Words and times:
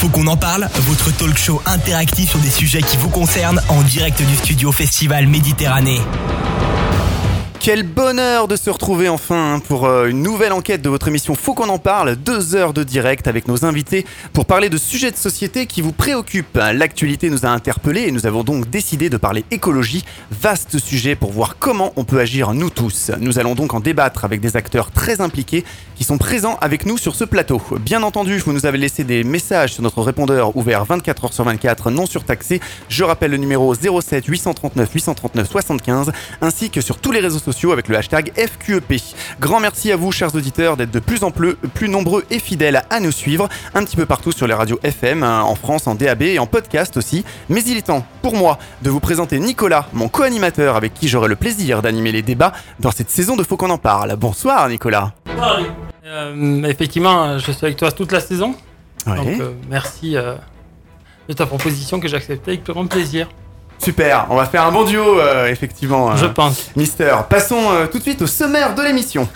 Faut 0.00 0.08
qu'on 0.08 0.28
en 0.28 0.36
parle, 0.38 0.66
votre 0.88 1.14
talk 1.14 1.36
show 1.36 1.60
interactif 1.66 2.30
sur 2.30 2.38
des 2.38 2.48
sujets 2.48 2.80
qui 2.80 2.96
vous 2.96 3.10
concernent 3.10 3.60
en 3.68 3.82
direct 3.82 4.22
du 4.22 4.34
studio 4.34 4.72
Festival 4.72 5.26
Méditerranée. 5.26 6.00
Quel 7.62 7.82
bonheur 7.82 8.48
de 8.48 8.56
se 8.56 8.70
retrouver 8.70 9.10
enfin 9.10 9.60
pour 9.68 9.84
euh, 9.84 10.06
une 10.06 10.22
nouvelle 10.22 10.54
enquête 10.54 10.80
de 10.80 10.88
votre 10.88 11.08
émission 11.08 11.34
Faut 11.34 11.52
qu'on 11.52 11.68
en 11.68 11.78
parle, 11.78 12.16
deux 12.16 12.54
heures 12.54 12.72
de 12.72 12.82
direct 12.82 13.28
avec 13.28 13.48
nos 13.48 13.66
invités 13.66 14.06
pour 14.32 14.46
parler 14.46 14.70
de 14.70 14.78
sujets 14.78 15.10
de 15.10 15.16
société 15.18 15.66
qui 15.66 15.82
vous 15.82 15.92
préoccupent. 15.92 16.58
L'actualité 16.72 17.28
nous 17.28 17.44
a 17.44 17.50
interpellés 17.50 18.04
et 18.04 18.12
nous 18.12 18.24
avons 18.24 18.44
donc 18.44 18.70
décidé 18.70 19.10
de 19.10 19.18
parler 19.18 19.44
écologie, 19.50 20.06
vaste 20.30 20.78
sujet 20.78 21.16
pour 21.16 21.32
voir 21.32 21.58
comment 21.58 21.92
on 21.96 22.04
peut 22.04 22.18
agir 22.18 22.54
nous 22.54 22.70
tous. 22.70 23.10
Nous 23.20 23.38
allons 23.38 23.54
donc 23.54 23.74
en 23.74 23.80
débattre 23.80 24.24
avec 24.24 24.40
des 24.40 24.56
acteurs 24.56 24.90
très 24.90 25.20
impliqués 25.20 25.62
qui 25.96 26.04
sont 26.04 26.16
présents 26.16 26.56
avec 26.62 26.86
nous 26.86 26.96
sur 26.96 27.14
ce 27.14 27.24
plateau. 27.24 27.60
Bien 27.78 28.02
entendu, 28.02 28.38
vous 28.38 28.54
nous 28.54 28.64
avez 28.64 28.78
laissé 28.78 29.04
des 29.04 29.22
messages 29.22 29.74
sur 29.74 29.82
notre 29.82 30.00
répondeur 30.00 30.56
ouvert 30.56 30.86
24h 30.86 31.34
sur 31.34 31.44
24 31.44 31.90
non 31.90 32.06
surtaxé. 32.06 32.58
Je 32.88 33.04
rappelle 33.04 33.32
le 33.32 33.36
numéro 33.36 33.74
07 33.74 34.24
839 34.24 34.90
839 34.94 35.46
75 35.46 36.10
ainsi 36.40 36.70
que 36.70 36.80
sur 36.80 36.96
tous 36.96 37.12
les 37.12 37.20
réseaux 37.20 37.38
sociaux 37.38 37.49
avec 37.72 37.88
le 37.88 37.96
hashtag 37.96 38.32
FQEP. 38.36 39.02
Grand 39.40 39.60
merci 39.60 39.92
à 39.92 39.96
vous, 39.96 40.12
chers 40.12 40.34
auditeurs, 40.34 40.76
d'être 40.76 40.90
de 40.90 41.00
plus 41.00 41.24
en 41.24 41.30
plus, 41.30 41.54
plus 41.54 41.88
nombreux 41.88 42.24
et 42.30 42.38
fidèles 42.38 42.82
à 42.88 43.00
nous 43.00 43.12
suivre 43.12 43.48
un 43.74 43.84
petit 43.84 43.96
peu 43.96 44.06
partout 44.06 44.32
sur 44.32 44.46
les 44.46 44.54
radios 44.54 44.78
FM, 44.82 45.22
hein, 45.22 45.42
en 45.42 45.54
France, 45.54 45.86
en 45.86 45.94
DAB 45.94 46.22
et 46.22 46.38
en 46.38 46.46
podcast 46.46 46.96
aussi. 46.96 47.24
Mais 47.48 47.62
il 47.64 47.76
est 47.76 47.86
temps 47.86 48.06
pour 48.22 48.34
moi 48.34 48.58
de 48.82 48.90
vous 48.90 49.00
présenter 49.00 49.38
Nicolas, 49.38 49.86
mon 49.92 50.08
co-animateur 50.08 50.76
avec 50.76 50.94
qui 50.94 51.08
j'aurai 51.08 51.28
le 51.28 51.36
plaisir 51.36 51.82
d'animer 51.82 52.12
les 52.12 52.22
débats 52.22 52.52
dans 52.78 52.90
cette 52.90 53.10
saison 53.10 53.36
de 53.36 53.42
Faut 53.42 53.56
qu'on 53.56 53.70
en 53.70 53.78
parle. 53.78 54.16
Bonsoir 54.16 54.68
Nicolas. 54.68 55.12
Euh, 56.04 56.62
effectivement, 56.64 57.38
je 57.38 57.52
suis 57.52 57.64
avec 57.66 57.76
toi 57.76 57.92
toute 57.92 58.12
la 58.12 58.20
saison. 58.20 58.54
Donc 59.06 59.40
euh, 59.40 59.52
merci 59.68 60.16
euh, 60.16 60.34
de 61.28 61.32
ta 61.32 61.46
proposition 61.46 62.00
que 62.00 62.08
j'acceptais 62.08 62.52
avec 62.52 62.64
grand 62.64 62.86
plaisir. 62.86 63.28
Super, 63.82 64.26
on 64.28 64.36
va 64.36 64.44
faire 64.44 64.64
un 64.64 64.72
bon 64.72 64.84
duo, 64.84 65.18
euh, 65.18 65.48
effectivement. 65.48 66.14
Je 66.14 66.26
pense. 66.26 66.70
Mister. 66.76 67.14
Passons 67.28 67.70
euh, 67.70 67.86
tout 67.86 67.98
de 67.98 68.02
suite 68.02 68.20
au 68.20 68.26
sommaire 68.26 68.74
de 68.74 68.82
l'émission. 68.82 69.26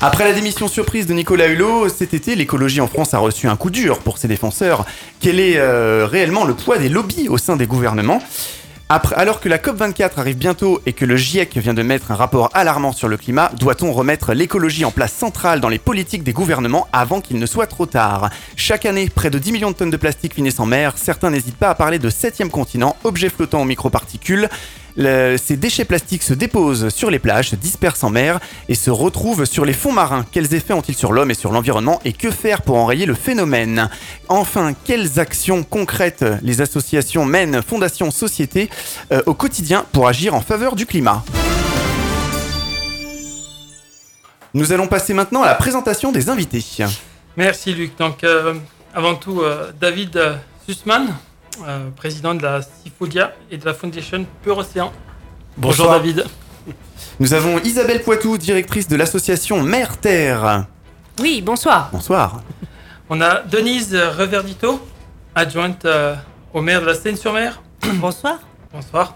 Après 0.00 0.24
la 0.24 0.32
démission 0.32 0.66
surprise 0.68 1.06
de 1.06 1.14
Nicolas 1.14 1.46
Hulot, 1.46 1.88
cet 1.88 2.14
été, 2.14 2.34
l'écologie 2.34 2.80
en 2.80 2.88
France 2.88 3.14
a 3.14 3.18
reçu 3.18 3.48
un 3.48 3.56
coup 3.56 3.70
dur 3.70 4.00
pour 4.00 4.18
ses 4.18 4.28
défenseurs. 4.28 4.84
Quel 5.20 5.38
est 5.38 5.56
euh, 5.56 6.06
réellement 6.10 6.44
le 6.44 6.54
poids 6.54 6.76
des 6.78 6.88
lobbies 6.88 7.28
au 7.28 7.38
sein 7.38 7.56
des 7.56 7.66
gouvernements? 7.66 8.20
Alors 8.88 9.40
que 9.40 9.48
la 9.48 9.58
COP24 9.58 10.18
arrive 10.18 10.36
bientôt 10.36 10.80
et 10.84 10.92
que 10.92 11.04
le 11.04 11.16
GIEC 11.16 11.56
vient 11.56 11.74
de 11.74 11.82
mettre 11.82 12.10
un 12.10 12.16
rapport 12.16 12.50
alarmant 12.52 12.92
sur 12.92 13.08
le 13.08 13.16
climat, 13.16 13.50
doit-on 13.58 13.92
remettre 13.92 14.34
l'écologie 14.34 14.84
en 14.84 14.90
place 14.90 15.12
centrale 15.12 15.60
dans 15.60 15.70
les 15.70 15.78
politiques 15.78 16.22
des 16.22 16.34
gouvernements 16.34 16.86
avant 16.92 17.20
qu'il 17.20 17.38
ne 17.38 17.46
soit 17.46 17.66
trop 17.66 17.86
tard? 17.86 18.30
Chaque 18.56 18.84
année, 18.84 19.08
près 19.08 19.30
de 19.30 19.38
10 19.38 19.52
millions 19.52 19.70
de 19.70 19.76
tonnes 19.76 19.90
de 19.90 19.96
plastique 19.96 20.34
finissent 20.34 20.60
en 20.60 20.66
mer. 20.66 20.94
Certains 20.96 21.30
n'hésitent 21.30 21.56
pas 21.56 21.70
à 21.70 21.74
parler 21.74 21.98
de 21.98 22.10
septième 22.10 22.50
continent, 22.50 22.96
objets 23.04 23.30
flottants 23.30 23.62
aux 23.62 23.66
microparticules 23.66 24.48
ces 24.96 25.56
déchets 25.56 25.84
plastiques 25.84 26.22
se 26.22 26.34
déposent 26.34 26.88
sur 26.88 27.10
les 27.10 27.18
plages, 27.18 27.50
se 27.50 27.56
dispersent 27.56 28.04
en 28.04 28.10
mer 28.10 28.40
et 28.68 28.74
se 28.74 28.90
retrouvent 28.90 29.44
sur 29.44 29.64
les 29.64 29.72
fonds 29.72 29.92
marins. 29.92 30.24
Quels 30.30 30.54
effets 30.54 30.72
ont-ils 30.72 30.94
sur 30.94 31.12
l'homme 31.12 31.30
et 31.30 31.34
sur 31.34 31.52
l'environnement 31.52 32.00
et 32.04 32.12
que 32.12 32.30
faire 32.30 32.62
pour 32.62 32.76
enrayer 32.76 33.06
le 33.06 33.14
phénomène? 33.14 33.90
Enfin, 34.28 34.74
quelles 34.84 35.18
actions 35.18 35.64
concrètes 35.64 36.24
les 36.42 36.60
associations 36.60 37.24
mènent, 37.24 37.62
fondations, 37.62 38.10
sociétés 38.10 38.70
euh, 39.12 39.22
au 39.26 39.34
quotidien 39.34 39.84
pour 39.92 40.06
agir 40.06 40.34
en 40.34 40.40
faveur 40.40 40.76
du 40.76 40.86
climat? 40.86 41.24
Nous 44.54 44.72
allons 44.72 44.86
passer 44.86 45.14
maintenant 45.14 45.42
à 45.42 45.46
la 45.46 45.54
présentation 45.56 46.12
des 46.12 46.28
invités. 46.28 46.64
Merci 47.36 47.74
Luc. 47.74 47.98
Donc 47.98 48.22
euh, 48.22 48.54
avant 48.94 49.16
tout, 49.16 49.40
euh, 49.40 49.72
David 49.80 50.20
Sussman, 50.64 51.08
euh, 51.66 51.90
président 51.90 52.34
de 52.34 52.42
la 52.42 52.60
Cifodia 52.62 53.32
et 53.50 53.56
de 53.56 53.64
la 53.64 53.74
Foundation 53.74 54.26
Pure 54.42 54.58
Océan. 54.58 54.92
Bonjour 55.56 55.90
David. 55.90 56.24
Nous 57.20 57.32
avons 57.32 57.58
Isabelle 57.60 58.02
Poitou, 58.02 58.38
directrice 58.38 58.88
de 58.88 58.96
l'association 58.96 59.62
Mer 59.62 59.98
Terre. 59.98 60.66
Oui, 61.20 61.42
bonsoir. 61.42 61.90
Bonsoir. 61.92 62.42
On 63.08 63.20
a 63.20 63.40
Denise 63.42 63.94
Reverdito, 63.94 64.80
adjointe 65.34 65.84
euh, 65.84 66.14
au 66.52 66.60
maire 66.60 66.80
de 66.80 66.86
la 66.86 66.94
Seine-sur-Mer. 66.94 67.62
Bonsoir. 67.94 68.38
Bonsoir. 68.72 69.14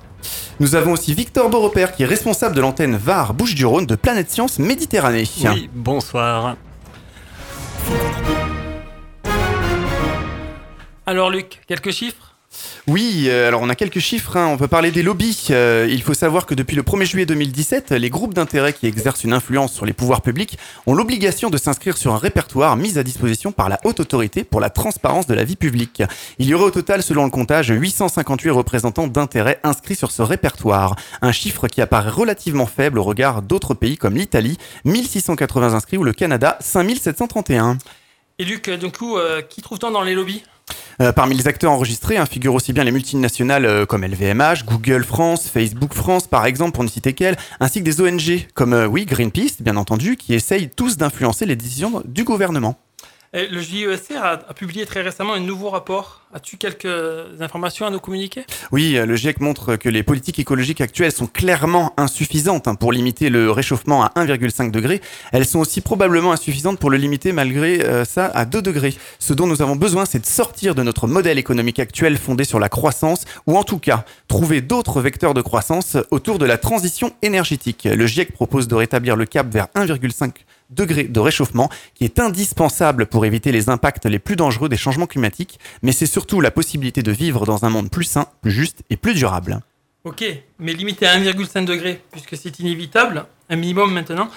Nous 0.60 0.74
avons 0.74 0.92
aussi 0.92 1.14
Victor 1.14 1.48
Beaurepaire 1.48 1.92
qui 1.92 2.02
est 2.02 2.06
responsable 2.06 2.54
de 2.54 2.60
l'antenne 2.60 2.96
VAR 2.96 3.32
Bouches-du-Rhône 3.32 3.86
de 3.86 3.94
Planète 3.94 4.30
Science 4.30 4.58
Méditerranée. 4.58 5.24
Oui, 5.44 5.70
bonsoir. 5.72 6.56
Alors 11.06 11.30
Luc, 11.30 11.62
quelques 11.66 11.90
chiffres? 11.90 12.27
Oui, 12.88 13.24
euh, 13.26 13.48
alors 13.48 13.60
on 13.60 13.68
a 13.68 13.74
quelques 13.74 13.98
chiffres. 13.98 14.38
Hein. 14.38 14.48
On 14.50 14.56
peut 14.56 14.66
parler 14.66 14.90
des 14.90 15.02
lobbies. 15.02 15.48
Euh, 15.50 15.86
il 15.90 16.02
faut 16.02 16.14
savoir 16.14 16.46
que 16.46 16.54
depuis 16.54 16.74
le 16.74 16.82
1er 16.82 17.04
juillet 17.04 17.26
2017, 17.26 17.90
les 17.92 18.08
groupes 18.08 18.32
d'intérêt 18.32 18.72
qui 18.72 18.86
exercent 18.86 19.24
une 19.24 19.34
influence 19.34 19.74
sur 19.74 19.84
les 19.84 19.92
pouvoirs 19.92 20.22
publics 20.22 20.58
ont 20.86 20.94
l'obligation 20.94 21.50
de 21.50 21.58
s'inscrire 21.58 21.98
sur 21.98 22.14
un 22.14 22.16
répertoire 22.16 22.78
mis 22.78 22.96
à 22.96 23.02
disposition 23.02 23.52
par 23.52 23.68
la 23.68 23.78
haute 23.84 24.00
autorité 24.00 24.42
pour 24.42 24.60
la 24.60 24.70
transparence 24.70 25.26
de 25.26 25.34
la 25.34 25.44
vie 25.44 25.56
publique. 25.56 26.02
Il 26.38 26.46
y 26.46 26.54
aurait 26.54 26.64
au 26.64 26.70
total, 26.70 27.02
selon 27.02 27.24
le 27.24 27.30
comptage, 27.30 27.68
858 27.68 28.48
représentants 28.52 29.06
d'intérêt 29.06 29.60
inscrits 29.64 29.94
sur 29.94 30.10
ce 30.10 30.22
répertoire. 30.22 30.96
Un 31.20 31.32
chiffre 31.32 31.68
qui 31.68 31.82
apparaît 31.82 32.08
relativement 32.08 32.64
faible 32.64 32.98
au 33.00 33.02
regard 33.02 33.42
d'autres 33.42 33.74
pays 33.74 33.98
comme 33.98 34.14
l'Italie, 34.14 34.56
1680 34.86 35.74
inscrits, 35.74 35.98
ou 35.98 36.04
le 36.04 36.14
Canada, 36.14 36.56
5731. 36.60 37.76
Et 38.40 38.44
Luc, 38.44 38.70
du 38.70 38.92
coup, 38.92 39.18
euh, 39.18 39.42
qui 39.42 39.62
trouve-t-on 39.62 39.90
dans 39.90 40.02
les 40.02 40.14
lobbies? 40.14 40.44
Euh, 41.00 41.12
parmi 41.12 41.36
les 41.36 41.46
acteurs 41.46 41.70
enregistrés 41.70 42.16
hein, 42.16 42.26
figurent 42.26 42.54
aussi 42.54 42.72
bien 42.72 42.84
les 42.84 42.90
multinationales 42.90 43.64
euh, 43.64 43.86
comme 43.86 44.04
LVMH, 44.04 44.64
Google 44.64 45.04
France, 45.04 45.48
Facebook 45.48 45.94
France 45.94 46.26
par 46.26 46.44
exemple 46.44 46.72
pour 46.72 46.82
ne 46.82 46.88
citer 46.88 47.12
qu'elles, 47.12 47.36
ainsi 47.60 47.80
que 47.80 47.84
des 47.84 48.00
ONG 48.00 48.48
comme 48.54 48.72
euh, 48.72 48.86
oui 48.86 49.06
Greenpeace 49.06 49.60
bien 49.60 49.76
entendu 49.76 50.16
qui 50.16 50.34
essayent 50.34 50.68
tous 50.68 50.96
d'influencer 50.96 51.46
les 51.46 51.54
décisions 51.54 52.02
du 52.04 52.24
gouvernement. 52.24 52.76
Le 53.34 53.60
JESR 53.60 54.16
a, 54.16 54.30
a, 54.32 54.54
publié 54.54 54.86
très 54.86 55.02
récemment 55.02 55.34
un 55.34 55.40
nouveau 55.40 55.70
rapport. 55.70 56.22
As-tu 56.34 56.58
quelques 56.58 56.86
informations 57.40 57.86
à 57.86 57.90
nous 57.90 58.00
communiquer? 58.00 58.44
Oui, 58.70 58.92
le 58.92 59.16
GIEC 59.16 59.40
montre 59.40 59.76
que 59.76 59.88
les 59.88 60.02
politiques 60.02 60.38
écologiques 60.38 60.82
actuelles 60.82 61.12
sont 61.12 61.26
clairement 61.26 61.94
insuffisantes 61.96 62.68
hein, 62.68 62.74
pour 62.74 62.92
limiter 62.92 63.30
le 63.30 63.50
réchauffement 63.50 64.04
à 64.04 64.12
1,5 64.16 64.70
degré. 64.70 65.00
Elles 65.32 65.46
sont 65.46 65.58
aussi 65.58 65.80
probablement 65.80 66.32
insuffisantes 66.32 66.78
pour 66.78 66.90
le 66.90 66.98
limiter 66.98 67.32
malgré 67.32 67.82
euh, 67.82 68.04
ça 68.04 68.26
à 68.26 68.44
2 68.44 68.60
degrés. 68.60 68.94
Ce 69.18 69.32
dont 69.32 69.46
nous 69.46 69.62
avons 69.62 69.76
besoin, 69.76 70.04
c'est 70.04 70.18
de 70.18 70.26
sortir 70.26 70.74
de 70.74 70.82
notre 70.82 71.06
modèle 71.06 71.38
économique 71.38 71.78
actuel 71.78 72.18
fondé 72.18 72.44
sur 72.44 72.58
la 72.58 72.68
croissance, 72.68 73.24
ou 73.46 73.56
en 73.56 73.64
tout 73.64 73.78
cas 73.78 74.04
trouver 74.26 74.60
d'autres 74.60 75.00
vecteurs 75.00 75.32
de 75.32 75.40
croissance 75.40 75.96
autour 76.10 76.38
de 76.38 76.44
la 76.44 76.58
transition 76.58 77.14
énergétique. 77.22 77.88
Le 77.90 78.06
GIEC 78.06 78.32
propose 78.32 78.68
de 78.68 78.74
rétablir 78.74 79.16
le 79.16 79.24
cap 79.24 79.46
vers 79.50 79.68
1,5 79.74 80.32
degrés 80.70 81.04
de 81.04 81.20
réchauffement 81.20 81.68
qui 81.94 82.04
est 82.04 82.18
indispensable 82.18 83.06
pour 83.06 83.24
éviter 83.24 83.52
les 83.52 83.68
impacts 83.68 84.06
les 84.06 84.18
plus 84.18 84.36
dangereux 84.36 84.68
des 84.68 84.76
changements 84.76 85.06
climatiques, 85.06 85.58
mais 85.82 85.92
c'est 85.92 86.06
surtout 86.06 86.40
la 86.40 86.50
possibilité 86.50 87.02
de 87.02 87.12
vivre 87.12 87.46
dans 87.46 87.64
un 87.64 87.70
monde 87.70 87.90
plus 87.90 88.04
sain, 88.04 88.26
plus 88.42 88.50
juste 88.50 88.82
et 88.90 88.96
plus 88.96 89.14
durable. 89.14 89.60
Ok, 90.04 90.24
mais 90.58 90.72
limité 90.72 91.06
à 91.06 91.18
1,5 91.18 91.64
degré, 91.64 92.00
puisque 92.12 92.36
c'est 92.36 92.58
inévitable, 92.60 93.26
un 93.50 93.56
minimum 93.56 93.92
maintenant, 93.92 94.30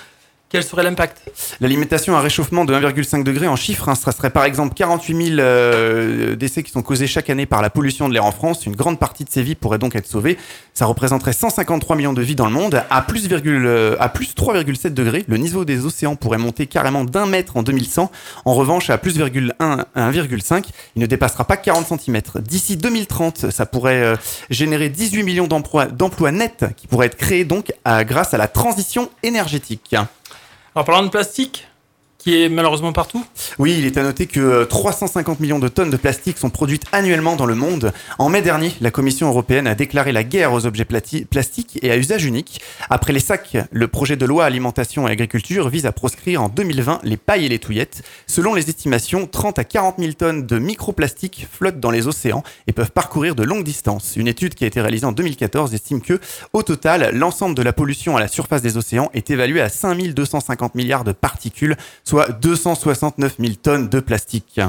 quel 0.51 0.63
serait 0.63 0.83
l'impact 0.83 1.31
La 1.61 1.69
limitation 1.69 2.15
à 2.15 2.19
réchauffement 2.19 2.65
de 2.65 2.73
1,5 2.73 3.23
degré 3.23 3.47
en 3.47 3.55
chiffres, 3.55 3.87
hein, 3.87 3.95
serait 3.95 4.29
par 4.29 4.43
exemple 4.43 4.73
48 4.73 5.25
000 5.27 5.39
euh, 5.39 6.35
décès 6.35 6.61
qui 6.61 6.71
sont 6.71 6.81
causés 6.81 7.07
chaque 7.07 7.29
année 7.29 7.45
par 7.45 7.61
la 7.61 7.69
pollution 7.69 8.09
de 8.09 8.13
l'air 8.13 8.25
en 8.25 8.33
France. 8.33 8.65
Une 8.65 8.75
grande 8.75 8.99
partie 8.99 9.23
de 9.23 9.29
ces 9.29 9.43
vies 9.43 9.55
pourrait 9.55 9.77
donc 9.77 9.95
être 9.95 10.07
sauvée. 10.07 10.37
Ça 10.73 10.85
représenterait 10.85 11.31
153 11.31 11.95
millions 11.95 12.11
de 12.11 12.21
vies 12.21 12.35
dans 12.35 12.47
le 12.47 12.51
monde. 12.51 12.83
À 12.89 13.01
plus, 13.01 13.29
euh, 13.31 13.95
plus 14.13 14.35
3,7 14.35 14.89
degrés, 14.89 15.23
le 15.27 15.37
niveau 15.37 15.63
des 15.63 15.85
océans 15.85 16.17
pourrait 16.17 16.37
monter 16.37 16.67
carrément 16.67 17.05
d'un 17.05 17.27
mètre 17.27 17.55
en 17.55 17.63
2100. 17.63 18.11
En 18.43 18.53
revanche, 18.53 18.89
à 18.89 18.97
plus 18.97 19.17
1,5, 19.19 20.65
il 20.97 21.01
ne 21.01 21.05
dépassera 21.05 21.45
pas 21.45 21.55
40 21.55 21.87
cm. 21.97 22.21
D'ici 22.41 22.75
2030, 22.75 23.51
ça 23.51 23.65
pourrait 23.65 24.03
euh, 24.03 24.15
générer 24.49 24.89
18 24.89 25.23
millions 25.23 25.47
d'emplois 25.47 26.31
nets 26.31 26.65
qui 26.75 26.87
pourraient 26.87 27.05
être 27.05 27.15
créés 27.15 27.45
donc 27.45 27.71
grâce 27.85 28.33
à 28.33 28.37
la 28.37 28.49
transition 28.49 29.09
énergétique. 29.23 29.95
Alors 30.73 30.85
parlant 30.85 31.03
de 31.03 31.09
plastique, 31.09 31.67
malheureusement 32.49 32.93
partout. 32.93 33.25
Oui, 33.59 33.75
il 33.77 33.85
est 33.85 33.97
à 33.97 34.03
noter 34.03 34.27
que 34.27 34.63
350 34.63 35.39
millions 35.39 35.59
de 35.59 35.67
tonnes 35.67 35.89
de 35.89 35.97
plastique 35.97 36.37
sont 36.37 36.49
produites 36.49 36.85
annuellement 36.91 37.35
dans 37.35 37.45
le 37.45 37.55
monde. 37.55 37.91
En 38.19 38.29
mai 38.29 38.41
dernier, 38.41 38.73
la 38.81 38.91
Commission 38.91 39.27
européenne 39.27 39.67
a 39.67 39.75
déclaré 39.75 40.11
la 40.11 40.23
guerre 40.23 40.53
aux 40.53 40.65
objets 40.65 40.85
plastiques 40.85 41.79
et 41.81 41.91
à 41.91 41.97
usage 41.97 42.25
unique. 42.25 42.61
Après 42.89 43.13
les 43.13 43.19
sacs, 43.19 43.57
le 43.71 43.87
projet 43.87 44.15
de 44.15 44.25
loi 44.25 44.45
alimentation 44.45 45.07
et 45.07 45.11
agriculture 45.11 45.69
vise 45.69 45.85
à 45.85 45.91
proscrire 45.91 46.41
en 46.43 46.49
2020 46.49 47.01
les 47.03 47.17
pailles 47.17 47.45
et 47.45 47.49
les 47.49 47.59
touillettes. 47.59 48.03
Selon 48.27 48.53
les 48.53 48.69
estimations, 48.69 49.27
30 49.27 49.59
à 49.59 49.63
40 49.63 49.95
000 49.99 50.13
tonnes 50.13 50.45
de 50.45 50.59
microplastiques 50.59 51.47
flottent 51.51 51.79
dans 51.79 51.91
les 51.91 52.07
océans 52.07 52.43
et 52.67 52.71
peuvent 52.71 52.91
parcourir 52.91 53.35
de 53.35 53.43
longues 53.43 53.63
distances. 53.63 54.15
Une 54.15 54.27
étude 54.27 54.55
qui 54.55 54.63
a 54.63 54.67
été 54.67 54.81
réalisée 54.81 55.05
en 55.05 55.11
2014 55.11 55.73
estime 55.73 56.01
que, 56.01 56.19
au 56.53 56.63
total, 56.63 57.11
l'ensemble 57.13 57.55
de 57.55 57.61
la 57.61 57.73
pollution 57.73 58.17
à 58.17 58.19
la 58.19 58.27
surface 58.27 58.61
des 58.61 58.77
océans 58.77 59.09
est 59.13 59.29
évalué 59.29 59.61
à 59.61 59.69
5250 59.69 60.75
milliards 60.75 61.03
de 61.03 61.11
particules, 61.11 61.75
soit 62.11 62.29
269 62.41 63.35
000 63.39 63.53
tonnes 63.53 63.87
de 63.87 64.01
plastique. 64.01 64.59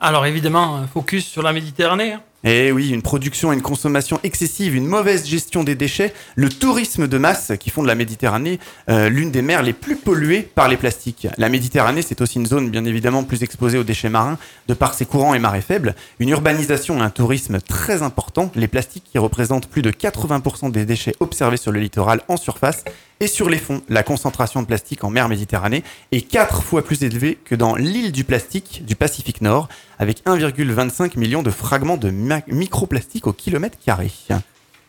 Alors 0.00 0.24
évidemment, 0.24 0.80
focus 0.94 1.26
sur 1.26 1.42
la 1.42 1.52
Méditerranée. 1.52 2.12
Hein. 2.14 2.22
Eh 2.42 2.72
oui, 2.72 2.88
une 2.88 3.02
production 3.02 3.52
et 3.52 3.54
une 3.54 3.60
consommation 3.60 4.18
excessive, 4.22 4.74
une 4.74 4.86
mauvaise 4.86 5.26
gestion 5.26 5.62
des 5.62 5.74
déchets, 5.74 6.14
le 6.36 6.48
tourisme 6.48 7.06
de 7.06 7.18
masse 7.18 7.52
qui 7.60 7.68
font 7.68 7.82
de 7.82 7.86
la 7.86 7.94
Méditerranée 7.94 8.60
euh, 8.88 9.10
l'une 9.10 9.30
des 9.30 9.42
mers 9.42 9.62
les 9.62 9.74
plus 9.74 9.96
polluées 9.96 10.40
par 10.40 10.68
les 10.68 10.78
plastiques. 10.78 11.28
La 11.36 11.50
Méditerranée, 11.50 12.00
c'est 12.00 12.22
aussi 12.22 12.38
une 12.38 12.46
zone 12.46 12.70
bien 12.70 12.86
évidemment 12.86 13.24
plus 13.24 13.42
exposée 13.42 13.76
aux 13.76 13.84
déchets 13.84 14.08
marins 14.08 14.38
de 14.66 14.72
par 14.72 14.94
ses 14.94 15.04
courants 15.04 15.34
et 15.34 15.38
marées 15.38 15.60
faibles, 15.60 15.94
une 16.18 16.30
urbanisation 16.30 16.96
et 16.98 17.02
un 17.02 17.10
tourisme 17.10 17.60
très 17.60 18.02
important, 18.02 18.50
les 18.54 18.68
plastiques 18.68 19.04
qui 19.04 19.18
représentent 19.18 19.66
plus 19.66 19.82
de 19.82 19.90
80% 19.90 20.70
des 20.70 20.86
déchets 20.86 21.16
observés 21.20 21.58
sur 21.58 21.72
le 21.72 21.80
littoral 21.80 22.22
en 22.28 22.38
surface 22.38 22.84
et 23.20 23.28
sur 23.28 23.48
les 23.48 23.58
fonds, 23.58 23.82
la 23.88 24.02
concentration 24.02 24.60
de 24.60 24.66
plastique 24.66 25.04
en 25.04 25.10
mer 25.10 25.28
Méditerranée 25.28 25.82
est 26.12 26.20
4 26.20 26.62
fois 26.62 26.84
plus 26.84 27.02
élevée 27.02 27.38
que 27.44 27.54
dans 27.54 27.74
l'île 27.74 28.12
du 28.12 28.24
plastique 28.24 28.84
du 28.84 28.94
Pacifique 28.94 29.40
Nord, 29.40 29.68
avec 29.98 30.24
1,25 30.26 31.18
million 31.18 31.42
de 31.42 31.50
fragments 31.50 31.96
de 31.96 32.10
microplastique 32.10 33.26
au 33.26 33.32
kilomètre 33.32 33.78
carré. 33.84 34.10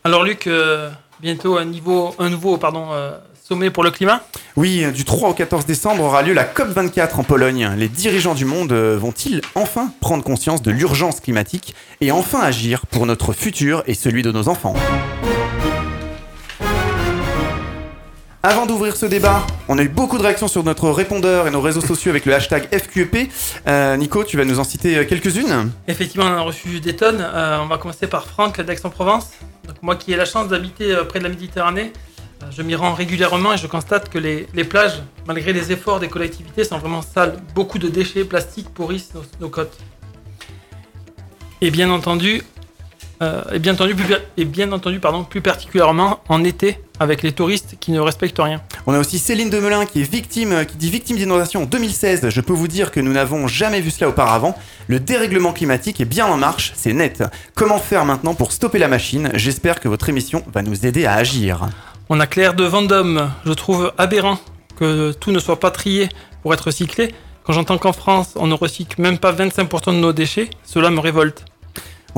Alors 0.04 0.24
Luc, 0.24 0.48
euh, 0.48 0.90
bientôt 1.22 1.58
un, 1.58 1.66
niveau, 1.66 2.14
un 2.20 2.30
nouveau 2.30 2.58
pardon, 2.58 2.88
euh, 2.92 3.18
sommet 3.48 3.70
pour 3.70 3.84
le 3.84 3.92
climat? 3.92 4.22
Oui, 4.58 4.84
du 4.92 5.06
3 5.06 5.30
au 5.30 5.34
14 5.34 5.66
décembre 5.66 6.04
aura 6.04 6.22
lieu 6.22 6.34
la 6.34 6.44
COP24 6.44 7.16
en 7.16 7.24
Pologne. 7.24 7.72
Les 7.78 7.88
dirigeants 7.88 8.36
du 8.36 8.44
monde 8.44 8.74
euh, 8.74 8.98
vont-ils 9.00 9.42
enfin 9.56 9.92
prendre 10.02 10.24
conscience 10.24 10.62
de 10.62 10.72
l'urgence 10.72 11.22
climatique 11.22 11.74
et 12.02 12.12
enfin 12.12 12.42
agir 12.42 12.86
pour 12.88 13.06
notre 13.06 13.32
futur 13.32 13.84
et 13.88 13.94
celui 13.94 14.22
de 14.22 14.32
nos 14.34 14.50
enfants? 14.50 14.76
Avant 18.50 18.66
d'ouvrir 18.66 18.96
ce 18.96 19.06
débat, 19.06 19.46
on 19.68 19.78
a 19.78 19.84
eu 19.84 19.90
beaucoup 19.90 20.18
de 20.18 20.24
réactions 20.24 20.48
sur 20.48 20.64
notre 20.64 20.90
répondeur 20.90 21.48
et 21.48 21.52
nos 21.52 21.60
réseaux 21.60 21.82
sociaux 21.82 22.12
avec 22.12 22.26
le 22.26 22.34
hashtag 22.34 22.70
FQEP. 22.74 23.30
Euh, 23.68 23.98
Nico, 23.98 24.24
tu 24.24 24.38
vas 24.38 24.46
nous 24.46 24.58
en 24.58 24.64
citer 24.64 24.96
euh, 24.96 25.04
quelques-unes 25.04 25.70
Effectivement, 25.90 26.28
on 26.28 26.38
a 26.38 26.40
reçu 26.40 26.80
des 26.80 26.96
tonnes. 26.96 27.20
Euh, 27.20 27.60
on 27.62 27.66
va 27.66 27.78
commencer 27.78 28.08
par 28.08 28.26
Franck 28.26 28.62
d'Aix-en-Provence. 28.62 29.32
moi 29.82 29.98
qui 29.98 30.14
ai 30.14 30.16
la 30.16 30.24
chance 30.24 30.48
d'habiter 30.48 30.96
près 31.10 31.20
de 31.20 31.26
la 31.26 31.30
Méditerranée, 31.30 31.92
je 32.50 32.62
m'y 32.62 32.74
rends 32.76 32.94
régulièrement 32.94 33.52
et 33.52 33.58
je 33.58 33.68
constate 33.68 34.08
que 34.08 34.18
les, 34.18 34.46
plages, 34.64 35.04
malgré 35.28 35.52
les 35.52 35.74
efforts 35.74 36.00
des 36.00 36.08
collectivités, 36.08 36.64
sont 36.64 36.78
vraiment 36.78 37.02
sales. 37.02 37.36
Beaucoup 37.54 37.80
de 37.80 37.90
déchets 37.90 38.24
plastiques 38.24 38.70
pourrissent 38.70 39.12
nos 39.42 39.50
côtes. 39.50 39.78
Et 41.60 41.70
bien 41.70 41.90
entendu, 41.90 42.44
et 43.20 43.60
bien 44.46 44.72
entendu 44.72 45.00
pardon, 45.02 45.26
plus 45.26 45.42
particulièrement 45.42 46.22
en 46.30 46.46
été 46.46 46.80
avec 47.00 47.24
les 47.24 47.32
touristes 47.32 47.76
qui 47.80 47.92
ne 47.92 48.00
respectent 48.00 48.40
rien. 48.40 48.62
On 48.86 48.94
a 48.94 49.00
aussi 49.00 49.20
Céline 49.20 49.50
Demelin 49.50 49.86
qui 49.86 50.02
est 50.02 50.10
victime, 50.10 50.66
qui 50.66 50.78
dit 50.78 50.90
victime 50.90 51.18
d'inondation 51.18 51.64
en 51.64 51.66
2016. 51.66 52.30
Je 52.30 52.42
peux 52.42 52.54
vous 52.54 52.68
dire 52.68 52.92
que 52.92 53.00
nous 53.00 53.14
n'avons 53.14 53.48
jamais 53.48 53.82
vu 53.82 53.92
cela 53.92 54.10
auparavant. 54.10 54.58
Le 54.88 55.00
dérèglement 55.00 55.54
climatique 55.54 56.02
est 56.02 56.06
bien 56.06 56.26
en 56.26 56.38
marche, 56.38 56.74
c'est 56.76 56.94
net. 56.94 57.24
Comment 57.56 57.80
faire 57.80 58.06
maintenant 58.06 58.34
pour 58.34 58.52
stopper 58.52 58.80
la 58.80 58.88
machine? 58.88 59.30
J'espère 59.34 59.80
que 59.80 59.88
votre 59.88 60.10
émission 60.10 60.44
va 60.54 60.62
nous 60.62 60.86
aider 60.86 61.06
à 61.06 61.14
agir. 61.14 61.70
On 62.10 62.20
a 62.20 62.28
Claire 62.28 62.54
de 62.54 62.64
Vendôme. 62.64 63.30
Je 63.46 63.54
trouve 63.54 63.92
aberrant 63.98 64.40
que 64.78 65.12
tout 65.12 65.32
ne 65.32 65.40
soit 65.40 65.60
pas 65.60 65.72
trié 65.72 66.10
pour 66.42 66.54
être 66.54 66.66
recyclé. 66.66 67.14
Quand 67.44 67.54
j'entends 67.54 67.78
qu'en 67.78 67.94
France, 67.94 68.34
on 68.36 68.48
ne 68.48 68.54
recycle 68.54 69.02
même 69.02 69.18
pas 69.18 69.32
25% 69.32 69.88
de 69.94 70.00
nos 70.00 70.14
déchets, 70.14 70.50
cela 70.66 70.90
me 70.90 71.00
révolte. 71.00 71.46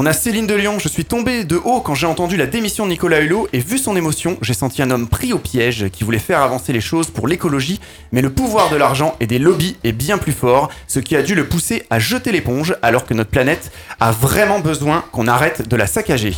On 0.02 0.06
a 0.06 0.14
Céline 0.14 0.48
de 0.48 0.56
Lyon, 0.56 0.80
je 0.80 0.88
suis 0.88 1.04
tombé 1.04 1.44
de 1.44 1.58
haut 1.58 1.82
quand 1.82 1.94
j'ai 1.94 2.08
entendu 2.08 2.38
la 2.38 2.48
démission 2.48 2.86
de 2.86 2.92
Nicolas 2.92 3.20
Hulot 3.20 3.50
et 3.52 3.60
vu 3.60 3.78
son 3.78 3.98
émotion, 3.98 4.38
j'ai 4.42 4.54
senti 4.54 4.82
un 4.82 4.92
homme 4.92 5.10
pris 5.10 5.34
au 5.34 5.40
piège 5.40 5.90
qui 5.90 6.06
voulait 6.06 6.20
faire 6.20 6.40
avancer 6.40 6.72
les 6.72 6.80
choses 6.80 7.10
pour 7.10 7.28
l'écologie, 7.28 7.82
mais 8.14 8.22
le 8.22 8.30
pouvoir 8.30 8.70
de 8.70 8.78
l'argent 8.78 9.18
et 9.20 9.28
des 9.28 9.40
lobbies 9.40 9.76
est 9.84 9.92
bien 9.92 10.18
plus 10.18 10.32
fort, 10.32 10.70
ce 10.88 11.02
qui 11.02 11.18
a 11.18 11.22
dû 11.22 11.36
le 11.36 11.50
pousser 11.50 11.84
à 11.90 12.00
jeter 12.00 12.32
l'éponge 12.32 12.78
alors 12.82 13.06
que 13.06 13.14
notre 13.14 13.30
planète 13.30 13.74
a 14.00 14.14
vraiment 14.14 14.62
besoin 14.62 15.04
qu'on 15.12 15.28
arrête 15.28 15.68
de 15.68 15.76
la 15.76 15.86
saccager. 15.86 16.34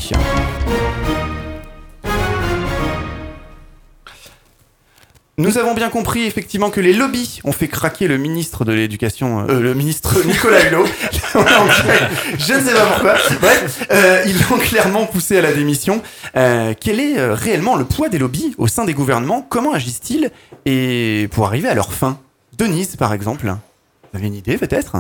Nous 5.42 5.58
avons 5.58 5.74
bien 5.74 5.90
compris 5.90 6.26
effectivement 6.26 6.70
que 6.70 6.80
les 6.80 6.94
lobbies 6.94 7.40
ont 7.44 7.52
fait 7.52 7.68
craquer 7.68 8.08
le 8.08 8.18
ministre 8.18 8.64
de 8.64 8.74
l'Éducation, 8.74 9.48
euh, 9.50 9.60
le 9.60 9.74
ministre 9.74 10.24
Nicolas 10.24 10.68
Hulot. 10.68 10.86
je 12.38 12.54
ne 12.54 12.60
sais 12.60 12.74
pas 12.74 12.86
pourquoi. 12.86 13.16
Bref, 13.42 13.88
euh, 13.92 14.22
ils 14.28 14.36
l'ont 14.44 14.60
clairement 14.60 15.08
poussé 15.08 15.40
à 15.40 15.42
la 15.42 15.52
démission. 15.52 16.04
Euh, 16.36 16.76
quel 16.80 17.00
est 17.00 17.18
euh, 17.18 17.34
réellement 17.34 17.76
le 17.76 17.86
poids 17.86 18.08
des 18.08 18.20
lobbies 18.20 18.54
au 18.60 18.68
sein 18.68 18.86
des 18.86 18.94
gouvernements? 18.94 19.42
Comment 19.42 19.74
agissent-ils? 19.74 20.30
Et 20.68 21.28
pour 21.32 21.48
arriver 21.48 21.70
à 21.70 21.74
leur 21.74 21.92
fin? 21.92 22.20
Denise, 22.56 22.96
par 22.96 23.12
exemple, 23.12 23.48
vous 23.48 24.20
avez 24.20 24.28
une 24.28 24.36
idée 24.36 24.60
peut-être? 24.60 24.98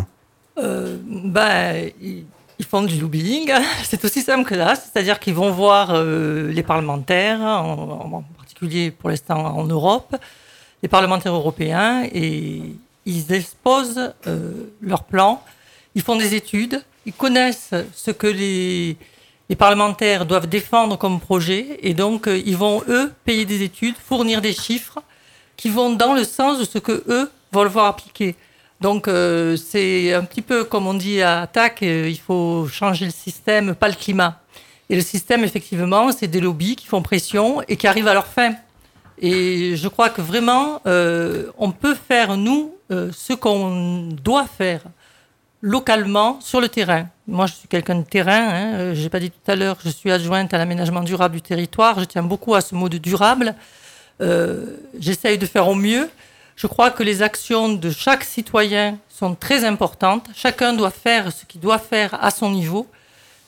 Bah, 0.58 1.74
ils 2.02 2.66
font 2.68 2.82
du 2.82 3.00
lobbying. 3.00 3.52
C'est 3.84 4.04
aussi 4.06 4.24
simple 4.24 4.50
que 4.50 4.56
ça. 4.56 4.74
C'est-à-dire 4.74 5.20
qu'ils 5.20 5.36
vont 5.36 5.52
voir 5.52 6.04
les 6.04 6.64
parlementaires, 6.64 7.42
en, 7.42 8.24
pour 8.98 9.10
l'instant 9.10 9.58
en 9.58 9.66
Europe, 9.66 10.16
les 10.82 10.90
parlementaires 10.90 11.34
européens, 11.34 12.04
et 12.12 12.62
ils 13.06 13.32
exposent 13.34 14.14
euh, 14.28 14.52
leurs 14.82 15.04
plans, 15.04 15.44
ils 15.96 16.02
font 16.02 16.16
des 16.16 16.36
études, 16.36 16.84
ils 17.06 17.14
connaissent 17.14 17.74
ce 17.94 18.12
que 18.12 18.28
les, 18.28 18.98
parlementaires 19.58 20.26
doivent 20.26 20.48
défendre 20.48 20.98
comme 20.98 21.20
projet, 21.20 21.80
et 21.82 21.94
donc 21.94 22.28
euh, 22.28 22.42
ils 22.46 22.56
vont, 22.56 22.82
eux, 22.88 23.12
payer 23.26 23.46
des 23.46 23.64
études, 23.64 23.96
fournir 23.98 24.42
des 24.42 24.54
chiffres 24.54 25.00
qui 25.58 25.70
vont 25.70 25.92
dans 25.92 26.14
le 26.14 26.24
sens 26.24 26.60
de 26.60 26.64
ce 26.64 26.78
que 26.78 27.04
eux 27.08 27.30
vont 27.52 27.68
voir 27.68 27.88
appliquer. 27.88 28.36
Donc 28.80 29.08
euh, 29.08 29.58
c'est 29.58 30.14
un 30.14 30.24
petit 30.24 30.42
peu 30.42 30.64
comme 30.64 30.88
on 30.88 30.94
dit 30.94 31.22
à 31.22 31.48
TAC, 31.48 31.82
il 31.82 32.18
faut 32.18 32.68
changer 32.68 33.06
le 33.06 33.12
système, 33.12 33.76
pas 33.76 33.90
le 33.90 33.96
climat. 33.96 34.41
Et 34.92 34.96
le 34.96 35.02
système, 35.02 35.46
effectivement, 35.46 36.12
c'est 36.12 36.28
des 36.28 36.42
lobbies 36.42 36.76
qui 36.76 36.86
font 36.86 37.02
pression 37.02 37.62
et 37.70 37.78
qui 37.78 37.88
arrivent 37.88 38.10
à 38.10 38.14
leur 38.14 38.28
fin. 38.28 38.56
Et 39.20 39.78
je 39.78 39.88
crois 39.88 40.10
que 40.10 40.20
vraiment, 40.20 40.82
euh, 40.86 41.46
on 41.58 41.72
peut 41.72 41.96
faire, 41.96 42.36
nous, 42.36 42.76
euh, 42.92 43.10
ce 43.14 43.32
qu'on 43.32 44.10
doit 44.22 44.48
faire 44.48 44.82
localement 45.62 46.42
sur 46.42 46.60
le 46.60 46.68
terrain. 46.68 47.08
Moi, 47.26 47.46
je 47.46 47.54
suis 47.54 47.70
quelqu'un 47.70 47.96
de 47.96 48.04
terrain. 48.04 48.50
Hein, 48.50 48.74
euh, 48.74 48.94
je 48.94 49.02
n'ai 49.02 49.08
pas 49.08 49.22
dit 49.22 49.32
tout 49.32 49.50
à 49.50 49.56
l'heure, 49.56 49.78
je 49.82 49.88
suis 49.90 50.12
adjointe 50.12 50.54
à 50.54 50.58
l'aménagement 50.58 51.04
durable 51.04 51.36
du 51.36 51.42
territoire. 51.42 51.98
Je 51.98 52.04
tiens 52.04 52.24
beaucoup 52.24 52.54
à 52.54 52.60
ce 52.60 52.76
mot 52.76 52.90
de 52.90 52.98
durable. 52.98 53.56
J'essaye 55.00 55.38
de 55.38 55.46
faire 55.46 55.70
au 55.70 55.74
mieux. 55.76 56.10
Je 56.58 56.68
crois 56.68 56.92
que 56.92 57.02
les 57.02 57.22
actions 57.22 57.70
de 57.70 57.90
chaque 57.92 58.26
citoyen 58.26 58.98
sont 59.08 59.36
très 59.36 59.64
importantes. 59.64 60.28
Chacun 60.36 60.74
doit 60.74 60.92
faire 60.92 61.32
ce 61.32 61.46
qu'il 61.46 61.62
doit 61.62 61.80
faire 61.80 62.22
à 62.22 62.30
son 62.30 62.52
niveau. 62.52 62.88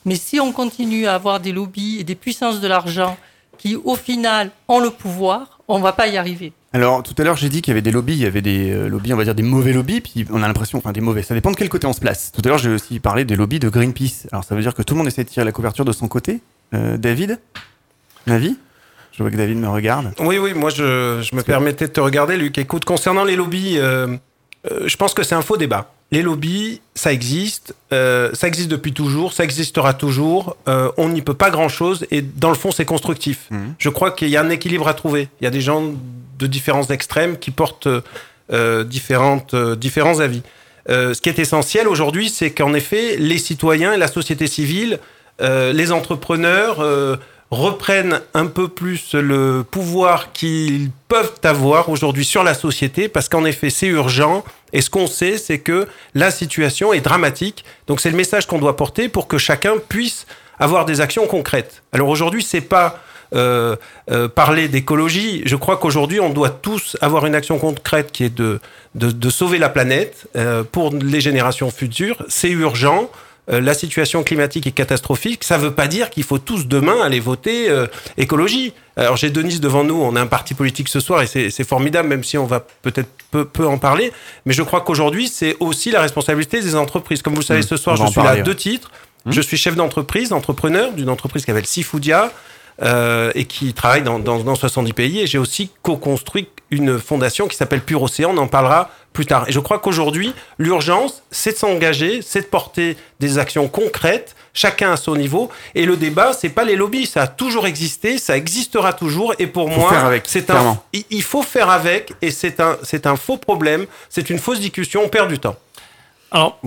Mais 0.06 0.16
si 0.16 0.40
on 0.40 0.52
continue 0.52 1.08
à 1.08 1.16
avoir 1.16 1.40
des 1.40 1.52
lobbies 1.52 2.00
et 2.00 2.04
des 2.04 2.16
puissances 2.16 2.62
de 2.62 2.68
l'argent 2.68 3.18
qui, 3.58 3.76
au 3.76 3.96
final, 3.96 4.52
ont 4.68 4.80
le 4.80 4.90
pouvoir, 4.90 5.60
on 5.68 5.78
ne 5.78 5.84
va 5.84 5.94
pas 5.94 6.08
y 6.08 6.18
arriver. 6.18 6.54
Alors, 6.74 7.04
tout 7.04 7.14
à 7.20 7.24
l'heure, 7.24 7.38
j'ai 7.38 7.50
dit 7.50 7.62
qu'il 7.62 7.72
y 7.72 7.74
avait 7.74 7.84
des 7.84 7.92
lobbies, 7.92 8.14
il 8.14 8.22
y 8.22 8.26
avait 8.26 8.42
des 8.42 8.72
euh, 8.72 8.90
lobbies, 8.90 9.14
on 9.14 9.18
va 9.18 9.24
dire 9.24 9.36
des 9.36 9.44
mauvais 9.44 9.74
lobbies, 9.74 10.02
puis 10.02 10.26
on 10.32 10.42
a 10.42 10.48
l'impression, 10.48 10.80
enfin 10.80 10.92
des 10.92 11.02
mauvais, 11.02 11.22
ça 11.22 11.36
dépend 11.36 11.52
de 11.52 11.56
quel 11.56 11.70
côté 11.70 11.86
on 11.86 11.94
se 11.94 12.00
place. 12.00 12.32
Tout 12.32 12.42
à 12.46 12.48
l'heure, 12.50 12.58
j'ai 12.58 12.72
aussi 12.72 13.00
parlé 13.00 13.26
des 13.26 13.36
lobbies 13.36 13.60
de 13.60 13.70
Greenpeace. 13.70 14.28
Alors, 14.32 14.44
ça 14.44 14.56
veut 14.56 14.62
dire 14.62 14.74
que 14.74 14.82
tout 14.82 14.96
le 14.96 14.98
monde 14.98 15.08
essaie 15.08 15.24
de 15.24 15.30
tirer 15.30 15.46
la 15.46 15.52
couverture 15.52 15.86
de 15.86 15.92
son 15.92 16.08
côté. 16.08 16.42
Euh, 16.74 16.98
David? 16.98 17.40
Avis 18.28 18.58
je 19.12 19.22
vois 19.22 19.30
que 19.30 19.38
David 19.38 19.60
me 19.60 19.70
regarde. 19.70 20.12
Oui, 20.20 20.40
oui, 20.40 20.56
moi 20.56 20.72
je, 20.72 21.22
je 21.22 21.36
me 21.36 21.44
permettais 21.44 21.86
de 21.86 21.92
te 21.92 22.00
regarder, 22.00 22.36
Luc. 22.36 22.58
Écoute, 22.58 22.84
concernant 22.84 23.24
les 23.24 23.36
lobbies, 23.36 23.76
euh, 23.78 24.18
je 24.86 24.96
pense 24.96 25.14
que 25.14 25.22
c'est 25.22 25.36
un 25.36 25.44
faux 25.44 25.56
débat 25.56 25.94
les 26.14 26.22
lobbies, 26.22 26.80
ça 26.94 27.12
existe, 27.12 27.74
euh, 27.92 28.30
ça 28.34 28.48
existe 28.48 28.70
depuis 28.70 28.94
toujours, 28.94 29.34
ça 29.34 29.44
existera 29.44 29.96
toujours. 29.96 30.56
Euh, 30.68 30.92
on 30.98 31.10
n'y 31.10 31.24
peut 31.24 31.34
pas 31.34 31.50
grand-chose 31.50 32.06
et 32.12 32.22
dans 32.22 32.50
le 32.50 32.56
fond, 32.56 32.70
c'est 32.70 32.86
constructif. 32.86 33.48
Mmh. 33.50 33.58
Je 33.80 33.90
crois 33.90 34.12
qu'il 34.12 34.30
y 34.30 34.38
a 34.38 34.42
un 34.42 34.52
équilibre 34.52 34.88
à 34.88 34.94
trouver. 34.94 35.28
Il 35.42 35.46
y 35.46 35.48
a 35.48 35.50
des 35.50 35.60
gens 35.60 35.92
de 36.38 36.48
différents 36.48 36.86
extrêmes 36.86 37.40
qui 37.40 37.50
portent 37.50 37.88
euh, 38.52 38.84
différentes, 38.84 39.56
différents 39.56 40.20
avis. 40.20 40.44
ce 40.88 41.20
qui 41.20 41.30
est 41.30 41.40
essentiel 41.40 41.88
aujourd'hui, 41.88 42.30
c'est 42.30 42.52
qu'en 42.52 42.76
effet, 42.76 43.18
les 43.18 43.40
citoyens 43.40 43.92
et 43.94 43.98
la 43.98 44.08
société 44.08 44.46
civile, 44.46 45.00
les 45.42 45.92
entrepreneurs 45.92 46.78
reprennent 47.54 48.22
un 48.34 48.48
peu 48.48 48.68
plus 48.68 49.14
le 49.14 49.64
pouvoir 49.70 50.32
qu'ils 50.32 50.90
peuvent 51.08 51.40
avoir 51.44 51.90
aujourd'hui 51.90 52.26
sur 52.26 52.44
la 52.44 52.54
société, 52.54 53.08
parce 53.08 53.30
qu'en 53.30 53.46
effet, 53.46 53.70
c'est 53.70 53.88
urgent. 53.88 54.44
Et 54.72 54.82
ce 54.82 54.90
qu'on 54.90 55.08
sait, 55.08 55.38
c'est 55.38 55.60
que 55.60 55.88
la 56.16 56.32
situation 56.32 56.94
est 56.94 57.02
dramatique. 57.02 57.64
Donc 57.88 58.02
c'est 58.02 58.12
le 58.12 58.18
message 58.18 58.48
qu'on 58.48 58.60
doit 58.60 58.76
porter 58.76 59.10
pour 59.10 59.28
que 59.28 59.38
chacun 59.38 59.76
puisse 59.90 60.26
avoir 60.60 60.86
des 60.86 61.02
actions 61.02 61.28
concrètes. 61.28 61.84
Alors 61.92 62.10
aujourd'hui, 62.10 62.44
c'est 62.44 62.62
pas 62.62 63.00
euh, 63.36 63.76
euh, 64.12 64.28
parler 64.28 64.68
d'écologie. 64.68 65.42
Je 65.46 65.56
crois 65.56 65.78
qu'aujourd'hui, 65.78 66.20
on 66.20 66.30
doit 66.30 66.52
tous 66.52 66.98
avoir 67.02 67.26
une 67.26 67.34
action 67.34 67.58
concrète 67.58 68.12
qui 68.12 68.26
est 68.26 68.34
de, 68.34 68.60
de, 68.94 69.30
sauver 69.32 69.58
la 69.58 69.70
planète 69.70 70.28
euh, 70.36 70.64
pour 70.64 70.94
les 70.94 71.20
générations 71.20 71.72
futures. 71.72 72.24
C'est 72.28 72.52
urgent. 72.52 73.10
Euh, 73.52 73.60
la 73.60 73.74
situation 73.74 74.24
climatique 74.24 74.68
est 74.68 74.72
catastrophique, 74.72 75.44
ça 75.44 75.58
ne 75.58 75.64
veut 75.64 75.74
pas 75.74 75.88
dire 75.88 76.10
qu'il 76.10 76.24
faut 76.24 76.38
tous 76.38 76.68
demain 76.68 77.02
aller 77.02 77.20
voter 77.20 77.70
euh, 77.70 77.88
écologie. 78.18 78.74
Alors 78.96 79.18
j'ai 79.18 79.32
Denise 79.32 79.60
devant 79.60 79.84
nous, 79.84 79.96
on 79.96 80.16
a 80.16 80.22
un 80.22 80.28
parti 80.28 80.54
politique 80.54 80.88
ce 80.88 81.00
soir 81.00 81.22
et 81.24 81.28
c'est 81.28 81.64
formidable, 81.64 82.08
même 82.08 82.24
si 82.24 82.38
on 82.38 82.46
va 82.46 82.66
peut-être 82.82 83.10
peu, 83.32 83.44
peu, 83.44 83.66
en 83.66 83.78
parler. 83.78 84.14
Mais 84.46 84.54
je 84.54 84.62
crois 84.62 84.82
qu'aujourd'hui, 84.82 85.28
c'est 85.28 85.58
aussi 85.60 85.92
la 85.92 86.00
responsabilité 86.00 86.62
des 86.62 86.76
entreprises. 86.76 87.22
Comme 87.22 87.34
vous 87.34 87.42
le 87.42 87.46
savez, 87.46 87.62
Mmh, 87.62 87.68
ce 87.68 87.78
soir, 87.78 87.96
je 87.96 88.06
suis 88.06 88.22
là 88.22 88.30
à 88.30 88.38
deux 88.38 88.56
titres. 88.56 88.92
Je 89.26 89.42
suis 89.42 89.58
chef 89.58 89.76
d'entreprise, 89.76 90.34
entrepreneur 90.34 90.92
d'une 90.92 91.10
entreprise 91.10 91.44
qui 91.44 91.52
s'appelle 91.52 91.66
Sifoudia 91.66 92.32
euh, 92.82 93.32
et 93.36 93.46
qui 93.46 93.74
travaille 93.74 94.02
dans, 94.02 94.20
dans, 94.20 94.40
dans 94.40 94.56
70 94.56 94.94
pays. 94.94 95.20
Et 95.20 95.28
j'ai 95.28 95.38
aussi 95.38 95.70
co-construit 95.82 96.48
une 96.72 97.00
fondation 97.00 97.48
qui 97.48 97.56
s'appelle 97.56 97.82
Pure 97.82 98.02
Océan. 98.02 98.32
On 98.34 98.38
en 98.38 98.48
parlera 98.48 98.90
plus 99.14 99.26
tard. 99.26 99.48
Et 99.48 99.52
je 99.52 99.60
crois 99.60 99.80
qu'aujourd'hui, 99.80 100.34
l'urgence, 100.58 101.22
c'est 101.30 101.52
de 101.52 101.58
s'engager, 101.58 102.22
c'est 102.22 102.42
de 102.42 102.46
porter 102.48 102.98
des 103.20 103.38
actions 103.38 103.68
concrètes, 103.68 104.36
chacun 104.54 104.94
à 104.94 104.98
son 104.98 105.16
niveau. 105.16 105.50
Et 105.76 105.86
le 105.86 105.98
débat, 105.98 106.34
c'est 106.34 106.50
pas 106.50 106.64
les 106.64 106.76
lobbies. 106.76 107.06
Ça 107.06 107.24
a 107.24 107.28
toujours 107.28 107.68
existé, 107.68 108.18
ça 108.18 108.36
existera 108.36 108.94
toujours. 108.94 109.36
Et 109.38 109.48
pour 109.48 109.72
Faut 109.72 109.80
moi, 109.80 109.90
faire 109.90 110.06
avec, 110.06 110.24
c'est 110.26 110.50
un, 110.50 110.80
il 110.94 111.04
il 111.12 111.22
faut 111.24 111.44
faire 111.44 111.70
avec. 111.70 112.14
Et 112.22 112.32
c'est 112.32 112.60
un, 112.60 112.78
c'est 112.82 113.06
un 113.06 113.16
faux 113.16 113.38
problème. 113.38 113.86
C'est 114.10 114.30
une 114.30 114.40
fausse 114.40 114.60
discussion. 114.60 115.04
On 115.06 115.10
perd 115.10 115.30
du 115.30 115.38
temps. 115.38 115.56
Alors, 116.32 116.60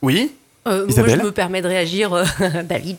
Oui 0.00 0.32
Euh, 0.66 0.86
moi, 0.96 1.08
je 1.08 1.16
me 1.16 1.30
permets 1.32 1.60
de 1.62 1.68
réagir, 1.68 2.12
euh, 2.14 2.24
David, 2.64 2.96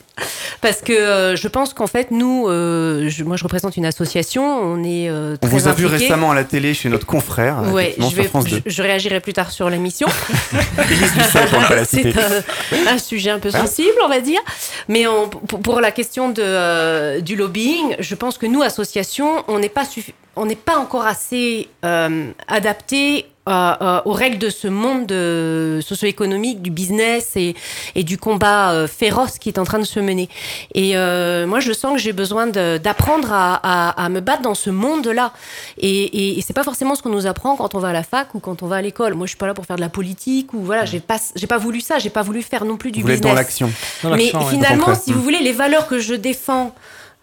parce 0.60 0.82
que 0.82 0.92
euh, 0.92 1.34
je 1.36 1.48
pense 1.48 1.74
qu'en 1.74 1.88
fait, 1.88 2.12
nous, 2.12 2.46
euh, 2.48 3.08
je- 3.08 3.24
moi, 3.24 3.36
je 3.36 3.42
représente 3.42 3.76
une 3.76 3.86
association, 3.86 4.44
on 4.62 4.84
est 4.84 5.08
euh, 5.08 5.34
On 5.42 5.46
très 5.48 5.50
vous 5.56 5.66
a 5.68 5.72
vu 5.72 5.86
impliqués. 5.86 6.04
récemment 6.04 6.30
à 6.30 6.34
la 6.36 6.44
télé 6.44 6.74
chez 6.74 6.88
notre 6.88 7.06
confrère, 7.06 7.62
Ouais, 7.72 7.84
effectivement, 7.98 8.10
je, 8.10 8.16
vais, 8.16 8.22
France 8.24 8.44
2. 8.44 8.62
je, 8.66 8.70
je 8.70 8.82
réagirai 8.82 9.18
plus 9.20 9.32
tard 9.32 9.50
sur 9.50 9.68
l'émission. 9.68 10.06
C'est 11.84 12.16
un, 12.16 12.92
un 12.94 12.98
sujet 12.98 13.30
un 13.30 13.38
peu 13.40 13.50
sensible, 13.50 13.96
on 14.04 14.08
va 14.08 14.20
dire. 14.20 14.40
Mais 14.88 15.06
on- 15.06 15.28
pour, 15.28 15.60
pour 15.60 15.80
la 15.80 15.90
question 15.90 16.28
de, 16.30 16.42
euh, 16.44 17.20
du 17.20 17.36
lobbying, 17.36 17.96
je 17.98 18.14
pense 18.14 18.38
que 18.38 18.46
nous, 18.46 18.62
associations, 18.62 19.44
on 19.48 19.58
n'est 19.58 19.68
pas, 19.68 19.82
on 20.36 20.46
n'est 20.46 20.54
pas 20.56 20.76
encore 20.78 21.06
assez 21.06 21.68
euh, 23.48 23.50
adapté 23.50 24.08
aux 24.08 24.12
règles 24.12 24.38
de 24.38 24.50
ce 24.50 24.68
monde 24.68 25.06
de 25.06 25.80
socio-économique, 25.82 26.62
du 26.62 26.70
business 26.70 27.32
et, 27.36 27.54
et 27.94 28.02
du 28.04 28.18
combat 28.18 28.72
euh, 28.72 28.86
féroce 28.86 29.38
qui 29.38 29.48
est 29.48 29.58
en 29.58 29.64
train 29.64 29.78
de 29.78 29.84
se 29.84 30.00
mener. 30.00 30.28
Et 30.74 30.96
euh, 30.96 31.46
moi, 31.46 31.60
je 31.60 31.72
sens 31.72 31.92
que 31.94 31.98
j'ai 31.98 32.12
besoin 32.12 32.46
d'apprendre 32.46 33.32
à, 33.32 33.54
à- 33.62 34.04
à 34.04 34.08
me 34.08 34.20
battre 34.20 34.42
dans 34.42 34.54
ce 34.54 34.70
monde-là. 34.70 35.32
Et, 35.78 35.88
et, 35.90 36.38
et 36.38 36.40
c'est 36.42 36.52
pas 36.52 36.64
forcément 36.64 36.94
ce 36.94 37.02
qu'on 37.02 37.08
nous 37.10 37.26
apprend 37.26 37.56
quand 37.56 37.74
on 37.74 37.78
va 37.78 37.88
à 37.88 37.92
la 37.92 38.02
fac 38.02 38.34
ou 38.34 38.40
quand 38.40 38.62
on 38.62 38.66
va 38.66 38.76
à 38.76 38.82
l'école. 38.82 39.14
Moi, 39.14 39.26
je 39.26 39.30
suis 39.30 39.38
pas 39.38 39.46
là 39.46 39.54
pour 39.54 39.66
faire 39.66 39.76
de 39.76 39.80
la 39.80 39.88
politique 39.88 40.52
ou 40.54 40.60
voilà, 40.62 40.84
j'ai 40.84 41.00
pas, 41.00 41.18
j'ai 41.34 41.46
pas 41.46 41.58
voulu 41.58 41.80
ça, 41.80 41.98
j'ai 41.98 42.10
pas 42.10 42.22
voulu 42.22 42.42
faire 42.42 42.64
non 42.64 42.76
plus 42.76 42.90
du 42.92 43.00
Vous 43.02 43.08
business. 43.08 43.22
dans 43.30 43.34
l'action. 43.34 43.70
dans 44.02 44.10
Mais 44.16 44.34
ouais. 44.34 44.44
finalement, 44.50 44.94
si 44.94 45.12
vous 45.12 45.22
voulez, 45.22 45.38
les 45.40 45.52
valeurs 45.52 45.86
que 45.86 45.98
je 45.98 46.14
défends 46.14 46.74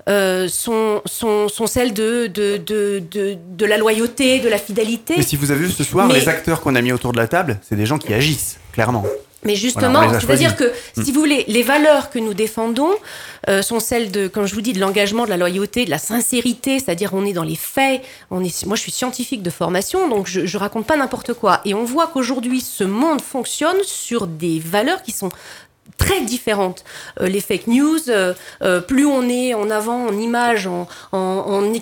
euh, 0.09 0.47
sont, 0.47 1.01
sont, 1.05 1.47
sont 1.49 1.67
celles 1.67 1.93
de, 1.93 2.27
de, 2.27 2.57
de, 2.57 3.01
de, 3.11 3.37
de 3.57 3.65
la 3.65 3.77
loyauté, 3.77 4.39
de 4.39 4.49
la 4.49 4.57
fidélité. 4.57 5.15
Mais 5.17 5.23
si 5.23 5.35
vous 5.35 5.51
avez 5.51 5.65
vu 5.65 5.71
ce 5.71 5.83
soir, 5.83 6.07
Mais- 6.07 6.15
les 6.19 6.29
acteurs 6.29 6.61
qu'on 6.61 6.75
a 6.75 6.81
mis 6.81 6.91
autour 6.91 7.11
de 7.13 7.17
la 7.17 7.27
table, 7.27 7.59
c'est 7.67 7.75
des 7.75 7.85
gens 7.85 7.97
qui 7.97 8.13
agissent, 8.13 8.57
clairement. 8.73 9.05
Mais 9.45 9.57
justement, 9.57 10.09
c'est-à-dire 10.21 10.55
que, 10.55 10.63
choisis. 10.63 11.03
si 11.03 11.11
vous 11.11 11.19
voulez, 11.19 11.43
les 11.49 11.63
valeurs 11.63 12.09
que 12.09 12.17
nous 12.17 12.33
défendons 12.33 12.91
euh, 13.49 13.61
sont 13.61 13.81
celles 13.81 14.09
de, 14.09 14.29
comme 14.29 14.45
je 14.45 14.55
vous 14.55 14.61
dis, 14.61 14.71
de 14.71 14.79
l'engagement, 14.79 15.25
de 15.25 15.29
la 15.29 15.35
loyauté, 15.35 15.83
de 15.83 15.89
la 15.89 15.97
sincérité, 15.97 16.79
c'est-à-dire 16.79 17.13
on 17.13 17.25
est 17.25 17.33
dans 17.33 17.43
les 17.43 17.57
faits. 17.57 18.01
On 18.31 18.41
est, 18.41 18.65
moi, 18.65 18.77
je 18.77 18.81
suis 18.83 18.91
scientifique 18.93 19.43
de 19.43 19.49
formation, 19.49 20.07
donc 20.07 20.27
je, 20.27 20.45
je 20.45 20.57
raconte 20.57 20.85
pas 20.87 20.95
n'importe 20.95 21.33
quoi. 21.33 21.59
Et 21.65 21.73
on 21.73 21.83
voit 21.83 22.07
qu'aujourd'hui, 22.07 22.61
ce 22.61 22.85
monde 22.85 23.19
fonctionne 23.21 23.75
sur 23.83 24.27
des 24.27 24.59
valeurs 24.59 25.01
qui 25.03 25.11
sont 25.11 25.27
très 25.97 26.21
différentes. 26.21 26.83
Euh, 27.19 27.27
les 27.27 27.41
fake 27.41 27.67
news, 27.67 28.09
euh, 28.09 28.33
euh, 28.61 28.81
plus 28.81 29.05
on 29.05 29.27
est 29.29 29.53
en 29.53 29.69
avant, 29.69 30.07
en 30.07 30.17
image, 30.17 30.67
en, 30.67 30.87
en, 31.11 31.73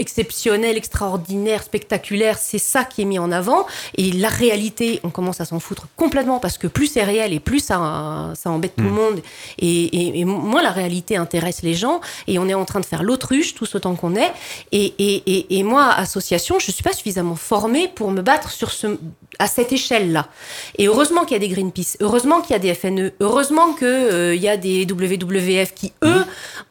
exceptionnel, 0.00 0.76
extraordinaire, 0.76 1.62
spectaculaire, 1.62 2.38
c'est 2.38 2.58
ça 2.58 2.84
qui 2.84 3.02
est 3.02 3.04
mis 3.04 3.18
en 3.18 3.30
avant. 3.30 3.66
Et 3.96 4.10
la 4.12 4.28
réalité, 4.28 4.98
on 5.04 5.10
commence 5.10 5.40
à 5.40 5.44
s'en 5.44 5.60
foutre 5.60 5.88
complètement 5.94 6.40
parce 6.40 6.56
que 6.58 6.66
plus 6.66 6.86
c'est 6.86 7.04
réel 7.04 7.32
et 7.32 7.40
plus 7.40 7.60
ça, 7.60 8.32
ça 8.34 8.50
embête 8.50 8.74
tout 8.76 8.84
le 8.84 8.90
monde. 8.90 9.20
Et, 9.58 9.68
et, 9.68 10.20
et 10.20 10.24
moins 10.24 10.62
la 10.62 10.70
réalité 10.70 11.16
intéresse 11.16 11.62
les 11.62 11.74
gens. 11.74 12.00
Et 12.26 12.38
on 12.38 12.48
est 12.48 12.54
en 12.54 12.64
train 12.64 12.80
de 12.80 12.86
faire 12.86 13.02
l'autruche 13.02 13.54
tous 13.54 13.74
autant 13.74 13.94
qu'on 13.94 14.16
est. 14.16 14.32
Et, 14.72 15.62
moi, 15.62 15.88
association, 15.90 16.58
je 16.58 16.70
suis 16.70 16.82
pas 16.82 16.92
suffisamment 16.92 17.36
formée 17.36 17.88
pour 17.88 18.10
me 18.10 18.22
battre 18.22 18.50
sur 18.50 18.70
ce, 18.70 18.98
à 19.38 19.46
cette 19.46 19.72
échelle-là. 19.72 20.28
Et 20.78 20.86
heureusement 20.86 21.24
qu'il 21.24 21.34
y 21.34 21.36
a 21.36 21.46
des 21.46 21.48
Greenpeace, 21.48 21.98
heureusement 22.00 22.40
qu'il 22.40 22.52
y 22.52 22.56
a 22.56 22.58
des 22.58 22.74
FNE, 22.74 23.12
heureusement 23.20 23.74
qu'il 23.74 23.86
euh, 23.86 24.34
y 24.34 24.48
a 24.48 24.56
des 24.56 24.86
WWF 24.86 25.74
qui, 25.74 25.92
eux, 26.02 26.24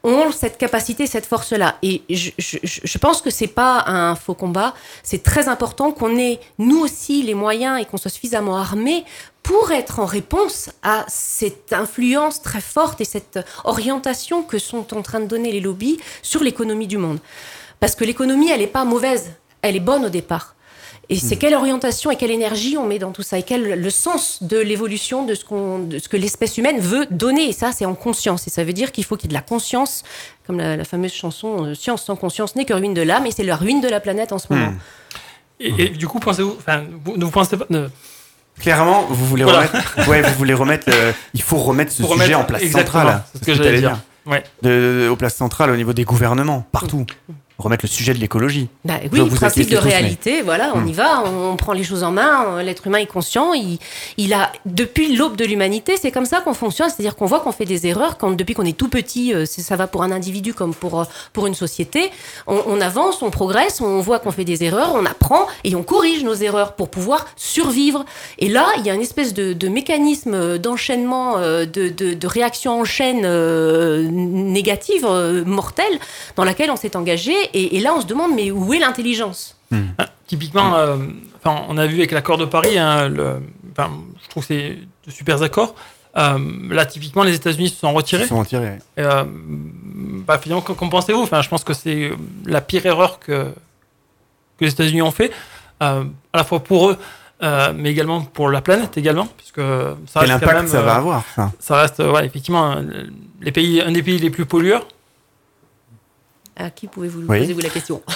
ont 0.03 0.31
cette 0.31 0.57
capacité, 0.57 1.05
cette 1.05 1.25
force-là. 1.27 1.77
Et 1.83 2.01
je, 2.09 2.31
je, 2.37 2.57
je 2.63 2.79
je 2.83 2.97
pense 3.19 3.33
que 3.33 3.37
c'est 3.37 3.47
pas 3.47 3.83
un 3.87 4.15
faux 4.15 4.33
combat. 4.33 4.73
C'est 5.03 5.23
très 5.23 5.49
important 5.49 5.91
qu'on 5.91 6.17
ait, 6.17 6.39
nous 6.57 6.79
aussi, 6.79 7.21
les 7.21 7.33
moyens 7.33 7.81
et 7.81 7.85
qu'on 7.85 7.97
soit 7.97 8.11
suffisamment 8.11 8.57
armés 8.57 9.03
pour 9.43 9.71
être 9.71 9.99
en 9.99 10.05
réponse 10.05 10.69
à 10.83 11.05
cette 11.09 11.73
influence 11.73 12.41
très 12.41 12.61
forte 12.61 13.01
et 13.01 13.05
cette 13.05 13.39
orientation 13.65 14.43
que 14.43 14.57
sont 14.57 14.95
en 14.95 15.01
train 15.01 15.19
de 15.19 15.25
donner 15.25 15.51
les 15.51 15.59
lobbies 15.59 15.99
sur 16.21 16.43
l'économie 16.43 16.87
du 16.87 16.97
monde. 16.97 17.19
Parce 17.81 17.95
que 17.95 18.05
l'économie, 18.05 18.49
elle 18.51 18.61
n'est 18.61 18.67
pas 18.67 18.85
mauvaise, 18.85 19.31
elle 19.61 19.75
est 19.75 19.81
bonne 19.81 20.05
au 20.05 20.09
départ. 20.09 20.55
Et 21.11 21.15
c'est 21.15 21.37
quelle 21.37 21.55
orientation 21.55 22.11
et 22.11 22.15
quelle 22.15 22.29
énergie 22.29 22.77
on 22.77 22.85
met 22.85 22.99
dans 22.99 23.11
tout 23.11 23.23
ça 23.23 23.39
et 23.39 23.43
quel 23.43 23.81
le 23.81 23.89
sens 23.89 24.43
de 24.43 24.59
l'évolution 24.59 25.25
de 25.25 25.33
ce 25.33 25.43
qu'on, 25.43 25.79
de 25.79 25.97
ce 25.97 26.07
que 26.07 26.17
l'espèce 26.17 26.59
humaine 26.59 26.79
veut 26.79 27.07
donner. 27.09 27.49
Et 27.49 27.51
ça, 27.51 27.71
c'est 27.71 27.85
en 27.85 27.95
conscience. 27.95 28.45
Et 28.45 28.51
ça 28.51 28.63
veut 28.63 28.73
dire 28.73 28.91
qu'il 28.91 29.03
faut 29.03 29.17
qu'il 29.17 29.31
y 29.31 29.33
ait 29.33 29.35
de 29.35 29.41
la 29.41 29.41
conscience, 29.41 30.03
comme 30.49 30.57
la, 30.57 30.75
la 30.75 30.83
fameuse 30.83 31.13
chanson 31.13 31.63
euh, 31.67 31.75
"Science 31.75 32.03
sans 32.05 32.15
conscience 32.15 32.55
n'est 32.55 32.65
que 32.65 32.73
ruine 32.73 32.95
de 32.95 33.03
l'âme", 33.03 33.27
et 33.27 33.31
c'est 33.31 33.43
la 33.43 33.55
ruine 33.55 33.81
de 33.81 33.87
la 33.87 33.99
planète 33.99 34.31
en 34.33 34.39
ce 34.39 34.47
moment. 34.51 34.73
Et, 35.59 35.71
et 35.77 35.89
du 35.89 36.07
coup, 36.07 36.19
pensez-vous, 36.19 36.55
enfin, 36.57 36.83
vous 37.05 37.17
ne 37.17 37.23
vous 37.23 37.29
pensez 37.31 37.55
pas, 37.55 37.65
ne- 37.69 37.87
Clairement, 38.59 39.05
vous 39.09 39.25
voulez 39.27 39.43
Voilà. 39.43 39.59
remettre. 39.67 40.09
Ouais, 40.09 40.21
vous 40.23 40.33
voulez 40.33 40.53
remettre. 40.55 40.89
le- 40.89 41.13
Il 41.35 41.41
faut 41.43 41.57
remettre 41.57 41.91
ce 41.91 42.01
pour 42.01 42.13
sujet 42.13 42.23
remettre- 42.23 42.39
en 42.39 42.43
place 42.45 42.63
centrale. 42.65 43.23
C'est 43.31 43.37
ce 43.39 43.45
que 43.45 43.51
tu 43.51 43.57
j'allais 43.57 43.69
allais 43.69 43.79
dire. 43.79 43.99
Ouais. 44.25 44.43
De, 44.63 45.03
de- 45.03 45.09
aux 45.09 45.15
places 45.15 45.35
centrales 45.35 45.69
au 45.69 45.75
niveau 45.77 45.93
des 45.93 46.03
gouvernements, 46.03 46.65
partout. 46.71 47.05
Remettre 47.59 47.83
le 47.83 47.89
sujet 47.89 48.13
de 48.13 48.19
l'écologie. 48.19 48.69
Bah 48.85 48.95
oui, 49.11 49.19
vous 49.19 49.35
principe 49.35 49.69
de 49.69 49.75
tous, 49.75 49.83
mais- 49.83 49.91
réalité, 49.91 50.41
voilà, 50.41 50.71
on 50.75 50.87
y 50.87 50.93
va, 50.93 51.23
on, 51.25 51.51
on 51.51 51.55
prend 51.57 51.73
les 51.73 51.83
choses 51.83 52.03
en 52.03 52.11
main, 52.11 52.45
euh, 52.47 52.63
l'être 52.63 52.87
humain 52.87 52.99
est 52.99 53.05
conscient, 53.05 53.53
il, 53.53 53.79
il 54.17 54.33
a, 54.33 54.51
depuis 54.65 55.13
l'aube 55.13 55.35
de 55.35 55.43
l'humanité, 55.43 55.97
c'est 56.01 56.09
comme 56.11 56.25
ça 56.25 56.39
qu'on 56.39 56.53
fonctionne, 56.53 56.87
c'est-à-dire 56.89 57.17
qu'on 57.17 57.25
voit 57.25 57.41
qu'on 57.41 57.51
fait 57.51 57.65
des 57.65 57.85
erreurs, 57.85 58.17
quand, 58.17 58.31
depuis 58.31 58.53
qu'on 58.55 58.63
est 58.65 58.77
tout 58.77 58.87
petit, 58.87 59.33
euh, 59.33 59.45
ça 59.45 59.75
va 59.75 59.87
pour 59.87 60.03
un 60.03 60.11
individu 60.11 60.53
comme 60.53 60.73
pour, 60.73 61.01
euh, 61.01 61.03
pour 61.33 61.47
une 61.47 61.53
société, 61.53 62.11
on, 62.47 62.61
on 62.65 62.79
avance, 62.79 63.21
on 63.21 63.29
progresse, 63.29 63.81
on 63.81 63.99
voit 63.99 64.19
qu'on 64.19 64.31
fait 64.31 64.45
des 64.45 64.63
erreurs, 64.63 64.93
on 64.95 65.05
apprend 65.05 65.45
et 65.65 65.75
on 65.75 65.83
corrige 65.83 66.23
nos 66.23 66.35
erreurs 66.35 66.73
pour 66.75 66.87
pouvoir 66.87 67.27
survivre. 67.35 68.05
Et 68.37 68.47
là, 68.47 68.67
il 68.77 68.85
y 68.85 68.89
a 68.89 68.93
une 68.93 69.01
espèce 69.01 69.33
de, 69.33 69.51
de 69.51 69.67
mécanisme 69.67 70.57
d'enchaînement, 70.59 71.39
de, 71.39 71.65
de, 71.65 72.13
de 72.13 72.27
réaction 72.27 72.79
en 72.79 72.85
chaîne 72.85 73.23
euh, 73.25 74.07
négative, 74.09 75.05
euh, 75.05 75.43
mortelle, 75.43 75.99
dans 76.37 76.45
laquelle 76.45 76.71
on 76.71 76.77
s'est 76.77 76.95
engagé, 76.95 77.33
et, 77.53 77.77
et 77.77 77.79
là 77.79 77.93
on 77.95 78.01
se 78.01 78.05
demande, 78.07 78.31
mais 78.35 78.51
où 78.51 78.73
est 78.73 78.79
l'intelligence 78.79 79.55
Ah, 79.97 80.07
Typiquement, 80.27 80.75
euh, 80.75 80.97
enfin, 81.43 81.63
on 81.69 81.77
a 81.77 81.87
vu 81.87 81.95
avec 81.97 82.11
l'accord 82.11 82.37
de 82.37 82.45
Paris, 82.45 82.77
hein, 82.77 83.09
le- 83.09 83.41
je 83.77 84.29
trouve 84.29 84.43
que 84.43 84.47
c'est 84.53 84.77
de 85.07 85.11
super 85.11 85.41
accords. 85.41 85.73
Euh, 86.17 86.37
là, 86.71 86.85
typiquement, 86.85 87.23
les 87.23 87.33
États-Unis 87.35 87.69
se 87.69 87.75
sont 87.77 87.93
retirés. 87.93 88.23
Ils 88.23 88.27
sont 88.27 88.39
retirés. 88.39 88.77
Et, 88.97 89.01
euh, 89.01 89.23
bah, 89.25 90.37
finalement, 90.37 90.61
qu'en 90.61 90.89
pensez-vous? 90.89 91.21
Enfin, 91.21 91.41
Je 91.41 91.49
pense 91.49 91.63
que 91.63 91.73
c'est 91.73 92.11
la 92.45 92.61
pire 92.61 92.85
erreur 92.85 93.19
que, 93.19 93.43
que 94.57 94.65
les 94.65 94.71
États-Unis 94.71 95.01
ont 95.01 95.11
fait, 95.11 95.31
euh, 95.81 96.03
à 96.33 96.37
la 96.37 96.43
fois 96.43 96.59
pour 96.63 96.89
eux, 96.89 96.97
euh, 97.41 97.71
mais 97.75 97.89
également 97.91 98.21
pour 98.21 98.49
la 98.49 98.61
planète 98.61 98.97
également, 98.97 99.27
puisque 99.37 99.61
ça 99.61 100.19
Quel 100.21 100.31
reste 100.31 100.43
quand 100.43 100.49
impact 100.49 100.55
même, 100.63 100.67
ça 100.67 100.81
va 100.81 100.93
euh, 100.95 100.97
avoir 100.97 101.23
ça? 101.35 101.51
Ça 101.59 101.75
reste, 101.81 101.99
ouais, 101.99 102.25
effectivement, 102.25 102.75
les 103.41 103.51
pays, 103.51 103.81
un 103.81 103.91
des 103.91 104.03
pays 104.03 104.17
les 104.19 104.29
plus 104.29 104.45
pollueurs. 104.45 104.85
À 106.61 106.69
qui 106.69 106.87
pouvez-vous 106.87 107.21
Oui. 107.27 107.39
poser 107.39 107.53
vous 107.53 107.61
la 107.61 107.69
question 107.69 108.01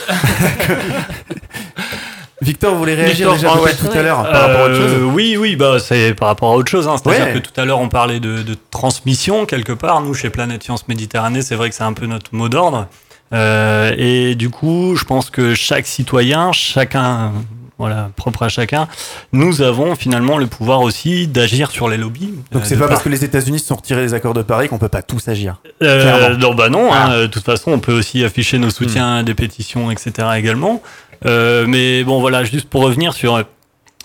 Victor, 2.42 2.74
vous 2.74 2.80
voulez 2.80 2.94
réagir 2.96 3.32
Victor, 3.32 3.36
déjà 3.36 3.52
ah 3.58 3.62
ouais. 3.62 3.74
tout 3.74 3.98
à 3.98 4.02
l'heure 4.02 4.24
par 4.24 4.42
rapport 4.48 4.62
à 4.62 4.66
autre 4.66 4.74
Euh, 4.82 5.00
chose 5.00 5.14
Oui, 5.14 5.38
oui, 5.38 5.56
bah, 5.56 5.78
c'est 5.80 6.14
par 6.14 6.28
rapport 6.28 6.52
à 6.52 6.56
autre 6.56 6.70
chose. 6.70 6.88
hein. 6.90 6.96
C'est-à-dire 7.02 7.28
Ouais. 7.28 7.34
que 7.34 7.40
tout 7.40 7.58
à 7.60 7.64
l'heure, 7.64 7.80
on 7.80 7.88
parlait 7.88 8.20
de, 8.20 8.42
de 8.44 8.56
transmission 8.70 9.46
quelque 9.46 9.72
part. 9.72 10.02
Nous, 10.02 10.14
chez 10.14 10.30
Planète 10.30 10.62
Science 10.64 10.88
Méditerranée, 10.90 11.42
c'est 11.42 11.56
vrai 11.56 11.70
que 11.70 11.76
c'est 11.76 11.84
un 11.86 11.94
peu 11.94 12.06
notre 12.06 12.36
mot 12.36 12.50
d'ordre. 12.50 12.88
Euh, 13.34 13.94
et 13.98 14.36
du 14.36 14.50
coup, 14.50 14.96
je 14.98 15.06
pense 15.06 15.30
que 15.30 15.56
chaque 15.56 15.86
citoyen, 15.88 16.52
chacun, 16.52 17.32
voilà, 17.80 18.12
propre 18.16 18.44
à 18.44 18.50
chacun, 18.50 18.88
nous 19.32 19.62
avons 19.62 19.96
finalement 19.96 20.38
le 20.38 20.48
pouvoir 20.48 20.82
aussi 20.82 21.28
d'agir 21.28 21.72
sur 21.72 21.90
les 21.90 21.98
lobbies. 21.98 22.34
Donc 22.52 22.62
Euh, 22.62 22.66
c'est 22.66 22.76
de 22.76 22.80
pas 22.80 22.86
par- 22.88 22.96
parce 22.96 23.04
que 23.04 23.10
les 23.10 23.24
États-Unis 23.26 23.60
se 23.60 23.66
sont 23.68 23.76
retirés 23.76 24.02
des 24.04 24.14
accords 24.14 24.34
de 24.34 24.42
Paris 24.44 24.70
qu'on 24.70 24.78
peut 24.78 24.90
pas 24.90 25.02
tous 25.02 25.28
agir. 25.28 25.58
Euh, 25.82 26.38
non, 26.38 26.54
bah 26.54 26.70
non. 26.70 26.88
Voilà. 26.88 27.06
hein. 27.08 27.22
De 27.22 27.28
toute 27.28 27.44
façon, 27.44 27.72
on 27.72 27.80
peut 27.80 27.94
aussi 27.98 28.24
afficher 28.24 28.58
nos 28.60 28.70
soutiens 28.70 29.18
à 29.18 29.24
des 29.24 29.34
pétitions, 29.34 29.90
etc. 29.92 30.28
également. 30.38 30.82
Euh, 31.26 31.66
mais 31.68 32.04
bon, 32.04 32.20
voilà, 32.20 32.44
juste 32.44 32.70
pour 32.70 32.82
revenir 32.82 33.14
sur 33.14 33.44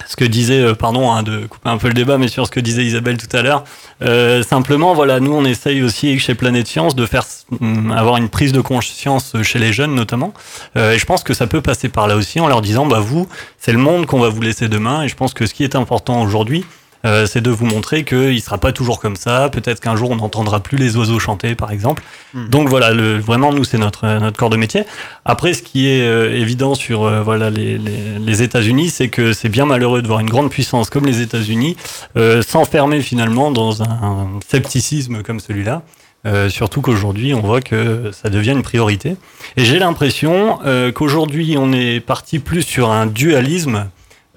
ce 0.07 0.17
que 0.17 0.25
disait, 0.25 0.61
euh, 0.61 0.75
pardon 0.75 1.11
hein, 1.11 1.23
de 1.23 1.47
couper 1.47 1.69
un 1.69 1.79
peu 1.79 1.89
le 1.89 1.95
débat, 1.95 2.19
mais 2.19 2.29
sur 2.29 2.47
ce 2.47 2.51
que 2.51 2.61
disait 2.61 2.85
Isabelle 2.85 3.17
tout 3.17 3.35
à 3.37 3.43
l'heure. 3.43 3.65
Euh, 4.03 4.43
simplement, 4.43 4.95
voilà, 4.95 5.21
nous 5.21 5.33
on 5.33 5.45
essaye 5.45 5.83
aussi 5.83 6.19
chez 6.19 6.35
Planète 6.35 6.67
Science 6.67 6.95
de 6.95 7.07
faire 7.07 7.25
mm, 7.61 7.93
avoir 7.93 8.17
une 8.17 8.29
prise 8.29 8.53
de 8.53 8.61
conscience 8.61 9.35
chez 9.43 9.59
les 9.59 9.73
jeunes 9.73 9.95
notamment. 9.95 10.33
Euh, 10.77 10.93
et 10.93 10.99
je 10.99 11.05
pense 11.05 11.23
que 11.23 11.35
ça 11.35 11.47
peut 11.47 11.61
passer 11.61 11.89
par 11.89 12.07
là 12.07 12.17
aussi 12.17 12.41
en 12.41 12.49
leur 12.49 12.63
disant, 12.63 12.87
bah 12.87 13.01
vous, 13.01 13.29
c'est 13.59 13.73
le 13.73 13.79
monde 13.79 14.07
qu'on 14.07 14.21
va 14.21 14.29
vous 14.29 14.41
laisser 14.41 14.69
demain. 14.69 15.03
Et 15.03 15.09
je 15.09 15.17
pense 15.17 15.35
que 15.35 15.47
ce 15.47 15.55
qui 15.55 15.65
est 15.65 15.77
important 15.77 16.23
aujourd'hui, 16.23 16.65
euh, 17.05 17.27
c'est 17.27 17.41
de 17.41 17.51
vous 17.51 17.67
montrer 17.67 18.05
qu'il 18.05 18.35
ne 18.35 18.39
sera 18.41 18.59
pas 18.59 18.73
toujours 18.73 19.01
comme 19.01 19.17
ça. 19.17 19.49
Peut-être 19.51 19.81
qu'un 19.81 19.97
jour 19.97 20.11
on 20.11 20.17
n'entendra 20.17 20.61
plus 20.61 20.79
les 20.79 20.97
oiseaux 20.97 21.19
chanter, 21.19 21.55
par 21.55 21.71
exemple. 21.71 22.03
Hmm. 22.35 22.49
Donc 22.49 22.69
voilà, 22.69 22.93
le, 22.93 23.19
vraiment 23.19 23.53
nous 23.53 23.65
c'est 23.65 23.79
notre 23.79 24.07
notre 24.19 24.37
corps 24.37 24.51
de 24.51 24.57
métier. 24.57 24.85
Après, 25.25 25.55
ce 25.55 25.63
qui 25.63 25.89
est 25.89 26.03
euh, 26.03 26.35
évident 26.35 26.75
sur 26.75 27.05
euh, 27.05 27.23
voilà 27.23 27.51
les, 27.51 27.79
les, 27.79 28.19
les 28.19 28.43
États-Unis, 28.43 28.91
c'est 28.91 29.09
que 29.09 29.33
c'est 29.33 29.49
bien 29.49 29.67
malheureux 29.67 30.03
de 30.03 30.07
voir 30.07 30.21
une 30.21 30.31
grande 30.31 30.51
puissance 30.51 30.91
comme 30.91 31.07
les 31.07 31.21
États-Unis 31.21 31.77
euh, 32.17 32.43
s'enfermer 32.43 33.01
finalement 33.01 33.51
dans 33.51 33.83
un, 33.83 33.87
un 33.87 34.29
scepticisme 34.49 35.23
comme 35.23 35.41
celui-là. 35.41 35.83
Euh, 36.27 36.49
surtout 36.49 36.81
qu'aujourd'hui, 36.81 37.33
on 37.33 37.41
voit 37.41 37.61
que 37.61 38.11
ça 38.13 38.29
devient 38.29 38.51
une 38.51 38.63
priorité. 38.63 39.17
Et 39.57 39.65
j'ai 39.65 39.79
l'impression 39.79 40.59
euh, 40.67 40.91
qu'aujourd'hui, 40.91 41.57
on 41.59 41.73
est 41.73 42.01
parti 42.01 42.41
plus 42.41 42.63
sur 42.63 42.91
un 42.91 43.07
dualisme 43.07 43.89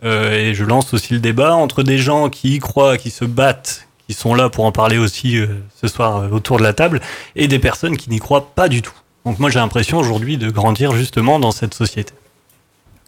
euh, 0.04 0.34
et 0.34 0.54
je 0.54 0.64
lance 0.64 0.94
aussi 0.94 1.14
le 1.14 1.20
débat 1.20 1.54
entre 1.54 1.84
des 1.84 1.98
gens 1.98 2.30
qui 2.30 2.56
y 2.56 2.60
croient, 2.60 2.98
qui 2.98 3.12
se 3.12 3.26
battent, 3.26 3.88
qui 4.08 4.14
sont 4.14 4.34
là 4.34 4.50
pour 4.50 4.66
en 4.66 4.72
parler 4.72 4.98
aussi 4.98 5.38
euh, 5.38 5.48
ce 5.80 5.88
soir 5.88 6.18
euh, 6.18 6.30
autour 6.30 6.58
de 6.58 6.64
la 6.64 6.74
table, 6.74 7.02
et 7.36 7.48
des 7.48 7.60
personnes 7.60 7.98
qui 7.98 8.10
n'y 8.10 8.20
croient 8.20 8.54
pas 8.56 8.68
du 8.68 8.82
tout. 8.82 8.94
Donc 9.26 9.40
moi 9.40 9.50
j'ai 9.50 9.60
l'impression 9.60 10.00
aujourd'hui 10.00 10.38
de 10.38 10.50
grandir 10.50 10.94
justement 10.94 11.40
dans 11.40 11.52
cette 11.52 11.74
société. 11.74 12.14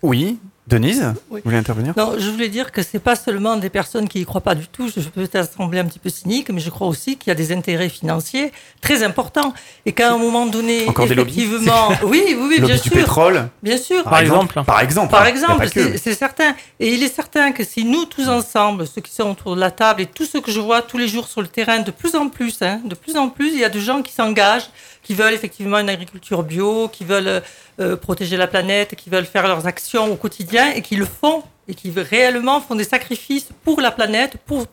Oui, 0.03 0.38
Denise, 0.65 1.13
Oui. 1.29 1.41
vous 1.43 1.50
voulez 1.50 1.58
intervenir? 1.58 1.93
Non, 1.98 2.13
je 2.17 2.29
voulais 2.29 2.48
dire 2.48 2.72
que 2.72 2.82
c'est 2.82 3.00
pas 3.00 3.17
seulement 3.17 3.58
des 3.58 3.70
personnes 3.70 4.08
qui 4.08 4.22
y 4.22 4.25
croient 4.25 4.39
pas 4.39 4.55
du 4.55 4.67
tout. 4.67 4.88
Je 4.88 5.01
peux 5.01 5.27
peut-être 5.27 5.51
sembler 5.51 5.79
un 5.79 5.86
petit 5.86 6.00
peu 6.00 6.10
cynique, 6.10 6.50
mais 6.51 6.62
je 6.62 6.70
crois 6.70 6.88
aussi 6.88 7.17
qu'il 7.17 7.27
y 7.27 7.32
a 7.32 7.36
des 7.36 7.51
intérêts 7.51 7.89
financiers 7.89 8.53
très 8.79 9.03
importants 9.03 9.53
et 9.86 9.91
qu'à 9.91 10.13
un 10.13 10.17
moment 10.17 10.46
donné, 10.46 10.88
Encore 10.88 11.05
des 11.08 11.15
lobbies? 11.15 11.41
effectivement, 11.43 11.89
oui, 12.03 12.24
oui, 12.27 12.36
oui, 12.39 12.58
Lobby 12.60 12.62
bien 12.67 12.75
du 12.75 12.82
sûr, 12.82 12.93
pétrole, 12.93 13.50
bien 13.62 13.77
sûr. 13.77 14.03
Par 14.05 14.20
exemple. 14.20 14.62
Par 14.65 14.79
exemple. 14.79 15.12
Par 15.12 15.25
exemple, 15.27 15.58
pas 15.58 15.67
que. 15.67 15.91
c'est 15.91 15.98
c'est 15.98 16.15
certain. 16.15 16.55
Et 16.79 16.93
il 16.93 17.03
est 17.03 17.13
certain 17.13 17.51
que 17.51 17.65
si 17.65 17.84
nous 17.84 18.05
tous 18.05 18.29
ensemble, 18.29 18.88
ceux 18.88 19.01
qui 19.01 19.13
sont 19.13 19.32
autour 19.32 19.55
de 19.55 19.60
la 19.60 19.72
table 19.72 20.01
et 20.01 20.05
tous 20.05 20.25
ceux 20.25 20.39
que 20.39 20.51
je 20.51 20.62
vois 20.62 20.82
tous 20.82 20.98
les 20.98 21.10
jours 21.10 21.27
sur 21.27 21.41
le 21.41 21.48
terrain, 21.48 21.79
de 21.79 21.91
plus 21.91 22.15
en 22.15 22.29
plus, 22.29 22.62
hein, 22.62 22.79
de 22.86 22.96
plus 22.96 23.17
en 23.17 23.27
plus, 23.27 23.50
il 23.51 23.60
y 23.60 23.65
a 23.65 23.70
des 23.70 23.82
gens 23.82 24.01
qui 24.01 24.13
s'engagent, 24.13 24.70
qui 25.03 25.13
veulent 25.13 25.33
effectivement 25.33 25.79
une 25.79 25.89
agriculture 25.89 26.43
bio, 26.43 26.88
qui 26.88 27.03
veulent 27.03 27.41
euh, 27.79 27.95
protéger 27.95 28.38
la 28.38 28.48
planète, 28.48 28.95
qui 28.95 29.10
veulent 29.10 29.25
faire 29.25 29.48
leurs 29.48 29.67
actions 29.67 30.12
au 30.12 30.15
quotidien 30.15 30.72
et 30.72 30.81
qui 30.81 30.95
le 30.95 31.05
font 31.05 31.43
et 31.67 31.75
qui 31.75 31.91
réellement 31.91 32.60
font 32.60 32.75
des 32.75 32.83
sacrifices 32.83 33.48
pour 33.63 33.79
la 33.79 33.91
planète, 33.91 34.38
pour, 34.45 34.65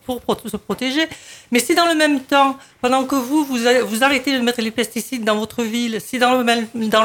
se 0.45 0.57
protéger. 0.57 1.07
Mais 1.51 1.59
si 1.59 1.73
dans 1.73 1.85
le 1.85 1.95
même 1.95 2.21
temps, 2.21 2.57
pendant 2.81 3.05
que 3.05 3.15
vous, 3.15 3.45
vous, 3.45 4.03
arrêtez 4.03 4.37
de 4.37 4.43
mettre 4.43 4.61
les 4.61 4.71
pesticides 4.71 5.23
dans 5.23 5.37
votre 5.37 5.63
ville, 5.63 6.01
si 6.01 6.19
dans 6.19 6.37
le 6.37 6.43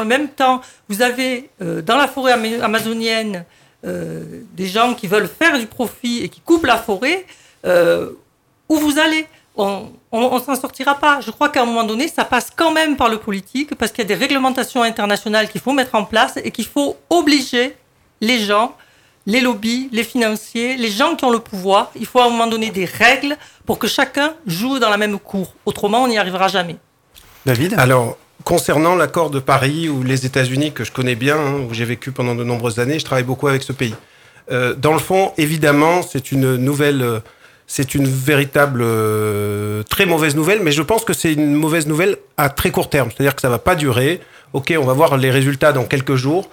même, 0.05 0.27
temps, 0.29 0.61
vous 0.89 1.01
avez 1.01 1.49
euh, 1.61 1.81
dans 1.81 1.95
la 1.95 2.07
forêt 2.07 2.33
ama- 2.33 2.63
amazonienne 2.63 3.45
euh, 3.85 4.41
des 4.53 4.67
gens 4.67 4.93
qui 4.93 5.07
veulent 5.07 5.29
faire 5.29 5.57
du 5.57 5.67
profit 5.67 6.23
et 6.23 6.29
qui 6.29 6.41
coupent 6.41 6.65
la 6.65 6.77
forêt, 6.77 7.25
euh, 7.65 8.11
où 8.67 8.75
vous 8.75 8.99
allez? 8.99 9.25
On 9.57 9.91
on, 10.11 10.19
on 10.19 10.39
s'en 10.39 10.55
sortira 10.55 10.95
pas. 10.95 11.19
Je 11.21 11.31
crois 11.31 11.49
qu'à 11.49 11.61
un 11.61 11.65
moment 11.65 11.83
donné, 11.83 12.07
ça 12.07 12.25
passe 12.25 12.49
quand 12.55 12.71
même 12.71 12.95
par 12.95 13.09
le 13.09 13.17
politique, 13.17 13.75
parce 13.75 13.91
qu'il 13.91 14.03
y 14.03 14.05
a 14.05 14.07
des 14.07 14.15
réglementations 14.15 14.83
internationales 14.83 15.49
qu'il 15.49 15.61
faut 15.61 15.73
mettre 15.73 15.95
en 15.95 16.05
place 16.05 16.37
et 16.43 16.51
qu'il 16.51 16.65
faut 16.65 16.97
obliger 17.09 17.75
les 18.21 18.39
gens, 18.39 18.75
les 19.25 19.41
lobbies, 19.41 19.89
les 19.91 20.03
financiers, 20.03 20.77
les 20.77 20.89
gens 20.89 21.15
qui 21.15 21.25
ont 21.25 21.31
le 21.31 21.39
pouvoir. 21.39 21.91
Il 21.95 22.05
faut 22.05 22.19
à 22.19 22.25
un 22.25 22.29
moment 22.29 22.47
donné 22.47 22.69
des 22.71 22.85
règles 22.85 23.37
pour 23.65 23.79
que 23.79 23.87
chacun 23.87 24.33
joue 24.45 24.79
dans 24.79 24.89
la 24.89 24.97
même 24.97 25.19
cour. 25.19 25.53
Autrement, 25.65 26.03
on 26.03 26.07
n'y 26.07 26.17
arrivera 26.17 26.47
jamais. 26.47 26.77
David 27.45 27.75
Alors, 27.77 28.17
concernant 28.43 28.95
l'accord 28.95 29.29
de 29.29 29.39
Paris 29.39 29.89
ou 29.89 30.03
les 30.03 30.25
États-Unis, 30.25 30.71
que 30.71 30.83
je 30.83 30.91
connais 30.91 31.15
bien, 31.15 31.37
hein, 31.37 31.65
où 31.69 31.73
j'ai 31.73 31.85
vécu 31.85 32.11
pendant 32.11 32.35
de 32.35 32.43
nombreuses 32.43 32.79
années, 32.79 32.99
je 32.99 33.05
travaille 33.05 33.25
beaucoup 33.25 33.47
avec 33.47 33.63
ce 33.63 33.73
pays. 33.73 33.95
Euh, 34.49 34.73
dans 34.73 34.93
le 34.93 34.99
fond, 34.99 35.33
évidemment, 35.37 36.01
c'est 36.01 36.31
une 36.31 36.55
nouvelle, 36.55 37.01
euh, 37.01 37.19
c'est 37.67 37.95
une 37.95 38.07
véritable 38.07 38.81
euh, 38.81 39.83
très 39.83 40.05
mauvaise 40.05 40.35
nouvelle, 40.35 40.61
mais 40.63 40.71
je 40.71 40.81
pense 40.81 41.03
que 41.03 41.11
c'est 41.13 41.33
une 41.33 41.53
mauvaise 41.53 41.85
nouvelle 41.85 42.17
à 42.37 42.49
très 42.49 42.71
court 42.71 42.89
terme. 42.89 43.09
C'est-à-dire 43.11 43.35
que 43.35 43.41
ça 43.41 43.49
va 43.49 43.59
pas 43.59 43.75
durer. 43.75 44.21
Ok, 44.53 44.73
on 44.79 44.85
va 44.85 44.93
voir 44.93 45.17
les 45.17 45.29
résultats 45.29 45.73
dans 45.73 45.83
quelques 45.83 46.15
jours. 46.15 46.49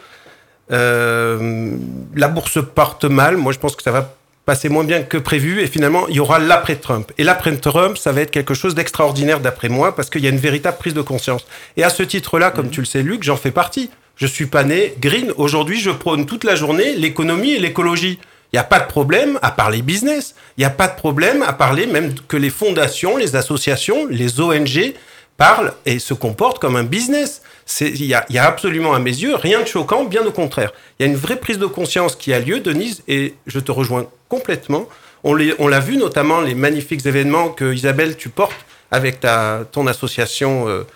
Euh, 0.72 1.70
la 2.16 2.26
bourse 2.26 2.58
porte 2.74 3.04
mal. 3.04 3.36
Moi, 3.36 3.52
je 3.52 3.60
pense 3.60 3.76
que 3.76 3.82
ça 3.82 3.92
va 3.92 4.12
passer 4.44 4.68
moins 4.68 4.82
bien 4.82 5.02
que 5.02 5.16
prévu. 5.16 5.62
Et 5.62 5.68
finalement, 5.68 6.08
il 6.08 6.16
y 6.16 6.20
aura 6.20 6.40
l'après-Trump. 6.40 7.12
Et 7.16 7.22
l'après-Trump, 7.22 7.96
ça 7.96 8.10
va 8.10 8.20
être 8.20 8.32
quelque 8.32 8.54
chose 8.54 8.74
d'extraordinaire 8.74 9.38
d'après 9.38 9.68
moi, 9.68 9.94
parce 9.94 10.10
qu'il 10.10 10.24
y 10.24 10.26
a 10.26 10.30
une 10.30 10.38
véritable 10.38 10.78
prise 10.78 10.94
de 10.94 11.02
conscience. 11.02 11.46
Et 11.76 11.84
à 11.84 11.90
ce 11.90 12.02
titre-là, 12.02 12.50
comme 12.50 12.70
tu 12.70 12.80
le 12.80 12.86
sais, 12.86 13.02
Luc, 13.02 13.22
j'en 13.22 13.36
fais 13.36 13.52
partie. 13.52 13.88
Je 14.16 14.26
suis 14.26 14.46
pas 14.46 14.64
né 14.64 14.94
green. 15.00 15.32
Aujourd'hui, 15.36 15.80
je 15.80 15.90
prône 15.90 16.26
toute 16.26 16.42
la 16.42 16.56
journée 16.56 16.96
l'économie 16.96 17.52
et 17.52 17.60
l'écologie. 17.60 18.18
Il 18.54 18.58
n'y 18.58 18.60
a 18.60 18.62
pas 18.62 18.78
de 18.78 18.86
problème 18.86 19.36
à 19.42 19.50
parler 19.50 19.82
business. 19.82 20.36
Il 20.56 20.60
n'y 20.60 20.64
a 20.64 20.70
pas 20.70 20.86
de 20.86 20.94
problème 20.94 21.42
à 21.42 21.52
parler 21.52 21.86
même 21.86 22.14
que 22.28 22.36
les 22.36 22.50
fondations, 22.50 23.16
les 23.16 23.34
associations, 23.34 24.06
les 24.06 24.38
ONG 24.38 24.94
parlent 25.36 25.72
et 25.86 25.98
se 25.98 26.14
comportent 26.14 26.60
comme 26.60 26.76
un 26.76 26.84
business. 26.84 27.42
Il 27.80 28.04
y 28.04 28.14
a, 28.14 28.44
absolument 28.44 28.94
à 28.94 29.00
mes 29.00 29.10
yeux 29.10 29.34
rien 29.34 29.60
de 29.60 29.66
choquant, 29.66 30.04
bien 30.04 30.24
au 30.24 30.30
contraire. 30.30 30.70
Il 30.96 31.04
y 31.04 31.08
a 31.08 31.10
une 31.10 31.18
vraie 31.18 31.40
prise 31.40 31.58
de 31.58 31.66
conscience 31.66 32.14
qui 32.14 32.32
a 32.32 32.38
lieu, 32.38 32.60
Denise, 32.60 33.02
et 33.08 33.34
je 33.48 33.58
te 33.58 33.72
rejoins 33.72 34.06
complètement. 34.28 34.88
On 35.24 35.34
l'a 35.34 35.80
vu 35.80 35.96
notamment 35.96 36.40
les 36.40 36.54
magnifiques 36.54 37.04
événements 37.06 37.48
que 37.48 37.74
Isabelle 37.74 38.16
tu 38.16 38.28
portes 38.28 38.64
avec 38.92 39.18
ta, 39.18 39.62
ton 39.72 39.88
association 39.88 40.68
euh, 40.68 40.86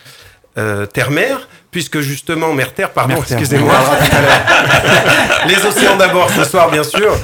euh, 0.59 0.87
Terre-Mère, 0.87 1.49
puisque 1.70 2.00
justement 2.00 2.52
Mère-Terre, 2.52 2.90
pardon, 2.90 3.14
Mère-Terre. 3.14 3.38
excusez-moi, 3.38 3.74
les 5.46 5.66
océans 5.66 5.96
d'abord 5.96 6.31
ce 6.31 6.44
soir, 6.44 6.70
bien 6.70 6.85
sûr. 6.85 7.16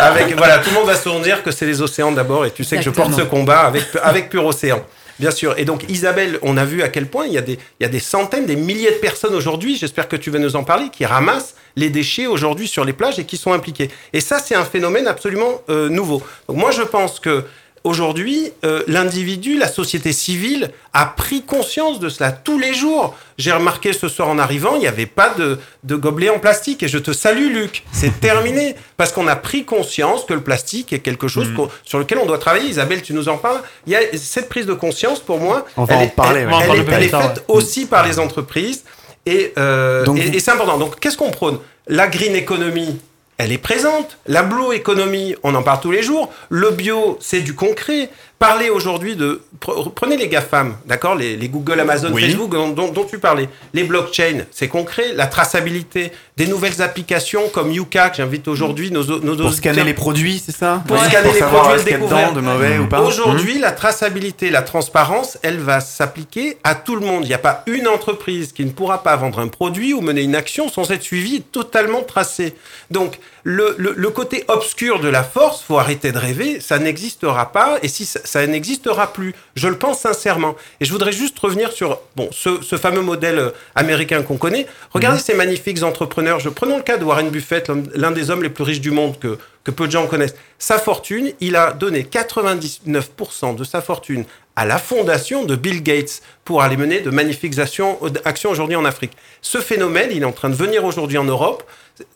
Avec 0.00 0.36
voilà, 0.36 0.58
tout 0.58 0.70
le 0.70 0.76
monde 0.76 0.86
va 0.86 0.96
se 0.96 1.22
dire 1.22 1.42
que 1.42 1.50
c'est 1.50 1.66
les 1.66 1.80
océans 1.82 2.12
d'abord, 2.12 2.44
et 2.44 2.50
tu 2.50 2.64
sais 2.64 2.76
que 2.76 2.82
je 2.82 2.90
porte 2.90 3.14
ce 3.14 3.22
combat 3.22 3.60
avec 3.60 3.84
avec 4.02 4.30
Pur 4.30 4.44
Océan. 4.44 4.82
Bien 5.18 5.30
sûr. 5.30 5.54
Et 5.58 5.64
donc, 5.64 5.84
Isabelle, 5.88 6.38
on 6.42 6.56
a 6.56 6.64
vu 6.64 6.82
à 6.82 6.88
quel 6.88 7.06
point 7.06 7.26
il 7.26 7.32
y 7.32 7.38
a 7.38 7.40
des, 7.40 7.52
il 7.52 7.82
y 7.82 7.86
a 7.86 7.88
des 7.88 8.00
centaines, 8.00 8.46
des 8.46 8.56
milliers 8.56 8.90
de 8.90 8.96
personnes 8.96 9.34
aujourd'hui, 9.34 9.76
j'espère 9.76 10.08
que 10.08 10.16
tu 10.16 10.30
vas 10.30 10.38
nous 10.38 10.56
en 10.56 10.64
parler, 10.64 10.88
qui 10.90 11.06
ramassent 11.06 11.54
les 11.76 11.90
déchets 11.90 12.26
aujourd'hui 12.26 12.66
sur 12.66 12.84
les 12.84 12.92
plages 12.92 13.18
et 13.18 13.24
qui 13.24 13.36
sont 13.36 13.52
impliqués. 13.52 13.90
Et 14.12 14.20
ça, 14.20 14.38
c'est 14.38 14.54
un 14.54 14.64
phénomène 14.64 15.06
absolument 15.06 15.62
euh, 15.68 15.88
nouveau. 15.88 16.22
Donc, 16.48 16.56
moi, 16.56 16.72
je 16.72 16.82
pense 16.82 17.20
que 17.20 17.44
aujourd'hui, 17.84 18.50
euh, 18.64 18.82
l'individu, 18.86 19.56
la 19.58 19.68
société 19.68 20.12
civile 20.12 20.70
a 20.92 21.06
pris 21.06 21.42
conscience 21.42 22.00
de 22.00 22.08
cela 22.08 22.32
tous 22.32 22.58
les 22.58 22.74
jours. 22.74 23.14
J'ai 23.38 23.52
remarqué 23.52 23.92
ce 23.92 24.08
soir 24.08 24.28
en 24.28 24.38
arrivant, 24.38 24.74
il 24.76 24.80
n'y 24.80 24.86
avait 24.86 25.06
pas 25.06 25.30
de, 25.30 25.58
de 25.84 25.94
gobelet 25.96 26.30
en 26.30 26.38
plastique. 26.38 26.82
Et 26.82 26.88
je 26.88 26.98
te 26.98 27.12
salue, 27.12 27.52
Luc. 27.52 27.84
C'est 27.92 28.20
terminé. 28.20 28.74
Parce 28.96 29.12
qu'on 29.12 29.26
a 29.28 29.36
pris 29.36 29.64
conscience 29.64 30.24
que 30.24 30.34
le 30.34 30.40
plastique 30.40 30.92
est 30.92 31.00
quelque 31.00 31.28
chose 31.28 31.52
qu'on- 31.54 31.68
sur 31.84 31.98
lequel 31.98 32.18
on 32.18 32.26
doit 32.26 32.38
travailler. 32.38 32.68
Isabelle, 32.68 33.02
tu 33.02 33.12
nous 33.12 33.28
en 33.28 33.36
parles. 33.36 33.60
Il 33.86 33.92
y 33.92 33.96
a 33.96 34.00
cette 34.16 34.48
prise 34.48 34.66
de 34.66 34.74
conscience, 34.74 35.20
pour 35.20 35.38
moi, 35.38 35.66
On 35.76 35.84
va 35.84 35.94
elle 35.94 36.00
en 36.00 36.02
est- 36.04 36.14
parler, 36.16 36.40
elle- 36.40 36.46
ouais. 36.48 36.52
On 36.54 36.56
va 36.56 36.56
en 36.56 36.60
elle 36.60 36.66
parler 36.66 36.80
est- 36.80 36.84
plus 36.84 36.94
elle 36.94 37.02
est 37.04 37.08
tard, 37.10 37.22
faite 37.34 37.44
aussi 37.48 37.86
par 37.86 38.06
les 38.06 38.18
entreprises. 38.18 38.84
Et, 39.26 39.52
euh, 39.58 40.04
et, 40.04 40.08
vous- 40.10 40.16
et 40.18 40.38
c'est 40.40 40.50
important. 40.50 40.78
Donc, 40.78 40.98
qu'est-ce 41.00 41.16
qu'on 41.16 41.30
prône? 41.30 41.58
La 41.86 42.06
green 42.08 42.34
economy, 42.36 42.98
elle 43.38 43.52
est 43.52 43.58
présente. 43.58 44.18
La 44.26 44.42
blue 44.42 44.74
economy, 44.74 45.34
on 45.42 45.54
en 45.54 45.62
parle 45.62 45.80
tous 45.80 45.90
les 45.90 46.02
jours. 46.02 46.32
Le 46.50 46.70
bio, 46.70 47.18
c'est 47.20 47.40
du 47.40 47.54
concret. 47.54 48.10
Parlez 48.38 48.68
aujourd'hui 48.68 49.16
de... 49.16 49.40
pre- 49.60 49.90
Prenez 49.94 50.16
les 50.18 50.28
GAFAM, 50.28 50.76
d'accord 50.86 51.14
les, 51.14 51.36
les 51.36 51.48
Google, 51.48 51.80
Amazon, 51.80 52.10
Oui. 52.12 52.22
Facebook 52.22 52.50
dont, 52.52 52.68
dont- 52.70 52.90
dont 52.90 53.04
tu 53.04 53.18
parlais. 53.18 53.48
Les 53.72 53.84
blockchains, 53.84 54.44
c'est 54.50 54.68
concret. 54.68 55.12
La 55.14 55.26
traçabilité. 55.26 56.12
Des 56.36 56.48
nouvelles 56.48 56.82
applications 56.82 57.48
comme 57.48 57.70
Yuka, 57.70 58.10
que 58.10 58.16
j'invite 58.16 58.48
aujourd'hui 58.48 58.90
nos, 58.90 59.04
nos 59.20 59.36
Pour 59.36 59.52
scanner 59.52 59.84
les 59.84 59.94
produits, 59.94 60.42
c'est 60.44 60.54
ça 60.54 60.82
Pour 60.86 60.98
scanner 60.98 61.32
les 61.32 61.38
produits 61.38 61.78
ce 61.78 61.86
a 61.88 61.90
découverts. 61.92 62.32
dedans, 62.32 62.32
de 62.32 62.40
mauvais 62.40 62.78
ou 62.78 62.88
pas 62.88 63.00
Aujourd'hui, 63.02 63.58
la 63.60 63.70
traçabilité, 63.70 64.50
la 64.50 64.62
transparence, 64.62 65.38
elle 65.42 65.58
va 65.60 65.80
s'appliquer 65.80 66.58
à 66.64 66.74
tout 66.74 66.96
le 66.96 67.06
monde. 67.06 67.22
Il 67.24 67.28
n'y 67.28 67.34
a 67.34 67.38
pas 67.38 67.62
une 67.66 67.86
entreprise 67.86 68.52
qui 68.52 68.64
ne 68.64 68.70
pourra 68.72 69.04
pas 69.04 69.14
vendre 69.16 69.38
un 69.38 69.46
produit 69.48 69.94
ou 69.94 70.00
mener 70.00 70.22
une 70.22 70.34
action 70.34 70.68
sans 70.68 70.90
être 70.90 71.02
suivie 71.04 71.40
totalement 71.42 72.02
tracée. 72.02 72.54
Donc, 72.90 73.18
le, 73.46 73.74
le, 73.78 73.92
le 73.94 74.10
côté 74.10 74.42
obscur 74.48 75.00
de 75.00 75.08
la 75.08 75.22
force, 75.22 75.62
faut 75.62 75.78
arrêter 75.78 76.12
de 76.12 76.18
rêver, 76.18 76.60
ça 76.60 76.78
n'existera 76.78 77.52
pas 77.52 77.78
et 77.82 77.88
si 77.88 78.06
ça, 78.06 78.20
ça 78.24 78.46
n'existera 78.46 79.12
plus, 79.12 79.34
je 79.54 79.68
le 79.68 79.76
pense 79.78 80.00
sincèrement. 80.00 80.56
Et 80.80 80.86
je 80.86 80.92
voudrais 80.92 81.12
juste 81.12 81.38
revenir 81.38 81.70
sur 81.70 82.00
bon 82.16 82.28
ce, 82.32 82.62
ce 82.62 82.76
fameux 82.76 83.02
modèle 83.02 83.38
euh, 83.38 83.50
américain 83.74 84.22
qu'on 84.22 84.38
connaît. 84.38 84.66
Regardez 84.92 85.20
ces 85.20 85.34
magnifiques 85.34 85.82
entrepreneurs. 85.82 86.40
Je 86.40 86.48
prenons 86.48 86.78
le 86.78 86.82
cas 86.82 86.96
de 86.96 87.04
Warren 87.04 87.28
Buffett, 87.28 87.68
l'un- 87.68 87.82
l'un 87.94 88.10
des 88.12 88.30
hommes 88.30 88.42
les 88.42 88.48
plus 88.50 88.64
riches 88.64 88.80
du 88.80 88.90
monde 88.90 89.18
que 89.18 89.38
que 89.62 89.70
peu 89.70 89.86
de 89.86 89.92
gens 89.92 90.06
connaissent. 90.06 90.34
Sa 90.58 90.78
fortune, 90.78 91.32
il 91.40 91.56
a 91.56 91.72
donné 91.72 92.02
99% 92.02 93.56
de 93.56 93.64
sa 93.64 93.80
fortune 93.80 94.24
à 94.56 94.64
la 94.66 94.78
fondation 94.78 95.44
de 95.44 95.56
Bill 95.56 95.82
Gates 95.82 96.20
pour 96.44 96.62
aller 96.62 96.76
mener 96.76 97.00
de 97.00 97.10
magnifiques 97.10 97.58
actions, 97.58 97.98
actions 98.24 98.50
aujourd'hui 98.50 98.76
en 98.76 98.84
Afrique. 98.84 99.12
Ce 99.42 99.58
phénomène, 99.58 100.10
il 100.12 100.22
est 100.22 100.26
en 100.26 100.32
train 100.32 100.50
de 100.50 100.54
venir 100.54 100.84
aujourd'hui 100.84 101.18
en 101.18 101.24
Europe. 101.24 101.64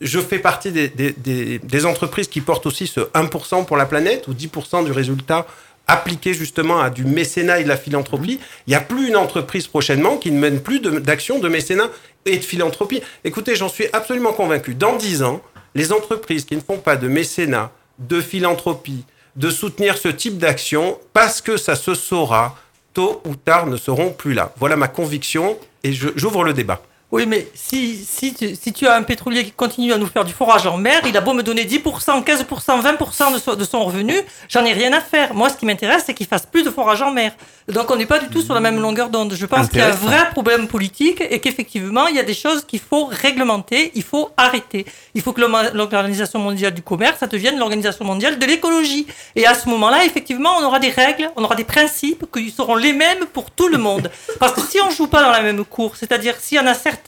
Je 0.01 0.19
fais 0.19 0.39
partie 0.39 0.71
des, 0.71 1.85
entreprises 1.85 2.27
qui 2.27 2.41
portent 2.41 2.65
aussi 2.65 2.87
ce 2.87 2.99
1% 2.99 3.65
pour 3.65 3.77
la 3.77 3.85
planète 3.85 4.27
ou 4.27 4.33
10% 4.33 4.83
du 4.83 4.91
résultat 4.91 5.45
appliqué 5.87 6.33
justement 6.33 6.79
à 6.81 6.89
du 6.89 7.03
mécénat 7.03 7.59
et 7.59 7.63
de 7.63 7.69
la 7.69 7.77
philanthropie. 7.77 8.39
Il 8.67 8.69
n'y 8.69 8.75
a 8.75 8.81
plus 8.81 9.07
une 9.07 9.15
entreprise 9.15 9.67
prochainement 9.67 10.17
qui 10.17 10.31
ne 10.31 10.39
mène 10.39 10.61
plus 10.61 10.79
d'actions 10.79 11.39
de, 11.39 11.43
de 11.43 11.49
mécénat 11.49 11.89
et 12.25 12.37
de 12.37 12.43
philanthropie. 12.43 13.01
Écoutez, 13.23 13.55
j'en 13.55 13.69
suis 13.69 13.87
absolument 13.91 14.33
convaincu. 14.33 14.75
Dans 14.75 14.95
10 14.97 15.23
ans, 15.23 15.41
les 15.75 15.91
entreprises 15.91 16.45
qui 16.45 16.55
ne 16.55 16.61
font 16.61 16.77
pas 16.77 16.95
de 16.95 17.07
mécénat, 17.07 17.71
de 17.97 18.21
philanthropie, 18.21 19.03
de 19.35 19.49
soutenir 19.49 19.97
ce 19.97 20.09
type 20.09 20.37
d'action, 20.37 20.99
parce 21.13 21.41
que 21.41 21.57
ça 21.57 21.75
se 21.75 21.95
saura, 21.95 22.57
tôt 22.93 23.21
ou 23.25 23.35
tard 23.35 23.67
ne 23.67 23.77
seront 23.77 24.11
plus 24.11 24.33
là. 24.33 24.53
Voilà 24.57 24.75
ma 24.75 24.87
conviction 24.87 25.57
et 25.83 25.93
j'ouvre 25.93 26.43
le 26.43 26.53
débat. 26.53 26.81
Oui, 27.11 27.25
mais 27.25 27.47
si, 27.55 28.05
si, 28.05 28.35
tu, 28.35 28.55
si 28.55 28.71
tu 28.71 28.85
as 28.85 28.95
un 28.95 29.01
pétrolier 29.01 29.43
qui 29.43 29.51
continue 29.51 29.91
à 29.93 29.97
nous 29.97 30.05
faire 30.05 30.23
du 30.25 30.31
forage 30.31 30.67
en 30.67 30.77
mer, 30.77 31.01
il 31.07 31.17
a 31.17 31.21
beau 31.21 31.33
me 31.33 31.41
donner 31.41 31.65
10%, 31.65 31.81
15%, 32.23 32.23
20% 32.23 33.33
de 33.33 33.39
son, 33.39 33.55
de 33.55 33.63
son 33.63 33.83
revenu, 33.83 34.13
j'en 34.47 34.63
ai 34.63 34.73
rien 34.73 34.93
à 34.93 35.01
faire. 35.01 35.33
Moi, 35.33 35.49
ce 35.49 35.57
qui 35.57 35.65
m'intéresse, 35.65 36.03
c'est 36.05 36.13
qu'il 36.13 36.27
fasse 36.27 36.45
plus 36.45 36.61
de 36.61 36.69
forage 36.69 37.01
en 37.01 37.09
mer. 37.09 37.31
Donc, 37.67 37.89
on 37.89 37.95
n'est 37.95 38.05
pas 38.05 38.19
du 38.19 38.27
tout 38.27 38.43
sur 38.43 38.53
la 38.53 38.59
même 38.59 38.79
longueur 38.79 39.09
d'onde. 39.09 39.33
Je 39.33 39.45
pense 39.47 39.69
qu'il 39.69 39.79
y 39.79 39.81
a 39.81 39.87
un 39.87 39.91
vrai 39.91 40.29
problème 40.29 40.67
politique 40.67 41.23
et 41.27 41.39
qu'effectivement, 41.39 42.05
il 42.05 42.15
y 42.15 42.19
a 42.19 42.23
des 42.23 42.35
choses 42.35 42.63
qu'il 42.63 42.79
faut 42.79 43.05
réglementer, 43.05 43.91
il 43.95 44.03
faut 44.03 44.29
arrêter. 44.37 44.85
Il 45.15 45.23
faut 45.23 45.33
que 45.33 45.41
l'Organisation 45.41 46.37
mondiale 46.37 46.75
du 46.75 46.83
commerce, 46.83 47.17
ça 47.19 47.27
devienne 47.27 47.57
l'Organisation 47.57 48.05
mondiale 48.05 48.37
de 48.37 48.45
l'écologie. 48.45 49.07
Et 49.35 49.47
à 49.47 49.55
ce 49.55 49.67
moment-là, 49.69 50.05
effectivement, 50.05 50.57
on 50.59 50.63
aura 50.63 50.77
des 50.77 50.89
règles, 50.89 51.31
on 51.35 51.43
aura 51.43 51.55
des 51.55 51.63
principes 51.63 52.25
qui 52.31 52.51
seront 52.51 52.75
les 52.75 52.93
mêmes 52.93 53.25
pour 53.33 53.49
tout 53.49 53.67
le 53.67 53.79
monde. 53.79 54.11
Parce 54.39 54.53
que 54.53 54.61
si 54.61 54.79
on 54.79 54.91
joue 54.91 55.07
pas 55.07 55.23
dans 55.23 55.31
la 55.31 55.41
même 55.41 55.65
cour, 55.65 55.95
c'est-à-dire 55.95 56.35
s'il 56.39 56.57
y 56.57 56.61
en 56.61 56.67
a 56.67 56.75
certains 56.75 56.98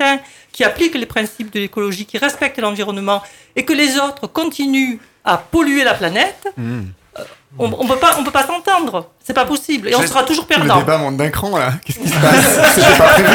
qui 0.52 0.64
appliquent 0.64 0.96
les 0.96 1.06
principes 1.06 1.52
de 1.52 1.60
l'écologie, 1.60 2.06
qui 2.06 2.18
respectent 2.18 2.60
l'environnement, 2.60 3.22
et 3.56 3.66
que 3.66 3.74
les 3.74 3.98
autres 3.98 4.28
continuent 4.28 4.98
à 5.24 5.38
polluer 5.38 5.84
la 5.84 5.94
planète, 5.94 6.48
mmh. 6.58 6.82
On 7.60 7.68
ne 7.68 7.90
peut 7.90 7.98
pas, 7.98 8.16
on 8.18 8.24
peut 8.24 8.32
pas 8.32 8.46
s'entendre. 8.48 9.10
C'est 9.24 9.34
pas 9.34 9.46
possible. 9.46 9.90
Et 9.90 9.96
on 9.96 10.02
sera 10.02 10.24
toujours 10.24 10.46
perdant. 10.46 10.76
Le 10.76 10.82
débat 10.82 10.98
monte 10.98 11.18
d'un 11.18 11.30
cran 11.30 11.58
là. 11.58 11.74
Qu'est-ce 11.86 12.00
qui 12.00 12.08
se 12.08 12.16
passe 12.22 12.74
C'était 12.76 12.98
pas 12.98 13.10
prévu. 13.10 13.30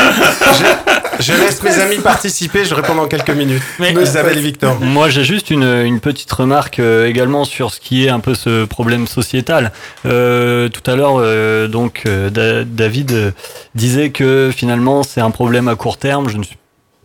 Je, 1.21 1.33
laisse 1.33 1.63
mes 1.63 1.79
amis 1.81 1.99
participer. 1.99 2.65
Je 2.65 2.75
réponds 2.75 2.95
dans 2.95 3.09
quelques 3.09 3.31
minutes. 3.31 3.63
Mais, 3.79 3.93
Isabelle 3.93 4.39
et 4.39 4.41
Victor. 4.41 4.81
Moi, 4.81 5.11
j'ai 5.11 5.25
juste 5.25 5.51
une, 5.51 5.65
une, 5.65 6.01
petite 6.01 6.33
remarque 6.33 6.79
euh, 6.79 7.07
également 7.07 7.45
sur 7.45 7.73
ce 7.73 7.81
qui 7.81 8.07
est 8.07 8.11
un 8.11 8.21
peu 8.21 8.35
ce 8.35 8.65
problème 8.65 9.07
sociétal. 9.07 9.73
Euh, 10.07 10.69
tout 10.69 10.91
à 10.91 10.97
l'heure, 10.97 11.17
euh, 11.19 11.69
donc 11.69 12.03
euh, 12.07 12.65
David 12.65 13.35
disait 13.75 14.11
que 14.11 14.51
finalement 14.55 15.03
c'est 15.03 15.21
un 15.21 15.31
problème 15.31 15.69
à 15.69 15.77
court 15.77 15.99
terme. 15.99 16.29
Je 16.29 16.39
ne 16.39 16.43
suis 16.43 16.57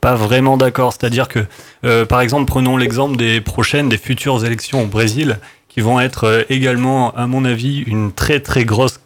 pas 0.01 0.15
vraiment 0.15 0.57
d'accord. 0.57 0.91
C'est-à-dire 0.91 1.27
que, 1.27 1.45
euh, 1.85 2.05
par 2.05 2.19
exemple, 2.21 2.45
prenons 2.45 2.75
l'exemple 2.75 3.15
des 3.15 3.39
prochaines, 3.39 3.87
des 3.87 3.99
futures 3.99 4.43
élections 4.43 4.81
au 4.81 4.87
Brésil 4.87 5.37
qui 5.73 5.81
vont 5.81 5.99
être 5.99 6.25
euh, 6.25 6.43
également, 6.49 7.15
à 7.15 7.27
mon 7.27 7.45
avis, 7.45 7.79
une 7.79 8.11
très 8.11 8.39
très 8.41 8.65
grosse 8.65 8.99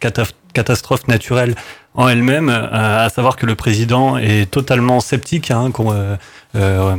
catastrophe 0.54 1.08
naturelle 1.08 1.56
en 1.94 2.10
elle-même, 2.10 2.50
euh, 2.50 3.06
à 3.06 3.10
savoir 3.10 3.36
que 3.36 3.46
le 3.46 3.56
président 3.56 4.18
est 4.18 4.50
totalement 4.50 5.00
sceptique 5.00 5.52
hein, 5.52 5.72
euh, 5.80 6.18
euh, 6.56 6.96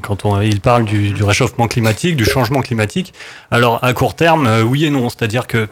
quand 0.00 0.24
on, 0.24 0.40
il 0.40 0.60
parle 0.60 0.84
du, 0.84 1.10
du, 1.10 1.22
réchauffement 1.22 1.68
climatique, 1.68 2.16
du 2.16 2.24
changement 2.24 2.60
climatique. 2.60 3.12
Alors 3.50 3.82
à 3.84 3.92
court 3.92 4.16
terme, 4.16 4.48
oui 4.66 4.84
et 4.84 4.90
non, 4.90 5.08
c'est-à-dire 5.10 5.46
que 5.46 5.68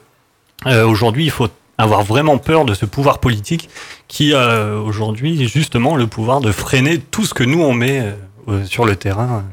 euh, 0.67 0.87
aujourd'hui 0.87 1.25
il 1.25 1.31
faut 1.31 1.49
avoir 1.79 2.03
vraiment 2.03 2.39
peur 2.39 2.65
de 2.65 2.75
ce 2.75 2.85
pouvoir 2.85 3.19
politique 3.19 3.71
qui 4.07 4.35
a 4.35 4.75
aujourd'hui 4.77 5.49
justement 5.49 5.97
le 5.97 6.07
pouvoir 6.07 6.41
de 6.41 6.53
freiner 6.53 6.99
tout 6.99 7.25
ce 7.25 7.33
que 7.33 7.43
nous 7.43 7.63
on 7.63 7.73
met 7.73 8.05
sur 8.67 8.85
le 8.85 8.97
terrain. 8.97 9.45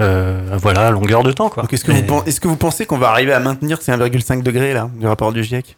Euh, 0.00 0.56
voilà, 0.60 0.90
longueur 0.90 1.22
de 1.22 1.32
temps. 1.32 1.50
Quoi. 1.50 1.64
Est-ce 1.70 1.84
que, 1.84 1.92
vous, 1.92 2.22
est 2.26 2.40
que 2.40 2.48
vous 2.48 2.56
pensez 2.56 2.86
qu'on 2.86 2.98
va 2.98 3.10
arriver 3.10 3.32
à 3.32 3.40
maintenir 3.40 3.82
ces 3.82 3.92
1,5 3.92 4.42
degrés 4.42 4.72
là, 4.72 4.88
du 4.94 5.06
rapport 5.06 5.32
du 5.32 5.44
GIEC 5.44 5.76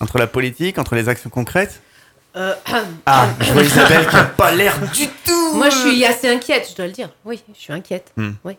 Entre 0.00 0.18
la 0.18 0.26
politique, 0.26 0.78
entre 0.78 0.94
les 0.94 1.08
actions 1.08 1.30
concrètes? 1.30 1.82
Euh, 2.36 2.54
Ah, 3.06 3.26
je 3.40 3.52
vois 3.52 3.62
Isabelle 3.62 4.06
qui 4.06 4.14
n'a 4.14 4.24
pas 4.24 4.52
l'air 4.52 4.78
du 4.92 5.06
tout 5.24 5.54
Moi, 5.54 5.70
je 5.70 5.76
suis 5.76 6.04
assez 6.04 6.28
inquiète, 6.28 6.68
je 6.70 6.76
dois 6.76 6.86
le 6.86 6.92
dire. 6.92 7.10
Oui, 7.24 7.42
je 7.54 7.60
suis 7.60 7.72
inquiète. 7.72 8.12
Hmm. 8.16 8.32
Oui. 8.44 8.56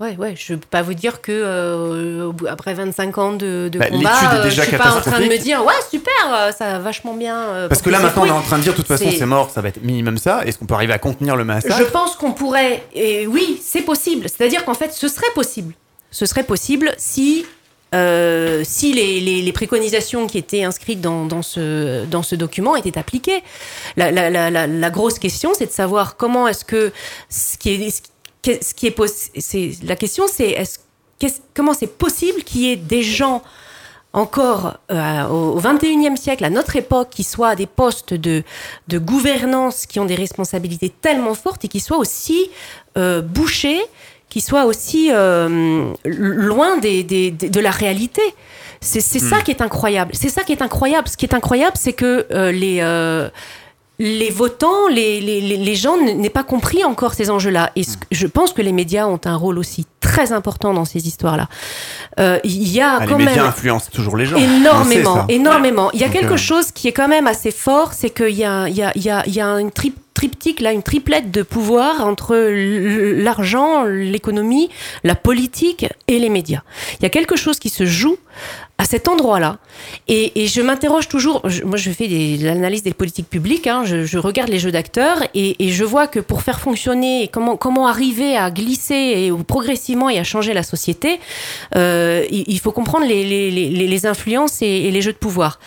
Ouais, 0.00 0.16
ouais, 0.16 0.34
je 0.36 0.54
peux 0.54 0.66
pas 0.68 0.82
vous 0.82 0.94
dire 0.94 1.22
que 1.22 1.30
euh, 1.30 2.32
après 2.48 2.74
25 2.74 3.18
ans 3.18 3.32
de, 3.32 3.68
de 3.72 3.78
bah, 3.78 3.86
combat, 3.90 4.42
déjà 4.42 4.62
je 4.62 4.68
suis 4.68 4.76
pas 4.76 4.92
en 4.96 5.00
train 5.00 5.20
de 5.20 5.26
me 5.26 5.38
dire 5.38 5.64
ouais 5.64 5.72
super, 5.88 6.52
ça 6.52 6.72
va 6.72 6.78
vachement 6.80 7.14
bien. 7.14 7.38
Euh, 7.38 7.68
Parce 7.68 7.80
que 7.80 7.90
là 7.90 8.00
maintenant 8.00 8.22
on 8.22 8.26
est 8.26 8.30
en 8.30 8.42
train 8.42 8.58
de 8.58 8.64
dire 8.64 8.72
de 8.72 8.76
toute 8.78 8.88
façon 8.88 9.08
c'est 9.16 9.24
mort, 9.24 9.50
ça 9.50 9.60
va 9.60 9.68
être 9.68 9.82
minimum 9.84 10.18
ça. 10.18 10.44
Est-ce 10.44 10.58
qu'on 10.58 10.66
peut 10.66 10.74
arriver 10.74 10.92
à 10.92 10.98
contenir 10.98 11.36
le 11.36 11.44
massacre? 11.44 11.76
Je 11.78 11.84
pense 11.84 12.16
qu'on 12.16 12.32
pourrait, 12.32 12.82
et 12.92 13.28
oui, 13.28 13.60
c'est 13.62 13.82
possible. 13.82 14.28
C'est-à-dire 14.28 14.64
qu'en 14.64 14.74
fait, 14.74 14.92
ce 14.92 15.06
serait 15.06 15.30
possible. 15.32 15.74
Ce 16.10 16.26
serait 16.26 16.44
possible 16.44 16.92
si 16.98 17.46
euh, 17.94 18.62
si 18.64 18.92
les, 18.92 19.20
les, 19.20 19.42
les, 19.42 19.52
préconisations 19.52 20.26
qui 20.26 20.38
étaient 20.38 20.64
inscrites 20.64 21.00
dans, 21.00 21.26
dans, 21.26 21.42
ce, 21.42 22.04
dans 22.06 22.24
ce 22.24 22.34
document 22.34 22.74
étaient 22.74 22.98
appliquées. 22.98 23.44
La, 23.96 24.10
la, 24.10 24.30
la, 24.30 24.66
la 24.66 24.90
grosse 24.90 25.20
question, 25.20 25.52
c'est 25.56 25.66
de 25.66 25.70
savoir 25.70 26.16
comment 26.16 26.48
est-ce 26.48 26.64
que 26.64 26.90
ce 27.28 27.56
qui 27.56 27.70
est, 27.70 28.02
ce 28.44 28.74
qui 28.74 28.86
est, 28.86 29.82
la 29.82 29.96
question, 29.96 30.24
c'est 30.28 30.50
est 30.50 30.80
-ce, 31.20 31.40
comment 31.54 31.74
c'est 31.74 31.98
possible 31.98 32.42
qu'il 32.42 32.62
y 32.62 32.72
ait 32.72 32.76
des 32.76 33.02
gens 33.02 33.42
encore 34.14 34.78
euh, 34.92 35.26
au, 35.26 35.60
21e 35.60 36.16
siècle, 36.16 36.44
à 36.44 36.50
notre 36.50 36.76
époque, 36.76 37.08
qui 37.10 37.24
soient 37.24 37.50
à 37.50 37.56
des 37.56 37.66
postes 37.66 38.14
de, 38.14 38.44
de 38.88 38.98
gouvernance, 38.98 39.86
qui 39.86 39.98
ont 39.98 40.04
des 40.04 40.14
responsabilités 40.14 40.88
tellement 40.88 41.34
fortes 41.34 41.64
et 41.64 41.68
qui 41.68 41.80
soient 41.80 41.98
aussi 41.98 42.48
euh, 42.96 43.20
bouchés, 43.20 43.80
qui 44.28 44.40
soient 44.40 44.66
aussi 44.66 45.10
euh, 45.10 45.92
loin 46.04 46.76
des, 46.78 47.02
des, 47.02 47.32
des, 47.32 47.48
de 47.50 47.60
la 47.60 47.72
réalité? 47.72 48.22
C'est 48.80 49.00
hmm. 49.00 49.30
ça 49.30 49.40
qui 49.42 49.50
est 49.50 49.62
incroyable. 49.62 50.12
C'est 50.14 50.28
ça 50.28 50.42
qui 50.42 50.52
est 50.52 50.62
incroyable. 50.62 51.08
Ce 51.08 51.16
qui 51.16 51.26
est 51.26 51.34
incroyable, 51.34 51.76
c'est 51.76 51.94
que 51.94 52.26
euh, 52.30 52.52
les 52.52 52.80
les 53.98 54.30
votants, 54.30 54.88
les, 54.88 55.20
les, 55.20 55.40
les 55.40 55.74
gens 55.76 55.96
n'aient 56.00 56.28
pas 56.28 56.42
compris 56.42 56.84
encore 56.84 57.14
ces 57.14 57.30
enjeux-là. 57.30 57.70
Et 57.76 57.82
je 58.10 58.26
pense 58.26 58.52
que 58.52 58.60
les 58.60 58.72
médias 58.72 59.06
ont 59.06 59.20
un 59.24 59.36
rôle 59.36 59.58
aussi 59.58 59.86
très 60.00 60.32
important 60.32 60.74
dans 60.74 60.84
ces 60.84 61.06
histoires-là. 61.06 61.48
Euh, 62.18 62.38
il 62.42 62.68
y 62.68 62.80
a 62.80 62.98
ah, 63.00 63.06
quand 63.06 63.18
les 63.18 63.24
médias 63.24 63.42
même 63.42 63.50
influencent 63.50 63.90
toujours 63.92 64.16
les 64.16 64.26
gens. 64.26 64.36
Énormément, 64.36 65.26
énormément. 65.28 65.90
Il 65.92 66.00
y 66.00 66.04
a 66.04 66.08
Donc, 66.08 66.16
quelque 66.16 66.34
euh... 66.34 66.36
chose 66.36 66.72
qui 66.72 66.88
est 66.88 66.92
quand 66.92 67.08
même 67.08 67.26
assez 67.28 67.52
fort, 67.52 67.92
c'est 67.92 68.10
qu'il 68.10 68.34
y 68.34 68.44
a, 68.44 68.68
y 68.68 68.82
a, 68.82 68.92
y 68.96 69.10
a, 69.10 69.22
il 69.26 69.34
y 69.34 69.40
a 69.40 69.60
une 69.60 69.70
tri 69.70 69.92
triptyque, 70.14 70.60
là, 70.60 70.72
une 70.72 70.84
triplette 70.84 71.32
de 71.32 71.42
pouvoir 71.42 72.06
entre 72.06 72.36
l'argent, 72.36 73.82
l'économie, 73.84 74.70
la 75.02 75.16
politique 75.16 75.86
et 76.06 76.20
les 76.20 76.28
médias. 76.28 76.62
Il 77.00 77.02
y 77.02 77.06
a 77.06 77.10
quelque 77.10 77.34
chose 77.34 77.58
qui 77.58 77.68
se 77.68 77.84
joue 77.84 78.16
à 78.76 78.84
cet 78.84 79.08
endroit-là. 79.08 79.58
Et, 80.08 80.46
je 80.46 80.60
m'interroge 80.60 81.08
toujours, 81.08 81.48
je, 81.48 81.62
moi 81.62 81.76
je 81.76 81.90
fais 81.90 82.08
l'analyse 82.40 82.82
des 82.82 82.92
politiques 82.92 83.30
publiques, 83.30 83.66
hein, 83.66 83.84
je, 83.84 84.18
regarde 84.18 84.48
les 84.48 84.58
jeux 84.58 84.72
d'acteurs 84.72 85.18
et, 85.34 85.56
je 85.60 85.84
vois 85.84 86.06
que 86.06 86.20
pour 86.20 86.42
faire 86.42 86.60
fonctionner, 86.60 87.28
comment, 87.32 87.86
arriver 87.86 88.36
à 88.36 88.50
glisser 88.50 89.30
progressivement 89.46 90.10
et 90.10 90.18
à 90.18 90.24
changer 90.24 90.54
la 90.54 90.62
société, 90.62 91.20
euh, 91.76 92.24
il, 92.30 92.58
faut 92.60 92.72
comprendre 92.72 93.06
les, 93.06 94.06
influences 94.06 94.60
et, 94.62 94.90
les 94.90 95.02
jeux 95.02 95.12
de 95.12 95.18
pouvoir. 95.18 95.60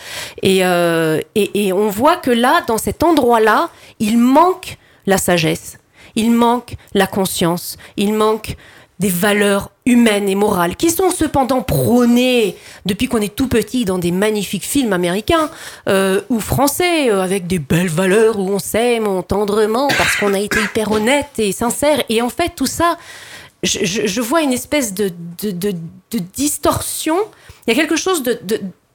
Euh, 0.43 1.21
et 1.35 1.73
on 1.73 1.89
voit 1.89 2.17
que 2.17 2.31
là, 2.31 2.61
dans 2.67 2.77
cet 2.77 3.03
endroit-là, 3.03 3.69
il 3.99 4.17
manque 4.17 4.77
la 5.05 5.17
sagesse, 5.17 5.79
il 6.15 6.31
manque 6.31 6.75
la 6.93 7.07
conscience, 7.07 7.77
il 7.95 8.13
manque 8.13 8.57
des 8.99 9.09
valeurs 9.09 9.71
humaines 9.85 10.27
et 10.27 10.35
morales 10.35 10.75
qui 10.75 10.89
sont 10.89 11.11
cependant 11.11 11.61
prônées 11.61 12.55
depuis 12.85 13.07
qu'on 13.07 13.21
est 13.21 13.35
tout 13.35 13.47
petit 13.47 13.85
dans 13.85 13.99
des 13.99 14.11
magnifiques 14.11 14.65
films 14.65 14.93
américains 14.93 15.49
euh, 15.87 16.21
ou 16.29 16.39
français 16.39 17.09
euh, 17.09 17.21
avec 17.21 17.47
des 17.47 17.59
belles 17.59 17.89
valeurs 17.89 18.39
où 18.39 18.49
on 18.49 18.59
s'aime 18.59 19.23
tendrement 19.27 19.87
parce 19.97 20.15
qu'on 20.15 20.33
a 20.33 20.39
été 20.39 20.59
hyper 20.59 20.91
honnête 20.91 21.29
et 21.37 21.51
sincère. 21.51 22.03
Et 22.09 22.21
en 22.21 22.29
fait 22.29 22.53
tout 22.55 22.65
ça 22.65 22.97
je, 23.63 24.21
vois 24.21 24.41
une 24.41 24.53
espèce 24.53 24.93
de, 24.93 25.11
de, 25.41 25.51
de, 25.51 26.19
distorsion. 26.33 27.17
Il 27.65 27.73
y 27.75 27.77
a 27.77 27.81
quelque 27.81 27.95
chose 27.95 28.23
de, 28.23 28.39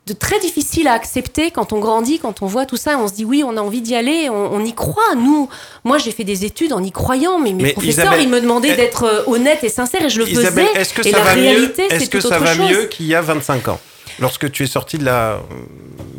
de 0.07 0.13
très 0.15 0.41
difficile 0.41 0.89
à 0.89 0.95
accepter 0.95 1.53
quand 1.53 1.73
on 1.73 1.79
grandit, 1.79 2.19
quand 2.19 2.43
on 2.43 2.47
voit 2.47 2.67
tout 2.67 2.77
ça, 2.77 2.99
on 2.99 3.07
se 3.07 3.13
dit 3.13 3.25
oui, 3.25 3.45
on 3.47 3.57
a 3.57 3.61
envie 3.61 3.81
d'y 3.83 3.95
aller, 3.95 4.29
on, 4.31 4.53
on, 4.55 4.65
y 4.65 4.73
croit. 4.75 5.15
Nous, 5.17 5.49
moi, 5.85 5.99
j'ai 5.99 6.11
fait 6.11 6.25
des 6.25 6.45
études 6.45 6.73
en 6.73 6.83
y 6.83 6.91
croyant, 6.91 7.39
mais 7.39 7.53
mes 7.53 7.63
mais 7.63 7.73
professeurs, 7.73 8.07
Isabelle, 8.07 8.23
ils 8.23 8.29
me 8.29 8.41
demandaient 8.41 8.75
d'être 8.75 9.05
euh, 9.05 9.23
honnête 9.29 9.63
et 9.63 9.69
sincère, 9.69 10.05
et 10.05 10.11
je 10.11 10.19
le 10.19 10.29
Isabelle, 10.29 10.67
faisais. 10.67 10.81
Est-ce 10.81 10.95
que 10.95 11.07
et 11.07 11.13
ça 11.13 11.19
la 11.19 11.25
va 11.25 11.33
réalité, 11.35 11.83
mieux 11.85 11.93
Est-ce 11.93 12.11
que 12.11 12.21
ça 12.21 12.39
va 12.41 12.55
chose. 12.55 12.69
mieux 12.69 12.85
qu'il 12.87 13.07
y 13.07 13.15
a 13.15 13.21
25 13.21 13.69
ans 13.69 13.79
Lorsque 14.19 14.51
tu 14.51 14.65
es 14.65 14.67
sorti 14.67 14.99
de 14.99 15.05
la. 15.05 15.41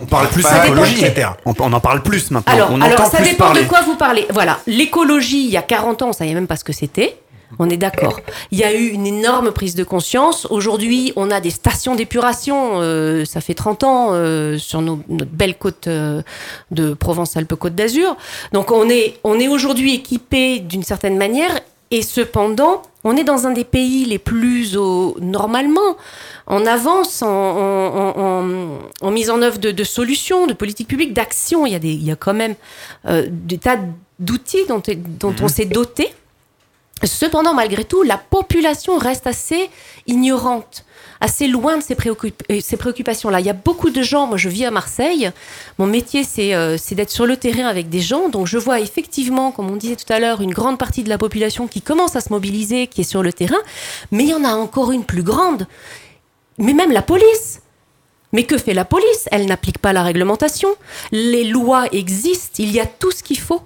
On 0.02 0.06
parle 0.06 0.28
plus 0.30 0.44
Pas 0.44 0.60
d'écologie. 0.62 1.04
etc. 1.04 1.30
On, 1.46 1.54
on, 1.60 1.74
en 1.74 1.80
parle 1.80 2.02
plus 2.02 2.32
maintenant. 2.32 2.54
Alors, 2.54 2.70
on 2.72 2.82
alors 2.82 3.00
entend 3.02 3.12
ça 3.12 3.18
plus 3.18 3.32
dépend 3.32 3.46
parler. 3.46 3.64
de 3.64 3.68
quoi 3.68 3.82
vous 3.82 3.96
parlez. 3.96 4.26
Voilà, 4.32 4.60
l'écologie, 4.66 5.44
il 5.44 5.52
y 5.52 5.58
a 5.58 5.62
40 5.62 6.02
ans, 6.02 6.10
on 6.10 6.14
savait 6.14 6.34
même 6.34 6.48
pas 6.48 6.56
ce 6.56 6.64
que 6.64 6.74
c'était. 6.74 7.18
On 7.60 7.70
est 7.70 7.78
d'accord. 7.78 8.20
Il 8.52 8.58
y 8.60 8.64
a 8.64 8.74
eu 8.74 8.88
une 8.88 9.06
énorme 9.08 9.52
prise 9.52 9.76
de 9.76 9.84
conscience. 9.84 10.48
Aujourd'hui, 10.50 11.14
on 11.16 11.30
a 11.32 11.40
des 11.40 11.50
stations 11.52 11.96
d'épuration. 11.96 12.82
euh, 12.82 13.26
ça 13.26 13.42
fait 13.42 13.54
30 13.54 13.84
ans 13.84 14.08
euh, 14.12 14.58
sur 14.58 14.82
nos, 14.82 15.00
notre 15.10 15.32
belle 15.32 15.58
côte 15.58 15.88
euh, 15.88 16.22
de 16.72 16.94
Provence-Alpes-Côte 16.94 17.76
d'Azur. 17.76 18.16
Donc, 18.54 18.72
on 18.72 18.90
est, 18.90 19.20
on 19.24 19.40
est 19.40 19.48
aujourd'hui 19.48 19.94
équipé 19.96 20.60
d'une 20.60 20.84
certaine 20.84 21.18
manière. 21.18 21.52
Et 21.92 22.02
cependant, 22.02 22.82
on 23.04 23.16
est 23.18 23.24
dans 23.24 23.46
un 23.46 23.52
des 23.52 23.66
pays 23.66 24.06
les 24.06 24.18
plus 24.18 24.76
au, 24.76 25.16
normalement 25.22 25.96
en 26.48 26.66
avance 26.66 27.22
en, 27.22 27.28
en- 27.28 28.20
en- 28.20 28.80
en 29.08 29.12
mise 29.12 29.30
en 29.30 29.42
œuvre 29.44 29.60
de, 29.60 29.70
de 29.70 29.84
solutions, 29.84 30.48
de 30.48 30.54
politiques 30.54 30.88
publiques, 30.88 31.14
d'actions. 31.14 31.68
Il 31.68 31.74
y 31.74 31.76
a 31.76 31.80
des, 31.80 31.92
il 31.94 32.04
y 32.04 32.12
a 32.12 32.16
quand 32.16 32.34
même 32.34 32.56
euh, 33.08 33.28
des 33.30 33.60
tas 33.60 33.78
d'outils 34.20 34.66
dont, 34.68 34.82
dont 35.20 35.36
on 35.42 35.48
s'est 35.48 35.66
doté. 35.66 36.10
Cependant, 37.06 37.54
malgré 37.54 37.84
tout, 37.84 38.04
la 38.04 38.18
population 38.18 38.98
reste 38.98 39.28
assez 39.28 39.70
ignorante, 40.08 40.86
assez 41.20 41.48
loin 41.48 41.78
de 41.78 41.84
euh, 41.84 42.60
ces 42.62 42.78
préoccupations-là. 42.78 43.40
Il 43.40 43.46
y 43.46 43.50
a 43.50 43.54
beaucoup 43.54 43.90
de 43.90 44.02
gens, 44.02 44.28
moi 44.28 44.38
je 44.38 44.50
vis 44.50 44.66
à 44.66 44.72
Marseille, 44.72 45.32
mon 45.78 45.86
métier 45.86 46.24
euh, 46.56 46.78
c'est 46.80 46.96
d'être 46.96 47.12
sur 47.12 47.26
le 47.26 47.36
terrain 47.38 47.68
avec 47.68 47.90
des 47.90 48.00
gens, 48.00 48.30
donc 48.30 48.48
je 48.48 48.58
vois 48.58 48.80
effectivement, 48.80 49.52
comme 49.52 49.70
on 49.70 49.76
disait 49.76 49.96
tout 49.96 50.12
à 50.12 50.20
l'heure, 50.20 50.42
une 50.42 50.54
grande 50.54 50.78
partie 50.78 51.04
de 51.04 51.10
la 51.10 51.18
population 51.18 51.68
qui 51.68 51.82
commence 51.82 52.16
à 52.16 52.22
se 52.22 52.30
mobiliser, 52.32 52.88
qui 52.88 53.02
est 53.02 53.06
sur 53.06 53.24
le 53.24 53.34
terrain, 53.34 53.62
mais 54.12 54.24
il 54.24 54.30
y 54.30 54.34
en 54.34 54.44
a 54.44 54.54
encore 54.54 54.92
une 54.92 55.04
plus 55.04 55.24
grande, 55.24 55.68
mais 56.58 56.74
même 56.74 56.92
la 56.92 57.02
police. 57.02 57.60
Mais 58.36 58.46
que 58.46 58.58
fait 58.58 58.74
la 58.74 58.84
police? 58.84 59.30
Elle 59.32 59.46
n'applique 59.46 59.78
pas 59.78 59.94
la 59.94 60.02
réglementation. 60.02 60.70
Les 61.12 61.44
lois 61.44 61.86
existent, 61.92 62.56
il 62.58 62.72
y 62.72 62.80
a 62.80 62.86
tout 62.88 63.12
ce 63.12 63.22
qu'il 63.22 63.38
faut. 63.38 63.62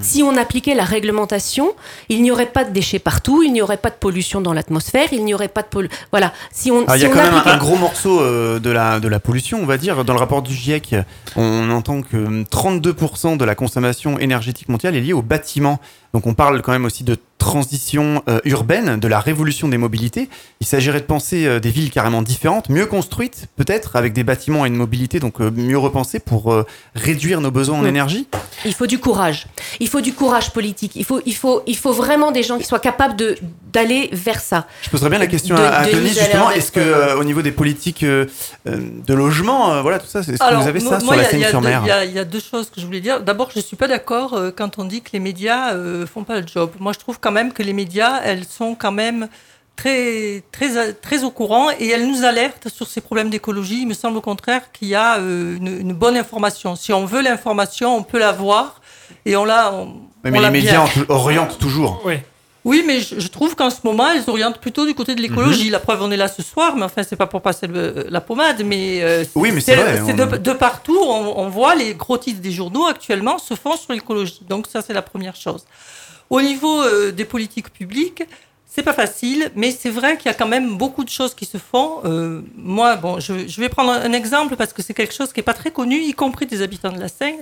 Si 0.00 0.22
on 0.22 0.36
appliquait 0.36 0.74
la 0.74 0.84
réglementation, 0.84 1.72
il 2.08 2.22
n'y 2.22 2.30
aurait 2.30 2.46
pas 2.46 2.64
de 2.64 2.70
déchets 2.70 3.00
partout, 3.00 3.42
il 3.42 3.52
n'y 3.52 3.60
aurait 3.60 3.76
pas 3.76 3.90
de 3.90 3.96
pollution 3.96 4.40
dans 4.40 4.52
l'atmosphère, 4.52 5.08
il 5.12 5.24
n'y 5.24 5.34
aurait 5.34 5.48
pas 5.48 5.62
de 5.62 5.66
pollution. 5.66 5.98
Voilà. 6.12 6.32
Si 6.52 6.70
on, 6.70 6.84
il 6.84 6.90
si 6.92 7.00
y 7.00 7.06
a 7.06 7.08
on 7.08 7.12
quand 7.12 7.22
même 7.22 7.42
un, 7.44 7.56
gros 7.56 7.74
morceau 7.76 8.20
euh, 8.20 8.60
de, 8.60 8.70
la, 8.70 9.00
de 9.00 9.08
la 9.08 9.18
pollution, 9.18 9.60
on 9.60 9.66
va 9.66 9.78
dire. 9.78 10.04
Dans 10.04 10.12
le 10.12 10.20
rapport 10.20 10.42
du 10.42 10.54
GIEC, 10.54 10.94
on 11.34 11.70
entend 11.70 12.02
que 12.02 12.16
hum, 12.16 12.44
32% 12.44 13.36
de 13.36 13.44
la 13.44 13.56
consommation 13.56 14.16
énergétique 14.18 14.68
mondiale 14.68 14.94
est 14.94 15.00
liée 15.00 15.12
au 15.12 15.22
bâtiment. 15.22 15.80
Donc 16.14 16.26
on 16.28 16.34
parle 16.34 16.62
quand 16.62 16.72
même 16.72 16.84
aussi 16.84 17.02
de 17.02 17.16
transition 17.40 18.22
euh, 18.28 18.38
urbaine, 18.44 19.00
de 19.00 19.08
la 19.08 19.18
révolution 19.18 19.66
des 19.66 19.78
mobilités. 19.78 20.28
Il 20.60 20.66
s'agirait 20.66 21.00
de 21.00 21.06
penser 21.06 21.46
euh, 21.46 21.58
des 21.58 21.70
villes 21.70 21.90
carrément 21.90 22.22
différentes, 22.22 22.68
mieux 22.68 22.86
construites 22.86 23.46
peut-être, 23.56 23.96
avec 23.96 24.12
des 24.12 24.22
bâtiments 24.22 24.64
et 24.64 24.68
une 24.68 24.76
mobilité 24.76 25.18
donc 25.18 25.40
euh, 25.40 25.50
mieux 25.50 25.78
repensée 25.78 26.20
pour 26.20 26.52
euh, 26.52 26.64
réduire 26.94 27.40
nos 27.40 27.50
besoins 27.50 27.78
en 27.78 27.82
Mm. 27.82 27.86
énergie. 27.86 28.28
Il 28.64 28.74
faut 28.74 28.86
du 28.86 28.98
courage. 28.98 29.46
Il 29.80 29.88
faut 29.88 30.00
du 30.02 30.12
courage 30.12 30.52
politique. 30.52 30.92
Il 30.94 31.04
faut, 31.04 31.20
il 31.26 31.34
faut, 31.34 31.62
il 31.66 31.76
faut 31.76 31.92
vraiment 31.92 32.30
des 32.30 32.42
gens 32.42 32.58
qui 32.58 32.64
soient 32.64 32.78
capables 32.78 33.16
de 33.16 33.36
d'aller 33.72 34.10
vers 34.12 34.40
ça. 34.40 34.66
Je 34.82 34.90
poserais 34.90 35.10
bien 35.10 35.20
la 35.20 35.28
question 35.28 35.54
De- 35.56 35.62
à, 35.62 35.86
l'air 35.86 35.96
justement. 36.06 36.50
Est-ce 36.50 36.72
que 36.72 36.80
euh, 36.80 37.16
au 37.16 37.22
niveau 37.24 37.40
des 37.40 37.52
politiques 37.52 38.04
de 38.04 39.14
logement, 39.14 39.72
euh, 39.74 39.82
voilà 39.82 39.98
tout 40.00 40.06
ça, 40.08 40.20
est-ce 40.20 40.32
que 40.32 40.54
vous 40.62 40.68
avez 40.68 40.80
ça 40.80 40.98
moi, 40.98 41.00
sur 41.00 41.14
la 41.14 41.32
il 41.32 41.40
y 41.40 41.44
a- 41.44 41.44
il 41.44 41.44
y 41.44 41.44
a 41.44 41.52
deux- 41.52 41.60
Seine-sur-Mer 41.60 41.82
Il 41.84 41.88
y, 41.88 41.90
a- 41.92 42.04
il 42.04 42.12
y 42.12 42.18
a 42.18 42.24
deux 42.24 42.40
choses 42.40 42.68
que 42.68 42.80
je 42.80 42.86
voulais 42.86 43.00
dire. 43.00 43.20
D'abord, 43.22 43.50
je 43.54 43.60
suis 43.60 43.76
pas 43.76 43.86
d'accord 43.88 44.34
euh, 44.34 44.50
quand 44.54 44.78
on 44.78 44.84
dit 44.84 45.02
que 45.02 45.10
les 45.12 45.20
médias 45.20 45.72
euh, 45.74 46.04
font 46.06 46.24
pas 46.24 46.40
le 46.40 46.46
job. 46.46 46.70
Moi, 46.80 46.92
je 46.92 46.98
trouve 46.98 47.20
quand 47.30 47.34
même 47.34 47.52
que 47.52 47.62
les 47.62 47.72
médias, 47.72 48.20
elles 48.24 48.44
sont 48.44 48.74
quand 48.74 48.90
même 48.90 49.28
très, 49.76 50.42
très, 50.50 50.92
très 50.94 51.22
au 51.22 51.30
courant 51.30 51.68
et 51.78 51.88
elles 51.88 52.06
nous 52.08 52.24
alertent 52.24 52.68
sur 52.68 52.88
ces 52.88 53.00
problèmes 53.00 53.30
d'écologie. 53.30 53.82
Il 53.82 53.86
me 53.88 53.94
semble 53.94 54.16
au 54.18 54.20
contraire 54.20 54.72
qu'il 54.72 54.88
y 54.88 54.94
a 54.96 55.18
euh, 55.18 55.56
une, 55.56 55.68
une 55.68 55.92
bonne 55.92 56.16
information. 56.16 56.74
Si 56.74 56.92
on 56.92 57.04
veut 57.06 57.22
l'information, 57.22 57.96
on 57.96 58.02
peut 58.02 58.18
l'avoir 58.18 58.80
et 59.24 59.36
on 59.36 59.44
l'a. 59.44 59.72
on 59.72 59.94
mais 60.24 60.32
l'a 60.32 60.50
les 60.50 60.50
médias 60.50 60.80
en- 60.82 60.88
orientent 61.14 61.58
toujours. 61.58 62.02
Oui. 62.04 62.14
Oui, 62.62 62.84
mais 62.86 63.00
je, 63.00 63.18
je 63.18 63.28
trouve 63.28 63.54
qu'en 63.56 63.70
ce 63.70 63.78
moment, 63.84 64.10
elles 64.10 64.28
orientent 64.28 64.58
plutôt 64.60 64.84
du 64.84 64.92
côté 64.94 65.14
de 65.14 65.22
l'écologie. 65.22 65.66
Mhm. 65.66 65.70
La 65.72 65.78
preuve, 65.78 66.02
on 66.02 66.10
est 66.10 66.16
là 66.18 66.28
ce 66.28 66.42
soir, 66.42 66.76
mais 66.76 66.82
enfin, 66.82 67.02
c'est 67.08 67.16
pas 67.16 67.26
pour 67.26 67.40
passer 67.40 67.66
le- 67.66 68.04
la 68.10 68.20
pommade, 68.20 68.62
mais, 68.66 69.00
euh, 69.02 69.24
Oui, 69.34 69.50
mais 69.50 69.62
c'est 69.62 69.76
vrai, 69.76 70.02
c'est 70.04 70.12
on- 70.20 70.26
de, 70.26 70.36
de 70.36 70.52
partout. 70.52 70.98
On, 71.02 71.38
on 71.38 71.48
voit 71.48 71.74
les 71.74 71.94
gros 71.94 72.18
titres 72.18 72.40
des 72.42 72.50
journaux 72.52 72.84
actuellement 72.86 73.38
se 73.38 73.54
font 73.54 73.76
sur 73.78 73.94
l'écologie. 73.94 74.40
Donc 74.46 74.66
ça, 74.70 74.82
c'est 74.82 74.92
la 74.92 75.00
première 75.00 75.36
chose. 75.36 75.64
Au 76.30 76.40
niveau 76.40 76.82
euh, 76.82 77.10
des 77.12 77.24
politiques 77.24 77.70
publiques, 77.72 78.22
c'est 78.72 78.84
pas 78.84 78.92
facile, 78.92 79.50
mais 79.56 79.72
c'est 79.72 79.90
vrai 79.90 80.16
qu'il 80.16 80.26
y 80.26 80.34
a 80.34 80.34
quand 80.34 80.46
même 80.46 80.76
beaucoup 80.78 81.02
de 81.02 81.08
choses 81.10 81.34
qui 81.34 81.44
se 81.44 81.58
font. 81.58 81.96
Euh, 82.04 82.40
moi, 82.56 82.94
bon, 82.96 83.18
je, 83.18 83.48
je 83.48 83.60
vais 83.60 83.68
prendre 83.68 83.90
un 83.90 84.12
exemple 84.12 84.54
parce 84.56 84.72
que 84.72 84.80
c'est 84.82 84.94
quelque 84.94 85.12
chose 85.14 85.32
qui 85.32 85.40
est 85.40 85.44
pas 85.44 85.54
très 85.54 85.72
connu, 85.72 85.96
y 86.00 86.12
compris 86.14 86.46
des 86.46 86.62
habitants 86.62 86.92
de 86.92 87.00
la 87.00 87.08
Seine. 87.08 87.34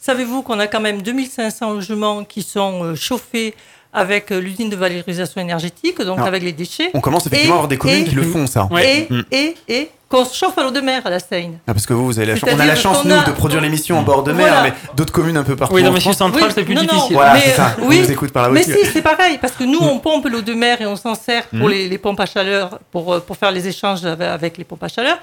Savez-vous 0.00 0.42
qu'on 0.42 0.58
a 0.58 0.66
quand 0.66 0.80
même 0.80 1.00
2500 1.02 1.74
logements 1.74 2.24
qui 2.24 2.42
sont 2.42 2.82
euh, 2.82 2.94
chauffés 2.96 3.54
avec 3.92 4.30
l'usine 4.30 4.70
de 4.70 4.76
valorisation 4.76 5.40
énergétique, 5.40 5.98
donc 6.00 6.16
Alors, 6.16 6.26
avec 6.28 6.42
les 6.42 6.52
déchets. 6.52 6.90
On 6.94 7.00
commence 7.00 7.26
effectivement 7.26 7.54
à 7.54 7.58
avoir 7.58 7.68
des 7.68 7.76
communes 7.76 7.98
et- 8.00 8.08
qui 8.08 8.14
le 8.14 8.22
font, 8.22 8.46
ça. 8.46 8.66
Ouais. 8.72 9.06
Et, 9.30 9.36
et, 9.38 9.54
et 9.68 9.90
qu'on 10.12 10.24
se 10.26 10.36
chauffe 10.36 10.56
à 10.58 10.62
l'eau 10.62 10.70
de 10.70 10.80
mer 10.80 11.00
à 11.06 11.10
la 11.10 11.18
Seine. 11.18 11.58
Ah, 11.66 11.72
parce 11.72 11.86
que 11.86 11.94
vous, 11.94 12.04
vous 12.04 12.18
avez 12.18 12.26
la 12.28 12.36
chance. 12.36 12.50
On 12.54 12.60
a 12.60 12.66
la 12.66 12.76
chance, 12.76 13.04
nous, 13.04 13.14
a- 13.14 13.24
de 13.24 13.32
produire 13.32 13.60
l'émission 13.62 13.98
en 13.98 14.02
bord 14.02 14.22
de 14.22 14.32
mer, 14.32 14.46
Voilà. 14.46 14.62
mais 14.62 14.72
d'autres 14.94 15.12
communes 15.12 15.36
un 15.38 15.42
peu 15.42 15.56
partout. 15.56 15.74
Oui, 15.74 15.82
dans 15.82 15.92
France. 15.98 16.16
Central, 16.18 16.44
Oui, 16.44 16.52
c'est 16.54 16.64
plus 16.64 16.74
non, 16.74 16.82
non, 16.82 16.88
difficile. 16.88 17.14
Voilà, 17.16 17.32
Mais, 17.34 17.40
c'est 17.40 17.52
ça. 17.52 17.74
oui. 17.80 17.98
On 18.00 18.02
nous 18.04 18.10
écoute 18.12 18.30
par 18.32 18.44
là 18.44 18.50
Mais 18.50 18.62
si, 18.62 18.74
c'est 18.92 19.00
pareil, 19.02 19.38
parce 19.40 19.54
que 19.54 19.64
nous, 19.64 19.78
on 19.80 19.98
pompe 19.98 20.28
l'eau 20.28 20.42
de 20.42 20.52
mer 20.52 20.80
et 20.82 20.86
on 20.86 20.96
s'en 20.96 21.14
sert 21.14 21.46
pour 21.46 21.60
Mhm. 21.60 21.70
les, 21.70 21.88
les 21.88 21.98
pompes 21.98 22.20
à 22.20 22.26
chaleur, 22.26 22.78
pour, 22.90 23.14
euh, 23.14 23.20
pour 23.20 23.36
faire 23.38 23.50
les 23.50 23.66
échanges 23.66 24.04
avec, 24.04 24.58
les 24.58 24.64
pompes 24.64 24.82
à 24.84 24.88
chaleur. 24.88 25.16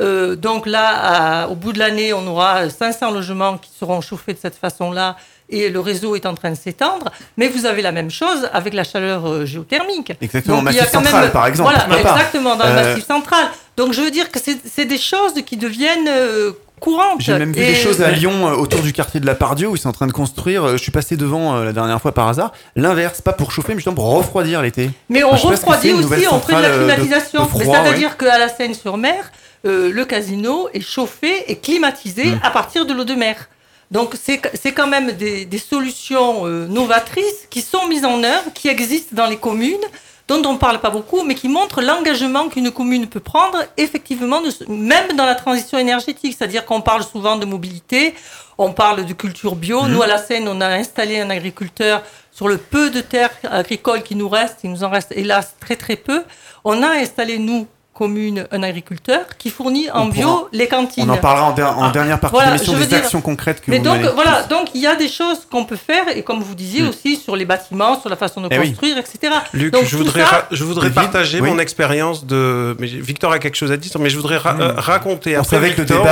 Euh, 0.00 0.34
donc 0.36 0.66
là, 0.66 1.42
à- 1.44 1.48
au 1.48 1.54
bout 1.54 1.72
de 1.74 1.78
l'année, 1.78 2.14
on 2.14 2.26
aura 2.26 2.70
500 2.70 3.10
logements 3.10 3.58
qui 3.58 3.70
seront 3.78 4.00
chauffés 4.00 4.32
de 4.32 4.38
cette 4.40 4.56
façon-là 4.56 5.16
et 5.50 5.68
le 5.68 5.80
réseau 5.80 6.14
est 6.16 6.24
en 6.26 6.34
train 6.34 6.50
de 6.50 6.54
s'étendre. 6.56 7.10
Mais 7.36 7.48
vous 7.48 7.66
avez 7.66 7.82
la 7.82 7.92
même 7.92 8.08
chose 8.10 8.48
avec 8.54 8.72
la 8.72 8.84
chaleur 8.84 9.26
euh, 9.28 9.44
géothermique. 9.44 10.12
Exactement, 10.22 10.62
Donc, 10.62 10.68
il 10.70 10.76
y 10.76 10.78
a 10.78 10.82
Massif 10.84 10.94
quand 10.94 11.02
Central, 11.02 11.22
même- 11.24 11.30
par 11.32 11.46
exemple. 11.48 11.74
Voilà, 11.88 11.98
exactement, 12.00 12.56
dans 12.56 12.66
le 12.66 12.72
massif 12.74 13.06
central. 13.06 13.46
Donc 13.80 13.94
je 13.94 14.00
veux 14.02 14.10
dire 14.10 14.30
que 14.30 14.38
c'est 14.38 14.84
des 14.84 14.98
choses 14.98 15.32
qui 15.46 15.56
deviennent 15.56 16.06
euh, 16.08 16.52
courantes. 16.80 17.20
J'ai 17.20 17.32
même 17.38 17.52
vu 17.54 17.62
Et- 17.62 17.68
des 17.68 17.74
choses 17.74 18.02
à 18.02 18.10
Lyon, 18.10 18.46
euh, 18.46 18.52
autour 18.52 18.80
du 18.82 18.92
quartier 18.92 19.20
de 19.20 19.26
la 19.26 19.34
Pardieu, 19.34 19.68
où 19.68 19.74
ils 19.74 19.78
sont 19.80 19.88
en 19.88 19.92
train 20.00 20.06
de 20.06 20.12
construire. 20.12 20.64
euh, 20.64 20.72
Je 20.76 20.82
suis 20.82 20.92
passé 20.92 21.16
devant 21.16 21.58
la 21.68 21.72
dernière 21.72 21.98
fois 22.00 22.12
par 22.12 22.28
hasard. 22.28 22.52
L'inverse, 22.76 23.22
pas 23.22 23.32
pour 23.32 23.52
chauffer, 23.52 23.72
mais 23.72 23.76
justement 23.78 23.94
pour 23.96 24.04
refroidir 24.04 24.60
l'été. 24.60 24.90
Mais 25.08 25.24
on 25.24 25.30
refroidit 25.30 25.92
aussi, 25.94 26.26
on 26.30 26.40
fait 26.40 26.56
de 26.56 26.60
la 26.60 26.70
climatisation. 26.76 27.48
C'est-à-dire 27.56 28.16
qu'à 28.18 28.38
la 28.38 28.48
Seine-sur-Mer, 28.50 29.32
le 29.64 30.02
casino 30.04 30.68
est 30.74 30.80
chauffé 30.82 31.32
et 31.50 31.56
climatisé 31.56 32.24
Mm. 32.32 32.40
à 32.42 32.50
partir 32.50 32.84
de 32.84 32.92
l'eau 32.92 33.04
de 33.04 33.14
mer. 33.14 33.48
Donc 33.90 34.14
c'est 34.22 34.40
c'est 34.62 34.72
quand 34.72 34.86
même 34.96 35.12
des, 35.12 35.46
des 35.46 35.58
solutions 35.58 36.44
novatrices 36.80 37.42
qui 37.50 37.62
sont 37.62 37.86
mises 37.88 38.04
en 38.04 38.22
œuvre, 38.22 38.48
qui 38.54 38.68
existent 38.68 39.14
dans 39.20 39.26
les 39.26 39.36
communes, 39.48 39.86
dont 40.30 40.48
on 40.48 40.52
ne 40.52 40.58
parle 40.58 40.78
pas 40.80 40.90
beaucoup, 40.90 41.24
mais 41.24 41.34
qui 41.34 41.48
montrent 41.48 41.82
l'engagement 41.82 42.48
qu'une 42.48 42.70
commune 42.70 43.08
peut 43.08 43.18
prendre, 43.18 43.58
effectivement, 43.76 44.40
de 44.40 44.50
même 44.68 45.16
dans 45.16 45.26
la 45.26 45.34
transition 45.34 45.76
énergétique. 45.76 46.36
C'est-à-dire 46.38 46.64
qu'on 46.64 46.80
parle 46.80 47.02
souvent 47.02 47.36
de 47.36 47.44
mobilité, 47.44 48.14
on 48.56 48.72
parle 48.72 49.04
de 49.04 49.12
culture 49.12 49.56
bio. 49.56 49.82
Mhm. 49.82 49.92
Nous, 49.92 50.02
à 50.02 50.06
la 50.06 50.18
Seine, 50.18 50.46
on 50.46 50.60
a 50.60 50.68
installé 50.68 51.18
un 51.18 51.30
agriculteur 51.30 52.02
sur 52.30 52.46
le 52.46 52.58
peu 52.58 52.90
de 52.90 53.00
terres 53.00 53.32
agricoles 53.50 54.02
qui 54.04 54.14
nous 54.14 54.28
reste. 54.28 54.58
Il 54.62 54.70
nous 54.70 54.84
en 54.84 54.90
reste, 54.90 55.12
hélas, 55.16 55.56
très 55.58 55.74
très 55.74 55.96
peu. 55.96 56.22
On 56.64 56.80
a 56.80 56.90
installé, 56.90 57.38
nous, 57.38 57.66
commune, 58.04 58.46
un 58.50 58.62
agriculteur 58.62 59.20
qui 59.38 59.50
fournit 59.50 59.90
en 59.90 60.04
On 60.04 60.06
bio 60.06 60.26
pourra- 60.28 60.48
les 60.52 60.68
cantines. 60.68 61.04
On 61.10 61.12
en 61.12 61.18
parlera 61.18 61.46
en, 61.48 61.52
der- 61.52 61.78
en 61.78 61.84
Ah, 61.84 61.90
dernière 61.90 62.18
partie 62.18 62.34
voilà, 62.34 62.48
de 62.48 62.54
l'émission 62.54 62.72
je 62.72 62.78
veux 62.78 62.84
des 62.86 62.88
dire- 62.96 63.04
actions 63.04 63.20
concrètes 63.20 63.60
que 63.60 63.70
Mais 63.70 63.76
vous 63.76 63.84
donc 63.84 63.98
menez. 63.98 64.08
voilà, 64.14 64.42
donc 64.44 64.68
il 64.74 64.80
y 64.80 64.86
a 64.86 64.96
des 64.96 65.08
choses 65.08 65.40
qu'on 65.50 65.66
peut 65.66 65.76
faire 65.90 66.04
et 66.16 66.22
comme 66.22 66.40
vous 66.42 66.54
disiez 66.54 66.80
Mm. 66.82 66.88
aussi 66.88 67.16
sur 67.16 67.36
les 67.36 67.44
bâtiments, 67.44 68.00
sur 68.00 68.08
la 68.08 68.16
façon 68.16 68.40
de 68.40 68.48
Eh 68.50 68.58
oui. 68.58 68.68
construire, 68.70 68.96
etc. 68.96 69.18
Luc, 69.52 69.70
Donc, 69.74 69.84
je 69.84 69.96
voudrais, 69.98 70.22
ça- 70.24 70.46
je 70.50 70.64
voudrais 70.64 70.88
David, 70.88 71.10
partager 71.10 71.40
oui. 71.42 71.50
mon 71.50 71.58
expérience 71.58 72.24
de. 72.24 72.74
Mais 72.80 72.86
Victor 72.86 73.32
a 73.32 73.38
quelque 73.38 73.56
chose 73.56 73.70
à 73.70 73.76
dire, 73.76 73.90
mais 74.00 74.08
je 74.08 74.16
voudrais 74.16 74.38
ra- 74.38 74.56
euh, 74.58 74.72
raconter 74.78 75.36
On 75.36 75.42
après 75.42 75.60
Victor 75.60 76.06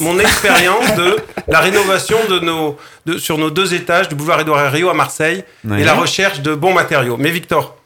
mon, 0.00 0.18
expérience 0.18 0.94
de 0.96 1.16
la 1.48 1.60
rénovation 1.60 2.18
de 2.28 2.40
nos, 2.40 2.76
de, 3.06 3.18
sur 3.18 3.38
nos 3.38 3.50
deux 3.50 3.72
étages 3.74 4.08
du 4.08 4.16
boulevard 4.16 4.40
Édouard 4.40 4.60
Herriot 4.64 4.88
à 4.90 4.94
Marseille 4.94 5.44
et 5.78 5.84
la 5.84 5.94
recherche 5.94 6.40
de 6.40 6.54
bons 6.56 6.72
matériaux. 6.74 7.16
Mais 7.18 7.30
Victor, 7.30 7.76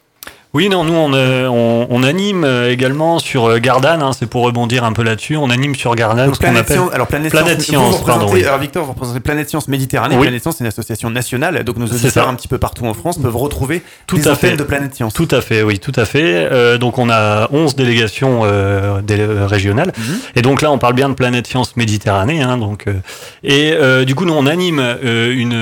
Oui, 0.54 0.70
non, 0.70 0.82
nous 0.82 0.94
on, 0.94 1.12
euh, 1.12 1.46
on, 1.46 1.86
on 1.90 2.02
anime 2.02 2.42
euh, 2.44 2.70
également 2.72 3.18
sur 3.18 3.44
euh, 3.50 3.58
Gardanne, 3.58 4.00
hein, 4.00 4.12
c'est 4.18 4.24
pour 4.24 4.44
rebondir 4.44 4.82
un 4.82 4.94
peu 4.94 5.02
là-dessus, 5.02 5.36
on 5.36 5.50
anime 5.50 5.74
sur 5.74 5.94
Gardanne 5.94 6.24
Donc, 6.26 6.36
ce 6.36 6.40
qu'on 6.40 6.46
Planète 6.46 6.62
appelle... 6.62 6.76
Science, 6.78 6.90
alors 6.94 7.06
Planète, 7.06 7.30
Planète 7.32 7.60
Science, 7.60 7.98
vous 7.98 8.04
pardon, 8.06 8.28
oui. 8.32 8.44
alors 8.44 8.58
Victor, 8.58 8.84
vous 8.86 8.92
représentez 8.92 9.20
Planète 9.20 9.50
Science 9.50 9.68
Méditerranée. 9.68 10.16
Oui. 10.16 10.22
Planète 10.22 10.40
Science, 10.40 10.56
c'est 10.56 10.64
une 10.64 10.68
association 10.68 11.10
nationale, 11.10 11.62
donc 11.64 11.76
nos 11.76 11.86
auditeurs 11.86 12.28
un 12.28 12.34
petit 12.34 12.48
peu 12.48 12.56
partout 12.56 12.86
en 12.86 12.94
France 12.94 13.18
peuvent 13.18 13.36
retrouver 13.36 13.82
Tout 14.06 14.16
des 14.16 14.26
à 14.28 14.34
fait. 14.34 14.56
de 14.56 14.62
Planète 14.62 14.94
Science. 14.94 15.12
Tout 15.12 15.28
à 15.32 15.42
fait, 15.42 15.62
oui, 15.62 15.78
tout 15.80 15.92
à 15.96 16.06
fait. 16.06 16.48
Euh, 16.50 16.78
donc 16.78 16.96
on 16.96 17.10
a 17.10 17.48
11 17.52 17.76
délégations 17.76 18.40
euh, 18.44 19.02
dé- 19.02 19.22
régionales. 19.22 19.92
Mhm. 19.98 20.18
Et 20.34 20.40
donc 20.40 20.62
là, 20.62 20.70
on 20.72 20.78
parle 20.78 20.94
bien 20.94 21.10
de 21.10 21.14
Planète 21.14 21.46
Science 21.46 21.76
Méditerranée. 21.76 22.40
Hein, 22.40 22.56
donc, 22.56 22.86
euh, 22.86 22.94
et 23.44 23.72
euh, 23.74 24.06
du 24.06 24.14
coup, 24.14 24.24
nous, 24.24 24.32
on 24.34 24.46
anime 24.46 24.80
euh, 24.80 25.30
une, 25.30 25.52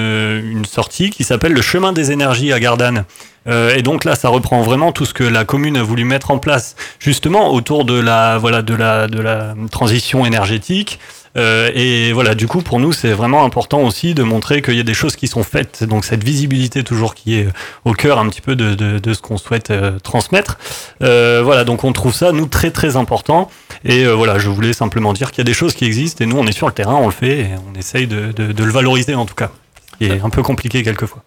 une 0.58 0.64
sortie 0.64 1.10
qui 1.10 1.24
s'appelle 1.24 1.54
le 1.54 1.62
Chemin 1.62 1.92
des 1.92 2.12
énergies 2.12 2.52
à 2.52 2.60
Gardanne. 2.60 3.04
Euh, 3.48 3.74
et 3.76 3.82
donc 3.82 4.04
là, 4.04 4.14
ça 4.14 4.28
reprend 4.28 4.62
vraiment 4.62 4.92
tout 4.92 5.06
ce 5.06 5.14
que 5.14 5.24
la 5.24 5.44
commune 5.44 5.76
a 5.76 5.82
voulu 5.82 6.04
mettre 6.04 6.30
en 6.30 6.38
place, 6.38 6.76
justement 6.98 7.52
autour 7.52 7.84
de 7.84 7.98
la, 7.98 8.38
voilà, 8.38 8.62
de 8.62 8.74
la, 8.74 9.06
de 9.08 9.20
la 9.20 9.54
transition 9.70 10.26
énergétique. 10.26 10.98
Euh, 11.36 11.70
et 11.74 12.12
voilà, 12.12 12.34
du 12.34 12.46
coup, 12.46 12.62
pour 12.62 12.80
nous, 12.80 12.92
c'est 12.92 13.12
vraiment 13.12 13.44
important 13.44 13.82
aussi 13.82 14.14
de 14.14 14.22
montrer 14.22 14.62
qu'il 14.62 14.74
y 14.74 14.80
a 14.80 14.84
des 14.84 14.94
choses 14.94 15.16
qui 15.16 15.28
sont 15.28 15.42
faites. 15.42 15.84
Donc 15.84 16.04
cette 16.06 16.24
visibilité 16.24 16.82
toujours 16.82 17.14
qui 17.14 17.34
est 17.34 17.48
au 17.84 17.92
cœur 17.92 18.18
un 18.18 18.28
petit 18.28 18.40
peu 18.40 18.56
de, 18.56 18.74
de, 18.74 18.98
de 18.98 19.14
ce 19.14 19.20
qu'on 19.20 19.36
souhaite 19.36 19.70
euh, 19.70 19.98
transmettre. 19.98 20.58
Euh, 21.02 21.42
voilà, 21.44 21.64
donc 21.64 21.84
on 21.84 21.92
trouve 21.92 22.14
ça, 22.14 22.32
nous, 22.32 22.46
très 22.46 22.70
très 22.70 22.96
important. 22.96 23.50
Et 23.84 24.04
euh, 24.04 24.14
voilà, 24.14 24.38
je 24.38 24.48
voulais 24.48 24.72
simplement 24.72 25.12
dire 25.12 25.30
qu'il 25.30 25.38
y 25.38 25.42
a 25.42 25.44
des 25.44 25.52
choses 25.52 25.74
qui 25.74 25.84
existent 25.84 26.24
et 26.24 26.26
nous, 26.26 26.38
on 26.38 26.46
est 26.46 26.52
sur 26.52 26.68
le 26.68 26.72
terrain, 26.72 26.94
on 26.94 27.06
le 27.06 27.12
fait 27.12 27.40
et 27.40 27.48
on 27.70 27.78
essaye 27.78 28.06
de, 28.06 28.32
de, 28.32 28.52
de 28.52 28.64
le 28.64 28.72
valoriser 28.72 29.14
en 29.14 29.26
tout 29.26 29.34
cas. 29.34 29.50
Qui 29.98 30.06
est 30.06 30.20
un 30.20 30.30
peu 30.30 30.42
compliqué 30.42 30.82
quelquefois. 30.82 31.22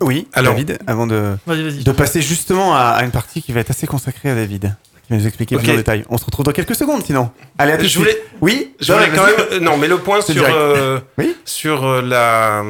Oui, 0.00 0.28
Alors- 0.32 0.52
David, 0.54 0.78
avant 0.86 1.06
de, 1.06 1.36
de 1.46 1.92
passer 1.92 2.22
justement 2.22 2.74
à, 2.74 2.80
à 2.80 3.04
une 3.04 3.10
partie 3.10 3.42
qui 3.42 3.52
va 3.52 3.60
être 3.60 3.70
assez 3.70 3.86
consacrée 3.86 4.30
à 4.30 4.34
David, 4.34 4.74
qui 5.06 5.12
va 5.12 5.18
nous 5.18 5.26
expliquer 5.26 5.56
plus 5.56 5.70
en 5.70 5.74
détail. 5.76 6.04
On 6.08 6.16
se 6.18 6.24
retrouve 6.24 6.46
dans 6.46 6.52
quelques 6.52 6.74
secondes 6.74 7.04
sinon. 7.04 7.30
Allez, 7.58 7.72
à 7.72 7.76
tout 7.76 7.82
de 7.82 7.88
Je 7.88 7.90
suite. 7.90 8.02
voulais- 8.04 8.22
Oui, 8.40 8.74
Je 8.80 8.92
voulais 8.92 9.10
quand 9.14 9.26
même. 9.26 9.62
Non, 9.62 9.76
mais 9.76 9.88
le 9.88 9.98
point 9.98 10.20
sur, 10.22 10.44
euh, 10.48 10.98
Oui. 11.18 11.36
sur 11.44 11.84
euh, 11.86 12.00
la. 12.02 12.62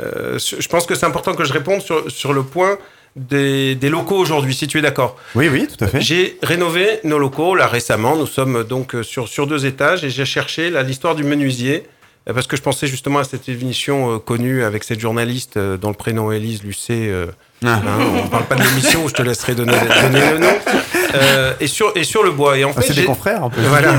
euh, 0.00 0.38
sur- 0.38 0.60
je 0.60 0.68
pense 0.68 0.86
que 0.86 0.94
c'est 0.94 1.06
important 1.06 1.34
que 1.34 1.44
je 1.44 1.52
réponde 1.52 1.80
sur, 1.80 2.10
sur 2.10 2.32
le 2.32 2.42
point 2.42 2.78
des, 3.16 3.74
des 3.74 3.88
locaux 3.88 4.16
aujourd'hui, 4.16 4.54
si 4.54 4.66
tu 4.68 4.78
es 4.78 4.82
d'accord. 4.82 5.16
Oui, 5.34 5.48
oui, 5.48 5.66
tout 5.66 5.82
à 5.82 5.88
fait. 5.88 6.00
J'ai 6.00 6.38
rénové 6.42 7.00
nos 7.04 7.18
locaux 7.18 7.54
là 7.54 7.66
récemment. 7.66 8.16
Nous 8.16 8.26
sommes 8.26 8.64
donc 8.64 8.94
sur, 9.02 9.28
sur 9.28 9.46
deux 9.46 9.66
étages 9.66 10.04
et 10.04 10.10
j'ai 10.10 10.24
cherché 10.26 10.70
l'histoire 10.84 11.14
du 11.14 11.24
menuisier. 11.24 11.84
Parce 12.34 12.46
que 12.46 12.56
je 12.56 12.62
pensais 12.62 12.86
justement 12.86 13.18
à 13.20 13.24
cette 13.24 13.48
émission 13.48 14.14
euh, 14.14 14.18
connue 14.18 14.62
avec 14.62 14.84
cette 14.84 15.00
journaliste 15.00 15.56
euh, 15.56 15.76
dont 15.76 15.88
le 15.88 15.94
prénom 15.94 16.30
est 16.32 16.36
Élise 16.36 16.62
Lucet. 16.62 17.08
euh, 17.08 17.26
Ah. 17.64 17.80
hein, 17.86 17.98
on 18.20 18.24
ne 18.24 18.28
parle 18.28 18.44
pas 18.44 18.54
de 18.54 18.62
l'émission 18.62 19.04
où 19.04 19.08
je 19.08 19.14
te 19.14 19.22
laisserai 19.22 19.54
donner, 19.54 19.72
donner 20.02 20.30
le 20.32 20.38
nom. 20.38 20.52
Euh, 21.14 21.54
et, 21.58 21.66
sur, 21.66 21.92
et 21.96 22.04
sur 22.04 22.22
le 22.22 22.30
bois. 22.30 22.58
Et 22.58 22.64
en 22.64 22.72
Ah, 22.76 22.80
fait, 22.80 22.88
c'est 22.88 23.00
des 23.00 23.04
confrères, 23.06 23.42
un 23.44 23.50
peu. 23.50 23.60
Voilà. 23.62 23.94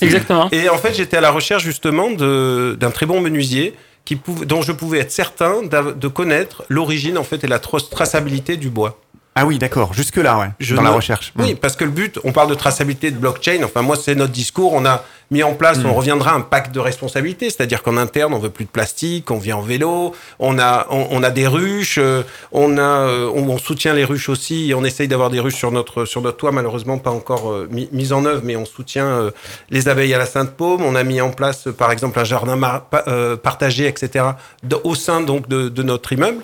Exactement. 0.00 0.48
et 0.52 0.68
en 0.68 0.78
fait, 0.78 0.94
j'étais 0.94 1.16
à 1.16 1.20
la 1.20 1.30
recherche 1.30 1.62
justement 1.62 2.10
de- 2.10 2.76
d'un 2.78 2.90
très 2.90 3.06
bon 3.06 3.20
menuisier 3.20 3.74
qui 4.04 4.16
pouv- 4.16 4.44
dont 4.46 4.62
je 4.62 4.72
pouvais 4.72 4.98
être 4.98 5.12
certain 5.12 5.62
de 5.62 6.08
connaître 6.08 6.64
l'origine 6.68 7.18
en 7.18 7.22
fait 7.24 7.44
et 7.44 7.46
la 7.46 7.58
tra- 7.58 7.88
traçabilité 7.88 8.56
du 8.56 8.68
bois. 8.70 8.98
Ah 9.42 9.46
oui, 9.46 9.58
d'accord. 9.58 9.92
Jusque 9.94 10.16
là, 10.16 10.38
ouais. 10.38 10.48
Je 10.60 10.74
dans 10.74 10.82
la 10.82 10.90
recherche. 10.96 11.32
Oui, 11.38 11.54
parce 11.54 11.76
que 11.76 11.84
le 11.84 11.90
but, 11.90 12.18
on 12.24 12.32
parle 12.32 12.50
de 12.50 12.54
traçabilité 12.54 13.10
de 13.10 13.16
blockchain. 13.16 13.60
Enfin, 13.64 13.82
moi, 13.82 13.96
c'est 13.96 14.14
notre 14.14 14.32
discours. 14.32 14.72
On 14.74 14.84
a 14.84 15.04
mis 15.30 15.42
en 15.44 15.54
place, 15.54 15.78
on 15.84 15.94
reviendra 15.94 16.32
à 16.32 16.34
un 16.34 16.40
pacte 16.40 16.74
de 16.74 16.80
responsabilité, 16.80 17.50
c'est-à-dire 17.50 17.84
qu'en 17.84 17.96
interne, 17.96 18.34
on 18.34 18.40
veut 18.40 18.50
plus 18.50 18.64
de 18.64 18.70
plastique, 18.70 19.30
on 19.30 19.38
vient 19.38 19.58
en 19.58 19.60
vélo, 19.62 20.12
on 20.40 20.58
a, 20.58 20.88
on, 20.90 21.06
on 21.12 21.22
a 21.22 21.30
des 21.30 21.46
ruches, 21.46 21.98
euh, 21.98 22.24
on 22.50 22.76
a, 22.78 22.80
euh, 22.82 23.30
on, 23.32 23.48
on 23.48 23.56
soutient 23.58 23.94
les 23.94 24.04
ruches 24.04 24.28
aussi. 24.28 24.70
Et 24.70 24.74
on 24.74 24.82
essaye 24.84 25.06
d'avoir 25.06 25.30
des 25.30 25.38
ruches 25.38 25.54
sur 25.54 25.70
notre 25.70 26.04
sur 26.04 26.20
notre 26.20 26.36
toit, 26.36 26.50
malheureusement 26.50 26.98
pas 26.98 27.10
encore 27.12 27.52
euh, 27.52 27.68
mis, 27.70 27.88
mises 27.92 28.12
en 28.12 28.24
œuvre, 28.24 28.42
mais 28.44 28.56
on 28.56 28.66
soutient 28.66 29.06
euh, 29.06 29.30
les 29.70 29.88
abeilles 29.88 30.14
à 30.14 30.18
la 30.18 30.26
Sainte-Paume. 30.26 30.82
On 30.82 30.96
a 30.96 31.04
mis 31.04 31.20
en 31.20 31.30
place, 31.30 31.68
par 31.78 31.92
exemple, 31.92 32.18
un 32.18 32.24
jardin 32.24 32.58
pa- 32.58 33.04
euh, 33.06 33.36
partagé, 33.36 33.86
etc. 33.86 34.24
de- 34.64 34.80
au 34.82 34.96
sein 34.96 35.20
donc 35.20 35.48
de, 35.48 35.68
de 35.68 35.82
notre 35.84 36.12
immeuble. 36.12 36.42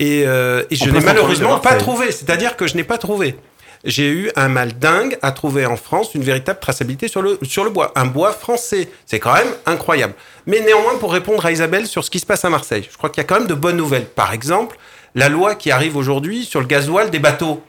Et, 0.00 0.24
euh, 0.26 0.64
et 0.70 0.76
je 0.76 0.90
n'ai 0.90 1.00
malheureusement 1.00 1.58
pas 1.60 1.74
trouvé. 1.76 2.10
C'est-à-dire 2.10 2.56
que 2.56 2.66
je 2.66 2.74
n'ai 2.74 2.84
pas 2.84 2.98
trouvé. 2.98 3.36
J'ai 3.84 4.08
eu 4.08 4.30
un 4.36 4.48
mal 4.48 4.78
dingue 4.78 5.16
à 5.22 5.30
trouver 5.32 5.64
en 5.64 5.76
France 5.76 6.14
une 6.14 6.22
véritable 6.22 6.58
traçabilité 6.58 7.08
sur 7.08 7.22
le, 7.22 7.38
sur 7.42 7.64
le 7.64 7.70
bois. 7.70 7.92
Un 7.94 8.06
bois 8.06 8.32
français. 8.32 8.88
C'est 9.06 9.20
quand 9.20 9.32
même 9.34 9.52
incroyable. 9.66 10.14
Mais 10.46 10.60
néanmoins, 10.60 10.96
pour 10.98 11.12
répondre 11.12 11.44
à 11.46 11.52
Isabelle 11.52 11.86
sur 11.86 12.04
ce 12.04 12.10
qui 12.10 12.18
se 12.18 12.26
passe 12.26 12.44
à 12.44 12.50
Marseille, 12.50 12.86
je 12.90 12.96
crois 12.98 13.08
qu'il 13.08 13.22
y 13.22 13.24
a 13.24 13.28
quand 13.28 13.38
même 13.38 13.46
de 13.48 13.54
bonnes 13.54 13.76
nouvelles. 13.76 14.04
Par 14.04 14.32
exemple, 14.32 14.76
la 15.14 15.28
loi 15.28 15.54
qui 15.54 15.70
arrive 15.70 15.96
aujourd'hui 15.96 16.44
sur 16.44 16.60
le 16.60 16.66
gasoil 16.66 17.10
des 17.10 17.18
bateaux. 17.20 17.62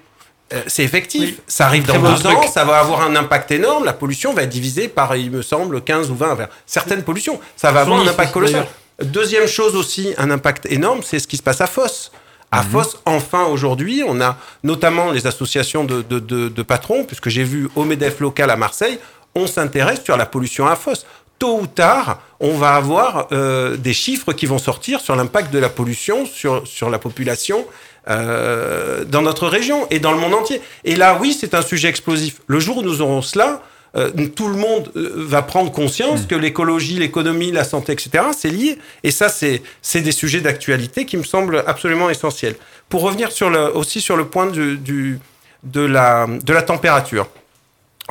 Euh, 0.54 0.62
c'est 0.68 0.84
effectif. 0.84 1.22
Oui. 1.22 1.40
Ça 1.48 1.66
arrive 1.68 1.86
dans 1.86 1.94
Très 1.94 2.02
bon 2.02 2.14
deux 2.14 2.28
ans, 2.28 2.36
truc. 2.40 2.52
ça 2.52 2.66
va 2.66 2.80
avoir 2.80 3.02
un 3.04 3.16
impact 3.16 3.52
énorme. 3.52 3.86
La 3.86 3.94
pollution 3.94 4.34
va 4.34 4.44
être 4.44 4.50
divisée 4.50 4.90
par, 4.90 5.16
il 5.16 5.32
me 5.32 5.42
semble, 5.42 5.82
15 5.82 6.12
ou 6.12 6.16
20. 6.16 6.32
enfin, 6.34 6.48
certaines 6.66 7.04
pollutions. 7.04 7.40
Ça 7.56 7.72
va 7.72 7.82
avoir 7.82 8.02
un 8.02 8.08
impact 8.08 8.34
colossal. 8.34 8.68
Deuxième 9.04 9.48
chose 9.48 9.76
aussi, 9.76 10.14
un 10.18 10.32
impact 10.32 10.66
énorme, 10.70 11.02
c'est 11.04 11.20
ce 11.20 11.28
qui 11.28 11.38
se 11.38 11.44
passe 11.44 11.62
à 11.62 11.68
Foss. 11.68 12.12
À 12.52 12.64
Foss, 12.64 13.00
enfin 13.06 13.46
aujourd'hui, 13.46 14.04
on 14.06 14.20
a 14.20 14.38
notamment 14.64 15.12
les 15.12 15.26
associations 15.26 15.84
de, 15.86 16.02
de, 16.02 16.20
de, 16.20 16.50
de 16.50 16.62
patrons, 16.64 17.06
puisque 17.06 17.30
j'ai 17.30 17.44
vu 17.44 17.70
au 17.76 17.86
MEDEF 17.86 18.20
local 18.20 18.50
à 18.50 18.58
Marseille, 18.58 19.00
on 19.36 19.48
s'intéresse 19.48 20.04
sur 20.04 20.18
la 20.18 20.26
pollution 20.26 20.68
à 20.68 20.76
Foss. 20.76 21.06
Tôt 21.40 21.60
ou 21.62 21.68
tard, 21.68 22.20
on 22.40 22.54
va 22.58 22.76
avoir 22.76 23.28
euh, 23.32 23.78
des 23.78 23.94
chiffres 23.94 24.34
qui 24.34 24.46
vont 24.46 24.60
sortir 24.60 25.00
sur 25.00 25.16
l'impact 25.16 25.52
de 25.52 25.60
la 25.60 25.70
pollution 25.70 26.26
sur, 26.26 26.68
sur 26.68 26.90
la 26.90 27.00
population 27.00 27.66
euh, 28.10 29.06
dans 29.06 29.22
notre 29.22 29.48
région 29.48 29.88
et 29.90 30.00
dans 30.00 30.12
le 30.12 30.20
monde 30.20 30.34
entier. 30.34 30.62
Et 30.84 30.96
là, 30.96 31.18
oui, 31.20 31.36
c'est 31.40 31.56
un 31.56 31.62
sujet 31.62 31.88
explosif. 31.88 32.42
Le 32.48 32.60
jour 32.60 32.78
où 32.78 32.82
nous 32.84 33.02
aurons 33.02 33.22
cela, 33.22 33.64
euh, 33.98 34.10
tout 34.36 34.48
le 34.48 34.56
monde 34.56 34.92
euh, 34.96 35.12
va 35.16 35.42
prendre 35.42 35.72
conscience 35.72 36.26
que 36.26 36.36
l'écologie, 36.36 36.98
l'économie, 36.98 37.52
la 37.52 37.64
santé, 37.64 37.92
etc., 37.92 38.24
c'est 38.38 38.50
lié. 38.50 38.78
Et 39.04 39.12
ça, 39.12 39.28
c'est 39.30 40.02
des 40.02 40.12
sujets 40.12 40.42
d'actualité 40.42 41.06
qui 41.06 41.18
me 41.18 41.24
semblent 41.24 41.64
absolument 41.68 42.10
essentiels. 42.10 42.56
Pour 42.90 43.02
revenir 43.02 43.32
sur 43.32 43.50
le, 43.50 43.76
aussi 43.76 44.00
sur 44.02 44.16
le 44.18 44.26
point 44.26 44.48
du, 44.48 44.78
du- 44.78 45.20
de, 45.64 45.82
la, 45.82 46.28
de 46.28 46.54
la 46.54 46.62
température, 46.62 47.28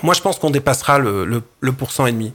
moi, 0.03 0.15
je 0.15 0.21
pense 0.21 0.39
qu'on 0.39 0.51
dépassera 0.51 0.99
le, 0.99 1.25
le, 1.25 1.43
le 1.61 1.73
pourcent 1.73 2.07
et 2.07 2.13
demi, 2.13 2.33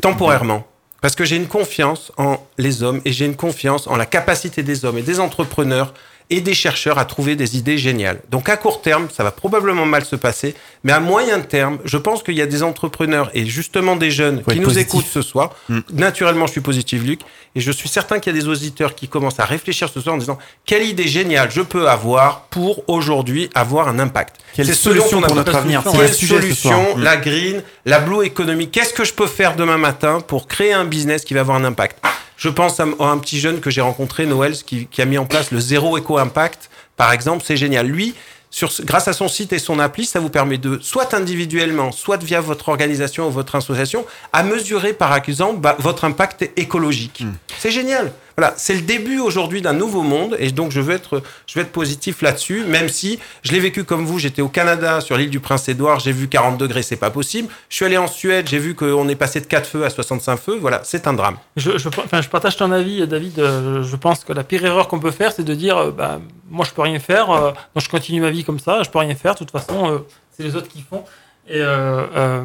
temporairement. 0.00 0.66
Parce 1.02 1.14
que 1.14 1.24
j'ai 1.24 1.36
une 1.36 1.46
confiance 1.46 2.10
en 2.16 2.38
les 2.56 2.82
hommes 2.82 3.00
et 3.04 3.12
j'ai 3.12 3.26
une 3.26 3.36
confiance 3.36 3.86
en 3.86 3.96
la 3.96 4.06
capacité 4.06 4.62
des 4.62 4.84
hommes 4.84 4.96
et 4.98 5.02
des 5.02 5.20
entrepreneurs 5.20 5.92
et 6.30 6.40
des 6.40 6.54
chercheurs 6.54 6.98
à 6.98 7.04
trouver 7.04 7.36
des 7.36 7.56
idées 7.56 7.78
géniales. 7.78 8.20
Donc 8.30 8.48
à 8.48 8.56
court 8.56 8.82
terme, 8.82 9.08
ça 9.14 9.22
va 9.22 9.30
probablement 9.30 9.86
mal 9.86 10.04
se 10.04 10.16
passer, 10.16 10.54
mais 10.82 10.92
à 10.92 10.98
moyen 11.00 11.40
terme, 11.40 11.78
je 11.84 11.96
pense 11.96 12.22
qu'il 12.22 12.34
y 12.34 12.42
a 12.42 12.46
des 12.46 12.62
entrepreneurs 12.62 13.30
et 13.34 13.46
justement 13.46 13.94
des 13.96 14.10
jeunes 14.10 14.42
Faut 14.42 14.50
qui 14.50 14.58
nous 14.58 14.64
positif. 14.66 14.86
écoutent 14.88 15.06
ce 15.06 15.22
soir. 15.22 15.50
Mm. 15.68 15.78
Naturellement, 15.92 16.46
je 16.46 16.52
suis 16.52 16.60
positif, 16.60 17.02
Luc, 17.04 17.20
et 17.54 17.60
je 17.60 17.70
suis 17.70 17.88
certain 17.88 18.18
qu'il 18.18 18.34
y 18.34 18.38
a 18.38 18.40
des 18.42 18.48
auditeurs 18.48 18.94
qui 18.94 19.06
commencent 19.08 19.38
à 19.40 19.44
réfléchir 19.44 19.88
ce 19.88 20.00
soir 20.00 20.14
en 20.16 20.18
disant 20.18 20.38
quelle 20.64 20.82
idée 20.84 21.06
géniale 21.08 21.50
je 21.52 21.60
peux 21.62 21.88
avoir 21.88 22.42
pour 22.50 22.82
aujourd'hui 22.88 23.48
avoir 23.54 23.88
un 23.88 23.98
impact. 23.98 24.36
Quelle 24.54 24.74
solution 24.74 25.20
pour 25.20 25.34
notre 25.36 25.54
avenir 25.54 25.82
C'est 25.84 26.12
soir. 26.12 26.40
solution, 26.40 26.96
Mm. 26.96 27.02
la 27.02 27.16
green, 27.18 27.62
la 27.84 28.00
blue 28.00 28.24
economy 28.24 28.68
Qu'est-ce 28.70 28.92
que 28.94 29.04
je 29.04 29.12
peux 29.12 29.26
faire 29.28 29.54
demain 29.54 29.78
matin 29.78 30.20
pour 30.20 30.48
créer 30.48 30.72
un 30.72 30.84
business 30.84 31.24
qui 31.24 31.34
va 31.34 31.40
avoir 31.40 31.56
un 31.56 31.64
impact? 31.64 31.98
Je 32.36 32.48
pense 32.48 32.80
à, 32.80 32.84
un 32.84 33.18
petit 33.18 33.40
jeune 33.40 33.60
que 33.60 33.70
j'ai 33.70 33.80
rencontré, 33.80 34.26
Noël, 34.26 34.54
qui, 34.54 34.86
qui 34.86 35.02
a 35.02 35.04
mis 35.04 35.18
en 35.18 35.26
place 35.26 35.50
le 35.50 35.60
zéro 35.60 35.96
éco-impact, 35.96 36.70
par 36.96 37.12
exemple. 37.12 37.44
C'est 37.46 37.56
génial. 37.56 37.86
Lui, 37.86 38.14
sur, 38.50 38.70
grâce 38.84 39.08
à 39.08 39.12
son 39.12 39.28
site 39.28 39.52
et 39.52 39.58
son 39.58 39.78
appli, 39.78 40.06
ça 40.06 40.20
vous 40.20 40.30
permet 40.30 40.58
de, 40.58 40.78
soit 40.80 41.14
individuellement, 41.14 41.92
soit 41.92 42.22
via 42.22 42.40
votre 42.40 42.68
organisation 42.68 43.28
ou 43.28 43.30
votre 43.30 43.54
association, 43.54 44.06
à 44.32 44.42
mesurer, 44.42 44.92
par 44.92 45.14
exemple, 45.14 45.60
bah, 45.60 45.76
votre 45.78 46.04
impact 46.04 46.50
écologique. 46.56 47.22
Hmm. 47.22 47.32
C'est 47.58 47.70
génial. 47.70 48.12
Voilà, 48.36 48.52
c'est 48.58 48.74
le 48.74 48.82
début 48.82 49.18
aujourd'hui 49.18 49.62
d'un 49.62 49.72
nouveau 49.72 50.02
monde 50.02 50.36
et 50.38 50.50
donc 50.52 50.70
je 50.70 50.80
veux 50.80 50.94
être, 50.94 51.22
je 51.46 51.54
veux 51.54 51.64
être 51.64 51.72
positif 51.72 52.20
là-dessus, 52.20 52.64
même 52.66 52.88
si 52.90 53.18
je 53.42 53.52
l'ai 53.52 53.60
vécu 53.60 53.84
comme 53.84 54.04
vous. 54.04 54.18
J'étais 54.18 54.42
au 54.42 54.48
Canada, 54.48 55.00
sur 55.00 55.16
l'île 55.16 55.30
du 55.30 55.40
Prince-Édouard, 55.40 56.00
j'ai 56.00 56.12
vu 56.12 56.28
40 56.28 56.58
degrés, 56.58 56.82
c'est 56.82 56.96
pas 56.96 57.10
possible. 57.10 57.48
Je 57.70 57.76
suis 57.76 57.84
allé 57.86 57.96
en 57.96 58.06
Suède, 58.06 58.46
j'ai 58.48 58.58
vu 58.58 58.74
qu'on 58.74 59.08
est 59.08 59.14
passé 59.16 59.40
de 59.40 59.46
4 59.46 59.66
feux 59.66 59.84
à 59.84 59.90
65 59.90 60.36
feux. 60.36 60.58
Voilà, 60.60 60.82
c'est 60.84 61.06
un 61.06 61.14
drame. 61.14 61.36
Je, 61.56 61.78
je, 61.78 61.88
enfin, 61.88 62.20
je 62.20 62.28
partage 62.28 62.56
ton 62.56 62.70
avis, 62.72 63.06
David. 63.06 63.38
Euh, 63.38 63.82
Je 63.82 63.96
pense 63.96 64.22
que 64.22 64.32
la 64.34 64.44
pire 64.44 64.64
erreur 64.64 64.88
qu'on 64.88 65.00
peut 65.00 65.10
faire, 65.12 65.32
c'est 65.32 65.44
de 65.44 65.54
dire 65.54 65.78
euh, 65.78 65.90
bah, 65.90 66.20
moi, 66.50 66.66
je 66.68 66.72
peux 66.72 66.82
rien 66.82 66.98
faire, 66.98 67.30
euh, 67.30 67.52
donc 67.74 67.84
je 67.84 67.88
continue 67.88 68.20
ma 68.20 68.30
vie 68.30 68.44
comme 68.44 68.58
ça, 68.60 68.82
je 68.82 68.90
peux 68.90 68.98
rien 68.98 69.14
faire. 69.14 69.32
De 69.32 69.38
toute 69.38 69.50
façon, 69.50 70.04
c'est 70.36 70.42
les 70.42 70.56
autres 70.56 70.68
qui 70.68 70.82
font. 70.82 71.04
Et 71.48 71.60
euh, 71.60 72.06
euh, 72.16 72.44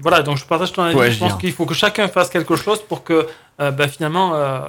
voilà, 0.00 0.22
donc 0.22 0.38
je 0.38 0.44
partage 0.44 0.72
ton 0.72 0.82
avis. 0.82 0.96
Ouais, 0.96 1.10
je 1.10 1.18
pense 1.18 1.34
qu'il 1.34 1.52
faut 1.52 1.66
que 1.66 1.74
chacun 1.74 2.08
fasse 2.08 2.30
quelque 2.30 2.56
chose 2.56 2.80
pour 2.88 3.02
que 3.02 3.26
euh, 3.60 3.70
bah, 3.70 3.88
finalement 3.88 4.34
euh, 4.34 4.60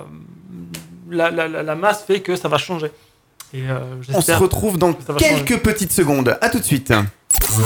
la, 1.09 1.29
la, 1.29 1.47
la, 1.47 1.75
masse 1.75 2.03
fait 2.05 2.21
que 2.21 2.35
ça 2.35 2.47
va 2.47 2.57
changer. 2.57 2.91
Et 3.53 3.61
euh, 3.69 3.79
On 4.13 4.21
se 4.21 4.31
retrouve 4.31 4.77
dans 4.77 4.93
quelques 4.93 5.59
petites 5.59 5.93
secondes. 5.93 6.37
À 6.41 6.49
tout 6.49 6.59
de 6.59 6.63
suite. 6.63 6.93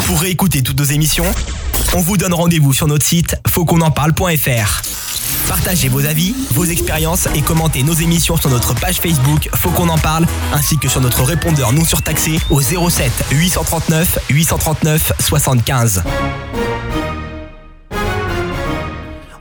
Pour 0.06 0.19
réécouter 0.19 0.62
toutes 0.62 0.78
nos 0.80 0.86
émissions, 0.86 1.26
on 1.95 2.02
vous 2.02 2.17
donne 2.17 2.34
rendez-vous 2.34 2.74
sur 2.74 2.88
notre 2.88 3.06
site 3.06 3.36
fautquonenparle.fr. 3.47 5.11
Partagez 5.51 5.89
vos 5.89 6.05
avis, 6.05 6.33
vos 6.51 6.63
expériences 6.63 7.27
et 7.35 7.41
commentez 7.41 7.83
nos 7.83 7.91
émissions 7.91 8.37
sur 8.37 8.49
notre 8.49 8.73
page 8.73 9.01
Facebook 9.01 9.49
Faut 9.53 9.69
qu'on 9.71 9.89
en 9.89 9.97
parle, 9.97 10.25
ainsi 10.53 10.77
que 10.77 10.87
sur 10.87 11.01
notre 11.01 11.23
répondeur 11.23 11.73
non 11.73 11.83
surtaxé 11.83 12.39
au 12.49 12.61
07 12.61 13.11
839 13.31 14.19
839 14.29 15.11
75. 15.19 16.03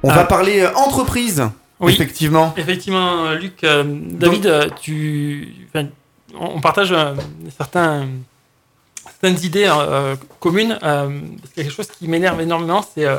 On 0.02 0.10
Ah. 0.10 0.14
va 0.14 0.24
parler 0.24 0.62
euh, 0.62 0.74
entreprise. 0.74 1.44
Oui. 1.78 1.92
Effectivement. 1.92 2.54
Effectivement, 2.56 3.26
euh, 3.26 3.36
Luc, 3.36 3.62
euh, 3.62 3.84
David, 3.86 4.72
tu, 4.82 5.54
enfin, 5.72 5.86
on 6.36 6.60
partage 6.60 6.90
euh, 6.90 7.14
certains, 7.56 8.08
certaines 9.04 9.44
idées 9.44 9.68
euh, 9.72 10.16
communes. 10.40 10.76
euh, 10.82 11.20
parce 11.40 11.52
qu'il 11.52 11.58
y 11.58 11.60
a 11.60 11.68
quelque 11.70 11.76
chose 11.76 11.86
qui 11.96 12.08
m'énerve 12.08 12.40
énormément, 12.40 12.84
c'est 12.94 13.04
euh, 13.04 13.18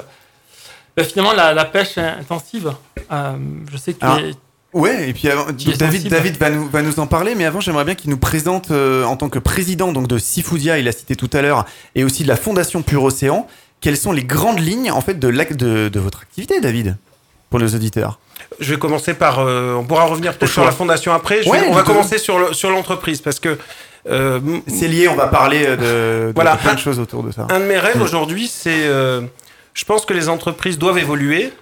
bah, 0.98 1.04
finalement 1.04 1.34
la, 1.34 1.54
la 1.54 1.66
pêche 1.66 1.98
intensive. 1.98 2.74
Euh, 3.12 3.32
je 3.72 3.78
sais 3.78 3.94
que 3.94 4.00
Ah. 4.02 4.18
les- 4.22 4.34
Ouais, 4.74 5.10
et 5.10 5.14
puis 5.14 5.28
avant, 5.28 5.48
David, 5.78 6.38
va 6.38 6.50
nous, 6.50 6.70
va 6.70 6.82
nous 6.82 6.98
en 7.02 7.06
parler, 7.06 7.36
mais 7.36 7.44
avant 7.44 7.60
j'aimerais 7.60 7.84
bien 7.84 7.94
qu'il 7.96 8.10
nous 8.10 8.18
présente 8.18 8.72
euh, 8.72 9.04
en 9.04 9.18
tant 9.18 9.28
que 9.28 9.38
président 9.38 9.92
donc 9.92 10.08
de 10.08 10.18
Sifoudia, 10.18 10.80
il 10.80 10.86
l'a 10.86 10.94
cité 10.94 11.18
tout 11.18 11.30
à 11.34 11.42
l'heure, 11.42 11.66
et 11.94 12.06
aussi 12.06 12.24
de 12.24 12.30
la 12.30 12.38
Fondation 12.38 12.82
Pure 12.82 13.04
Océan, 13.04 13.48
quelles 13.82 13.98
sont 13.98 14.14
les 14.14 14.24
grandes 14.24 14.60
lignes 14.62 14.90
en 14.90 15.02
fait 15.02 15.16
de, 15.20 15.28
l'ac- 15.28 15.58
de, 15.58 15.90
de 15.90 16.00
votre 16.00 16.22
activité, 16.22 16.62
David 16.62 16.96
pour 17.50 17.60
les 17.60 17.76
auditeurs? 17.76 18.18
Je 18.62 18.74
vais 18.74 18.80
commencer 18.80 19.14
par. 19.14 19.40
euh, 19.40 19.74
on 19.76 19.84
pourra 19.84 20.06
revenir 20.06 20.38
peut-être 20.38 20.54
sur 20.54 20.64
la 20.64 20.72
fondation 20.72 21.12
après. 21.14 21.44
Je 21.44 21.50
Ouais, 21.50 21.60
vais- 21.60 21.68
on 21.68 21.74
va 21.74 21.84
commencer 21.84 22.18
sur 22.18 22.40
le- 22.40 22.54
sur 22.54 22.70
l'entreprise 22.70 23.20
parce 23.22 23.42
que. 23.42 23.58
euh, 24.10 24.40
C'est 24.68 24.88
lié, 24.88 25.10
on 25.10 25.16
va 25.16 25.28
parler 25.28 25.66
de, 25.68 25.76
de- 25.76 26.32
Voilà. 26.34 26.56
de 26.56 26.62
plein 26.62 26.74
de 26.76 26.80
choses 26.80 26.98
autour 26.98 27.24
de 27.24 27.32
ça. 27.32 27.46
Un 27.50 27.60
de 27.60 27.66
mes 27.66 27.78
rêves 27.78 28.02
aujourd'hui, 28.02 28.48
c'est. 28.48 28.86
euh, 28.86 29.22
je 29.74 29.86
pense 29.86 30.06
que 30.06 30.14
les 30.14 30.30
entreprises 30.30 30.78
doivent 30.78 30.98
évoluer. 30.98 31.54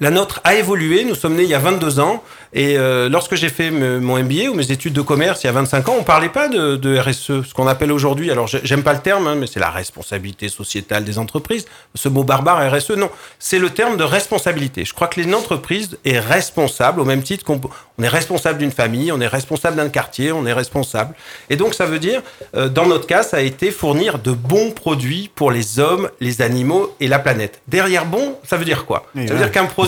La 0.00 0.10
nôtre 0.10 0.40
a 0.44 0.54
évolué. 0.54 1.04
Nous 1.04 1.14
sommes 1.14 1.34
nés 1.36 1.44
il 1.44 1.48
y 1.48 1.54
a 1.54 1.58
22 1.58 2.00
ans. 2.00 2.22
Et 2.52 2.78
euh, 2.78 3.08
lorsque 3.08 3.34
j'ai 3.34 3.48
fait 3.50 3.70
me- 3.70 4.00
mon 4.00 4.16
MBA 4.18 4.48
ou 4.50 4.54
mes 4.54 4.70
études 4.72 4.92
de 4.94 5.02
commerce 5.02 5.42
il 5.44 5.46
y 5.46 5.50
a 5.50 5.52
25 5.52 5.88
ans, 5.90 5.96
on 5.98 6.04
parlait 6.04 6.28
pas 6.30 6.48
de, 6.48 6.76
de 6.76 6.98
RSE, 6.98 7.42
ce 7.42 7.52
qu'on 7.54 7.66
appelle 7.66 7.92
aujourd'hui. 7.92 8.30
Alors, 8.30 8.46
j'ai- 8.46 8.60
j'aime 8.64 8.82
pas 8.82 8.94
le 8.94 9.00
terme, 9.00 9.26
hein, 9.26 9.34
mais 9.34 9.46
c'est 9.46 9.60
la 9.60 9.68
responsabilité 9.70 10.48
sociétale 10.48 11.04
des 11.04 11.18
entreprises. 11.18 11.66
Ce 11.94 12.08
mot 12.08 12.24
barbare 12.24 12.72
RSE, 12.72 12.90
non. 12.92 13.10
C'est 13.38 13.58
le 13.58 13.70
terme 13.70 13.96
de 13.96 14.04
responsabilité. 14.04 14.84
Je 14.84 14.94
crois 14.94 15.08
que 15.08 15.20
une 15.20 15.34
entreprise 15.34 15.98
est 16.04 16.18
responsable 16.18 17.00
au 17.00 17.04
même 17.04 17.22
titre 17.22 17.44
qu'on 17.44 17.60
on 17.98 18.02
est 18.02 18.08
responsable 18.08 18.58
d'une 18.58 18.70
famille, 18.72 19.10
on 19.12 19.20
est 19.22 19.26
responsable 19.26 19.76
d'un 19.76 19.88
quartier, 19.88 20.30
on 20.32 20.44
est 20.46 20.52
responsable. 20.52 21.14
Et 21.50 21.56
donc, 21.56 21.72
ça 21.74 21.86
veut 21.86 21.98
dire, 21.98 22.22
euh, 22.54 22.68
dans 22.68 22.84
notre 22.86 23.06
cas, 23.06 23.22
ça 23.22 23.38
a 23.38 23.40
été 23.40 23.70
fournir 23.70 24.18
de 24.18 24.32
bons 24.32 24.70
produits 24.70 25.30
pour 25.34 25.50
les 25.50 25.78
hommes, 25.78 26.10
les 26.20 26.42
animaux 26.42 26.94
et 27.00 27.08
la 27.08 27.18
planète. 27.18 27.60
Derrière 27.68 28.04
bon, 28.06 28.36
ça 28.44 28.56
veut 28.58 28.64
dire 28.66 28.84
quoi? 28.86 29.06
Ça 29.14 29.32
veut 29.32 29.38
dire 29.38 29.50
qu'un 29.50 29.64
produit, 29.64 29.85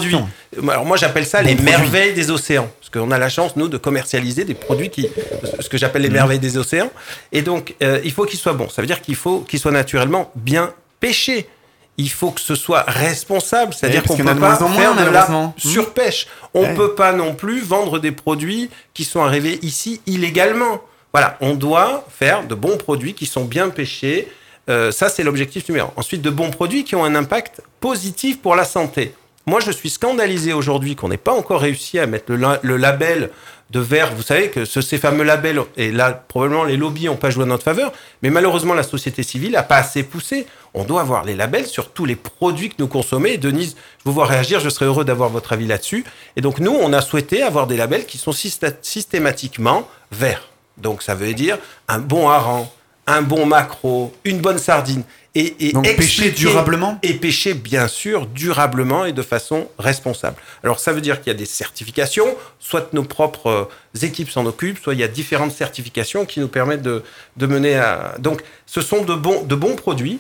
Alors 0.71 0.85
moi 0.85 0.97
j'appelle 0.97 1.27
ça 1.27 1.43
les 1.43 1.55
merveilles 1.55 2.15
des 2.15 2.31
océans, 2.31 2.69
parce 2.81 2.91
qu'on 2.91 3.11
a 3.11 3.19
la 3.19 3.29
chance 3.29 3.57
nous 3.57 3.69
de 3.69 3.77
commercialiser 3.79 4.45
des 4.45 4.55
produits 4.55 4.91
qui, 4.91 5.09
ce 5.61 5.69
que 5.69 5.79
j'appelle 5.79 6.03
les 6.03 6.11
merveilles 6.11 6.39
des 6.39 6.57
océans. 6.57 6.91
Et 7.33 7.43
donc 7.43 7.75
euh, 7.83 8.01
il 8.05 8.13
faut 8.13 8.25
qu'ils 8.25 8.39
soient 8.39 8.53
bons. 8.55 8.69
Ça 8.69 8.83
veut 8.83 8.87
dire 8.87 9.01
qu'il 9.01 9.15
faut 9.17 9.41
qu'ils 9.41 9.59
soient 9.61 9.73
naturellement 9.73 10.31
bien 10.35 10.73
pêchés. 11.01 11.49
Il 12.01 12.11
faut 12.11 12.31
que 12.31 12.41
ce 12.41 12.55
soit 12.55 12.85
responsable, 12.87 13.75
c'est-à-dire 13.75 14.05
parce 14.05 14.17
qu'on 14.21 14.27
a 14.29 14.33
peut 14.35 14.39
moins 14.39 14.55
pas 14.57 14.69
moins, 14.69 14.77
faire 14.81 14.95
de 14.95 14.99
la 15.01 15.05
malheureusement. 15.07 15.55
surpêche. 15.59 16.29
On 16.55 16.63
Ouais. 16.63 16.75
peut 16.75 16.95
pas 16.95 17.13
non 17.13 17.35
plus 17.35 17.61
vendre 17.61 17.99
des 17.99 18.13
produits 18.13 18.71
qui 18.95 19.03
sont 19.05 19.21
arrivés 19.23 19.59
ici 19.63 20.01
illégalement. 20.07 20.81
Voilà, 21.13 21.37
on 21.41 21.55
doit 21.55 22.07
faire 22.17 22.47
de 22.47 22.55
bons 22.55 22.77
produits 22.77 23.15
qui 23.15 23.27
sont 23.27 23.45
bien 23.45 23.69
pêchés. 23.71 24.29
Euh, 24.69 24.93
ça, 24.93 25.09
c'est 25.09 25.25
l'objectif 25.25 25.69
numéro 25.69 25.89
un. 25.89 25.93
Ensuite, 25.97 26.23
de 26.23 26.31
bons 26.31 26.51
produits 26.51 26.85
qui 26.85 26.95
ont 26.95 27.05
un 27.05 27.17
impact 27.17 27.63
positif 27.81 28.41
pour 28.41 28.55
la 28.55 28.65
santé. 28.65 29.13
Moi, 29.49 29.61
je 29.61 29.71
suis 29.71 29.89
scandalisé 29.89 30.53
aujourd'hui 30.53 30.95
qu'on 30.95 31.09
n'ait 31.09 31.17
pas 31.17 31.33
encore 31.33 31.63
réussi 31.63 31.99
à 31.99 32.07
mettre 32.07 32.31
le, 32.31 32.37
la- 32.37 32.61
le 32.63 32.77
label 32.77 33.31
de 33.71 33.81
verre. 33.81 34.15
Vous 34.15 34.23
savez 34.23 34.51
que 34.51 34.67
ce- 34.67 34.83
ces 34.83 34.99
fameux 34.99 35.25
labels, 35.25 35.63
et 35.79 35.91
là, 35.91 36.13
probablement, 36.13 36.65
les 36.65 36.77
lobbies 36.77 37.07
n'ont 37.07 37.17
pas 37.17 37.31
joué 37.31 37.45
à 37.45 37.47
notre 37.47 37.63
faveur, 37.65 37.93
mais 38.21 38.29
malheureusement, 38.29 38.75
la 38.75 38.83
société 38.83 39.23
civile 39.23 39.53
n'a 39.53 39.63
pas 39.63 39.77
assez 39.79 40.03
poussé. 40.03 40.47
On 40.75 40.85
doit 40.85 41.01
avoir 41.01 41.25
les 41.25 41.35
labels 41.35 41.65
sur 41.65 41.93
tous 41.93 42.05
les 42.05 42.15
produits 42.15 42.69
que 42.69 42.75
nous 42.79 42.89
consommons. 42.89 43.31
Denise, 43.41 43.75
je 44.01 44.05
vous 44.05 44.13
vois 44.13 44.27
réagir, 44.27 44.61
je 44.61 44.69
serais 44.69 44.85
heureux 44.85 45.07
d'avoir 45.07 45.31
votre 45.31 45.55
avis 45.55 45.67
là-dessus. 45.67 46.05
Et 46.37 46.43
donc, 46.43 46.59
nous, 46.61 46.73
on 46.79 46.93
a 46.93 47.01
souhaité 47.01 47.43
avoir 47.43 47.67
des 47.67 47.79
labels 47.79 48.05
qui 48.05 48.19
sont 48.19 48.33
systématiquement 48.33 49.89
verts. 50.13 50.49
Donc, 50.77 51.03
ça 51.03 51.15
veut 51.15 51.33
dire 51.33 51.57
un 51.89 52.01
bon 52.01 52.29
hareng, 52.29 52.69
un 53.07 53.23
bon 53.23 53.47
maquereau, 53.47 54.13
une 54.25 54.41
bonne 54.41 54.59
sardine. 54.59 55.05
Et, 55.41 55.69
et 55.69 55.73
Donc 55.73 55.85
pêcher 55.85 55.99
expliquer- 56.27 56.31
durablement 56.31 56.99
et 57.03 57.15
pêcher 57.15 57.55
bien 57.55 57.87
sûr 57.87 58.27
durablement 58.27 59.05
et 59.05 59.13
de 59.13 59.23
façon 59.23 59.69
responsable. 59.79 60.37
Alors 60.65 60.81
ça 60.81 60.93
veut 60.93 61.01
dire 61.01 61.21
qu'il 61.21 61.29
y 61.33 61.37
a 61.37 61.39
des 61.39 61.47
certifications, 61.47 62.27
soit 62.59 62.93
nos 62.93 63.05
propres 63.05 63.47
euh, 63.47 64.05
équipes 64.07 64.31
s'en 64.31 64.45
occupent, 64.47 64.79
soit 64.83 64.95
il 64.95 65.01
y 65.01 65.05
a 65.05 65.09
différentes 65.09 65.53
certifications 65.53 66.25
qui 66.27 66.41
nous 66.41 66.49
permettent 66.49 66.83
de, 66.83 67.03
de 67.37 67.47
mener 67.47 67.77
à... 67.77 68.17
Donc 68.19 68.43
ce 68.67 68.81
sont 68.81 69.05
de 69.05 69.15
bons, 69.15 69.43
de 69.45 69.55
bons 69.55 69.77
produits, 69.77 70.19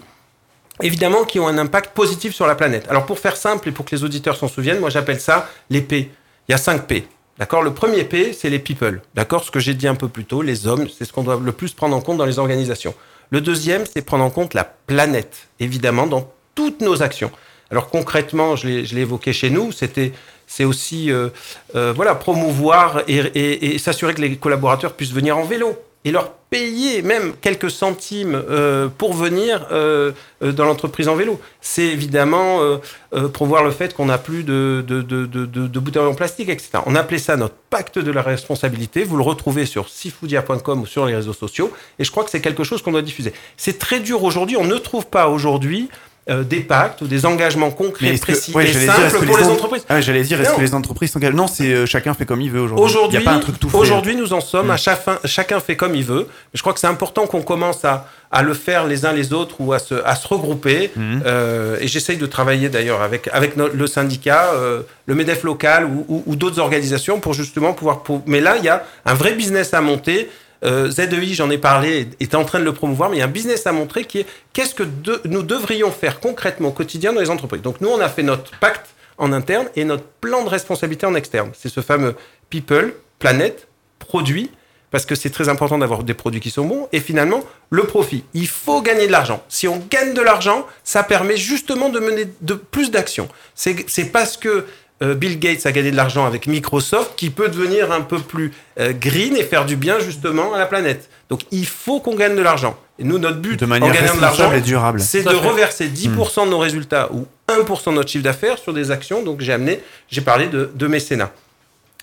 évidemment 0.82 1.24
qui 1.24 1.40
ont 1.40 1.48
un 1.48 1.58
impact 1.58 1.94
positif 1.94 2.34
sur 2.34 2.46
la 2.46 2.54
planète. 2.54 2.86
Alors 2.88 3.04
pour 3.06 3.18
faire 3.18 3.36
simple 3.36 3.68
et 3.68 3.72
pour 3.72 3.84
que 3.84 3.96
les 3.96 4.04
auditeurs 4.04 4.36
s'en 4.36 4.48
souviennent, 4.48 4.80
moi 4.80 4.90
j'appelle 4.90 5.20
ça 5.20 5.48
les 5.70 5.80
P. 5.80 6.10
Il 6.48 6.52
y 6.52 6.54
a 6.54 6.58
5 6.58 6.86
P. 6.86 7.06
D'accord? 7.38 7.62
Le 7.62 7.72
premier 7.72 8.04
P, 8.04 8.32
c'est 8.32 8.50
les 8.50 8.58
people. 8.58 9.00
D'accord? 9.14 9.44
Ce 9.44 9.50
que 9.50 9.60
j'ai 9.60 9.74
dit 9.74 9.86
un 9.86 9.94
peu 9.94 10.08
plus 10.08 10.24
tôt, 10.24 10.42
les 10.42 10.66
hommes, 10.66 10.88
c'est 10.88 11.04
ce 11.04 11.12
qu'on 11.12 11.22
doit 11.22 11.40
le 11.42 11.52
plus 11.52 11.72
prendre 11.72 11.94
en 11.96 12.00
compte 12.00 12.16
dans 12.18 12.24
les 12.26 12.38
organisations. 12.38 12.94
Le 13.30 13.40
deuxième, 13.40 13.84
c'est 13.86 14.02
prendre 14.02 14.24
en 14.24 14.30
compte 14.30 14.54
la 14.54 14.64
planète, 14.64 15.48
évidemment, 15.60 16.06
dans 16.06 16.30
toutes 16.54 16.80
nos 16.80 17.02
actions. 17.02 17.30
Alors 17.70 17.90
concrètement, 17.90 18.56
je 18.56 18.66
l'ai 18.66 19.00
évoqué 19.00 19.32
chez 19.32 19.50
nous, 19.50 19.72
c'était 19.72 20.12
c'est 20.46 20.64
aussi 20.64 21.10
euh, 21.12 21.28
euh, 21.74 21.92
voilà 21.94 22.14
promouvoir 22.14 23.02
et 23.06 23.76
s'assurer 23.78 24.14
que 24.14 24.22
les 24.22 24.36
collaborateurs 24.36 24.94
puissent 24.94 25.12
venir 25.12 25.36
en 25.36 25.44
vélo 25.44 25.78
et 26.08 26.12
leur 26.12 26.32
payer 26.48 27.02
même 27.02 27.34
quelques 27.38 27.70
centimes 27.70 28.34
euh, 28.48 28.88
pour 28.88 29.12
venir 29.12 29.66
euh, 29.70 30.12
euh, 30.42 30.52
dans 30.52 30.64
l'entreprise 30.64 31.06
en 31.06 31.14
vélo. 31.14 31.38
C'est 31.60 31.82
évidemment 31.82 32.60
euh, 32.62 33.28
promouvoir 33.28 33.62
le 33.62 33.70
fait 33.70 33.94
qu'on 33.94 34.06
n'a 34.06 34.16
plus 34.16 34.42
de, 34.44 34.82
de, 34.86 35.78
bouteilles 35.78 36.02
en 36.02 36.14
plastique, 36.14 36.48
etc. 36.48 36.70
On 36.86 36.94
appelait 36.94 37.18
ça 37.18 37.36
notre 37.36 37.56
pacte 37.68 37.98
de 37.98 38.10
la 38.10 38.22
responsabilité. 38.22 39.04
Vous 39.04 39.18
le 39.18 39.22
retrouvez 39.22 39.66
sur 39.66 39.90
sifoodia.com 39.90 40.80
ou 40.80 40.86
sur 40.86 41.04
les 41.04 41.14
réseaux 41.14 41.34
sociaux. 41.34 41.70
Et 41.98 42.04
je 42.04 42.10
crois 42.10 42.24
que 42.24 42.30
c'est 42.30 42.40
quelque 42.40 42.64
chose 42.64 42.80
qu'on 42.80 42.92
doit 42.92 43.02
diffuser. 43.02 43.34
C'est 43.58 43.78
très 43.78 44.00
dur 44.00 44.24
aujourd'hui. 44.24 44.56
On 44.56 44.64
ne 44.64 44.78
trouve 44.78 45.06
pas 45.06 45.28
aujourd'hui 45.28 45.90
euh, 46.30 46.42
des 46.42 46.60
pactes 46.60 47.00
ou 47.02 47.06
des 47.06 47.24
engagements 47.26 47.70
concrets, 47.70 48.08
est-ce 48.08 48.20
que- 48.20 48.32
précis 48.32 48.52
ouais, 48.54 48.68
et 48.68 48.72
dire, 48.72 48.92
simples 48.92 49.18
que 49.20 49.24
pour 49.24 49.38
les 49.38 49.44
en- 49.44 49.52
entreprises. 49.52 49.84
Ah, 49.88 50.00
j'allais 50.00 50.22
dire, 50.22 50.40
est-ce 50.40 50.52
que 50.54 50.60
les 50.60 50.74
entreprises 50.74 51.10
s'engagent? 51.12 51.34
Non, 51.34 51.46
c'est 51.46 51.72
euh, 51.72 51.86
chacun 51.86 52.14
fait 52.14 52.26
comme 52.26 52.40
il 52.40 52.50
veut 52.50 52.60
aujourd'hui. 52.60 52.84
Il 52.84 52.88
Aujourd'hui, 52.90 53.18
n'y 53.18 53.24
a 53.24 53.30
pas 53.30 53.36
un 53.36 53.40
truc 53.40 53.58
tout 53.58 53.68
fait. 53.70 53.76
aujourd'hui, 53.76 54.14
nous 54.16 54.32
en 54.32 54.40
sommes 54.40 54.66
Mm. 54.68 54.70
à 54.72 54.76
chacun, 54.76 55.18
chacun 55.24 55.60
fait 55.60 55.76
comme 55.76 55.94
il 55.94 56.04
veut. 56.04 56.26
Je 56.54 56.60
crois 56.60 56.72
que 56.74 56.80
c'est 56.80 56.86
important 56.86 57.26
qu'on 57.26 57.42
commence 57.42 57.84
à, 57.84 58.06
à 58.30 58.42
le 58.42 58.52
faire 58.52 58.86
les 58.86 59.06
uns 59.06 59.12
les 59.12 59.32
autres 59.32 59.56
ou 59.60 59.72
à 59.72 59.78
se, 59.78 59.94
à 60.04 60.14
se 60.14 60.28
regrouper. 60.28 60.90
Mhm. 60.96 61.22
Euh, 61.24 61.78
et 61.80 61.88
j'essaye 61.88 62.18
de 62.18 62.26
travailler 62.26 62.68
d'ailleurs 62.68 63.00
avec, 63.00 63.28
avec 63.32 63.56
no- 63.56 63.68
le 63.72 63.86
syndicat, 63.86 64.50
euh, 64.54 64.82
le 65.06 65.14
MEDEF 65.14 65.44
local 65.44 65.86
ou, 65.86 66.04
ou- 66.08 66.22
ou 66.26 66.36
d'autres 66.36 66.58
organisations 66.60 67.20
pour 67.20 67.32
justement 67.32 67.72
pouvoir. 67.72 68.02
pour- 68.02 68.22
Mais 68.26 68.40
là, 68.40 68.56
il 68.58 68.64
y 68.64 68.68
a 68.68 68.84
un 69.06 69.14
vrai 69.14 69.32
business 69.32 69.72
à 69.72 69.80
monter. 69.80 70.28
Euh, 70.64 70.90
ZEI, 70.90 71.34
j'en 71.34 71.50
ai 71.50 71.58
parlé, 71.58 72.08
est 72.20 72.34
en 72.34 72.44
train 72.44 72.58
de 72.58 72.64
le 72.64 72.72
promouvoir, 72.72 73.10
mais 73.10 73.16
il 73.16 73.20
y 73.20 73.22
a 73.22 73.26
un 73.26 73.28
business 73.28 73.66
à 73.66 73.72
montrer 73.72 74.04
qui 74.04 74.20
est 74.20 74.26
qu'est-ce 74.52 74.74
que 74.74 74.82
nous 75.24 75.42
devrions 75.42 75.90
faire 75.90 76.20
concrètement 76.20 76.68
au 76.68 76.72
quotidien 76.72 77.12
dans 77.12 77.20
les 77.20 77.30
entreprises. 77.30 77.62
Donc 77.62 77.80
nous, 77.80 77.88
on 77.88 78.00
a 78.00 78.08
fait 78.08 78.22
notre 78.22 78.50
pacte 78.58 78.86
en 79.18 79.32
interne 79.32 79.68
et 79.76 79.84
notre 79.84 80.04
plan 80.20 80.44
de 80.44 80.48
responsabilité 80.48 81.06
en 81.06 81.14
externe. 81.14 81.50
C'est 81.54 81.68
ce 81.68 81.80
fameux 81.80 82.14
people, 82.50 82.94
planète, 83.18 83.68
produit, 83.98 84.50
parce 84.90 85.04
que 85.04 85.14
c'est 85.14 85.30
très 85.30 85.48
important 85.48 85.78
d'avoir 85.78 86.02
des 86.02 86.14
produits 86.14 86.40
qui 86.40 86.50
sont 86.50 86.64
bons, 86.64 86.88
et 86.92 87.00
finalement, 87.00 87.44
le 87.70 87.84
profit. 87.84 88.24
Il 88.32 88.48
faut 88.48 88.80
gagner 88.80 89.06
de 89.06 89.12
l'argent. 89.12 89.42
Si 89.48 89.68
on 89.68 89.82
gagne 89.90 90.14
de 90.14 90.22
l'argent, 90.22 90.66
ça 90.82 91.02
permet 91.02 91.36
justement 91.36 91.90
de 91.90 92.00
mener 92.00 92.26
de 92.40 92.54
plus 92.54 92.90
d'actions. 92.90 93.28
C'est 93.54 94.12
parce 94.12 94.36
que 94.36 94.66
Bill 95.00 95.38
Gates 95.38 95.64
a 95.66 95.72
gagné 95.72 95.90
de 95.90 95.96
l'argent 95.96 96.26
avec 96.26 96.46
Microsoft 96.46 97.12
qui 97.16 97.30
peut 97.30 97.48
devenir 97.48 97.92
un 97.92 98.00
peu 98.00 98.18
plus 98.18 98.52
euh, 98.80 98.92
green 98.92 99.36
et 99.36 99.44
faire 99.44 99.64
du 99.64 99.76
bien 99.76 100.00
justement 100.00 100.54
à 100.54 100.58
la 100.58 100.66
planète. 100.66 101.08
Donc 101.28 101.42
il 101.50 101.66
faut 101.66 102.00
qu'on 102.00 102.16
gagne 102.16 102.36
de 102.36 102.42
l'argent. 102.42 102.76
Et 102.98 103.04
nous, 103.04 103.18
notre 103.18 103.38
but 103.38 103.60
de 103.60 103.66
manière 103.66 103.90
en 103.90 103.94
gagnant 103.94 104.16
de 104.16 104.20
l'argent, 104.20 104.52
et 104.52 104.60
c'est 104.98 105.22
de 105.22 105.28
fait. 105.28 105.36
reverser 105.36 105.88
10% 105.88 106.46
de 106.46 106.50
nos 106.50 106.58
résultats 106.58 107.10
ou 107.12 107.26
1% 107.48 107.90
de 107.90 107.94
notre 107.94 108.10
chiffre 108.10 108.24
d'affaires 108.24 108.58
sur 108.58 108.72
des 108.72 108.90
actions. 108.90 109.22
Donc 109.22 109.40
j'ai 109.40 109.52
amené, 109.52 109.80
j'ai 110.10 110.20
parlé 110.20 110.48
de, 110.48 110.70
de 110.74 110.86
mécénat. 110.88 111.30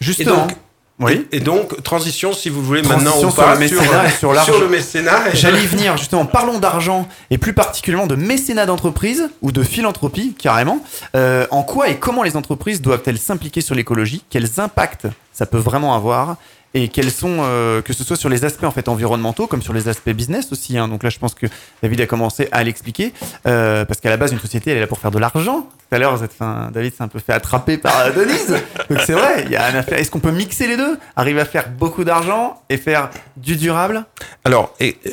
Et 0.01 0.05
Justement. 0.05 0.47
donc, 0.47 0.51
oui. 0.99 1.27
et 1.31 1.39
donc, 1.41 1.83
transition, 1.83 2.31
si 2.33 2.49
vous 2.49 2.63
voulez, 2.63 2.81
Transition 2.81 3.11
maintenant 3.11 3.27
ou 3.27 3.31
sur 3.31 3.49
le 3.49 3.57
mécénat 3.59 4.07
et 4.07 4.11
sur 4.11 4.33
l'argent. 4.33 4.53
sur 4.53 4.61
le 4.61 4.69
mécénat. 4.69 5.29
Et 5.33 5.35
J'allais 5.35 5.61
y 5.61 5.67
venir 5.67 5.97
justement. 5.97 6.25
Parlons 6.25 6.59
d'argent 6.59 7.07
et 7.29 7.37
plus 7.37 7.53
particulièrement 7.53 8.07
de 8.07 8.15
mécénat 8.15 8.65
d'entreprise 8.65 9.29
ou 9.41 9.51
de 9.51 9.63
philanthropie 9.63 10.33
carrément. 10.37 10.79
Euh, 11.15 11.47
en 11.51 11.63
quoi 11.63 11.89
et 11.89 11.97
comment 11.97 12.23
les 12.23 12.37
entreprises 12.37 12.81
doivent-elles 12.81 13.19
s'impliquer 13.19 13.61
sur 13.61 13.75
l'écologie? 13.75 14.23
Quels 14.29 14.59
impacts 14.59 15.07
ça 15.33 15.45
peut 15.45 15.57
vraiment 15.57 15.95
avoir? 15.95 16.37
Et 16.78 16.89
quels 16.89 17.09
sont, 17.09 17.38
euh, 17.39 17.82
que 17.82 17.93
ce 17.93 18.03
soit 18.03 18.17
sur 18.17 18.28
les 18.28 18.43
aspects 18.43 18.65
en 18.65 18.69
fait 18.71 18.89
environnementaux 18.89 19.47
comme 19.47 19.61
sur 19.61 19.71
les 19.73 19.88
aspects 19.88 20.09
business 20.09 20.51
aussi. 20.51 20.78
hein. 20.78 20.89
Donc 20.89 21.03
là, 21.03 21.09
je 21.09 21.17
pense 21.17 21.34
que 21.34 21.45
David 21.82 22.01
a 22.01 22.05
commencé 22.05 22.49
à 22.51 22.63
l'expliquer 22.63 23.13
euh, 23.47 23.86
parce 23.86 24.01
qu'à 24.01 24.09
la 24.09 24.17
base, 24.17 24.34
une 24.34 24.39
société, 24.39 24.71
elle 24.71 24.78
est 24.78 24.82
là 24.82 24.88
pour 24.88 24.99
faire 24.99 25.09
de 25.11 25.17
l'argent. 25.17 25.61
Tout 25.89 25.95
à 25.95 25.99
l'heure, 25.99 26.17
vous 26.17 26.23
êtes- 26.26 26.32
enfin, 26.38 26.69
David 26.73 26.93
s'est 26.95 27.03
un 27.03 27.07
peu 27.07 27.19
fait 27.19 27.32
attraper 27.32 27.78
par 27.78 28.11
Denise. 28.13 28.55
Donc 28.89 28.99
c'est 29.05 29.13
vrai, 29.13 29.43
il 29.45 29.51
y 29.51 29.55
a 29.55 29.65
un 29.67 29.76
affaire. 29.76 29.97
Est-ce 29.99 30.11
qu'on 30.11 30.19
peut 30.19 30.32
mixer 30.32 30.67
les 30.67 30.76
deux? 30.76 30.97
Arriver 31.15 31.39
à 31.39 31.45
faire 31.45 31.69
beaucoup 31.69 32.03
d'argent 32.03 32.61
et 32.69 32.76
faire 32.78 33.09
du 33.38 33.55
durable? 33.55 34.03
Alors, 34.43 34.73
et, 34.82 34.97
euh, 35.05 35.11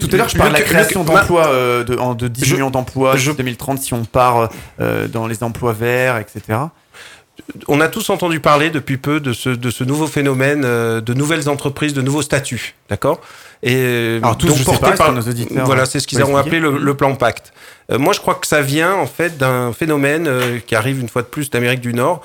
tout 0.00 0.08
à 0.12 0.16
l'heure, 0.16 0.28
je 0.28 0.36
parle 0.36 0.48
de 0.50 0.54
la 0.54 0.62
création 0.62 1.04
d'emplois, 1.04 1.46
de, 1.84 1.96
en- 1.96 2.14
de 2.14 2.26
10 2.26 2.44
Je- 2.44 2.54
millions 2.54 2.70
d'emplois 2.70 3.16
jusqu'en 3.16 3.34
2030 3.36 3.78
si 3.80 3.94
on 3.94 4.04
part 4.04 4.48
dans 5.12 5.26
les 5.28 5.44
emplois 5.44 5.72
verts, 5.74 6.16
etc. 6.18 6.58
on 7.68 7.80
a 7.80 7.88
tous 7.88 8.10
entendu 8.10 8.40
parler 8.40 8.70
depuis 8.70 8.96
peu 8.96 9.20
de 9.20 9.32
ce, 9.32 9.50
de 9.50 9.70
ce 9.70 9.84
nouveau 9.84 10.06
phénomène 10.06 10.62
euh, 10.64 11.00
de 11.00 11.14
nouvelles 11.14 11.48
entreprises, 11.48 11.94
de 11.94 12.02
nouveaux 12.02 12.22
statuts, 12.22 12.74
d'accord? 12.88 13.20
Et 13.62 13.74
euh, 13.76 14.18
Alors, 14.22 14.36
tous, 14.36 14.48
donc 14.48 14.56
je 14.56 14.62
sais 14.62 14.70
porté 14.70 14.90
pas, 14.90 14.96
par 14.96 15.12
nos 15.12 15.20
auditeurs, 15.22 15.64
voilà, 15.64 15.82
euh, 15.82 15.86
c'est 15.86 16.00
ce 16.00 16.06
qu'ils 16.06 16.22
ont 16.22 16.36
appelé 16.36 16.58
le, 16.58 16.78
le 16.78 16.94
plan 16.94 17.14
Pacte. 17.14 17.52
Euh, 17.90 17.98
moi, 17.98 18.12
je 18.12 18.20
crois 18.20 18.34
que 18.34 18.46
ça 18.46 18.60
vient 18.60 18.94
en 18.94 19.06
fait 19.06 19.38
d'un 19.38 19.72
phénomène 19.72 20.26
euh, 20.26 20.58
qui 20.58 20.74
arrive 20.74 21.00
une 21.00 21.08
fois 21.08 21.22
de 21.22 21.28
plus 21.28 21.50
d'Amérique 21.50 21.80
du 21.80 21.94
Nord, 21.94 22.22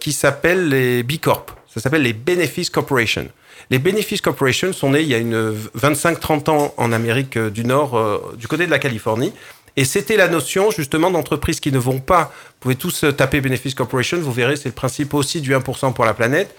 qui 0.00 0.12
s'appelle 0.12 0.68
les 0.68 1.02
B 1.02 1.18
Corp. 1.20 1.52
Ça 1.72 1.80
s'appelle 1.80 2.02
les 2.02 2.12
Benefits 2.12 2.66
Corporation. 2.70 3.28
Les 3.70 3.78
Benefits 3.78 4.18
Corporation 4.18 4.72
sont 4.72 4.90
nés 4.90 5.02
il 5.02 5.08
y 5.08 5.14
a 5.14 5.18
une 5.18 5.54
25-30 5.78 6.50
ans 6.50 6.74
en 6.76 6.92
Amérique 6.92 7.38
du 7.38 7.64
Nord, 7.64 8.22
du 8.36 8.48
côté 8.48 8.66
de 8.66 8.70
la 8.70 8.78
Californie. 8.78 9.32
Et 9.76 9.84
c'était 9.84 10.16
la 10.16 10.28
notion 10.28 10.70
justement 10.70 11.10
d'entreprises 11.10 11.60
qui 11.60 11.70
ne 11.72 11.78
vont 11.78 11.98
pas, 11.98 12.32
vous 12.34 12.54
pouvez 12.60 12.76
tous 12.76 13.04
euh, 13.04 13.12
taper 13.12 13.40
Benefits 13.40 13.74
Corporation, 13.74 14.18
vous 14.18 14.32
verrez, 14.32 14.56
c'est 14.56 14.68
le 14.70 14.74
principe 14.74 15.12
aussi 15.14 15.40
du 15.40 15.54
1% 15.54 15.92
pour 15.92 16.04
la 16.04 16.14
planète. 16.14 16.54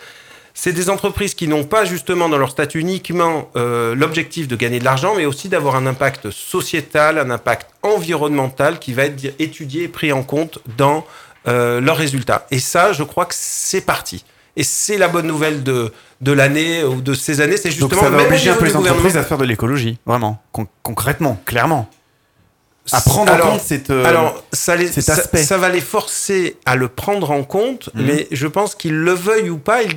C'est 0.54 0.74
des 0.74 0.90
entreprises 0.90 1.36
qui 1.36 1.48
n'ont 1.48 1.66
pas 1.66 1.86
justement 1.86 2.30
dans 2.30 2.38
leur 2.40 2.50
statut 2.50 2.80
uniquement 2.80 3.50
euh, 3.56 3.94
l'objectif 3.94 4.48
de 4.48 4.56
gagner 4.56 4.80
de 4.80 4.86
l'argent, 4.86 5.14
mais 5.16 5.26
aussi 5.26 5.50
d'avoir 5.50 5.76
un 5.76 5.86
impact 5.86 6.32
sociétal, 6.32 7.20
un 7.20 7.30
impact 7.30 7.68
environnemental 7.84 8.80
qui 8.80 8.94
va 8.94 9.04
être 9.06 9.34
étudié 9.40 9.84
et 9.84 9.88
pris 9.88 10.12
en 10.12 10.24
compte 10.24 10.60
dans 10.78 11.06
euh, 11.48 11.80
leurs 11.80 11.98
résultats. 11.98 12.48
Et 12.52 12.60
ça, 12.60 12.92
je 12.94 13.04
crois 13.04 13.26
que 13.26 13.36
c'est 13.38 13.82
parti. 13.82 14.26
Et 14.56 14.64
c'est 14.64 14.98
la 14.98 15.08
bonne 15.08 15.28
nouvelle 15.28 15.62
de, 15.62 15.92
de 16.22 16.32
l'année 16.32 16.84
ou 16.84 17.02
de 17.02 17.14
ces 17.14 17.42
années. 17.42 17.58
C'est 17.58 17.70
justement 17.70 17.90
Donc 17.90 18.00
ça 18.00 18.10
va 18.10 18.24
obliger 18.24 18.50
un 18.50 18.56
peu 18.56 18.66
les 18.66 18.76
entreprises 18.76 19.18
à 19.18 19.24
faire 19.24 19.38
de 19.38 19.46
l'écologie, 19.46 20.00
vraiment, 20.08 20.42
con- 20.52 20.68
concrètement, 20.82 21.40
clairement. 21.46 21.88
À 22.92 23.02
prendre 23.02 23.32
alors, 23.34 23.48
en 23.48 23.52
compte 23.52 23.62
cette, 23.62 23.90
euh, 23.90 24.06
alors, 24.06 24.44
ça, 24.54 24.76
les, 24.76 24.88
cet 24.88 25.10
aspect. 25.10 25.44
ça 25.44 25.58
va 25.58 25.70
les 25.70 25.82
forcer 25.82 26.56
à 26.66 26.76
le 26.76 26.88
prendre 26.88 27.32
en 27.32 27.44
compte, 27.44 27.90
Mhm. 27.94 28.06
mais 28.06 28.28
je 28.32 28.48
pense 28.48 28.76
qu'ils 28.76 28.98
le 28.98 29.14
veuillent 29.14 29.50
ou 29.50 29.58
pas, 29.58 29.84
ils 29.84 29.96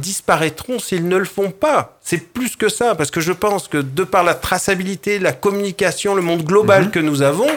disparaîtront 0.00 0.78
s'ils 0.78 1.06
ne 1.08 1.16
le 1.16 1.24
font 1.24 1.50
pas. 1.50 1.98
C'est 2.02 2.32
plus 2.32 2.56
que 2.56 2.68
ça, 2.68 2.94
parce 2.94 3.10
que 3.10 3.20
je 3.20 3.32
pense 3.32 3.68
que 3.68 3.78
de 3.78 4.04
par 4.04 4.24
la 4.24 4.34
traçabilité, 4.34 5.18
la 5.18 5.32
communication, 5.32 6.14
le 6.14 6.22
monde 6.22 6.42
global 6.44 6.84
Mhm. 6.84 6.90
que 6.90 6.98
nous 7.00 7.22
avons, 7.22 7.48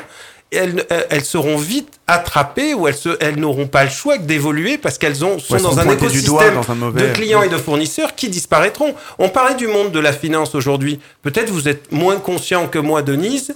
elles, 0.51 1.25
seront 1.25 1.57
vite 1.57 1.89
attrapées 2.05 2.75
ou 2.75 2.87
elles, 2.87 2.95
se- 2.95 3.17
elles 3.19 3.39
n'auront 3.39 3.65
pas 3.65 3.85
le 3.85 3.89
choix 3.89 4.17
que 4.19 4.23
d'évoluer 4.23 4.77
parce 4.77 4.99
qu'elles 4.99 5.25
ont, 5.25 5.39
sont 5.39 5.57
dans 5.57 5.79
un 5.79 5.83
pointées 5.85 6.07
du 6.09 6.21
doigt 6.21 6.45
écosystème 6.45 6.53
dans 6.67 6.71
un 6.71 6.75
mauvais- 6.75 7.07
de 7.07 7.13
clients 7.13 7.41
et 7.41 7.49
de 7.49 7.57
fournisseurs 7.57 8.13
qui 8.13 8.29
disparaîtront. 8.29 8.93
On 9.17 9.29
parlait 9.29 9.55
du 9.55 9.65
monde 9.67 9.91
de 9.91 9.99
la 9.99 10.13
finance 10.13 10.53
aujourd'hui. 10.53 10.99
Peut-être 11.23 11.49
vous 11.49 11.67
êtes 11.67 11.91
moins 11.91 12.17
conscient 12.17 12.67
que 12.67 12.77
moi, 12.77 13.01
Denise, 13.01 13.55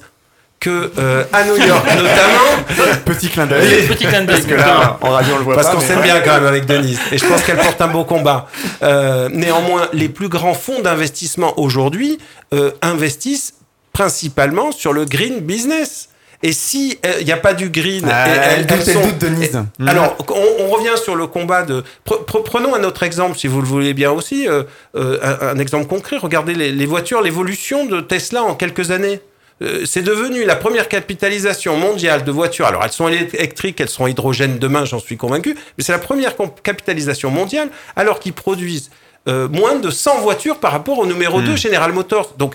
que 0.59 0.91
euh, 0.97 1.23
à 1.33 1.43
New 1.43 1.55
York 1.57 1.85
notamment, 1.95 2.97
Petit 3.05 3.29
clin 3.29 3.45
d'œil. 3.45 3.85
Petit 3.87 4.05
clin 4.05 4.21
d'œil. 4.23 4.35
Parce 4.41 4.47
que 4.47 4.55
là, 4.55 4.97
en 5.01 5.09
radio, 5.11 5.33
on 5.35 5.37
le 5.37 5.43
voit 5.43 5.55
parce 5.55 5.67
pas. 5.67 5.75
qu'on 5.75 5.81
s'aime 5.81 6.01
bien 6.01 6.19
quand 6.21 6.33
même 6.33 6.45
avec 6.47 6.65
Denise, 6.65 6.99
et 7.11 7.17
je 7.17 7.25
pense 7.25 7.43
qu'elle 7.43 7.57
porte 7.57 7.79
un 7.81 7.87
beau 7.87 8.03
combat. 8.05 8.47
Euh, 8.81 9.29
néanmoins, 9.31 9.87
les 9.93 10.09
plus 10.09 10.29
grands 10.29 10.53
fonds 10.55 10.81
d'investissement 10.81 11.59
aujourd'hui 11.59 12.17
euh, 12.53 12.71
investissent 12.81 13.53
principalement 13.93 14.71
sur 14.71 14.93
le 14.93 15.05
green 15.05 15.39
business. 15.39 16.09
Et 16.43 16.53
si 16.53 16.99
il 17.19 17.25
n'y 17.25 17.31
a 17.31 17.37
pas 17.37 17.55
du 17.55 17.69
green, 17.71 18.07
Ah, 18.11 18.27
et 18.29 18.31
elle 18.59 18.65
doute, 18.67 18.77
elle 18.87 18.93
sont- 18.93 19.01
doute, 19.01 19.17
Denise. 19.17 19.55
et- 19.55 19.81
Mhm. 19.81 19.87
Alors, 19.89 20.15
on, 20.29 20.63
on 20.65 20.67
revient 20.69 20.95
sur 21.03 21.15
le 21.15 21.25
combat 21.25 21.63
de. 21.63 21.83
pre- 22.07 22.23
pre- 22.25 22.43
prenons 22.43 22.75
un 22.75 22.83
autre 22.83 23.01
exemple, 23.01 23.35
si 23.39 23.47
vous 23.47 23.59
le 23.59 23.67
voulez 23.67 23.95
bien 23.95 24.11
aussi, 24.11 24.47
euh, 24.47 24.61
euh, 24.95 25.17
un, 25.23 25.47
un 25.55 25.59
exemple 25.59 25.87
concret. 25.87 26.17
Regardez 26.17 26.53
les, 26.53 26.71
les 26.71 26.85
voitures, 26.85 27.23
l'évolution 27.23 27.85
de 27.87 28.01
Tesla 28.01 28.43
en 28.43 28.53
quelques 28.53 28.91
années. 28.91 29.19
Euh, 29.61 29.83
c'est 29.85 30.01
devenu 30.01 30.45
la 30.45 30.55
première 30.55 30.87
capitalisation 30.87 31.77
mondiale 31.77 32.23
de 32.23 32.31
voitures. 32.31 32.67
Alors, 32.67 32.83
elles 32.83 32.91
sont 32.91 33.07
électriques, 33.07 33.81
elles 33.81 33.89
seront 33.89 34.07
hydrogènes 34.07 34.59
demain, 34.59 34.85
j'en 34.85 34.99
suis 34.99 35.17
convaincu. 35.17 35.55
Mais 35.77 35.83
c'est 35.83 35.91
la 35.91 35.99
première 35.99 36.35
capitalisation 36.63 37.31
mondiale, 37.31 37.69
alors 37.95 38.19
qu'ils 38.19 38.33
produisent 38.33 38.91
euh, 39.27 39.49
moins 39.49 39.75
de 39.75 39.89
100 39.89 40.19
voitures 40.21 40.59
par 40.59 40.71
rapport 40.71 40.99
au 40.99 41.05
numéro 41.05 41.41
2 41.41 41.55
General 41.57 41.91
Motors. 41.91 42.35
Donc 42.37 42.53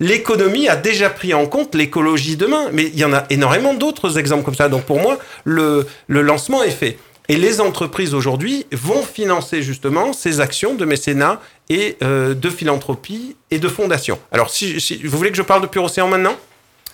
l'économie 0.00 0.68
a 0.68 0.76
déjà 0.76 1.10
pris 1.10 1.34
en 1.34 1.46
compte 1.46 1.74
l'écologie 1.74 2.36
demain, 2.36 2.68
mais 2.72 2.84
il 2.84 2.98
y 2.98 3.04
en 3.04 3.12
a 3.12 3.24
énormément 3.28 3.74
d'autres 3.74 4.18
exemples 4.18 4.44
comme 4.44 4.54
ça. 4.54 4.70
Donc 4.70 4.84
pour 4.84 5.00
moi, 5.00 5.18
le, 5.44 5.86
le 6.06 6.22
lancement 6.22 6.62
est 6.62 6.70
fait. 6.70 6.96
Et 7.30 7.36
les 7.36 7.60
entreprises 7.60 8.14
aujourd'hui 8.14 8.64
vont 8.72 9.02
financer 9.02 9.62
justement 9.62 10.14
ces 10.14 10.40
actions 10.40 10.74
de 10.74 10.86
mécénat 10.86 11.42
et 11.70 11.96
euh, 12.02 12.34
de 12.34 12.48
philanthropie 12.50 13.36
et 13.50 13.58
de 13.58 13.68
fondation. 13.68 14.18
Alors 14.32 14.50
si, 14.50 14.80
si- 14.80 14.96
vous 15.04 15.16
voulez 15.16 15.30
que 15.30 15.36
je 15.36 15.42
parle 15.42 15.62
de 15.62 15.66
Pure 15.66 15.84
Océan 15.84 16.08
maintenant? 16.08 16.34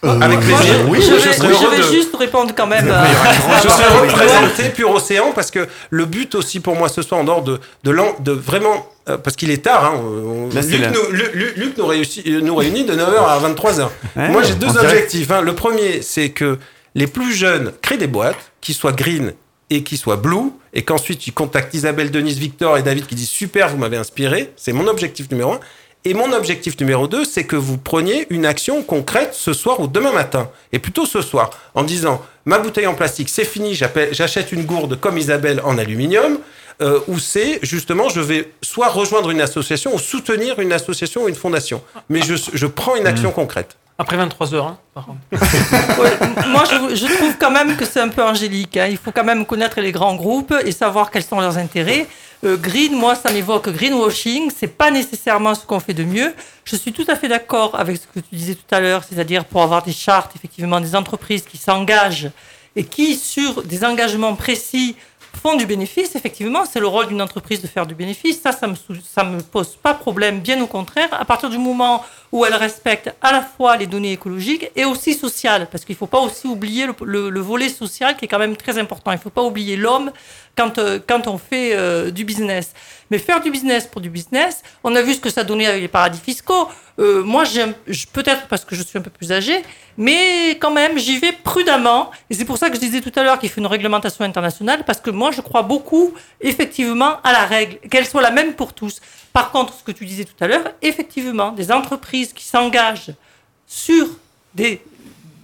Avec 0.03 0.39
Moi, 0.47 0.59
plaisir. 0.59 0.75
je, 0.81 0.85
oui, 0.91 0.99
je 1.01 1.07
je 1.07 1.13
vais, 1.15 1.33
serais 1.33 1.49
je 1.49 1.53
heureux 1.65 1.71
vais 1.71 1.79
de- 1.79 1.83
juste 1.91 2.15
répondre 2.15 2.53
quand 2.55 2.67
même. 2.67 2.85
Grande 2.87 2.97
je 3.63 3.69
pour 3.69 3.97
heureux 3.97 4.07
de 4.07 4.13
présenter 4.13 4.69
Pure 4.69 4.91
Océan 4.91 5.33
parce 5.35 5.51
que 5.51 5.67
le 5.89 6.05
but 6.05 6.35
aussi 6.35 6.61
pour 6.61 6.77
moi 6.77 6.91
ce 6.91 7.01
soir, 7.01 7.23
en 7.23 7.25
dehors 7.25 7.41
de, 7.43 7.59
de, 7.85 7.97
de 8.21 8.33
vraiment. 8.33 8.87
euh, 9.09 9.17
parce 9.17 9.35
qu'il 9.35 9.51
est 9.51 9.65
tard, 9.65 9.83
hein, 9.87 10.01
on- 10.05 10.51
Là, 10.55 10.61
c'est 10.61 10.73
Luc, 10.73 10.81
là. 10.83 10.91
nous, 10.91 11.11
Lu- 11.11 11.31
Lu- 11.33 11.53
Luc 11.57 11.79
nous, 11.79 11.87
réussit- 11.87 12.27
euh, 12.29 12.41
nous 12.43 12.55
réunit 12.55 12.85
de 12.85 12.95
9h 12.95 13.27
à 13.27 13.39
23h. 13.39 13.89
Ouais, 14.17 14.29
moi 14.29 14.43
j'ai 14.43 14.55
deux 14.55 14.77
objectifs. 14.77 15.31
hein. 15.31 15.41
Le 15.41 15.55
premier, 15.55 16.03
c'est 16.03 16.29
que 16.31 16.59
les 16.95 17.07
plus 17.07 17.33
jeunes 17.33 17.73
créent 17.81 17.97
des 17.97 18.07
boîtes 18.07 18.53
qui 18.61 18.75
soient 18.75 18.93
green 18.93 19.33
et 19.71 19.83
qui 19.83 19.97
soient 19.97 20.17
blue, 20.17 20.51
et 20.73 20.83
qu'ensuite 20.83 21.27
ils 21.27 21.33
contactent 21.33 21.75
Isabelle, 21.75 22.11
Denise, 22.11 22.39
Victor 22.39 22.77
et 22.77 22.83
David 22.83 23.07
qui 23.07 23.15
disent 23.15 23.29
super, 23.29 23.69
vous 23.69 23.77
m'avez 23.79 23.97
inspiré. 23.97 24.53
C'est 24.57 24.73
mon 24.73 24.87
objectif 24.87 25.31
numéro 25.31 25.53
un. 25.53 25.61
Et 26.07 26.13
mon 26.13 26.33
objectif 26.35 26.79
numéro 26.79 27.09
2, 27.09 27.25
c'est 27.25 27.45
que 27.45 27.57
vous 27.57 27.79
preniez 27.79 28.27
une 28.29 28.45
action 28.45 28.83
concrète 28.83 29.33
ce 29.33 29.55
soir 29.55 29.81
ou 29.81 29.87
demain 29.87 30.13
matin. 30.13 30.51
Et 30.73 30.79
plutôt 30.79 31.07
ce 31.07 31.23
soir, 31.23 31.49
en 31.75 31.83
disant, 31.83 32.21
ma 32.45 32.59
bouteille 32.59 32.87
en 32.87 32.95
plastique, 32.95 33.31
c'est 33.31 33.47
fini, 33.47 33.75
j'achète 33.75 34.53
une 34.53 34.65
gourde 34.65 35.01
comme 35.01 35.17
Isabelle 35.17 35.63
en 35.65 35.79
aluminium, 35.79 36.39
euh, 36.83 37.01
ou 37.09 37.19
c'est 37.19 37.59
justement, 37.63 38.11
je 38.11 38.21
vais 38.21 38.51
soit 38.61 38.89
rejoindre 38.89 39.31
une 39.31 39.41
association 39.41 39.95
ou 39.95 39.99
soutenir 39.99 40.59
une 40.59 40.73
association 40.73 41.25
ou 41.25 41.29
une 41.29 41.35
fondation. 41.35 41.83
Mais 42.11 42.21
je, 42.21 42.35
je 42.53 42.67
prends 42.67 42.97
une 42.97 43.07
action 43.07 43.31
concrète. 43.31 43.77
Après 43.97 44.17
23 44.17 44.55
heures, 44.55 44.67
hein, 44.67 44.79
par 44.93 45.07
contre. 45.07 45.21
Moi, 46.49 46.65
je, 46.69 46.97
je 46.97 47.07
trouve 47.07 47.37
quand 47.39 47.53
même 47.53 47.77
que 47.77 47.85
c'est 47.85 48.01
un 48.01 48.09
peu 48.09 48.25
angélique. 48.25 48.77
hein. 48.77 48.87
Il 48.91 48.97
faut 48.97 49.13
quand 49.13 49.23
même 49.23 49.47
connaître 49.47 49.81
les 49.81 49.93
grands 49.93 50.17
groupes 50.17 50.53
et 50.65 50.73
savoir 50.73 51.11
quels 51.13 51.23
sont 51.23 51.41
leurs 51.41 51.59
intérêts. 51.59 52.09
Euh, 52.45 52.57
green, 52.57 52.93
moi, 52.95 53.15
ça 53.15 53.31
m'évoque 53.33 53.69
greenwashing. 53.69 54.51
C'est 54.57 54.67
pas 54.77 54.91
nécessairement 54.91 55.55
ce 55.55 55.65
qu'on 55.65 55.79
fait 55.79 55.95
de 55.95 56.03
mieux. 56.03 56.35
Je 56.65 56.75
suis 56.75 56.93
tout 56.93 57.05
à 57.09 57.15
fait 57.15 57.29
d'accord 57.29 57.79
avec 57.79 57.97
ce 57.99 58.07
que 58.09 58.19
tu 58.19 58.35
disais 58.35 58.57
tout 58.57 58.75
à 58.75 58.81
l'heure, 58.81 59.05
c'est-à-dire 59.09 59.45
pour 59.45 59.63
avoir 59.63 59.83
des 59.85 59.93
chartes, 59.93 60.33
effectivement, 60.35 60.81
des 60.81 60.97
entreprises 60.97 61.43
qui 61.45 61.57
s'engagent 61.57 62.31
et 62.75 62.83
qui, 62.85 63.15
sur 63.15 63.63
des 63.63 63.85
engagements 63.85 64.35
précis, 64.35 64.97
du 65.55 65.67
bénéfice. 65.67 66.17
Effectivement, 66.17 66.65
c'est 66.65 66.81
le 66.81 66.87
rôle 66.87 67.09
d'une 67.09 67.21
entreprise 67.21 67.61
de 67.61 67.67
faire 67.67 67.87
du 67.87 67.95
bénéfice. 67.95 68.41
Ça, 68.41 68.53
ça 68.53 68.67
me, 68.67 69.41
pose 69.43 69.77
pas 69.77 69.93
problème, 69.93 70.41
bien 70.41 70.61
au 70.63 70.67
contraire. 70.67 71.09
À 71.13 71.25
partir 71.27 71.51
du 71.51 71.59
moment 71.59 72.03
où 72.33 72.45
elle 72.47 72.55
respecte 72.55 73.15
à 73.21 73.31
la 73.31 73.43
fois 73.43 73.77
les 73.77 73.87
données 73.87 74.13
écologiques 74.13 74.71
et 74.75 74.85
aussi 74.87 75.13
sociales, 75.15 75.69
parce 75.71 75.85
qu'il 75.85 75.95
faut 75.95 76.07
pas 76.07 76.21
aussi 76.21 76.47
oublier 76.47 76.87
le, 76.87 76.95
le- 77.05 77.31
le 77.31 77.41
volet 77.41 77.69
social 77.69 78.17
qui 78.17 78.25
est 78.25 78.29
quand 78.29 78.39
même 78.39 78.57
très 78.57 78.79
important. 78.79 79.13
Il 79.13 79.19
faut 79.19 79.31
pas 79.31 79.43
oublier 79.43 79.77
l'homme 79.77 80.11
quand, 80.57 80.79
euh, 80.79 80.99
quand 81.07 81.27
on 81.27 81.39
fait 81.39 81.75
euh, 81.75 82.11
du 82.11 82.25
business. 82.25 82.73
Mais 83.11 83.19
faire 83.19 83.41
du 83.41 83.51
business 83.51 83.87
pour 83.87 84.01
du 84.01 84.11
business, 84.11 84.63
on 84.83 84.95
a 84.97 85.03
vu 85.03 85.15
ce 85.15 85.21
que 85.21 85.31
ça 85.31 85.45
donnait 85.45 85.67
avec 85.67 85.83
les 85.83 85.89
paradis 85.89 86.21
fiscaux. 86.21 86.69
Euh, 86.99 87.23
moi, 87.23 87.45
peut-être 88.13 88.47
parce 88.49 88.65
que 88.65 88.75
je 88.75 88.83
suis 88.83 88.99
un 88.99 89.03
peu 89.03 89.11
plus 89.11 89.33
âgé, 89.33 89.63
mais 89.97 90.53
quand 90.61 90.71
même, 90.71 90.99
j'y 90.99 91.19
vais 91.19 91.33
prudemment. 91.33 92.11
Et 92.31 92.35
c'est 92.35 92.45
pour 92.45 92.57
ça 92.57 92.71
que 92.71 92.77
je 92.77 92.81
disais 92.81 93.01
tout 93.01 93.13
à 93.17 93.23
l'heure 93.23 93.39
qu'il 93.39 93.51
faut 93.51 93.61
une 93.61 93.67
réglementation 93.67 94.25
internationale, 94.25 94.85
parce 94.87 95.01
que 95.01 95.11
moi, 95.11 95.31
je 95.33 95.41
crois 95.41 95.63
beaucoup, 95.63 96.15
effectivement, 96.41 97.21
à 97.23 97.33
la 97.33 97.45
règle, 97.45 97.79
qu'elle 97.89 98.07
soit 98.07 98.23
la 98.23 98.31
même 98.31 98.55
pour 98.55 98.73
tous. 98.73 99.01
Par 99.33 99.51
contre, 99.51 99.75
ce 99.75 99.83
que 99.83 99.93
tu 99.93 100.07
disais 100.07 100.25
tout 100.25 100.43
à 100.43 100.47
l'heure, 100.47 100.73
effectivement, 100.81 101.51
des 101.51 101.73
entreprises 101.73 102.33
qui 102.33 102.45
s'engagent 102.45 103.13
sur 103.67 104.07
des, 104.55 104.81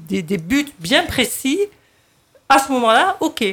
des 0.09 0.39
buts 0.39 0.69
bien 0.79 1.05
précis, 1.05 1.59
à 2.49 2.59
ce 2.59 2.71
moment-là, 2.73 3.17
ok. 3.21 3.45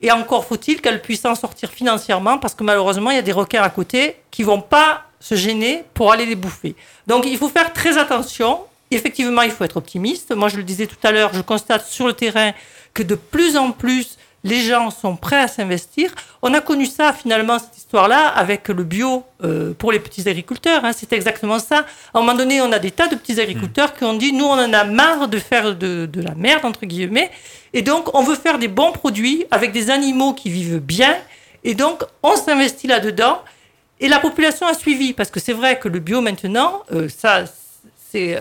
Et 0.00 0.12
encore 0.12 0.44
faut-il 0.44 0.80
qu'elles 0.80 1.02
puissent 1.02 1.24
en 1.24 1.34
sortir 1.34 1.70
financièrement, 1.70 2.38
parce 2.38 2.54
que 2.54 2.62
malheureusement, 2.62 3.10
il 3.10 3.16
y 3.16 3.18
a 3.18 3.22
des 3.22 3.32
requins 3.32 3.62
à 3.62 3.70
côté 3.70 4.16
qui 4.30 4.42
vont 4.42 4.60
pas 4.60 5.04
se 5.20 5.34
gêner 5.34 5.84
pour 5.94 6.12
aller 6.12 6.26
les 6.26 6.36
bouffer. 6.36 6.76
Donc, 7.06 7.26
il 7.26 7.36
faut 7.36 7.48
faire 7.48 7.72
très 7.72 7.98
attention. 7.98 8.60
Effectivement, 8.90 9.42
il 9.42 9.50
faut 9.50 9.64
être 9.64 9.76
optimiste. 9.76 10.34
Moi, 10.34 10.48
je 10.48 10.56
le 10.56 10.62
disais 10.62 10.86
tout 10.86 10.96
à 11.02 11.10
l'heure, 11.10 11.30
je 11.34 11.40
constate 11.40 11.86
sur 11.86 12.06
le 12.06 12.12
terrain 12.12 12.52
que 12.94 13.02
de 13.02 13.16
plus 13.16 13.56
en 13.56 13.72
plus, 13.72 14.17
les 14.44 14.60
gens 14.60 14.90
sont 14.90 15.16
prêts 15.16 15.40
à 15.40 15.48
s'investir. 15.48 16.14
On 16.42 16.54
a 16.54 16.60
connu 16.60 16.86
ça 16.86 17.12
finalement, 17.12 17.58
cette 17.58 17.76
histoire-là, 17.76 18.28
avec 18.28 18.68
le 18.68 18.84
bio 18.84 19.24
euh, 19.42 19.74
pour 19.74 19.90
les 19.92 19.98
petits 19.98 20.28
agriculteurs. 20.28 20.84
hein. 20.84 20.92
C'est 20.92 21.12
exactement 21.12 21.58
ça. 21.58 21.78
À 22.14 22.18
un 22.18 22.20
moment 22.20 22.34
donné, 22.34 22.60
on 22.60 22.70
a 22.72 22.78
des 22.78 22.90
tas 22.92 23.08
de 23.08 23.16
petits 23.16 23.40
agriculteurs 23.40 23.94
qui 23.94 24.04
ont 24.04 24.14
dit, 24.14 24.32
nous, 24.32 24.44
on 24.44 24.52
en 24.52 24.72
a 24.72 24.84
marre 24.84 25.26
de 25.28 25.38
faire 25.38 25.74
de, 25.74 26.06
de 26.06 26.22
la 26.22 26.34
merde, 26.34 26.64
entre 26.64 26.86
guillemets. 26.86 27.30
Et 27.74 27.82
donc, 27.82 28.14
on 28.14 28.22
veut 28.22 28.36
faire 28.36 28.58
des 28.58 28.68
bons 28.68 28.92
produits 28.92 29.44
avec 29.50 29.72
des 29.72 29.90
animaux 29.90 30.32
qui 30.34 30.50
vivent 30.50 30.78
bien. 30.78 31.16
Et 31.64 31.74
donc, 31.74 32.04
on 32.22 32.36
s'investit 32.36 32.86
là-dedans. 32.86 33.42
Et 34.00 34.06
la 34.08 34.20
population 34.20 34.66
a 34.68 34.74
suivi, 34.74 35.12
parce 35.12 35.30
que 35.30 35.40
c'est 35.40 35.52
vrai 35.52 35.78
que 35.80 35.88
le 35.88 35.98
bio 35.98 36.20
maintenant, 36.20 36.82
euh, 36.92 37.08
ça, 37.08 37.42
c'est 38.10 38.36
euh, 38.36 38.40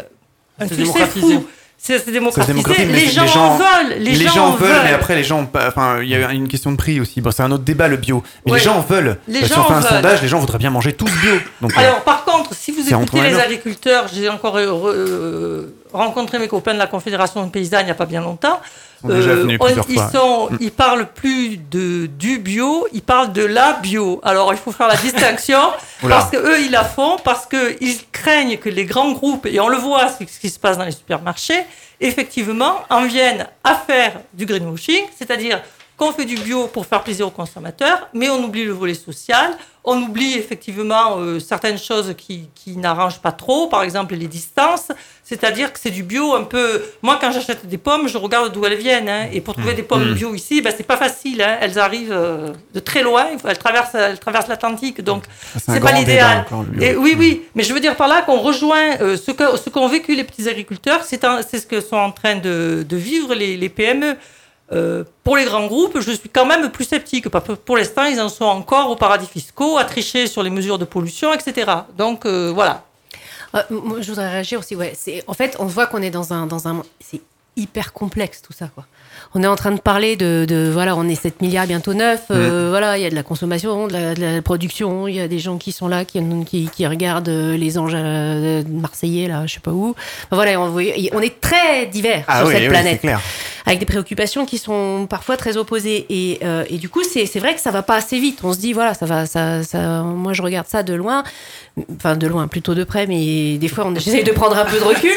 un 0.60 0.68
C'est 0.68 0.76
succès 0.76 0.94
démocratisé. 0.94 1.34
fou. 1.38 1.48
C'est 1.88 2.12
démocratisé. 2.12 2.54
mais 2.86 2.86
les, 2.86 3.08
gens 3.10 3.22
les 3.24 3.28
gens- 3.30 3.46
en 3.54 3.58
veulent. 3.58 3.98
Les, 4.00 4.12
Les, 4.12 4.26
gens, 4.26 4.34
gens 4.34 4.46
en 4.48 4.52
veulent, 4.56 4.70
veulent. 4.70 4.82
mais 4.84 4.94
après 4.94 5.16
les 5.16 5.24
gens, 5.24 5.40
ont 5.40 5.46
pas- 5.46 5.68
enfin, 5.68 6.00
il 6.02 6.10
y 6.10 6.16
a 6.16 6.32
une 6.32 6.48
question 6.48 6.72
de 6.72 6.78
prix 6.78 7.00
aussi. 7.00 7.22
Bon, 7.22 7.32
c'est 7.32 7.44
un 7.44 7.52
autre 7.52 7.64
débat 7.64 7.88
le 7.88 7.98
bio. 7.98 8.22
Mais 8.46 8.52
Ouais. 8.54 8.58
les 8.60 8.64
gens 8.64 8.78
en 8.78 8.82
veulent. 8.82 9.18
Les 9.28 9.40
Parce 9.40 9.54
gens 9.54 9.62
qu'on 9.64 9.68
fait 9.70 9.74
un 9.74 9.80
veulent. 9.80 9.90
sondage, 9.90 10.22
les 10.22 10.28
gens 10.28 10.40
voudraient 10.40 10.58
bien 10.58 10.70
manger 10.70 10.94
tous 10.94 11.10
bio. 11.22 11.32
Donc, 11.62 11.72
euh, 11.78 11.80
Alors, 11.80 12.02
par 12.02 12.26
contre, 12.26 12.54
si 12.54 12.72
vous 12.72 12.88
écoutez 12.88 13.22
les 13.22 13.40
agriculteurs, 13.40 14.06
j'ai 14.14 14.28
encore 14.30 14.58
euh, 14.58 14.66
euh, 14.66 15.74
rencontré 15.94 16.40
mes 16.40 16.48
copains 16.48 16.74
de 16.74 16.80
la 16.80 16.88
Confédération 16.88 17.48
paysanne 17.50 17.82
il 17.82 17.86
n'y 17.86 17.92
a 17.92 17.96
pas 17.96 18.06
bien 18.06 18.22
longtemps. 18.22 18.60
Euh, 19.08 19.46
on- 19.60 19.64
plusieurs 19.66 19.86
ils, 19.90 19.96
fois. 19.96 20.10
sont, 20.10 20.50
ils 20.60 20.72
parlent 20.72 21.08
plus 21.14 21.58
de 21.58 22.08
du 22.08 22.40
bio, 22.40 22.88
ils 22.94 23.02
parlent 23.04 23.32
de 23.32 23.46
la 23.46 23.74
bio. 23.74 24.20
Alors 24.24 24.54
il 24.54 24.58
faut 24.58 24.72
faire 24.72 24.88
la 24.88 24.96
distinction 24.98 25.60
parce 26.02 26.32
que 26.32 26.38
eux 26.38 26.62
ils 26.62 26.72
la 26.72 26.84
font 26.84 27.18
parce 27.24 27.46
que 27.46 27.78
ils 27.80 28.00
craignent 28.12 28.58
que 28.58 28.70
les 28.70 28.86
grands 28.86 29.12
groupes 29.12 29.46
et 29.46 29.60
on 29.60 29.68
le 29.68 29.78
voit 29.78 30.08
ce 30.10 30.24
qui 30.24 30.50
se 30.50 30.60
passe 30.60 30.78
dans 30.78 30.86
les 30.86 30.92
supermarchés 30.92 31.64
effectivement 32.00 32.76
en 32.90 33.06
viennent 33.06 33.48
à 33.64 33.76
faire 33.76 34.20
du 34.34 34.46
greenwashing, 34.46 35.04
c'est-à-dire 35.18 35.62
qu'on 35.98 36.12
fait 36.12 36.26
du 36.26 36.36
bio 36.36 36.68
pour 36.68 36.86
faire 36.86 37.02
plaisir 37.04 37.26
aux 37.26 37.32
consommateurs, 37.32 38.08
mais 38.14 38.30
on 38.30 38.44
oublie 38.44 38.66
le 38.66 38.72
volet 38.72 38.94
social, 38.94 39.58
on 39.84 40.00
oublie 40.04 40.36
effectivement 40.38 41.18
euh, 41.18 41.40
certaines 41.40 41.80
choses 41.80 42.14
qui, 42.16 42.50
qui 42.54 42.78
n'arrangent 42.78 43.20
pas 43.20 43.32
trop, 43.32 43.66
par 43.68 43.82
exemple 43.82 44.14
les 44.14 44.28
distances, 44.28 44.92
c'est-à-dire 45.28 45.74
que 45.74 45.80
c'est 45.80 45.92
du 45.92 46.04
bio 46.04 46.36
un 46.36 46.44
peu... 46.44 46.82
Moi, 47.02 47.18
quand 47.20 47.34
j'achète 47.34 47.66
des 47.66 47.78
pommes, 47.78 48.08
je 48.08 48.18
regarde 48.18 48.54
d'où 48.54 48.66
elles 48.66 48.78
viennent, 48.78 49.10
hein, 49.10 49.28
et 49.34 49.42
pour 49.42 49.56
trouver 49.56 49.74
des 49.74 49.84
pommes 49.84 50.14
bio 50.14 50.34
ici, 50.34 50.62
ben, 50.62 50.74
c'est 50.76 50.88
pas 50.88 50.96
facile, 50.96 51.42
hein, 51.42 51.58
elles 51.60 51.78
arrivent 51.78 52.14
euh, 52.14 52.54
de 52.74 52.80
très 52.80 53.04
loin, 53.04 53.26
elles 53.46 53.58
traversent, 53.58 53.96
elles 53.96 54.20
traversent 54.20 54.48
l'Atlantique, 54.48 55.02
donc 55.02 55.24
C'est 55.58 55.70
un 55.70 55.74
c'est 55.74 55.80
pas 55.82 55.92
l'idéal. 55.92 56.46
Et 56.80 56.96
oui, 56.96 57.16
oui, 57.18 57.42
mais 57.56 57.64
je 57.64 57.74
veux 57.74 57.82
dire 57.82 57.98
par 57.98 58.08
là 58.08 58.22
qu'on 58.22 58.40
rejoint 58.40 59.02
euh, 59.02 59.18
ce 59.18 59.70
qu'ont 59.70 59.88
vécu 59.90 60.16
les 60.16 60.24
petits 60.24 60.48
agriculteurs, 60.48 61.04
c'est 61.04 61.20
ce 61.22 61.66
que 61.66 61.82
sont 61.82 61.98
en 61.98 62.12
train 62.12 62.36
de, 62.38 62.86
de 62.88 62.98
vivre 62.98 63.36
les, 63.36 63.58
les 63.58 63.70
PME. 63.70 64.16
Euh, 64.74 65.06
pour 65.24 65.38
les 65.38 65.46
grands 65.46 65.66
groupes, 65.66 66.00
je 66.00 66.12
suis 66.12 66.30
quand 66.30 66.46
même 66.46 66.70
plus 66.72 66.84
sceptique. 66.84 67.30
Pour 67.30 67.78
l'instant, 67.78 68.04
ils 68.06 68.20
en 68.20 68.30
sont 68.30 68.46
encore 68.46 68.90
aux 68.90 68.98
paradis 68.98 69.28
fiscaux, 69.28 69.78
à 69.78 69.86
tricher 69.86 70.28
sur 70.28 70.44
les 70.44 70.50
mesures 70.50 70.78
de 70.78 70.86
pollution, 70.86 71.34
etc. 71.34 71.72
Donc 71.98 72.26
euh, 72.26 72.52
voilà. 72.54 72.84
Euh, 73.56 73.62
moi, 73.70 74.02
je 74.02 74.10
voudrais 74.10 74.30
réagir 74.30 74.60
aussi. 74.60 74.76
Ouais, 74.76 74.94
c'est 74.96 75.24
en 75.28 75.34
fait, 75.34 75.56
on 75.60 75.66
voit 75.66 75.88
qu'on 75.88 76.02
est 76.02 76.12
dans 76.12 76.34
un 76.34 76.48
dans 76.48 76.68
un 76.68 76.84
c'est 77.00 77.22
hyper 77.56 77.92
complexe 77.92 78.42
tout 78.42 78.54
ça 78.54 78.68
quoi. 78.68 78.86
On 79.36 79.44
est 79.44 79.48
en 79.48 79.56
train 79.56 79.72
de 79.72 79.80
parler 79.80 80.16
de, 80.16 80.46
de 80.48 80.70
voilà, 80.72 80.96
on 80.96 81.08
est 81.08 81.16
7 81.16 81.42
milliards 81.42 81.68
bientôt 81.68 81.94
9 81.94 82.22
euh, 82.32 82.68
voilà, 82.70 82.98
il 82.98 83.04
y 83.04 83.06
a 83.06 83.10
de 83.10 83.16
la 83.16 83.24
consommation, 83.24 83.88
de 83.88 83.94
la, 83.94 84.14
de 84.16 84.22
la 84.22 84.42
production, 84.42 85.08
il 85.08 85.16
y 85.16 85.20
a 85.20 85.28
des 85.28 85.40
gens 85.40 85.58
qui 85.58 85.72
sont 85.72 85.88
là 85.88 86.06
qui 86.06 86.20
qui, 86.46 86.70
qui 86.74 86.88
regardent 86.88 87.30
euh, 87.30 87.58
les 87.58 87.78
anges 87.78 87.92
euh, 87.96 88.64
marseillais 88.70 89.28
là, 89.28 89.44
je 89.46 89.56
sais 89.56 89.60
pas 89.60 89.72
où. 89.72 89.90
Enfin, 90.26 90.36
voilà, 90.36 90.60
on, 90.60 90.74
on 90.76 91.22
est 91.22 91.42
très 91.42 91.86
divers 91.88 92.24
Ah 92.28 92.40
sur 92.40 92.48
oui, 92.48 92.54
cette 92.54 92.64
oui, 92.64 92.70
planète 92.70 93.02
clair. 93.02 93.20
avec 93.66 93.80
des 93.80 93.86
préoccupations 93.86 94.46
qui 94.46 94.58
sont 94.58 95.08
parfois 95.10 95.38
très 95.38 95.58
opposées. 95.58 96.06
Et, 96.10 96.40
euh, 96.44 96.64
et 96.70 96.78
du 96.78 96.90
coup, 96.90 97.04
c'est 97.04 97.26
c'est 97.26 97.40
vrai 97.40 97.54
que 97.54 97.62
ça 97.62 97.72
va 97.72 97.84
pas 97.84 97.96
assez 97.96 98.20
vite. 98.20 98.40
On 98.44 98.54
se 98.54 98.60
dit, 98.60 98.74
voilà, 98.74 98.94
ça 98.94 99.06
va, 99.06 99.26
ça, 99.26 99.64
ça, 99.64 100.02
moi 100.04 100.34
je 100.34 100.42
regarde 100.42 100.68
ça 100.68 100.84
de 100.84 100.94
loin, 100.94 101.24
enfin 101.96 102.16
de 102.16 102.28
loin, 102.28 102.48
plutôt 102.48 102.76
de 102.76 102.84
près, 102.84 103.08
mais 103.08 103.58
des 103.58 103.68
fois 103.68 103.86
on 103.86 103.94
j'essaye 104.00 104.24
de 104.24 104.32
prendre 104.32 104.58
un 104.58 104.66
peu 104.66 104.80
de 104.80 104.84
recul. 104.84 105.12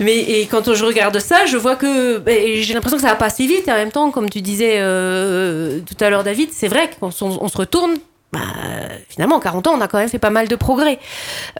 Mais 0.00 0.16
et 0.16 0.46
quand 0.46 0.72
je 0.74 0.84
regarde 0.84 1.18
ça, 1.18 1.46
je 1.46 1.56
vois 1.56 1.76
que 1.76 2.18
ben, 2.18 2.62
j'ai 2.62 2.74
l'impression 2.74 2.96
que 2.96 3.02
ça 3.02 3.10
va 3.10 3.16
pas 3.16 3.26
assez 3.26 3.46
vite. 3.46 3.47
Et 3.54 3.70
en 3.70 3.74
même 3.74 3.92
temps, 3.92 4.10
comme 4.10 4.28
tu 4.30 4.42
disais 4.42 4.76
euh, 4.78 5.80
tout 5.80 6.02
à 6.02 6.10
l'heure, 6.10 6.24
David, 6.24 6.50
c'est 6.52 6.68
vrai 6.68 6.90
qu'on 6.90 7.10
on, 7.20 7.38
on 7.42 7.48
se 7.48 7.56
retourne. 7.56 7.96
Bah, 8.30 8.40
finalement, 9.08 9.36
en 9.36 9.40
40 9.40 9.68
ans, 9.68 9.74
on 9.74 9.80
a 9.80 9.88
quand 9.88 9.96
même 9.96 10.08
fait 10.10 10.18
pas 10.18 10.28
mal 10.28 10.48
de 10.48 10.56
progrès. 10.56 10.98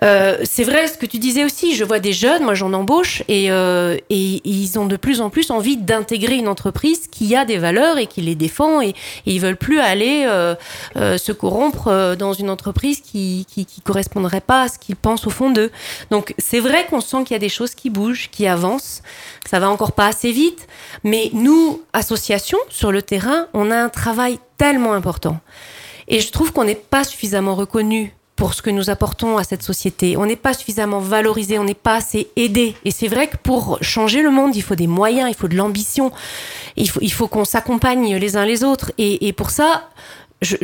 Euh, 0.05 0.37
c'est 0.45 0.65
vrai 0.65 0.87
ce 0.87 0.99
que 0.99 1.07
tu 1.07 1.19
disais 1.19 1.45
aussi. 1.45 1.75
Je 1.75 1.83
vois 1.83 1.99
des 1.99 2.13
jeunes, 2.13 2.45
moi 2.45 2.53
j'en 2.53 2.75
embauche, 2.75 3.23
et, 3.27 3.51
euh, 3.51 3.97
et 4.11 4.43
ils 4.47 4.79
ont 4.79 4.85
de 4.85 4.97
plus 4.97 5.23
en 5.23 5.31
plus 5.31 5.51
envie 5.51 5.79
d'intégrer 5.79 6.37
une 6.37 6.47
entreprise 6.49 7.09
qui 7.11 7.35
a 7.35 7.47
des 7.47 7.57
valeurs 7.57 7.97
et 7.97 8.07
qui 8.07 8.21
les 8.21 8.35
défend, 8.35 8.83
et, 8.83 8.89
et 8.89 8.95
ils 9.25 9.41
veulent 9.41 9.57
plus 9.57 9.81
aller 9.81 10.27
euh, 10.27 10.57
se 11.17 11.33
corrompre 11.33 12.17
dans 12.19 12.35
une 12.35 12.51
entreprise 12.51 13.01
qui, 13.01 13.47
qui, 13.49 13.65
qui 13.65 13.81
correspondrait 13.81 14.43
pas 14.43 14.63
à 14.63 14.69
ce 14.69 14.79
qu'ils 14.79 14.97
pensent 14.97 15.27
au 15.27 15.31
fond 15.31 15.49
d'eux. 15.49 15.71
Donc 16.11 16.35
c'est 16.37 16.61
vrai 16.61 16.87
qu'on 16.91 17.01
sent 17.01 17.25
qu'il 17.25 17.33
y 17.33 17.37
a 17.37 17.41
des 17.41 17.49
choses 17.49 17.75
qui 17.75 17.89
bougent, 17.89 18.29
qui 18.31 18.47
avancent. 18.47 19.03
Ça 19.49 19.59
va 19.59 19.71
encore 19.71 19.93
pas 19.93 20.07
assez 20.07 20.33
vite, 20.33 20.67
mais 21.03 21.31
nous, 21.33 21.81
associations, 21.95 22.59
sur 22.69 22.93
le 22.93 23.01
terrain, 23.01 23.47
on 23.55 23.71
a 23.71 23.77
un 23.77 23.89
travail 23.89 24.39
tellement 24.59 24.93
important. 24.93 25.41
Et 26.09 26.21
je 26.21 26.31
trouve 26.31 26.53
qu'on 26.53 26.65
n'est 26.65 26.75
pas 26.75 27.05
suffisamment 27.05 27.55
reconnu 27.55 28.15
pour 28.39 28.55
ce 28.55 28.63
que 28.63 28.71
nous 28.71 28.89
apportons 28.89 29.37
à 29.37 29.45
cette 29.45 29.63
société. 29.63 30.17
On 30.17 30.25
n'est 30.25 30.37
pas 30.37 30.55
suffisamment 30.55 31.01
valorisé, 31.01 31.59
on 31.59 31.65
n'est 31.65 31.75
pas 31.75 31.97
assez 31.97 32.29
aidé. 32.37 32.77
Et 32.85 32.93
c'est 32.93 33.09
vrai 33.09 33.27
que 33.27 33.37
pour 33.37 33.79
changer 33.83 34.23
le 34.23 34.31
monde, 34.31 34.55
il 34.55 34.63
faut 34.63 34.77
des 34.77 34.87
moyens, 34.87 35.29
il 35.29 35.35
faut 35.35 35.49
de 35.49 35.57
l'ambition, 35.57 36.13
il 36.77 36.89
faut, 36.89 37.27
qu'on 37.27 37.45
s'accompagne 37.45 38.17
les 38.17 38.37
uns 38.37 38.47
les 38.47 38.63
autres. 38.63 38.93
Et, 38.97 39.33
pour 39.33 39.51
ça, 39.51 39.91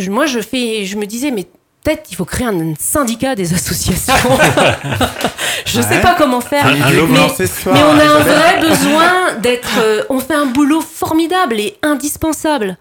moi, 0.09 0.26
je 0.26 0.38
fais, 0.40 0.84
je 0.84 0.97
me 0.97 1.05
disais, 1.05 1.32
mais 1.32 1.47
peut-être 1.85 2.07
il 2.11 2.16
faut 2.16 2.24
créer 2.24 2.47
un 2.47 2.74
syndicat 2.80 3.35
des 3.37 3.55
associations. 3.55 4.14
je 5.66 5.80
sais 5.80 5.89
Ouais. 5.97 6.01
pas 6.01 6.14
comment 6.18 6.41
faire. 6.41 6.66
Un 6.66 6.72
mais- 6.74 7.47
soir, 7.47 7.76
on 7.76 7.99
a 7.99 8.05
un 8.05 8.18
vrai 8.20 8.61
besoin 8.68 9.35
d'être. 9.41 9.78
euh, 9.78 10.03
on 10.09 10.18
fait 10.18 10.35
un 10.35 10.47
boulot 10.47 10.80
formidable 10.80 11.61
et 11.61 11.76
indispensable. 11.82 12.76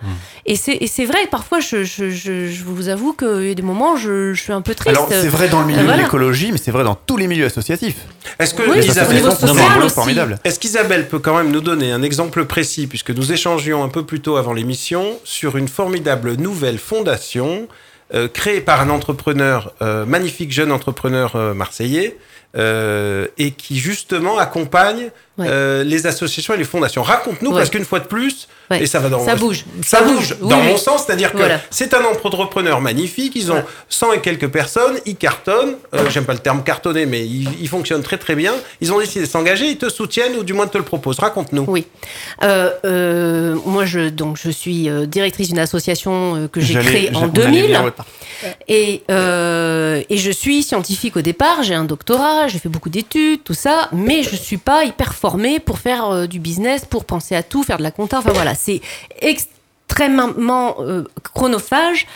Et 0.45 0.55
c'est 0.55 0.73
et 0.81 0.87
c'est 0.87 1.05
vrai, 1.05 1.27
parfois, 1.29 1.59
je, 1.59 1.83
je, 1.83 2.09
je, 2.09 2.47
je 2.47 2.63
vous 2.65 2.89
avoue 2.89 3.13
qu'il 3.13 3.47
y 3.47 3.51
a 3.51 3.53
des 3.53 3.61
moments, 3.61 3.95
je, 3.95 4.33
je 4.33 4.41
suis 4.41 4.51
un 4.51 4.61
peu 4.61 4.73
triste. 4.75 4.95
Alors, 4.95 5.07
c'est 5.09 5.27
vrai 5.27 5.47
dans 5.49 5.59
le 5.61 5.67
milieu 5.67 5.79
Euh, 5.79 5.83
voilà. 5.83 5.97
de 5.99 6.03
l'écologie, 6.03 6.51
mais 6.51 6.57
c'est 6.57 6.71
vrai 6.71 6.83
dans 6.83 6.95
tous 6.95 7.17
les 7.17 7.27
milieux 7.27 7.45
associatifs. 7.45 7.97
Est-ce 8.39 8.53
que 8.53 8.63
Oui, 8.69 8.79
Isabelle-. 8.85 10.37
Est-ce 10.43 10.59
qu'Isabelle 10.59 11.07
peut 11.07 11.19
quand 11.19 11.35
même 11.37 11.51
nous 11.51 11.61
donner 11.61 11.91
un 11.91 12.01
exemple 12.03 12.45
précis, 12.45 12.87
puisque 12.87 13.11
nous 13.11 13.31
échangions 13.31 13.83
un 13.83 13.89
peu 13.89 14.03
plus 14.05 14.19
tôt 14.21 14.35
avant 14.37 14.53
l'émission, 14.53 15.17
sur 15.23 15.57
une 15.57 15.67
formidable 15.67 16.33
nouvelle 16.35 16.77
fondation 16.77 17.67
euh, 18.13 18.27
créée 18.27 18.61
par 18.61 18.79
un 18.81 18.89
entrepreneur, 18.89 19.73
euh, 19.81 20.05
magnifique 20.05 20.51
jeune 20.51 20.71
entrepreneur 20.71 21.35
euh, 21.35 21.53
marseillais, 21.53 22.17
et 22.55 23.51
qui 23.57 23.79
justement 23.79 24.37
accompagne 24.37 25.09
Ouais. 25.37 25.47
euh, 25.49 25.83
les 25.83 26.05
associations 26.05 26.53
et 26.53 26.57
les 26.57 26.63
fondations. 26.63 27.01
Raconte-nous, 27.01 27.49
Ouais. 27.49 27.57
parce 27.57 27.71
qu'une 27.71 27.85
fois 27.85 27.99
de 27.99 28.05
plus, 28.05 28.47
Ouais. 28.69 28.83
et 28.83 28.85
ça 28.85 28.99
va 28.99 29.09
dans 29.09 29.25
Ça 29.25 29.35
bouge. 29.35 29.65
ça, 29.83 29.97
Ça 29.97 30.03
bouge, 30.03 30.35
dans 30.39 30.59
oui. 30.61 30.67
mon 30.67 30.77
sens, 30.77 31.05
c'est-à-dire 31.05 31.31
que 31.31 31.37
Voilà. 31.37 31.59
c'est 31.71 31.93
un 31.95 32.03
entrepreneur 32.05 32.79
magnifique, 32.81 33.33
ils 33.35 33.51
ont 33.51 33.55
Ouais. 33.55 33.65
100 33.89 34.13
et 34.13 34.21
quelques 34.21 34.47
personnes, 34.49 34.97
ils 35.07 35.15
cartonnent, 35.15 35.73
euh, 35.95 36.07
j'aime 36.11 36.25
pas 36.25 36.33
le 36.33 36.39
terme 36.39 36.63
cartonner, 36.63 37.07
mais 37.07 37.25
ils, 37.25 37.49
ils 37.59 37.67
fonctionnent 37.67 38.03
très 38.03 38.17
très 38.19 38.35
bien, 38.35 38.53
ils 38.79 38.93
ont 38.93 38.99
décidé 38.99 39.25
de 39.25 39.29
s'engager, 39.29 39.65
ils 39.69 39.77
te 39.77 39.89
soutiennent 39.89 40.35
ou 40.35 40.43
du 40.43 40.53
moins 40.53 40.67
te 40.67 40.77
le 40.77 40.83
proposent. 40.83 41.17
Raconte-nous. 41.19 41.65
Oui. 41.67 41.87
Euh, 42.43 42.69
euh, 42.85 43.55
moi, 43.65 43.85
je, 43.85 44.09
donc, 44.09 44.37
je 44.41 44.51
suis 44.51 44.87
directrice 45.07 45.47
d'une 45.47 45.59
association 45.59 46.47
que 46.51 46.61
j'ai 46.61 46.75
créée 46.79 47.09
en 47.09 47.13
j'a- 47.13 47.19
on 47.19 47.23
allait 47.23 47.31
2000. 47.45 47.65
lire 47.67 47.83
le 47.83 47.91
par- 47.91 48.05
Et, 48.67 49.01
euh, 49.09 50.01
et 50.09 50.17
je 50.17 50.31
suis 50.31 50.63
scientifique 50.63 51.15
au 51.17 51.21
départ, 51.21 51.63
j'ai 51.63 51.73
un 51.75 51.85
doctorat, 51.85 52.47
j'ai 52.49 52.59
fait 52.59 52.69
beaucoup 52.69 52.89
d'études, 52.89 53.43
tout 53.43 53.53
ça, 53.53 53.89
mais 53.93 54.21
je 54.23 54.35
suis 54.35 54.57
pas 54.57 54.83
hyper 54.83 55.13
pour 55.59 55.79
faire 55.79 56.09
euh, 56.09 56.27
du 56.27 56.39
business, 56.39 56.85
pour 56.85 57.05
penser 57.05 57.35
à 57.35 57.43
tout, 57.43 57.63
faire 57.63 57.77
de 57.77 57.83
la 57.83 57.91
compta. 57.91 58.19
Enfin 58.19 58.33
voilà, 58.33 58.55
c'est 58.55 58.81
extrêmement 59.21 60.75
euh, 60.79 61.03
chronophage, 61.33 62.07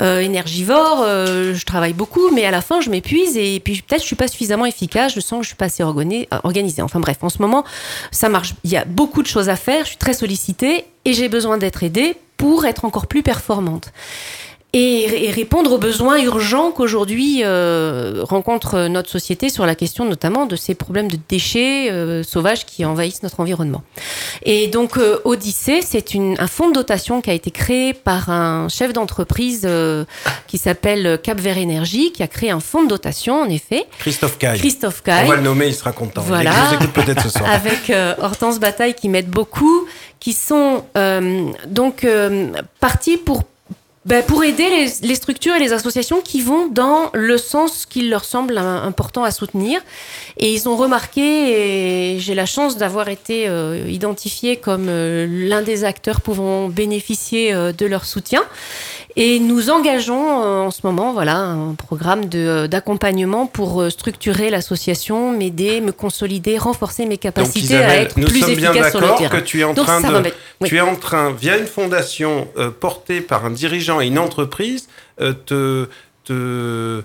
euh, 0.00 0.20
énergivore. 0.20 1.04
je 1.04 1.64
travaille 1.64 1.92
beaucoup, 1.92 2.30
mais 2.30 2.44
à 2.44 2.50
la 2.50 2.60
fin, 2.62 2.80
je 2.80 2.90
m'épuise 2.90 3.36
et 3.36 3.60
puis 3.60 3.82
peut-être 3.82 4.02
je 4.02 4.06
suis 4.06 4.16
pas 4.16 4.28
suffisamment 4.28 4.66
efficace. 4.66 5.14
Je 5.14 5.20
sens 5.20 5.38
que 5.38 5.42
je 5.44 5.48
suis 5.48 5.56
pas 5.56 5.66
assez 5.66 5.82
organi- 5.82 6.26
organisée. 6.42 6.82
Enfin 6.82 7.00
bref, 7.00 7.18
en 7.22 7.28
ce 7.28 7.40
moment, 7.40 7.64
ça 8.10 8.28
marche. 8.28 8.54
Il 8.64 8.70
y 8.70 8.76
a 8.76 8.84
beaucoup 8.84 9.22
de 9.22 9.28
choses 9.28 9.48
à 9.48 9.56
faire. 9.56 9.84
Je 9.84 9.90
suis 9.90 9.98
très 9.98 10.14
sollicitée 10.14 10.86
et 11.04 11.12
j'ai 11.12 11.28
besoin 11.28 11.58
d'être 11.58 11.82
aidée 11.82 12.16
pour 12.36 12.64
être 12.66 12.84
encore 12.84 13.06
plus 13.06 13.22
performante 13.22 13.92
et, 14.76 15.26
et 15.26 15.30
répondre 15.30 15.72
aux 15.72 15.78
besoins 15.78 16.18
urgents 16.22 16.70
qu'aujourd'hui 16.70 17.40
euh, 17.42 18.20
rencontre 18.22 18.88
notre 18.88 19.08
société 19.08 19.48
sur 19.48 19.64
la 19.64 19.74
question 19.74 20.04
notamment 20.04 20.44
de 20.44 20.54
ces 20.54 20.74
problèmes 20.74 21.10
de 21.10 21.18
déchets 21.28 21.90
euh, 21.90 22.22
sauvages 22.22 22.66
qui 22.66 22.84
envahissent 22.84 23.22
notre 23.22 23.40
environnement. 23.40 23.82
Et 24.42 24.68
donc 24.68 24.98
euh, 24.98 25.18
Odyssée, 25.24 25.80
c'est 25.80 26.04
un 26.14 26.46
fonds 26.46 26.68
de 26.68 26.74
dotation 26.74 27.22
qui 27.22 27.30
a 27.30 27.32
été 27.32 27.50
créé 27.50 27.94
par 27.94 28.28
un 28.28 28.68
chef 28.68 28.92
d'entreprise 28.92 29.62
euh, 29.64 30.04
qui 30.46 30.58
s'appelle 30.58 31.18
Cap 31.22 31.40
Vert 31.40 31.56
Énergie, 31.56 32.12
qui 32.12 32.22
a 32.22 32.28
créé 32.28 32.50
un 32.50 32.60
fonds 32.60 32.82
de 32.82 32.88
dotation 32.88 33.40
en 33.40 33.48
effet, 33.48 33.86
Christophe 33.98 34.36
Caille. 34.36 34.58
Christophe 34.58 35.00
On 35.04 35.06
Caille 35.06 35.28
va 35.28 35.36
le 35.36 35.42
nommer, 35.42 35.68
il 35.68 35.74
sera 35.74 35.92
content. 35.92 36.20
Voilà. 36.20 36.52
Il 36.80 36.88
peut-être 36.88 37.22
ce 37.22 37.30
soir. 37.30 37.50
avec 37.50 37.90
Hortense 38.18 38.60
Bataille 38.60 38.94
qui 38.94 39.08
m'aide 39.08 39.30
beaucoup, 39.30 39.86
qui 40.20 40.34
sont 40.34 40.84
donc 41.66 42.06
partis 42.80 43.16
pour 43.16 43.44
ben, 44.06 44.22
pour 44.22 44.44
aider 44.44 44.88
les, 45.02 45.14
structures 45.16 45.56
et 45.56 45.58
les 45.58 45.72
associations 45.72 46.20
qui 46.20 46.40
vont 46.40 46.68
dans 46.68 47.10
le 47.12 47.36
sens 47.38 47.86
qu'il 47.86 48.08
leur 48.08 48.24
semble 48.24 48.56
important 48.56 49.24
à 49.24 49.32
soutenir. 49.32 49.80
Et 50.36 50.52
ils 50.52 50.68
ont 50.68 50.76
remarqué, 50.76 52.14
et 52.14 52.20
j'ai 52.20 52.36
la 52.36 52.46
chance 52.46 52.76
d'avoir 52.76 53.08
été 53.08 53.48
euh, 53.48 53.84
identifié 53.88 54.58
comme 54.58 54.86
euh, 54.88 55.26
l'un 55.28 55.60
des 55.62 55.82
acteurs 55.82 56.20
pouvant 56.20 56.68
bénéficier 56.68 57.52
euh, 57.52 57.72
de 57.72 57.84
leur 57.84 58.04
soutien. 58.04 58.44
Et 59.18 59.40
nous 59.40 59.70
engageons 59.70 60.42
euh, 60.44 60.60
en 60.66 60.70
ce 60.70 60.80
moment 60.84 61.14
voilà, 61.14 61.36
un 61.38 61.74
programme 61.74 62.26
de, 62.26 62.38
euh, 62.38 62.66
d'accompagnement 62.68 63.46
pour 63.46 63.80
euh, 63.80 63.88
structurer 63.88 64.50
l'association, 64.50 65.32
m'aider, 65.32 65.80
me 65.80 65.90
consolider, 65.90 66.58
renforcer 66.58 67.04
mes 67.04 67.10
Donc 67.16 67.20
capacités 67.20 67.76
à 67.76 67.96
être 67.96 68.18
nous 68.18 68.26
plus 68.26 68.40
sommes 68.40 68.54
bien 68.54 68.72
efficace 68.72 68.90
sur 68.90 69.00
le 69.00 69.06
d'accord 69.06 69.18
terrain. 69.18 69.40
que 69.40 69.44
tu 69.44 69.60
es 69.60 69.64
en 69.64 69.72
Donc 69.72 69.86
train 69.86 70.00
de. 70.02 70.30
Oui. 70.60 70.68
tu 70.68 70.76
es 70.76 70.80
en 70.82 70.96
train, 70.96 71.32
via 71.32 71.56
une 71.56 71.66
fondation 71.66 72.46
euh, 72.58 72.70
portée 72.70 73.22
par 73.22 73.46
un 73.46 73.50
dirigeant 73.50 74.02
et 74.02 74.06
une 74.06 74.18
entreprise, 74.18 74.86
euh, 75.22 75.32
te, 75.32 75.88
te, 76.24 77.02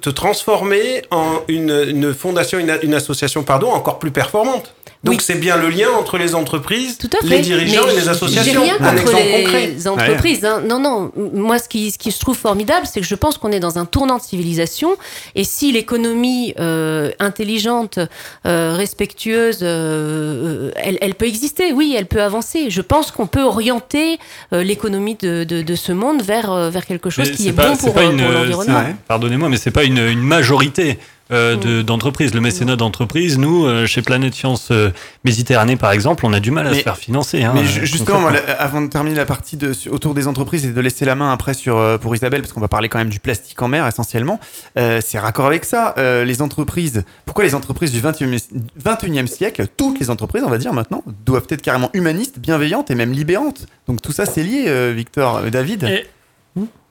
te 0.00 0.08
transformer 0.10 1.02
en 1.10 1.42
une, 1.48 1.84
une 1.86 2.14
fondation, 2.14 2.58
une, 2.60 2.78
une 2.82 2.94
association, 2.94 3.42
pardon, 3.42 3.70
encore 3.70 3.98
plus 3.98 4.10
performante. 4.10 4.74
Donc 5.04 5.14
Oui. 5.16 5.20
c'est 5.20 5.34
bien 5.34 5.56
le 5.56 5.68
lien 5.68 5.88
entre 5.98 6.16
les 6.16 6.36
entreprises, 6.36 6.96
Tout 6.96 7.10
à 7.12 7.20
fait. 7.22 7.26
les 7.28 7.40
dirigeants 7.40 7.82
Mais 7.86 7.94
et 7.94 7.96
les 7.96 8.08
associations. 8.08 8.52
J'ai 8.52 8.56
rien 8.58 8.76
Un 8.78 8.90
contre 8.90 9.00
exemple 9.00 9.22
les 9.24 9.42
concret. 9.42 9.74
entreprises. 9.88 10.44
hein. 10.44 10.62
Non, 10.64 10.78
non. 10.78 11.10
Moi, 11.34 11.58
ce 11.58 11.68
qui, 11.68 11.90
ce 11.90 11.98
qui 11.98 12.12
je 12.12 12.20
trouve 12.20 12.36
formidable, 12.36 12.86
c'est 12.86 13.00
que 13.00 13.06
je 13.06 13.16
pense 13.16 13.36
qu'on 13.36 13.50
est 13.50 13.58
dans 13.58 13.78
un 13.80 13.84
tournant 13.84 14.18
de 14.18 14.22
civilisation. 14.22 14.96
Et 15.34 15.42
si 15.42 15.72
l'économie 15.72 16.54
euh, 16.60 17.10
intelligente, 17.18 17.98
euh, 18.46 18.74
respectueuse, 18.76 19.58
euh, 19.62 20.70
elle, 20.76 20.98
elle 21.00 21.14
peut 21.14 21.26
exister, 21.26 21.72
oui, 21.72 21.94
elle 21.98 22.06
peut 22.06 22.22
avancer. 22.22 22.70
Je 22.70 22.80
pense 22.80 23.10
qu'on 23.10 23.26
peut 23.26 23.42
orienter 23.42 24.18
euh, 24.52 24.62
l'économie 24.62 25.16
de, 25.16 25.42
de, 25.42 25.62
de 25.62 25.74
ce 25.74 25.90
monde 25.90 26.22
vers, 26.22 26.52
euh, 26.52 26.70
vers 26.70 26.86
quelque 26.86 27.10
chose 27.10 27.28
Mais 27.28 27.34
qui 27.34 27.42
c'est 27.42 27.48
est 27.48 27.52
pas- 27.52 27.70
bon 27.70 27.74
c'est 27.74 27.86
pour, 27.92 27.98
euh, 27.98 28.08
pour 28.10 28.18
c'est 28.18 28.28
l'environnement. 28.32 28.84
Pardonnez-moi, 29.08 29.48
mais 29.48 29.56
c'est 29.56 29.72
pas 29.72 29.82
une, 29.82 29.98
une 29.98 30.22
majorité 30.22 30.98
euh, 31.32 31.56
de- 31.56 31.80
Mm. 31.80 31.82
d'entreprises. 31.84 32.34
Le 32.34 32.40
mécénat 32.40 32.76
d'entreprise, 32.76 33.38
nous, 33.38 33.64
euh, 33.64 33.86
chez 33.86 34.02
Planète 34.02 34.34
Science 34.34 34.68
euh, 34.70 34.90
Méditerranée, 35.24 35.76
par 35.76 35.92
exemple, 35.92 36.26
on 36.26 36.32
a 36.32 36.40
du 36.40 36.50
mal 36.50 36.66
à 36.66 36.70
Mais- 36.70 36.78
se 36.78 36.82
faire 36.82 36.96
financer. 36.96 37.42
hein, 37.42 37.52
Mais 37.54 37.60
euh, 37.60 37.64
ju- 37.64 37.86
justement, 37.86 38.20
moi, 38.20 38.32
avant 38.58 38.80
de 38.82 38.88
terminer 38.88 39.16
la 39.16 39.24
partie 39.26 39.56
de, 39.56 39.72
sur- 39.72 39.92
autour 39.92 40.14
des 40.14 40.26
entreprises 40.28 40.64
et 40.66 40.72
de 40.72 40.80
laisser 40.80 41.04
la 41.04 41.14
main 41.14 41.32
après 41.32 41.54
sur, 41.54 41.98
pour 42.00 42.14
Isabelle, 42.14 42.42
parce 42.42 42.52
qu'on 42.52 42.60
va 42.60 42.68
parler 42.68 42.88
quand 42.88 42.98
même 42.98 43.08
du 43.10 43.20
plastique 43.20 43.60
en 43.62 43.68
mer 43.68 43.86
essentiellement, 43.86 44.38
euh, 44.78 45.00
c'est 45.04 45.18
raccord 45.18 45.46
avec 45.46 45.64
ça. 45.64 45.94
Euh, 45.98 46.24
les 46.24 46.42
entreprises, 46.42 47.04
pourquoi 47.24 47.44
les 47.44 47.54
entreprises 47.54 47.92
du 47.92 48.00
21e, 48.00 48.38
21e 48.82 49.26
siècle, 49.26 49.66
toutes 49.76 49.98
les 50.00 50.10
entreprises, 50.10 50.42
on 50.46 50.50
va 50.50 50.58
dire 50.58 50.72
maintenant, 50.72 51.02
doivent 51.26 51.46
être 51.48 51.62
carrément 51.62 51.90
humanistes, 51.94 52.38
bienveillantes 52.38 52.90
et 52.90 52.94
même 52.94 53.12
libérantes? 53.12 53.66
Donc 53.88 54.00
tout 54.02 54.12
ça, 54.12 54.26
c'est 54.26 54.42
lié, 54.42 54.64
euh, 54.68 54.92
Victor, 54.94 55.36
euh, 55.36 55.50
David. 55.50 55.84
Et- 55.84 56.06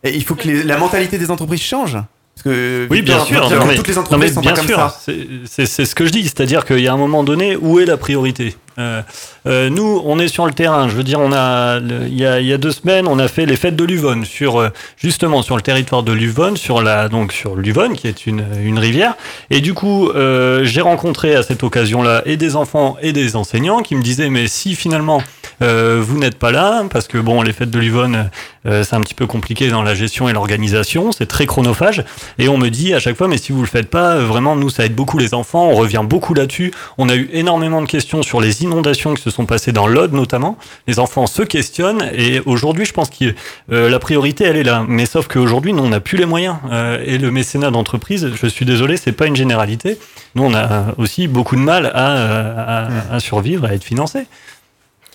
Et 0.04 0.16
il 0.16 0.24
faut 0.24 0.34
que 0.34 0.48
les- 0.48 0.64
la 0.64 0.78
mentalité 0.78 1.20
des 1.20 1.30
entreprises 1.30 1.62
change. 1.62 1.96
Parce 2.36 2.44
que 2.44 2.88
Oui, 2.90 2.98
Victor 3.02 3.26
bien 3.28 3.48
sûr. 3.48 3.60
non, 3.60 3.66
mais- 3.68 3.76
toutes 3.76 3.88
les 3.88 3.94
non, 3.94 4.02
entreprises 4.02 4.30
mais 4.30 4.34
sont 4.34 4.42
bien 4.42 4.52
pas 4.52 4.58
comme 4.58 4.68
sûr, 4.68 4.78
ça. 4.78 5.00
c'est 5.46 5.86
ce 5.86 5.96
que 5.96 6.06
je 6.06 6.12
dis, 6.12 6.24
c'est-à-dire 6.24 6.66
qu'il 6.66 6.80
y 6.80 6.88
a 6.88 6.94
un 6.94 6.98
moment 6.98 7.24
donné, 7.24 7.56
où 7.56 7.80
est 7.80 7.86
la 7.86 7.98
priorité 7.98 8.56
Euh, 8.78 9.02
euh, 9.48 9.70
Nous, 9.70 10.02
on 10.06 10.20
est 10.20 10.28
sur 10.28 10.46
le 10.46 10.54
terrain. 10.54 10.88
Je 10.88 10.96
veux 10.96 11.04
dire, 11.04 11.20
on 11.20 11.32
a, 11.34 11.80
il 11.80 12.18
y 12.18 12.26
a, 12.26 12.40
y 12.40 12.54
a 12.54 12.58
deux 12.58 12.72
semaines, 12.72 13.08
on 13.08 13.20
a 13.20 13.28
fait 13.28 13.46
les 13.46 13.56
fêtes 13.56 13.76
de 13.76 13.84
Luvonne 13.84 14.26
sur 14.26 14.60
euh, 14.60 14.70
justement 14.98 15.42
sur 15.42 15.56
le 15.56 15.62
territoire 15.62 16.04
de 16.04 16.12
Luvonne, 16.12 16.58
sur 16.58 16.82
la 16.82 17.10
donc 17.10 17.34
sur 17.34 17.56
Luvonne, 17.56 17.94
qui 17.94 18.08
est 18.08 18.26
une, 18.26 18.44
une 18.64 18.80
rivière. 18.80 19.16
Et 19.50 19.62
du 19.62 19.74
coup, 19.74 20.10
euh, 20.10 20.64
j'ai 20.64 20.82
rencontré 20.82 21.36
à 21.36 21.44
cette 21.44 21.64
occasion-là 21.64 22.22
et 22.26 22.38
des 22.38 22.56
enfants 22.56 22.98
et 23.02 23.14
des 23.14 23.36
enseignants 23.36 23.80
qui 23.80 23.96
me 23.96 24.02
disaient, 24.02 24.30
mais 24.30 24.48
si 24.48 24.76
finalement 24.76 25.22
euh, 25.62 26.02
vous 26.02 26.18
n'êtes 26.18 26.40
pas 26.40 26.52
là, 26.52 26.84
parce 26.90 27.08
que 27.08 27.18
bon, 27.18 27.42
les 27.42 27.54
fêtes 27.54 27.72
de 27.72 27.80
Luvonne, 27.80 28.30
c'est 28.64 28.94
un 28.94 29.02
petit 29.02 29.16
peu 29.16 29.26
compliqué 29.26 29.70
dans 29.70 29.82
la 29.82 29.96
gestion 29.96 30.30
et 30.30 30.34
l'organisation, 30.34 31.12
c'est 31.12 31.26
très 31.26 31.48
chronophage. 31.48 32.04
Et 32.38 32.48
on 32.48 32.58
me 32.60 32.70
dit 32.70 32.94
à 32.94 33.00
chaque 33.00 33.18
fois, 33.18 33.28
mais 33.28 33.40
si 33.40 33.52
vous 33.52 33.62
le 33.62 33.68
faites 33.68 33.90
pas, 33.90 34.18
vraiment, 34.20 34.56
nous, 34.56 34.70
ça 34.70 34.86
aide 34.86 34.94
beaucoup 34.94 35.18
les 35.18 35.34
enfants. 35.34 35.70
On 35.70 35.76
revient 35.76 36.04
beaucoup 36.04 36.36
là-dessus. 36.36 36.72
On 37.00 37.10
a 37.10 37.16
eu 37.16 37.28
énormément 37.34 37.82
de 37.82 37.88
questions 37.88 38.22
sur 38.22 38.40
les 38.40 38.61
inondations 38.62 39.14
qui 39.14 39.22
se 39.22 39.30
sont 39.30 39.46
passées 39.46 39.72
dans 39.72 39.88
l'Aude, 39.88 40.14
notamment. 40.14 40.58
Les 40.88 41.00
enfants 41.00 41.28
se 41.28 41.42
questionnent. 41.44 42.10
Et 42.14 42.42
aujourd'hui, 42.46 42.86
je 42.86 42.94
pense 42.94 43.10
que 43.10 43.34
euh, 43.72 43.90
la 43.90 44.00
priorité, 44.00 44.46
elle 44.46 44.58
est 44.58 44.64
là. 44.64 44.86
Mais 44.88 45.06
sauf 45.06 45.28
qu'aujourd'hui, 45.28 45.74
nous, 45.74 45.84
on 45.84 45.90
n'a 45.90 46.00
plus 46.00 46.18
les 46.18 46.26
moyens. 46.26 46.58
Euh, 46.72 47.04
et 47.06 47.18
le 47.18 47.32
mécénat 47.32 47.72
d'entreprise, 47.72 48.32
je 48.34 48.48
suis 48.48 48.66
désolé, 48.66 48.98
c'est 48.98 49.12
pas 49.12 49.26
une 49.28 49.36
généralité. 49.36 49.98
Nous, 50.36 50.44
on 50.44 50.54
a 50.54 50.94
aussi 50.98 51.28
beaucoup 51.28 51.56
de 51.56 51.62
mal 51.62 51.88
à, 51.94 52.86
à, 52.88 53.16
à 53.16 53.20
survivre, 53.20 53.66
à 53.66 53.74
être 53.74 53.84
financé. 53.84 54.26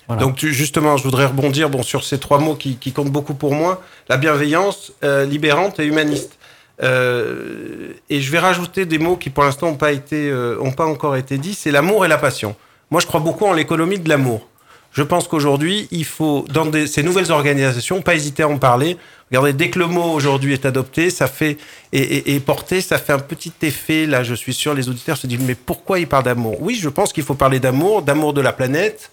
Voilà. 0.07 0.21
Donc 0.21 0.35
tu- 0.37 0.53
justement, 0.53 0.95
je 0.95 1.03
voudrais 1.03 1.25
rebondir 1.25 1.69
bon, 1.69 1.83
sur 1.83 2.03
ces 2.05 2.17
trois 2.17 2.39
mots 2.39 2.55
qui, 2.55 2.77
qui 2.77 2.93
comptent 2.93 3.11
beaucoup 3.11 3.33
pour 3.33 3.53
moi. 3.53 3.81
La 4.07 4.15
bienveillance, 4.17 4.93
euh, 5.03 5.25
libérante 5.25 5.79
et 5.81 5.85
humaniste. 5.85 6.37
Euh, 6.83 7.93
et 8.09 8.21
je 8.21 8.31
vais 8.31 8.39
rajouter 8.39 8.85
des 8.85 8.99
mots 8.99 9.15
qui 9.17 9.29
pour 9.29 9.43
l'instant 9.43 9.67
n'ont 9.67 9.75
pas, 9.75 9.91
été, 9.91 10.29
euh, 10.29 10.57
ont 10.61 10.71
pas 10.71 10.85
encore 10.85 11.15
été 11.15 11.37
dits. 11.37 11.55
C'est 11.55 11.71
l'amour 11.71 12.05
et 12.05 12.07
la 12.07 12.17
passion. 12.17 12.55
Moi, 12.89 13.01
je 13.01 13.07
crois 13.07 13.19
beaucoup 13.19 13.45
en 13.45 13.53
l'économie 13.53 13.99
de 13.99 14.07
l'amour. 14.07 14.47
Je 14.93 15.03
pense 15.03 15.27
qu'aujourd'hui, 15.27 15.87
il 15.91 16.05
faut, 16.05 16.45
dans 16.51 16.71
ces 16.87 17.03
nouvelles 17.03 17.31
organisations, 17.31 18.01
pas 18.01 18.15
hésiter 18.15 18.43
à 18.43 18.47
en 18.47 18.57
parler. 18.57 18.97
Regardez, 19.29 19.53
dès 19.53 19.69
que 19.69 19.77
le 19.77 19.87
mot 19.87 20.13
aujourd'hui 20.13 20.53
est 20.53 20.65
adopté, 20.65 21.09
ça 21.09 21.27
fait 21.27 21.57
et, 21.91 22.39
porté, 22.39 22.81
ça 22.81 22.97
fait 22.97 23.13
un 23.13 23.19
petit 23.19 23.53
effet. 23.61 24.05
Là, 24.05 24.23
je 24.23 24.33
suis 24.33 24.53
sûr, 24.53 24.73
les 24.73 24.89
auditeurs 24.89 25.17
se 25.17 25.27
disent 25.27 25.41
mais 25.45 25.55
pourquoi 25.55 25.99
il 25.99 26.07
parle 26.07 26.23
d'amour? 26.23 26.57
Oui, 26.61 26.75
je 26.81 26.89
pense 26.89 27.11
qu'il 27.11 27.23
faut 27.23 27.35
parler 27.35 27.59
d'amour, 27.59 28.01
d'amour 28.01 28.33
de 28.33 28.41
la 28.41 28.53
planète, 28.53 29.11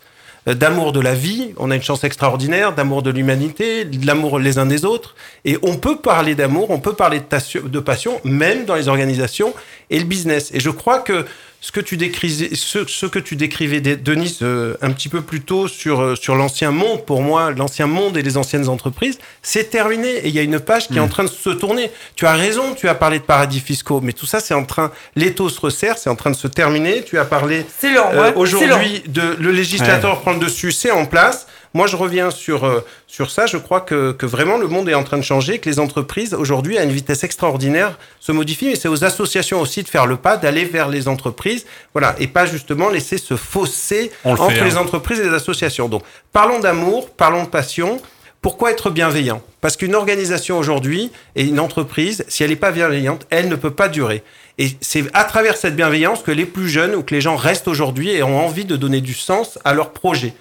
euh, 0.49 0.55
d'amour 0.55 0.93
de 0.93 1.01
la 1.01 1.15
vie. 1.15 1.53
On 1.59 1.71
a 1.71 1.77
une 1.77 1.83
chance 1.83 2.05
extraordinaire, 2.05 2.75
d'amour 2.75 3.03
de 3.03 3.11
l'humanité, 3.11 3.85
de 3.85 4.07
l'amour 4.07 4.39
les 4.39 4.59
uns 4.59 4.67
des 4.67 4.85
autres. 4.85 5.17
Et 5.45 5.59
on 5.63 5.77
peut 5.77 5.97
parler 5.97 6.37
d'amour, 6.37 6.71
on 6.71 6.79
peut 6.79 6.95
parler 6.95 7.21
de 7.21 7.81
passion, 7.81 8.21
même 8.25 8.65
dans 8.65 8.77
les 8.77 8.89
organisations 8.89 9.53
et 9.91 9.99
le 9.99 10.05
business. 10.05 10.51
Et 10.55 10.61
je 10.61 10.71
crois 10.71 11.01
que 11.01 11.27
ce 11.67 11.73
que 11.73 11.81
tu 11.81 11.97
décrivais, 11.97 12.51
ce, 12.55 12.87
ce 12.87 13.07
que 13.07 13.19
tu 13.19 13.37
décrivais, 13.37 13.81
Dé- 13.81 13.97
Denise, 13.97 14.41
euh, 14.43 14.75
un 14.83 14.91
petit 14.93 15.09
peu 15.09 15.23
plus 15.23 15.41
tôt 15.41 15.67
sur, 15.67 16.03
euh, 16.03 16.15
sur 16.15 16.35
l'ancien 16.35 16.71
monde, 16.71 17.07
pour 17.07 17.23
moi, 17.23 17.53
l'ancien 17.53 17.87
monde 17.87 18.19
et 18.19 18.23
les 18.23 18.37
anciennes 18.37 18.69
entreprises, 18.69 19.19
c'est 19.41 19.71
terminé. 19.71 20.11
Et 20.11 20.29
il 20.29 20.35
y 20.35 20.39
a 20.39 20.43
une 20.43 20.61
page 20.61 20.89
qui 20.89 20.99
est 20.99 21.01
en 21.01 21.09
train 21.09 21.25
de 21.25 21.31
se 21.31 21.49
tourner. 21.49 21.91
Tu 22.17 22.27
as 22.27 22.35
raison, 22.35 22.75
tu 22.75 22.87
as 22.87 22.95
parlé 22.95 23.19
de 23.19 23.25
paradis 23.25 23.61
fiscaux, 23.61 24.03
mais 24.03 24.13
tout 24.13 24.27
ça, 24.27 24.41
c'est 24.41 24.53
en 24.53 24.65
train, 24.67 24.93
l'étau 25.17 25.49
se 25.49 25.59
resserre, 25.59 25.97
c'est 25.97 26.11
en 26.11 26.17
train 26.17 26.31
de 26.33 26.37
se 26.37 26.49
terminer. 26.49 27.03
Tu 27.03 27.17
as 27.19 27.25
parlé 27.25 27.65
euh, 28.13 28.33
aujourd'hui, 28.37 29.03
de, 29.07 29.23
le 29.41 29.51
législateur 29.51 30.21
prend 30.21 30.35
le 30.35 30.41
dessus, 30.41 30.71
c'est 30.71 30.91
en 30.91 31.07
place. 31.07 31.47
Moi, 31.75 31.89
je 31.89 31.97
reviens 31.97 32.31
sur, 32.31 32.65
euh, 32.65 32.85
sur 33.09 33.33
ça. 33.33 33.47
Je 33.47 33.57
crois 33.57 33.81
que, 33.81 34.13
que 34.13 34.27
vraiment 34.27 34.59
le 34.59 34.69
monde 34.69 34.89
est 34.89 34.95
en 34.95 35.03
train 35.03 35.19
de 35.19 35.23
changer, 35.23 35.59
que 35.59 35.69
les 35.69 35.81
entreprises, 35.81 36.33
aujourd'hui, 36.33 36.79
à 36.79 36.85
une 36.85 36.93
vitesse 36.93 37.25
extraordinaire, 37.25 37.99
se 38.21 38.31
modifient. 38.31 38.71
Et 38.71 38.77
c'est 38.77 38.87
aux 38.87 39.05
associations 39.05 39.61
aussi 39.61 39.83
de 39.83 39.89
faire 39.89 40.07
le 40.07 40.17
pas, 40.17 40.37
d'aller 40.37 40.65
vers 40.65 40.89
les 40.89 41.09
entreprises. 41.09 41.67
Voilà. 41.93 42.15
Et 42.21 42.29
pas 42.29 42.47
justement 42.47 42.91
laisser 42.91 43.19
ce 43.19 43.35
fossé 43.35 44.13
le 44.25 44.31
entre 44.31 44.51
fait, 44.51 44.61
hein. 44.61 44.65
les 44.65 44.77
entreprises 44.77 45.19
et 45.19 45.25
les 45.25 45.35
associations. 45.35 45.89
Donc, 45.89 46.05
parlons 46.33 46.61
d'amour, 46.61 47.11
parlons 47.11 47.43
de 47.43 47.49
passion. 47.49 48.01
Pourquoi 48.41 48.71
être 48.71 48.91
bienveillant? 48.91 49.43
Parce 49.61 49.77
qu'une 49.77 49.97
organisation 49.97 50.59
aujourd'hui 50.59 51.11
et 51.35 51.43
une 51.43 51.59
entreprise, 51.59 52.25
si 52.29 52.45
elle 52.45 52.51
n'est 52.51 52.57
pas 52.57 52.71
bienveillante, 52.71 53.27
elle 53.31 53.49
ne 53.49 53.57
peut 53.57 53.73
pas 53.73 53.89
durer. 53.89 54.23
Et 54.59 54.69
c'est 54.81 55.05
à 55.13 55.25
travers 55.25 55.57
cette 55.57 55.75
bienveillance 55.75 56.23
que 56.23 56.31
les 56.31 56.47
plus 56.47 56.69
jeunes 56.69 56.95
ou 56.95 57.03
que 57.03 57.15
les 57.15 57.21
gens 57.21 57.35
restent 57.35 57.67
aujourd'hui 57.67 58.11
et 58.11 58.23
ont 58.23 58.39
envie 58.39 58.65
de 58.65 58.77
donner 58.77 59.01
du 59.01 59.15
sens 59.15 59.59
à 59.65 59.75
leur 59.75 59.91
projet. 59.91 60.35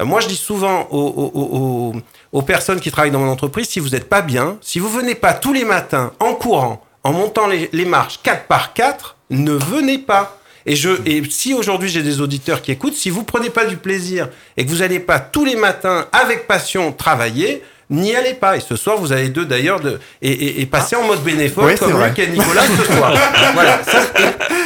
Euh, 0.00 0.04
Moi, 0.04 0.20
je 0.20 0.28
dis 0.28 0.36
souvent 0.36 0.88
aux, 0.90 2.42
personnes 2.42 2.80
qui 2.80 2.90
travaillent 2.90 3.10
dans 3.10 3.20
mon 3.20 3.30
entreprise, 3.30 3.68
si 3.68 3.80
vous 3.80 3.90
n'êtes 3.90 4.08
pas 4.08 4.22
bien, 4.22 4.58
si 4.60 4.78
vous 4.78 4.88
venez 4.88 5.14
pas 5.14 5.34
tous 5.34 5.52
les 5.52 5.64
matins 5.64 6.12
en 6.20 6.34
courant, 6.34 6.82
en 7.04 7.12
montant 7.12 7.46
les, 7.46 7.84
marches 7.84 8.20
4 8.22 8.46
par 8.46 8.72
4, 8.74 9.16
ne 9.30 9.52
venez 9.52 9.98
pas. 9.98 10.38
Et, 10.66 10.76
je, 10.76 10.90
et 11.06 11.22
si 11.30 11.54
aujourd'hui 11.54 11.88
j'ai 11.88 12.02
des 12.02 12.20
auditeurs 12.20 12.60
qui 12.60 12.72
écoutent, 12.72 12.94
si 12.94 13.10
vous 13.10 13.22
prenez 13.24 13.48
pas 13.48 13.64
du 13.64 13.76
plaisir 13.76 14.28
et 14.56 14.66
que 14.66 14.70
vous 14.70 14.78
n'allez 14.78 15.00
pas 15.00 15.18
tous 15.18 15.44
les 15.44 15.56
matins 15.56 16.06
avec 16.12 16.46
passion 16.46 16.92
travailler, 16.92 17.62
n'y 17.90 18.14
allez 18.14 18.34
pas. 18.34 18.56
Et 18.56 18.60
ce 18.60 18.76
soir, 18.76 18.98
vous 18.98 19.12
avez 19.12 19.28
deux 19.28 19.44
d'ailleurs 19.44 19.80
de, 19.80 19.98
et, 20.22 20.30
et, 20.30 20.60
et 20.60 20.66
passer 20.66 20.96
en 20.96 21.04
mode 21.04 21.22
bénévole 21.22 21.74
c'est 21.76 21.84
comme. 21.84 22.02
Luc 22.02 22.18
et 22.18 22.26
Nicolas 22.28 22.62
ce 22.62 22.84
soir. 22.84 23.14
voilà. 23.54 23.82
Ça, 23.84 24.00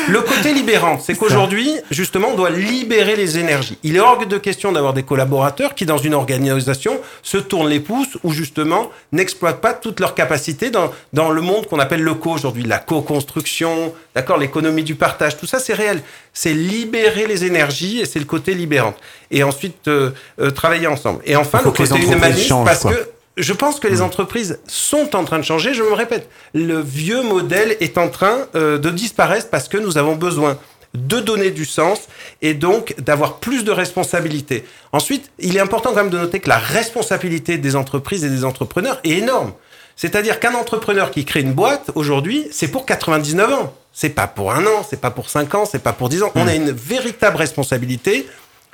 le 0.09 0.21
côté 0.21 0.53
libérant, 0.53 0.99
c'est 0.99 1.15
qu'aujourd'hui, 1.15 1.71
justement, 1.91 2.29
on 2.33 2.37
doit 2.37 2.51
libérer 2.51 3.17
les 3.17 3.39
énergies. 3.39 3.79
Il 3.83 3.97
est 3.97 4.01
hors 4.01 4.27
de 4.27 4.39
question 4.39 4.73
d'avoir 4.73 4.93
des 4.93 5.03
collaborateurs 5.03 5.75
qui, 5.75 5.87
dans 5.87 5.99
une 5.99 6.15
organisation, 6.15 7.01
se 7.23 7.39
tournent 7.39 7.69
les 7.69 7.81
pouces 7.81 8.19
ou 8.23 8.33
justement 8.33 8.91
n'exploitent 9.13 9.61
pas 9.61 9.73
toutes 9.73 10.01
leurs 10.01 10.15
capacités 10.15 10.71
dans, 10.71 10.93
dans 11.13 11.31
le 11.31 11.41
monde 11.41 11.67
qu'on 11.67 11.79
appelle 11.79 12.03
le 12.03 12.15
co 12.15 12.33
aujourd'hui, 12.33 12.65
la 12.65 12.79
co-construction, 12.79 13.95
d'accord, 14.15 14.39
l'économie 14.39 14.83
du 14.85 14.95
partage, 14.95 15.37
tout 15.39 15.47
ça 15.47 15.59
c'est 15.59 15.75
réel. 15.75 16.03
C'est 16.33 16.55
libérer 16.55 17.27
les 17.27 17.45
énergies 17.45 18.01
et 18.01 18.07
c'est 18.07 18.19
le 18.19 18.25
côté 18.25 18.55
libérant. 18.55 18.95
Et 19.31 19.43
ensuite, 19.43 19.89
euh, 19.89 20.11
euh, 20.41 20.51
travailler 20.51 20.87
ensemble. 20.87 21.21
Et 21.27 21.37
enfin, 21.37 21.61
le 21.65 21.71
côté 21.71 21.99
humaniste, 22.01 22.51
parce 22.65 22.81
quoi. 22.81 22.93
que 22.93 23.09
je 23.37 23.53
pense 23.53 23.81
que 23.81 23.89
les 23.89 24.03
entreprises 24.03 24.59
sont 24.67 25.17
en 25.17 25.25
train 25.25 25.39
de 25.39 25.45
changer. 25.45 25.75
Je 25.75 25.83
me 25.83 25.93
répète, 25.93 26.29
le 26.55 26.81
vieux 26.81 27.23
modèle 27.23 27.77
est 27.81 27.99
en 27.99 28.09
train 28.09 28.47
euh, 28.55 28.79
de 28.79 28.91
disparaître 28.91 29.49
parce 29.51 29.69
que 29.69 29.79
nous 29.79 29.99
avons 29.99 30.17
besoin 30.17 30.59
de 30.95 31.21
donner 31.21 31.51
du 31.51 31.65
sens 31.65 32.01
et 32.43 32.53
donc 32.53 32.95
d'avoir 32.99 33.39
plus 33.39 33.65
de 33.65 33.73
responsabilités. 33.73 34.65
Ensuite, 34.93 35.31
il 35.39 35.57
est 35.57 35.61
important 35.61 35.91
quand 35.91 36.03
même 36.03 36.11
de 36.11 36.19
noter 36.19 36.41
que 36.41 36.51
la 36.51 36.59
responsabilité 36.59 37.57
des 37.57 37.77
entreprises 37.77 38.25
et 38.25 38.29
des 38.29 38.45
entrepreneurs 38.45 39.01
est 39.05 39.13
énorme. 39.13 39.53
C'est-à-dire 39.97 40.41
qu'un 40.41 40.55
entrepreneur 40.55 41.11
qui 41.11 41.25
crée 41.25 41.41
une 41.41 41.53
boîte 41.53 41.91
aujourd'hui, 41.95 42.49
c'est 42.51 42.69
pour 42.69 42.87
99 42.87 43.53
ans. 43.53 43.75
C'est 43.93 44.11
pas 44.11 44.27
pour 44.27 44.53
un 44.53 44.65
an, 44.67 44.87
c'est 44.89 45.01
pas 45.01 45.11
pour 45.11 45.29
5 45.29 45.55
ans, 45.55 45.65
c'est 45.65 45.83
pas 45.83 45.93
pour 45.93 46.09
10 46.09 46.23
ans. 46.23 46.33
On 46.35 46.47
a 46.47 46.55
une 46.55 46.71
véritable 46.71 47.37
responsabilité 47.37 48.27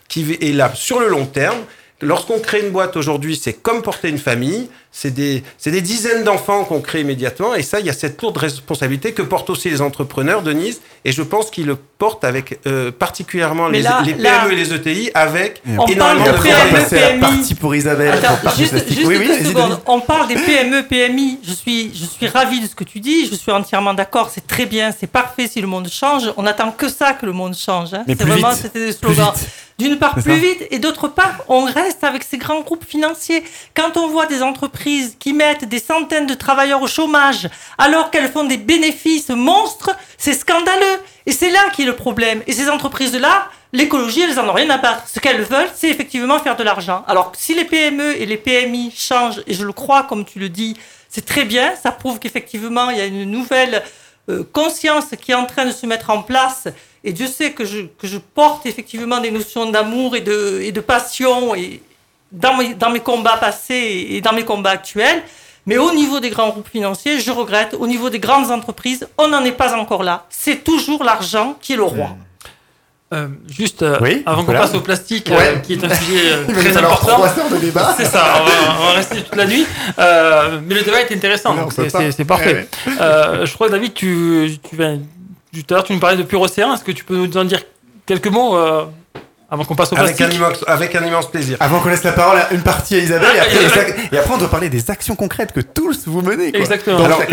qui 0.07 0.39
est 0.41 0.53
là 0.53 0.71
sur 0.75 1.01
le 1.01 1.09
long 1.09 1.27
terme 1.27 1.59
Lorsqu'on 2.01 2.39
crée 2.39 2.61
une 2.65 2.71
boîte 2.71 2.97
aujourd'hui, 2.97 3.35
c'est 3.37 3.55
comme 3.55 3.83
porter 3.83 4.09
une 4.09 4.19
famille. 4.19 4.71
C'est 4.93 5.11
des, 5.11 5.43
c'est 5.59 5.73
des 5.73 5.81
dizaines 5.81 6.23
d'enfants 6.23 6.65
qu'on 6.65 6.81
crée 6.81 7.01
immédiatement. 7.01 7.57
Et 7.57 7.63
ça, 7.63 7.81
il 7.81 7.87
y 7.87 7.91
a 7.91 7.93
cette 7.93 8.23
lourde 8.23 8.37
responsabilité 8.37 9.13
que 9.13 9.23
portent 9.23 9.51
aussi 9.51 9.69
les 9.69 9.81
entrepreneurs, 9.83 10.43
Denise. 10.43 10.81
Et 11.05 11.11
je 11.11 11.23
pense 11.23 11.51
qu'ils 11.51 11.67
le 11.67 11.77
portent 11.77 12.23
avec 12.25 12.61
euh, 12.69 12.93
particulièrement 12.93 13.69
les, 13.69 13.83
là- 13.83 14.01
les 14.05 14.13
PME 14.13 14.23
là- 14.23 14.49
et 14.53 14.55
les 14.55 14.73
ETI 14.73 15.11
avec 15.13 15.61
On 15.77 15.87
énormément 15.87 16.25
parle 16.25 16.37
de 16.39 16.43
PME, 16.43 16.89
PMI. 16.89 17.21
partie 17.21 17.55
pour 17.57 17.75
Isabelle. 17.75 18.13
Attends, 18.13 18.51
juste, 18.57 18.89
juste 18.89 19.05
oui, 19.05 19.17
oui, 19.19 19.45
secondes. 19.45 19.81
On 19.87 20.01
parle 20.01 20.29
des 20.29 20.37
PME, 20.37 20.85
PMI. 20.87 21.41
Je 21.43 21.53
suis, 21.53 21.91
je 21.95 22.05
suis 22.05 22.29
ravi 22.29 22.61
de 22.61 22.69
ce 22.69 22.77
que 22.77 22.85
tu 22.85 23.01
dis. 23.01 23.27
Je 23.29 23.35
suis 23.35 23.51
entièrement 23.51 23.93
d'accord. 23.95 24.31
C'est 24.33 24.47
très 24.47 24.67
bien. 24.67 24.93
C'est 24.99 25.09
parfait 25.09 25.49
si 25.49 25.61
le 25.61 25.67
monde 25.67 25.89
change. 25.91 26.33
On 26.37 26.47
attend 26.47 26.71
que 26.71 26.89
ça 26.89 27.13
que 27.15 27.27
le 27.27 27.33
monde 27.33 27.57
change. 27.57 27.93
hein. 27.93 28.05
Mais 28.07 28.15
C'est 28.17 28.25
plus 28.25 28.33
vraiment, 28.35 28.51
vite. 28.51 28.59
c'était 28.63 28.87
des 28.87 28.95
Plus 28.95 29.15
slogans. 29.15 29.33
D'une 29.79 29.97
part, 29.97 30.17
plus 30.17 30.35
vite. 30.35 30.67
Et 30.73 30.81
d'autre 30.81 31.07
part, 31.07 31.45
on 31.47 31.63
reste 31.63 32.03
avec 32.03 32.25
ces 32.25 32.37
grands 32.37 32.63
groupes 32.63 32.85
financiers. 32.85 33.45
Quand 33.77 33.97
on 33.97 34.09
voit 34.09 34.27
des 34.27 34.43
entreprises 34.43 35.15
qui 35.21 35.33
mettent 35.33 35.67
des 35.67 35.79
centaines 35.79 36.27
de 36.27 36.35
travailleurs 36.35 36.83
au 36.83 36.89
chômage, 36.89 37.49
alors 37.79 38.11
qu'elles 38.11 38.29
font 38.29 38.43
des 38.43 38.57
bénéfices 38.57 39.29
monstres, 39.29 39.97
c'est 40.17 40.33
scandaleux. 40.33 40.99
Et 41.27 41.33
c'est 41.33 41.51
là 41.51 41.71
qui 41.73 41.83
est 41.83 41.87
le 41.87 41.95
problème. 41.95 42.43
Et 42.49 42.53
ces 42.53 42.69
entreprises-là, 42.69 43.49
l'écologie, 43.73 44.23
elles 44.23 44.41
en 44.41 44.49
ont 44.49 44.53
rien 44.53 44.69
à 44.71 44.79
battre. 44.79 45.05
Ce 45.07 45.21
qu'elles 45.21 45.43
veulent, 45.43 45.71
c'est 45.77 45.91
effectivement 45.91 46.41
faire 46.41 46.57
de 46.57 46.65
l'argent. 46.65 47.05
Alors, 47.07 47.31
si 47.37 47.55
les 47.55 47.65
PME 47.65 48.21
et 48.21 48.27
les 48.27 48.37
PMI 48.37 48.93
changent, 48.97 49.43
et 49.47 49.55
je 49.55 49.65
le 49.65 49.73
crois, 49.73 50.03
comme 50.03 50.25
tu 50.25 50.41
le 50.41 50.49
dis, 50.49 50.77
c'est 51.09 51.25
très 51.25 51.45
bien. 51.45 51.75
Ça 51.81 51.93
prouve 51.93 52.19
qu'effectivement, 52.19 52.91
il 52.91 52.99
y 52.99 53.01
a 53.01 53.07
une 53.07 53.31
nouvelle 53.31 53.85
conscience 54.53 55.07
qui 55.21 55.33
est 55.33 55.35
en 55.35 55.47
train 55.47 55.67
de 55.67 55.71
se 55.71 55.87
mettre 55.87 56.11
en 56.11 56.23
place. 56.23 56.69
Et 57.05 57.13
Dieu 57.13 57.27
sait 57.27 57.53
que 57.53 57.65
je, 57.65 57.83
que 57.99 58.07
je 58.07 58.19
porte 58.19 58.67
effectivement 58.67 59.21
des 59.21 59.31
notions 59.31 59.71
d'amour 59.71 60.17
et 60.17 60.21
de, 60.21 60.61
et 60.63 60.73
de 60.73 60.81
passion 60.81 61.55
et 61.55 61.83
dans, 62.33 62.57
mes, 62.57 62.75
dans 62.75 62.91
mes 62.91 63.01
combats 63.01 63.37
passés 63.37 64.07
et 64.11 64.21
dans 64.21 64.33
mes 64.33 64.45
combats 64.45 64.71
actuels. 64.71 65.23
Mais 65.67 65.77
au 65.77 65.93
niveau 65.93 66.19
des 66.21 66.31
grands 66.31 66.49
groupes 66.49 66.69
financiers, 66.69 67.21
je 67.21 67.31
regrette, 67.31 67.75
au 67.79 67.87
niveau 67.87 68.09
des 68.09 68.19
grandes 68.19 68.51
entreprises, 68.51 69.07
on 69.19 69.29
n'en 69.29 69.45
est 69.45 69.53
pas 69.53 69.75
encore 69.75 70.03
là. 70.03 70.25
C'est 70.31 70.65
toujours 70.65 71.05
l'argent 71.05 71.57
qui 71.61 71.75
est 71.75 71.77
le 71.77 71.83
roi. 71.83 72.17
Euh, 73.15 73.29
juste 73.49 73.83
euh, 73.83 73.97
Oui, 74.03 74.23
avant 74.27 74.45
qu'on 74.45 74.53
passe 74.53 74.75
au 74.75 74.81
plastique, 74.83 75.31
euh, 75.31 75.57
qui 75.61 75.73
est 75.73 75.83
un 75.85 75.95
sujet 75.95 76.21
euh, 76.33 76.45
très 76.47 76.77
important. 76.77 77.23
C'est 77.97 78.05
ça, 78.05 78.35
on 78.41 78.45
va, 78.45 78.51
on 78.81 78.85
va 78.89 78.93
rester 78.93 79.23
toute 79.23 79.35
la 79.35 79.47
nuit. 79.47 79.67
Euh, 79.99 80.61
mais 80.67 80.75
le 80.75 80.83
débat 80.83 81.01
est 81.01 81.11
intéressant, 81.15 81.55
Non, 81.55 81.63
donc 81.63 81.73
c'est- 81.73 82.25
parfait. 82.27 82.69
Ouais, 82.87 82.93
Euh, 83.01 83.47
je 83.47 83.55
crois, 83.55 83.71
David, 83.71 83.95
tu, 83.95 84.51
tu, 84.69 84.77
viens- 84.77 84.99
tout 85.55 85.61
à 85.71 85.75
l'heure, 85.75 85.85
tu 85.85 85.95
nous 85.95 86.01
parlais 86.01 86.19
de 86.19 86.23
Pur 86.23 86.41
Océan. 86.43 86.75
Est-ce 86.75 86.85
que 86.85 86.93
tu 86.93 87.05
peux 87.05 87.17
nous 87.17 87.35
en 87.39 87.45
dire 87.45 87.61
quelques 88.05 88.27
mots 88.29 88.55
euh, 88.59 88.85
avant 89.51 89.65
qu'on 89.65 89.75
passe 89.75 89.93
au 89.93 89.97
avec 89.97 90.13
un, 90.21 90.27
plastique 90.29 90.35
immense, 90.39 90.65
avec 90.67 90.95
un 90.95 91.05
immense 91.07 91.31
plaisir. 91.31 91.57
Avant 91.61 91.81
qu'on 91.81 91.89
laisse 91.89 92.05
la 92.05 92.13
parole 92.13 92.37
à 92.39 92.53
une 92.53 92.61
partie 92.61 92.97
à 92.97 92.99
Isabelle 92.99 93.31
et 93.35 93.41
après, 93.41 93.59
Ah, 94.11 94.15
et 94.15 94.19
après 94.19 94.35
on 94.35 94.37
doit 94.39 94.51
parler 94.51 94.69
des 94.69 94.91
actions 94.91 95.17
concrètes 95.17 95.53
que 95.53 95.61
tous 95.61 96.03
vous 96.07 96.21
menez. 96.21 96.51
Quoi. 96.51 96.61
Exactement. 96.61 97.03
Alors, 97.05 97.23
Et, 97.23 97.33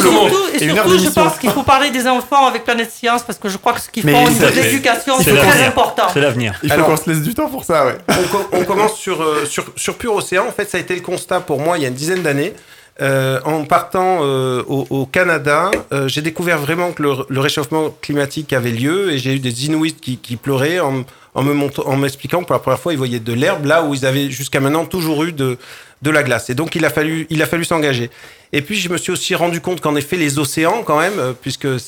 surtout, 0.00 0.94
et 0.94 0.98
je 0.98 1.10
pense 1.10 1.38
qu'il 1.38 1.50
faut 1.50 1.62
parler 1.62 1.90
des 1.90 2.06
enfants 2.08 2.46
avec 2.46 2.64
Planète 2.64 2.90
Science 2.90 3.22
parce 3.22 3.38
que 3.38 3.48
je 3.48 3.58
crois 3.58 3.74
que 3.74 3.80
ce 3.80 3.90
qu'ils 3.90 4.02
font 4.02 4.24
au 4.24 4.28
niveau 4.28 4.44
de 4.46 4.50
c'est- 4.52 4.62
l'éducation, 4.62 5.14
c'est 5.22 5.34
très 5.36 5.64
important. 5.66 6.04
C'est 6.12 6.20
l'avenir. 6.20 6.58
Il 6.62 6.72
faut 6.72 6.82
qu'on 6.82 6.96
se 6.96 7.08
laisse 7.10 7.22
du 7.22 7.34
temps 7.34 7.48
pour 7.48 7.64
ça, 7.64 7.86
ouais. 7.86 7.96
on, 8.08 8.36
co- 8.36 8.48
on 8.52 8.64
commence 8.64 8.96
sur, 8.96 9.22
euh, 9.22 9.44
sur, 9.46 9.64
sur 9.76 9.94
Pur 9.96 10.14
Océan. 10.14 10.46
En 10.48 10.52
fait, 10.52 10.68
ça 10.68 10.78
a 10.78 10.80
été 10.80 10.94
le 10.94 11.00
constat 11.00 11.40
pour 11.40 11.60
moi 11.60 11.78
il 11.78 11.82
y 11.82 11.84
a 11.84 11.88
une 11.88 11.94
dizaine 11.94 12.22
d'années. 12.22 12.54
Euh, 13.02 13.40
en 13.44 13.64
partant 13.64 14.20
euh, 14.22 14.62
au, 14.68 14.86
au 14.88 15.04
Canada, 15.04 15.70
euh, 15.92 16.08
j'ai 16.08 16.22
découvert 16.22 16.56
vraiment 16.58 16.92
que 16.92 17.02
le, 17.02 17.10
le 17.28 17.40
réchauffement 17.40 17.90
climatique 18.00 18.54
avait 18.54 18.70
lieu 18.70 19.12
et 19.12 19.18
j'ai 19.18 19.34
eu 19.34 19.38
des 19.38 19.66
Inuits 19.66 19.92
qui, 20.00 20.16
qui 20.16 20.36
pleuraient 20.36 20.80
en, 20.80 21.02
en 21.36 21.96
m'expliquant 21.96 22.40
que 22.40 22.46
pour 22.46 22.54
la 22.54 22.60
première 22.60 22.80
fois 22.80 22.92
ils 22.92 22.98
voyaient 22.98 23.20
de 23.20 23.32
l'herbe 23.32 23.66
là 23.66 23.84
où 23.84 23.94
ils 23.94 24.06
avaient 24.06 24.30
jusqu'à 24.30 24.58
maintenant 24.58 24.86
toujours 24.86 25.22
eu 25.24 25.32
de, 25.32 25.58
de 26.02 26.10
la 26.10 26.22
glace. 26.22 26.50
Et 26.50 26.54
donc 26.54 26.74
il 26.74 26.84
a 26.84 26.90
fallu, 26.90 27.26
il 27.30 27.42
a 27.42 27.46
fallu 27.46 27.64
s'engager. 27.64 28.10
Et 28.52 28.62
puis 28.62 28.76
je 28.76 28.88
me 28.88 28.96
suis 28.96 29.12
aussi 29.12 29.34
rendu 29.34 29.60
compte 29.60 29.80
qu'en 29.80 29.96
effet 29.96 30.16
les 30.16 30.38
océans 30.38 30.82
quand 30.82 30.98
même, 30.98 31.18
euh, 31.18 31.32
puisque 31.38 31.66
euh, 31.66 31.78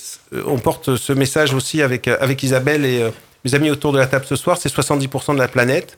on 0.46 0.58
porte 0.58 0.96
ce 0.96 1.12
message 1.12 1.54
aussi 1.54 1.82
avec, 1.82 2.08
euh, 2.08 2.16
avec 2.20 2.42
Isabelle 2.42 2.84
et 2.84 3.10
mes 3.44 3.54
amis 3.54 3.70
autour 3.70 3.92
de 3.92 3.98
la 3.98 4.06
table 4.06 4.26
ce 4.28 4.36
soir, 4.36 4.58
c'est 4.58 4.72
70% 4.72 5.34
de 5.34 5.38
la 5.38 5.48
planète. 5.48 5.96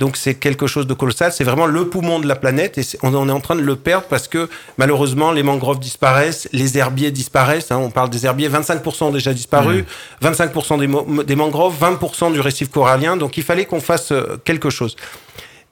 Donc 0.00 0.16
c'est 0.16 0.34
quelque 0.34 0.66
chose 0.66 0.86
de 0.86 0.94
colossal, 0.94 1.30
c'est 1.30 1.44
vraiment 1.44 1.66
le 1.66 1.88
poumon 1.88 2.18
de 2.20 2.26
la 2.26 2.34
planète 2.34 2.78
et 2.78 2.82
on 3.02 3.14
on 3.14 3.28
est 3.28 3.32
en 3.32 3.40
train 3.40 3.54
de 3.54 3.60
le 3.60 3.76
perdre 3.76 4.06
parce 4.08 4.26
que 4.28 4.48
malheureusement 4.78 5.30
les 5.30 5.42
mangroves 5.42 5.78
disparaissent, 5.78 6.48
les 6.52 6.78
herbiers 6.78 7.10
disparaissent, 7.10 7.70
hein, 7.70 7.76
on 7.78 7.90
parle 7.90 8.08
des 8.08 8.24
herbiers, 8.24 8.48
25% 8.48 9.04
ont 9.04 9.10
déjà 9.10 9.34
disparu, 9.34 9.84
25% 10.22 10.78
des, 10.80 10.86
mo- 10.86 11.22
des 11.22 11.36
mangroves, 11.36 11.74
20% 11.80 12.32
du 12.32 12.40
récif 12.40 12.70
corallien, 12.70 13.18
donc 13.18 13.36
il 13.36 13.42
fallait 13.44 13.66
qu'on 13.66 13.80
fasse 13.80 14.10
euh, 14.12 14.38
quelque 14.42 14.70
chose. 14.70 14.96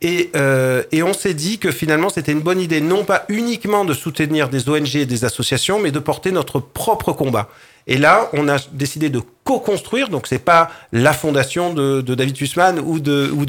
Et, 0.01 0.31
euh, 0.37 0.83
et 0.93 1.03
on 1.03 1.13
s'est 1.13 1.35
dit 1.35 1.59
que 1.59 1.73
finalement 1.73 2.09
c'était 2.11 2.31
une 2.33 2.41
bonne 2.43 2.61
idée, 2.61 2.81
non 2.81 3.05
pas 3.05 3.25
uniquement 3.29 3.85
de 3.85 3.95
soutenir 3.95 4.49
des 4.49 4.69
ONG 4.69 4.95
et 4.95 5.07
des 5.07 5.25
associations, 5.25 5.81
mais 5.81 5.91
de 5.91 5.99
porter 5.99 6.31
notre 6.33 6.61
propre 6.61 7.13
combat. 7.13 7.49
Et 7.89 7.97
là, 7.97 8.29
on 8.35 8.49
a 8.49 8.59
décidé 8.73 9.09
de 9.09 9.21
co-construire, 9.45 10.11
donc 10.11 10.27
c'est 10.27 10.39
pas 10.39 10.71
la 10.93 11.15
fondation 11.15 11.73
de, 11.73 12.03
David 12.03 12.39
Hussman 12.39 12.79
ou 12.79 13.01
de, 13.01 13.31
ou 13.33 13.47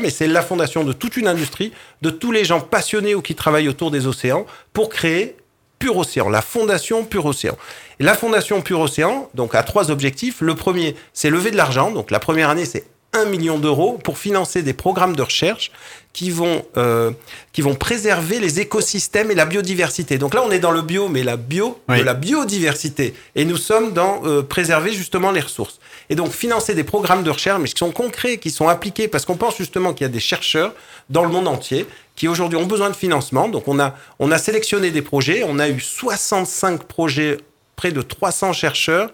mais 0.00 0.10
c'est 0.10 0.26
la 0.26 0.40
fondation 0.40 0.84
de 0.84 0.94
toute 0.94 1.18
une 1.18 1.28
industrie, 1.28 1.70
de 2.00 2.08
tous 2.08 2.32
les 2.32 2.46
gens 2.46 2.60
passionnés 2.60 3.14
ou 3.14 3.20
qui 3.20 3.34
travaillent 3.34 3.68
autour 3.68 3.90
des 3.90 4.06
océans, 4.06 4.46
pour 4.72 4.88
créer 4.88 5.36
Pur 5.78 5.98
Océan, 5.98 6.30
la 6.30 6.40
fondation 6.40 7.04
Pur 7.04 7.26
Océan. 7.26 7.58
La 8.00 8.14
fondation 8.14 8.62
Pur 8.62 8.80
Océan, 8.80 9.28
donc 9.34 9.54
a 9.54 9.62
trois 9.62 9.90
objectifs. 9.90 10.40
Le 10.40 10.54
premier, 10.54 10.96
c'est 11.12 11.28
lever 11.28 11.50
de 11.50 11.56
l'argent. 11.56 11.90
Donc 11.90 12.10
la 12.10 12.20
première 12.20 12.48
année, 12.48 12.64
c'est 12.64 12.84
1 13.12 13.26
million 13.26 13.58
d'euros 13.58 13.98
pour 14.02 14.16
financer 14.16 14.62
des 14.62 14.72
programmes 14.72 15.14
de 15.14 15.22
recherche 15.22 15.70
qui 16.14 16.30
vont, 16.30 16.64
euh, 16.78 17.10
qui 17.52 17.60
vont 17.60 17.74
préserver 17.74 18.38
les 18.38 18.60
écosystèmes 18.60 19.30
et 19.30 19.34
la 19.34 19.44
biodiversité. 19.44 20.16
Donc 20.16 20.32
là, 20.32 20.42
on 20.46 20.50
est 20.50 20.60
dans 20.60 20.70
le 20.70 20.80
bio, 20.80 21.08
mais 21.08 21.24
la 21.24 21.36
bio 21.36 21.78
Oui. 21.88 21.98
de 21.98 22.02
la 22.04 22.14
biodiversité. 22.14 23.14
Et 23.34 23.44
nous 23.44 23.56
sommes 23.58 23.92
dans 23.92 24.22
euh, 24.24 24.40
préserver 24.42 24.92
justement 24.92 25.32
les 25.32 25.40
ressources. 25.40 25.80
Et 26.08 26.14
donc 26.14 26.30
financer 26.30 26.74
des 26.74 26.84
programmes 26.84 27.24
de 27.24 27.30
recherche, 27.30 27.60
mais 27.60 27.68
qui 27.68 27.78
sont 27.78 27.90
concrets, 27.90 28.38
qui 28.38 28.50
sont 28.50 28.68
appliqués, 28.68 29.08
parce 29.08 29.24
qu'on 29.26 29.36
pense 29.36 29.58
justement 29.58 29.92
qu'il 29.92 30.04
y 30.04 30.08
a 30.08 30.12
des 30.12 30.20
chercheurs 30.20 30.72
dans 31.10 31.24
le 31.24 31.30
monde 31.30 31.48
entier 31.48 31.84
qui 32.16 32.28
aujourd'hui 32.28 32.56
ont 32.58 32.66
besoin 32.66 32.90
de 32.90 32.96
financement. 32.96 33.48
Donc 33.48 33.66
on 33.66 33.80
a, 33.80 33.96
on 34.20 34.30
a 34.30 34.38
sélectionné 34.38 34.92
des 34.92 35.02
projets, 35.02 35.42
on 35.46 35.58
a 35.58 35.68
eu 35.68 35.80
65 35.80 36.84
projets, 36.84 37.38
près 37.74 37.90
de 37.90 38.02
300 38.02 38.52
chercheurs 38.52 39.10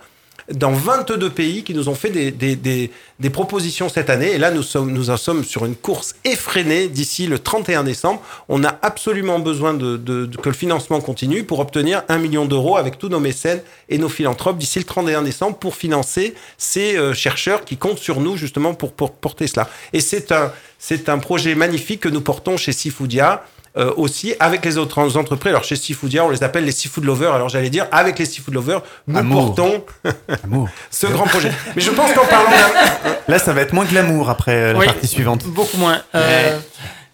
dans 0.52 0.72
22 0.72 1.30
pays 1.30 1.62
qui 1.64 1.74
nous 1.74 1.88
ont 1.88 1.94
fait 1.94 2.10
des, 2.10 2.30
des, 2.30 2.56
des, 2.56 2.90
des 3.20 3.30
propositions 3.30 3.88
cette 3.88 4.10
année. 4.10 4.32
Et 4.32 4.38
là, 4.38 4.50
nous, 4.50 4.62
sommes, 4.62 4.90
nous 4.92 5.10
en 5.10 5.16
sommes 5.16 5.44
sur 5.44 5.64
une 5.64 5.76
course 5.76 6.14
effrénée 6.24 6.88
d'ici 6.88 7.26
le 7.26 7.38
31 7.38 7.84
décembre. 7.84 8.20
On 8.48 8.64
a 8.64 8.78
absolument 8.82 9.38
besoin 9.38 9.74
de, 9.74 9.96
de- 9.96 10.26
de- 10.26 10.36
que 10.36 10.48
le 10.48 10.54
financement 10.54 11.00
continue 11.00 11.44
pour 11.44 11.60
obtenir 11.60 12.02
un 12.08 12.18
million 12.18 12.44
d'euros 12.46 12.76
avec 12.76 12.98
tous 12.98 13.08
nos 13.08 13.20
mécènes 13.20 13.62
et 13.88 13.98
nos 13.98 14.08
philanthropes 14.08 14.58
d'ici 14.58 14.78
le 14.78 14.84
31 14.84 15.22
décembre 15.22 15.56
pour 15.56 15.76
financer 15.76 16.34
ces 16.58 16.96
euh, 16.96 17.14
chercheurs 17.14 17.64
qui 17.64 17.76
comptent 17.76 17.98
sur 17.98 18.20
nous 18.20 18.36
justement 18.36 18.74
pour, 18.74 18.92
pour 18.92 19.12
porter 19.12 19.46
cela. 19.46 19.68
Et 19.92 20.00
c'est 20.00 20.32
un, 20.32 20.52
c'est 20.78 21.08
un 21.08 21.18
projet 21.18 21.54
magnifique 21.54 22.00
que 22.00 22.08
nous 22.08 22.20
portons 22.22 22.56
chez 22.56 22.72
Sifoodia. 22.72 23.44
Euh, 23.76 23.92
aussi 23.96 24.34
avec 24.40 24.64
les 24.64 24.78
autres 24.78 25.16
entreprises. 25.16 25.50
Alors 25.50 25.64
chez 25.64 25.76
Seafoodia, 25.76 26.24
on 26.24 26.30
les 26.30 26.42
appelle 26.42 26.64
les 26.64 26.72
Seafood 26.72 27.04
Lovers. 27.04 27.32
Alors 27.34 27.48
j'allais 27.48 27.70
dire, 27.70 27.86
avec 27.92 28.18
les 28.18 28.24
Seafood 28.26 28.54
Lovers, 28.54 28.82
nous 29.06 29.18
Amour. 29.18 29.54
portons 29.54 29.84
Amour. 30.44 30.68
ce 30.90 31.06
grand 31.06 31.26
projet. 31.26 31.52
Mais 31.76 31.82
je 31.82 31.90
pense 31.90 32.12
qu'en 32.12 32.26
parlant 32.26 32.50
d'un... 32.50 33.10
Là, 33.28 33.38
ça 33.38 33.52
va 33.52 33.60
être 33.60 33.72
moins 33.72 33.84
glamour 33.84 34.28
après 34.28 34.54
euh, 34.54 34.72
la 34.72 34.78
Oui. 34.80 34.86
partie 34.86 35.06
suivante. 35.06 35.44
Beaucoup 35.46 35.76
moins. 35.76 36.00
Euh, 36.14 36.58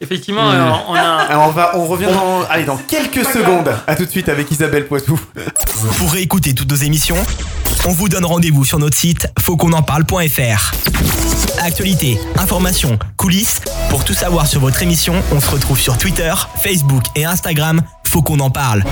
Effectivement, 0.01 0.51
Hmm. 0.51 0.55
euh, 0.55 0.71
on 0.89 0.95
a. 0.95 1.01
Alors, 1.31 1.49
on 1.49 1.51
va, 1.53 1.73
on 1.79 1.87
revient 1.87 2.09
dans, 2.13 2.43
allez, 2.51 2.65
dans 2.65 2.77
quelques 2.77 3.25
secondes. 3.25 3.75
À 3.87 3.97
tout 3.97 4.05
de 4.05 4.11
suite 4.11 4.29
avec 4.29 4.51
Isabelle 4.51 4.87
Poitou. 4.87 5.19
Pour 5.97 6.13
réécouter 6.13 6.53
toutes 6.55 6.71
nos 6.71 6.77
émissions, 6.77 7.17
on 7.87 7.93
vous 7.93 8.09
donne 8.09 8.25
rendez-vous 8.25 8.65
sur 8.65 8.81
notre 8.81 8.97
site 8.97 9.29
fautquonenparle.fr. 9.39 10.73
Actualité, 11.63 12.19
informations, 12.37 12.99
coulisses, 13.17 13.61
pour 13.91 14.05
tout 14.05 14.13
savoir 14.13 14.47
sur 14.47 14.61
votre 14.61 14.83
émission, 14.83 15.15
on 15.33 15.41
se 15.41 15.49
retrouve 15.51 15.79
sur 15.79 15.97
Twitter, 15.97 16.35
Facebook 16.63 17.05
et 17.15 17.25
Instagram. 17.25 17.81
Faut 18.05 18.23
qu'on 18.23 18.41
en 18.41 18.51
parle. 18.51 18.83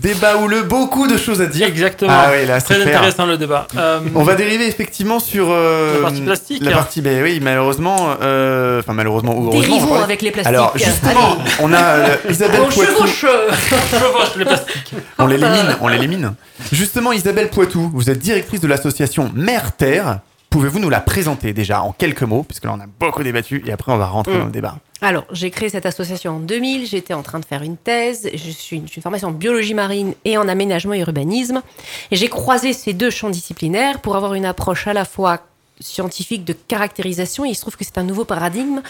Débat 0.00 0.36
houleux, 0.38 0.62
beaucoup 0.62 1.06
de 1.06 1.16
choses 1.16 1.40
à 1.42 1.46
dire. 1.46 1.66
Exactement. 1.68 2.10
Ah 2.12 2.30
oui, 2.32 2.46
là, 2.46 2.58
c'est 2.60 2.74
Très 2.74 2.82
clair. 2.82 2.96
intéressant 2.98 3.26
le 3.26 3.36
débat. 3.36 3.66
Euh, 3.76 4.00
On 4.14 4.22
va 4.22 4.34
dériver 4.34 4.66
effectivement 4.66 5.20
sur 5.20 5.48
euh, 5.50 5.96
La 5.96 6.00
partie 6.02 6.20
plastique. 6.22 6.64
La 6.64 6.70
partie, 6.72 7.00
ben 7.02 7.22
oui, 7.22 7.38
malheureusement, 7.42 8.16
euh, 8.22 8.80
enfin 8.80 8.92
malheureusement 8.94 9.34
ou 9.36 9.48
heureusement. 9.48 9.76
Dérivons 9.76 9.94
avec 10.02 10.22
les 10.22 10.30
plastiques. 10.30 10.54
Alors 10.54 10.72
justement, 10.76 11.36
on 11.60 11.72
a 11.72 11.78
euh, 11.82 12.16
Isabelle 12.30 12.60
On 12.62 12.68
Poitou. 12.72 12.92
chevauche 13.06 13.24
vois 13.90 14.24
les 14.38 14.44
plastiques. 14.44 14.94
On 15.18 15.26
l'élimine, 15.26 15.76
on 15.80 15.88
l'élimine. 15.88 16.32
Justement, 16.72 17.12
Isabelle 17.12 17.48
Poitou, 17.50 17.90
vous 17.92 18.08
êtes 18.10 18.18
directrice 18.18 18.60
de 18.60 18.66
l'association 18.68 19.30
Mère 19.34 19.72
Terre. 19.72 20.20
Pouvez-vous 20.48 20.78
nous 20.80 20.90
la 20.90 21.00
présenter 21.00 21.52
déjà 21.52 21.82
en 21.82 21.92
quelques 21.92 22.22
mots, 22.24 22.42
puisque 22.42 22.64
là 22.64 22.72
on 22.76 22.80
a 22.80 22.86
beaucoup 22.98 23.22
débattu 23.22 23.62
et 23.66 23.72
après 23.72 23.92
on 23.92 23.98
va 23.98 24.06
rentrer 24.06 24.34
Mm. 24.34 24.38
dans 24.38 24.44
le 24.46 24.50
débat. 24.50 24.74
Alors, 25.02 25.24
j'ai 25.32 25.50
créé 25.50 25.68
cette 25.70 25.86
association 25.86 26.36
en 26.36 26.40
2000. 26.40 26.86
J'étais 26.86 27.14
en 27.14 27.22
train 27.22 27.40
de 27.40 27.44
faire 27.44 27.62
une 27.62 27.76
thèse. 27.76 28.28
Je 28.32 28.50
suis 28.50 28.76
une, 28.76 28.88
formation 28.88 29.28
en 29.28 29.32
biologie 29.32 29.74
marine 29.74 30.14
et 30.24 30.36
en 30.36 30.46
aménagement 30.46 30.92
et 30.92 31.00
urbanisme. 31.00 31.62
Et 32.10 32.16
j'ai 32.16 32.28
croisé 32.28 32.72
ces 32.72 32.92
deux 32.92 33.10
champs 33.10 33.30
disciplinaires 33.30 34.00
pour 34.00 34.16
avoir 34.16 34.34
une 34.34 34.44
approche 34.44 34.86
à 34.86 34.92
la 34.92 35.04
fois 35.04 35.40
scientifique 35.80 36.44
de 36.44 36.52
caractérisation. 36.52 37.46
il 37.46 37.54
se 37.54 37.62
trouve 37.62 37.76
que 37.76 37.84
c'est 37.84 37.96
un 37.96 38.02
nouveau 38.02 38.26
paradigme 38.26 38.82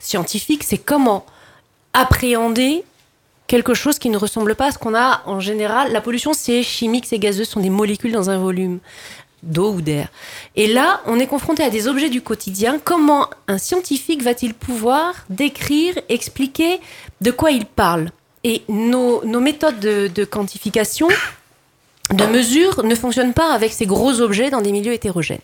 scientifique. 0.00 0.64
C'est 0.64 0.78
comment 0.78 1.24
appréhender 1.92 2.84
quelque 3.46 3.74
chose 3.74 3.98
qui 3.98 4.08
ne 4.08 4.16
ressemble 4.16 4.54
pas 4.54 4.68
à 4.68 4.70
ce 4.72 4.78
qu'on 4.78 4.94
a 4.94 5.22
en 5.26 5.38
général. 5.38 5.92
La 5.92 6.00
pollution, 6.00 6.32
c'est 6.32 6.62
chimique, 6.62 7.06
c'est 7.06 7.18
gazeux, 7.18 7.44
ce 7.44 7.52
sont 7.52 7.60
des 7.60 7.70
molécules 7.70 8.12
dans 8.12 8.30
un 8.30 8.38
volume 8.38 8.80
d'eau 9.42 9.72
ou 9.72 9.80
d'air. 9.80 10.08
Et 10.56 10.66
là, 10.66 11.00
on 11.06 11.18
est 11.18 11.26
confronté 11.26 11.62
à 11.62 11.70
des 11.70 11.88
objets 11.88 12.08
du 12.08 12.22
quotidien. 12.22 12.78
Comment 12.82 13.28
un 13.48 13.58
scientifique 13.58 14.22
va-t-il 14.22 14.54
pouvoir 14.54 15.14
décrire, 15.30 15.94
expliquer 16.08 16.80
de 17.20 17.30
quoi 17.30 17.50
il 17.50 17.66
parle? 17.66 18.10
Et 18.44 18.62
nos, 18.68 19.22
méthodes 19.40 19.78
de, 19.78 20.24
quantification, 20.24 21.08
de 22.12 22.24
mesure, 22.26 22.84
ne 22.84 22.94
fonctionnent 22.94 23.34
pas 23.34 23.52
avec 23.52 23.72
ces 23.72 23.86
gros 23.86 24.20
objets 24.20 24.50
dans 24.50 24.60
des 24.60 24.72
milieux 24.72 24.92
hétérogènes. 24.92 25.38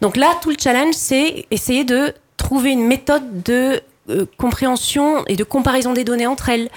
Donc 0.00 0.16
là, 0.16 0.32
tout 0.42 0.50
le 0.50 0.56
challenge, 0.58 0.94
c'est 0.94 1.46
essayer 1.50 1.84
de 1.84 2.12
trouver 2.36 2.70
une 2.70 2.86
méthode 2.86 3.42
de 3.44 3.80
euh, 4.10 4.26
compréhension 4.36 5.24
et 5.28 5.36
de 5.36 5.44
comparaison 5.44 5.92
des 5.92 6.02
données 6.02 6.26
entre 6.26 6.48
elles. 6.48 6.68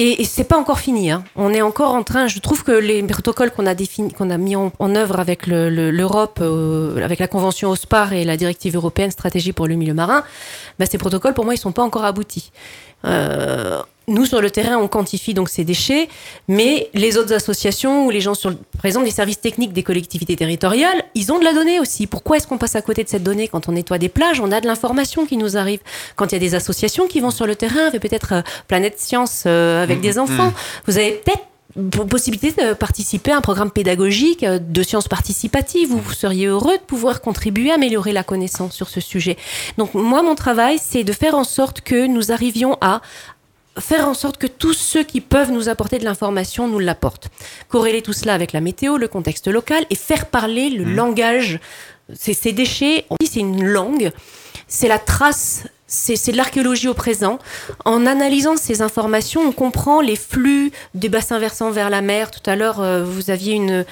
Et, 0.00 0.24
c'est 0.24 0.44
pas 0.44 0.56
encore 0.56 0.78
fini. 0.78 1.10
Hein. 1.10 1.24
On 1.34 1.52
est 1.52 1.60
encore 1.60 1.92
en 1.92 2.04
train. 2.04 2.28
Je 2.28 2.38
trouve 2.38 2.62
que 2.62 2.70
les 2.70 3.02
protocoles 3.02 3.50
qu'on 3.50 3.66
a 3.66 3.74
défini, 3.74 4.12
qu'on 4.12 4.30
a 4.30 4.38
mis 4.38 4.54
en, 4.54 4.70
œuvre 4.94 5.18
avec 5.18 5.48
l'Europe, 5.48 6.38
euh, 6.40 7.02
avec 7.04 7.18
la 7.18 7.26
convention 7.26 7.70
OSPAR 7.70 8.12
et 8.12 8.24
la 8.24 8.36
directive 8.36 8.76
européenne 8.76 9.10
stratégie 9.10 9.52
pour 9.52 9.66
le 9.66 9.74
milieu 9.74 9.94
marin, 9.94 10.22
bah, 10.78 10.86
ces 10.86 10.98
protocoles 10.98 11.34
pour 11.34 11.44
moi 11.44 11.54
ils 11.54 11.58
sont 11.58 11.72
pas 11.72 11.82
encore 11.82 12.04
aboutis. 12.04 12.52
Euh, 13.04 13.82
nous, 14.08 14.26
sur 14.26 14.40
le 14.40 14.50
terrain, 14.50 14.76
on 14.78 14.88
quantifie 14.88 15.34
donc 15.34 15.48
ces 15.48 15.64
déchets, 15.64 16.08
mais 16.48 16.88
les 16.94 17.16
autres 17.16 17.32
associations 17.32 18.06
ou 18.06 18.10
les 18.10 18.20
gens, 18.20 18.34
sur, 18.34 18.54
par 18.56 18.86
exemple, 18.86 19.04
les 19.04 19.12
services 19.12 19.40
techniques 19.40 19.72
des 19.72 19.82
collectivités 19.82 20.34
territoriales, 20.34 21.04
ils 21.14 21.30
ont 21.30 21.38
de 21.38 21.44
la 21.44 21.52
donnée 21.52 21.78
aussi. 21.78 22.06
Pourquoi 22.06 22.38
est-ce 22.38 22.46
qu'on 22.46 22.58
passe 22.58 22.74
à 22.74 22.82
côté 22.82 23.04
de 23.04 23.08
cette 23.08 23.22
donnée 23.22 23.48
Quand 23.48 23.68
on 23.68 23.72
nettoie 23.72 23.98
des 23.98 24.08
plages, 24.08 24.40
on 24.40 24.50
a 24.50 24.60
de 24.60 24.66
l'information 24.66 25.26
qui 25.26 25.36
nous 25.36 25.56
arrive. 25.56 25.80
Quand 26.16 26.26
il 26.26 26.32
y 26.32 26.36
a 26.36 26.40
des 26.40 26.54
associations 26.54 27.06
qui 27.06 27.20
vont 27.20 27.30
sur 27.30 27.46
le 27.46 27.54
terrain, 27.54 27.86
avec 27.86 28.02
peut-être 28.02 28.32
euh, 28.32 28.42
Planète 28.66 28.98
Science 28.98 29.44
euh, 29.46 29.82
avec 29.82 30.00
des 30.00 30.14
mmh, 30.14 30.20
enfants, 30.20 30.48
mmh. 30.48 30.54
vous 30.86 30.98
avez 30.98 31.12
peut-être 31.12 31.44
possibilité 32.08 32.52
de 32.52 32.72
participer 32.72 33.30
à 33.30 33.36
un 33.36 33.40
programme 33.40 33.70
pédagogique 33.70 34.44
de 34.44 34.82
sciences 34.82 35.06
participatives 35.06 35.92
où 35.92 35.98
vous 35.98 36.12
seriez 36.12 36.46
heureux 36.46 36.76
de 36.76 36.82
pouvoir 36.82 37.20
contribuer 37.20 37.70
à 37.70 37.74
améliorer 37.74 38.12
la 38.12 38.24
connaissance 38.24 38.74
sur 38.74 38.88
ce 38.88 39.00
sujet. 39.00 39.36
Donc 39.76 39.94
moi, 39.94 40.22
mon 40.22 40.34
travail, 40.34 40.78
c'est 40.82 41.04
de 41.04 41.12
faire 41.12 41.34
en 41.34 41.44
sorte 41.44 41.82
que 41.82 42.06
nous 42.06 42.32
arrivions 42.32 42.78
à 42.80 43.02
faire 43.80 44.08
en 44.08 44.14
sorte 44.14 44.38
que 44.38 44.46
tous 44.46 44.74
ceux 44.74 45.04
qui 45.04 45.20
peuvent 45.20 45.50
nous 45.50 45.68
apporter 45.68 45.98
de 45.98 46.04
l'information 46.04 46.68
nous 46.68 46.78
l'apportent. 46.78 47.28
Corréler 47.68 48.02
tout 48.02 48.12
cela 48.12 48.34
avec 48.34 48.52
la 48.52 48.60
météo, 48.60 48.96
le 48.96 49.08
contexte 49.08 49.48
local 49.48 49.84
et 49.90 49.94
faire 49.94 50.26
parler 50.26 50.70
le 50.70 50.84
mmh. 50.84 50.94
langage. 50.94 51.60
Ces 52.14 52.52
déchets, 52.52 53.04
c'est 53.22 53.40
une 53.40 53.64
langue, 53.64 54.12
c'est 54.66 54.88
la 54.88 54.98
trace 54.98 55.64
c'est 55.88 56.32
de 56.32 56.36
l'archéologie 56.36 56.86
au 56.86 56.94
présent. 56.94 57.38
En 57.86 58.04
analysant 58.04 58.58
ces 58.58 58.82
informations, 58.82 59.40
on 59.40 59.52
comprend 59.52 60.02
les 60.02 60.16
flux 60.16 60.70
des 60.94 61.08
bassins 61.08 61.38
versants 61.38 61.70
vers 61.70 61.88
la 61.88 62.02
mer. 62.02 62.30
Tout 62.30 62.48
à 62.48 62.56
l'heure, 62.56 62.80
euh, 62.80 63.02
vous 63.02 63.30
aviez 63.30 63.54
une, 63.54 63.86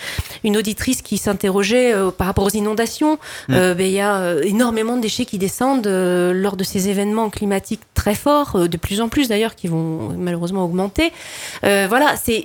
une 0.45 0.59
auditrice 0.59 1.01
qui 1.01 1.17
s'interrogeait 1.17 1.95
euh, 1.95 2.11
par 2.11 2.27
rapport 2.27 2.45
aux 2.45 2.51
inondations. 2.51 3.19
Mm. 3.49 3.55
Euh, 3.55 3.75
ben, 3.75 3.87
il 3.87 3.95
y 3.95 4.01
a 4.01 4.35
énormément 4.43 4.97
de 4.97 5.01
déchets 5.01 5.25
qui 5.25 5.39
descendent 5.39 5.87
lors 5.87 6.57
de 6.57 6.65
ces 6.65 6.89
événements 6.91 7.31
climatiques 7.31 7.81
très 7.95 8.15
forts, 8.15 8.69
de 8.69 8.77
plus 8.77 9.01
en 9.01 9.09
plus 9.09 9.29
d'ailleurs, 9.29 9.55
qui 9.55 9.67
vont 9.67 10.15
malheureusement 10.19 10.65
augmenter. 10.65 11.13
voilà, 11.63 12.15
c'est 12.17 12.45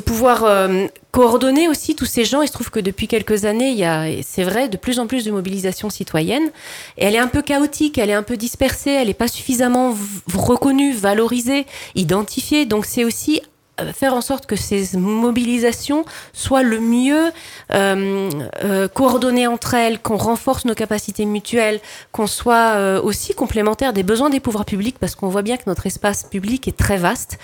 pouvoir 0.00 0.68
coordonner 1.10 1.68
aussi 1.68 1.94
tous 1.94 2.04
ces 2.04 2.24
gens. 2.24 2.42
Il 2.42 2.48
se 2.48 2.52
trouve 2.52 2.70
que 2.70 2.80
depuis 2.80 3.08
quelques 3.08 3.46
années, 3.46 3.70
il 3.70 3.78
y 3.78 3.84
a, 3.84 4.04
c'est 4.22 4.44
vrai, 4.44 4.68
de 4.68 4.76
plus 4.76 4.98
en 4.98 5.06
plus 5.06 5.24
de 5.24 5.30
mobilisation 5.30 5.90
citoyenne. 5.90 6.50
Et 6.98 7.06
elle 7.06 7.14
est 7.14 7.18
un 7.18 7.26
peu 7.26 7.42
chaotique, 7.42 7.98
elle 7.98 8.10
est 8.10 8.14
un 8.14 8.22
peu 8.22 8.36
dispersée, 8.36 8.90
elle 8.90 9.08
n'est 9.08 9.14
pas 9.14 9.28
suffisamment 9.28 9.94
reconnue, 10.34 10.92
valorisée, 10.92 11.66
identifiée. 11.94 12.66
Donc 12.66 12.84
c'est 12.84 13.04
aussi 13.04 13.40
euh, 13.40 13.55
faire 13.92 14.14
en 14.14 14.20
sorte 14.20 14.46
que 14.46 14.56
ces 14.56 14.96
mobilisations 14.96 16.04
soient 16.32 16.62
le 16.62 16.80
mieux 16.80 17.30
euh, 17.72 18.30
euh, 18.64 18.88
coordonnées 18.88 19.46
entre 19.46 19.74
elles, 19.74 19.98
qu'on 19.98 20.16
renforce 20.16 20.64
nos 20.64 20.74
capacités 20.74 21.24
mutuelles, 21.24 21.80
qu'on 22.12 22.26
soit 22.26 22.74
euh, 22.76 23.00
aussi 23.02 23.34
complémentaires 23.34 23.92
des 23.92 24.02
besoins 24.02 24.30
des 24.30 24.40
pouvoirs 24.40 24.64
publics, 24.64 24.98
parce 24.98 25.14
qu'on 25.14 25.28
voit 25.28 25.42
bien 25.42 25.56
que 25.56 25.64
notre 25.66 25.86
espace 25.86 26.24
public 26.24 26.68
est 26.68 26.76
très 26.76 26.96
vaste. 26.96 27.38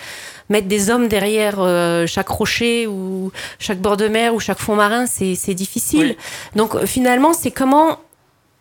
Mettre 0.49 0.67
des 0.67 0.89
hommes 0.89 1.07
derrière 1.07 1.55
euh, 1.59 2.05
chaque 2.07 2.27
rocher 2.27 2.87
ou 2.87 3.31
chaque 3.59 3.79
bord 3.79 3.97
de 3.97 4.07
mer 4.07 4.33
ou 4.33 4.39
chaque 4.39 4.59
fond 4.59 4.75
marin, 4.75 5.05
c'est 5.05 5.53
difficile. 5.53 6.15
Donc 6.55 6.85
finalement, 6.85 7.33
c'est 7.33 7.51
comment 7.51 7.99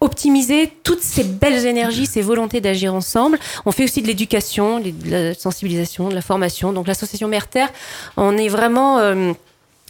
optimiser 0.03 0.73
toutes 0.83 1.03
ces 1.03 1.23
belles 1.23 1.65
énergies, 1.65 2.07
ces 2.07 2.23
volontés 2.23 2.61
d'agir 2.61 2.93
ensemble. 2.93 3.39
On 3.65 3.71
fait 3.71 3.85
aussi 3.85 4.03
de 4.03 4.09
l'éducation, 4.09 4.81
de 4.81 4.93
la 5.07 5.35
sensibilisation, 5.35 6.09
de 6.09 6.15
la 6.15 6.23
formation. 6.23 6.73
Donc 6.73 6.89
l'association 6.89 7.29
Merter, 7.29 7.67
on 8.17 8.37
est 8.37 8.49
vraiment 8.49 8.99
euh, 8.99 9.33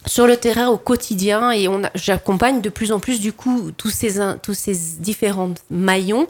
sur 0.05 0.27
le 0.27 0.37
terrain 0.37 0.69
au 0.69 0.77
quotidien 0.77 1.51
et 1.51 1.67
on 1.67 1.81
j'accompagne 1.95 2.61
de 2.61 2.69
plus 2.69 2.93
en 2.93 3.01
plus 3.01 3.21
du 3.21 3.33
coup 3.33 3.71
tous 3.77 3.91
ces 3.91 4.15
tous 4.43 4.55
ces 4.55 4.75
différents 4.99 5.55
maillons 5.71 6.27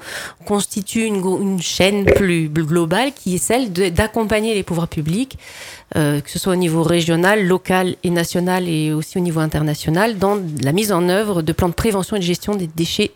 constituent 0.46 1.06
une, 1.06 1.16
une 1.16 1.62
chaîne 1.62 2.04
plus 2.04 2.48
globale 2.48 3.12
qui 3.12 3.36
est 3.36 3.38
celle 3.38 3.72
d'accompagner 3.72 4.54
les 4.54 4.62
pouvoirs 4.62 4.88
publics 4.88 5.38
euh, 5.96 6.20
que 6.20 6.30
ce 6.30 6.38
soit 6.38 6.52
au 6.52 6.56
niveau 6.56 6.82
régional, 6.82 7.46
local 7.46 7.96
et 8.02 8.10
national 8.10 8.68
et 8.68 8.92
aussi 8.92 9.16
au 9.16 9.20
niveau 9.20 9.40
international 9.40 10.18
dans 10.18 10.38
la 10.62 10.72
mise 10.72 10.92
en 10.92 11.08
œuvre 11.08 11.40
de 11.42 11.52
plans 11.52 11.68
de 11.68 11.74
prévention 11.74 12.16
et 12.16 12.20
de 12.20 12.24
gestion 12.24 12.54
des 12.54 12.66
déchets 12.66 13.10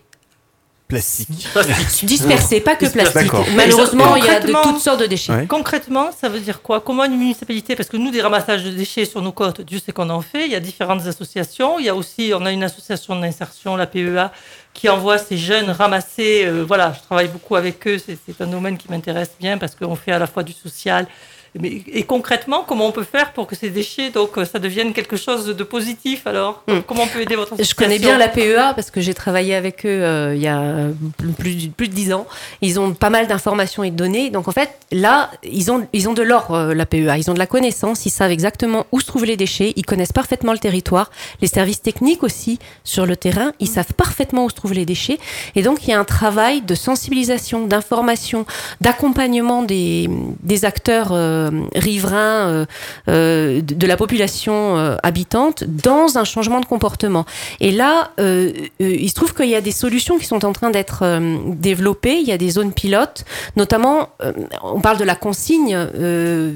Plastique. 0.89 1.49
Dispersé, 2.05 2.61
pas 2.61 2.77
que 2.77 2.87
plastique. 2.87 3.33
Malheureusement, 3.57 4.15
il 4.15 4.25
y 4.25 4.29
a 4.29 4.39
de 4.39 4.53
toutes 4.63 4.79
sortes 4.79 5.01
de 5.01 5.07
déchets. 5.07 5.47
Concrètement, 5.49 6.11
ça 6.13 6.29
veut 6.29 6.39
dire 6.39 6.63
quoi? 6.63 6.81
Comment 6.81 7.05
une 7.05 7.19
municipalité, 7.19 7.75
parce 7.75 7.89
que 7.89 7.97
nous, 7.97 8.13
des 8.13 8.21
ramassages 8.21 8.63
de 8.63 8.71
déchets 8.71 9.05
sur 9.05 9.21
nos 9.21 9.33
côtes, 9.33 9.63
Dieu 9.63 9.81
sait 9.85 9.93
qu'on 9.93 10.09
en 10.11 10.21
fait, 10.21 10.47
il 10.47 10.53
y 10.53 10.55
a 10.55 10.61
différentes 10.61 11.05
associations. 11.07 11.81
Il 11.81 11.87
y 11.87 11.89
a 11.89 11.95
aussi, 11.95 12.33
on 12.35 12.47
a 12.47 12.53
une 12.53 12.63
association 12.63 13.19
d'insertion, 13.19 13.75
la 13.75 13.87
PEA, 13.87 14.31
qui 14.75 14.89
envoie 14.89 15.19
ces 15.19 15.37
jeunes 15.37 15.71
ramasser. 15.71 16.45
Euh, 16.47 16.65
voilà, 16.65 16.93
je 16.97 17.03
travaille 17.03 17.29
beaucoup 17.29 17.57
avec 17.57 17.85
eux, 17.89 17.99
c'est 17.99 18.41
un 18.41 18.47
domaine 18.47 18.79
qui 18.79 18.89
m'intéresse 18.89 19.33
bien 19.41 19.59
parce 19.59 19.75
qu'on 19.75 19.97
fait 19.97 20.13
à 20.13 20.21
la 20.21 20.29
fois 20.29 20.45
du 20.45 20.53
social 20.53 21.09
et 21.65 22.03
concrètement, 22.03 22.65
comment 22.67 22.87
on 22.87 22.93
peut 22.93 23.05
faire 23.05 23.33
pour 23.33 23.47
que 23.47 23.57
ces 23.57 23.71
déchets, 23.71 24.11
donc, 24.11 24.37
euh, 24.37 24.45
ça 24.45 24.59
devienne 24.59 24.93
quelque 24.93 25.17
chose 25.17 25.47
de 25.47 25.65
positif 25.65 26.27
alors 26.27 26.63
hmm. 26.67 26.81
Comment 26.87 27.05
on 27.05 27.07
peut 27.07 27.21
aider 27.21 27.37
votre 27.37 27.55
association 27.55 27.77
Je 27.79 27.85
connais 27.85 27.99
bien 27.99 28.19
la 28.19 28.29
PEA 28.29 28.75
parce 28.75 28.91
que 28.91 29.01
j'ai 29.01 29.15
travaillé 29.15 29.55
avec 29.55 29.85
eux 29.87 30.03
euh, 30.03 30.35
il 30.35 30.43
y 30.43 30.49
a 30.49 30.89
plus, 31.39 31.69
plus 31.69 31.89
de 31.89 31.95
dix 31.95 32.13
ans. 32.13 32.27
Ils 32.63 32.79
ont 32.79 32.93
pas 32.93 33.11
mal 33.11 33.27
d'informations 33.27 33.85
et 33.85 33.91
de 33.91 33.97
données. 33.97 34.31
Donc 34.31 34.49
en 34.49 34.53
fait, 34.53 34.71
là, 34.93 35.31
ils 35.43 35.71
ont, 35.71 35.87
ils 35.93 36.09
ont 36.09 36.15
de 36.15 36.23
l'or, 36.23 36.55
euh, 36.55 36.75
la 36.75 36.87
PEA. 36.87 37.17
Ils 37.19 37.31
ont 37.31 37.35
de 37.35 37.39
la 37.39 37.47
connaissance. 37.47 38.07
Ils 38.07 38.11
savent 38.11 38.31
exactement 38.31 38.87
où 38.93 39.01
se 39.01 39.07
trouvent 39.07 39.25
les 39.25 39.37
déchets. 39.37 39.73
Ils 39.77 39.87
connaissent 39.87 40.13
parfaitement 40.13 40.53
le 40.53 40.59
territoire. 40.59 41.11
Les 41.41 41.49
services 41.49 41.83
techniques 41.83 42.23
aussi 42.23 42.59
sur 42.85 43.07
le 43.07 43.17
terrain, 43.17 43.53
ils 43.61 43.69
savent 43.69 43.95
parfaitement 43.97 44.45
où 44.45 44.51
se 44.51 44.55
trouvent 44.55 44.75
les 44.75 44.87
déchets. 44.87 45.19
Et 45.55 45.63
donc 45.63 45.87
il 45.87 45.91
y 45.91 45.93
a 45.93 46.01
un 46.01 46.05
travail 46.05 46.63
de 46.63 46.75
sensibilisation, 46.75 47.67
d'information, 47.67 48.47
d'accompagnement 48.81 49.63
des, 49.63 50.09
des 50.43 50.65
acteurs. 50.65 51.09
Euh, 51.13 51.46
riverains 51.75 52.17
euh, 52.17 52.67
euh, 53.09 53.61
de 53.63 53.87
la 53.87 53.97
population 53.97 54.77
habitante 55.03 55.65
dans 55.65 56.19
un 56.19 56.25
changement 56.25 56.61
de 56.61 56.67
comportement. 56.67 57.25
Et 57.61 57.73
là, 57.73 58.11
il 58.19 59.09
se 59.09 59.15
trouve 59.15 59.35
qu'il 59.35 59.49
y 59.49 59.55
a 59.55 59.61
des 59.61 59.73
solutions 59.73 60.19
qui 60.19 60.27
sont 60.27 60.45
en 60.45 60.53
train 60.53 60.71
d'être 60.71 61.05
développées. 61.55 62.19
Il 62.21 62.27
y 62.27 62.33
a 62.33 62.39
des 62.39 62.51
zones 62.51 62.73
pilotes, 62.73 63.25
notamment, 63.57 64.11
on 64.63 64.81
parle 64.81 64.99
de 64.99 65.05
la 65.05 65.15
consigne, 65.15 65.77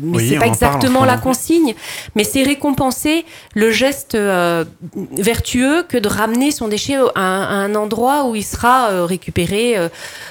mais 0.02 0.28
c'est 0.28 0.38
pas 0.38 0.46
exactement 0.46 1.04
la 1.04 1.16
consigne, 1.16 1.74
mais 2.14 2.24
c'est 2.24 2.42
récompenser 2.42 3.24
le 3.54 3.70
geste 3.70 4.16
vertueux 4.16 5.82
que 5.88 5.96
de 5.96 6.08
ramener 6.08 6.50
son 6.50 6.68
déchet 6.68 6.96
à, 7.14 7.20
un 7.20 7.74
endroit 7.74 8.26
où 8.26 8.34
il 8.34 8.44
sera 8.44 9.04
récupéré, 9.06 9.76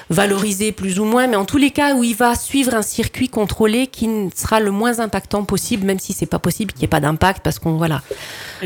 valorisé 0.08 0.72
plus 0.72 0.98
ou 1.00 1.04
moins, 1.04 1.26
mais 1.26 1.36
en 1.36 1.44
tous 1.44 1.58
les 1.58 1.70
cas 1.70 1.94
où 1.94 2.04
il 2.04 2.16
va 2.16 2.34
suivre 2.34 2.74
un 2.74 2.82
circuit 2.82 3.28
contrôlé 3.28 3.86
qui 3.86 4.08
sera 4.34 4.49
le 4.58 4.72
moins 4.72 4.98
impactant 4.98 5.44
possible, 5.44 5.86
même 5.86 6.00
si 6.00 6.12
c'est 6.12 6.26
pas 6.26 6.40
possible 6.40 6.72
qu'il 6.72 6.80
n'y 6.80 6.86
ait 6.86 6.88
pas 6.88 7.00
d'impact, 7.00 7.42
parce 7.44 7.58
qu'on 7.58 7.76
voilà, 7.76 8.02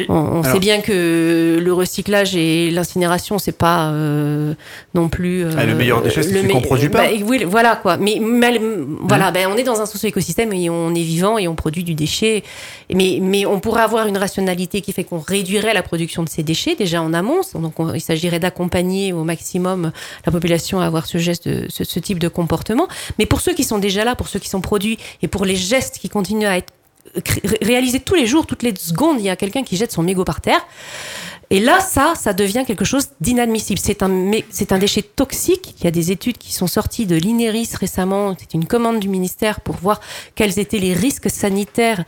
on, 0.09 0.43
sait 0.43 0.61
bien 0.61 0.81
que 0.81 1.59
le 1.61 1.73
recyclage 1.73 2.35
et 2.37 2.71
l'incinération, 2.71 3.39
c'est 3.39 3.57
pas 3.57 3.89
euh, 3.89 4.55
non 4.95 5.09
plus 5.09 5.45
ah, 5.57 5.67
le 5.67 5.75
meilleur 5.75 6.01
déchet, 6.01 6.23
c'est 6.23 6.49
qu'on 6.49 6.61
produit 6.61 6.89
pas. 6.89 7.09
Bah, 7.09 7.11
oui, 7.27 7.45
voilà 7.45 7.77
quoi. 7.77 7.97
Mais, 7.97 8.21
voilà, 9.01 9.31
ben, 9.31 9.49
on 9.53 9.57
est 9.57 9.65
dans 9.65 9.81
un 9.81 9.87
socio-écosystème 9.87 10.53
et 10.53 10.71
on 10.71 10.95
est 10.95 11.03
vivant 11.03 11.37
et 11.37 11.49
on 11.49 11.55
produit 11.55 11.85
du 11.85 11.95
déchet. 11.95 12.45
Mais, 12.93 13.19
mais 13.21 13.47
on 13.47 13.61
pourrait 13.61 13.83
avoir 13.83 14.07
une 14.07 14.17
rationalité 14.17 14.81
qui 14.81 14.93
fait 14.93 15.05
qu'on 15.05 15.19
réduirait 15.19 15.75
la 15.75 15.83
production 15.83 16.23
de 16.23 16.29
ces 16.29 16.43
déchets 16.43 16.77
déjà 16.77 17.03
en 17.03 17.13
amont. 17.13 17.41
Donc 17.55 17.75
il 17.95 18.01
s'agirait 18.01 18.41
d'accompagner 18.41 19.13
au 19.13 19.25
maximum 19.25 19.93
la 20.25 20.33
population 20.33 20.81
à 20.81 20.87
avoir 20.87 21.07
ce 21.07 21.19
geste, 21.19 21.49
ce, 21.69 21.85
ce 21.85 21.99
type 21.99 22.19
de 22.19 22.29
comportement. 22.29 22.89
Mais 23.19 23.27
pour 23.27 23.41
ceux 23.41 23.55
qui 23.55 23.65
sont 23.65 23.79
déjà 23.79 24.05
là, 24.05 24.15
pour 24.15 24.29
ceux 24.29 24.39
qui 24.39 24.49
sont 24.49 24.61
produits 24.61 24.99
et 25.23 25.29
pour 25.29 25.45
les 25.45 25.57
gestes 25.65 25.99
qui 25.99 26.09
continuent 26.09 26.47
à 26.47 26.57
être 26.59 26.73
réalisés 27.63 28.01
tous 28.01 28.15
les 28.15 28.27
jours, 28.27 28.47
toutes 28.47 28.63
les 28.63 28.75
secondes, 28.77 29.17
il 29.19 29.25
y 29.25 29.31
a 29.31 29.37
quelqu'un 29.37 29.63
qui 29.63 29.77
jette 29.77 29.93
son 29.93 30.03
mégot 30.03 30.25
par 30.25 30.41
terre. 30.41 30.61
Et 31.51 31.61
là, 31.61 31.79
ça, 31.79 32.15
ça 32.17 32.33
devient 32.33 32.65
quelque 32.67 32.87
chose 32.87 33.09
d'inadmissible. 33.21 33.79
C'est 33.79 34.03
un, 34.03 34.31
c'est 34.51 34.73
un 34.73 34.79
déchet 34.79 35.03
toxique. 35.03 35.75
Il 35.79 35.85
y 35.85 35.87
a 35.87 35.91
des 35.91 36.11
études 36.11 36.39
qui 36.39 36.53
sont 36.55 36.67
sorties 36.67 37.05
de 37.05 37.15
l'INERIS 37.17 37.75
récemment. 37.79 38.35
C'est 38.41 38.55
une 38.55 38.65
commande 38.65 38.99
du 38.99 39.09
ministère 39.09 39.61
pour 39.61 39.77
voir 39.77 40.01
quels 40.35 40.59
étaient 40.59 40.79
les 40.79 40.95
risques 40.95 41.31
sanitaires 41.31 42.03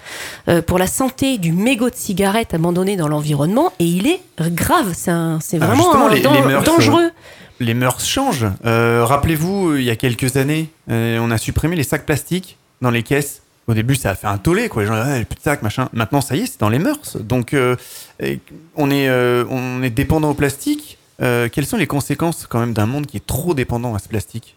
euh, 0.49 0.63
pour 0.63 0.79
la 0.79 0.87
santé 0.87 1.37
du 1.37 1.53
mégot 1.53 1.91
de 1.91 1.95
cigarette 1.95 2.55
abandonné 2.55 2.97
dans 2.97 3.09
l'environnement. 3.09 3.73
Et 3.79 3.85
il 3.85 4.07
est 4.07 4.21
grave. 4.41 4.95
C'est, 4.97 5.59
vraiment 5.59 5.75
justement, 5.77 6.07
un 6.07 6.15
les- 6.15 6.21
dan- 6.23 6.33
les 6.35 6.43
mœurs, 6.43 6.65
dangereux. 6.65 7.11
Les 7.61 7.75
mœurs 7.75 8.01
changent. 8.05 8.47
Euh, 8.65 9.05
Rappelez-vous, 9.05 9.77
il 9.77 9.85
y 9.85 9.91
a 9.91 9.97
quelques 9.97 10.37
années, 10.37 10.71
euh, 10.91 11.19
on 11.21 11.31
a 11.31 11.37
supprimé 11.39 11.77
les 11.77 11.85
sacs 11.85 12.07
plastiques 12.07 12.57
dans 12.81 12.91
les 12.91 13.03
caisses. 13.03 13.43
Au 13.69 13.75
début, 13.75 13.97
ça 13.97 14.11
a 14.11 14.15
fait 14.15 14.29
un 14.29 14.39
tollé, 14.39 14.69
quoi. 14.69 14.83
Les 14.83 14.89
gens, 14.89 14.95
ah, 14.95 15.17
plus 15.25 15.35
de 15.37 15.41
sacs, 15.43 15.63
machin. 15.63 15.89
Maintenant, 15.93 16.21
ça 16.21 16.37
y 16.37 16.43
est, 16.43 16.47
c'est 16.47 16.61
dans 16.61 16.69
les 16.69 16.79
mœurs. 16.79 17.17
Donc, 17.19 17.53
euh, 17.53 17.75
on, 18.77 18.91
est, 18.91 19.09
euh, 19.09 19.45
on 19.51 19.83
est 19.83 19.91
dépendant 19.91 20.31
au 20.31 20.35
plastique. 20.35 20.99
Euh, 21.21 21.49
quelles 21.51 21.67
sont 21.67 21.77
les 21.77 21.87
conséquences, 21.87 22.47
quand 22.49 22.61
même, 22.61 22.73
d'un 22.75 22.87
monde 22.87 23.07
qui 23.07 23.17
est 23.17 23.27
trop 23.27 23.55
dépendant 23.55 23.95
à 23.95 23.99
ce 23.99 24.09
plastique? 24.09 24.55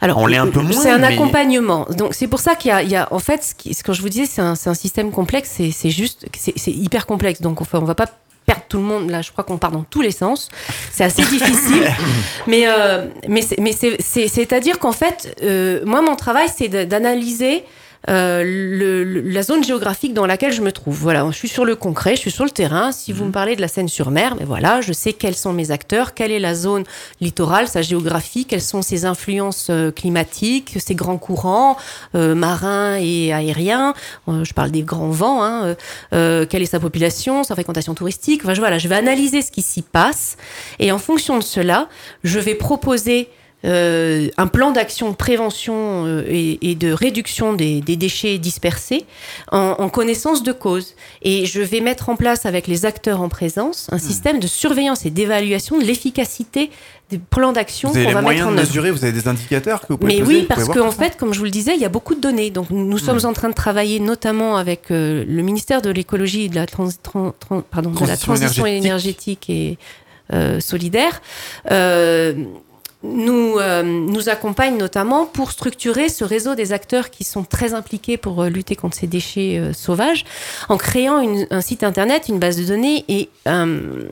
Alors, 0.00 0.18
On 0.18 0.26
l'est 0.26 0.38
un 0.38 0.46
peu 0.48 0.60
moins, 0.60 0.72
C'est 0.72 0.90
un 0.90 0.98
mais- 0.98 1.08
accompagnement. 1.14 1.86
Donc, 1.96 2.14
c'est 2.14 2.26
pour 2.26 2.40
ça 2.40 2.56
qu'il 2.56 2.70
y 2.70 2.72
a, 2.72 2.82
il 2.82 2.88
y 2.90 2.96
a- 2.96 3.06
en 3.12 3.18
fait, 3.20 3.44
ce, 3.44 3.54
qui, 3.54 3.74
ce 3.74 3.84
que 3.84 3.92
je 3.92 4.00
vous 4.02 4.08
disais, 4.08 4.26
c'est 4.26 4.40
un, 4.40 4.54
un 4.64 4.74
système 4.74 5.10
complexe. 5.12 5.50
C'est, 5.72 5.90
juste, 5.90 6.26
c'est, 6.36 6.70
hyper 6.72 7.06
complexe. 7.06 7.40
Donc, 7.40 7.60
enfin, 7.60 7.78
on 7.80 7.84
va 7.84 7.94
pas 7.94 8.06
perdre 8.46 8.62
tout 8.68 8.78
le 8.78 8.84
monde. 8.84 9.10
Là, 9.10 9.20
je 9.22 9.30
crois 9.30 9.44
qu'on 9.44 9.58
part 9.58 9.70
dans 9.70 9.82
tous 9.84 10.00
les 10.00 10.10
sens. 10.10 10.48
C'est 10.90 11.04
assez 11.04 11.22
difficile. 11.22 11.84
mais, 12.48 12.62
euh, 12.66 13.06
mais, 13.28 13.42
c'est, 13.42 13.60
mais 13.60 13.72
c'est, 13.72 13.96
c'est, 14.00 14.26
c'est-à-dire 14.26 14.78
qu'en 14.78 14.92
fait, 14.92 15.36
euh, 15.42 15.82
moi, 15.84 16.00
mon 16.02 16.16
travail, 16.16 16.48
c'est 16.56 16.68
d'analyser 16.86 17.62
euh, 18.08 18.42
le- 18.42 19.04
le- 19.04 19.20
la 19.20 19.42
zone 19.42 19.62
géographique 19.62 20.14
dans 20.14 20.26
laquelle 20.26 20.52
je 20.52 20.62
me 20.62 20.72
trouve. 20.72 20.96
Voilà, 20.98 21.26
je 21.30 21.36
suis 21.36 21.48
sur 21.48 21.64
le 21.64 21.76
concret, 21.76 22.16
je 22.16 22.20
suis 22.20 22.30
sur 22.30 22.44
le 22.44 22.50
terrain. 22.50 22.90
Si 22.92 23.12
vous 23.12 23.24
me 23.26 23.32
parlez 23.32 23.54
de 23.54 23.60
la 23.60 23.68
Seine-sur-Mer, 23.68 24.34
mais 24.38 24.44
voilà, 24.44 24.80
je 24.80 24.92
sais 24.92 25.12
quels 25.12 25.34
sont 25.34 25.52
mes 25.52 25.70
acteurs, 25.70 26.14
quelle 26.14 26.32
est 26.32 26.38
la 26.40 26.54
zone 26.54 26.84
littorale, 27.20 27.68
sa 27.68 27.82
géographie, 27.82 28.44
quelles 28.46 28.62
sont 28.62 28.82
ses 28.82 29.04
influences 29.04 29.68
euh, 29.70 29.90
climatiques, 29.90 30.76
ses 30.80 30.94
grands 30.94 31.18
courants 31.18 31.76
euh, 32.14 32.34
marins 32.34 32.96
et 32.96 33.32
aériens. 33.32 33.94
Euh, 34.28 34.44
je 34.44 34.54
parle 34.54 34.70
des 34.70 34.82
grands 34.82 35.10
vents. 35.10 35.42
Hein, 35.44 35.76
euh, 36.14 36.46
quelle 36.48 36.62
est 36.62 36.66
sa 36.66 36.80
population, 36.80 37.44
sa 37.44 37.54
fréquentation 37.54 37.94
touristique. 37.94 38.40
Enfin, 38.44 38.54
je, 38.54 38.60
voilà, 38.60 38.78
je 38.78 38.88
vais 38.88 38.96
analyser 38.96 39.42
ce 39.42 39.50
qui 39.50 39.62
s'y 39.62 39.82
passe 39.82 40.36
et 40.78 40.90
en 40.92 40.98
fonction 40.98 41.36
de 41.38 41.42
cela, 41.42 41.88
je 42.24 42.38
vais 42.38 42.54
proposer 42.54 43.28
euh, 43.64 44.28
un 44.36 44.46
plan 44.46 44.70
d'action 44.70 45.10
de 45.10 45.16
prévention 45.16 46.04
euh, 46.06 46.22
et, 46.28 46.70
et 46.70 46.74
de 46.76 46.92
réduction 46.92 47.54
des, 47.54 47.80
des 47.80 47.96
déchets 47.96 48.38
dispersés 48.38 49.04
en, 49.50 49.74
en 49.78 49.88
connaissance 49.88 50.44
de 50.44 50.52
cause. 50.52 50.94
Et 51.22 51.44
je 51.44 51.60
vais 51.60 51.80
mettre 51.80 52.08
en 52.08 52.14
place 52.14 52.46
avec 52.46 52.68
les 52.68 52.86
acteurs 52.86 53.20
en 53.20 53.28
présence 53.28 53.88
un 53.90 53.98
système 53.98 54.38
de 54.38 54.46
surveillance 54.46 55.06
et 55.06 55.10
d'évaluation 55.10 55.76
de 55.78 55.84
l'efficacité 55.84 56.70
des 57.10 57.18
plans 57.18 57.52
d'action 57.52 57.88
qu'on 57.90 58.12
va 58.12 58.22
mettre 58.22 58.46
en 58.46 58.50
œuvre. 58.50 58.60
mesurer 58.60 58.90
Vous 58.92 59.02
avez 59.02 59.12
des 59.14 59.26
indicateurs 59.26 59.80
que 59.80 59.86
vous 59.88 59.98
pouvez 59.98 60.14
Mais 60.18 60.20
poser, 60.22 60.36
oui, 60.40 60.46
parce 60.48 60.68
qu'en 60.68 60.90
fait, 60.92 61.16
comme 61.16 61.32
je 61.34 61.38
vous 61.38 61.46
le 61.46 61.50
disais, 61.50 61.74
il 61.74 61.80
y 61.80 61.84
a 61.86 61.88
beaucoup 61.88 62.14
de 62.14 62.20
données. 62.20 62.50
Donc 62.50 62.70
nous 62.70 62.98
sommes 62.98 63.24
en 63.24 63.32
train 63.32 63.48
de 63.48 63.54
travailler 63.54 63.98
notamment 63.98 64.56
avec 64.56 64.90
euh, 64.92 65.24
le 65.26 65.42
ministère 65.42 65.82
de 65.82 65.90
l'écologie 65.90 66.44
et 66.44 66.48
de 66.48 66.54
la, 66.54 66.66
trans- 66.66 66.88
tran- 67.02 67.32
tran- 67.40 67.62
pardon, 67.68 67.90
de 67.90 68.06
la 68.06 68.16
Transition 68.16 68.66
énergétique. 68.66 69.48
énergétique 69.48 69.50
et 69.50 70.60
solidaire. 70.60 71.22
Nous, 73.04 73.58
euh, 73.58 73.84
nous 73.84 74.28
accompagne 74.28 74.76
notamment 74.76 75.24
pour 75.24 75.52
structurer 75.52 76.08
ce 76.08 76.24
réseau 76.24 76.56
des 76.56 76.72
acteurs 76.72 77.10
qui 77.10 77.22
sont 77.22 77.44
très 77.44 77.72
impliqués 77.72 78.16
pour 78.16 78.42
euh, 78.42 78.48
lutter 78.48 78.74
contre 78.74 78.96
ces 78.96 79.06
déchets 79.06 79.58
euh, 79.58 79.72
sauvages, 79.72 80.24
en 80.68 80.76
créant 80.76 81.22
un 81.50 81.60
site 81.60 81.84
internet, 81.84 82.24
une 82.28 82.40
base 82.40 82.56
de 82.56 82.64
données 82.64 83.04
et 83.06 83.28
euh, 83.46 84.08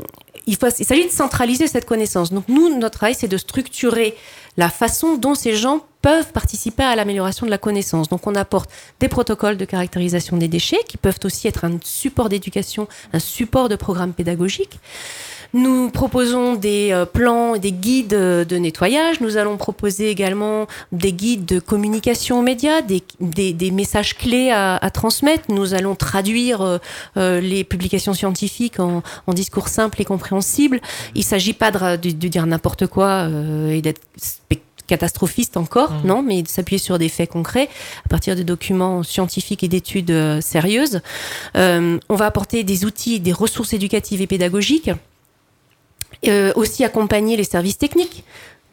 il, 0.47 0.57
il 0.79 0.85
s'agit 0.85 1.07
de 1.07 1.11
centraliser 1.11 1.67
cette 1.67 1.85
connaissance. 1.85 2.33
Donc 2.33 2.45
nous, 2.49 2.79
notre 2.79 2.99
travail, 2.99 3.17
c'est 3.19 3.27
de 3.27 3.37
structurer 3.37 4.15
la 4.57 4.71
façon 4.71 5.17
dont 5.17 5.35
ces 5.35 5.57
gens 5.57 5.85
peuvent 6.01 6.31
participer 6.33 6.85
à 6.85 6.95
l'amélioration 6.95 7.47
de 7.47 7.51
la 7.51 7.59
connaissance. 7.59 8.09
Donc 8.09 8.27
on 8.29 8.35
apporte 8.37 8.71
des 9.01 9.09
protocoles 9.09 9.57
de 9.57 9.65
caractérisation 9.65 10.37
des 10.37 10.47
déchets 10.49 10.81
qui 10.89 10.97
peuvent 10.97 11.19
aussi 11.25 11.49
être 11.49 11.65
un 11.65 11.79
support 11.83 12.29
d'éducation, 12.29 12.87
un 13.13 13.19
support 13.19 13.69
de 13.69 13.75
programme 13.75 14.13
pédagogique. 14.13 14.79
Nous 15.57 15.89
proposons 15.91 16.55
des 16.55 16.91
euh, 16.93 17.07
plans 17.07 17.55
et 17.55 17.59
des 17.59 17.73
guides 17.73 18.13
euh, 18.13 18.45
de 18.45 18.57
nettoyage. 18.57 19.21
Nous 19.23 19.39
allons 19.39 19.57
proposer 19.57 20.11
également 20.11 20.67
des 20.93 21.15
guides 21.15 21.47
de 21.47 21.61
communication 21.61 22.41
aux 22.41 22.43
médias, 22.43 22.83
des, 22.83 23.03
des, 23.21 23.55
des 23.55 23.71
messages 23.71 24.17
clés 24.19 24.51
à, 24.51 24.77
à 24.77 24.91
transmettre. 24.91 25.45
Nous 25.49 25.73
allons 25.73 25.95
traduire 25.95 26.79
euh, 27.17 27.41
les 27.41 27.65
publications 27.65 28.13
scientifiques 28.13 28.81
en, 28.81 29.03
en 29.27 29.33
discours 29.33 29.69
simples 29.69 30.03
et 30.03 30.05
compréhensibles. 30.05 30.81
Il 31.15 31.21
ne 31.21 31.25
s'agit 31.25 31.55
pas 31.55 31.71
de, 31.71 31.79
ra- 31.79 31.97
de- 31.97 32.11
de 32.11 32.29
dire 32.29 32.45
n'importe 32.47 32.87
quoi 32.87 33.27
euh, 33.31 33.71
et 33.71 33.81
d'être 33.81 34.03
catastrophiste 34.87 35.57
encore, 35.57 35.91
non, 36.05 36.23
mais 36.23 36.43
de 36.43 36.49
s'appuyer 36.49 36.79
sur 36.79 36.99
des 36.99 37.09
faits 37.09 37.31
concrets 37.31 37.69
à 38.05 38.09
partir 38.09 38.37
de 38.37 38.45
documents 38.45 39.03
scientifiques 39.03 39.65
et 39.65 39.69
d'études 39.69 40.13
euh, 40.13 40.41
sérieuses. 40.41 41.01
On 41.57 41.99
va 42.15 42.27
apporter 42.27 42.63
des 42.63 42.85
outils, 42.85 43.19
des 43.21 43.33
ressources 43.33 43.73
éducatives 43.73 44.21
et 44.23 44.29
pédagogiques 44.29 44.91
euh, 46.27 46.53
aussi 46.57 46.85
accompagner 46.85 47.37
les 47.37 47.45
services 47.45 47.79
techniques 47.79 48.25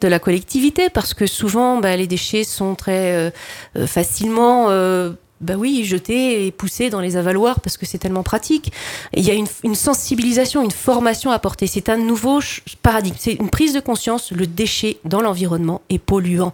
de 0.04 0.08
la 0.08 0.20
collectivité 0.20 0.90
parce 0.90 1.14
que 1.14 1.26
souvent 1.26 1.80
bah, 1.80 1.96
les 1.96 2.08
déchets 2.08 2.44
sont 2.44 2.76
très 2.76 3.14
euh, 3.14 3.32
euh, 3.78 3.88
facilement 3.88 4.68
euh, 4.70 5.12
bah 5.42 5.56
oui, 5.58 5.84
jetés 5.84 6.46
et 6.46 6.52
poussés 6.52 6.90
dans 6.90 7.02
les 7.02 7.18
avaloirs 7.18 7.60
parce 7.60 7.76
que 7.76 7.86
c'est 7.86 7.98
tellement 7.98 8.24
pratique. 8.24 8.72
Il 9.14 9.26
y 9.26 9.32
a 9.32 9.34
une, 9.34 9.48
une 9.64 9.76
sensibilisation, 9.76 10.64
une 10.64 10.72
formation 10.72 11.32
à 11.32 11.36
apporter. 11.36 11.68
C'est 11.68 11.90
un 11.90 11.98
nouveau 11.98 12.40
paradigme. 12.82 13.16
C'est 13.20 13.34
une 13.34 13.50
prise 13.50 13.74
de 13.74 13.82
conscience. 13.82 14.32
Le 14.32 14.48
déchet 14.48 15.00
dans 15.04 15.22
l'environnement 15.22 15.82
est 15.90 16.00
polluant. 16.00 16.54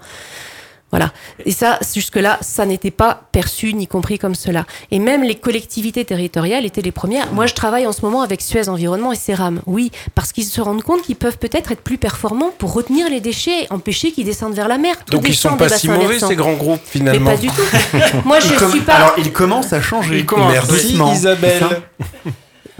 Voilà. 0.91 1.11
Et 1.45 1.51
ça, 1.51 1.77
jusque-là, 1.93 2.39
ça 2.41 2.65
n'était 2.65 2.89
pas 2.91 3.21
perçu 3.31 3.73
ni 3.73 3.85
compris 3.87 4.17
comme 4.17 4.33
cela. 4.35 4.65
Et 4.89 4.97
même 4.99 5.23
les 5.23 5.35
collectivités 5.35 6.03
territoriales 6.03 6.65
étaient 6.65 6.81
les 6.81 6.91
premières. 6.91 7.31
Moi, 7.31 7.45
je 7.45 7.53
travaille 7.53 7.85
en 7.85 7.91
ce 7.91 8.01
moment 8.01 8.21
avec 8.21 8.41
Suez 8.41 8.69
Environnement 8.69 9.11
et 9.11 9.15
Ceram. 9.15 9.61
Oui, 9.67 9.91
parce 10.15 10.31
qu'ils 10.31 10.45
se 10.45 10.59
rendent 10.61 10.81
compte 10.81 11.03
qu'ils 11.03 11.15
peuvent 11.15 11.37
peut-être 11.37 11.71
être 11.71 11.81
plus 11.81 11.97
performants 11.99 12.51
pour 12.57 12.73
retenir 12.73 13.07
les 13.09 13.19
déchets 13.21 13.65
et 13.65 13.67
empêcher 13.71 14.11
qu'ils 14.11 14.25
descendent 14.25 14.55
vers 14.55 14.67
la 14.67 14.77
mer. 14.79 14.95
Tout 15.05 15.11
Donc 15.13 15.21
ils 15.25 15.31
descend 15.31 15.51
sont 15.51 15.57
pas 15.57 15.69
si 15.69 15.87
mauvais 15.89 16.07
versants. 16.07 16.27
ces 16.27 16.35
grands 16.35 16.53
groupes 16.53 16.81
Mais 16.85 16.91
finalement. 16.91 17.31
pas 17.31 17.37
du 17.37 17.47
tout. 17.49 17.61
Moi, 18.25 18.39
je 18.39 18.53
com- 18.57 18.71
suis 18.71 18.81
pas. 18.81 18.93
Alors, 18.95 19.13
il 19.17 19.31
commence 19.31 19.71
à 19.73 19.81
changer. 19.81 20.17
Il 20.19 20.25
commence, 20.25 20.51
Merci 20.53 20.97
Isabelle. 21.13 21.63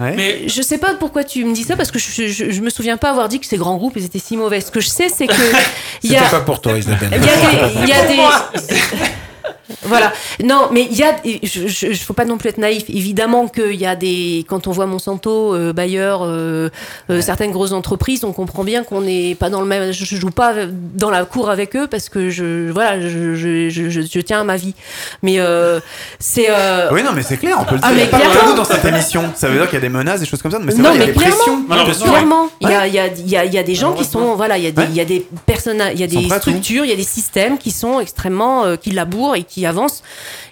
Ouais. 0.00 0.14
Mais 0.16 0.48
Je 0.48 0.62
sais 0.62 0.78
pas 0.78 0.94
pourquoi 0.94 1.24
tu 1.24 1.44
me 1.44 1.52
dis 1.54 1.62
ça 1.62 1.76
parce 1.76 1.90
que 1.90 1.98
je, 1.98 2.26
je, 2.28 2.50
je 2.50 2.60
me 2.62 2.70
souviens 2.70 2.96
pas 2.96 3.10
avoir 3.10 3.28
dit 3.28 3.38
que 3.38 3.46
ces 3.46 3.58
grands 3.58 3.76
groupes 3.76 3.92
ils 3.96 4.04
étaient 4.06 4.18
si 4.18 4.36
mauvais. 4.36 4.60
Ce 4.62 4.70
que 4.70 4.80
je 4.80 4.88
sais, 4.88 5.08
c'est 5.08 5.26
que 5.26 5.32
il 6.02 6.10
y 6.10 6.14
C'était 6.14 6.24
a, 6.24 6.28
pas 6.30 6.40
pour 6.40 6.60
toi 6.60 6.78
Isabelle. 6.78 7.10
Il 7.12 7.24
y 7.24 7.28
a 7.28 7.36
des. 7.36 7.74
il 7.82 7.88
y 7.88 7.92
a 7.92 8.06
des- 8.06 8.60
voilà. 9.90 10.12
Non, 10.42 10.68
mais 10.72 10.88
il 10.90 10.96
y 10.96 11.02
a. 11.02 11.14
Il 11.24 11.40
ne 11.90 11.94
faut 11.94 12.12
pas 12.14 12.24
non 12.24 12.38
plus 12.38 12.48
être 12.48 12.58
naïf. 12.58 12.84
Évidemment 12.88 13.48
qu'il 13.48 13.74
y 13.74 13.86
a 13.86 13.96
des. 13.96 14.44
Quand 14.48 14.66
on 14.66 14.70
voit 14.70 14.86
Monsanto, 14.86 15.54
euh, 15.54 15.72
Bayer, 15.72 16.14
euh, 16.22 16.70
euh, 17.10 17.20
certaines 17.20 17.50
grosses 17.52 17.72
entreprises, 17.72 18.24
on 18.24 18.32
comprend 18.32 18.64
bien 18.64 18.82
qu'on 18.84 19.02
n'est 19.02 19.34
pas 19.34 19.50
dans 19.50 19.60
le 19.60 19.66
même. 19.66 19.92
Je, 19.92 20.04
je 20.04 20.16
joue 20.16 20.30
pas 20.30 20.54
dans 20.94 21.10
la 21.10 21.24
cour 21.24 21.50
avec 21.50 21.76
eux 21.76 21.86
parce 21.86 22.08
que 22.08 22.30
je. 22.30 22.70
Voilà, 22.70 23.00
je, 23.00 23.34
je, 23.34 23.68
je, 23.68 23.90
je- 23.90 24.00
je 24.00 24.20
tiens 24.20 24.40
à 24.40 24.44
ma 24.44 24.56
vie. 24.56 24.74
Mais 25.22 25.38
euh, 25.40 25.80
c'est. 26.18 26.46
euh, 26.48 26.88
Oui, 26.92 27.02
non, 27.02 27.10
mais 27.14 27.22
c'est 27.22 27.36
clair, 27.36 27.56
on 27.60 27.64
peut 27.64 27.74
le 27.74 27.80
dire. 27.80 27.88
Ah, 27.90 27.92
il 27.92 27.98
y 27.98 28.02
a 28.02 28.04
mais 28.04 28.10
pas 28.10 28.50
de 28.52 28.56
dans 28.56 28.64
cette 28.64 28.84
émission. 28.84 29.24
Ça 29.34 29.48
veut 29.48 29.54
dire 29.58 29.64
qu'il 29.68 29.74
y 29.74 29.78
a 29.78 29.80
des 29.80 29.88
menaces, 29.88 30.20
des 30.20 30.26
choses 30.26 30.40
comme 30.42 30.50
ça. 30.52 30.58
Mais 30.58 30.72
c'est 30.72 30.78
Non, 30.78 30.90
vrai, 30.90 30.96
il 30.96 31.00
y 31.00 31.02
a 31.02 31.06
mais 31.06 31.12
des 31.12 31.18
clairement. 31.18 31.36
pressions. 31.84 32.04
Clairement, 32.06 32.48
il 32.60 32.68
y 32.68 32.72
a, 32.74 32.86
il 32.86 32.94
y, 32.94 32.98
a, 32.98 33.06
il 33.08 33.28
y, 33.28 33.36
a, 33.36 33.44
il 33.44 33.54
y 33.54 33.58
a 33.58 33.62
des 33.62 33.74
gens 33.74 33.92
qui 33.92 34.04
sont, 34.04 34.34
voilà, 34.36 34.56
il 34.58 34.64
y 34.64 34.66
a 34.66 34.70
des, 34.70 34.80
Ouais. 34.80 34.86
il 34.90 34.96
y 34.96 35.00
a 35.00 35.04
des 35.04 35.26
personnes, 35.46 35.82
il 35.92 36.00
y 36.00 36.04
a 36.04 36.06
des 36.06 36.28
structures, 36.38 36.84
il 36.84 36.90
y 36.90 36.92
a 36.92 36.96
des 36.96 37.02
systèmes 37.02 37.58
qui 37.58 37.70
sont 37.70 38.00
extrêmement, 38.00 38.64
euh, 38.64 38.76
qui 38.76 38.90
labourent 38.92 39.34
et 39.36 39.42
qui 39.42 39.66
avancent 39.66 39.79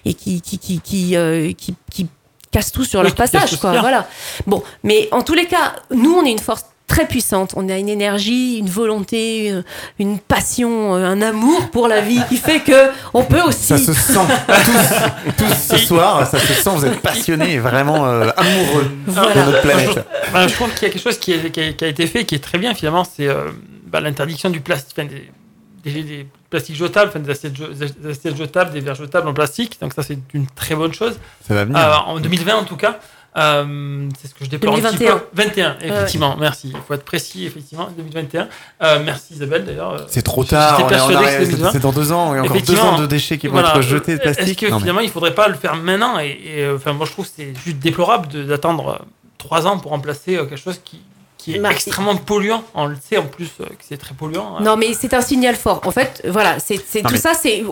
et 0.05 0.13
qui, 0.13 0.41
qui, 0.41 0.57
qui, 0.59 0.79
qui, 0.81 1.15
euh, 1.15 1.51
qui, 1.53 1.75
qui 1.91 2.07
cassent 2.51 2.71
tout 2.71 2.83
sur 2.83 2.99
Oui, 3.01 3.05
leur 3.07 3.15
passage, 3.15 3.57
quoi. 3.59 3.71
bien. 3.71 3.81
Voilà. 3.81 4.07
Bon, 4.47 4.63
mais 4.83 5.07
en 5.11 5.21
tous 5.21 5.33
les 5.35 5.45
cas, 5.45 5.73
nous, 5.93 6.13
on 6.13 6.25
est 6.25 6.31
une 6.31 6.39
force 6.39 6.65
très 6.87 7.05
puissante. 7.07 7.51
On 7.55 7.69
a 7.69 7.77
une 7.77 7.87
énergie, 7.89 8.57
une 8.57 8.69
volonté, 8.69 9.51
euh, 9.51 9.61
une 9.99 10.17
passion, 10.17 10.95
euh, 10.95 11.05
un 11.05 11.21
amour 11.21 11.69
pour 11.69 11.87
la 11.87 12.01
vie 12.01 12.19
qui 12.27 12.37
fait 12.37 12.61
que 12.61 12.89
on 13.13 13.23
peut 13.23 13.41
aussi. 13.43 13.67
Ça 13.67 13.77
se 13.77 13.93
sent 13.93 14.19
tous, 14.65 15.35
tous 15.45 15.53
ce 15.69 15.77
soir, 15.77 16.25
ça 16.25 16.39
se 16.39 16.51
sent, 16.53 16.69
vous 16.73 16.85
êtes 16.87 16.99
passionnés 17.01 17.53
et 17.53 17.59
vraiment 17.59 18.07
euh, 18.07 18.31
amoureux 18.35 18.91
de 19.05 19.11
notre 19.45 19.61
planète. 19.61 20.07
Ben, 20.33 20.47
je 20.47 20.53
trouve 20.55 20.73
qu'il 20.73 20.87
y 20.87 20.89
a 20.89 20.93
quelque 20.93 21.03
chose 21.03 21.19
qui, 21.19 21.33
est- 21.33 21.51
qui 21.51 21.61
a, 21.61 21.73
qui 21.73 21.85
a 21.85 21.87
été 21.87 22.07
fait 22.07 22.25
qui 22.25 22.33
est 22.33 22.39
très 22.43 22.57
bien 22.57 22.73
finalement, 22.73 23.03
c'est 23.03 23.27
euh, 23.27 23.49
bah, 23.85 23.99
l'interdiction 23.99 24.49
du 24.49 24.59
plastique, 24.59 24.95
enfin, 24.97 25.07
des, 25.07 25.29
des, 25.83 26.03
des 26.03 26.27
plastiques 26.49 26.75
jetables, 26.75 27.09
enfin, 27.09 27.19
des, 27.19 27.31
assiettes, 27.31 27.55
je- 27.55 27.65
des 28.01 28.09
assiettes 28.09 28.37
jetables, 28.37 28.71
des 28.71 28.79
verres 28.81 28.95
jetables 28.95 29.27
en 29.27 29.33
plastique. 29.33 29.77
Donc 29.81 29.93
ça 29.93 30.03
c'est 30.03 30.17
une 30.33 30.47
très 30.47 30.75
bonne 30.75 30.93
chose. 30.93 31.19
Ça 31.47 31.53
va 31.53 31.65
venir. 31.65 31.77
Euh, 31.79 31.93
en 32.05 32.19
2020 32.19 32.55
en 32.55 32.63
tout 32.65 32.77
cas. 32.77 32.99
Euh, 33.37 34.09
c'est 34.19 34.27
ce 34.27 34.33
que 34.33 34.43
je 34.43 34.49
déplore 34.49 34.73
un 34.73 34.77
petit 34.79 34.97
2021. 34.97 35.17
peu. 35.17 35.25
21, 35.33 35.77
effectivement, 35.81 36.35
merci. 36.39 36.71
Il 36.73 36.81
faut 36.85 36.95
être 36.95 37.05
précis, 37.05 37.45
effectivement, 37.45 37.87
2021. 37.95 38.47
Euh, 38.81 38.99
merci 39.05 39.35
Isabelle 39.35 39.65
d'ailleurs. 39.65 40.03
C'est 40.07 40.23
trop 40.23 40.43
tard, 40.43 40.77
on 40.77 40.81
est 40.81 40.83
en 40.83 40.87
persuadé 40.87 41.13
que 41.13 41.17
arrière, 41.25 41.39
c'était 41.41 41.51
2020. 41.51 41.71
c'est 41.71 41.79
dans 41.79 41.91
deux 41.91 42.11
ans, 42.11 42.33
il 42.33 42.37
y 42.37 42.39
a 42.39 42.43
encore 42.43 42.61
deux 42.61 42.79
ans 42.79 42.97
de 42.99 43.05
déchets 43.05 43.37
qui 43.37 43.45
vont 43.47 43.53
Voilà. 43.53 43.69
être 43.75 43.81
jetés 43.81 44.15
de 44.17 44.21
plastique. 44.21 44.59
que 44.61 44.65
Non, 44.65 44.75
mais- 44.77 44.79
finalement 44.81 45.01
il 45.01 45.11
faudrait 45.11 45.35
pas 45.35 45.47
le 45.47 45.53
faire 45.53 45.75
maintenant 45.75 46.19
et, 46.19 46.39
et, 46.43 46.69
enfin 46.71 46.93
moi 46.93 47.05
je 47.05 47.11
trouve 47.11 47.25
que 47.27 47.31
c'est 47.35 47.53
juste 47.63 47.77
déplorable 47.77 48.47
d'attendre 48.47 49.05
trois 49.37 49.67
ans 49.67 49.77
pour 49.77 49.91
remplacer 49.91 50.31
quelque 50.35 50.55
chose 50.57 50.81
qui 50.83 50.99
qui 51.39 51.55
est 51.55 51.61
extrêmement 51.71 52.15
polluant. 52.17 52.63
On 52.75 52.85
le 52.85 52.97
sait 53.01 53.17
en 53.17 53.25
plus 53.25 53.49
euh, 53.61 53.65
que 53.65 53.83
c'est 53.87 53.97
très 53.97 54.13
polluant. 54.13 54.57
hein. 54.57 54.61
Non, 54.61 54.75
mais 54.77 54.93
c'est 54.93 55.13
un 55.13 55.21
signal 55.21 55.55
fort. 55.55 55.81
En 55.85 55.91
fait, 55.91 56.21
voilà, 56.27 56.59
c'est 56.59 56.75
tout 56.77 57.07
mais- 57.11 57.17
ça, 57.17 57.33
c'est 57.33 57.63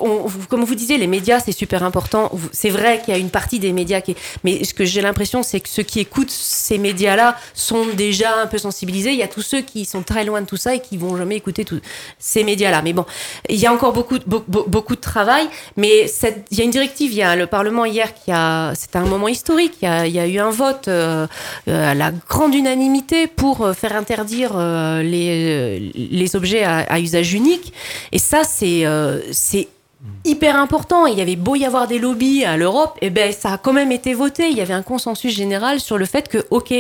comme 0.50 0.64
vous 0.64 0.74
disiez, 0.74 0.98
les 0.98 1.06
médias, 1.08 1.40
c'est 1.42 1.52
super 1.52 1.84
important. 1.84 2.32
C'est 2.54 2.70
vrai 2.70 3.02
qu'il 3.04 3.14
y 3.14 3.18
a 3.18 3.20
une 3.20 3.30
partie 3.30 3.60
des 3.60 3.74
médias 3.74 4.00
qui, 4.02 4.12
est- 4.12 4.18
mais 4.46 4.64
ce 4.64 4.74
que 4.74 4.86
j'ai 4.86 5.02
l'impression, 5.02 5.44
c'est 5.44 5.60
que 5.60 5.68
ceux 5.70 5.84
qui 5.84 6.00
écoutent 6.00 6.32
ces 6.32 6.78
médias-là 6.78 7.36
sont 7.54 7.86
déjà 7.94 8.40
un 8.42 8.48
peu 8.48 8.58
sensibilisés. 8.58 9.12
Il 9.12 9.18
y 9.20 9.24
a 9.24 9.28
tous 9.28 9.42
ceux 9.42 9.62
qui 9.62 9.84
sont 9.86 10.02
très 10.02 10.24
loin 10.24 10.42
de 10.42 10.46
tout 10.48 10.58
ça 10.58 10.74
et 10.74 10.80
qui 10.80 10.96
vont 10.98 11.18
jamais 11.18 11.36
écouter 11.36 11.66
tous 11.66 11.82
ces 12.18 12.44
médias-là. 12.46 12.82
Mais 12.82 12.94
bon, 12.94 13.06
il 13.50 13.58
y 13.58 13.66
a 13.68 13.74
encore 13.74 13.92
beaucoup, 13.94 14.18
de- 14.18 14.24
be- 14.26 14.44
be- 14.50 14.68
beaucoup 14.68 14.96
de 14.96 15.02
travail. 15.02 15.48
Mais 15.76 16.08
cette- 16.08 16.46
il 16.52 16.58
y 16.58 16.62
a 16.62 16.64
une 16.64 16.72
directive. 16.72 17.12
Il 17.12 17.18
y 17.18 17.24
a 17.24 17.36
le 17.36 17.48
Parlement 17.48 17.84
hier 17.86 18.14
qui 18.14 18.32
a, 18.32 18.74
c'était 18.76 18.98
un 18.98 19.06
moment 19.06 19.28
historique. 19.28 19.74
Il 19.82 19.86
y 19.86 19.92
a, 19.92 20.08
il 20.08 20.14
y 20.14 20.20
a 20.20 20.28
eu 20.28 20.40
un 20.40 20.52
vote 20.52 20.88
euh, 20.88 21.28
euh, 21.68 21.92
à 21.92 21.94
la 21.94 22.12
grande 22.30 22.56
unanimité 22.56 23.28
pour 23.28 23.57
euh, 23.62 23.74
faire 23.74 23.96
interdire 23.96 24.52
euh, 24.56 25.02
les, 25.04 25.80
euh, 25.84 25.90
les 25.96 26.36
objets 26.36 26.64
à, 26.64 26.78
à 26.80 27.00
usage 27.00 27.34
unique. 27.34 27.74
Et 28.12 28.20
ça, 28.20 28.44
c'est 28.44 29.68
hyper 30.24 30.56
important. 30.58 31.06
Il 31.08 31.18
y 31.18 31.22
avait 31.22 31.36
beau 31.36 31.56
y 31.56 31.66
avoir 31.66 31.88
des 31.88 32.00
lobbies 32.00 32.46
à 32.46 32.56
l'Europe, 32.56 32.98
et 33.02 33.10
ben 33.10 33.32
ça 33.34 33.54
a 33.54 33.58
quand 33.58 33.74
même 33.74 33.92
été 33.92 34.14
voté. 34.14 34.50
Il 34.50 34.58
y 34.58 34.62
avait 34.62 34.74
un 34.74 34.84
consensus 34.84 35.34
général 35.36 35.80
sur 35.80 35.98
le 35.98 36.06
fait 36.06 36.28
que, 36.30 36.46
ok, 36.52 36.74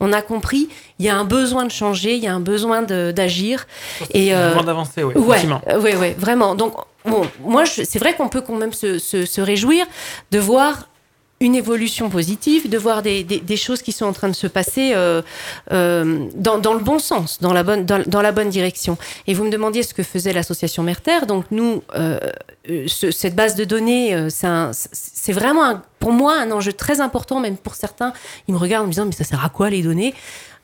on 0.00 0.12
a 0.12 0.22
compris, 0.22 0.68
il 0.98 1.04
y 1.06 1.08
a 1.08 1.16
un 1.16 1.24
besoin 1.24 1.64
de 1.64 1.70
changer, 1.70 2.14
il 2.16 2.22
y 2.24 2.26
a 2.26 2.34
un 2.34 2.40
besoin 2.40 2.82
d'agir. 2.82 3.66
Et 4.14 4.34
euh, 4.34 4.54
d'avancer, 4.62 5.02
oui, 5.04 5.14
Ouais, 5.14 5.38
euh, 5.68 5.80
ouais, 5.80 5.96
ouais, 5.96 6.16
vraiment. 6.18 6.54
Donc, 6.54 6.74
bon, 7.04 7.22
moi, 7.44 7.64
c'est 7.66 7.98
vrai 7.98 8.14
qu'on 8.16 8.28
peut 8.28 8.40
quand 8.40 8.56
même 8.56 8.72
se, 8.72 8.98
se- 8.98 9.26
se 9.26 9.40
réjouir 9.40 9.84
de 10.30 10.38
voir 10.38 10.88
une 11.42 11.54
évolution 11.54 12.08
positive, 12.08 12.70
de 12.70 12.78
voir 12.78 13.02
des, 13.02 13.24
des- 13.24 13.40
des 13.40 13.56
choses 13.56 13.82
qui 13.82 13.92
sont 13.92 14.06
en 14.06 14.12
train 14.12 14.28
de 14.28 14.34
se 14.34 14.46
passer 14.46 14.92
euh, 14.94 15.20
euh, 15.72 16.26
dans, 16.36 16.58
dans 16.58 16.72
le 16.74 16.80
bon 16.80 16.98
sens, 16.98 17.38
dans 17.40 17.52
la 17.52 17.62
bonne, 17.64 17.84
dans, 17.84 18.02
dans 18.06 18.22
la 18.22 18.32
bonne 18.32 18.48
direction. 18.48 18.96
Et 19.26 19.34
vous 19.34 19.44
me 19.44 19.50
demandiez 19.50 19.82
ce 19.82 19.92
que 19.92 20.02
faisait 20.02 20.32
l'association 20.32 20.82
Merter. 20.82 21.26
Donc 21.26 21.44
nous, 21.50 21.82
euh, 21.96 22.18
ce- 22.86 23.10
cette 23.10 23.34
base 23.34 23.54
de 23.56 23.64
données, 23.64 24.14
euh, 24.14 24.28
c'est 24.30 25.32
vraiment 25.32 25.64
un- 25.64 25.82
pour 25.98 26.12
moi 26.12 26.34
un 26.38 26.50
enjeu 26.52 26.72
très 26.72 27.00
important, 27.00 27.40
même 27.40 27.56
pour 27.56 27.74
certains. 27.74 28.12
Ils 28.48 28.54
me 28.54 28.58
regardent 28.58 28.84
en 28.84 28.86
me 28.86 28.92
disant 28.92 29.04
mais 29.06 29.12
ça 29.12 29.24
sert 29.24 29.44
à 29.44 29.48
quoi 29.48 29.68
les 29.68 29.82
données? 29.82 30.14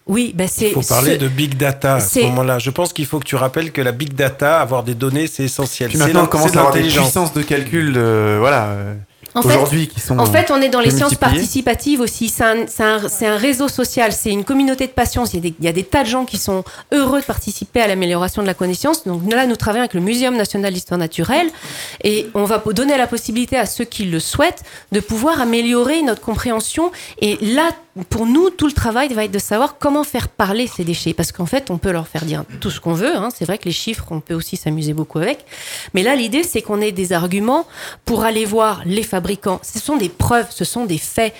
Oui, 0.07 0.33
ben 0.35 0.49
c'est. 0.49 0.69
Il 0.69 0.73
faut 0.73 0.81
parler 0.81 1.15
ce- 1.15 1.19
de 1.19 1.29
big 1.29 1.57
data 1.59 1.97
à 1.97 2.01
ce 2.01 2.21
moment-là. 2.21 2.59
Je 2.59 2.71
pense 2.71 2.95
qu'il 2.95 3.05
faut 3.05 3.19
que 3.19 3.27
tu 3.27 3.37
rappelles 3.37 3.73
que 3.73 3.83
la 3.83 3.93
big 3.93 4.15
data, 4.15 4.59
avoir 4.61 4.83
des 4.83 4.95
données, 4.95 5.27
c'est 5.27 5.45
essentiel. 5.45 5.91
Puis 5.91 5.99
maintenant, 5.99 6.23
on 6.25 6.27
commence 6.29 6.57
à 6.57 6.61
avoir 6.61 6.73
des 6.73 6.79
l'intelligence. 6.79 7.05
puissances 7.09 7.33
de 7.35 7.43
calcul 7.43 7.93
de, 7.93 8.37
voilà, 8.39 8.75
aujourd'hui 9.47 9.89
qui 9.89 10.01
sont. 10.01 10.19
En 10.19 10.27
fait, 10.27 10.51
on 10.51 10.60
est 10.60 10.69
dans 10.69 10.81
les 10.81 10.90
sciences 10.90 11.15
participatives 11.15 12.01
aussi. 12.01 12.28
C'est 12.28 12.44
un, 12.44 13.36
réseau 13.36 13.69
social, 13.69 14.12
c'est 14.12 14.31
une 14.31 14.44
communauté 14.44 14.86
de 14.86 14.93
patients. 14.93 15.24
Il 15.27 15.35
y, 15.35 15.39
a 15.39 15.40
des, 15.40 15.55
il 15.59 15.65
y 15.65 15.69
a 15.69 15.73
des 15.73 15.85
tas 15.85 16.02
de 16.02 16.09
gens 16.09 16.24
qui 16.24 16.39
sont 16.39 16.65
heureux 16.93 17.20
de 17.20 17.24
participer 17.27 17.81
à 17.81 17.86
l'amélioration 17.89 18.43
de 18.43 18.47
la 18.47 18.55
connaissance. 18.55 19.05
Donc 19.06 19.31
là, 19.31 19.47
nous 19.47 19.56
travaillons 19.56 19.82
avec 19.82 19.94
le 19.94 20.01
Muséum 20.01 20.36
national 20.36 20.73
d'histoire 20.73 20.98
naturelle 20.98 21.48
et 22.05 22.27
on 22.35 22.44
va 22.44 22.62
donner 22.73 22.97
la 22.97 23.06
possibilité 23.06 23.56
à 23.56 23.66
ceux 23.66 23.85
qui 23.85 24.05
le 24.05 24.20
souhaitent 24.20 24.62
de 24.93 25.01
pouvoir 25.01 25.40
améliorer 25.40 26.02
notre 26.02 26.20
compréhension. 26.20 26.90
Et 27.20 27.39
là, 27.40 27.70
pour 28.10 28.27
nous, 28.27 28.51
tout 28.51 28.66
le 28.66 28.73
travail 28.73 29.12
va 29.12 29.24
être 29.24 29.31
de 29.31 29.39
savoir 29.39 29.77
comment 29.78 30.05
faire 30.05 30.28
parler 30.28 30.66
ces 30.66 30.85
déchets. 30.85 31.15
Parce 31.15 31.32
qu'en 31.32 31.47
fait, 31.47 31.70
on 31.70 31.78
peut 31.78 31.90
leur 31.90 32.06
faire 32.06 32.24
dire 32.24 32.44
tout 32.60 32.70
ce 32.70 32.81
qu'on 32.81 32.93
veut. 32.94 33.16
hein. 33.16 33.28
C'est 33.36 33.44
vrai 33.44 33.59
que 33.59 33.65
les 33.65 33.73
chiffres, 33.73 34.06
on 34.10 34.20
peut 34.20 34.35
aussi 34.35 34.56
s'amuser 34.56 34.93
beaucoup 34.93 35.19
avec. 35.19 35.44
Mais 35.94 36.02
là, 36.02 36.15
l'idée, 36.15 36.43
c'est 36.43 36.62
qu'on 36.62 36.81
ait 36.81 36.93
des 36.93 37.12
arguments 37.12 37.66
pour 38.05 38.24
aller 38.24 38.44
voir 38.44 38.82
les 38.85 39.02
fabricants. 39.02 39.28
Ce 39.63 39.79
sont 39.79 39.97
des 39.97 40.09
preuves, 40.09 40.47
ce 40.51 40.65
sont 40.65 40.85
des 40.85 40.99
faits. 40.99 41.35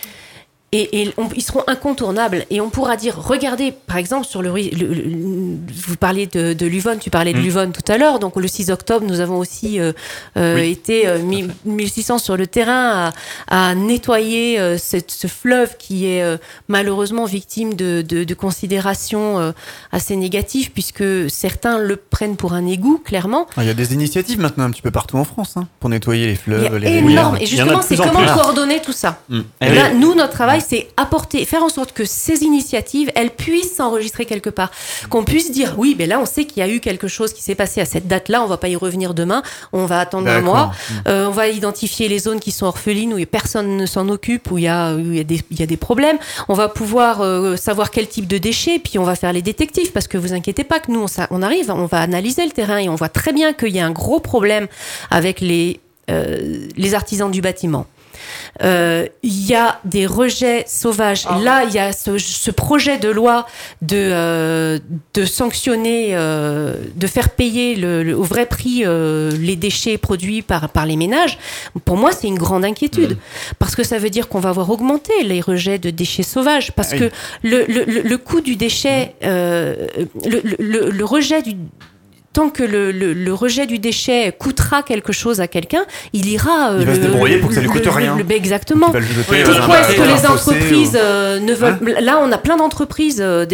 Et, 0.71 1.01
et 1.03 1.15
on- 1.17 1.29
ils 1.35 1.41
seront 1.43 1.63
incontournables. 1.67 2.45
Et 2.51 2.61
on 2.61 2.69
pourra 2.69 2.97
dire, 2.99 3.17
regardez, 3.17 3.73
par 3.73 3.97
exemple, 3.97 4.27
sur 4.27 4.43
le, 4.43 4.51
ri- 4.53 4.71
le- 4.71 4.89
le- 4.93 5.57
vous 5.75 5.97
parliez 5.97 6.27
de, 6.27 6.53
de 6.53 6.67
l'Uvonne, 6.67 6.99
tu 6.99 7.09
parlais 7.09 7.33
de 7.33 7.39
Mm. 7.39 7.43
l'Uvonne 7.43 7.73
tout 7.73 7.91
à 7.91 7.97
l'heure. 7.97 8.19
Donc 8.19 8.37
le 8.37 8.47
6 8.47 8.71
octobre, 8.71 9.07
nous 9.07 9.21
avons 9.21 9.39
aussi 9.39 9.81
euh, 9.81 9.93
euh, 10.37 10.57
Oui. 10.57 10.71
été 10.71 11.09
euh, 11.09 11.21
mi- 11.21 11.49
1600 11.65 12.19
sur 12.19 12.37
le 12.37 12.47
terrain 12.47 13.13
à, 13.49 13.71
à 13.71 13.75
nettoyer 13.75 14.61
euh, 14.61 14.77
cette- 14.77 15.11
ce 15.11 15.27
fleuve 15.27 15.77
qui 15.79 16.05
est 16.07 16.23
euh, 16.23 16.37
malheureusement 16.69 17.25
victime 17.25 17.73
de, 17.73 18.03
de, 18.07 18.25
de 18.25 18.35
considérations 18.35 19.39
euh, 19.39 19.53
assez 19.91 20.17
négatives, 20.17 20.71
puisque 20.73 21.03
certains 21.31 21.79
le 21.79 21.97
prennent 21.97 22.37
pour 22.37 22.53
un 22.53 22.67
égout, 22.67 22.99
clairement. 23.03 23.47
Ah, 23.57 23.63
Il 23.65 23.69
y 23.69 23.71
a 23.71 23.75
des 23.75 23.95
initiatives 23.95 24.39
maintenant 24.39 24.65
un 24.65 24.71
petit 24.71 24.83
peu 24.83 24.91
partout 24.91 25.17
en 25.17 25.25
France 25.25 25.57
hein, 25.57 25.67
pour 25.81 25.89
nettoyer 25.89 26.27
les 26.27 26.33
Il 26.33 26.35
y 26.35 26.37
fleuves, 26.37 26.75
a 26.75 26.79
les 26.79 26.89
énorme. 26.99 27.37
rivières. 27.37 27.43
Et 27.43 27.47
justement, 27.47 27.81
c'est 27.81 27.97
comment 27.97 28.27
coordonner 28.35 28.83
tout 28.83 28.93
ça. 28.93 29.23
Mm. 29.31 29.41
Et 29.63 29.75
là, 29.75 29.95
nous, 29.95 30.15
notre 30.15 30.35
travail, 30.35 30.58
c'est 30.61 30.89
apporter, 30.97 31.45
faire 31.45 31.63
en 31.63 31.69
sorte 31.69 31.93
que 31.93 32.05
ces 32.05 32.43
initiatives, 32.43 33.11
elles 33.15 33.31
puissent 33.31 33.77
s'enregistrer 33.77 34.27
quelque 34.27 34.51
part. 34.51 34.71
Qu'on 35.11 35.25
puisse 35.25 35.51
dire, 35.51 35.75
oui, 35.79 35.95
ben 35.95 36.09
là, 36.09 36.21
on 36.21 36.27
sait 36.27 36.45
qu'il 36.45 36.61
y 36.61 36.63
a 36.63 36.69
eu 36.69 36.81
quelque 36.81 37.09
chose 37.09 37.33
qui 37.33 37.43
s'est 37.43 37.55
passé 37.55 37.81
à 37.81 37.85
cette 37.85 38.07
date-là, 38.07 38.43
on 38.43 38.47
va 38.47 38.57
pas 38.57 38.69
y 38.69 38.77
revenir 38.77 39.15
demain, 39.15 39.43
on 39.73 39.87
va 39.87 40.01
attendre 40.01 40.29
un 40.29 40.41
mois, 40.41 40.73
Euh, 41.07 41.27
on 41.27 41.31
va 41.31 41.49
identifier 41.49 42.09
les 42.09 42.19
zones 42.19 42.41
qui 42.41 42.51
sont 42.51 42.67
orphelines, 42.67 43.15
où 43.15 43.25
personne 43.27 43.77
ne 43.77 43.87
s'en 43.87 44.09
occupe, 44.09 44.51
où 44.51 44.59
il 44.59 44.65
y 44.65 44.69
a, 44.69 44.95
où 44.95 44.99
il 44.99 45.17
y 45.17 45.21
a, 45.21 45.25
des, 45.25 45.41
il 45.51 45.61
y 45.61 45.63
a 45.63 45.67
des 45.67 45.77
problèmes. 45.77 46.19
On 46.49 46.55
va 46.55 46.69
pouvoir 46.69 47.21
euh, 47.21 47.57
savoir 47.57 47.91
quel 47.91 48.09
type 48.09 48.27
de 48.27 48.39
déchets, 48.39 48.79
puis 48.79 48.99
on 48.99 49.05
va 49.05 49.15
faire 49.15 49.33
les 49.33 49.43
détectives, 49.43 49.93
parce 49.93 50.09
que 50.09 50.19
vous 50.19 50.33
inquiétez 50.33 50.65
pas 50.65 50.81
que 50.81 50.91
nous, 50.91 51.03
on, 51.03 51.07
on 51.31 51.43
arrive, 51.43 51.71
on 51.71 51.87
va 51.87 52.01
analyser 52.01 52.45
le 52.45 52.53
terrain 52.53 52.79
et 52.79 52.89
on 52.89 52.95
voit 52.95 53.09
très 53.09 53.33
bien 53.33 53.53
qu'il 53.53 53.75
y 53.75 53.81
a 53.81 53.87
un 53.87 53.91
gros 53.91 54.21
problème 54.21 54.67
avec 55.11 55.41
les, 55.41 55.81
euh, 56.11 56.67
les 56.77 56.95
artisans 56.95 57.31
du 57.31 57.41
bâtiment. 57.41 57.87
Euh, 58.63 59.07
Il 59.23 59.47
y 59.47 59.55
a 59.55 59.81
des 59.85 60.07
rejets 60.07 60.65
sauvages. 60.67 61.25
Ah. 61.29 61.39
Là, 61.43 61.65
il 61.65 61.73
y 61.75 61.79
a 61.79 61.93
ce, 61.93 62.19
ce 62.19 62.51
projet 62.51 62.99
de 62.99 63.09
loi 63.09 63.47
de, 63.83 63.97
euh, 63.97 64.79
de 65.15 65.25
sanctionner, 65.25 66.11
euh, 66.13 66.75
de 66.97 67.07
faire 67.07 67.31
payer 67.31 67.77
le, 67.77 68.03
le- 68.03 68.17
au 68.17 68.23
vrai 68.23 68.47
prix 68.47 68.85
les 69.39 69.57
déchets 69.57 69.99
produits 69.99 70.43
par, 70.43 70.69
par 70.71 70.87
les 70.87 70.97
ménages. 70.97 71.39
Pour 71.85 71.97
moi, 71.97 72.13
c'est 72.13 72.27
une 72.29 72.39
grande 72.39 72.65
inquiétude. 72.65 73.17
Parce 73.59 73.75
que 73.75 73.83
ça 73.85 73.99
veut 73.99 74.11
dire 74.11 74.29
qu'on 74.29 74.41
va 74.41 74.53
voir 74.53 74.71
augmenter 74.71 75.23
les 75.25 75.41
rejets 75.41 75.79
de 75.79 75.91
déchets 75.91 76.23
sauvages. 76.23 76.73
Parce 76.73 76.93
Ah 76.93 76.97
oui. 77.01 77.09
que 77.09 77.15
le, 77.49 78.17
coût 78.17 78.41
du 78.41 78.57
déchet, 78.57 79.15
le 79.23 81.03
rejet 81.05 81.43
du 81.43 81.57
tant 82.39 82.51
que 82.51 82.63
le, 82.63 82.93
le, 82.93 83.13
le 83.15 83.35
rejet 83.35 83.67
du 83.67 83.81
déchet 83.81 84.33
coûtera 84.39 84.85
quelque 84.85 85.13
chose 85.13 85.41
à 85.41 85.49
quelqu'un, 85.49 85.85
il 86.13 86.29
ira. 86.29 86.71
euh, 86.71 86.79
Il 86.81 86.87
va 86.87 86.95
se 86.95 87.01
le- 87.01 87.07
débrouiller 87.09 87.39
pour 87.39 87.49
que 87.49 87.55
ça 87.57 87.61
lui 87.61 87.69
coûte 87.69 87.85
le- 87.85 87.91
rien. 87.91 88.17
le- 88.17 88.23
ben, 88.23 88.37
exactement. 88.37 88.91
Pourquoi 88.93 89.67
bac, 89.67 89.91
est-ce 89.91 89.97
que 89.97 90.03
les 90.03 90.27
entreprises 90.27 90.95
ou- 90.95 90.99
euh, 90.99 91.41
ne 91.41 91.53
veulent 91.53 91.79
Là, 92.01 92.21
on 92.23 92.31
a 92.31 92.39
plein 92.39 92.57
d'entreprises, 92.57 93.21
euh, 93.21 93.45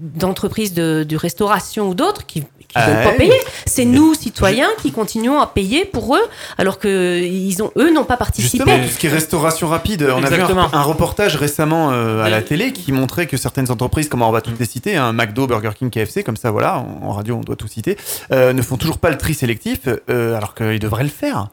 d'entreprises 0.00 0.74
de, 0.74 1.04
de 1.08 1.16
restauration 1.16 1.88
ou 1.88 1.94
d'autres 1.94 2.26
qui 2.26 2.42
qui 2.74 2.80
Ah 2.82 2.90
veulent 2.90 3.04
pas 3.04 3.10
ouais. 3.10 3.16
payer. 3.16 3.40
C'est 3.66 3.84
nous, 3.84 4.14
citoyens, 4.14 4.68
qui 4.82 4.92
continuons 4.92 5.40
à 5.40 5.46
payer 5.46 5.84
pour 5.84 6.16
eux, 6.16 6.22
alors 6.58 6.78
que 6.78 7.20
ils 7.22 7.62
ont, 7.62 7.70
eux 7.78 7.92
n'ont 7.92 8.04
pas 8.04 8.16
participé. 8.16 8.58
Justement, 8.58 8.78
tout 8.84 8.92
ce 8.92 8.98
qui 8.98 9.06
est 9.06 9.10
restauration 9.10 9.68
rapide, 9.68 10.02
on 10.02 10.16
a 10.22 10.28
vu 10.28 10.34
un, 10.34 10.38
Exactement. 10.38 10.68
un 10.72 10.82
reportage 10.82 11.36
récemment 11.36 11.90
euh, 11.92 12.22
à 12.22 12.28
la 12.30 12.42
télé 12.42 12.72
qui 12.72 12.92
montrait 12.92 13.26
que 13.26 13.36
certaines 13.36 13.70
entreprises, 13.70 14.08
comme 14.08 14.22
on 14.22 14.30
va 14.30 14.40
toutes 14.40 14.58
les 14.58 14.66
citer, 14.66 14.96
un 14.96 15.12
McDo, 15.12 15.46
Burger 15.46 15.70
King, 15.78 15.90
KFC, 15.90 16.22
comme 16.22 16.36
ça, 16.36 16.50
voilà, 16.50 16.78
en, 16.78 17.00
en 17.08 17.12
radio 17.12 17.36
on 17.36 17.40
doit 17.40 17.56
tout 17.56 17.68
citer, 17.68 17.96
euh, 18.32 18.52
ne 18.52 18.62
font 18.62 18.76
toujours 18.76 18.98
pas 18.98 19.10
le 19.10 19.18
tri 19.18 19.34
sélectif, 19.34 19.80
euh, 20.10 20.36
alors 20.36 20.54
qu'ils 20.54 20.78
devraient 20.78 21.02
le 21.04 21.08
faire. 21.08 21.48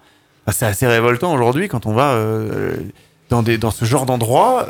Enfin, 0.48 0.58
c'est 0.58 0.66
assez 0.66 0.88
révoltant 0.88 1.34
aujourd'hui 1.34 1.68
quand 1.68 1.86
on 1.86 1.94
va 1.94 2.14
euh, 2.14 2.74
dans, 3.30 3.44
des, 3.44 3.58
dans 3.58 3.72
ce 3.72 3.86
genre 3.86 4.06
d'endroit. 4.06 4.68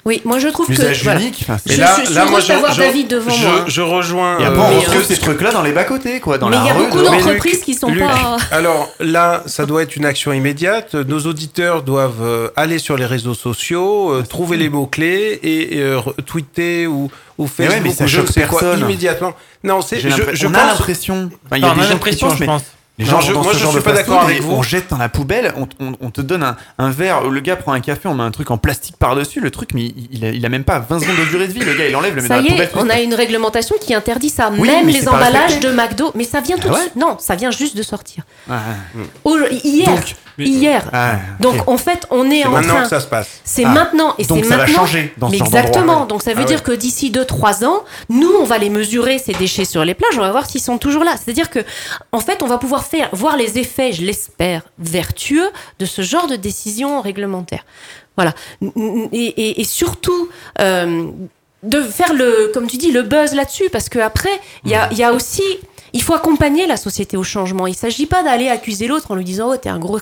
Euh, 0.00 0.08
Oui, 0.08 0.22
moi 0.24 0.38
je 0.38 0.48
trouve 0.48 0.66
que. 0.66 0.72
usage 0.72 1.02
voilà. 1.04 1.20
unique. 1.20 1.38
enfin, 1.42 1.58
c'est- 1.58 1.74
Je- 1.74 1.80
je 1.82 2.10
suis 2.10 2.18
heureuse 2.18 2.46
d'avoir 2.48 2.74
David 2.76 3.08
devant 3.08 3.30
je, 3.30 3.46
moi. 3.46 3.64
je 3.66 3.80
rejoins. 3.82 4.38
Et 4.38 4.44
euh, 4.44 4.48
après, 4.48 4.60
on 4.60 4.68
mais, 4.70 4.76
retrouve 4.78 5.00
euh, 5.02 5.04
ces 5.06 5.16
trucs-là 5.18 5.52
dans 5.52 5.62
les 5.62 5.72
bas-côtés, 5.72 6.20
quoi, 6.20 6.38
dans 6.38 6.48
Mais 6.48 6.56
la 6.56 6.62
il 6.62 6.66
y 6.66 6.70
a 6.70 6.74
rue. 6.74 6.84
beaucoup 6.86 7.02
d'entreprises 7.02 7.60
qui 7.60 7.74
sont 7.74 7.90
Luc, 7.90 8.02
pas. 8.02 8.36
Alors 8.50 8.88
là, 9.00 9.42
ça 9.46 9.66
doit 9.66 9.82
être 9.82 9.96
une 9.96 10.06
action 10.06 10.32
immédiate. 10.32 10.94
Nos 10.94 11.20
auditeurs 11.26 11.82
doivent 11.82 12.22
euh, 12.22 12.48
aller 12.56 12.78
sur 12.78 12.96
les 12.96 13.06
réseaux 13.06 13.34
sociaux, 13.34 14.10
euh, 14.12 14.22
trouver 14.22 14.56
les 14.56 14.68
mots-clés 14.70 15.38
et, 15.42 15.76
et, 15.76 15.80
euh, 15.82 15.98
re- 15.98 16.14
tweeter 16.24 16.86
ou, 16.86 17.10
ou 17.38 17.42
Mais 17.42 17.48
Facebook 17.48 17.70
ouais, 17.74 17.80
mais 17.82 17.92
ça 17.94 18.04
ou 18.04 18.08
je 18.08 18.20
ne 18.20 18.26
choque 18.26 18.34
sais 18.34 18.42
quoi 18.46 18.60
personne. 18.60 18.80
immédiatement. 18.80 19.32
Non, 19.64 19.82
c'est 19.82 20.00
J'ai 20.00 20.10
je, 20.10 20.16
l'impre- 20.16 20.30
je 20.34 20.46
on 20.46 20.54
a 20.54 20.58
pense 20.58 20.66
l'impression. 20.78 21.30
Enfin, 21.46 21.56
il 21.56 21.60
y 21.60 21.64
a 21.64 21.66
Enfin, 21.68 21.74
on 21.76 21.80
des 21.80 21.80
a 21.80 21.82
gens 21.82 21.88
qui 21.88 21.92
l'impression, 21.94 22.26
pensent, 22.28 22.36
je 22.36 22.40
mais 22.40 22.46
pense. 22.46 22.62
Les 22.98 23.06
Non, 23.06 23.12
gens 23.12 23.20
je- 23.22 23.32
dans 23.32 23.42
moi, 23.42 23.52
ce 23.54 23.58
je 23.58 23.62
genre 23.62 23.72
suis 23.72 23.80
de 23.80 23.84
pas 23.84 23.92
d'accord 23.94 24.20
avec 24.22 24.42
vous. 24.42 24.52
On 24.52 24.62
jette 24.62 24.90
dans 24.90 24.98
la 24.98 25.08
poubelle, 25.08 25.54
on, 25.56 25.66
on- 25.82 25.94
on 26.02 26.10
te 26.10 26.20
donne 26.20 26.42
un, 26.42 26.56
un 26.76 26.90
verre, 26.90 27.22
le 27.30 27.40
gars 27.40 27.56
prend 27.56 27.72
un 27.72 27.80
café, 27.80 28.08
on 28.08 28.14
met 28.14 28.22
un 28.24 28.30
truc 28.30 28.50
en 28.50 28.58
plastique 28.58 28.96
par-dessus, 28.98 29.40
le 29.40 29.50
truc, 29.50 29.70
mais 29.72 29.84
il, 29.84 30.08
il 30.12 30.24
a, 30.26 30.30
il 30.32 30.44
a 30.44 30.48
même 30.50 30.64
pas 30.64 30.80
20 30.80 31.00
secondes 31.00 31.16
de 31.16 31.24
durée 31.30 31.48
de 31.48 31.52
vie, 31.52 31.60
le 31.60 31.72
gars 31.74 31.88
il 31.88 31.96
enlève, 31.96 32.14
le 32.14 32.20
met 32.20 32.28
dans 32.28 32.34
Ça 32.36 32.42
la 32.42 32.46
poubelle. 32.50 32.60
est, 32.66 32.70
on 32.76 32.90
a 32.90 33.00
une 33.00 33.14
réglementation 33.14 33.76
qui 33.80 33.94
interdit 33.94 34.28
ça. 34.28 34.50
Oui, 34.54 34.68
Même 34.68 34.86
les 34.88 35.08
emballages 35.08 35.60
de 35.60 35.70
McDo. 35.70 36.12
Mais 36.14 36.24
ça 36.24 36.40
vient 36.42 36.56
tout 36.56 36.64
Ah 36.66 36.68
de 36.68 36.74
ouais 36.74 36.80
suite. 36.82 36.96
Non, 36.96 37.16
ça 37.18 37.36
vient 37.36 37.50
juste 37.50 37.74
de 37.74 37.82
sortir. 37.82 38.24
Ouais, 38.50 38.56
Au- 39.24 39.38
hier. 39.64 39.86
Donc, 39.86 40.14
hier. 40.38 40.90
ouais, 40.92 41.18
Donc 41.40 41.68
en 41.68 41.76
fait, 41.78 42.06
on 42.10 42.30
est 42.30 42.40
c'est 42.42 42.46
en 42.46 42.50
maintenant 42.50 42.74
train. 42.74 42.82
que 42.82 42.88
ça 42.88 43.00
se 43.00 43.06
passe. 43.06 43.28
C'est 43.44 43.64
Ah. 43.64 43.68
maintenant 43.70 44.14
et 44.18 44.24
Donc 44.26 44.44
c'est 44.44 44.50
ça 44.50 44.56
va 44.58 44.62
maintenant. 44.66 44.80
changer 44.80 45.14
dans 45.16 45.30
ce 45.30 45.36
genre 45.36 45.46
exactement. 45.46 46.04
Donc 46.04 46.22
ça 46.22 46.32
veut 46.34 46.42
Ah 46.42 46.44
dire 46.44 46.58
ouais. 46.58 46.62
que 46.64 46.72
d'ici 46.72 47.10
2-3 47.10 47.64
ans, 47.64 47.82
nous, 48.10 48.30
on 48.40 48.44
va 48.44 48.58
les 48.58 48.68
mesurer 48.70 49.18
ces 49.18 49.32
déchets 49.32 49.64
sur 49.64 49.84
les 49.86 49.94
plages. 49.94 50.18
On 50.18 50.20
va 50.22 50.30
voir 50.32 50.44
s'ils 50.46 50.60
sont 50.60 50.76
toujours 50.78 51.04
là. 51.04 51.14
C'est-à-dire 51.22 51.48
que, 51.50 51.60
en 52.12 52.20
fait, 52.20 52.42
on 52.42 52.46
va 52.46 52.58
pouvoir 52.58 52.84
voir 53.12 53.36
les 53.36 53.58
effets, 53.58 53.92
je 53.92 54.04
l'espère, 54.04 54.62
vertueux 54.78 55.50
de 55.78 55.86
ce 55.86 56.02
genre 56.02 56.26
de 56.26 56.36
décision 56.36 57.00
réglementaire. 57.00 57.64
Voilà. 58.16 58.34
Et, 59.12 59.64
surtout. 59.64 60.28
euh, 60.60 61.10
de 61.62 61.82
faire 61.82 62.14
le, 62.14 62.50
comme 62.54 62.66
tu 62.66 62.76
dis, 62.78 62.90
le 62.90 63.02
buzz 63.02 63.34
là-dessus, 63.34 63.68
parce 63.70 63.88
que 63.88 63.98
après, 63.98 64.30
il 64.64 64.70
y 64.70 64.96
y 64.96 65.04
a 65.04 65.12
aussi, 65.12 65.42
il 65.92 66.02
faut 66.02 66.14
accompagner 66.14 66.66
la 66.66 66.76
société 66.76 67.16
au 67.16 67.22
changement. 67.22 67.66
Il 67.66 67.74
s'agit 67.74 68.06
pas 68.06 68.22
d'aller 68.22 68.48
accuser 68.48 68.86
l'autre 68.86 69.10
en 69.10 69.14
lui 69.14 69.24
disant, 69.24 69.50
oh, 69.52 69.56
t'es 69.56 69.68
un 69.68 69.78
gros 69.78 69.98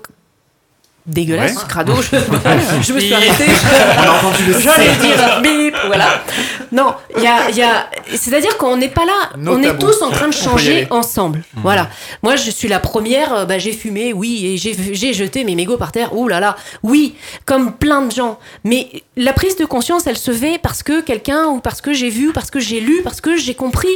dégueulasse, 1.09 1.57
Ouais. 1.57 1.63
crado. 1.69 1.95
Je, 2.01 2.17
je 2.83 2.93
me 2.93 3.01
suis 3.01 3.15
arrêtée. 3.15 3.47
J'allais 4.63 4.95
dire 4.97 5.41
bip, 5.43 5.75
voilà. 5.87 6.23
Non, 6.71 6.95
il 7.17 7.23
y 7.23 7.27
a, 7.27 7.51
y 7.51 7.63
a, 7.63 7.89
c'est-à-dire 8.15 8.57
qu'on 8.59 8.77
n'est 8.77 8.91
pas 8.91 9.07
là, 9.07 9.31
Nos 9.39 9.57
on 9.57 9.63
est 9.63 9.79
tous 9.79 10.03
en 10.03 10.11
train 10.11 10.29
de 10.29 10.35
changer 10.35 10.87
ensemble. 10.91 11.43
Voilà. 11.57 11.89
Moi, 12.23 12.37
je 12.37 12.51
suis 12.51 12.69
la 12.69 12.79
première, 12.79 13.33
euh, 13.33 13.45
bah, 13.47 13.59
j'ai 13.59 13.73
fumé, 13.73 14.13
oui, 14.13 14.47
et 14.47 14.57
j'ai, 14.59 15.13
jeté 15.13 15.45
mes 15.45 15.55
mégots 15.55 15.79
par 15.79 15.93
terre, 15.93 16.15
ouh 16.17 16.29
là 16.29 16.41
là, 16.41 16.57
oui, 16.83 17.15
comme 17.47 17.73
plein 17.73 18.03
de 18.03 18.13
gens. 18.13 18.39
Mais 18.65 18.89
la 19.17 19.33
prise 19.33 19.57
de 19.57 19.65
conscience, 19.65 20.07
elle 20.07 20.19
se 20.19 20.31
fait 20.31 20.59
parce 20.63 20.83
que 20.83 21.01
quelqu'un, 21.01 21.47
ou 21.47 21.61
parce 21.61 21.81
que 21.81 21.93
j'ai 21.95 22.11
vu, 22.11 22.33
parce 22.33 22.51
que 22.51 22.61
j'ai 22.61 22.81
lu, 22.81 23.01
parce 23.03 23.21
que 23.21 23.37
j'ai 23.37 23.55
compris. 23.55 23.89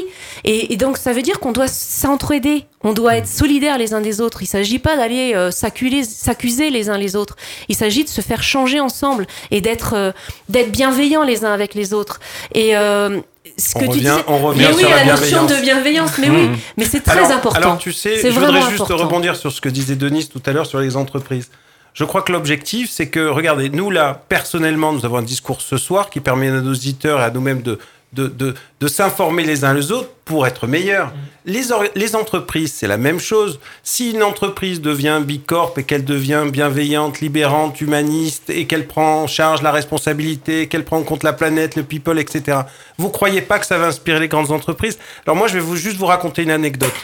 Et, 0.45 0.73
et 0.73 0.77
donc, 0.77 0.97
ça 0.97 1.13
veut 1.13 1.23
dire 1.23 1.41
qu'on 1.41 1.53
doit 1.53 1.69
s'entraider, 1.69 2.65
on 2.83 2.93
doit 2.93 3.17
être 3.17 3.29
solidaires 3.29 3.79
les 3.79 3.95
uns 3.95 4.01
des 4.01 4.21
autres. 4.21 4.43
Il 4.43 4.47
s'agit 4.47 4.79
pas 4.79 4.97
d'aller 4.97 5.35
euh, 5.35 5.51
s'accuser 5.51 6.71
les 6.71 6.91
uns 6.91 6.99
les 7.03 7.17
autres. 7.17 7.37
Il 7.69 7.77
s'agit 7.77 8.05
de 8.05 8.09
se 8.09 8.21
faire 8.21 8.43
changer 8.43 8.81
ensemble 8.81 9.27
et 9.51 9.61
d'être 9.61 9.95
euh, 9.95 10.13
d'être 10.49 10.71
bienveillants 10.73 11.25
les 11.25 11.45
uns 11.45 11.53
avec 11.53 11.75
les 11.75 11.93
autres. 11.93 12.21
Et 12.55 12.77
euh, 12.77 13.21
ce 13.59 13.77
On 13.77 13.81
que 13.81 13.85
tu 13.85 13.91
revient- 13.91 14.01
disais, 14.01 14.11
on 14.29 14.39
revient 14.39 14.61
mais 14.69 14.73
oui, 14.75 14.81
sur 14.81 14.89
la 14.91 15.05
la 15.05 15.17
notion 15.17 15.45
de 15.47 15.55
bienveillance, 15.61 16.13
mais 16.19 16.31
oui, 16.31 16.49
mais 16.79 16.85
c'est 16.85 17.01
très 17.01 17.19
alors, 17.19 17.33
important. 17.33 17.59
Alors, 17.61 17.79
tu 17.79 17.93
sais, 17.93 18.17
je 18.23 18.29
voudrais 18.39 18.61
juste 18.63 18.75
important. 18.81 18.97
rebondir 19.05 19.37
sur 19.37 19.53
ce 19.53 19.61
que 19.61 19.69
disait 19.69 19.97
Denise 19.97 20.29
tout 20.31 20.43
à 20.47 20.53
l'heure 20.53 20.67
sur 20.67 20.79
les 20.81 20.97
entreprises. 20.97 21.51
Je 21.93 22.05
crois 22.05 22.23
que 22.23 22.33
l'objectif, 22.33 22.89
c'est 22.91 23.09
que, 23.11 23.21
regardez, 23.29 23.69
nous 23.69 23.91
là, 23.91 24.23
personnellement, 24.31 24.93
nous 24.95 25.05
avons 25.05 25.19
un 25.19 25.23
discours 25.23 25.61
ce 25.61 25.77
soir 25.77 26.09
qui 26.09 26.21
permet 26.21 26.49
à 26.49 26.53
nos 26.53 26.71
auditeurs 26.73 27.21
et 27.21 27.25
à 27.25 27.31
nous-mêmes 27.31 27.61
de, 27.61 27.79
de, 28.13 28.27
de, 28.27 28.55
de 28.81 28.89
s'informer 28.89 29.45
les 29.45 29.65
uns 29.65 29.75
les 29.75 29.91
autres 29.91 30.11
pour 30.25 30.47
être 30.47 30.67
meilleurs. 30.67 31.13
Les, 31.45 31.73
or- 31.73 31.85
les 31.95 32.15
entreprises, 32.15 32.73
c'est 32.73 32.87
la 32.87 32.99
même 32.99 33.19
chose. 33.19 33.59
Si 33.83 34.13
une 34.13 34.23
entreprise 34.23 34.81
devient 34.81 35.21
bicorp 35.25 35.79
et 35.79 35.83
qu'elle 35.83 36.05
devient 36.05 36.45
bienveillante, 36.51 37.21
libérante, 37.21 37.81
humaniste 37.81 38.51
et 38.51 38.67
qu'elle 38.67 38.87
prend 38.87 39.23
en 39.23 39.27
charge 39.27 39.63
la 39.63 39.73
responsabilité, 39.73 40.69
qu'elle 40.69 40.85
prend 40.85 40.99
en 40.99 41.03
compte 41.03 41.23
la 41.25 41.33
planète, 41.33 41.75
le 41.75 41.83
people, 41.83 42.19
etc., 42.19 42.59
vous 42.99 43.09
croyez 43.09 43.43
pas 43.43 43.59
que 43.59 43.67
ça 43.67 43.79
va 43.79 43.87
inspirer 43.87 44.21
les 44.21 44.29
grandes 44.29 44.53
entreprises? 44.53 44.99
Alors 45.27 45.37
moi, 45.37 45.49
je 45.49 45.55
vais 45.55 45.61
vous, 45.61 45.77
juste 45.77 45.97
vous 45.97 46.07
raconter 46.07 46.43
une 46.43 46.51
anecdote. 46.51 46.95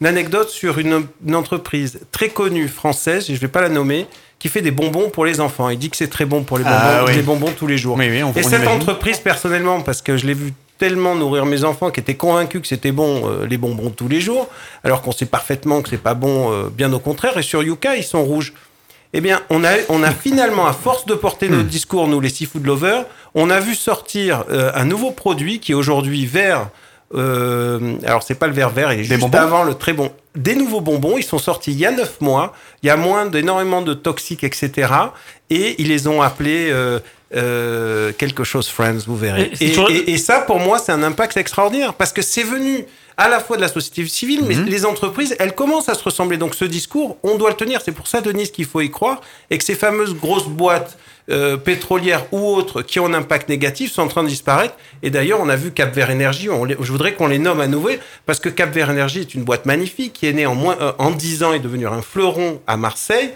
Une 0.00 0.06
anecdote 0.06 0.48
sur 0.48 0.78
une, 0.78 1.06
une 1.26 1.34
entreprise 1.34 2.00
très 2.12 2.28
connue 2.28 2.68
française, 2.68 3.28
et 3.30 3.34
je 3.34 3.40
vais 3.40 3.48
pas 3.48 3.62
la 3.62 3.68
nommer, 3.68 4.06
qui 4.38 4.48
fait 4.48 4.62
des 4.62 4.70
bonbons 4.70 5.10
pour 5.10 5.24
les 5.24 5.40
enfants. 5.40 5.68
Il 5.68 5.78
dit 5.78 5.90
que 5.90 5.96
c'est 5.96 6.08
très 6.08 6.24
bon 6.24 6.42
pour 6.44 6.58
les 6.58 6.64
bonbons, 6.64 6.76
Ah 6.78 7.04
oui. 7.06 7.14
les 7.16 7.22
bonbons 7.22 7.50
tous 7.56 7.66
les 7.66 7.78
jours. 7.78 7.96
Oui, 7.96 8.08
oui, 8.08 8.22
on, 8.22 8.28
Et 8.32 8.40
on 8.44 8.48
cette 8.48 8.60
imagine. 8.62 8.68
entreprise, 8.68 9.18
personnellement, 9.18 9.80
parce 9.80 10.00
que 10.02 10.16
je 10.16 10.26
l'ai 10.26 10.34
vu 10.34 10.52
tellement 10.78 11.16
nourrir 11.16 11.44
mes 11.44 11.64
enfants 11.64 11.90
qui 11.90 11.98
étaient 11.98 12.14
convaincus 12.14 12.60
que 12.62 12.68
c'était 12.68 12.92
bon 12.92 13.28
euh, 13.28 13.46
les 13.46 13.58
bonbons 13.58 13.90
tous 13.90 14.06
les 14.06 14.20
jours, 14.20 14.46
alors 14.84 15.02
qu'on 15.02 15.10
sait 15.10 15.26
parfaitement 15.26 15.82
que 15.82 15.88
c'est 15.88 15.96
pas 15.96 16.14
bon, 16.14 16.52
euh, 16.52 16.68
bien 16.72 16.92
au 16.92 17.00
contraire. 17.00 17.36
Et 17.36 17.42
sur 17.42 17.64
Yuka, 17.64 17.96
ils 17.96 18.04
sont 18.04 18.22
rouges. 18.24 18.52
Eh 19.12 19.20
bien, 19.20 19.40
on 19.50 19.64
a, 19.64 19.70
on 19.88 20.02
a 20.04 20.10
finalement, 20.12 20.66
à 20.68 20.72
force 20.72 21.04
de 21.06 21.14
porter 21.14 21.48
notre 21.48 21.64
discours, 21.68 22.06
nous 22.06 22.20
les 22.20 22.28
seafood 22.28 22.64
lovers, 22.64 23.06
on 23.34 23.48
a 23.50 23.58
vu 23.58 23.74
sortir 23.74 24.44
euh, 24.50 24.70
un 24.74 24.84
nouveau 24.84 25.10
produit 25.10 25.58
qui 25.60 25.72
est 25.72 25.74
aujourd'hui 25.74 26.26
vert. 26.26 26.68
Euh, 27.14 27.96
alors, 28.04 28.22
c'est 28.22 28.34
pas 28.34 28.46
le 28.46 28.52
vert 28.52 28.70
vert, 28.70 28.92
il 28.92 29.00
est 29.00 29.04
juste 29.04 29.20
bonbons 29.20 29.38
avant 29.38 29.64
le 29.64 29.74
très 29.74 29.92
bon. 29.92 30.10
Des 30.36 30.54
nouveaux 30.54 30.80
bonbons, 30.82 31.16
ils 31.16 31.22
sont 31.24 31.38
sortis 31.38 31.72
il 31.72 31.78
y 31.78 31.86
a 31.86 31.90
neuf 31.90 32.20
mois. 32.20 32.52
Il 32.82 32.86
y 32.86 32.90
a 32.90 32.96
moins 32.96 33.26
d'énormément 33.26 33.82
de 33.82 33.94
toxiques, 33.94 34.44
etc. 34.44 34.92
Et 35.50 35.80
ils 35.80 35.88
les 35.88 36.06
ont 36.06 36.20
appelés 36.22 36.68
euh, 36.70 37.00
euh, 37.34 38.12
quelque 38.16 38.44
chose 38.44 38.68
Friends, 38.68 38.98
vous 39.06 39.16
verrez. 39.16 39.50
Et 39.52 39.56
c'est 39.56 39.64
Et, 39.64 39.68
toujours- 39.70 39.90
et- 39.90 40.10
et 40.10 40.18
ça, 40.18 40.40
pour 40.40 40.60
moi, 40.60 40.78
c'est 40.78 40.92
un 40.92 41.02
impact 41.02 41.36
extraordinaire 41.38 41.94
parce 41.94 42.12
que 42.12 42.22
c'est 42.22 42.42
venu 42.44 42.84
à 43.16 43.28
la 43.28 43.40
fois 43.40 43.56
de 43.56 43.62
la 43.62 43.68
société 43.68 44.06
civile, 44.06 44.42
mais 44.46 44.54
les 44.54 44.84
entreprises, 44.86 45.34
elles 45.40 45.54
commencent 45.54 45.88
à 45.88 45.94
se 45.94 46.04
ressembler. 46.04 46.36
Donc 46.36 46.54
ce 46.54 46.64
discours, 46.64 47.16
on 47.24 47.36
doit 47.36 47.50
le 47.50 47.56
tenir. 47.56 47.80
C'est 47.84 47.90
pour 47.92 48.06
ça, 48.06 48.20
Denise, 48.20 48.52
qu'il 48.52 48.64
faut 48.66 48.80
y 48.80 48.90
croire 48.90 49.20
et 49.50 49.58
que 49.58 49.64
ces 49.64 49.74
fameuses 49.74 50.14
grosses 50.14 50.46
boîtes 50.46 50.96
euh, 51.30 51.56
pétrolières 51.56 52.26
ou 52.32 52.38
autres 52.38 52.82
qui 52.82 53.00
ont 53.00 53.06
un 53.06 53.14
impact 53.14 53.48
négatif 53.48 53.92
sont 53.92 54.02
en 54.02 54.08
train 54.08 54.22
de 54.22 54.28
disparaître. 54.28 54.74
Et 55.02 55.10
d'ailleurs, 55.10 55.40
on 55.42 55.48
a 55.48 55.56
vu 55.56 55.72
Cap 55.72 55.94
Vert 55.94 56.10
Énergie. 56.10 56.48
je 56.80 56.92
voudrais 56.92 57.14
qu'on 57.14 57.26
les 57.26 57.38
nomme 57.38 57.60
à 57.60 57.66
nouveau 57.66 57.90
parce 58.24 58.40
que 58.40 58.48
Cap 58.48 58.72
Vert 58.72 58.90
Énergie 58.90 59.20
est 59.20 59.34
une 59.34 59.44
boîte 59.44 59.66
magnifique 59.66 60.14
qui 60.14 60.26
est 60.26 60.32
née 60.32 60.46
en 60.46 60.54
moins 60.54 60.76
euh, 60.80 60.92
en 60.98 61.10
10 61.10 61.42
ans 61.42 61.52
et 61.52 61.58
devenue 61.58 61.86
un 61.86 62.02
fleuron 62.02 62.62
à 62.66 62.76
Marseille 62.76 63.30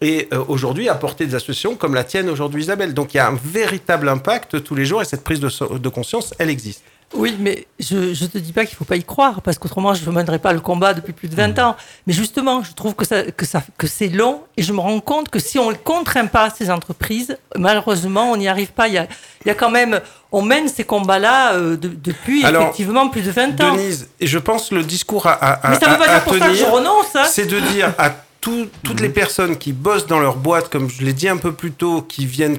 et 0.00 0.28
euh, 0.32 0.42
aujourd'hui 0.48 0.88
apporter 0.88 1.26
des 1.26 1.34
associations 1.34 1.76
comme 1.76 1.94
la 1.94 2.04
tienne 2.04 2.30
aujourd'hui 2.30 2.62
Isabelle. 2.62 2.94
Donc 2.94 3.14
il 3.14 3.18
y 3.18 3.20
a 3.20 3.28
un 3.28 3.38
véritable 3.42 4.08
impact 4.08 4.62
tous 4.62 4.74
les 4.74 4.86
jours 4.86 5.02
et 5.02 5.04
cette 5.04 5.24
prise 5.24 5.40
de 5.40 5.88
conscience, 5.88 6.34
elle 6.38 6.50
existe. 6.50 6.82
Oui, 7.14 7.36
mais 7.38 7.66
je 7.78 7.96
ne 7.96 8.28
te 8.28 8.38
dis 8.38 8.52
pas 8.52 8.66
qu'il 8.66 8.76
faut 8.76 8.84
pas 8.84 8.96
y 8.96 9.04
croire, 9.04 9.40
parce 9.42 9.56
qu'autrement, 9.58 9.94
je 9.94 10.04
ne 10.08 10.14
mènerais 10.14 10.38
pas 10.40 10.52
le 10.52 10.60
combat 10.60 10.94
depuis 10.94 11.12
plus 11.12 11.28
de 11.28 11.36
20 11.36 11.58
ans. 11.60 11.76
Mais 12.06 12.12
justement, 12.12 12.62
je 12.64 12.72
trouve 12.72 12.94
que, 12.94 13.04
ça, 13.04 13.22
que, 13.22 13.46
ça, 13.46 13.62
que 13.78 13.86
c'est 13.86 14.08
long, 14.08 14.42
et 14.56 14.62
je 14.62 14.72
me 14.72 14.80
rends 14.80 14.98
compte 15.00 15.28
que 15.28 15.38
si 15.38 15.58
on 15.58 15.70
ne 15.70 15.76
contraint 15.76 16.26
pas 16.26 16.50
ces 16.50 16.70
entreprises, 16.70 17.36
malheureusement, 17.56 18.30
on 18.32 18.36
n'y 18.36 18.48
arrive 18.48 18.72
pas. 18.72 18.88
Il 18.88 18.94
y 18.94 18.98
a, 18.98 19.06
il 19.44 19.48
y 19.48 19.50
a 19.50 19.54
quand 19.54 19.70
même, 19.70 20.00
on 20.32 20.42
mène 20.42 20.68
ces 20.68 20.84
combats-là 20.84 21.54
euh, 21.54 21.76
de- 21.76 21.88
depuis 21.88 22.44
Alors, 22.44 22.62
effectivement 22.62 23.08
plus 23.08 23.22
de 23.22 23.30
20 23.30 23.60
ans. 23.60 23.74
Denise, 23.76 24.08
et 24.18 24.26
je 24.26 24.38
pense 24.38 24.70
que 24.70 24.74
le 24.74 24.82
discours 24.82 25.26
à, 25.26 25.32
à- 25.34 25.70
mais 25.70 25.78
ça 25.78 25.86
ne 25.86 25.96
veut 25.96 26.02
à- 26.02 26.06
pas 26.06 26.14
dire 26.14 26.24
pour 26.24 26.32
ça 26.34 26.38
que 26.48 26.54
je 26.54 26.58
tenir, 26.58 26.72
renonce. 26.72 27.14
hein. 27.14 27.24
c'est 27.30 27.46
de 27.46 27.60
dire 27.60 27.92
à 27.98 28.10
tout- 28.40 28.68
toutes 28.82 29.00
les 29.00 29.08
personnes 29.08 29.56
qui 29.56 29.72
bossent 29.72 30.06
dans 30.06 30.18
leur 30.20 30.36
boîte, 30.36 30.68
comme 30.68 30.90
je 30.90 31.02
l'ai 31.04 31.12
dit 31.12 31.28
un 31.28 31.36
peu 31.36 31.52
plus 31.52 31.70
tôt, 31.72 32.02
qui 32.02 32.26
viennent, 32.26 32.58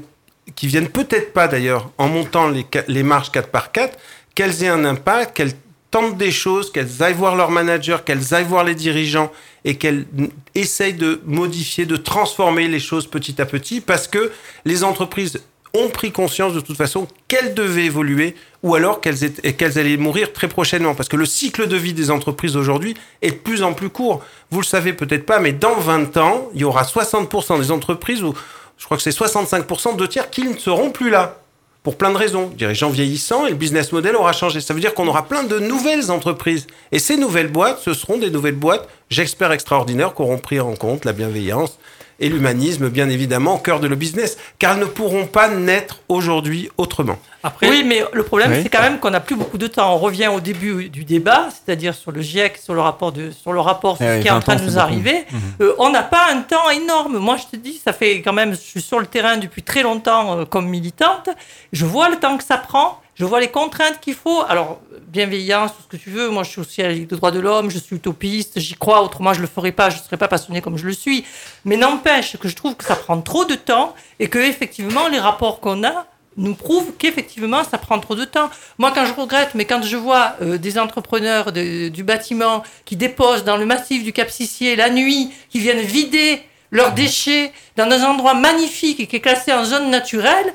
qui 0.55 0.67
viennent 0.67 0.87
peut-être 0.89 1.33
pas 1.33 1.47
d'ailleurs 1.47 1.89
en 1.97 2.07
montant 2.07 2.47
les, 2.47 2.65
les 2.87 3.03
marches 3.03 3.31
4 3.31 3.49
par 3.49 3.71
4 3.71 3.97
qu'elles 4.35 4.63
aient 4.63 4.69
un 4.69 4.85
impact, 4.85 5.35
qu'elles 5.35 5.53
tentent 5.91 6.17
des 6.17 6.31
choses, 6.31 6.71
qu'elles 6.71 7.01
aillent 7.01 7.13
voir 7.13 7.35
leur 7.35 7.51
manager, 7.51 8.03
qu'elles 8.03 8.33
aillent 8.33 8.45
voir 8.45 8.63
les 8.65 8.75
dirigeants 8.75 9.31
et 9.63 9.75
qu'elles 9.77 10.05
essayent 10.53 10.93
de 10.93 11.21
modifier, 11.25 11.85
de 11.85 11.95
transformer 11.95 12.67
les 12.67 12.79
choses 12.79 13.07
petit 13.07 13.41
à 13.41 13.45
petit 13.45 13.79
parce 13.81 14.07
que 14.07 14.31
les 14.65 14.83
entreprises 14.83 15.41
ont 15.73 15.89
pris 15.89 16.11
conscience 16.11 16.53
de 16.53 16.59
toute 16.59 16.77
façon 16.77 17.07
qu'elles 17.27 17.53
devaient 17.53 17.85
évoluer 17.85 18.35
ou 18.63 18.75
alors 18.75 19.01
qu'elles 19.01 19.77
allaient 19.77 19.97
mourir 19.97 20.33
très 20.33 20.47
prochainement. 20.47 20.95
Parce 20.95 21.09
que 21.09 21.17
le 21.17 21.25
cycle 21.25 21.67
de 21.67 21.75
vie 21.75 21.93
des 21.93 22.11
entreprises 22.11 22.55
aujourd'hui 22.55 22.95
est 23.21 23.31
de 23.31 23.35
plus 23.35 23.63
en 23.63 23.73
plus 23.73 23.89
court. 23.89 24.23
Vous 24.51 24.61
le 24.61 24.65
savez 24.65 24.93
peut-être 24.93 25.25
pas, 25.25 25.39
mais 25.39 25.51
dans 25.51 25.75
20 25.75 26.17
ans, 26.17 26.49
il 26.53 26.61
y 26.61 26.63
aura 26.63 26.83
60% 26.83 27.59
des 27.59 27.71
entreprises 27.71 28.23
où 28.23 28.33
je 28.77 28.85
crois 28.85 28.97
que 28.97 29.03
c'est 29.03 29.17
65% 29.17 29.95
de 29.95 30.05
tiers 30.05 30.29
qui 30.29 30.43
ne 30.43 30.57
seront 30.57 30.91
plus 30.91 31.09
là. 31.09 31.39
Pour 31.85 31.97
plein 31.97 32.09
de 32.09 32.17
raisons. 32.17 32.47
Dirigeants 32.47 32.89
vieillissants 32.89 33.45
et 33.45 33.51
le 33.51 33.55
business 33.55 33.91
model 33.91 34.15
aura 34.15 34.33
changé. 34.33 34.59
Ça 34.59 34.73
veut 34.73 34.79
dire 34.79 34.95
qu'on 34.95 35.07
aura 35.07 35.27
plein 35.27 35.43
de 35.43 35.59
nouvelles 35.59 36.09
entreprises. 36.09 36.65
Et 36.91 36.97
ces 36.97 37.15
nouvelles 37.15 37.51
boîtes, 37.51 37.77
ce 37.79 37.93
seront 37.93 38.17
des 38.17 38.31
nouvelles 38.31 38.55
boîtes, 38.55 38.89
j'espère 39.11 39.51
extraordinaires, 39.51 40.15
qui 40.15 40.23
auront 40.23 40.39
pris 40.39 40.59
en 40.59 40.73
compte 40.75 41.05
la 41.05 41.13
bienveillance 41.13 41.77
et 42.19 42.29
l'humanisme, 42.29 42.89
bien 42.89 43.09
évidemment, 43.09 43.55
au 43.55 43.57
cœur 43.59 43.79
de 43.79 43.87
le 43.87 43.95
business. 43.95 44.37
Car 44.59 44.73
elles 44.73 44.79
ne 44.79 44.85
pourront 44.85 45.25
pas 45.25 45.49
naître 45.49 45.99
aujourd'hui 46.07 46.69
autrement. 46.77 47.17
Après, 47.43 47.69
Oui, 47.69 47.83
mais 47.85 48.03
le 48.13 48.23
problème, 48.23 48.51
Oui. 48.51 48.59
c'est 48.63 48.69
quand 48.69 48.81
même 48.81 48.99
qu'on 48.99 49.11
n'a 49.11 49.19
plus 49.19 49.35
beaucoup 49.35 49.57
de 49.57 49.67
temps. 49.67 49.93
On 49.93 49.97
revient 49.97 50.27
au 50.27 50.39
début 50.39 50.89
du 50.89 51.03
débat, 51.03 51.49
c'est-à-dire 51.51 51.93
sur 51.93 52.11
le 52.11 52.21
GIEC, 52.21 52.57
sur 52.57 52.73
le 52.73 52.81
rapport, 52.81 53.11
de, 53.11 53.29
sur, 53.31 53.53
le 53.53 53.59
rapport, 53.59 53.97
sur 53.97 54.05
Eh 54.05 54.09
ce 54.09 54.15
oui, 54.17 54.21
qui 54.23 54.27
est 54.27 54.31
en 54.31 54.35
20 54.35 54.39
train 54.41 54.55
ans, 54.55 54.59
de 54.59 54.63
nous 54.65 54.79
arriver. 54.79 55.25
Euh, 55.61 55.73
on 55.77 55.89
n'a 55.89 56.03
pas 56.03 56.27
un 56.31 56.41
temps 56.41 56.69
énorme. 56.71 57.17
Moi, 57.19 57.37
je 57.37 57.45
te 57.57 57.61
dis, 57.61 57.79
ça 57.83 57.93
fait 57.93 58.21
quand 58.21 58.33
même, 58.33 58.51
je 58.51 58.59
suis 58.59 58.81
sur 58.81 58.99
le 58.99 59.05
terrain 59.05 59.37
depuis 59.37 59.61
très 59.61 59.83
longtemps 59.83 60.39
euh, 60.39 60.45
comme 60.45 60.67
militante. 60.67 61.29
Je 61.73 61.85
vois 61.85 62.09
le 62.09 62.15
temps 62.15 62.37
que 62.37 62.43
ça 62.43 62.57
prend. 62.57 62.99
Je 63.15 63.23
vois 63.23 63.39
les 63.39 63.47
contraintes 63.47 64.01
qu'il 64.01 64.13
faut. 64.13 64.41
Alors, 64.49 64.81
bienveillance, 65.07 65.71
tout 65.71 65.83
ce 65.83 65.87
que 65.87 65.95
tu 65.95 66.09
veux. 66.09 66.29
Moi, 66.29 66.43
je 66.43 66.49
suis 66.49 66.59
aussi 66.59 66.81
à 66.81 66.87
la 66.89 66.93
Ligue 66.93 67.07
des 67.07 67.15
droits 67.15 67.31
de 67.31 67.39
l'homme, 67.39 67.69
je 67.69 67.79
suis 67.79 67.95
utopiste, 67.95 68.59
j'y 68.59 68.75
crois. 68.75 69.01
Autrement, 69.01 69.33
je 69.33 69.39
le 69.39 69.47
ferais 69.47 69.71
pas, 69.71 69.89
je 69.89 69.99
ne 69.99 70.03
serais 70.03 70.17
pas 70.17 70.27
passionnée 70.27 70.61
comme 70.61 70.77
je 70.77 70.85
le 70.85 70.91
suis. 70.91 71.23
Mais 71.63 71.77
n'empêche 71.77 72.35
que 72.37 72.49
je 72.49 72.55
trouve 72.55 72.75
que 72.75 72.83
ça 72.83 72.97
prend 72.97 73.21
trop 73.21 73.45
de 73.45 73.55
temps 73.55 73.95
et 74.19 74.27
que, 74.27 74.39
effectivement, 74.39 75.07
les 75.07 75.19
rapports 75.19 75.61
qu'on 75.61 75.85
a 75.85 76.07
nous 76.35 76.55
prouvent 76.55 76.91
qu'effectivement, 76.97 77.63
ça 77.63 77.77
prend 77.77 77.97
trop 77.99 78.15
de 78.15 78.25
temps. 78.25 78.49
Moi, 78.77 78.91
quand 78.93 79.05
je 79.05 79.13
regrette, 79.13 79.55
mais 79.55 79.63
quand 79.63 79.81
je 79.81 79.95
vois 79.95 80.35
euh, 80.41 80.57
des 80.57 80.77
entrepreneurs 80.77 81.53
du 81.53 82.03
bâtiment 82.03 82.63
qui 82.83 82.97
déposent 82.97 83.45
dans 83.45 83.55
le 83.55 83.65
massif 83.65 84.03
du 84.03 84.11
Cap 84.11 84.29
Sissier 84.29 84.75
la 84.75 84.89
nuit, 84.89 85.31
qui 85.49 85.59
viennent 85.59 85.79
vider 85.79 86.41
leurs 86.71 86.91
déchets 86.91 87.53
dans 87.77 87.89
un 87.89 88.03
endroit 88.03 88.33
magnifique 88.33 88.99
et 88.99 89.07
qui 89.07 89.15
est 89.15 89.21
classé 89.21 89.53
en 89.53 89.63
zone 89.63 89.89
naturelle, 89.89 90.53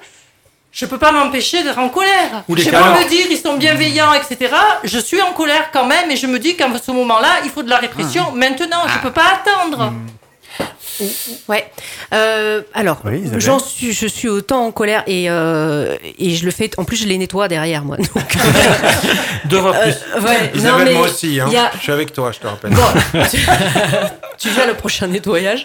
je 0.73 0.87
peux 0.87 0.99
pas 0.99 1.11
m'empêcher 1.13 1.63
d'être 1.65 1.79
en 1.79 1.89
colère. 1.89 2.45
Ou 2.49 2.55
les 2.55 2.63
Je 2.63 2.71
câlins. 2.71 2.95
me 3.01 3.09
dire 3.09 3.27
ils 3.31 3.37
sont 3.39 3.57
bienveillants, 3.57 4.13
etc. 4.15 4.55
Je 4.85 4.99
suis 4.99 5.21
en 5.21 5.33
colère 5.33 5.71
quand 5.73 5.85
même 5.87 6.11
et 6.11 6.17
je 6.17 6.27
me 6.27 6.39
dis 6.39 6.57
qu'à 6.57 6.69
ce 6.83 6.91
moment-là, 6.93 7.41
il 7.45 7.51
faut 7.51 7.63
de 7.63 7.71
la 7.71 7.79
répression 7.79 8.33
maintenant. 8.33 8.83
Je 8.87 8.99
peux 9.01 9.11
pas 9.13 9.41
attendre. 9.43 9.93
Ouais. 11.49 11.67
Euh, 12.13 12.61
alors, 12.75 12.99
Oui, 13.07 13.23
j'en 13.39 13.59
suis, 13.59 13.93
je 13.95 14.07
suis 14.07 14.29
autant 14.29 14.67
en 14.67 14.71
colère 14.71 15.03
et, 15.07 15.31
euh, 15.31 15.97
et 16.19 16.31
je 16.35 16.45
le 16.45 16.51
fais. 16.51 16.71
En 16.77 16.85
plus, 16.85 16.97
je 16.99 17.07
les 17.07 17.17
nettoie 17.17 17.49
derrière 17.49 17.83
moi. 17.85 17.97
Donc, 17.97 18.09
deux 19.47 19.61
fois 19.61 19.73
plus. 19.73 19.93
euh, 20.15 20.21
ouais, 20.21 20.51
non, 20.53 20.59
Isabelle, 20.59 20.85
mais 20.85 20.95
moi 20.95 21.07
aussi. 21.07 21.41
Hein. 21.41 21.49
a- 21.57 21.71
Je 21.77 21.83
suis 21.83 21.93
avec 21.93 22.13
toi, 22.13 22.33
je 22.33 22.39
te 22.41 22.47
rappelle. 22.47 22.73
Bon, 22.73 22.83
tu, 23.31 23.39
tu 24.39 24.49
viens 24.51 24.67
le 24.67 24.75
prochain 24.75 25.07
nettoyage. 25.07 25.65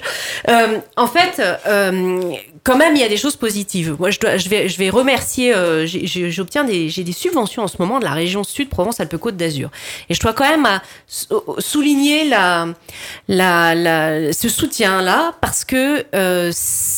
Euh, 0.49 0.77
en 0.95 1.07
fait, 1.07 1.41
euh, 1.67 2.31
quand 2.65 2.75
même, 2.77 2.95
il 2.95 3.01
y 3.01 3.03
a 3.05 3.07
des 3.07 3.15
choses 3.15 3.35
positives. 3.37 3.95
Moi, 3.99 4.09
je, 4.11 4.19
dois, 4.19 4.37
je, 4.37 4.49
vais, 4.49 4.67
je 4.67 4.77
vais 4.77 4.89
remercier. 4.89 5.53
euh, 5.55 5.85
J'obtiens 5.85 6.63
des, 6.65 6.89
j'ai 6.89 7.03
des 7.03 7.11
subventions 7.13 7.63
en 7.63 7.67
ce 7.67 7.77
moment 7.79 7.99
de 7.99 8.03
la 8.03 8.11
région 8.11 8.43
Sud 8.43 8.69
Provence-Alpes-Côte 8.69 9.37
d'Azur. 9.37 9.69
Et 10.09 10.13
je 10.15 10.19
dois 10.19 10.33
quand 10.33 10.49
même 10.49 10.65
à 10.65 10.81
sou- 11.07 11.41
souligner 11.59 12.27
la, 12.27 12.67
la, 13.27 13.75
la- 13.75 14.33
ce 14.33 14.49
soutien-là 14.49 15.33
parce 15.41 15.63
que 15.63 16.03
euh, 16.15 16.51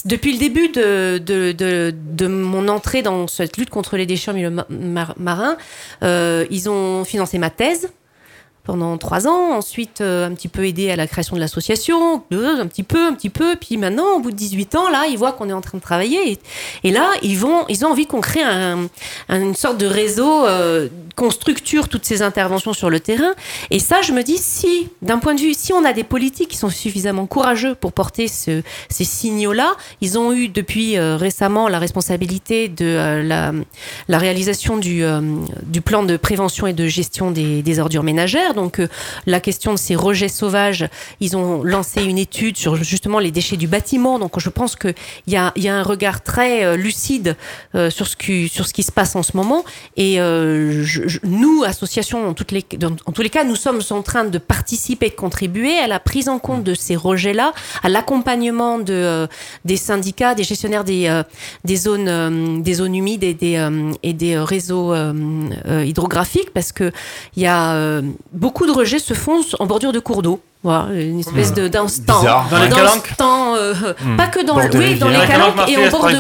depuis 0.06 0.32
le 0.34 0.40
début 0.40 0.70
de, 0.70 1.18
de, 1.18 1.52
de, 1.52 1.94
de 1.94 2.28
mon 2.28 2.68
entrée 2.70 3.02
dans 3.02 3.28
cette 3.28 3.58
lutte 3.58 3.70
contre 3.70 3.98
les 3.98 4.06
déchets 4.06 4.32
en 4.32 4.34
milieu 4.36 4.50
ma- 4.50 4.66
mar- 4.70 5.16
marin, 5.18 5.58
euh, 6.04 6.46
ils 6.50 6.70
ont 6.70 7.04
financé 7.04 7.38
ma 7.38 7.50
thèse 7.50 7.90
pendant 8.68 8.98
trois 8.98 9.28
ans, 9.30 9.54
ensuite 9.56 10.02
euh, 10.02 10.28
un 10.28 10.34
petit 10.34 10.50
peu 10.50 10.68
aidé 10.68 10.92
à 10.92 10.98
la 10.98 11.08
création 11.08 11.38
de 11.38 11.42
l'association, 11.42 12.16
un 12.16 12.68
petit 12.68 12.84
peu, 12.84 13.08
un 13.08 13.14
petit 13.14 13.30
peu, 13.30 13.56
puis 13.56 13.78
maintenant, 13.78 14.18
au 14.18 14.20
bout 14.20 14.32
de 14.32 14.36
18 14.36 14.76
ans, 14.76 14.90
là, 14.90 15.06
ils 15.10 15.18
voient 15.18 15.32
qu'on 15.32 15.48
est 15.50 15.54
en 15.54 15.62
train 15.62 15.78
de 15.78 15.82
travailler, 15.84 16.38
et, 16.84 16.92
là, 16.92 17.10
ils 17.24 17.46
ont 17.46 17.66
envie 17.86 18.06
qu'on 18.08 18.20
crée 18.20 18.44
un, 18.44 18.90
un- 19.30 19.42
une 19.42 19.56
sorte 19.56 19.78
de 19.78 19.86
réseau, 19.86 20.46
euh, 20.46 20.90
qu'on 21.16 21.32
structure 21.32 21.88
toutes 21.88 22.04
ces 22.06 22.22
interventions 22.22 22.74
sur 22.74 22.90
le 22.90 23.00
terrain, 23.00 23.32
et 23.72 23.80
ça, 23.80 24.02
je 24.02 24.12
me 24.12 24.22
dis, 24.22 24.38
si, 24.38 24.90
d'un 25.02 25.18
point 25.20 25.34
de 25.34 25.40
vue, 25.40 25.54
si 25.54 25.72
on 25.72 25.86
a 25.86 25.94
des 25.94 26.04
politiques 26.04 26.50
qui 26.50 26.58
sont 26.58 26.70
suffisamment 26.70 27.26
courageux 27.26 27.74
pour 27.74 27.94
porter 27.94 28.28
ce- 28.28 28.62
ces 28.90 29.06
signaux-là, 29.06 29.76
ils 30.02 30.20
ont 30.20 30.34
eu 30.34 30.50
depuis 30.50 30.98
euh, 30.98 31.16
récemment 31.16 31.70
la 31.70 31.80
responsabilité 31.80 32.68
de 32.68 32.86
euh, 32.86 33.24
la, 34.10 34.18
réalisation 34.18 34.76
du, 34.76 35.02
plan 35.86 36.04
de 36.04 36.18
prévention 36.18 36.68
et 36.68 36.74
de 36.74 36.86
gestion 36.88 37.32
des 37.32 37.80
ordures 37.80 38.04
ménagères. 38.04 38.54
Donc, 38.58 38.80
euh, 38.80 38.88
la 39.26 39.40
question 39.40 39.72
de 39.72 39.78
ces 39.78 39.96
rejets 39.96 40.28
sauvages, 40.28 40.88
ils 41.20 41.38
ont 41.38 41.64
lancé 41.64 42.04
une 42.04 42.18
étude 42.18 42.58
sur 42.58 42.76
justement 42.76 43.20
les 43.20 43.32
déchets 43.32 43.56
du 43.56 43.68
bâtiment. 43.68 44.20
Donc, 44.20 44.40
je 44.40 44.50
pense 44.50 44.76
qu'il 44.76 44.96
y 45.28 45.38
a, 45.38 45.54
un 45.56 45.84
regard 45.84 46.24
très 46.24 46.66
euh, 46.66 46.76
lucide 46.76 47.36
euh, 47.76 47.90
sur, 47.90 48.08
ce 48.08 48.16
qui, 48.18 48.50
se 48.50 48.92
passe 48.92 49.16
en 49.16 49.24
ce 49.24 49.38
moment. 49.38 49.64
Et 49.96 50.18
nous, 51.24 51.64
associations, 51.66 52.28
en, 52.28 52.34
tous 52.34 53.22
les 53.22 53.30
cas, 53.30 53.44
nous 53.44 53.56
sommes 53.56 53.82
en 53.92 54.02
train 54.02 54.26
de 54.26 54.38
participer, 54.40 55.10
de 55.10 55.16
contribuer 55.16 55.78
à 55.78 55.88
la 55.88 56.00
prise 56.00 56.30
en 56.30 56.40
compte 56.40 56.64
de 56.64 56.74
ces 56.74 56.96
rejets-là, 56.96 57.54
à 57.84 57.90
l'accompagnement 57.90 58.80
de, 58.80 59.28
des 59.66 59.78
syndicats, 59.78 60.34
des 60.34 60.44
gestionnaires 60.44 60.84
des, 60.84 61.24
zones, 61.76 62.64
des 62.64 62.74
zones 62.74 62.96
humides 62.96 63.24
et 63.24 63.34
des, 63.34 63.70
et 64.02 64.14
des 64.14 64.38
réseaux 64.40 64.96
hydrographiques, 65.68 66.52
parce 66.54 66.72
que 66.72 66.92
il 67.36 67.44
y 67.44 67.46
a 67.46 67.68
euh, 67.76 68.02
beaucoup 68.48 68.66
de 68.66 68.72
rejets 68.72 69.00
se 69.00 69.14
font 69.14 69.42
en 69.60 69.66
bordure 69.66 69.92
de 69.92 70.00
cours 70.00 70.22
d'eau. 70.22 70.40
Voilà, 70.64 70.88
une 70.94 71.20
espèce 71.20 71.54
de 71.54 71.68
d'instant. 71.68 72.24
Dans 72.50 72.60
les 72.64 72.70
calanques 72.70 73.14
euh, 73.22 73.74
Pas 74.16 74.28
que 74.28 74.42
dans, 74.46 74.58
le, 74.58 74.70
oui, 74.74 74.96
dans 74.96 75.10
les 75.10 75.20
calanques 75.28 75.70
et 75.70 75.76
en 75.78 75.92
bord 75.92 76.08
de. 76.08 76.18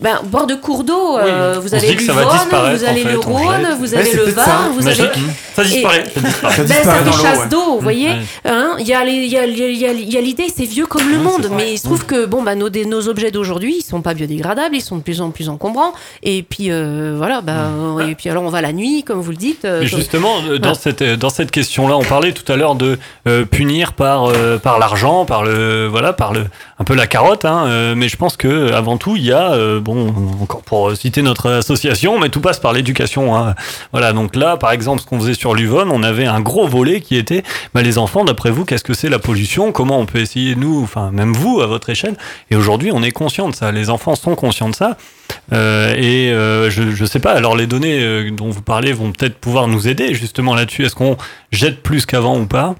Ben, 0.00 0.20
bord 0.24 0.46
de 0.46 0.54
cours 0.54 0.84
d'eau, 0.84 1.16
euh, 1.18 1.54
vous 1.60 1.66
On 1.74 1.78
se 1.78 1.84
avez 1.84 1.94
vous 1.96 2.10
avez 2.10 2.24
en 2.24 2.30
fait, 2.30 3.04
le 3.12 3.18
Rhône, 3.18 3.68
vous 3.78 3.94
Ouais, 3.94 3.98
avez 3.98 4.12
le 4.12 4.24
Var, 4.24 4.68
vous 4.74 4.82
Magique. 4.82 5.00
avez 5.04 5.14
Ça 5.56 5.64
disparaît. 5.64 6.04
ça 6.14 6.20
disparaît. 6.20 6.56
Ça 6.56 6.62
ben, 6.64 6.84
ça 6.84 6.94
fait 7.04 7.22
chasse 7.22 7.38
ouais. 7.40 7.48
d'eau, 7.48 7.62
vous 7.74 7.80
voyez. 7.80 8.08
Ouais. 8.08 8.16
Hein, 8.44 8.76
Il 8.78 8.86
y 8.86 8.94
a 8.94 9.04
l'idée, 10.20 10.46
c'est 10.54 10.64
vieux 10.64 10.86
comme 10.86 11.10
le 11.10 11.18
monde, 11.18 11.48
mais 11.56 11.72
il 11.72 11.78
se 11.78 11.84
trouve 11.84 12.04
que 12.04 12.26
bon, 12.26 12.42
bah, 12.42 12.54
nos, 12.54 12.68
nos 12.70 13.08
objets 13.08 13.30
d'aujourd'hui, 13.30 13.76
ils 13.78 13.82
sont 13.84 14.02
pas 14.02 14.14
biodégradables, 14.14 14.76
ils 14.76 14.82
sont 14.82 14.96
de 14.98 15.02
plus 15.02 15.20
en 15.20 15.30
plus 15.30 15.48
encombrants. 15.48 15.92
Et 16.22 16.42
puis 16.42 16.70
euh, 16.70 17.14
voilà, 17.16 17.40
bah, 17.40 17.68
et 18.08 18.14
puis 18.14 18.28
alors 18.30 18.42
on 18.44 18.50
va 18.50 18.60
la 18.60 18.72
nuit, 18.72 19.02
comme 19.04 19.20
vous 19.20 19.30
le 19.30 19.36
dites. 19.36 19.64
euh, 19.64 19.84
justement, 19.84 20.34
euh, 20.48 20.58
dans 20.58 20.70
Ouais. 20.70 20.74
cette 20.78 21.02
euh, 21.02 21.16
dans 21.16 21.30
cette 21.30 21.50
question-là, 21.50 21.96
on 21.96 22.04
parlait 22.04 22.32
tout 22.32 22.50
à 22.52 22.56
l'heure 22.56 22.74
de 22.74 22.98
euh, 23.26 23.44
punir 23.44 23.94
par 23.94 24.26
euh, 24.26 24.58
par 24.58 24.78
l'argent, 24.78 25.24
par 25.24 25.44
le 25.44 25.86
voilà, 25.86 26.12
par 26.12 26.32
le 26.32 26.44
un 26.78 26.84
peu 26.84 26.94
la 26.94 27.06
carotte. 27.06 27.44
Hein, 27.44 27.64
euh, 27.68 27.94
mais 27.96 28.08
je 28.08 28.16
pense 28.16 28.36
que 28.36 28.70
avant 28.72 28.96
tout, 28.98 29.16
il 29.16 29.24
y 29.24 29.32
a 29.32 29.52
euh, 29.52 29.77
bon 29.80 30.12
encore 30.42 30.62
pour 30.62 30.96
citer 30.96 31.22
notre 31.22 31.50
association, 31.50 32.18
mais 32.18 32.28
tout 32.28 32.40
passe 32.40 32.58
par 32.58 32.72
l'éducation. 32.72 33.36
Hein. 33.36 33.54
Voilà. 33.92 34.12
Donc 34.12 34.36
là, 34.36 34.56
par 34.56 34.72
exemple, 34.72 35.02
ce 35.02 35.06
qu'on 35.06 35.20
faisait 35.20 35.34
sur 35.34 35.54
l'Uvonne, 35.54 35.90
on 35.90 36.02
avait 36.02 36.26
un 36.26 36.40
gros 36.40 36.66
volet 36.66 37.00
qui 37.00 37.16
était 37.16 37.42
bah, 37.74 37.82
les 37.82 37.98
enfants. 37.98 38.24
D'après 38.24 38.50
vous, 38.50 38.64
qu'est-ce 38.64 38.84
que 38.84 38.94
c'est 38.94 39.08
la 39.08 39.18
pollution? 39.18 39.72
Comment 39.72 39.98
on 39.98 40.06
peut 40.06 40.20
essayer 40.20 40.54
nous, 40.54 40.82
enfin 40.82 41.10
même 41.12 41.32
vous 41.32 41.60
à 41.60 41.66
votre 41.66 41.90
échelle? 41.90 42.16
Et 42.50 42.56
aujourd'hui, 42.56 42.90
on 42.92 43.02
est 43.02 43.10
conscient 43.10 43.48
de 43.48 43.54
ça. 43.54 43.72
Les 43.72 43.90
enfants 43.90 44.14
sont 44.14 44.34
conscients 44.34 44.68
de 44.68 44.74
ça. 44.74 44.96
Euh, 45.52 45.94
et 45.96 46.32
euh, 46.32 46.70
je, 46.70 46.90
je 46.90 47.04
sais 47.04 47.20
pas, 47.20 47.32
alors 47.32 47.54
les 47.56 47.66
données 47.66 48.00
euh, 48.00 48.30
dont 48.30 48.48
vous 48.48 48.62
parlez 48.62 48.92
vont 48.92 49.12
peut-être 49.12 49.38
pouvoir 49.38 49.68
nous 49.68 49.86
aider 49.86 50.14
justement 50.14 50.54
là-dessus. 50.54 50.84
Est-ce 50.84 50.94
qu'on 50.94 51.16
jette 51.52 51.82
plus 51.82 52.06
qu'avant 52.06 52.38
ou 52.38 52.46
pas? 52.46 52.74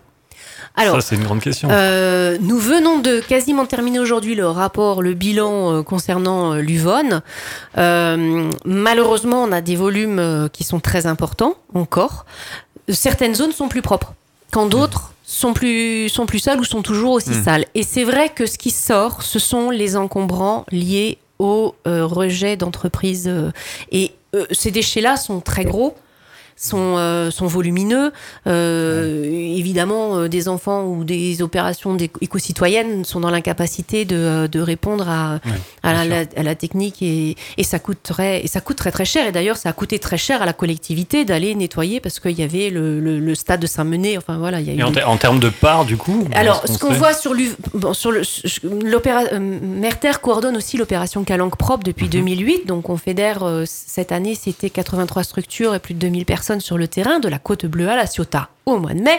Alors, 0.79 0.95
Ça, 0.97 1.09
c'est 1.09 1.17
une 1.17 1.25
grande 1.25 1.41
question. 1.41 1.69
Euh, 1.71 2.39
nous 2.41 2.59
venons 2.59 2.99
de 3.01 3.21
quasiment 3.21 3.67
terminer 3.67 3.99
aujourd'hui 3.99 4.35
le 4.35 4.47
rapport, 4.49 5.03
le 5.03 5.15
bilan 5.15 5.73
euh, 5.79 5.83
concernant 5.83 6.55
euh, 6.55 6.61
l'Uvonne. 6.61 7.23
Euh, 7.77 8.51
malheureusement, 8.65 9.43
on 9.43 9.53
a 9.53 9.61
des 9.61 9.77
volumes 9.77 10.49
qui 10.53 10.65
sont 10.65 10.81
très 10.81 11.07
importants 11.07 11.55
encore. 11.75 12.25
Certaines 12.89 13.35
zones 13.35 13.53
sont 13.53 13.69
plus 13.69 13.83
propres, 13.83 14.15
quand 14.53 14.67
d'autres 14.67 15.13
sont 15.27 15.53
plus, 15.53 16.09
sont 16.09 16.27
plus 16.27 16.39
sales 16.39 16.61
ou 16.61 16.65
sont 16.65 16.83
toujours 16.83 17.13
aussi 17.13 17.31
Mm. 17.31 17.45
sales. 17.45 17.65
Et 17.75 17.83
c'est 17.83 18.05
vrai 18.05 18.31
que 18.31 18.47
ce 18.47 18.57
qui 18.57 18.71
sort, 18.71 19.23
ce 19.23 19.39
sont 19.39 19.71
les 19.71 19.97
encombrants 19.97 20.65
liés 20.71 21.19
au 21.39 21.75
rejet 21.85 22.57
d'entreprises. 22.57 23.31
et 23.93 24.13
ces 24.53 24.71
déchets-là 24.71 25.17
sont 25.17 25.41
très 25.41 25.65
gros 25.65 25.95
sont, 26.59 26.97
euh, 26.98 27.30
sont 27.30 27.47
volumineux. 27.47 28.12
Euh, 28.47 29.24
Évidemment, 29.59 30.16
euh, 30.18 30.28
des 30.28 30.48
enfants 30.48 30.85
ou 30.86 31.05
des 31.05 31.43
opérations 31.43 31.97
éco-citoyennes 32.20 33.05
sont 33.05 33.20
dans 33.20 33.30
l'incapacité 33.30 34.05
de, 34.05 34.47
de 34.51 34.60
répondre 34.60 35.09
à, 35.09 35.39
à, 35.82 36.05
la, 36.05 36.24
à 36.36 36.55
technique 36.55 37.02
et, 37.02 37.36
et 37.56 37.62
ça 37.64 37.78
coûterait 37.78 38.43
et 38.44 38.47
ça 38.47 38.60
coûte 38.60 38.76
très 38.76 38.90
très 38.90 39.05
cher. 39.05 39.26
Et 39.26 39.32
d'ailleurs, 39.32 39.56
ça 39.56 39.68
a 39.68 39.72
coûté 39.72 39.98
très 39.98 40.16
cher 40.18 40.43
à 40.43 40.47
la 40.47 40.52
collectivité 40.52 41.24
d'aller 41.24 41.55
nettoyer 41.55 42.01
parce 42.01 42.20
qu'il 42.20 42.39
y 42.39 42.43
avait 42.43 42.70
le, 42.70 43.01
le- 43.01 43.18
le 43.18 43.35
stade 43.35 43.60
de 43.60 43.66
Saint-Mené. 43.66 44.16
Enfin 44.18 44.39
voilà, 44.39 44.60
il 44.60 44.66
y 44.66 44.70
a 44.70 44.74
eu 44.74 44.78
Et 44.78 44.82
en, 44.82 44.89
des- 44.90 44.97
ter- 45.01 45.09
en 45.10 45.16
termes 45.16 45.40
de 45.40 45.48
part, 45.51 45.85
du 45.85 45.97
coup 45.97 46.26
alors, 46.35 46.62
ce 46.66 46.78
qu'on 46.78 46.93
voit 46.93 47.14
sur 47.14 47.35
l'U- 47.35 47.55
bon, 47.74 47.94
sur 47.94 48.10
le 48.12 48.22
l'opéra 48.85 49.22
euh, 49.32 49.39
Merter 49.40 50.12
coordonne 50.22 50.56
aussi 50.56 50.76
l'opération 50.76 51.24
Calanque 51.24 51.56
propre 51.56 51.85
depuis 51.85 52.06
Mhm. 52.06 52.10
2008. 52.12 52.66
Donc, 52.66 52.89
on 52.89 52.97
fédère 52.97 53.44
cette 53.66 54.12
année, 54.12 54.35
c'était 54.40 54.70
83 54.70 55.22
structures 55.24 55.74
et 55.74 55.78
plus 55.78 55.94
de 55.94 55.98
2000 56.01 56.24
personnes 56.24 56.48
sur 56.61 56.79
le 56.79 56.89
terrain, 56.89 57.19
de 57.20 57.29
la 57.29 57.39
Côte 57.39 57.66
Bleue 57.66 57.89
à 57.89 57.97
la 57.97 58.07
Ciotat 58.07 58.49
au 58.66 58.79
mois 58.79 58.95
de 58.95 59.01
mai, 59.01 59.19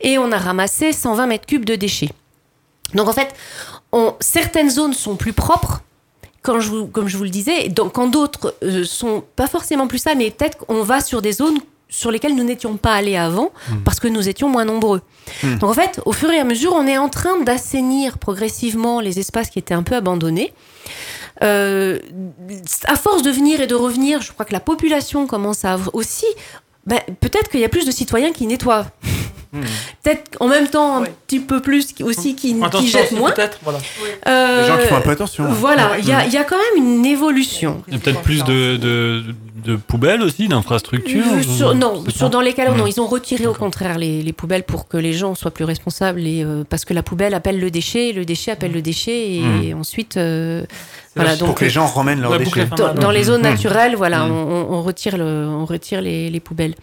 et 0.00 0.18
on 0.18 0.32
a 0.32 0.38
ramassé 0.38 0.92
120 0.92 1.26
mètres 1.26 1.46
cubes 1.46 1.64
de 1.64 1.74
déchets. 1.76 2.10
Donc, 2.94 3.08
en 3.08 3.12
fait, 3.12 3.28
on- 3.92 4.14
certaines 4.20 4.70
zones 4.70 4.94
sont 4.94 5.16
plus 5.16 5.32
propres. 5.32 5.82
Quand 6.42 6.58
je 6.60 6.70
vous, 6.70 6.86
comme 6.86 7.06
je 7.08 7.16
vous 7.18 7.24
le 7.24 7.30
disais, 7.30 7.68
donc 7.68 7.92
quand 7.92 8.06
d'autres 8.06 8.54
euh, 8.62 8.82
sont 8.84 9.22
pas 9.36 9.46
forcément 9.46 9.86
plus 9.86 9.98
ça, 9.98 10.14
mais 10.14 10.30
peut-être 10.30 10.56
qu'on 10.58 10.82
va 10.82 11.00
sur 11.02 11.20
des 11.20 11.32
zones 11.32 11.58
sur 11.90 12.10
lesquelles 12.10 12.34
nous 12.36 12.44
n'étions 12.44 12.76
pas 12.76 12.94
allés 12.94 13.16
avant 13.16 13.50
parce 13.84 13.98
que 14.00 14.06
nous 14.08 14.28
étions 14.28 14.48
moins 14.48 14.64
nombreux. 14.64 15.02
Donc 15.58 15.70
en 15.70 15.74
fait, 15.74 16.00
au 16.06 16.12
fur 16.12 16.30
et 16.30 16.38
à 16.38 16.44
mesure, 16.44 16.72
on 16.72 16.86
est 16.86 16.96
en 16.96 17.08
train 17.08 17.40
d'assainir 17.40 18.16
progressivement 18.16 19.00
les 19.00 19.18
espaces 19.18 19.50
qui 19.50 19.58
étaient 19.58 19.74
un 19.74 19.82
peu 19.82 19.96
abandonnés. 19.96 20.52
Euh, 21.42 21.98
à 22.86 22.96
force 22.96 23.22
de 23.22 23.30
venir 23.30 23.60
et 23.60 23.66
de 23.66 23.74
revenir, 23.74 24.20
je 24.22 24.32
crois 24.32 24.44
que 24.44 24.52
la 24.52 24.60
population 24.60 25.26
commence 25.26 25.64
à 25.64 25.72
avoir 25.74 25.94
aussi. 25.94 26.26
ben, 26.86 26.98
peut-être 27.20 27.50
qu'il 27.50 27.60
y 27.60 27.64
a 27.64 27.68
plus 27.68 27.84
de 27.86 27.90
citoyens 27.92 28.32
qui 28.32 28.46
nettoient. 28.46 28.86
Peut-être 30.02 30.36
en 30.40 30.48
même 30.48 30.68
temps 30.68 30.96
un 30.98 31.02
Ouais. 31.02 31.12
petit 31.26 31.40
peu 31.40 31.60
plus 31.60 31.92
qui- 31.92 32.02
aussi 32.04 32.34
qui, 32.36 32.54
qui 32.72 32.88
jettent 32.88 33.12
moins. 33.12 33.32
peut-être. 33.32 33.58
Voilà. 33.62 33.78
Euh, 34.28 34.62
Les 34.62 34.66
gens 34.68 34.78
qui 34.78 34.86
font 34.86 34.96
un 34.96 35.00
peu 35.00 35.10
attention. 35.10 35.44
Voilà, 35.50 35.98
il 35.98 36.06
y, 36.08 36.12
a- 36.12 36.24
il 36.26 36.32
y 36.32 36.36
a 36.36 36.44
quand 36.44 36.56
même 36.56 36.84
une 36.84 37.04
évolution. 37.04 37.82
Il 37.88 37.94
y 37.94 37.96
a 37.96 38.00
peut-être 38.00 38.22
plus 38.22 38.44
de, 38.44 38.76
de, 38.76 39.24
de 39.64 39.76
poubelles 39.76 40.22
aussi, 40.22 40.48
d'infrastructures 40.48 41.24
sur- 41.42 41.74
non, 41.74 42.02
sur, 42.08 42.30
dans 42.30 42.40
les 42.40 42.54
non. 42.76 42.84
Ouais. 42.84 42.90
Ils 42.90 43.00
ont 43.00 43.06
retiré 43.06 43.46
au 43.46 43.54
contraire 43.54 43.98
les, 43.98 44.22
les 44.22 44.32
poubelles 44.32 44.64
pour 44.64 44.88
que 44.88 44.96
les 44.96 45.12
gens 45.12 45.34
soient 45.34 45.50
plus 45.50 45.64
responsables. 45.64 46.20
Et, 46.26 46.42
euh, 46.44 46.64
parce 46.68 46.84
que 46.84 46.92
la 46.94 47.02
poubelle 47.02 47.34
appelle 47.34 47.58
le 47.60 47.70
déchet, 47.70 48.12
le 48.12 48.24
déchet 48.24 48.50
appelle 48.50 48.72
le 48.72 48.82
déchet. 48.82 49.40
Et 49.64 49.74
ensuite, 49.74 50.16
euh, 50.16 50.64
voilà, 51.16 51.36
Pour 51.36 51.48
donc, 51.48 51.58
que 51.58 51.64
les 51.64 51.70
gens 51.70 51.86
ramènent 51.86 52.20
leurs 52.20 52.38
déchets. 52.38 52.68
dans, 53.00 53.10
les 53.10 53.24
zones 53.24 53.42
Mhm. 53.42 53.48
naturelles, 53.50 53.96
voilà, 53.96 54.24
Mhm. 54.26 54.32
on, 54.70 54.82
retire, 54.82 55.16
le, 55.16 55.24
on 55.48 55.64
retire 55.64 56.00
les, 56.00 56.30
les 56.30 56.40
poubelles. 56.40 56.74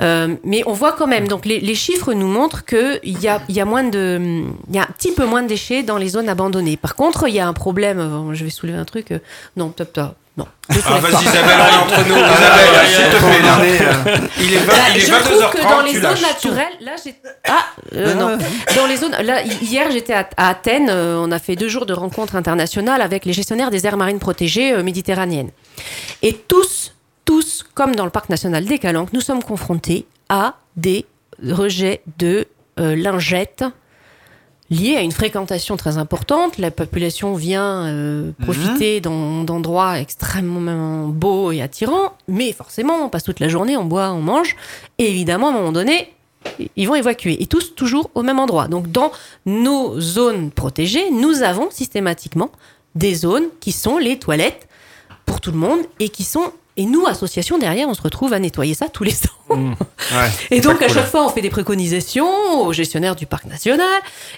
Euh, 0.00 0.34
mais 0.44 0.62
on 0.66 0.72
voit 0.72 0.92
quand 0.92 1.06
même, 1.06 1.28
donc 1.28 1.46
les, 1.46 1.60
les 1.60 1.74
chiffres 1.74 2.12
nous 2.12 2.26
montrent 2.28 2.64
qu'il 2.64 3.18
y 3.20 3.28
a, 3.28 3.40
il 3.48 3.54
y, 3.54 3.60
a 3.60 3.64
moins 3.64 3.84
de, 3.84 4.42
il 4.68 4.74
y 4.74 4.78
a 4.78 4.82
un 4.82 4.92
petit 4.96 5.12
peu 5.12 5.24
moins 5.26 5.42
de 5.42 5.48
déchets 5.48 5.82
dans 5.82 5.96
les 5.98 6.08
zones 6.08 6.28
abandonnées. 6.28 6.76
Par 6.76 6.94
contre, 6.96 7.28
il 7.28 7.34
y 7.34 7.40
a 7.40 7.46
un 7.46 7.52
problème, 7.52 8.30
je 8.32 8.44
vais 8.44 8.50
soulever 8.50 8.78
un 8.78 8.84
truc, 8.84 9.12
non, 9.56 9.68
top, 9.70 9.92
top, 9.92 10.14
non. 10.38 10.46
Ah, 10.70 10.98
vas-y. 10.98 11.24
Isabelle, 11.24 11.58
on 11.60 11.66
est 11.66 11.76
entre 11.76 12.08
nous. 12.08 12.14
Ah, 12.16 12.32
Isabelle, 12.32 12.70
ouais, 12.72 12.86
s'il 12.86 13.04
te 13.04 13.16
pour 13.16 13.28
plaît. 13.28 13.38
énerver, 13.40 13.78
Il 14.40 14.54
est, 14.54 14.58
vingt- 14.58 14.66
Bah, 14.66 14.82
il 14.90 14.96
est 14.96 15.00
je 15.00 15.12
trouve 15.12 15.50
que 15.50 15.62
dans 15.62 15.82
22h30, 15.82 15.84
les 15.92 16.00
zones 16.00 16.22
naturelles, 16.22 16.72
là 16.80 16.92
j'ai 17.04 17.14
ah 17.48 17.64
euh, 17.94 18.14
non 18.14 18.38
dans 18.76 18.86
les 18.86 18.96
zones 18.96 19.16
là 19.22 19.42
hi- 19.42 19.58
hier 19.64 19.90
j'étais 19.90 20.12
à, 20.14 20.28
à 20.36 20.48
Athènes, 20.50 20.88
euh, 20.90 21.18
on 21.20 21.30
a 21.32 21.38
fait 21.38 21.56
deux 21.56 21.68
jours 21.68 21.84
de 21.86 21.92
rencontres 21.92 22.36
internationales 22.36 23.00
avec 23.02 23.24
les 23.24 23.32
gestionnaires 23.32 23.70
des 23.70 23.86
aires 23.86 23.96
marines 23.96 24.18
protégées 24.20 24.72
euh, 24.72 24.82
méditerranéennes 24.82 25.50
et 26.22 26.32
tous 26.34 26.92
tous 27.24 27.64
comme 27.74 27.94
dans 27.96 28.04
le 28.04 28.10
parc 28.10 28.28
national 28.30 28.64
des 28.64 28.78
Calanques, 28.78 29.12
nous 29.12 29.20
sommes 29.20 29.42
confrontés 29.42 30.06
à 30.28 30.54
des 30.76 31.04
rejets 31.46 32.02
de 32.18 32.46
euh, 32.80 32.94
lingettes 32.96 33.64
lié 34.70 34.96
à 34.96 35.00
une 35.00 35.12
fréquentation 35.12 35.76
très 35.76 35.96
importante. 35.98 36.58
La 36.58 36.70
population 36.70 37.34
vient 37.34 37.86
euh, 37.86 38.32
profiter 38.42 39.00
d'en- 39.00 39.44
d'endroits 39.44 39.98
extrêmement 39.98 41.06
beaux 41.08 41.52
et 41.52 41.62
attirants, 41.62 42.12
mais 42.28 42.52
forcément, 42.52 42.96
on 43.04 43.08
passe 43.08 43.24
toute 43.24 43.40
la 43.40 43.48
journée, 43.48 43.76
on 43.76 43.84
boit, 43.84 44.10
on 44.10 44.20
mange, 44.20 44.56
et 44.98 45.08
évidemment, 45.08 45.46
à 45.48 45.50
un 45.50 45.54
moment 45.54 45.72
donné, 45.72 46.12
ils 46.76 46.86
vont 46.86 46.94
évacuer, 46.94 47.42
et 47.42 47.46
tous 47.46 47.74
toujours 47.74 48.10
au 48.14 48.22
même 48.22 48.38
endroit. 48.38 48.68
Donc, 48.68 48.90
dans 48.90 49.10
nos 49.46 49.98
zones 50.00 50.50
protégées, 50.50 51.10
nous 51.10 51.42
avons 51.42 51.70
systématiquement 51.70 52.50
des 52.94 53.14
zones 53.14 53.46
qui 53.60 53.72
sont 53.72 53.98
les 53.98 54.18
toilettes 54.18 54.68
pour 55.26 55.40
tout 55.40 55.50
le 55.50 55.58
monde, 55.58 55.80
et 56.00 56.08
qui 56.10 56.24
sont... 56.24 56.52
Et 56.76 56.84
nous, 56.86 57.06
association, 57.06 57.58
derrière, 57.58 57.88
on 57.88 57.94
se 57.94 58.02
retrouve 58.02 58.32
à 58.32 58.38
nettoyer 58.38 58.74
ça 58.74 58.88
tous 58.88 59.02
les 59.04 59.12
ans. 59.26 59.37
Ouais. 59.50 60.28
Et 60.50 60.60
donc, 60.60 60.82
à 60.82 60.86
cool. 60.86 60.94
chaque 60.94 61.06
fois, 61.06 61.24
on 61.26 61.28
fait 61.28 61.40
des 61.40 61.50
préconisations 61.50 62.62
aux 62.62 62.72
gestionnaires 62.72 63.16
du 63.16 63.26
parc 63.26 63.46
national 63.46 63.86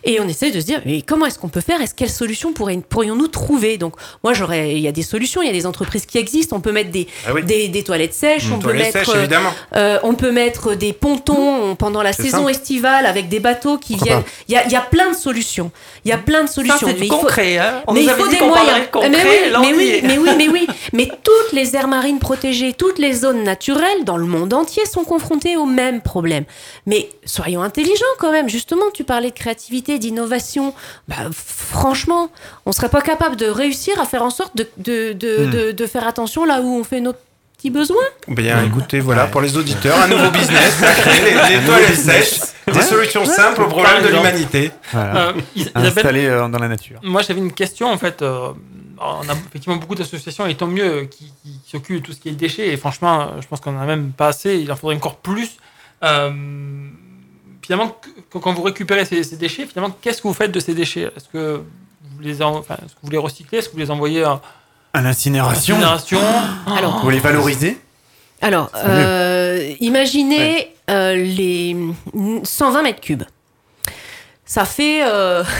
et 0.04 0.20
on 0.20 0.28
essaie 0.28 0.50
de 0.50 0.60
se 0.60 0.64
dire, 0.66 0.80
mais 0.86 1.02
comment 1.02 1.26
est-ce 1.26 1.38
qu'on 1.38 1.48
peut 1.48 1.60
faire? 1.60 1.80
Est-ce 1.80 1.94
quelles 1.94 2.10
solutions 2.10 2.52
pourrions-nous 2.52 3.28
trouver? 3.28 3.78
Donc, 3.78 3.94
moi, 4.24 4.32
j'aurais, 4.32 4.72
il 4.72 4.80
y 4.80 4.88
a 4.88 4.92
des 4.92 5.02
solutions, 5.02 5.42
il 5.42 5.46
y 5.46 5.50
a 5.50 5.52
des 5.52 5.66
entreprises 5.66 6.06
qui 6.06 6.18
existent. 6.18 6.56
On 6.56 6.60
peut 6.60 6.72
mettre 6.72 6.90
des, 6.90 7.06
Ah 7.26 7.32
oui. 7.34 7.42
des, 7.44 7.68
des 7.68 7.84
toilettes 7.84 8.14
sèches, 8.14 8.50
on, 8.52 8.58
peut 8.58 8.72
mettre, 8.72 9.04
sèches, 9.04 9.08
euh, 9.76 9.98
on 10.02 10.14
peut 10.14 10.32
mettre 10.32 10.74
des 10.74 10.92
pontons 10.92 11.74
pendant 11.76 12.02
la 12.02 12.12
saison 12.12 12.38
simple. 12.38 12.50
estivale 12.50 13.06
avec 13.06 13.28
des 13.28 13.40
bateaux 13.40 13.78
qui 13.78 13.94
Pourquoi 13.94 14.06
viennent. 14.16 14.24
Il 14.48 14.54
y 14.54 14.56
a, 14.56 14.64
il 14.66 14.72
y 14.72 14.76
a 14.76 14.80
plein 14.80 15.10
de 15.10 15.16
solutions. 15.16 15.70
Il 16.04 16.10
y 16.10 16.12
a 16.12 16.18
plein 16.18 16.44
de 16.44 16.48
solutions. 16.48 16.88
mais 16.98 17.06
il 17.06 17.12
faut-. 17.12 17.28
Hein. 17.38 17.82
On 17.86 17.92
mais 17.92 18.02
nous 18.02 18.08
il 18.08 18.14
faut 18.14 18.28
des 18.28 18.40
moyens. 18.40 18.80
de 18.80 18.90
concret. 18.90 19.08
mais 19.10 19.24
oui, 19.24 19.50
mais 19.52 19.72
oui, 19.72 20.00
mais 20.02 20.18
oui, 20.18 20.30
mais 20.36 20.48
oui. 20.48 20.66
Mais 20.92 21.06
toutes 21.22 21.52
les 21.52 21.76
aires 21.76 21.88
marines 21.88 22.18
protégées, 22.18 22.72
toutes 22.72 22.98
les 22.98 23.12
zones 23.12 23.42
naturelles 23.44 24.04
dans 24.04 24.16
le 24.16 24.26
monde 24.26 24.52
entier 24.52 24.84
sont 24.86 24.99
confrontées 25.04 25.56
au 25.56 25.66
même 25.66 26.00
problème. 26.00 26.44
Mais 26.86 27.08
soyons 27.24 27.62
intelligents 27.62 28.04
quand 28.18 28.32
même. 28.32 28.48
Justement, 28.48 28.84
tu 28.92 29.04
parlais 29.04 29.30
de 29.30 29.34
créativité, 29.34 29.98
d'innovation. 29.98 30.74
Bah, 31.08 31.16
franchement, 31.32 32.30
on 32.66 32.72
serait 32.72 32.88
pas 32.88 33.00
capable 33.02 33.36
de 33.36 33.46
réussir 33.46 34.00
à 34.00 34.04
faire 34.04 34.22
en 34.22 34.30
sorte 34.30 34.56
de, 34.56 34.68
de, 34.78 35.12
de, 35.12 35.46
Hmm. 35.46 35.50
de- 35.50 35.72
de 35.72 35.86
faire 35.86 36.06
attention 36.06 36.44
là 36.44 36.60
où 36.60 36.66
on 36.78 36.84
fait 36.84 37.00
nos 37.00 37.12
petits 37.56 37.70
besoins. 37.70 37.96
Bien, 38.28 38.64
écoutez, 38.64 39.00
voilà, 39.00 39.24
Ouais. 39.24 39.30
pour 39.30 39.40
les 39.40 39.56
auditeurs, 39.56 39.98
un 40.00 40.08
nouveau 40.08 40.30
business, 40.30 40.82
à 40.82 40.92
créer, 40.92 41.20
les, 41.24 41.56
les 41.58 41.64
toilettes 41.66 41.96
sèches, 41.96 42.40
des 42.72 42.80
solutions 42.82 43.24
simples 43.24 43.62
aux 43.62 43.68
problèmes 43.68 44.02
de 44.02 44.08
l'humanité. 44.08 44.70
Voilà. 44.92 45.28
Euh, 45.28 45.32
Is- 45.56 45.60
Isabelle, 45.62 45.86
Installé 45.86 46.26
euh, 46.26 46.48
dans 46.48 46.58
la 46.58 46.68
nature. 46.68 47.00
moi 47.02 47.22
j'avais 47.22 47.40
une 47.40 47.52
question 47.52 47.88
en 47.90 47.98
fait. 47.98 48.22
euh, 48.22 48.50
on 49.00 49.28
a 49.28 49.32
effectivement 49.48 49.76
beaucoup 49.76 49.94
d'associations 49.94 50.46
et 50.46 50.54
tant 50.56 50.66
mieux 50.66 51.04
qui, 51.10 51.32
qui, 51.42 51.58
qui 51.64 51.70
s'occupent 51.70 52.02
de 52.02 52.06
tout 52.06 52.12
ce 52.12 52.20
qui 52.20 52.28
est 52.28 52.32
déchets 52.32 52.68
et 52.68 52.76
franchement, 52.76 53.32
je 53.40 53.46
pense 53.46 53.60
qu'on 53.60 53.76
en 53.76 53.80
a 53.80 53.86
même 53.86 54.12
pas 54.12 54.28
assez. 54.28 54.56
Il 54.58 54.70
en 54.70 54.76
faudrait 54.76 54.96
encore 54.96 55.16
plus. 55.16 55.56
Euh, 56.02 56.30
finalement, 57.62 57.88
que- 58.32 58.38
quand 58.38 58.52
vous 58.52 58.62
récupérez 58.62 59.04
ces, 59.04 59.22
ces 59.22 59.36
déchets, 59.36 59.66
finalement, 59.66 59.94
qu'est-ce 60.00 60.20
que 60.22 60.28
vous 60.28 60.34
faites 60.34 60.52
de 60.52 60.60
ces 60.60 60.74
déchets? 60.74 61.10
Est-ce 61.16 61.28
que 61.28 61.62
vous 62.14 62.20
les, 62.20 62.42
en- 62.42 62.56
enfin, 62.58 62.74
est-ce 62.84 62.92
que 62.94 62.98
vous 63.02 63.10
les 63.10 63.18
recyclez? 63.18 63.58
Est-ce 63.58 63.68
que 63.68 63.74
vous 63.74 63.78
les 63.80 63.90
envoyez 63.90 64.22
à 64.24 64.40
À 64.92 65.00
l'incinération. 65.00 65.76
Alors, 66.66 67.00
Vous 67.02 67.10
les 67.10 67.18
valorisez? 67.20 67.78
Alors, 68.42 68.70
euh, 68.76 69.74
imaginez 69.80 70.74
euh, 70.88 71.14
les 71.14 71.76
120 72.44 72.82
mètres 72.82 73.00
cubes. 73.00 73.22
Ça 74.50 74.64
fait 74.64 75.04
euh, 75.04 75.44
Ça 75.44 75.50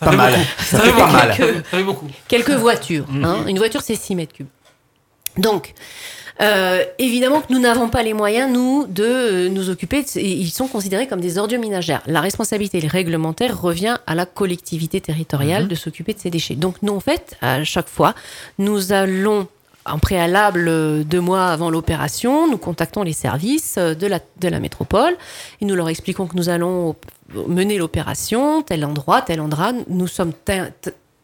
Pas 0.00 0.10
fait 0.10 0.16
mal. 0.18 0.34
Ça 0.58 0.76
Ça 0.76 0.78
fait 0.80 0.90
fait 0.90 0.92
pas 0.92 1.06
beaucoup. 1.06 1.12
mal. 1.16 1.34
Ça 1.38 1.76
fait 1.78 1.82
beaucoup. 1.82 2.06
quelques 2.28 2.50
voitures. 2.50 3.06
hein. 3.24 3.46
Une 3.48 3.56
voiture, 3.56 3.80
c'est 3.80 3.94
6 3.94 4.14
mètres 4.14 4.34
cubes. 4.34 4.46
Donc, 5.38 5.72
euh, 6.42 6.84
évidemment 6.98 7.40
que 7.40 7.50
nous 7.50 7.58
n'avons 7.60 7.88
pas 7.88 8.02
les 8.02 8.12
moyens, 8.12 8.52
nous, 8.52 8.86
de 8.86 9.04
euh, 9.04 9.48
nous 9.48 9.70
occuper. 9.70 10.04
ils 10.16 10.50
sont 10.50 10.66
considérés 10.68 11.06
comme 11.06 11.22
des 11.22 11.38
ordures 11.38 11.60
ménagères. 11.60 12.02
La 12.06 12.20
responsabilité 12.20 12.78
réglementaire 12.86 13.58
revient 13.58 13.96
à 14.06 14.14
la 14.14 14.26
collectivité 14.26 15.00
territoriale 15.00 15.66
de 15.66 15.74
s'occuper 15.74 16.12
de 16.12 16.18
ces 16.18 16.28
déchets. 16.28 16.56
Donc, 16.56 16.76
nous, 16.82 16.92
en 16.94 17.00
fait, 17.00 17.38
à 17.40 17.64
chaque 17.64 17.88
fois, 17.88 18.14
nous 18.58 18.92
allons 18.92 19.48
en 19.86 19.98
préalable, 19.98 20.66
euh, 20.68 21.04
deux 21.04 21.20
mois 21.20 21.46
avant 21.46 21.70
l'opération, 21.70 22.48
nous 22.48 22.58
contactons 22.58 23.02
les 23.02 23.12
services 23.12 23.76
euh, 23.78 23.94
de 23.94 24.06
la, 24.48 24.60
métropole. 24.60 25.16
Et 25.60 25.64
nous 25.64 25.74
leur 25.74 25.88
expliquons 25.88 26.26
que 26.26 26.36
nous 26.36 26.48
allons 26.48 26.96
mener 27.34 27.78
l'opération, 27.78 28.62
tel 28.62 28.84
endroit, 28.84 29.22
tel 29.22 29.40
endroit, 29.40 29.72
nous 29.88 30.06
sommes 30.06 30.32
tel, 30.32 30.72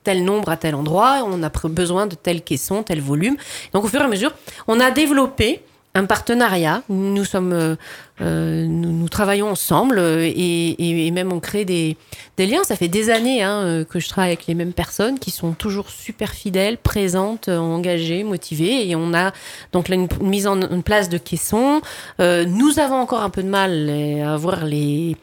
tel 0.05 0.25
nombre 0.25 0.51
à 0.51 0.57
tel 0.57 0.75
endroit, 0.75 1.25
on 1.27 1.43
a 1.43 1.51
besoin 1.65 2.07
de 2.07 2.15
tel 2.15 2.43
caisson, 2.43 2.83
tel 2.83 3.01
volume. 3.01 3.37
Donc 3.73 3.85
au 3.85 3.89
fur 3.89 4.01
et 4.01 4.05
à 4.05 4.09
mesure, 4.09 4.33
on 4.69 4.79
a 4.79 4.91
développé 4.91 5.63
un 5.97 6.05
partenariat. 6.05 6.83
Nous 6.89 7.25
sommes, 7.25 7.53
euh, 7.53 7.77
euh, 8.21 8.65
nous, 8.67 8.93
nous 8.93 9.09
travaillons 9.09 9.49
ensemble 9.51 9.99
euh, 9.99 10.23
et, 10.25 10.31
et- 10.31 11.07
et 11.07 11.11
même 11.11 11.33
on 11.33 11.41
crée 11.41 11.65
des, 11.65 11.97
des 12.37 12.47
liens. 12.47 12.63
Ça 12.65 12.77
fait 12.77 12.89
des 12.89 13.11
années 13.11 13.43
hein, 13.43 13.85
que 13.89 13.99
je 13.99 14.09
travaille 14.09 14.31
avec 14.33 14.47
les 14.47 14.55
mêmes 14.55 14.73
personnes 14.73 15.19
qui 15.19 15.31
sont 15.31 15.53
toujours 15.53 15.91
super 15.91 16.31
fidèles, 16.33 16.79
présentes, 16.79 17.49
engagées, 17.49 18.23
motivées. 18.25 18.89
Et 18.89 18.95
on 18.97 19.15
a 19.15 19.33
donc 19.73 19.89
là 19.89 19.95
une, 19.97 20.09
une 20.21 20.29
mise 20.29 20.47
en 20.47 20.61
place 20.83 21.09
de 21.09 21.19
caissons. 21.19 21.81
Euh, 22.21 22.45
nous 22.47 22.79
avons 22.79 22.97
encore 22.97 23.23
un 23.23 23.31
peu 23.31 23.43
de 23.43 23.49
mal 23.49 23.91
à 24.25 24.35
avoir 24.35 24.65
les, 24.65 25.17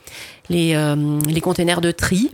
les, 0.50 0.74
euh, 0.76 0.96
les 1.28 1.42
containers 1.42 1.82
de 1.82 1.92
tri. 1.92 2.32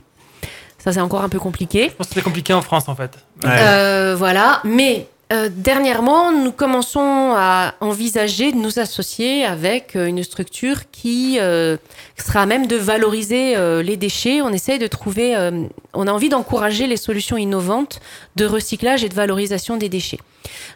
Ça, 0.77 0.93
c'est 0.93 1.01
encore 1.01 1.23
un 1.23 1.29
peu 1.29 1.39
compliqué. 1.39 1.89
Je 1.89 1.93
pense 1.95 2.07
que 2.07 2.13
c'est 2.13 2.21
compliqué 2.21 2.53
en 2.53 2.61
France 2.61 2.87
en 2.87 2.95
fait. 2.95 3.11
Ouais. 3.43 3.49
Euh, 3.51 4.15
voilà, 4.17 4.61
mais 4.63 5.07
euh, 5.31 5.47
dernièrement, 5.51 6.31
nous 6.31 6.51
commençons 6.51 7.33
à 7.35 7.75
envisager 7.81 8.51
de 8.51 8.57
nous 8.57 8.79
associer 8.79 9.45
avec 9.45 9.95
euh, 9.95 10.07
une 10.07 10.23
structure 10.23 10.89
qui 10.89 11.37
euh, 11.39 11.77
sera 12.17 12.41
à 12.41 12.45
même 12.47 12.65
de 12.65 12.75
valoriser 12.75 13.55
euh, 13.55 13.83
les 13.83 13.95
déchets. 13.95 14.41
On 14.41 14.49
essaye 14.49 14.79
de 14.79 14.87
trouver, 14.87 15.37
on 15.93 16.07
a 16.07 16.11
envie 16.11 16.29
d'encourager 16.29 16.87
les 16.87 16.97
solutions 16.97 17.37
innovantes 17.37 17.99
de 18.37 18.45
recyclage 18.45 19.03
et 19.03 19.09
de 19.09 19.13
valorisation 19.13 19.77
des 19.77 19.87
déchets. 19.87 20.19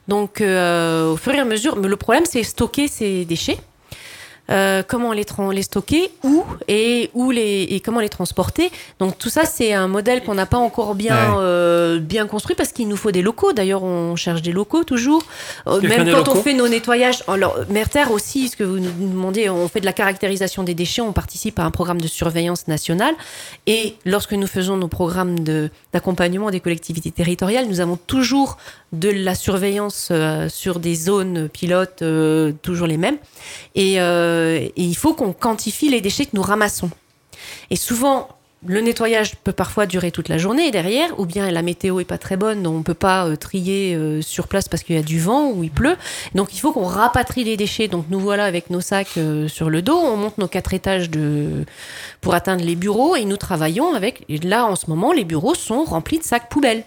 Donc, 0.07 0.35
au 0.41 1.17
fur 1.17 1.33
et 1.33 1.39
à 1.39 1.45
mesure, 1.45 1.75
le 1.75 1.95
problème, 1.97 2.25
c'est 2.25 2.43
stocker 2.43 2.87
ces 2.87 3.25
déchets. 3.25 3.57
Euh, 4.49 4.83
comment 4.85 5.13
les, 5.13 5.23
stocker, 5.63 6.11
où 6.23 6.43
et 6.67 7.09
où 7.13 7.31
les 7.31 7.63
et 7.69 7.79
comment 7.79 8.01
les 8.01 8.09
transporter. 8.09 8.71
Donc 8.99 9.17
tout 9.17 9.29
ça 9.29 9.45
c'est 9.45 9.71
un 9.73 9.87
modèle 9.87 10.21
qu'on 10.21 10.35
n'a 10.35 10.45
pas 10.45 10.57
encore 10.57 10.95
bien 10.95 11.13
Ouais. 11.13 11.37
euh, 11.39 11.99
bien 11.99 12.27
construit 12.27 12.55
parce 12.55 12.73
qu'il 12.73 12.89
nous 12.89 12.97
faut 12.97 13.11
des 13.11 13.21
locaux. 13.21 13.53
D'ailleurs 13.53 13.83
on 13.83 14.17
cherche 14.17 14.41
des 14.41 14.51
locaux 14.51 14.83
toujours. 14.83 15.23
Euh, 15.67 15.79
même 15.81 16.11
quand 16.11 16.27
on 16.27 16.35
fait 16.35 16.53
nos 16.53 16.67
nettoyages. 16.67 17.23
Alors 17.29 17.55
Merter 17.69 18.03
aussi, 18.11 18.49
ce 18.49 18.57
que 18.57 18.65
vous 18.65 18.79
nous 18.79 18.91
demandez, 19.09 19.49
on 19.49 19.69
fait 19.69 19.79
de 19.79 19.85
la 19.85 19.93
caractérisation 19.93 20.63
des 20.63 20.73
déchets. 20.73 21.01
On 21.01 21.13
participe 21.13 21.57
à 21.59 21.63
un 21.63 21.71
programme 21.71 22.01
de 22.01 22.07
surveillance 22.07 22.67
nationale 22.67 23.15
et 23.65 23.95
lorsque 24.05 24.33
nous 24.33 24.47
faisons 24.47 24.75
nos 24.75 24.89
programmes 24.89 25.39
de 25.39 25.69
d'accompagnement 25.93 26.51
des 26.51 26.59
collectivités 26.59 27.11
territoriales, 27.11 27.67
nous 27.69 27.79
avons 27.79 27.95
toujours 27.95 28.57
de 28.93 29.09
la 29.09 29.35
surveillance 29.35 30.09
euh, 30.11 30.47
sur 30.47 30.79
des 30.79 30.95
zones 30.95 31.49
pilotes, 31.49 32.03
euh, 32.03 32.53
toujours 32.61 32.87
les 32.87 32.97
mêmes. 32.97 33.17
Et, 33.75 33.99
euh, 33.99 34.59
et 34.59 34.71
il 34.77 34.95
faut 34.95 35.13
qu'on 35.13 35.33
quantifie 35.33 35.89
les 35.89 35.99
déchets 35.99 36.25
que 36.25 36.35
nous 36.35 36.43
ramassons. 36.43 36.91
Et 37.71 37.75
souvent, 37.75 38.29
le 38.65 38.79
nettoyage 38.81 39.35
peut 39.43 39.51
parfois 39.51 39.87
durer 39.87 40.11
toute 40.11 40.29
la 40.29 40.37
journée 40.37 40.69
derrière, 40.69 41.19
ou 41.19 41.25
bien 41.25 41.49
la 41.51 41.63
météo 41.63 41.99
est 41.99 42.05
pas 42.05 42.19
très 42.19 42.37
bonne, 42.37 42.65
on 42.65 42.81
peut 42.81 42.93
pas 42.93 43.35
trier 43.35 44.21
sur 44.21 44.47
place 44.47 44.69
parce 44.69 44.83
qu'il 44.83 44.95
y 44.95 44.99
a 44.99 45.01
du 45.01 45.19
vent 45.19 45.51
ou 45.51 45.65
il 45.65 45.69
pleut. 45.69 45.97
Donc 46.33 46.53
il 46.53 46.59
faut 46.59 46.71
qu'on 46.71 46.85
rapatrie 46.85 47.43
les 47.43 47.57
déchets. 47.57 47.89
Donc 47.89 48.05
nous 48.09 48.21
voilà 48.21 48.45
avec 48.45 48.69
nos 48.69 48.79
sacs 48.79 49.19
sur 49.47 49.69
le 49.69 49.81
dos, 49.81 49.97
on 49.97 50.15
monte 50.15 50.37
nos 50.37 50.47
quatre 50.47 50.73
étages 50.73 51.09
de 51.09 51.65
pour 52.21 52.35
atteindre 52.35 52.63
les 52.63 52.75
bureaux 52.75 53.17
et 53.17 53.25
nous 53.25 53.35
travaillons 53.35 53.95
avec. 53.95 54.23
Et 54.29 54.37
là 54.37 54.65
en 54.65 54.77
ce 54.77 54.89
moment, 54.89 55.11
les 55.11 55.25
bureaux 55.25 55.55
sont 55.55 55.83
remplis 55.83 56.19
de 56.19 56.23
sacs 56.23 56.47
poubelles. 56.47 56.85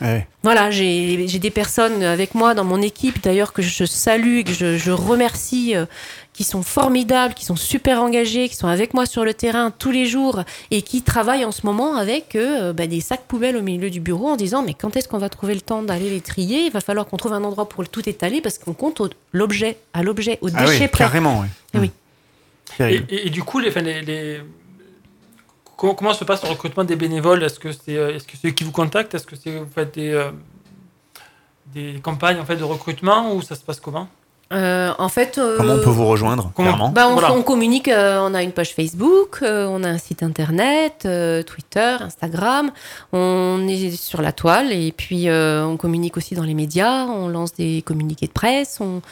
Ouais. 0.00 0.26
Voilà, 0.44 0.70
j'ai 0.70 1.26
j'ai 1.26 1.38
des 1.40 1.50
personnes 1.50 2.02
avec 2.04 2.34
moi 2.34 2.54
dans 2.54 2.62
mon 2.64 2.80
équipe, 2.80 3.20
d'ailleurs, 3.22 3.52
que 3.52 3.62
je 3.62 3.84
salue 3.84 4.38
et 4.38 4.44
que 4.44 4.52
je, 4.52 4.76
je 4.78 4.92
remercie, 4.92 5.74
euh, 5.74 5.86
qui 6.32 6.44
sont 6.44 6.62
formidables, 6.62 7.34
qui 7.34 7.44
sont 7.44 7.56
super 7.56 8.00
engagés, 8.00 8.48
qui 8.48 8.54
sont 8.54 8.68
avec 8.68 8.94
moi 8.94 9.06
sur 9.06 9.24
le 9.24 9.34
terrain 9.34 9.72
tous 9.76 9.90
les 9.90 10.06
jours 10.06 10.42
et 10.70 10.82
qui 10.82 11.02
travaillent 11.02 11.44
en 11.44 11.50
ce 11.50 11.66
moment 11.66 11.96
avec 11.96 12.36
euh, 12.36 12.72
bah, 12.72 12.86
des 12.86 13.00
sacs 13.00 13.24
poubelles 13.26 13.56
au 13.56 13.62
milieu 13.62 13.90
du 13.90 13.98
bureau 13.98 14.28
en 14.28 14.36
disant 14.36 14.62
Mais 14.62 14.74
quand 14.74 14.96
est-ce 14.96 15.08
qu'on 15.08 15.18
va 15.18 15.28
trouver 15.30 15.54
le 15.54 15.60
temps 15.60 15.82
d'aller 15.82 16.10
les 16.10 16.20
trier? 16.20 16.66
Il 16.66 16.70
va 16.70 16.80
falloir 16.80 17.06
qu'on 17.06 17.16
trouve 17.16 17.32
un 17.32 17.42
endroit 17.42 17.68
pour 17.68 17.88
tout 17.88 18.08
étaler 18.08 18.40
parce 18.40 18.58
qu'on 18.58 18.74
compte 18.74 19.02
l'objet, 19.32 19.78
à 19.94 20.04
l'objet, 20.04 20.38
au 20.42 20.48
Ah 20.54 20.64
déchet 20.64 20.82
oui, 20.82 20.88
prêt. 20.88 21.04
carrément. 21.04 21.44
Ah 21.74 21.78
oui. 21.80 21.90
Et, 22.74 22.76
Terrible. 22.76 23.06
et- 23.10 23.26
et 23.26 23.30
du 23.30 23.42
coup, 23.42 23.58
les, 23.58 23.70
enfin, 23.70 23.80
les, 23.80 24.02
les- 24.02 24.40
comment, 25.78 26.12
se 26.12 26.24
passe 26.24 26.42
le 26.42 26.50
recrutement 26.50 26.84
des 26.84 26.96
bénévoles? 26.96 27.42
Est-ce 27.42 27.58
que 27.60 27.72
c'est 27.72 27.96
euh, 27.96 28.14
est-ce 28.14 28.26
que 28.26 28.36
c'est 28.36 28.48
eux 28.48 28.50
qui 28.50 28.64
vous 28.64 28.72
contactent? 28.72 29.14
Est-ce 29.14 29.26
que 29.26 29.36
c'est 29.36 29.56
vous 29.56 29.70
faites 29.72 29.94
des, 29.94 30.12
euh, 30.12 30.30
des 31.66 32.00
campagnes 32.02 32.40
en 32.40 32.44
fait 32.44 32.56
de 32.56 32.64
recrutement 32.64 33.32
ou 33.34 33.42
ça 33.42 33.54
se 33.54 33.62
passe 33.64 33.80
comment? 33.80 34.08
Euh, 34.50 34.92
en 34.98 35.10
fait, 35.10 35.36
euh, 35.36 35.56
Comment 35.58 35.74
on 35.74 35.78
peut 35.80 35.90
vous 35.90 36.06
rejoindre 36.06 36.50
comment- 36.54 36.68
clairement 36.70 36.88
bah, 36.88 37.06
on, 37.08 37.12
Voilà. 37.12 37.34
on 37.34 37.42
communique, 37.42 37.88
euh, 37.88 38.18
on 38.22 38.32
a 38.32 38.42
une 38.42 38.52
page 38.52 38.74
Facebook, 38.74 39.40
euh, 39.42 39.66
on 39.68 39.84
a 39.84 39.88
un 39.88 39.98
site 39.98 40.22
internet, 40.22 41.02
euh, 41.04 41.42
Twitter, 41.42 41.96
Instagram, 42.00 42.70
on 43.12 43.66
est 43.68 43.90
sur 43.94 44.22
la 44.22 44.32
toile 44.32 44.72
et 44.72 44.90
puis 44.92 45.28
euh, 45.28 45.66
on 45.66 45.76
communique 45.76 46.16
aussi 46.16 46.34
dans 46.34 46.44
les 46.44 46.54
médias, 46.54 47.04
on 47.04 47.28
lance 47.28 47.52
des 47.52 47.82
communiqués 47.82 48.26
de 48.26 48.32
presse, 48.32 48.78
on, 48.80 49.02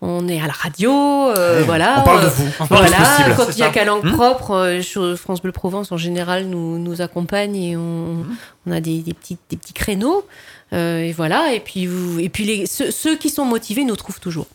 on 0.00 0.28
est 0.28 0.40
à 0.40 0.46
la 0.46 0.52
radio, 0.52 0.92
euh, 0.92 1.58
Ouais, 1.58 1.64
voilà. 1.64 1.96
On 1.98 2.02
parle 2.04 2.22
de 2.22 2.28
vous. 2.28 2.44
Voilà, 2.68 2.96
quand 3.36 3.46
il 3.50 3.58
y 3.58 3.62
a 3.64 3.70
qu'à 3.70 3.84
langue 3.84 4.04
Hmm 4.04 4.12
propre, 4.12 4.52
euh, 4.52 5.16
France 5.16 5.42
Bleu 5.42 5.50
Provence 5.50 5.90
en 5.90 5.96
général 5.96 6.44
nous, 6.46 6.78
nous 6.78 7.00
accompagne 7.02 7.56
et 7.56 7.76
on, 7.76 7.80
Hmm 8.22 8.36
on 8.68 8.70
a 8.72 8.80
des, 8.80 8.98
des 9.00 9.12
petits, 9.12 9.38
des 9.50 9.56
petits 9.56 9.72
créneaux. 9.74 10.24
euh, 10.72 11.00
et 11.00 11.12
voilà, 11.12 11.52
et 11.52 11.58
puis, 11.60 11.86
vous, 11.86 12.20
et 12.20 12.28
puis 12.28 12.44
les, 12.44 12.66
ceux, 12.66 12.90
ceux 12.92 13.16
qui 13.16 13.28
sont 13.28 13.44
motivés 13.44 13.84
nous 13.84 13.96
trouvent 13.96 14.20
toujours. 14.20 14.46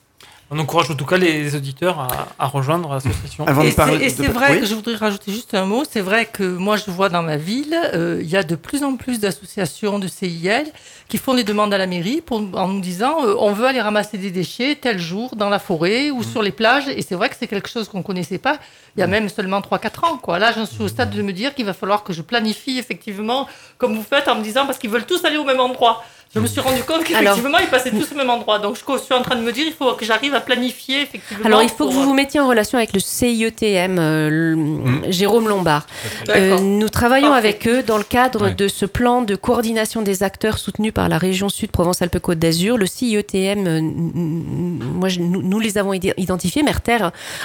On 0.52 0.58
encourage 0.58 0.90
en 0.90 0.96
tout 0.96 1.06
cas 1.06 1.18
les 1.18 1.56
auditeurs 1.56 2.00
à, 2.00 2.08
à 2.40 2.48
rejoindre 2.48 2.92
l'association. 2.92 3.46
Avant 3.48 3.62
Et 3.62 3.70
de 3.70 3.72
c'est- 4.10 4.24
de- 4.24 4.32
vrai 4.32 4.54
Oui 4.54 4.60
que 4.62 4.66
je 4.66 4.74
voudrais 4.74 4.96
rajouter 4.96 5.32
juste 5.32 5.54
un 5.54 5.66
mot. 5.66 5.84
C'est 5.88 6.02
vrai 6.02 6.26
que 6.26 6.42
moi, 6.44 6.76
je 6.76 6.90
vois 6.90 7.10
dans 7.10 7.22
ma 7.22 7.38
ville, 7.38 7.78
euh, 7.94 8.18
il 8.22 8.28
y 8.30 8.36
a 8.36 8.42
de 8.42 8.56
plus 8.56 8.84
en 8.84 8.96
plus 8.96 9.20
d'associations 9.20 10.00
de 10.00 10.08
CIL 10.08 10.66
qui 11.08 11.20
font 11.20 11.36
des 11.36 11.44
demandes 11.44 11.72
à 11.74 11.78
la 11.78 11.86
mairie 11.86 12.22
pour, 12.22 12.42
en 12.56 12.68
nous 12.68 12.80
disant 12.82 13.24
euh, 13.26 13.36
on 13.38 13.52
veut 13.54 13.66
aller 13.68 13.80
ramasser 13.82 14.18
des 14.18 14.32
déchets 14.32 14.76
tel 14.80 14.98
jour 14.98 15.36
dans 15.36 15.50
la 15.50 15.60
forêt 15.60 16.10
ou 16.10 16.24
sur 16.24 16.42
les 16.42 16.52
plages. 16.52 16.88
Et 16.88 17.04
c'est 17.04 17.16
vrai 17.16 17.30
que 17.30 17.36
c'est 17.40 17.48
quelque 17.48 17.70
chose 17.70 17.88
qu'on 17.88 18.02
connaissait 18.02 18.40
pas 18.40 18.58
il 18.98 19.02
y 19.02 19.04
a 19.04 19.08
même 19.08 19.30
seulement 19.30 19.62
3-4 19.62 20.06
ans. 20.06 20.18
Quoi. 20.18 20.40
Là, 20.40 20.52
j'en 20.52 20.66
suis 20.66 20.82
au 20.82 20.88
stade 20.88 21.12
de 21.12 21.22
me 21.22 21.32
dire 21.32 21.54
qu'il 21.54 21.66
va 21.66 21.74
falloir 21.74 22.04
que 22.04 22.12
je 22.12 22.22
planifie 22.24 22.80
effectivement 22.80 23.48
comme 23.78 23.96
vous 23.96 24.04
faites 24.04 24.28
en 24.28 24.36
me 24.36 24.42
disant 24.44 24.66
parce 24.66 24.80
qu'ils 24.80 24.90
veulent 24.90 25.06
tous 25.06 25.24
aller 25.26 25.38
au 25.38 25.44
même 25.46 25.60
endroit. 25.60 26.04
Je 26.36 26.40
me 26.40 26.46
suis 26.46 26.62
rendu 26.62 26.84
compte 26.84 27.04
qu'effectivement, 27.06 27.58
ils 27.58 27.68
passaient 27.70 27.90
tous 27.90 28.12
au 28.12 28.16
même 28.16 28.30
endroit. 28.30 28.60
Donc, 28.60 28.76
je 28.78 28.98
suis 29.04 29.14
en 29.16 29.24
train 29.24 29.36
de 29.36 29.42
me 29.42 29.52
dire 29.52 29.66
il 29.66 29.74
faut 29.74 29.94
que 29.94 30.06
j'arrive 30.06 30.36
à 30.36 30.42
planifier 30.42 31.02
effectivement. 31.02 31.44
Alors, 31.44 31.64
il 31.64 31.70
faut 31.70 31.88
que 31.88 31.94
vous 31.94 32.04
vous 32.04 32.14
mettiez 32.14 32.40
en 32.40 32.48
relation 32.48 32.78
avec 32.78 32.94
le 32.94 33.00
CIETM, 33.00 33.98
euh, 33.98 34.30
le- 34.30 35.12
Jérôme 35.12 35.48
Lombard. 35.50 35.88
Euh, 36.30 36.50
D'accord. 36.52 36.62
nous 36.64 36.90
travaillons 36.90 37.30
Parfait. 37.32 37.48
avec 37.48 37.68
eux 37.68 37.82
dans 37.82 37.98
le 37.98 38.04
cadre 38.04 38.44
Ouais. 38.46 38.54
de 38.54 38.68
ce 38.68 38.86
plan 38.86 39.24
de 39.24 39.36
coordination 39.36 40.04
des 40.04 40.22
acteurs 40.22 40.60
soutenu 40.60 40.92
par 40.92 41.10
la 41.10 41.18
région 41.18 41.50
Sud 41.50 41.72
Provence-Alpes-Côte 41.72 42.38
d'Azur. 42.38 42.78
Le 42.78 42.86
CIETM, 42.86 43.66
euh, 43.68 43.82
moi, 43.82 45.10
je- 45.10 45.22
nous, 45.22 45.42
nous 45.42 45.60
les 45.60 45.80
avons 45.80 45.94
id- 45.94 46.14
identifiés. 46.18 46.62
Merter 46.62 46.98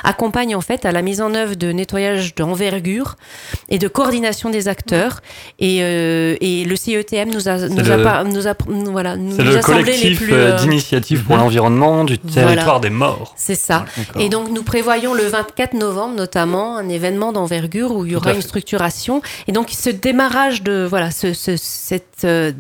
accompagne 0.02 0.54
en 0.54 0.60
fait 0.60 0.84
à 0.84 0.92
la 0.92 1.00
mise 1.00 1.22
en 1.22 1.34
œuvre 1.34 1.54
de 1.54 1.72
nettoyage 1.72 2.34
d'envergure 2.34 3.16
et 3.70 3.78
de 3.78 3.88
coordination 3.88 4.50
des 4.50 4.68
acteurs. 4.68 5.20
Et, 5.58 5.78
euh, 5.82 6.36
et 6.42 6.64
le 6.66 6.76
CIETM 6.76 7.30
nous 7.30 7.48
a, 7.48 7.56
nous 7.68 7.90
a, 7.90 7.96
le- 7.96 8.02
pas- 8.02 8.24
nous 8.24 8.46
a- 8.46 8.54
nous- 8.68 8.73
voilà, 8.90 9.16
nous 9.16 9.36
le 9.36 9.54
les 9.56 9.60
collectif 9.60 10.18
plus. 10.22 10.32
euh, 10.32 10.52
euh, 10.52 10.56
d'initiative 10.58 11.22
pour 11.24 11.36
l'environnement 11.36 12.04
du 12.04 12.18
Voilà. 12.22 12.48
territoire 12.48 12.80
des 12.80 12.90
morts. 12.90 13.32
c'est 13.36 13.54
ça. 13.54 13.84
Et 14.18 14.28
donc 14.28 14.50
nous 14.50 14.62
prévoyons 14.62 15.14
le 15.14 15.24
24 15.24 15.74
novembre 15.74 16.14
notamment 16.16 16.76
un 16.76 16.88
événement 16.88 17.32
d'envergure 17.32 17.92
où 17.94 18.04
il 18.04 18.12
y 18.12 18.16
aura 18.16 18.32
une 18.32 18.42
structuration. 18.42 19.22
Et 19.48 19.52
donc 19.52 19.70
ce 19.70 19.90
démarrage 19.90 20.62
de 20.62 20.86
voilà 20.88 21.10
ce, 21.10 21.32
ce- 21.32 21.56
cette, 21.56 22.24
euh, 22.24 22.52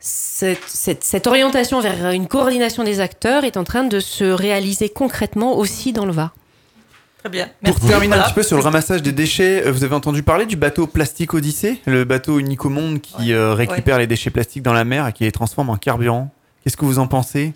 cette, 0.00 0.62
cette- 0.66 1.04
cette 1.04 1.26
orientation 1.26 1.80
vers 1.80 2.10
une 2.10 2.28
coordination 2.28 2.84
des 2.84 3.00
acteurs 3.00 3.44
est 3.44 3.56
en 3.56 3.64
train 3.64 3.84
de 3.84 4.00
se 4.00 4.24
réaliser 4.24 4.88
concrètement 4.88 5.56
aussi 5.58 5.92
dans 5.92 6.06
le 6.06 6.12
Var. 6.12 6.30
Très 7.28 7.44
bien. 7.44 7.48
Pour 7.64 7.78
terminer 7.88 8.14
un 8.16 8.22
petit 8.22 8.32
peu 8.34 8.42
sur 8.42 8.56
le 8.56 8.62
ramassage 8.62 9.02
des 9.02 9.12
déchets, 9.12 9.66
euh, 9.66 9.70
vous 9.72 9.84
avez 9.84 9.94
entendu 9.94 10.22
parler 10.22 10.46
du 10.46 10.56
bateau 10.56 10.86
Plastique 10.86 11.34
Odyssée, 11.34 11.80
le 11.86 12.04
bateau 12.04 12.38
unique 12.38 12.64
au 12.64 12.70
monde 12.70 13.00
qui 13.00 13.32
euh, 13.32 13.52
récupère 13.54 13.98
les 13.98 14.06
déchets 14.06 14.30
plastiques 14.30 14.62
dans 14.62 14.72
la 14.72 14.84
mer 14.84 15.06
et 15.06 15.12
qui 15.12 15.24
les 15.24 15.32
transforme 15.32 15.70
en 15.70 15.76
carburant. 15.76 16.30
Qu'est-ce 16.64 16.76
que 16.76 16.84
vous 16.84 16.98
en 16.98 17.06
pensez? 17.06 17.52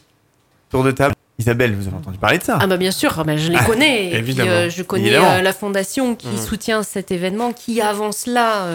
Tour 0.70 0.84
de 0.84 0.90
table. 0.90 1.14
Isabelle, 1.38 1.74
vous 1.74 1.88
avez 1.88 1.96
entendu 1.96 2.18
parler 2.18 2.38
de 2.38 2.42
ça? 2.44 2.58
Ah 2.60 2.66
bah 2.66 2.76
bien 2.76 2.90
sûr, 2.92 3.24
bah 3.24 3.36
je 3.36 3.50
les 3.50 3.56
Ah, 3.58 3.64
connais. 3.64 4.08
Puis, 4.10 4.18
évidemment. 4.18 4.50
euh, 4.50 4.70
je 4.70 4.82
connais 4.82 5.04
Évidemment. 5.08 5.30
euh, 5.32 5.42
la 5.42 5.52
fondation 5.52 6.14
qui 6.14 6.28
Mhm. 6.28 6.36
soutient 6.36 6.82
cet 6.82 7.10
événement, 7.10 7.52
qui 7.52 7.80
avance 7.80 8.26
là, 8.26 8.66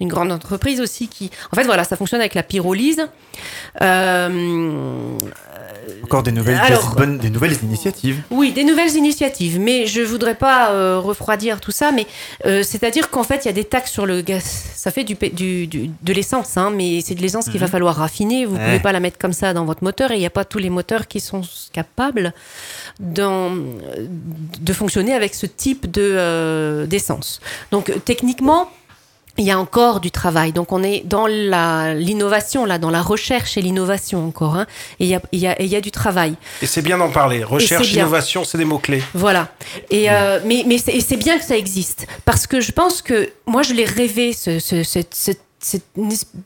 euh, 0.00 0.04
une 0.04 0.08
grande 0.08 0.32
entreprise 0.32 0.80
aussi 0.80 1.08
qui. 1.08 1.30
En 1.52 1.56
fait 1.56 1.64
voilà, 1.64 1.84
ça 1.84 1.96
fonctionne 1.96 2.20
avec 2.20 2.34
la 2.34 2.42
pyrolyse. 2.42 3.06
Euh, 3.82 5.16
Encore 6.04 6.22
des 6.22 6.32
nouvelles, 6.32 6.58
Alors- 6.58 6.90
des 6.90 6.96
bonnes- 6.96 7.18
des 7.18 7.30
nouvelles 7.30 7.56
initiatives. 7.62 8.22
Oui, 8.30 8.52
des 8.52 8.64
nouvelles 8.64 8.94
initiatives, 8.94 9.58
mais 9.60 9.86
je 9.86 10.00
voudrais 10.02 10.34
pas 10.34 10.70
euh, 10.70 10.98
refroidir 10.98 11.60
tout 11.60 11.70
ça, 11.70 11.92
mais 11.92 12.06
euh, 12.46 12.62
c'est-à-dire 12.62 13.10
qu'en 13.10 13.24
fait, 13.24 13.44
il 13.44 13.46
y 13.46 13.50
a 13.50 13.52
des 13.52 13.64
taxes 13.64 13.90
sur 13.92 14.06
le 14.06 14.20
gaz. 14.22 14.42
Ça 14.74 14.90
fait 14.90 15.04
du, 15.04 15.16
pe- 15.16 15.28
du- 15.34 15.66
du- 15.66 15.90
de 16.02 16.12
l'essence, 16.12 16.56
hein, 16.56 16.70
mais 16.74 17.00
c'est 17.00 17.14
de 17.14 17.20
l'essence 17.22 17.46
qu'il 17.48 17.58
va 17.60 17.66
Mhm. 17.66 17.72
falloir 17.72 17.96
raffiner. 17.96 18.44
Vous 18.46 18.56
Ouais. 18.56 18.64
pouvez 18.64 18.80
pas 18.80 18.92
la 18.92 19.00
mettre 19.00 19.18
comme 19.18 19.32
ça 19.32 19.52
dans 19.54 19.64
votre 19.64 19.82
moteur, 19.84 20.10
et 20.12 20.14
il 20.16 20.20
n'y 20.20 20.26
a 20.26 20.30
pas 20.30 20.44
tous 20.44 20.58
les 20.58 20.70
moteurs 20.70 21.08
qui 21.08 21.20
sont 21.20 21.42
capables 21.72 22.32
de 23.00 24.72
fonctionner 24.72 25.14
avec 25.14 25.34
ce 25.34 25.46
type 25.46 25.90
de, 25.90 26.86
d'essence. 26.88 27.40
Donc, 27.70 27.92
techniquement, 28.04 28.70
il 29.38 29.44
y 29.44 29.50
a 29.50 29.58
encore 29.58 30.00
du 30.00 30.10
travail. 30.10 30.52
Donc, 30.52 30.72
on 30.72 30.82
est 30.82 31.02
dans 31.06 31.26
la- 31.26 31.94
l'innovation, 31.94 32.64
là, 32.64 32.78
dans 32.78 32.90
la 32.90 33.00
recherche 33.02 33.56
et 33.56 33.62
l'innovation 33.62 34.26
encore. 34.26 34.56
hein. 34.56 34.66
et 35.00 35.04
il 35.04 35.08
y 35.10 35.14
a, 35.14 35.20
y 35.32 35.46
a- 35.46 35.62
y 35.62 35.76
a 35.76 35.80
du 35.80 35.90
travail. 35.90 36.34
Et 36.62 36.66
c'est 36.66 36.82
bien 36.82 36.98
d'en 36.98 37.10
parler. 37.10 37.42
Recherche, 37.44 37.92
innovation, 37.92 38.44
c'est 38.44 38.58
des 38.58 38.64
mots-clés. 38.64 39.02
Voilà. 39.14 39.48
Et 39.90 40.10
euh, 40.10 40.40
mais 40.44 40.64
mais 40.66 40.78
c'est 40.78 41.16
bien 41.16 41.38
que 41.38 41.44
ça 41.44 41.56
existe 41.56 42.06
parce 42.24 42.46
que 42.46 42.60
je 42.60 42.72
pense 42.72 43.00
que 43.02 43.30
moi 43.46 43.62
je 43.62 43.72
l'ai 43.74 43.84
rêvé 43.84 44.32
ce 44.32 44.58
ce 44.58 44.82
cette 44.82 45.14
cette- 45.14 45.40
cette- 45.60 45.82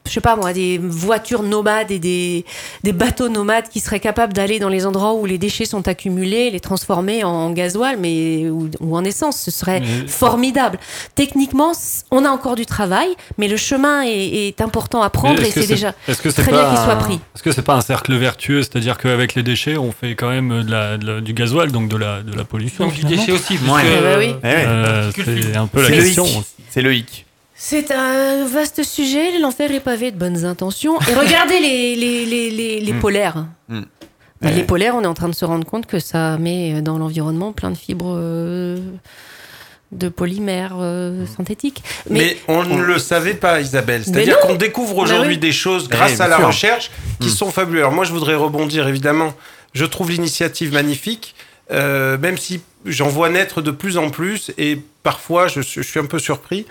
je 0.07 0.11
sais 0.11 0.21
pas 0.23 0.37
moi 0.37 0.53
des 0.55 0.79
voitures 0.79 1.43
nomades 1.43 1.91
et 1.91 1.99
des 1.99 2.45
des 2.83 2.93
bateaux 2.93 3.29
nomades 3.29 3.69
qui 3.69 3.81
seraient 3.81 4.01
capables 4.01 4.33
d'aller 4.33 4.59
dans 4.59 4.71
les 4.71 4.87
endroits 4.87 5.13
où 5.15 5.27
les 5.27 5.37
déchets 5.39 5.67
sont 5.67 5.87
accumulés, 5.87 6.51
les 6.51 6.61
transformer 6.61 7.23
en 7.25 7.51
gasoil 7.53 7.97
mais 7.99 8.49
ou, 8.49 8.71
ou 8.81 8.97
en 8.97 9.05
essence, 9.05 9.39
ce 9.41 9.51
serait 9.51 9.81
Mais- 9.81 10.07
formidable. 10.09 10.79
Techniquement, 11.15 11.73
on 12.11 12.25
a 12.25 12.31
encore 12.31 12.55
du 12.57 12.65
travail, 12.67 13.09
mais 13.39 13.49
le 13.49 13.57
chemin 13.57 14.03
est, 14.03 14.49
est 14.49 14.61
important 14.61 15.03
à 15.03 15.11
prendre 15.11 15.43
et 15.43 15.51
que 15.51 15.61
c'est 15.61 15.67
déjà 15.67 15.95
Est-ce 16.09 16.23
que 16.23 16.31
c'est 16.31 16.43
très 16.43 16.51
pas 16.51 16.63
bien 16.63 16.69
qu'il 16.75 16.85
soit 16.85 16.97
pris. 16.97 17.15
Est-ce 17.35 17.43
que 17.43 17.53
c'est 17.53 17.63
pas 17.63 17.75
un 17.75 17.81
cercle 17.83 18.15
vertueux, 18.17 18.63
c'est-à-dire 18.63 18.97
qu'avec 18.99 19.35
les 19.35 19.43
déchets, 19.43 19.77
on 19.77 19.93
fait 19.93 20.15
quand 20.15 20.31
même 20.31 20.63
de 20.65 20.71
la, 20.71 20.97
de 20.97 21.07
la- 21.07 21.21
du 21.21 21.35
gasoil, 21.35 21.71
donc 21.71 21.89
de 21.89 21.97
la, 21.97 22.23
de 22.23 22.33
la 22.35 22.45
pollution. 22.45 22.87
Donc 22.87 22.95
du 22.95 23.05
déchet 23.05 23.33
aussi. 23.33 23.55
Ouais. 23.59 23.83
Eh 23.85 24.01
ben 24.01 24.19
oui. 24.19 24.35
Eh 24.43 24.47
ouais. 24.47 24.65
Euh, 24.67 25.03
Particules 25.13 25.45
c'est 25.53 25.57
un 25.57 25.67
peu 25.67 25.83
la 25.83 25.89
C'est 25.89 25.95
question. 25.95 26.27
C'est 26.71 26.81
le 26.83 26.95
hic. 26.95 27.27
C'est 27.65 27.93
un 27.93 28.45
vaste 28.45 28.83
sujet, 28.83 29.39
l'enfer 29.39 29.71
est 29.71 29.79
pavé 29.79 30.11
de 30.11 30.17
bonnes 30.19 30.45
intentions. 30.45 30.99
Et 31.03 31.15
regardez 31.15 31.61
les, 31.61 31.95
les, 31.95 32.27
les, 32.27 32.51
les, 32.51 32.81
les 32.81 32.93
Mm. 32.93 32.99
polaires. 32.99 33.47
Mm. 33.69 33.81
Bah, 34.41 34.49
Ouais. 34.49 34.53
Les 34.57 34.65
polaires, 34.65 34.97
on 34.97 35.03
est 35.05 35.07
en 35.07 35.15
train 35.15 35.29
de 35.29 35.35
se 35.35 35.45
rendre 35.45 35.65
compte 35.65 35.87
que 35.87 36.01
ça 36.01 36.39
met 36.39 36.83
dans 36.83 36.99
l'environnement 36.99 37.53
plein 37.53 37.71
de 37.71 37.77
fibres 37.77 38.17
euh, 38.19 38.79
de 39.93 40.09
polymères 40.09 40.75
euh, 40.81 41.25
synthétiques. 41.37 41.85
Mais, 42.11 42.37
on 42.49 42.65
ne 42.65 42.83
le 42.83 42.99
savait 42.99 43.35
pas, 43.35 43.61
Isabelle. 43.61 44.03
C'est-à-dire 44.05 44.41
qu'on 44.41 44.57
découvre 44.57 44.97
Bah 44.97 45.03
aujourd'hui 45.03 45.35
oui. 45.35 45.39
des 45.39 45.53
choses 45.53 45.85
Eh, 45.89 45.93
grâce 45.95 46.19
à 46.21 46.27
la 46.27 46.39
sûr. 46.39 46.49
recherche 46.49 46.91
qui 47.21 47.29
Hmm. 47.29 47.31
sont 47.31 47.51
fabuleuses. 47.53 47.83
Alors 47.83 47.93
moi, 47.93 48.05
je 48.05 48.11
voudrais 48.11 48.35
rebondir, 48.35 48.89
évidemment. 48.89 49.35
Je 49.73 49.85
trouve 49.85 50.11
l'initiative 50.11 50.73
magnifique, 50.73 51.37
euh, 51.71 52.19
même 52.19 52.37
si 52.39 52.61
j'en 52.85 53.07
vois 53.09 53.29
naître 53.29 53.63
de 53.63 53.71
plus 53.71 53.97
en 53.99 54.11
plus, 54.11 54.51
et 54.59 54.81
parfois, 55.05 55.47
je 55.47 55.61
suis 55.61 56.01
un 56.01 56.07
peu 56.07 56.19
surpris. 56.19 56.67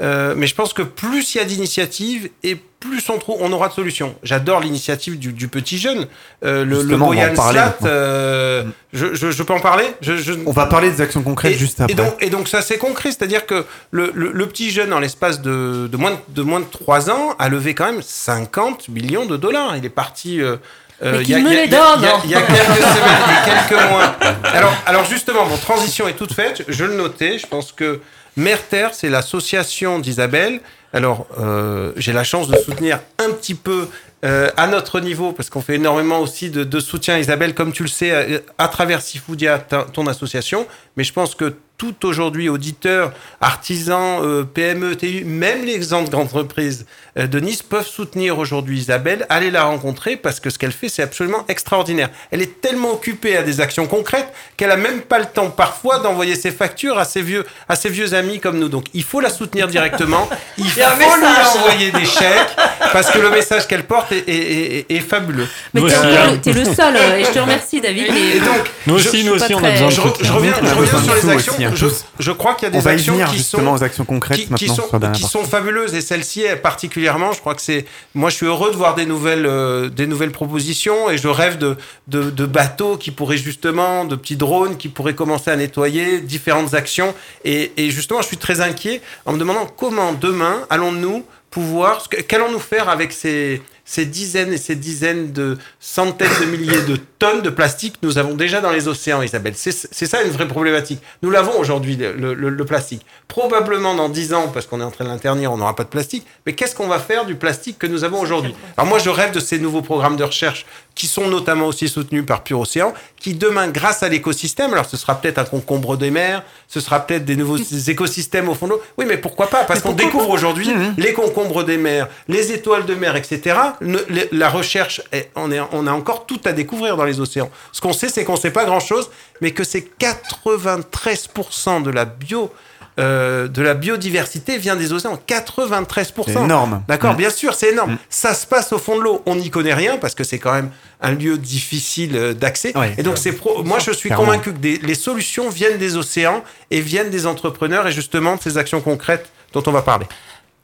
Euh, 0.00 0.34
mais 0.36 0.46
je 0.46 0.54
pense 0.54 0.72
que 0.74 0.82
plus 0.82 1.34
il 1.34 1.38
y 1.38 1.40
a 1.40 1.44
d'initiatives 1.44 2.28
et 2.42 2.56
plus 2.80 3.08
on, 3.08 3.18
trouve, 3.18 3.38
on 3.40 3.50
aura 3.52 3.68
de 3.68 3.72
solutions. 3.72 4.14
J'adore 4.22 4.60
l'initiative 4.60 5.18
du, 5.18 5.32
du 5.32 5.48
petit 5.48 5.78
jeune, 5.78 6.06
euh, 6.44 6.64
le, 6.64 6.82
le 6.82 6.96
Boyan 6.98 7.34
Slat. 7.34 7.76
euh, 7.84 8.64
je, 8.92 9.14
je- 9.14 9.30
je 9.30 9.42
peux 9.42 9.54
en 9.54 9.60
parler 9.60 9.84
je, 10.02 10.16
je- 10.16 10.34
On 10.44 10.52
va 10.52 10.66
parler 10.66 10.90
des 10.90 11.00
actions 11.00 11.22
concrètes 11.22 11.54
et, 11.54 11.58
juste 11.58 11.80
et 11.80 11.84
après. 11.84 11.94
donc, 11.94 12.14
et 12.20 12.28
donc 12.30 12.48
ça 12.48 12.60
c'est 12.62 12.76
concret, 12.78 13.10
c'est-à-dire 13.10 13.46
que 13.46 13.64
le, 13.90 14.12
le- 14.14 14.30
le 14.32 14.46
petit 14.46 14.70
jeune, 14.70 14.92
en 14.92 15.00
l'espace 15.00 15.40
de, 15.40 15.88
de, 15.90 15.96
moins 15.96 16.10
de, 16.12 16.16
de 16.28 16.42
moins 16.42 16.60
de 16.60 16.66
3 16.70 17.10
ans, 17.10 17.34
a 17.38 17.48
levé 17.48 17.74
quand 17.74 17.86
même 17.86 18.02
50 18.02 18.88
millions 18.90 19.24
de 19.26 19.36
dollars. 19.36 19.76
Il 19.76 19.84
est 19.84 19.88
parti... 19.88 20.40
euh, 20.42 20.56
euh, 21.02 21.12
Mais 21.18 21.22
il 21.24 21.28
y 21.28 21.32
y 21.32 21.32
y 21.32 21.34
a- 21.36 21.66
donne, 21.66 21.88
il 21.98 22.02
y 22.02 22.06
a- 22.06 22.20
il 22.24 22.30
y 22.30 22.34
a 22.34 22.42
quelques 22.42 22.56
semaines, 22.58 23.22
il 23.26 23.32
y 23.32 23.36
a 23.36 23.64
quelques 23.68 23.90
mois. 23.90 24.16
Alors, 24.52 24.74
alors 24.86 25.04
justement, 25.04 25.44
mon 25.46 25.56
transition 25.58 26.08
est 26.08 26.14
toute 26.14 26.32
faite. 26.32 26.64
Je 26.68 26.84
le 26.84 26.94
notais. 26.94 27.38
Je 27.38 27.46
pense 27.46 27.72
que 27.72 28.00
Merter, 28.36 28.88
c'est 28.92 29.08
l'association 29.08 29.98
d'Isabelle. 29.98 30.60
Alors, 30.92 31.26
euh, 31.38 31.92
j'ai 31.96 32.12
la 32.12 32.24
chance 32.24 32.48
de 32.48 32.56
soutenir 32.56 33.00
un 33.18 33.30
petit 33.32 33.54
peu 33.54 33.88
euh, 34.24 34.48
à 34.56 34.66
notre 34.66 35.00
niveau, 35.00 35.32
parce 35.32 35.50
qu'on 35.50 35.60
fait 35.60 35.76
énormément 35.76 36.20
aussi 36.20 36.50
de, 36.50 36.64
de 36.64 36.80
soutien, 36.80 37.18
Isabelle, 37.18 37.54
comme 37.54 37.72
tu 37.72 37.82
le 37.82 37.88
sais, 37.88 38.12
à, 38.12 38.40
à 38.64 38.68
travers 38.68 39.00
Sifoudia, 39.00 39.58
ton 39.92 40.06
association. 40.06 40.66
Mais 40.96 41.04
je 41.04 41.12
pense 41.12 41.34
que 41.34 41.54
tout 41.78 42.06
aujourd'hui 42.06 42.48
auditeur, 42.48 43.12
artisan, 43.40 44.22
euh, 44.24 44.44
PME, 44.44 44.96
TU, 44.96 45.24
même 45.24 45.64
les 45.64 45.78
grandes 45.78 46.14
entreprises 46.14 46.86
euh, 46.86 47.05
de 47.16 47.40
Nice 47.40 47.62
peuvent 47.62 47.86
soutenir 47.86 48.38
aujourd'hui 48.38 48.78
Isabelle. 48.78 49.24
Allez 49.30 49.50
la 49.50 49.64
rencontrer 49.64 50.16
parce 50.16 50.38
que 50.40 50.50
ce 50.50 50.58
qu'elle 50.58 50.72
fait, 50.72 50.88
c'est 50.90 51.02
absolument 51.02 51.44
extraordinaire. 51.48 52.10
Elle 52.30 52.42
est 52.42 52.60
tellement 52.60 52.92
occupée 52.92 53.36
à 53.36 53.42
des 53.42 53.60
actions 53.60 53.86
concrètes 53.86 54.28
qu'elle 54.56 54.70
a 54.70 54.76
même 54.76 55.00
pas 55.00 55.18
le 55.18 55.24
temps 55.26 55.48
parfois 55.50 55.98
d'envoyer 56.00 56.34
ses 56.36 56.50
factures 56.50 56.98
à 56.98 57.04
ses 57.06 57.22
vieux, 57.22 57.46
à 57.68 57.76
ses 57.76 57.88
vieux 57.88 58.12
amis 58.14 58.38
comme 58.40 58.58
nous. 58.58 58.68
Donc 58.68 58.84
il 58.92 59.02
faut 59.02 59.20
la 59.20 59.30
soutenir 59.30 59.66
directement. 59.68 60.28
Il 60.58 60.64
faut 60.70 60.80
lui 60.80 61.26
envoyer 61.58 61.90
des 61.90 62.04
chèques 62.04 62.56
parce 62.92 63.10
que 63.10 63.18
le 63.18 63.30
message 63.30 63.66
qu'elle 63.66 63.84
porte 63.84 64.12
est, 64.12 64.24
est- 64.28 64.78
est- 64.90 64.96
est 64.96 65.00
fabuleux. 65.00 65.46
Mais 65.74 65.80
t'es 65.82 65.94
hein. 65.94 66.38
le, 66.46 66.64
seul, 66.74 66.96
euh, 66.96 67.16
et 67.18 67.24
je 67.24 67.30
te 67.30 67.38
remercie, 67.38 67.80
David. 67.80 68.06
Et 68.14 68.40
donc, 68.40 68.70
Nous 68.86 68.94
aussi, 68.94 69.22
je 69.22 69.26
nous 69.26 69.34
aussi, 69.34 69.54
on 69.54 69.62
a 69.64 69.70
besoin 69.70 69.88
de 69.88 69.92
je, 69.92 70.00
soutien. 70.00 70.24
je 70.26 70.32
reviens, 70.32 70.54
je 70.62 70.74
reviens 70.74 71.02
sur 71.02 71.14
les 71.14 71.30
actions. 71.30 71.52
aussi, 71.54 71.64
hein. 71.64 71.72
Je, 71.74 71.86
je 72.18 72.30
crois 72.32 72.54
qu'il 72.54 72.68
y 72.68 72.70
a 72.72 72.74
On 72.74 72.78
des 72.78 72.84
va 72.84 72.92
y 72.92 72.94
actions 72.96 73.12
venir 73.14 73.28
qui 73.30 73.36
justement 73.38 73.76
sont 73.76 73.82
aux 73.82 73.84
actions 73.84 74.04
concrètes 74.04 74.38
qui, 74.38 74.54
qui 74.54 74.68
sont, 74.68 74.88
qui 75.14 75.22
sont 75.22 75.44
fabuleuses 75.44 75.94
et 75.94 76.00
celle-ci 76.00 76.44
particulièrement 76.62 77.05
je 77.32 77.40
crois 77.40 77.54
que 77.54 77.62
c'est 77.62 77.84
moi 78.14 78.30
je 78.30 78.36
suis 78.36 78.46
heureux 78.46 78.70
de 78.70 78.76
voir 78.76 78.94
des 78.94 79.06
nouvelles 79.06 79.46
euh, 79.46 79.88
des 79.88 80.06
nouvelles 80.06 80.32
propositions 80.32 81.10
et 81.10 81.18
je 81.18 81.28
rêve 81.28 81.58
de, 81.58 81.76
de 82.08 82.46
bateaux 82.46 82.96
qui 82.96 83.10
pourraient 83.10 83.36
justement 83.36 84.04
de 84.04 84.16
petits 84.16 84.36
drones 84.36 84.76
qui 84.76 84.88
pourraient 84.88 85.14
commencer 85.14 85.50
à 85.50 85.56
nettoyer 85.56 86.20
différentes 86.20 86.74
actions. 86.74 87.14
Et, 87.44 87.70
justement 87.90 88.22
je 88.22 88.26
suis 88.26 88.36
très 88.36 88.60
inquiet 88.60 89.00
en 89.24 89.32
me 89.32 89.38
demandant 89.38 89.66
comment 89.66 90.12
demain 90.12 90.66
allons-nous 90.70 91.24
pouvoir 91.50 92.08
qu'allons-nous 92.08 92.58
faire 92.58 92.88
avec 92.88 93.12
ces 93.12 93.62
ces 93.88 94.04
dizaines 94.04 94.52
et 94.52 94.58
ces 94.58 94.74
dizaines 94.74 95.32
de 95.32 95.56
centaines 95.80 96.28
de 96.40 96.46
milliers 96.46 96.82
de 96.82 96.96
tonnes 97.18 97.40
de 97.40 97.50
plastique 97.50 97.94
que 98.00 98.06
nous 98.06 98.18
avons 98.18 98.34
déjà 98.34 98.60
dans 98.60 98.72
les 98.72 98.88
océans, 98.88 99.22
Isabelle. 99.22 99.54
C'est 99.56 99.70
ça 100.06 100.22
une 100.24 100.30
vraie 100.32 100.48
problématique. 100.48 101.00
Nous 101.22 101.30
l'avons 101.30 101.58
aujourd'hui, 101.58 101.96
le, 101.96 102.34
le- 102.34 102.50
le 102.50 102.64
plastique. 102.64 103.06
Probablement 103.28 103.94
dans 103.94 104.08
10 104.08 104.34
ans, 104.34 104.48
parce 104.52 104.66
qu'on 104.66 104.80
est 104.80 104.84
en 104.84 104.90
train 104.90 105.04
de 105.04 105.10
l'internir, 105.10 105.52
on 105.52 105.56
n'aura 105.56 105.76
pas 105.76 105.84
de 105.84 105.88
plastique. 105.88 106.26
Mais 106.46 106.52
qu'est-ce 106.54 106.74
qu'on 106.74 106.88
va 106.88 106.98
faire 106.98 107.24
du 107.26 107.36
plastique 107.36 107.78
que 107.78 107.86
nous 107.86 108.02
avons 108.02 108.20
aujourd'hui? 108.20 108.54
Alors 108.76 108.88
moi, 108.88 108.98
je 108.98 109.08
rêve 109.08 109.32
de 109.32 109.40
ces 109.40 109.58
nouveaux 109.58 109.82
programmes 109.82 110.16
de 110.16 110.24
recherche 110.24 110.66
qui 110.96 111.06
sont 111.06 111.28
notamment 111.28 111.66
aussi 111.66 111.88
soutenus 111.88 112.24
par 112.26 112.42
Pure 112.42 112.58
Océan, 112.60 112.92
qui 113.20 113.34
demain, 113.34 113.68
grâce 113.68 114.02
à 114.02 114.08
l'écosystème, 114.08 114.72
alors 114.72 114.86
ce 114.86 114.96
sera 114.96 115.20
peut-être 115.20 115.38
un 115.38 115.44
concombre 115.44 115.96
des 115.96 116.10
mers, 116.10 116.42
ce 116.68 116.80
sera 116.80 117.00
peut-être 117.06 117.24
des 117.26 117.36
nouveaux 117.36 117.58
écosystèmes 117.58 118.48
au 118.48 118.54
fond 118.54 118.66
de 118.66 118.72
l'eau. 118.72 118.82
Oui, 118.96 119.04
mais 119.06 119.18
pourquoi 119.18 119.48
pas? 119.48 119.64
Parce 119.64 119.80
qu'on 119.82 119.92
découvre 119.92 120.30
aujourd'hui 120.30 120.68
les 120.96 121.12
concombres 121.12 121.62
des 121.64 121.76
mers, 121.76 122.08
les 122.28 122.50
étoiles 122.50 122.86
de 122.86 122.94
mer, 122.94 123.14
etc. 123.14 123.56
Ne- 123.82 123.98
la 124.32 124.48
recherche, 124.48 125.02
est- 125.12 125.30
on, 125.36 125.52
est, 125.52 125.60
on 125.72 125.86
a 125.86 125.92
encore 125.92 126.24
tout 126.26 126.40
à 126.46 126.52
découvrir 126.52 126.96
dans 126.96 127.04
les 127.04 127.20
océans. 127.20 127.50
Ce 127.72 127.80
qu'on 127.80 127.92
sait, 127.92 128.08
c'est 128.08 128.24
qu'on 128.24 128.32
ne 128.34 128.38
sait 128.38 128.50
pas 128.50 128.64
grand-chose, 128.64 129.10
mais 129.42 129.50
que 129.50 129.62
c'est 129.64 129.86
93% 130.00 131.82
de 131.82 131.90
la 131.90 132.04
bio... 132.06 132.50
euh, 132.98 133.46
de 133.48 133.60
la 133.62 133.74
biodiversité 133.74 134.56
vient 134.58 134.76
des 134.76 134.92
océans. 134.92 135.18
93%. 135.26 136.22
C'est 136.26 136.32
énorme. 136.34 136.82
D'accord, 136.88 137.12
Mm. 137.14 137.16
bien 137.16 137.30
sûr, 137.30 137.54
c'est 137.54 137.70
énorme. 137.72 137.98
Ça 138.08 138.32
se 138.34 138.46
passe 138.46 138.72
au 138.72 138.78
fond 138.78 138.96
de 138.96 139.02
l'eau. 139.02 139.22
On 139.26 139.36
n'y 139.36 139.50
connaît 139.50 139.74
rien 139.74 139.98
parce 139.98 140.14
que 140.14 140.24
c'est 140.24 140.38
quand 140.38 140.52
même 140.54 140.70
un 141.02 141.12
lieu 141.12 141.36
difficile 141.38 142.16
euh, 142.16 142.32
d'accès. 142.34 142.76
Ouais. 142.76 142.94
Et 142.98 143.02
donc, 143.02 143.18
c'est 143.18 143.32
pro- 143.32 143.62
moi, 143.62 143.78
je 143.78 143.90
suis 143.92 144.08
Clairement. 144.08 144.24
convaincu 144.26 144.52
que 144.52 144.58
des- 144.58 144.78
les 144.78 144.94
solutions 144.94 145.50
viennent 145.50 145.78
des 145.78 145.96
océans 145.96 146.42
et 146.70 146.80
viennent 146.80 147.10
des 147.10 147.26
entrepreneurs 147.26 147.86
et 147.86 147.92
justement 147.92 148.36
de 148.36 148.40
ces 148.40 148.56
actions 148.58 148.80
concrètes 148.80 149.30
dont 149.52 149.62
on 149.66 149.72
va 149.72 149.82
parler. 149.82 150.06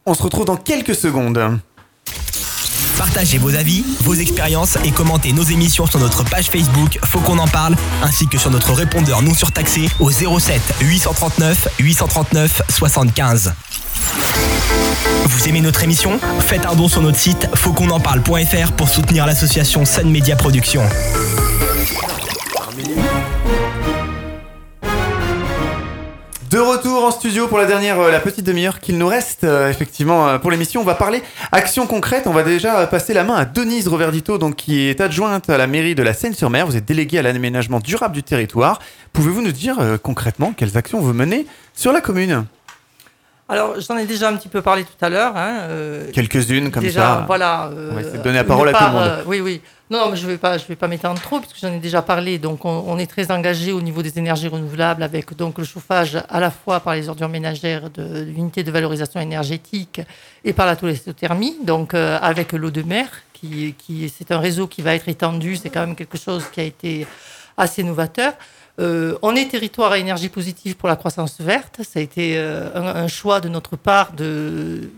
On 0.07 0.15
se 0.15 0.23
retrouve 0.23 0.47
dans 0.47 0.57
quelques 0.57 0.95
secondes. 0.95 1.59
Partagez 3.03 3.39
vos 3.39 3.53
avis, 3.57 3.85
vos 4.03 4.15
expériences 4.15 4.79
et 4.85 4.93
commentez 4.93 5.33
nos 5.33 5.43
émissions 5.43 5.87
sur 5.87 5.99
notre 5.99 6.23
page 6.23 6.47
Facebook 6.47 7.01
Faut 7.05 7.19
qu'on 7.19 7.39
en 7.39 7.49
parle, 7.49 7.75
ainsi 8.01 8.29
que 8.29 8.39
sur 8.39 8.49
notre 8.53 8.73
répondeur 8.73 9.23
non 9.23 9.35
surtaxé 9.35 9.89
au 9.99 10.13
07 10.13 10.63
839 10.83 11.67
839 11.81 12.63
75. 12.69 13.55
Vous 15.25 15.49
aimez 15.49 15.63
notre 15.63 15.83
émission? 15.83 16.21
Faites 16.47 16.65
un 16.65 16.77
don 16.77 16.87
sur 16.87 17.03
notre 17.03 17.19
site 17.19 17.49
fautquonenparle.fr 17.57 18.71
pour 18.77 18.89
soutenir 18.89 19.27
l'association 19.27 19.85
Sun 19.85 20.09
Media 20.09 20.37
Productions. 20.37 20.89
De 26.53 26.59
retour 26.59 27.03
en 27.03 27.11
studio 27.11 27.49
pour 27.49 27.57
la 27.57 27.65
dernière, 27.65 27.99
euh, 27.99 28.11
la 28.11 28.21
petite 28.21 28.45
demi-heure 28.45 28.79
qu'il 28.79 28.99
nous 28.99 29.07
reste 29.07 29.45
euh, 29.45 29.71
effectivement 29.71 30.29
euh, 30.29 30.39
pour 30.39 30.51
l'émission. 30.51 30.83
On 30.83 30.85
va 30.85 30.95
parler 30.95 31.23
action 31.51 31.87
concrète. 31.87 32.27
On 32.27 32.33
va 32.35 32.43
déjà 32.43 32.87
passer 32.87 33.15
la 33.15 33.25
main 33.25 33.37
à 33.37 33.47
Denise 33.47 33.89
Roverdito, 33.89 34.37
donc 34.37 34.57
qui 34.57 34.81
est 34.83 35.01
adjointe 35.01 35.49
à 35.49 35.57
la 35.57 35.67
mairie 35.67 35.95
de 35.95 36.03
la 36.03 36.13
Seine-sur-Mer. 36.13 36.67
Vous 36.67 36.77
êtes 36.77 36.85
déléguée 36.85 37.19
à 37.21 37.23
l'aménagement 37.23 37.81
durable 37.81 38.13
du 38.15 38.23
territoire. 38.23 38.81
Pouvez-vous 39.15 39.41
nous 39.41 39.51
dire 39.53 39.79
concrètement 40.03 40.53
quelles 40.55 40.77
actions 40.77 41.01
vous 41.01 41.15
menez 41.15 41.47
sur 41.73 41.91
la 41.91 42.03
commune? 42.03 42.45
Alors, 43.49 43.77
j'en 43.81 43.97
ai 43.97 44.05
déjà 44.05 44.29
un 44.29 44.37
petit 44.37 44.49
peu 44.49 44.61
parlé 44.61 44.85
tout 44.85 45.05
à 45.05 45.09
l'heure. 45.09 45.33
hein, 45.35 45.69
Quelques-unes 46.13 46.71
comme 46.71 46.83
déjà, 46.83 47.01
ça. 47.01 47.25
voilà. 47.27 47.71
on 47.91 47.95
va 47.95 48.03
essayer 48.03 48.19
de 48.19 48.23
donner 48.23 48.37
la 48.37 48.45
parole 48.45 48.69
à 48.69 48.73
tout 48.73 48.85
le 48.85 48.91
monde. 48.91 49.25
oui, 49.27 49.41
oui. 49.41 49.63
Non, 49.93 50.09
mais 50.09 50.17
je 50.17 50.25
ne 50.25 50.31
vais 50.31 50.39
pas, 50.39 50.57
pas 50.59 50.89
m'étendre 50.89 51.21
trop 51.21 51.39
parce 51.39 51.53
que 51.53 51.59
j'en 51.61 51.71
ai 51.71 51.79
déjà 51.79 52.01
parlé. 52.01 52.39
Donc, 52.39 52.65
on, 52.65 52.97
est 52.97 53.07
très 53.07 53.31
engagé 53.31 53.73
au 53.73 53.83
niveau 53.83 54.01
des 54.01 54.19
énergies 54.19 54.49
renouvelables 54.49 55.03
avec 55.03 55.37
donc 55.37 55.59
le 55.59 55.65
chauffage 55.65 56.17
à 56.31 56.41
la 56.41 56.51
fois 56.51 56.81
par 56.81 56.95
les 56.95 57.11
ordures 57.11 57.29
ménagères 57.29 57.91
de 57.91 58.23
l'unité 58.23 58.63
de 58.63 58.71
valorisation 58.71 59.21
énergétique 59.21 60.01
et 60.47 60.55
par 60.55 60.65
la 60.65 60.77
tolestothermie, 60.77 61.59
donc 61.63 61.93
euh, 61.93 62.19
avec 62.23 62.53
l'eau 62.53 62.71
de 62.71 62.81
mer, 62.81 63.07
qui, 63.35 63.75
qui 63.77 64.09
c'est 64.09 64.33
un 64.33 64.39
réseau 64.39 64.67
qui 64.67 64.81
va 64.81 64.95
être 64.95 65.11
étendu. 65.11 65.57
C'est 65.57 65.69
quand 65.69 65.81
même 65.81 65.95
quelque 65.95 66.17
chose 66.17 66.47
qui 66.51 66.61
a 66.61 66.65
été 66.65 67.07
assez 67.59 67.83
novateur. 67.83 68.33
Euh, 68.81 69.19
on 69.21 69.37
est 69.37 69.51
territoire 69.51 69.93
à 69.93 69.99
énergie 69.99 70.31
positive 70.31 70.75
pour 70.77 70.89
la 70.89 70.97
croissance 70.97 71.39
verte. 71.39 71.83
Ça 71.83 71.99
a 71.99 72.03
été 72.03 72.39
euh, 72.39 72.71
un, 72.75 73.03
un 73.03 73.09
choix 73.09 73.43
de 73.43 73.51
notre 73.51 73.77
part 73.77 74.15
de 74.15 74.89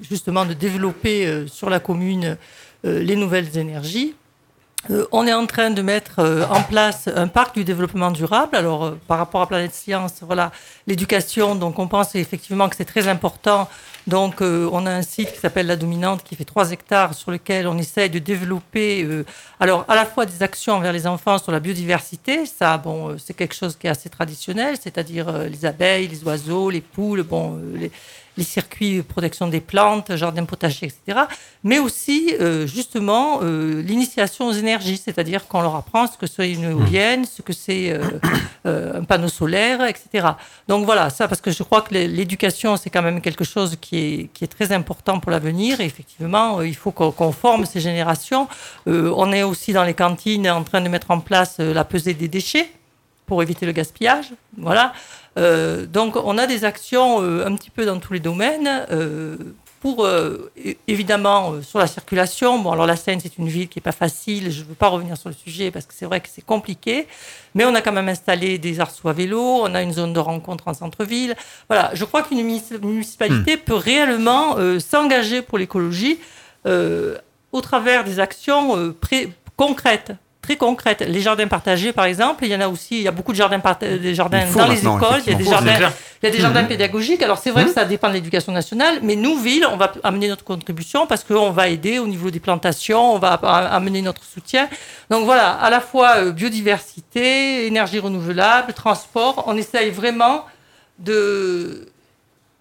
justement 0.00 0.44
de 0.44 0.54
développer 0.54 1.44
sur 1.46 1.70
la 1.70 1.78
commune 1.78 2.36
les 2.82 3.14
nouvelles 3.14 3.56
énergies. 3.56 4.16
Euh, 4.88 5.06
on 5.12 5.26
est 5.26 5.32
en 5.34 5.46
train 5.46 5.70
de 5.70 5.82
mettre 5.82 6.20
euh, 6.20 6.46
en 6.46 6.62
place 6.62 7.08
un 7.14 7.28
parc 7.28 7.54
du 7.54 7.64
développement 7.64 8.10
durable. 8.10 8.56
Alors, 8.56 8.84
euh, 8.84 8.98
par 9.06 9.18
rapport 9.18 9.42
à 9.42 9.46
Planète 9.46 9.74
Science, 9.74 10.14
voilà, 10.22 10.52
l'éducation, 10.86 11.54
donc 11.54 11.78
on 11.78 11.86
pense 11.86 12.14
effectivement 12.14 12.68
que 12.68 12.76
c'est 12.76 12.86
très 12.86 13.06
important. 13.06 13.68
Donc, 14.06 14.40
euh, 14.40 14.68
on 14.72 14.86
a 14.86 14.90
un 14.90 15.02
site 15.02 15.32
qui 15.32 15.38
s'appelle 15.38 15.66
La 15.66 15.76
Dominante 15.76 16.24
qui 16.24 16.34
fait 16.34 16.44
3 16.44 16.72
hectares 16.72 17.12
sur 17.14 17.30
lequel 17.30 17.66
on 17.66 17.76
essaye 17.76 18.08
de 18.08 18.18
développer, 18.18 19.04
euh, 19.04 19.26
alors 19.60 19.84
à 19.88 19.94
la 19.94 20.06
fois 20.06 20.24
des 20.24 20.42
actions 20.42 20.74
envers 20.74 20.92
les 20.92 21.06
enfants 21.06 21.36
sur 21.36 21.52
la 21.52 21.60
biodiversité. 21.60 22.46
Ça, 22.46 22.78
bon, 22.78 23.18
c'est 23.18 23.34
quelque 23.34 23.54
chose 23.54 23.76
qui 23.76 23.86
est 23.86 23.90
assez 23.90 24.08
traditionnel, 24.08 24.76
c'est-à-dire 24.80 25.30
les 25.42 25.66
abeilles, 25.66 26.08
les 26.08 26.24
oiseaux, 26.24 26.70
les 26.70 26.80
poules, 26.80 27.22
bon, 27.22 27.60
les, 27.74 27.92
les 28.40 28.44
circuits 28.44 28.96
de 28.96 29.02
protection 29.02 29.46
des 29.48 29.60
plantes, 29.60 30.16
jardin 30.16 30.44
potager, 30.46 30.86
etc. 30.86 31.20
Mais 31.62 31.78
aussi, 31.78 32.18
euh, 32.40 32.66
justement, 32.66 33.40
euh, 33.42 33.82
l'initiation 33.82 34.46
aux 34.48 34.52
énergies, 34.64 34.96
c'est-à-dire 35.04 35.46
qu'on 35.46 35.60
leur 35.60 35.76
apprend 35.76 36.06
ce 36.06 36.16
que 36.16 36.26
c'est 36.26 36.50
une 36.50 36.64
éolienne, 36.64 37.24
ce 37.26 37.42
que 37.42 37.52
c'est 37.52 37.84
euh, 38.66 38.98
un 39.00 39.04
panneau 39.04 39.28
solaire, 39.28 39.78
etc. 39.92 40.26
Donc 40.68 40.84
voilà, 40.86 41.10
ça, 41.10 41.28
parce 41.28 41.42
que 41.42 41.50
je 41.50 41.62
crois 41.62 41.82
que 41.82 41.92
l'é- 41.94 42.08
l'éducation, 42.08 42.76
c'est 42.78 42.88
quand 42.90 43.02
même 43.02 43.20
quelque 43.20 43.44
chose 43.44 43.76
qui 43.80 43.96
est, 43.98 44.30
qui 44.34 44.44
est 44.44 44.52
très 44.58 44.72
important 44.72 45.20
pour 45.20 45.30
l'avenir. 45.30 45.80
Et 45.82 45.84
effectivement, 45.84 46.62
il 46.62 46.74
faut 46.82 46.92
qu'on 46.92 47.32
forme 47.32 47.66
ces 47.66 47.80
générations. 47.80 48.48
On 48.86 49.32
est 49.32 49.42
aussi 49.42 49.72
dans 49.74 49.84
les 49.84 49.94
cantines 49.94 50.48
en 50.50 50.64
train 50.64 50.80
de 50.80 50.88
mettre 50.88 51.10
en 51.10 51.20
place 51.20 51.58
la 51.58 51.84
pesée 51.84 52.14
des 52.14 52.28
déchets 52.28 52.70
pour 53.30 53.44
éviter 53.44 53.64
le 53.64 53.70
gaspillage. 53.70 54.32
Voilà. 54.58 54.92
Euh, 55.38 55.86
donc, 55.86 56.16
on 56.16 56.36
a 56.36 56.48
des 56.48 56.64
actions 56.64 57.22
euh, 57.22 57.46
un 57.46 57.54
petit 57.54 57.70
peu 57.70 57.86
dans 57.86 58.00
tous 58.00 58.12
les 58.12 58.18
domaines. 58.18 58.68
euh, 58.90 59.36
pour 59.80 60.06
évidemment 60.88 61.62
sur 61.62 61.78
la 61.78 61.86
circulation. 61.86 62.58
Bon, 62.58 62.70
alors 62.72 62.84
la 62.84 62.96
Seine, 62.96 63.18
c'est 63.18 63.38
une 63.38 63.48
ville 63.48 63.66
qui 63.66 63.78
n'est 63.78 63.82
pas 63.82 63.92
facile. 63.92 64.50
Je 64.52 64.60
ne 64.60 64.66
veux 64.66 64.74
pas 64.74 64.88
revenir 64.88 65.16
sur 65.16 65.30
le 65.30 65.34
sujet 65.34 65.70
parce 65.70 65.86
que 65.86 65.94
c'est 65.94 66.04
vrai 66.04 66.20
que 66.20 66.28
c'est 66.30 66.44
compliqué. 66.44 67.06
Mais 67.54 67.64
on 67.64 67.74
a 67.74 67.80
quand 67.80 67.92
même 67.92 68.10
installé 68.10 68.58
des 68.58 68.78
arceaux 68.78 69.08
à 69.08 69.14
vélo. 69.14 69.40
On 69.40 69.74
a 69.74 69.80
une 69.80 69.94
zone 69.94 70.12
de 70.12 70.18
rencontre 70.20 70.68
en 70.68 70.74
centre-ville. 70.74 71.34
Voilà. 71.70 71.92
Je 71.94 72.04
crois 72.04 72.22
qu'une 72.22 72.42
munici- 72.42 72.78
municipalité 72.82 73.56
peut 73.56 73.72
réellement 73.74 74.56
s'engager 74.80 75.40
pour 75.40 75.56
l'écologie 75.56 76.18
au 76.66 77.60
travers 77.62 78.04
des 78.04 78.20
actions 78.20 78.94
concrètes. 79.56 80.12
Très 80.42 80.56
concrètes. 80.56 81.02
Les 81.06 81.20
jardins 81.20 81.46
partagés, 81.46 81.92
par 81.92 82.06
exemple, 82.06 82.44
il 82.46 82.50
y 82.50 82.56
en 82.56 82.60
a 82.62 82.68
aussi, 82.68 82.96
il 82.96 83.02
y 83.02 83.08
a 83.08 83.10
beaucoup 83.10 83.32
de 83.32 83.36
jardins, 83.36 83.60
parta- 83.60 83.98
des 83.98 84.14
jardins 84.14 84.38
dans 84.46 84.66
les 84.72 84.82
écoles, 85.04 85.20
il 85.26 85.32
y 85.32 85.34
a 85.34 85.38
des 85.38 85.44
jardins, 85.50 85.72
il 86.22 86.26
y 86.26 86.28
a 86.28 86.30
des 86.30 86.38
jardins 86.42 86.64
pédagogiques. 86.68 87.22
Alors 87.22 87.36
c'est 87.38 87.50
vrai 87.50 87.64
que 87.66 87.72
ça 87.74 87.84
dépend 87.84 88.08
de 88.08 88.14
l'éducation 88.14 88.50
nationale, 88.52 89.00
mais 89.02 89.16
nous, 89.16 89.38
ville, 89.38 89.66
on 89.70 89.76
va 89.76 89.92
amener 90.02 90.28
notre 90.28 90.44
contribution 90.44 91.06
parce 91.06 91.24
qu'on 91.24 91.50
va 91.50 91.68
aider 91.68 91.98
au 91.98 92.06
niveau 92.06 92.30
des 92.30 92.40
plantations, 92.40 93.14
on 93.14 93.18
va 93.18 93.34
amener 93.34 94.00
notre 94.00 94.24
soutien. 94.24 94.68
Donc 95.10 95.24
voilà, 95.26 95.50
à 95.50 95.68
la 95.68 95.80
fois 95.80 96.16
euh, 96.16 96.32
biodiversité, 96.32 97.66
énergie 97.66 97.98
renouvelable, 97.98 98.72
transport, 98.72 99.44
on 99.46 99.56
essaye 99.58 99.90
vraiment 99.90 100.46
de 100.98 101.86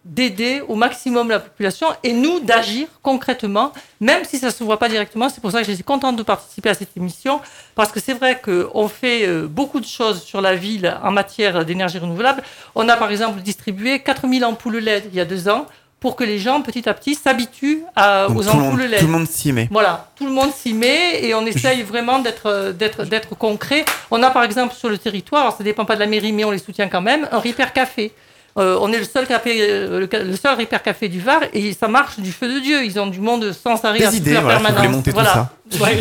d'aider 0.09 0.61
au 0.67 0.75
maximum 0.75 1.29
la 1.29 1.39
population 1.39 1.87
et 2.03 2.13
nous 2.13 2.39
d'agir 2.39 2.87
concrètement, 3.03 3.71
même 4.01 4.23
si 4.25 4.39
ça 4.39 4.47
ne 4.47 4.51
se 4.51 4.63
voit 4.63 4.79
pas 4.79 4.89
directement. 4.89 5.29
C'est 5.29 5.39
pour 5.39 5.51
ça 5.51 5.61
que 5.61 5.67
je 5.67 5.71
suis 5.71 5.83
contente 5.83 6.15
de 6.15 6.23
participer 6.23 6.69
à 6.69 6.73
cette 6.73 6.97
émission, 6.97 7.39
parce 7.75 7.91
que 7.91 7.99
c'est 7.99 8.13
vrai 8.13 8.41
qu'on 8.43 8.87
fait 8.87 9.27
euh, 9.27 9.47
beaucoup 9.47 9.79
de 9.79 9.85
choses 9.85 10.23
sur 10.23 10.41
la 10.41 10.55
ville 10.55 10.97
en 11.03 11.11
matière 11.11 11.63
d'énergie 11.63 11.99
renouvelable. 11.99 12.41
On 12.75 12.89
a 12.89 12.97
par 12.97 13.11
exemple 13.11 13.39
distribué 13.41 13.99
4000 13.99 14.43
ampoules 14.45 14.79
LED 14.79 15.05
il 15.11 15.15
y 15.15 15.19
a 15.19 15.25
deux 15.25 15.47
ans 15.47 15.67
pour 15.99 16.15
que 16.15 16.23
les 16.23 16.39
gens, 16.39 16.61
petit 16.61 16.87
à 16.87 16.93
petit, 16.93 17.13
s'habituent 17.13 17.83
aux 17.97 18.47
ampoules 18.47 18.83
LED. 18.83 18.99
Tout 18.99 19.05
le 19.05 19.11
monde 19.11 19.27
s'y 19.27 19.51
met. 19.51 19.67
Voilà, 19.69 20.09
tout 20.15 20.25
le 20.25 20.31
monde 20.31 20.51
s'y 20.53 20.73
met 20.73 21.23
et 21.23 21.35
on 21.35 21.45
essaye 21.45 21.83
vraiment 21.83 22.19
d'être, 22.19 22.71
d'être, 22.71 23.03
d'être 23.03 23.37
concret. 23.37 23.83
On 24.09 24.23
a 24.23 24.31
par 24.31 24.43
exemple 24.43 24.73
sur 24.73 24.89
le 24.89 24.97
territoire, 24.97 25.41
alors 25.41 25.53
ça 25.53 25.59
ne 25.59 25.65
dépend 25.65 25.85
pas 25.85 25.95
de 25.95 25.99
la 25.99 26.07
mairie, 26.07 26.31
mais 26.31 26.45
on 26.45 26.51
les 26.51 26.59
soutient 26.59 26.87
quand 26.87 27.01
même, 27.01 27.27
un 27.31 27.39
Repair 27.39 27.73
Café. 27.73 28.13
Euh, 28.57 28.77
on 28.81 28.91
est 28.91 28.97
le 28.97 29.03
seul, 29.03 29.27
café, 29.27 29.57
euh, 29.59 30.07
le, 30.11 30.35
seul 30.35 30.59
Repair 30.59 30.81
Café 30.81 31.07
du 31.07 31.19
Var 31.19 31.41
et 31.53 31.73
ça 31.73 31.87
marche 31.87 32.19
du 32.19 32.31
feu 32.31 32.51
de 32.53 32.59
Dieu. 32.59 32.83
Ils 32.83 32.99
ont 32.99 33.07
du 33.07 33.19
monde 33.19 33.53
sans 33.53 33.83
arrêt 33.85 34.03
à 34.03 34.11
idées, 34.11 34.31
voilà, 34.31 34.59
permanence. 34.59 34.87
monter 34.87 35.13
tout 35.13 35.19
ça. 35.19 35.51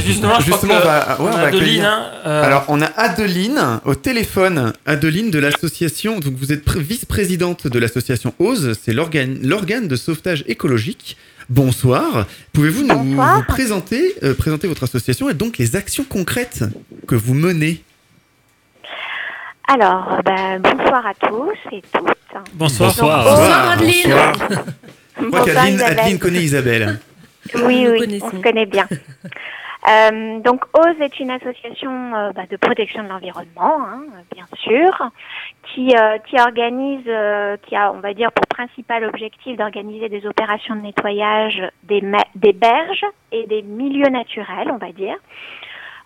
justement, 0.05 0.41
justement 0.41 0.75
on 1.19 1.25
va, 1.25 1.41
Adeline. 1.43 1.85
Hein, 1.85 2.07
euh, 2.27 2.45
Alors, 2.45 2.65
on 2.69 2.81
a 2.81 2.87
Adeline 2.87 3.81
au 3.85 3.95
téléphone. 3.95 4.73
Adeline 4.87 5.31
de 5.31 5.39
l'association. 5.39 6.19
Donc, 6.21 6.35
vous 6.35 6.53
êtes 6.53 6.69
vice-présidente 6.77 7.67
de 7.67 7.79
l'association 7.79 8.33
OSE. 8.39 8.73
C'est 8.83 8.93
l'organe 8.93 9.89
de 9.89 9.97
sauvetage 9.97 10.45
écologique. 10.47 11.17
Bonsoir. 11.51 12.27
Pouvez-vous 12.53 12.85
nous 12.85 13.43
présenter, 13.47 14.15
présenter 14.39 14.69
votre 14.69 14.85
association 14.85 15.31
et 15.31 15.35
donc 15.35 15.59
les 15.59 15.77
actions 15.77 16.05
concrètes 16.05 16.65
que 17.07 17.15
vous 17.15 17.35
menez? 17.35 17.83
Alors, 19.69 20.21
ben, 20.25 20.61
bonsoir 20.61 21.07
à 21.07 21.15
tous 21.15 21.53
et 21.73 21.83
toutes. 21.93 22.55
Bonsoir. 22.55 22.89
bonsoir, 22.89 23.71
Adeline. 23.73 24.15
Je 25.21 25.27
crois 25.27 25.45
qu'Adeline 25.45 26.19
connaît 26.19 26.39
Isabelle. 26.39 26.99
Oui, 27.55 27.87
oui, 27.89 28.21
on 28.23 28.31
se 28.31 28.43
connaît 28.43 28.67
bien. 28.67 28.87
Euh, 29.89 30.41
donc, 30.41 30.65
OSE 30.75 31.01
est 31.01 31.21
une 31.21 31.31
association 31.31 32.15
euh, 32.15 32.33
bah, 32.33 32.43
de 32.51 32.57
protection 32.57 33.05
de 33.05 33.09
l'environnement, 33.09 33.79
hein, 33.81 34.03
bien 34.35 34.45
sûr, 34.57 35.11
qui, 35.63 35.95
euh, 35.97 36.19
qui 36.29 36.39
organise, 36.39 37.09
qui 37.63 37.77
a, 37.77 37.93
on 37.93 38.01
va 38.01 38.13
dire, 38.13 38.33
pour 38.33 38.47
principal 38.47 39.05
objectif 39.05 39.57
d'organiser 39.57 40.09
des 40.09 40.27
opérations 40.27 40.75
de 40.77 40.81
nettoyage 40.81 41.63
des, 41.85 42.03
des 42.35 42.53
berges 42.53 43.07
et 43.33 43.47
des 43.47 43.63
milieux 43.63 44.11
naturels, 44.11 44.71
on 44.71 44.79
va 44.79 44.93
dire. 44.93 45.17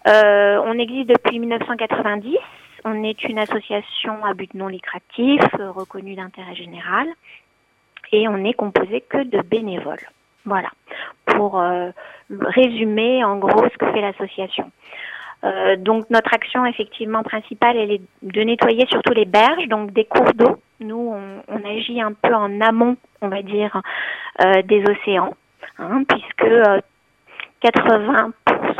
on 0.04 0.78
existe 0.78 1.08
depuis 1.08 1.38
1990 1.38 2.36
on 2.84 3.02
est 3.04 3.24
une 3.24 3.38
association 3.38 4.24
à 4.24 4.34
but 4.34 4.52
non 4.54 4.68
lucratif, 4.68 5.40
euh, 5.58 5.70
reconnue 5.70 6.14
d'intérêt 6.14 6.54
général, 6.54 7.06
et 8.12 8.28
on 8.28 8.38
n'est 8.38 8.54
composé 8.54 9.00
que 9.00 9.22
de 9.22 9.40
bénévoles. 9.42 10.06
Voilà, 10.44 10.70
pour 11.26 11.60
euh, 11.60 11.90
résumer 12.30 13.24
en 13.24 13.38
gros 13.38 13.64
ce 13.68 13.78
que 13.78 13.92
fait 13.92 14.00
l'association. 14.00 14.70
Euh, 15.44 15.76
donc 15.76 16.08
notre 16.10 16.34
action 16.34 16.66
effectivement 16.66 17.22
principale, 17.22 17.76
elle 17.76 17.92
est 17.92 18.02
de 18.22 18.42
nettoyer 18.42 18.86
surtout 18.86 19.12
les 19.12 19.24
berges, 19.24 19.68
donc 19.68 19.92
des 19.92 20.04
cours 20.04 20.32
d'eau. 20.34 20.60
Nous, 20.80 21.14
on, 21.48 21.64
agit 21.64 22.00
un 22.00 22.12
peu 22.12 22.34
en 22.34 22.60
amont, 22.60 22.96
on 23.20 23.28
va 23.28 23.42
dire, 23.42 23.80
des 24.64 24.82
océans, 24.82 25.34
hein, 25.78 26.02
puisque 26.08 26.52
80% 27.62 28.32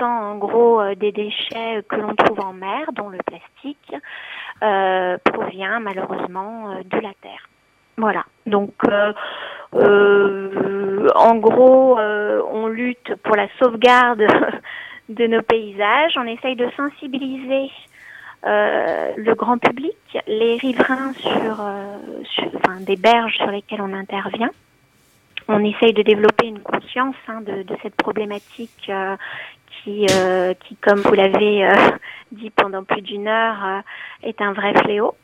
en 0.03 0.37
gros 0.37 0.81
euh, 0.81 0.95
des 0.95 1.13
déchets 1.13 1.83
que 1.89 1.97
l'on 1.97 2.15
trouve 2.15 2.41
en 2.41 2.53
mer, 2.53 2.93
dont 2.95 3.09
le 3.09 3.19
plastique, 3.25 3.95
euh, 4.63 5.17
provient 5.25 5.81
malheureusement 5.81 6.71
euh, 6.71 6.83
de 6.85 6.99
la 6.99 7.13
terre. 7.21 7.49
Voilà. 7.97 8.25
Donc, 8.47 8.73
en 11.15 11.37
gros, 11.37 11.99
on 11.99 12.67
lutte 12.69 13.15
pour 13.23 13.37
la 13.37 13.49
sauvegarde 13.59 14.25
de 15.11 15.27
nos 15.27 15.43
paysages. 15.43 16.17
On 16.17 16.27
essaye 16.27 16.57
de 16.57 16.69
sensibiliser 16.75 17.71
le 18.45 19.35
grand 19.35 19.59
public, 19.59 19.99
les 20.27 20.57
riverains 20.57 21.13
sur, 21.13 21.63
des 22.81 22.97
berges 22.97 23.37
sur 23.37 23.51
lesquelles 23.51 23.83
on 23.83 23.93
intervient 23.93 24.51
on 25.49 25.65
essaye 25.65 25.93
de 25.93 26.03
développer 26.03 26.47
une 26.47 26.61
conscience 26.61 27.17
hein, 27.29 27.41
de, 27.43 27.65
cette 27.83 27.97
problématique 27.97 28.89
euh, 28.89 29.17
qui, 29.67 30.07
euh, 30.11 30.55
qui, 30.55 30.77
comme 30.77 31.01
vous 31.01 31.15
l'avez 31.15 31.67
euh, 31.67 31.75
dit 32.33 32.51
pendant 32.51 32.85
plus 32.85 33.03
d'une 33.03 33.29
heure, 33.29 33.83
est 34.23 34.41
un 34.41 34.53
vrai 34.53 34.73
fléau. 34.83 35.15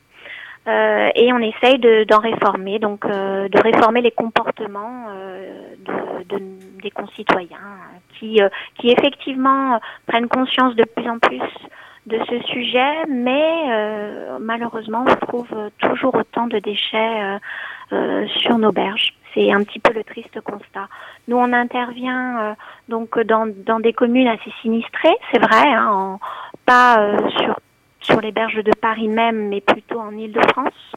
et 0.66 1.32
on 1.32 1.38
essaye 1.38 1.78
d'en 2.06 2.18
réformer, 2.18 2.78
donc 2.78 3.06
de 3.06 3.62
réformer 3.62 4.02
les 4.02 4.10
comportements 4.10 5.06
de, 5.86 6.36
des 6.82 6.90
concitoyens 6.90 7.78
qui, 8.14 8.40
qui 8.78 8.90
effectivement 8.90 9.80
prennent 10.06 10.28
conscience 10.28 10.74
de 10.76 10.84
plus 10.84 11.08
en 11.08 11.18
plus 11.18 11.40
de 12.06 12.18
ce 12.28 12.40
sujet, 12.48 13.06
mais 13.08 13.50
malheureusement 14.40 15.06
on 15.08 15.26
trouve 15.26 15.70
toujours 15.78 16.14
autant 16.14 16.46
de 16.48 16.58
déchets 16.58 17.38
sur 18.42 18.58
nos 18.58 18.72
berges. 18.72 19.17
C'est 19.34 19.52
un 19.52 19.62
petit 19.64 19.78
peu 19.78 19.92
le 19.92 20.04
triste 20.04 20.40
constat. 20.40 20.88
Nous, 21.26 21.36
on 21.36 21.52
intervient 21.52 22.40
euh, 22.40 22.54
donc 22.88 23.18
dans, 23.20 23.46
dans, 23.46 23.80
des 23.80 23.92
communes 23.92 24.28
assez 24.28 24.52
sinistrées, 24.62 25.16
c'est 25.30 25.38
vrai, 25.38 25.68
hein, 25.68 26.18
pas 26.64 27.00
euh, 27.00 27.16
sur, 27.38 27.60
sur 28.00 28.20
les 28.20 28.32
berges 28.32 28.62
de 28.62 28.72
Paris 28.72 29.08
même, 29.08 29.48
mais 29.48 29.60
plutôt 29.60 30.00
en 30.00 30.12
Île-de-France, 30.12 30.92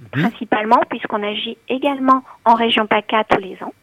mhm. 0.00 0.22
principalement, 0.22 0.80
puisqu'on 0.88 1.22
agit 1.22 1.58
également 1.68 2.22
en 2.44 2.54
région 2.54 2.86
PACA 2.86 3.24
tous 3.24 3.40
les 3.40 3.58
ans. 3.62 3.74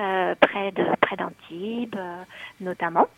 Euh, 0.00 0.36
près 0.40 0.70
de 0.70 0.84
près 1.00 1.16
d'Antibes 1.16 1.96
notamment. 2.60 3.08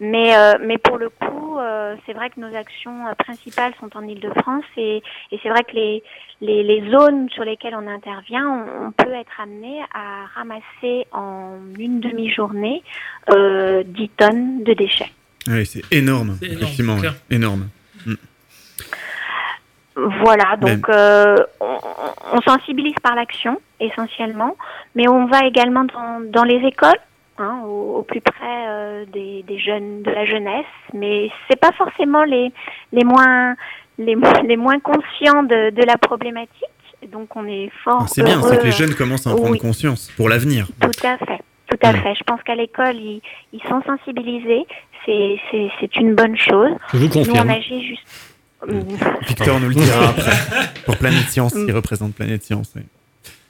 Mais 0.00 0.36
euh, 0.36 0.54
mais 0.64 0.78
pour 0.78 0.98
le 0.98 1.08
coup, 1.08 1.58
c'est 2.06 2.12
vrai 2.12 2.30
que 2.30 2.38
nos 2.38 2.54
actions 2.54 3.04
principales 3.18 3.72
sont 3.80 3.96
en 3.96 4.02
Île-de-France 4.02 4.64
et, 4.76 5.02
et 5.32 5.40
c'est 5.42 5.48
vrai 5.48 5.64
que 5.64 5.72
les, 5.72 6.02
les, 6.40 6.62
les 6.62 6.90
zones 6.90 7.28
sur 7.30 7.44
lesquelles 7.44 7.74
on 7.74 7.86
intervient, 7.88 8.64
on, 8.80 8.92
peut 8.92 9.12
être 9.12 9.40
amené 9.40 9.80
à 9.92 10.26
ramasser 10.36 11.06
en 11.10 11.56
une 11.76 11.98
demi-journée 11.98 12.82
10 13.28 14.08
tonnes 14.16 14.62
de 14.62 14.72
déchets. 14.72 15.10
Oui, 15.48 15.66
c'est 15.66 15.82
énorme, 15.92 16.38
effectivement, 16.42 16.96
énorme. 17.30 17.68
Mm. 18.06 18.14
Voilà, 20.22 20.56
donc 20.56 20.88
euh, 20.88 21.36
on, 21.60 22.40
sensibilise 22.42 22.94
par 23.02 23.16
l'action 23.16 23.60
essentiellement, 23.80 24.56
mais 24.94 25.08
on 25.08 25.26
va 25.26 25.44
également 25.44 25.84
dans, 25.84 26.44
les 26.44 26.64
écoles, 26.66 27.00
hein, 27.40 27.62
au, 27.66 28.02
plus 28.02 28.20
près 28.20 28.66
euh, 28.68 29.04
des, 29.06 29.44
jeunes, 29.58 30.02
de 30.02 30.10
la 30.10 30.24
jeunesse, 30.24 30.66
mais 30.94 31.30
c'est 31.48 31.58
pas 31.58 31.72
forcément 31.72 32.24
les 32.24 32.52
les 32.92 33.04
moins 33.04 33.54
les, 33.98 34.16
les 34.46 34.56
moins 34.56 34.80
conscients 34.80 35.42
de, 35.42 35.84
la 35.84 35.98
problématique. 35.98 36.64
Donc 37.12 37.36
on 37.36 37.46
est 37.46 37.70
fort. 37.84 38.02
Ah, 38.02 38.06
c'est 38.08 38.24
bien, 38.24 38.42
c'est 38.42 38.58
que 38.58 38.64
les 38.64 38.72
jeunes 38.72 38.94
commencent 38.94 39.26
à 39.26 39.30
en 39.30 39.36
prendre 39.36 39.58
conscience 39.58 40.10
pour 40.16 40.28
l'avenir. 40.28 40.66
Tout 40.80 41.06
à 41.06 41.16
fait. 41.18 41.40
Tout 41.68 41.78
à 41.82 41.92
fait. 41.92 42.14
Je 42.14 42.24
pense 42.24 42.42
qu'à 42.42 42.54
l'école, 42.54 42.96
ils, 42.96 43.20
ils, 43.52 43.62
sont 43.68 43.82
sensibilisés. 43.82 44.66
C'est 45.04 45.96
une 45.96 46.14
bonne 46.14 46.36
chose. 46.36 46.72
Je 46.92 46.98
vous 46.98 47.08
confirme. 47.08 47.46
Nous, 47.46 47.52
on 47.52 47.56
agit 47.56 47.86
juste 47.86 48.28
Victor 49.28 49.60
nous 49.60 49.68
le 49.68 49.74
dira 49.74 50.08
après. 50.08 50.32
Pour 50.84 50.96
Planète 50.96 51.28
Science, 51.28 51.54
qui 51.54 51.70
représente 51.70 52.14
Planète 52.14 52.42
Science. 52.42 52.74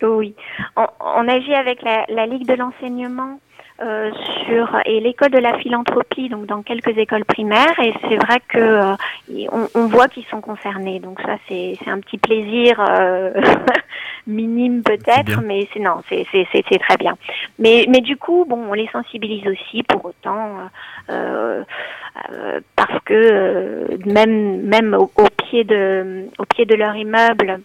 Oui. 0.03 0.35
On, 0.77 1.29
agit 1.29 1.55
avec 1.55 1.83
la, 1.83 2.27
Ligue 2.27 2.47
de 2.47 2.55
l'enseignement 2.55 3.41
euh, 3.81 4.11
sur 4.45 4.77
et 4.85 5.01
l'école 5.01 5.31
de 5.31 5.39
la 5.39 5.57
philanthropie, 5.59 6.29
donc 6.29 6.47
dans 6.47 6.63
quelques 6.63 6.97
écoles 6.99 7.25
primaires. 7.25 7.79
Et 7.81 7.93
c'est 8.09 8.17
vrai 8.17 8.41
que 8.49 8.59
euh, 8.59 9.67
on, 9.75 9.87
voit 9.87 10.09
qu'ils 10.09 10.27
sont 10.27 10.41
concernés. 10.41 11.01
Donc 11.01 11.21
ça, 11.21 11.37
c'est 11.49 11.77
un 11.87 12.01
petit 12.01 12.19
plaisir 12.19 12.81
euh, 12.81 13.33
minime 14.27 14.83
peut-être, 14.83 15.41
mais 15.43 15.69
c'est 15.73 15.81
non, 15.81 16.03
c'est 16.09 16.25
très 16.81 16.97
bien. 16.97 17.17
Mais 17.59 17.87
mais 17.89 18.01
du 18.01 18.17
coup, 18.17 18.45
bon, 18.49 18.67
on 18.69 18.73
les 18.73 18.89
sensibilise 18.89 19.47
aussi 19.47 19.83
pour 19.83 20.05
autant. 20.05 20.69
Euh, 21.11 21.63
euh, 22.31 22.61
parce 22.75 23.03
que 23.05 23.15
euh, 23.15 23.97
même 24.07 24.63
même 24.63 24.95
au, 24.95 25.09
pied 25.45 25.63
de 25.65 26.27
au 26.39 26.45
pied 26.45 26.65
de 26.65 26.75
leur 26.75 26.97
immeuble 26.97 27.61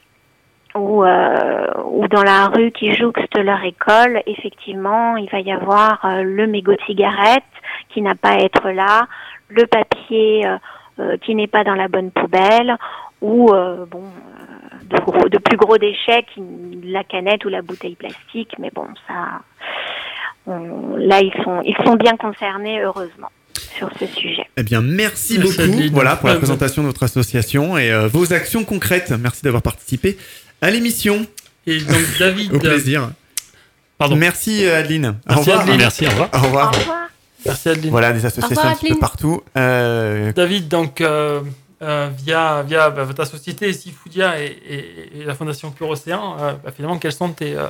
ou 0.75 1.03
ou 1.03 2.07
dans 2.07 2.23
la 2.23 2.47
rue 2.47 2.71
qui 2.71 2.93
jouxte 2.95 3.37
leur 3.37 3.63
école, 3.63 4.21
effectivement, 4.25 5.17
il 5.17 5.29
va 5.29 5.39
y 5.39 5.51
avoir 5.51 6.23
le 6.23 6.47
mégot 6.47 6.73
de 6.73 6.81
cigarette 6.85 7.43
qui 7.89 8.01
n'a 8.01 8.15
pas 8.15 8.31
à 8.31 8.37
être 8.39 8.69
là, 8.69 9.07
le 9.49 9.65
papier 9.67 10.47
qui 11.21 11.35
n'est 11.35 11.47
pas 11.47 11.63
dans 11.63 11.75
la 11.75 11.87
bonne 11.87 12.11
poubelle, 12.11 12.75
ou 13.21 13.47
bon 13.47 14.03
de, 14.89 14.99
gros, 14.99 15.29
de 15.29 15.37
plus 15.37 15.57
gros 15.57 15.77
déchets, 15.77 16.25
qui, 16.33 16.41
la 16.83 17.03
canette 17.03 17.45
ou 17.45 17.49
la 17.49 17.61
bouteille 17.61 17.95
plastique. 17.95 18.53
Mais 18.59 18.71
bon, 18.73 18.87
ça, 19.07 19.41
là 20.47 21.21
ils 21.21 21.33
sont 21.43 21.61
ils 21.63 21.75
sont 21.85 21.95
bien 21.95 22.15
concernés 22.17 22.81
heureusement 22.81 23.29
sur 23.77 23.89
ce 23.99 24.05
sujet. 24.05 24.45
Eh 24.57 24.63
bien, 24.63 24.81
merci, 24.81 25.39
beaucoup 25.39 25.61
voilà, 25.91 26.15
pour 26.15 26.29
la 26.29 26.35
présentation 26.35 26.81
de 26.81 26.87
notre 26.87 27.03
association 27.03 27.77
et 27.77 27.91
euh, 27.91 28.07
vos 28.07 28.33
actions 28.33 28.63
concrètes. 28.63 29.11
Merci 29.19 29.43
d'avoir 29.43 29.61
participé 29.63 30.17
à 30.63 30.71
l'émission. 30.71 31.25
Et 31.67 31.79
donc 31.79 31.97
David. 32.19 32.53
Au 32.53 32.59
plaisir. 32.59 33.11
Pardon. 33.97 34.15
Merci 34.15 34.65
euh, 34.65 34.79
Adeline. 34.79 35.15
Merci, 35.27 35.37
au 35.37 35.39
revoir. 35.41 35.59
Adeline. 35.61 35.77
Merci, 35.79 36.05
au 36.05 36.09
revoir. 36.09 36.29
Au 36.33 36.37
revoir. 36.39 36.67
Au 36.75 36.79
revoir. 36.79 36.97
Merci 37.45 37.69
Adeline. 37.69 37.91
Voilà, 37.91 38.11
des 38.13 38.25
associations 38.25 38.49
revoir, 38.55 38.67
un 38.73 38.75
petit 38.75 38.93
peu 38.93 38.99
partout. 38.99 39.41
Euh, 39.57 40.31
David, 40.33 40.67
donc 40.67 41.01
euh, 41.01 41.41
euh, 41.81 42.09
via, 42.25 42.63
via 42.63 42.89
bah, 42.89 43.05
ta 43.15 43.25
société 43.25 43.71
Seafoodia 43.73 44.41
et, 44.41 44.45
et- 44.69 45.19
et 45.19 45.23
la 45.25 45.35
fondation 45.35 45.71
Pure 45.71 45.89
Océan, 45.89 46.37
euh, 46.39 46.53
bah, 46.63 46.71
finalement, 46.75 46.97
quelles 46.97 47.11
sont 47.13 47.29
tes, 47.33 47.55
euh, 47.55 47.67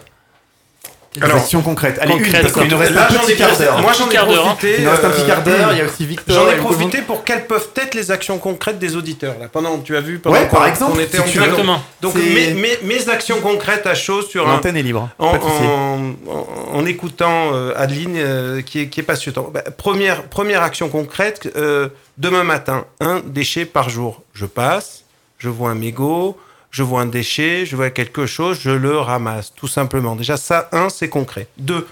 Alors, 1.22 1.38
actions 1.38 1.62
concrètes. 1.62 1.98
Allez, 2.02 2.14
une, 2.14 2.24
concrètes, 2.24 2.42
parce 2.42 2.54
qu'il 2.54 2.68
nous 2.72 2.78
reste 2.78 2.92
Là, 2.94 3.08
un 3.08 3.14
j'en 3.14 3.22
ai 3.22 3.26
petit 3.26 3.36
quart 3.38 3.58
d'heure. 3.58 3.82
Moi, 3.82 3.92
j'en 3.98 4.10
ai 4.10 4.18
hein. 4.18 4.26
profité. 4.26 4.76
Il 4.80 4.84
nous 4.86 4.90
reste 4.92 5.04
un 5.06 5.10
petit 5.10 5.22
euh, 5.22 5.26
quart 5.28 5.44
d'heure. 5.44 5.70
Il 5.74 5.78
y 5.78 5.82
a 5.82 5.86
aussi 5.86 6.06
Victor. 6.06 6.36
J'en 6.36 6.52
ai 6.52 6.56
profité 6.58 7.02
pour 7.02 7.24
quelles 7.24 7.46
peuvent 7.46 7.70
être 7.76 7.94
les 7.94 8.12
actions 8.12 8.38
concrètes 8.40 8.80
des 8.80 8.96
auditeurs. 8.96 9.36
Là, 9.40 9.48
pendant, 9.52 9.78
tu 9.80 9.96
as 9.96 10.02
vu, 10.02 10.20
pendant 10.20 10.36
Ouais, 10.38 10.48
par 10.48 10.62
qu'on- 10.62 10.66
exemple, 10.68 10.94
qu'on 10.94 11.00
était 11.00 11.18
si 11.18 11.40
en. 11.40 11.44
Exactement. 11.44 11.82
Donc, 12.02 12.16
mes, 12.16 12.54
mes- 12.54 12.80
mes 12.84 13.10
actions 13.10 13.40
concrètes 13.42 13.86
à 13.88 13.96
chaud 13.96 14.22
sur 14.22 14.48
un, 14.48 14.54
L'antenne 14.54 14.78
est 14.78 14.84
libre. 14.84 15.10
en, 15.20 15.28
en- 15.28 16.14
en- 16.32 16.78
en 16.78 16.86
écoutant 16.86 17.52
euh, 17.54 17.74
Adeline 17.76 18.16
euh, 18.18 18.62
qui, 18.62 18.82
est, 18.82 18.88
qui 18.88 19.00
est 19.00 19.04
passionnant. 19.04 19.50
Bah, 19.54 19.62
première, 19.78 20.24
première 20.24 20.64
action 20.64 20.90
concrète, 20.90 21.50
euh, 21.56 21.90
demain 22.18 22.44
matin, 22.44 22.86
un 23.00 23.22
déchet 23.26 23.66
par 23.66 23.90
jour. 23.90 24.22
Je 24.34 24.46
passe, 24.46 25.04
je 25.38 25.50
vois 25.50 25.70
un 25.70 25.76
mégot, 25.76 26.38
je 26.74 26.82
vois 26.82 27.02
un 27.02 27.06
déchet, 27.06 27.68
je 27.68 27.76
vois 27.76 27.92
quelque 27.92 28.26
chose, 28.26 28.60
je 28.60 28.72
le 28.72 28.98
ramasse, 28.98 29.54
tout 29.56 29.68
simplement. 29.68 30.16
Déjà, 30.16 30.38
ça, 30.38 30.70
un, 30.72 30.90
c'est 30.90 31.08
concret. 31.08 31.48
Deux, 31.60 31.88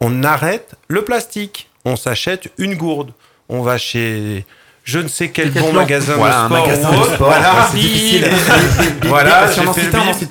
on 0.00 0.24
arrête 0.24 0.74
le 0.88 1.02
plastique. 1.02 1.70
On 1.84 1.94
s'achète 1.94 2.52
une 2.58 2.74
gourde. 2.74 3.12
On 3.48 3.62
va 3.62 3.78
chez 3.78 4.44
je 4.88 4.98
ne 5.00 5.08
sais 5.08 5.28
quel 5.28 5.50
bon 5.50 5.70
magasin 5.74 6.14
Voilà, 6.16 6.40
un 6.44 6.48
de 6.48 6.54
sport. 6.54 6.66
magasin 6.66 6.90
de 6.90 7.04
sport. 7.14 7.28
Voilà. 7.28 7.52
Ouais, 7.52 7.60
c'est 7.70 7.76
difficile. 7.76 8.24
Voilà, 9.02 9.46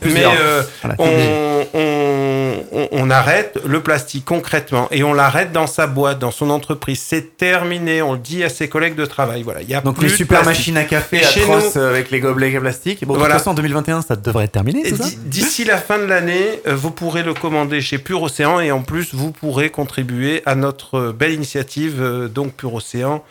mais 0.03 0.23
euh, 0.25 0.61
Voilà, 0.81 0.95
on, 0.99 1.65
on, 1.73 2.87
on- 2.91 3.09
arrête 3.11 3.57
le 3.65 3.81
plastique 3.81 4.25
concrètement 4.25 4.87
et 4.91 5.03
on 5.03 5.13
l'arrête 5.13 5.51
dans 5.51 5.67
sa 5.67 5.85
boîte, 5.87 6.19
dans 6.19 6.31
son 6.31 6.49
entreprise. 6.49 7.01
C'est 7.05 7.37
terminé. 7.37 8.01
On 8.01 8.13
le 8.13 8.19
dit 8.19 8.43
à 8.43 8.49
ses 8.49 8.67
collègues 8.67 8.95
de 8.95 9.05
travail. 9.05 9.43
Voilà, 9.43 9.61
il 9.61 9.69
y 9.69 9.75
a 9.75 9.81
Donc 9.81 9.95
plus 9.97 10.07
les 10.07 10.11
de 10.11 10.17
super 10.17 10.43
machines 10.43 10.75
à 10.77 10.83
café 10.85 11.23
atroces 11.23 11.75
euh, 11.77 11.89
avec 11.91 12.09
les 12.11 12.19
gobelets 12.19 12.51
plastiques. 12.59 13.05
Bon, 13.05 13.13
de 13.13 13.19
Voilà. 13.19 13.35
toute 13.35 13.41
façon, 13.43 13.51
en 13.51 13.55
2021, 13.55 14.01
ça 14.01 14.15
devrait 14.15 14.45
être 14.45 14.51
terminé, 14.53 14.83
D'ici 15.25 15.65
la 15.65 15.77
fin 15.77 15.99
de 15.99 16.05
l'année, 16.05 16.61
euh, 16.67 16.75
vous 16.75 16.91
pourrez 16.91 17.21
le 17.23 17.33
commander 17.35 17.79
chez 17.81 17.97
Pure 17.99 18.23
Océan 18.23 18.59
et 18.59 18.71
en 18.71 18.81
plus, 18.81 19.13
vous 19.13 19.31
pourrez 19.31 19.69
contribuer 19.69 20.41
à 20.47 20.55
notre 20.55 20.97
euh, 20.97 21.13
belle 21.13 21.33
initiative, 21.33 22.01
donc 22.33 22.53
Pure 22.53 22.73
Océan. 22.73 23.23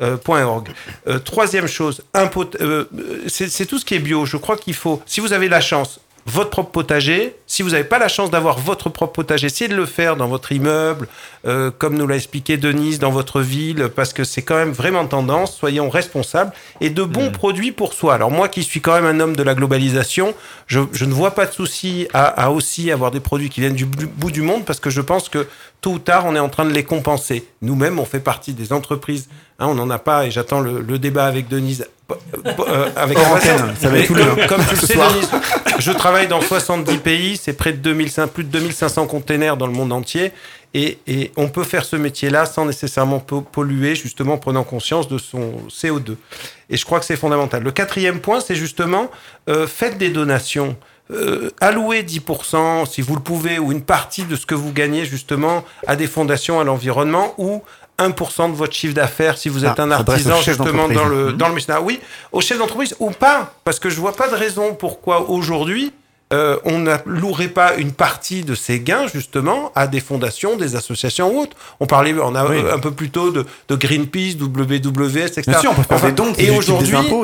Euh, 0.00 0.16
.org. 0.26 0.68
Euh, 1.06 1.18
troisième 1.18 1.66
chose, 1.66 2.02
euh, 2.16 2.84
c'est 3.28 3.66
tout 3.66 3.78
ce 3.78 3.84
qui 3.84 3.94
est 3.94 4.00
bio. 4.00 4.24
Je 4.26 4.36
crois 4.36 4.56
qu'il 4.56 4.74
faut, 4.74 5.02
si 5.06 5.20
vous 5.20 5.32
avez 5.32 5.48
la 5.48 5.60
chance, 5.60 6.00
votre 6.26 6.50
propre 6.50 6.70
potager. 6.70 7.36
Si 7.54 7.62
vous 7.62 7.70
n'avez 7.70 7.84
pas 7.84 8.00
la 8.00 8.08
chance 8.08 8.32
d'avoir 8.32 8.58
votre 8.58 8.88
propre 8.88 9.12
potager, 9.12 9.46
essayez 9.46 9.68
de 9.68 9.76
le 9.76 9.86
faire 9.86 10.16
dans 10.16 10.26
votre 10.26 10.50
immeuble, 10.50 11.06
euh, 11.46 11.70
comme 11.70 11.96
nous 11.96 12.08
l'a 12.08 12.16
expliqué 12.16 12.56
Denise, 12.56 12.98
dans 12.98 13.12
votre 13.12 13.40
ville, 13.40 13.90
parce 13.94 14.12
que 14.12 14.24
c'est 14.24 14.42
quand 14.42 14.56
même 14.56 14.72
vraiment 14.72 15.06
tendance. 15.06 15.54
Soyons 15.56 15.88
responsables 15.88 16.50
et 16.80 16.90
de 16.90 17.04
bons 17.04 17.30
produits 17.30 17.70
pour 17.70 17.92
soi. 17.92 18.14
Alors 18.14 18.32
moi 18.32 18.48
qui 18.48 18.64
suis 18.64 18.80
quand 18.80 18.94
même 19.00 19.06
un 19.06 19.20
homme 19.20 19.36
de 19.36 19.42
la 19.44 19.54
globalisation, 19.54 20.34
je, 20.66 20.80
je 20.90 21.04
ne 21.04 21.12
vois 21.12 21.30
pas 21.30 21.46
de 21.46 21.52
souci 21.52 22.08
à, 22.12 22.24
à 22.24 22.50
aussi 22.50 22.90
avoir 22.90 23.12
des 23.12 23.20
produits 23.20 23.50
qui 23.50 23.60
viennent 23.60 23.74
du 23.76 23.84
bout 23.86 24.32
du 24.32 24.42
monde, 24.42 24.64
parce 24.64 24.80
que 24.80 24.90
je 24.90 25.00
pense 25.00 25.28
que 25.28 25.46
tôt 25.80 25.92
ou 25.92 25.98
tard, 26.00 26.24
on 26.26 26.34
est 26.34 26.40
en 26.40 26.48
train 26.48 26.64
de 26.64 26.72
les 26.72 26.82
compenser. 26.82 27.44
Nous-mêmes, 27.62 28.00
on 28.00 28.04
fait 28.04 28.18
partie 28.18 28.52
des 28.52 28.72
entreprises. 28.72 29.28
Hein, 29.60 29.66
on 29.68 29.76
n'en 29.76 29.88
a 29.90 29.98
pas, 30.00 30.26
et 30.26 30.32
j'attends 30.32 30.58
le, 30.58 30.80
le 30.80 30.98
débat 30.98 31.26
avec 31.26 31.46
Denise. 31.46 31.86
euh, 32.10 32.88
avec 32.96 33.16
Hors 33.16 33.26
impatience. 33.28 33.60
antenne, 33.60 33.74
ça 33.80 33.88
va 33.88 33.94
Mais 33.94 34.00
être 34.00 34.06
tout 34.08 34.14
le- 34.14 34.46
comme, 34.48 34.64
tu 34.66 34.74
le 34.74 34.80
sais. 34.86 34.94
Denise, 34.96 35.30
je 35.78 35.92
travaille 35.92 36.26
dans 36.26 36.40
70 36.40 36.98
pays, 36.98 37.36
c'est 37.44 37.52
près 37.52 37.72
de 37.72 37.78
2500, 37.78 38.28
plus 38.28 38.44
de 38.44 38.48
2500 38.48 39.06
containers 39.06 39.56
dans 39.58 39.66
le 39.66 39.72
monde 39.74 39.92
entier. 39.92 40.32
Et, 40.72 40.98
et 41.06 41.30
on 41.36 41.48
peut 41.48 41.62
faire 41.62 41.84
ce 41.84 41.94
métier-là 41.94 42.46
sans 42.46 42.64
nécessairement 42.64 43.20
po- 43.20 43.42
polluer, 43.42 43.94
justement 43.94 44.34
en 44.34 44.38
prenant 44.38 44.64
conscience 44.64 45.08
de 45.08 45.18
son 45.18 45.52
CO2. 45.68 46.16
Et 46.70 46.76
je 46.78 46.84
crois 46.86 47.00
que 47.00 47.04
c'est 47.06 47.16
fondamental. 47.16 47.62
Le 47.62 47.70
quatrième 47.70 48.20
point, 48.20 48.40
c'est 48.40 48.56
justement 48.56 49.10
euh, 49.50 49.66
faites 49.66 49.98
des 49.98 50.08
donations. 50.08 50.74
Euh, 51.10 51.50
allouez 51.60 52.02
10%, 52.02 52.86
si 52.90 53.02
vous 53.02 53.14
le 53.14 53.20
pouvez, 53.20 53.58
ou 53.58 53.72
une 53.72 53.82
partie 53.82 54.24
de 54.24 54.36
ce 54.36 54.46
que 54.46 54.54
vous 54.54 54.72
gagnez 54.72 55.04
justement 55.04 55.64
à 55.86 55.96
des 55.96 56.06
fondations 56.06 56.58
à 56.60 56.64
l'environnement 56.64 57.34
ou 57.36 57.62
1% 57.98 58.50
de 58.50 58.56
votre 58.56 58.72
chiffre 58.72 58.94
d'affaires 58.94 59.36
si 59.38 59.48
vous 59.50 59.64
êtes 59.66 59.78
Ah, 59.78 59.82
un 59.82 59.90
ça 59.90 59.98
s'adresse 59.98 60.26
artisan 60.26 60.34
justement 60.64 60.88
dans 60.94 61.04
le, 61.04 61.32
dans 61.34 61.48
le. 61.50 61.82
Oui, 61.82 62.00
au 62.32 62.40
chef 62.40 62.58
d'entreprise 62.58 62.96
ou 62.98 63.10
pas, 63.10 63.52
parce 63.64 63.78
que 63.78 63.90
je 63.90 64.00
vois 64.00 64.14
pas 64.16 64.28
de 64.28 64.34
raison 64.34 64.74
pourquoi 64.74 65.28
aujourd'hui 65.30 65.92
euh, 66.32 66.56
on 66.64 66.80
n'allouerait 66.80 67.48
pas 67.48 67.74
une 67.76 67.92
partie 67.92 68.42
de 68.42 68.54
ces 68.54 68.80
gains 68.80 69.06
justement 69.12 69.70
à 69.74 69.86
des 69.86 70.00
fondations, 70.00 70.56
des 70.56 70.74
associations 70.74 71.30
ou 71.36 71.42
autres. 71.42 71.56
On 71.80 71.86
parlait, 71.86 72.14
on 72.14 72.34
a 72.34 72.46
Oui. 72.48 72.56
euh, 72.56 72.74
un 72.74 72.78
peu 72.78 72.90
plus 72.90 73.10
tôt 73.10 73.30
de, 73.30 73.44
de 73.68 73.76
Greenpeace, 73.76 74.36
WWF, 74.40 75.16
etc. 75.26 75.42
Bien 75.46 75.60
sûr, 75.60 75.70
on 75.72 75.74
peut 75.74 75.82
faire 75.96 76.00
des 76.06 76.12
dons 76.12 76.32
et 76.38 76.50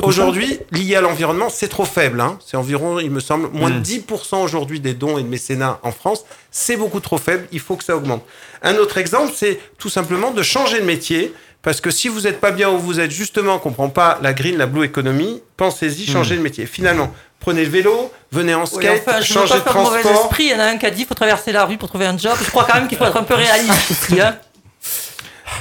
aujourd'hui, 0.02 0.58
lié 0.70 0.96
à 0.96 1.00
l'environnement, 1.00 1.48
c'est 1.48 1.68
trop 1.68 1.84
faible. 1.86 2.20
Hein. 2.20 2.38
C'est 2.44 2.56
environ, 2.56 2.98
il 3.00 3.10
me 3.10 3.20
semble, 3.20 3.48
moins 3.52 3.70
Mm. 3.70 3.80
de 3.80 3.84
10% 3.84 4.42
aujourd'hui 4.42 4.80
des 4.80 4.94
dons 4.94 5.18
et 5.18 5.22
de 5.22 5.28
mécénat 5.28 5.78
en 5.82 5.92
France. 5.92 6.24
C'est 6.50 6.76
beaucoup 6.76 7.00
trop 7.00 7.18
faible. 7.18 7.46
Il 7.52 7.60
faut 7.60 7.76
que 7.76 7.84
ça 7.84 7.96
augmente. 7.96 8.22
Un 8.62 8.76
autre 8.76 8.98
exemple, 8.98 9.32
c'est 9.34 9.58
tout 9.78 9.88
simplement 9.88 10.30
de 10.32 10.42
changer 10.42 10.80
de 10.80 10.84
métier. 10.86 11.32
Parce 11.62 11.80
que 11.82 11.90
si 11.90 12.08
vous 12.08 12.22
n'êtes 12.22 12.40
pas 12.40 12.52
bien 12.52 12.70
où 12.70 12.78
vous 12.78 13.00
êtes, 13.00 13.10
justement, 13.10 13.58
qu'on 13.58 13.68
ne 13.70 13.74
comprend 13.74 13.90
pas 13.90 14.18
la 14.22 14.32
green, 14.32 14.56
la 14.56 14.66
blue 14.66 14.84
economy, 14.84 15.42
pensez-y, 15.58 16.08
Hmm. 16.08 16.12
changez 16.14 16.36
de 16.36 16.40
métier. 16.42 16.64
Finalement, 16.66 17.12
prenez 17.38 17.64
le 17.64 17.70
vélo, 17.70 18.10
venez 18.32 18.54
en 18.54 18.62
Oui, 18.62 18.66
skate, 18.66 19.02
enfin, 19.06 19.20
je 19.20 19.28
veux 19.34 19.40
changez 19.40 19.54
pas 19.54 19.58
de 19.58 19.62
faire 19.64 19.74
de 19.74 19.78
mauvais 19.78 20.00
transport. 20.00 20.24
esprit. 20.26 20.44
Il 20.44 20.50
y 20.50 20.54
en 20.54 20.60
a 20.60 20.64
un 20.64 20.78
qui 20.78 20.86
a 20.86 20.90
dit 20.90 20.96
qu'il 20.98 21.06
faut 21.06 21.14
traverser 21.14 21.52
la 21.52 21.66
rue 21.66 21.76
pour 21.76 21.88
trouver 21.88 22.06
un 22.06 22.16
job. 22.16 22.32
Je 22.42 22.48
crois 22.50 22.64
quand 22.64 22.76
même 22.78 22.88
qu'il 22.88 22.96
faut 22.96 23.04
être 23.04 23.16
un 23.18 23.24
peu 23.24 23.34
réaliste 23.34 23.90
aussi. 23.90 24.20
Hein. 24.20 24.36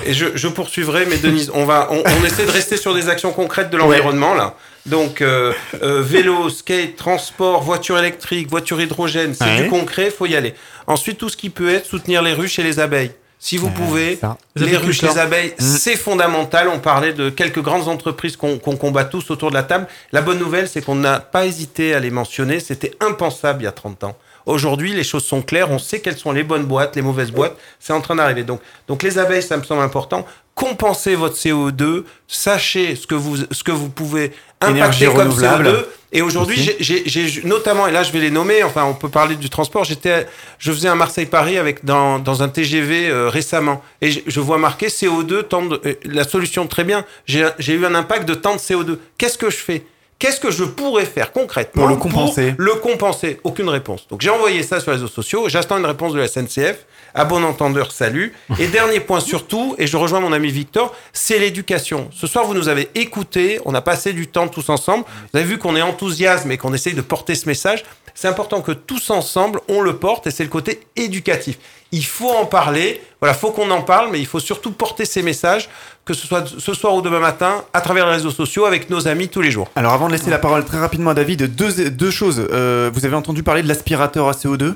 Et 0.05 0.13
je, 0.13 0.27
je 0.35 0.47
poursuivrai, 0.47 1.05
mais 1.07 1.17
Denise, 1.17 1.51
on 1.53 1.65
va, 1.65 1.89
on, 1.91 2.01
on 2.05 2.25
essaie 2.25 2.45
de 2.45 2.51
rester 2.51 2.77
sur 2.77 2.93
des 2.93 3.09
actions 3.09 3.31
concrètes 3.33 3.69
de 3.69 3.75
l'environnement 3.75 4.33
là. 4.33 4.55
Donc 4.85 5.21
euh, 5.21 5.51
euh, 5.83 6.01
vélo, 6.01 6.49
skate, 6.49 6.95
transport, 6.95 7.63
voiture 7.63 7.99
électrique, 7.99 8.49
voiture 8.49 8.79
hydrogène, 8.79 9.33
c'est 9.33 9.43
Ouais. 9.43 9.63
du 9.63 9.69
concret, 9.69 10.09
faut 10.11 10.25
y 10.27 10.35
aller. 10.37 10.53
Ensuite, 10.87 11.17
tout 11.17 11.27
ce 11.27 11.35
qui 11.35 11.49
peut 11.49 11.69
être 11.69 11.85
soutenir 11.85 12.21
les 12.21 12.31
ruches 12.33 12.59
et 12.59 12.63
les 12.63 12.79
abeilles. 12.79 13.11
Si 13.41 13.55
vous 13.57 13.67
Ouais, 13.67 13.73
pouvez, 13.73 14.15
ça. 14.17 14.37
Les 14.57 14.65
les 14.67 14.77
ruches, 14.77 15.01
les 15.01 15.17
abeilles, 15.17 15.53
Mm. 15.57 15.63
c'est 15.63 15.95
fondamental. 15.95 16.67
On 16.67 16.79
parlait 16.79 17.13
de 17.13 17.29
quelques 17.29 17.61
grandes 17.61 17.87
entreprises 17.87 18.35
qu'on 18.35 18.59
qu'on 18.59 18.75
combat 18.75 19.05
tous 19.05 19.31
autour 19.31 19.49
de 19.49 19.55
la 19.55 19.63
table. 19.63 19.87
La 20.11 20.21
bonne 20.21 20.39
nouvelle, 20.39 20.67
c'est 20.67 20.81
qu'on 20.81 20.95
n'a 20.95 21.19
pas 21.21 21.45
hésité 21.45 21.93
à 21.95 21.99
les 21.99 22.11
mentionner. 22.11 22.59
C'était 22.59 22.91
impensable 22.99 23.61
il 23.61 23.65
y 23.65 23.67
a 23.67 23.71
30 23.71 24.03
ans. 24.03 24.17
Aujourd'hui, 24.49 24.93
les 24.93 25.03
choses 25.03 25.23
sont 25.25 25.41
claires. 25.41 25.71
On 25.71 25.79
sait 25.79 25.99
quelles 26.01 26.17
sont 26.17 26.31
les 26.31 26.43
bonnes 26.43 26.65
boîtes, 26.65 26.95
les 26.95 27.01
mauvaises 27.01 27.31
boîtes. 27.31 27.55
C'est 27.79 27.93
en 27.93 28.01
train 28.01 28.15
d'arriver. 28.15 28.43
Donc, 28.43 28.61
donc, 28.87 29.03
les 29.03 29.17
abeilles, 29.17 29.43
ça 29.43 29.57
me 29.57 29.63
semble 29.63 29.81
important. 29.81 30.25
Compensez 30.55 31.15
votre 31.15 31.35
CO2. 31.37 32.03
Sachez 32.27 32.95
ce 32.95 33.07
que 33.07 33.15
vous, 33.15 33.37
ce 33.51 33.63
que 33.63 33.71
vous 33.71 33.89
pouvez 33.89 34.31
impacter 34.61 35.05
comme 35.05 35.17
renouvelable. 35.19 35.67
CO2. 35.69 35.85
Et 36.11 36.21
aujourd'hui, 36.23 36.57
j'ai- 36.79 37.41
notamment, 37.43 37.85
et 37.87 37.91
là 37.91 38.01
je 38.01 38.11
vais 38.11 38.19
les 38.19 38.31
nommer, 38.31 38.63
enfin 38.63 38.83
on 38.83 38.95
peut 38.95 39.09
parler 39.09 39.35
du 39.35 39.47
transport, 39.51 39.83
j'étais, 39.83 40.25
je 40.57 40.71
faisais 40.71 40.87
un 40.87 40.95
Marseille-Paris 40.95 41.59
avec 41.59 41.85
dans, 41.85 42.17
dans 42.17 42.41
un 42.41 42.49
TGV 42.49 43.07
euh, 43.09 43.29
récemment, 43.29 43.83
et 44.01 44.09
je, 44.09 44.21
je 44.25 44.39
vois 44.39 44.57
marqué 44.57 44.87
CO2, 44.87 45.43
tant 45.43 45.61
de, 45.61 45.79
euh, 45.85 45.93
la 46.05 46.23
solution 46.23 46.65
très 46.65 46.83
bien, 46.83 47.05
j'ai 47.27 47.43
eu 47.73 47.85
un 47.85 47.93
impact 47.93 48.27
de 48.27 48.33
tant 48.33 48.55
de 48.55 48.59
CO2. 48.59 48.97
Qu'est-ce 49.19 49.37
que 49.37 49.51
je 49.51 49.57
fais? 49.57 49.83
Qu'est-ce 50.19 50.41
que 50.41 50.51
je 50.51 50.65
pourrais 50.65 51.05
faire 51.05 51.31
concrètement 51.31 51.83
Pour 51.83 51.89
le 51.89 51.95
compenser. 51.95 52.53
le 52.57 52.75
compenser 52.75 53.39
Aucune 53.45 53.69
réponse. 53.69 54.05
Donc 54.09 54.19
j'ai 54.19 54.29
envoyé 54.29 54.63
ça 54.63 54.81
sur 54.81 54.91
les 54.91 54.97
réseaux 54.97 55.07
sociaux, 55.07 55.47
j'attends 55.47 55.77
une 55.77 55.85
réponse 55.85 56.11
de 56.11 56.19
la 56.19 56.27
SNCF. 56.27 56.85
À 57.15 57.23
bon 57.23 57.41
entendeur, 57.43 57.91
salut. 57.93 58.33
Et 58.59 58.67
dernier 58.79 58.99
point 58.99 59.21
surtout, 59.21 59.75
et 59.79 59.87
je 59.87 59.95
rejoins 59.95 60.19
mon 60.19 60.33
ami 60.33 60.51
Victor, 60.51 60.93
c'est 61.13 61.39
l'éducation. 61.39 62.09
Ce 62.13 62.27
soir, 62.27 62.45
vous 62.45 62.53
nous 62.53 62.67
avez 62.67 62.89
écoutés, 62.95 63.59
on 63.65 63.73
a 63.73 63.81
passé 63.81 64.11
du 64.11 64.27
temps 64.27 64.49
tous 64.49 64.69
ensemble. 64.69 65.05
Vous 65.31 65.39
avez 65.39 65.47
vu 65.47 65.57
qu'on 65.57 65.75
est 65.77 65.81
enthousiasme 65.81 66.51
et 66.51 66.57
qu'on 66.57 66.73
essaye 66.73 66.93
de 66.93 67.01
porter 67.01 67.33
ce 67.33 67.47
message. 67.47 67.85
C'est 68.15 68.27
important 68.27 68.61
que 68.61 68.71
tous 68.71 69.09
ensemble, 69.09 69.61
on 69.67 69.81
le 69.81 69.97
porte, 69.97 70.27
et 70.27 70.31
c'est 70.31 70.43
le 70.43 70.49
côté 70.49 70.81
éducatif. 70.95 71.57
Il 71.91 72.05
faut 72.05 72.29
en 72.29 72.45
parler, 72.45 73.01
voilà, 73.19 73.33
faut 73.33 73.51
qu'on 73.51 73.69
en 73.71 73.81
parle, 73.81 74.09
mais 74.11 74.19
il 74.19 74.27
faut 74.27 74.39
surtout 74.39 74.71
porter 74.71 75.05
ces 75.05 75.21
messages, 75.21 75.69
que 76.05 76.13
ce 76.13 76.27
soit 76.27 76.45
ce 76.47 76.73
soir 76.73 76.93
ou 76.95 77.01
demain 77.01 77.19
matin, 77.19 77.63
à 77.73 77.81
travers 77.81 78.05
les 78.05 78.13
réseaux 78.13 78.31
sociaux, 78.31 78.65
avec 78.65 78.89
nos 78.89 79.07
amis 79.07 79.27
tous 79.27 79.41
les 79.41 79.51
jours. 79.51 79.69
Alors 79.75 79.93
avant 79.93 80.07
de 80.07 80.13
laisser 80.13 80.29
la 80.29 80.39
parole 80.39 80.65
très 80.65 80.79
rapidement 80.79 81.11
à 81.11 81.13
David, 81.13 81.55
deux, 81.55 82.11
choses. 82.11 82.47
Euh, 82.51 82.89
vous 82.93 83.05
avez 83.05 83.15
entendu 83.15 83.43
parler 83.43 83.63
de 83.63 83.67
l'aspirateur 83.67 84.27
à 84.27 84.31
CO2 84.31 84.75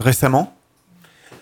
récemment? 0.00 0.55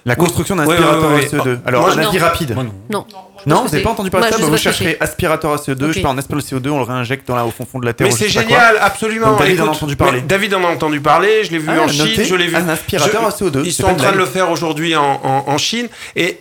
La 0.07 0.17
construction 0.17 0.55
d'un 0.57 0.69
aspirateur 0.69 1.11
à 1.11 1.15
oui. 1.15 1.23
CO2. 1.25 1.59
Alors 1.65 1.83
Moi, 1.83 1.91
un 1.93 2.03
je- 2.03 2.09
avis 2.09 2.19
rapide. 2.19 2.55
Moi, 2.55 2.65
non. 2.65 2.73
Non. 2.91 3.07
Non, 3.47 3.57
Je 3.57 3.63
vous 3.63 3.69
n'avez 3.73 3.83
pas 3.83 3.91
entendu 3.91 4.11
parler 4.11 4.29
de 4.31 4.33
ça 4.37 4.45
Vous 4.47 4.57
chercherez 4.57 4.97
aspirateur 5.01 5.53
à 5.53 5.57
CO2, 5.57 5.85
Ok. 5.85 5.89
je 5.89 5.93
sais 5.95 6.01
pas, 6.03 6.11
on 6.11 6.19
aspire 6.19 6.37
le 6.37 6.43
CO2, 6.43 6.69
on 6.71 6.79
le 6.79 6.85
réinjecte 6.85 7.27
dans 7.29 7.37
la, 7.37 7.45
au 7.47 7.51
fond, 7.51 7.67
fond 7.71 7.79
de 7.79 7.85
la 7.87 7.93
terre. 7.93 8.07
Mais 8.07 8.13
c'est 8.13 8.29
génial, 8.29 8.77
absolument. 8.81 9.31
Donc, 9.31 9.39
David 9.41 9.61
en 9.61 9.67
a 9.67 9.71
entendu 9.71 9.97
parler. 9.97 10.21
David 10.23 10.55
en 10.55 10.65
a 10.65 10.69
entendu 10.69 11.01
parler, 11.01 11.45
je 11.45 11.51
l'ai 11.51 11.59
vu 11.59 11.69
Ah, 11.71 11.83
en 11.83 11.89
Chine, 11.89 12.25
je 12.25 12.35
l'ai 12.35 12.47
vu. 12.47 12.57
un 12.57 12.69
aspirateur 12.69 13.23
Je- 13.23 13.27
à 13.27 13.31
CO2, 13.31 13.63
Ils 13.65 13.73
c'est 13.73 13.83
sont 13.83 13.89
en 13.89 13.95
train 13.95 14.13
de 14.13 14.19
le 14.19 14.27
faire 14.27 14.51
aujourd'hui 14.51 14.95
en, 14.97 15.21
en- 15.23 15.45
en 15.47 15.59
Chine. 15.59 15.89
Et 16.17 16.39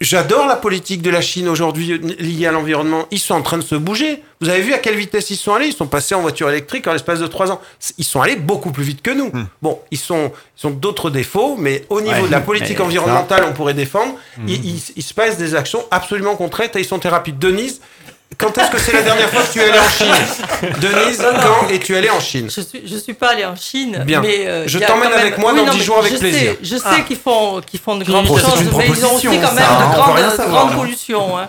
J'adore 0.00 0.46
la 0.46 0.56
politique 0.56 1.02
de 1.02 1.10
la 1.10 1.20
Chine 1.20 1.48
aujourd'hui 1.48 1.98
liée 2.18 2.46
à 2.46 2.52
l'environnement. 2.52 3.06
Ils 3.12 3.18
sont 3.20 3.34
en 3.34 3.42
train 3.42 3.58
de 3.58 3.62
se 3.62 3.76
bouger. 3.76 4.22
Vous 4.40 4.48
avez 4.48 4.60
vu 4.60 4.74
à 4.74 4.78
quelle 4.78 4.96
vitesse 4.96 5.30
ils 5.30 5.36
sont 5.36 5.54
allés? 5.54 5.68
Ils 5.68 5.72
sont 5.72 5.86
passés 5.86 6.16
en 6.16 6.20
voiture 6.20 6.50
électrique 6.50 6.86
en 6.88 6.92
l'espace 6.92 7.20
de 7.20 7.26
trois 7.28 7.52
ans. 7.52 7.60
Ils 7.96 8.04
sont 8.04 8.20
allés 8.20 8.34
beaucoup 8.34 8.72
plus 8.72 8.82
vite 8.82 9.02
que 9.02 9.12
nous. 9.12 9.28
Hmm. 9.28 9.46
Bon, 9.62 9.78
ils 9.92 9.98
sont, 9.98 10.32
ils 10.60 10.66
ont 10.66 10.70
d'autres 10.70 11.10
défauts, 11.10 11.54
mais 11.56 11.84
au 11.90 12.00
niveau 12.00 12.12
Ouais, 12.22 12.26
de 12.26 12.32
la 12.32 12.40
politique 12.40 12.80
environnementale, 12.80 13.44
on 13.48 13.52
pourrait 13.52 13.72
défendre. 13.74 14.14
Hmm. 14.36 14.48
Il, 14.48 14.64
il- 14.66 14.82
il 14.96 15.02
se 15.02 15.14
passe 15.14 15.38
des 15.38 15.54
actions 15.54 15.84
absolument 15.92 16.34
concrètes 16.34 16.74
et 16.74 16.80
ils 16.80 16.84
sont 16.84 16.98
très 16.98 17.08
rapides. 17.10 17.38
Denise, 17.38 17.80
quand 18.38 18.56
est-ce 18.58 18.70
que 18.70 18.78
c'est 18.78 18.92
la 18.92 19.02
dernière 19.02 19.30
fois 19.30 19.42
que 19.42 19.52
tu 19.52 19.60
es 19.60 19.64
allée 19.64 19.78
en 19.78 19.88
Chine 19.88 20.70
Denise, 20.80 21.18
quand 21.42 21.68
es-tu 21.70 21.94
allée 21.96 22.10
en 22.10 22.18
Chine 22.20 22.48
Je 22.54 22.60
suis, 22.62 22.82
je 22.84 22.96
suis 22.96 23.14
pas 23.14 23.28
allée 23.30 23.44
en 23.44 23.54
Chine, 23.56 24.02
Bien. 24.04 24.20
mais 24.20 24.46
euh, 24.46 24.64
Je 24.66 24.78
t'emmène 24.80 25.10
même- 25.10 25.18
avec 25.18 25.38
moi 25.38 25.52
Oui, 25.52 25.60
dans 25.60 25.66
non, 25.66 25.72
10 25.72 25.78
mais 25.78 25.84
jours 25.84 25.98
avec 25.98 26.12
je 26.14 26.18
plaisir. 26.18 26.52
Sais, 26.52 26.58
je 26.62 26.76
sais 26.76 26.82
Ah. 26.84 27.00
qu'ils 27.06 27.16
font, 27.18 27.60
qu'ils 27.64 27.78
font 27.80 27.96
de 27.96 28.04
grandes 28.04 28.26
choses, 28.26 28.42
une 28.60 28.76
mais 28.76 28.86
ils 28.88 29.06
ont 29.06 29.14
aussi 29.14 29.26
quand 29.26 29.32
même 29.32 29.42
ça, 29.56 29.86
de 29.86 29.94
grandes, 29.94 30.50
grandes 30.50 30.74
pollutions. 30.76 31.38
hein. 31.38 31.48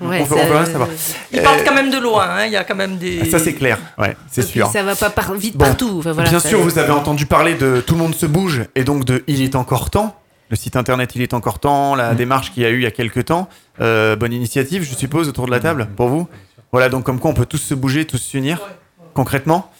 Ouais, 0.00 0.20
on 0.22 0.26
peut- 0.26 0.34
on 0.34 0.46
peut 0.46 0.52
ça- 0.52 0.56
rien 0.62 0.64
savoir. 0.66 0.88
Ils 1.30 1.40
Euh, 1.40 1.42
partent 1.42 1.62
quand 1.62 1.74
même 1.74 1.90
de 1.90 1.98
loin. 1.98 2.24
hein. 2.26 2.46
Il 2.46 2.52
y 2.52 2.56
a 2.56 2.64
quand 2.64 2.74
même 2.74 2.96
des. 2.96 3.28
Ça 3.30 3.38
c'est 3.38 3.52
clair, 3.52 3.76
ouais, 3.98 4.16
c'est 4.30 4.40
sûr. 4.42 4.66
Ça 4.72 4.82
va 4.82 4.94
pas 4.96 5.10
par- 5.10 5.34
vite 5.34 5.58
Bon, 5.58 5.66
partout. 5.66 5.96
Enfin, 5.98 6.12
voilà, 6.12 6.30
Bien 6.30 6.40
sûr, 6.40 6.58
vous 6.60 6.78
avez 6.78 6.92
entendu 6.92 7.26
parler 7.26 7.54
de 7.54 7.82
Tout 7.86 7.94
le 7.96 8.00
monde 8.00 8.14
se 8.14 8.24
bouge 8.24 8.62
et 8.74 8.84
donc 8.84 9.04
de 9.04 9.22
Il 9.26 9.42
est 9.42 9.56
encore 9.56 9.90
temps. 9.90 10.16
Le 10.50 10.56
site 10.56 10.74
internet 10.74 11.12
Il 11.14 11.22
est 11.22 11.32
encore 11.32 11.60
temps, 11.60 11.94
la 11.94 12.14
démarche 12.14 12.52
qu'il 12.52 12.64
y 12.64 12.66
a 12.66 12.70
eu 12.70 12.78
il 12.78 12.82
y 12.82 12.86
a 12.86 12.90
quelques 12.90 13.26
temps. 13.26 13.48
Euh, 13.80 14.16
bonne 14.16 14.32
initiative, 14.32 14.82
je 14.82 14.94
suppose, 14.94 15.28
autour 15.28 15.46
de 15.46 15.52
la 15.52 15.60
table 15.60 15.88
pour 15.96 16.08
vous. 16.08 16.28
Voilà, 16.72 16.88
donc 16.88 17.04
comme 17.04 17.20
quoi 17.20 17.30
on 17.30 17.34
peut 17.34 17.46
tous 17.46 17.58
se 17.58 17.74
bouger, 17.74 18.04
tous 18.04 18.18
s'unir 18.18 18.60
concrètement. 19.14 19.70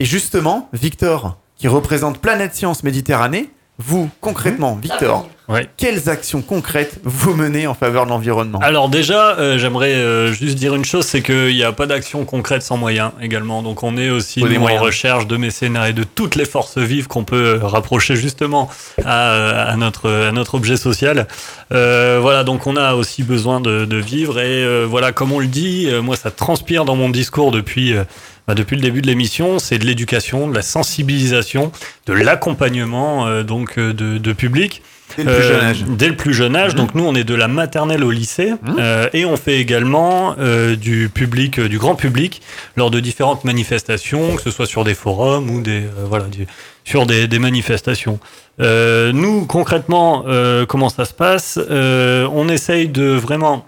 Et 0.00 0.04
justement, 0.04 0.68
Victor, 0.72 1.38
qui 1.56 1.68
représente 1.68 2.18
Planète 2.18 2.54
Science 2.54 2.82
Méditerranée, 2.82 3.50
vous, 3.78 4.08
concrètement, 4.20 4.78
Victor, 4.80 5.28
Ouais. 5.48 5.68
quelles 5.76 6.08
actions 6.08 6.42
concrètes 6.42 6.98
vous 7.04 7.34
menez 7.34 7.66
en 7.68 7.74
faveur 7.74 8.04
de 8.04 8.10
l'environnement? 8.10 8.58
Alors 8.62 8.88
déjà, 8.88 9.36
euh, 9.38 9.58
j'aimerais 9.58 9.92
euh, 9.94 10.32
juste 10.32 10.56
dire 10.56 10.74
une 10.74 10.84
chose, 10.84 11.04
c'est 11.06 11.22
qu'il 11.22 11.54
n'y 11.54 11.62
a 11.62 11.70
pas 11.72 11.86
d'action 11.86 12.24
concrète 12.24 12.62
sans 12.62 12.76
moyens 12.78 13.12
également. 13.20 13.62
Donc 13.62 13.82
on 13.84 13.96
est 13.96 14.10
aussi 14.10 14.42
nous, 14.42 14.56
en 14.66 14.76
recherche 14.78 15.26
de 15.28 15.36
mécénat 15.36 15.90
et 15.90 15.92
de 15.92 16.02
toutes 16.04 16.34
les 16.34 16.46
forces 16.46 16.78
vives 16.78 17.06
qu'on 17.06 17.22
peut 17.22 17.58
euh, 17.62 17.66
rapprocher 17.66 18.16
justement 18.16 18.68
à, 19.04 19.62
à 19.70 19.76
notre 19.76 20.10
à 20.10 20.32
notre 20.32 20.54
objet 20.56 20.76
social. 20.78 21.28
Euh, 21.72 22.18
voilà, 22.20 22.42
donc 22.42 22.66
on 22.66 22.76
a 22.76 22.94
aussi 22.94 23.22
besoin 23.22 23.60
de, 23.60 23.84
de 23.84 23.96
vivre 23.98 24.40
et 24.40 24.64
euh, 24.64 24.84
voilà, 24.88 25.12
comme 25.12 25.30
on 25.32 25.38
le 25.38 25.46
dit, 25.46 25.86
euh, 25.88 26.00
moi 26.02 26.16
ça 26.16 26.30
transpire 26.32 26.84
dans 26.86 26.96
mon 26.96 27.08
discours 27.10 27.52
depuis 27.52 27.92
euh, 27.94 28.02
bah, 28.46 28.54
depuis 28.54 28.76
le 28.76 28.82
début 28.82 29.02
de 29.02 29.06
l'émission, 29.06 29.58
c'est 29.58 29.78
de 29.78 29.84
l'éducation, 29.84 30.48
de 30.48 30.54
la 30.54 30.62
sensibilisation, 30.62 31.72
de 32.06 32.12
l'accompagnement 32.12 33.26
euh, 33.26 33.42
donc 33.42 33.78
euh, 33.78 33.92
de, 33.92 34.18
de 34.18 34.32
public. 34.32 34.82
Dès 35.16 35.22
le 35.24 35.30
plus 35.30 35.42
Euh, 35.44 35.48
jeune 35.52 35.64
âge. 35.64 35.84
Dès 35.88 36.08
le 36.08 36.16
plus 36.16 36.34
jeune 36.34 36.56
âge. 36.56 36.72
Mhm. 36.72 36.78
Donc 36.78 36.94
nous, 36.94 37.04
on 37.04 37.14
est 37.14 37.24
de 37.24 37.34
la 37.34 37.48
maternelle 37.48 38.02
au 38.04 38.10
lycée 38.10 38.50
Mhm. 38.62 38.76
euh, 38.78 39.08
et 39.12 39.24
on 39.24 39.36
fait 39.36 39.58
également 39.58 40.34
euh, 40.38 40.74
du 40.76 41.08
public, 41.08 41.60
du 41.60 41.78
grand 41.78 41.94
public, 41.94 42.42
lors 42.76 42.90
de 42.90 42.98
différentes 43.00 43.44
manifestations, 43.44 44.34
que 44.36 44.42
ce 44.42 44.50
soit 44.50 44.66
sur 44.66 44.84
des 44.84 44.94
forums 44.94 45.48
ou 45.50 45.60
des 45.62 45.82
euh, 45.84 46.04
voilà, 46.08 46.24
du- 46.26 46.46
sur 46.84 47.06
des, 47.06 47.28
des 47.28 47.38
manifestations. 47.38 48.18
Euh, 48.60 49.12
nous, 49.12 49.44
concrètement, 49.46 50.24
euh, 50.26 50.66
comment 50.66 50.88
ça 50.88 51.04
se 51.04 51.14
passe? 51.14 51.58
Euh, 51.70 52.28
On 52.32 52.48
essaye 52.48 52.88
de 52.88 53.04
vraiment 53.06 53.64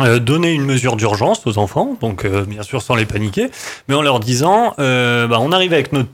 euh, 0.00 0.18
donner 0.18 0.52
une 0.52 0.64
mesure 0.64 0.96
d'urgence 0.96 1.46
aux 1.46 1.58
enfants, 1.58 1.96
donc 2.00 2.24
euh, 2.24 2.44
bien 2.44 2.62
sûr 2.62 2.82
sans 2.82 2.94
les 2.94 3.06
paniquer, 3.06 3.50
mais 3.88 3.94
en 3.94 4.02
leur 4.02 4.20
disant, 4.20 4.74
euh, 4.78 5.26
bah, 5.26 5.38
on 5.40 5.52
arrive 5.52 5.72
avec 5.72 5.92
nos, 5.92 6.04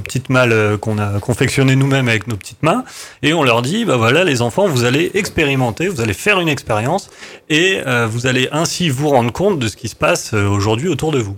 petites 0.00 0.30
malles 0.30 0.78
qu'on 0.80 0.98
a 0.98 1.18
confectionnées 1.18 1.74
nous-mêmes 1.74 2.08
avec 2.08 2.28
nos 2.28 2.36
petites 2.36 2.62
mains, 2.62 2.84
et 3.22 3.34
on 3.34 3.42
leur 3.42 3.62
dit, 3.62 3.84
bah 3.84 3.96
voilà 3.96 4.22
les 4.22 4.40
enfants, 4.40 4.68
vous 4.68 4.84
allez 4.84 5.10
expérimenter, 5.14 5.88
vous 5.88 6.00
allez 6.00 6.12
faire 6.12 6.38
une 6.38 6.48
expérience, 6.48 7.10
et 7.48 7.80
vous 8.08 8.28
allez 8.28 8.48
ainsi 8.52 8.90
vous 8.90 9.08
rendre 9.08 9.32
compte 9.32 9.58
de 9.58 9.66
ce 9.66 9.76
qui 9.76 9.88
se 9.88 9.96
passe 9.96 10.34
aujourd'hui 10.34 10.88
autour 10.88 11.10
de 11.10 11.18
vous. 11.18 11.36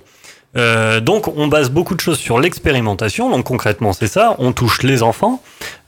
Donc 1.01 1.29
on 1.35 1.47
base 1.47 1.71
beaucoup 1.71 1.95
de 1.95 2.01
choses 2.01 2.19
sur 2.19 2.39
l'expérimentation, 2.39 3.31
donc 3.31 3.47
concrètement 3.47 3.95
c'est 3.95 4.09
ça, 4.09 4.37
on 4.39 4.53
touche 4.53 4.83
les 4.83 5.03
enfants, 5.03 5.43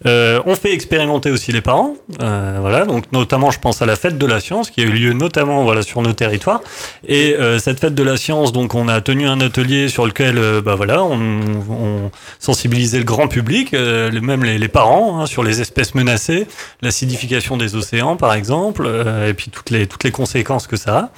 euh, 0.04 0.42
on 0.44 0.54
fait 0.56 0.72
expérimenter 0.74 1.30
aussi 1.30 1.52
les 1.52 1.62
parents, 1.62 1.94
euh, 2.20 2.58
voilà, 2.60 2.84
donc 2.84 3.10
notamment 3.12 3.50
je 3.50 3.58
pense 3.58 3.80
à 3.80 3.86
la 3.86 3.96
fête 3.96 4.18
de 4.18 4.26
la 4.26 4.40
science 4.40 4.70
qui 4.70 4.82
a 4.82 4.84
eu 4.84 4.90
lieu 4.90 5.12
notamment 5.14 5.62
voilà 5.64 5.80
sur 5.82 6.02
nos 6.02 6.12
territoires, 6.12 6.60
et 7.06 7.34
euh, 7.34 7.58
cette 7.58 7.80
fête 7.80 7.94
de 7.94 8.02
la 8.02 8.16
science, 8.18 8.52
donc 8.52 8.74
on 8.74 8.88
a 8.88 9.00
tenu 9.00 9.26
un 9.26 9.40
atelier 9.40 9.88
sur 9.88 10.04
lequel 10.04 10.36
euh, 10.36 10.60
bah 10.60 10.74
voilà, 10.74 11.02
on, 11.02 11.18
on 11.70 12.10
sensibilisait 12.38 12.98
le 12.98 13.04
grand 13.04 13.28
public, 13.28 13.72
euh, 13.72 14.10
même 14.20 14.44
les, 14.44 14.58
les 14.58 14.68
parents, 14.68 15.20
hein, 15.20 15.26
sur 15.26 15.42
les 15.42 15.62
espèces 15.62 15.94
menacées, 15.94 16.46
l'acidification 16.82 17.56
des 17.56 17.74
océans 17.74 18.16
par 18.16 18.34
exemple, 18.34 18.84
euh, 18.86 19.30
et 19.30 19.34
puis 19.34 19.50
toutes 19.50 19.70
les 19.70 19.86
toutes 19.86 20.04
les 20.04 20.10
conséquences 20.12 20.66
que 20.66 20.76
ça 20.76 20.98
a. 20.98 21.10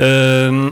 Euh, 0.00 0.70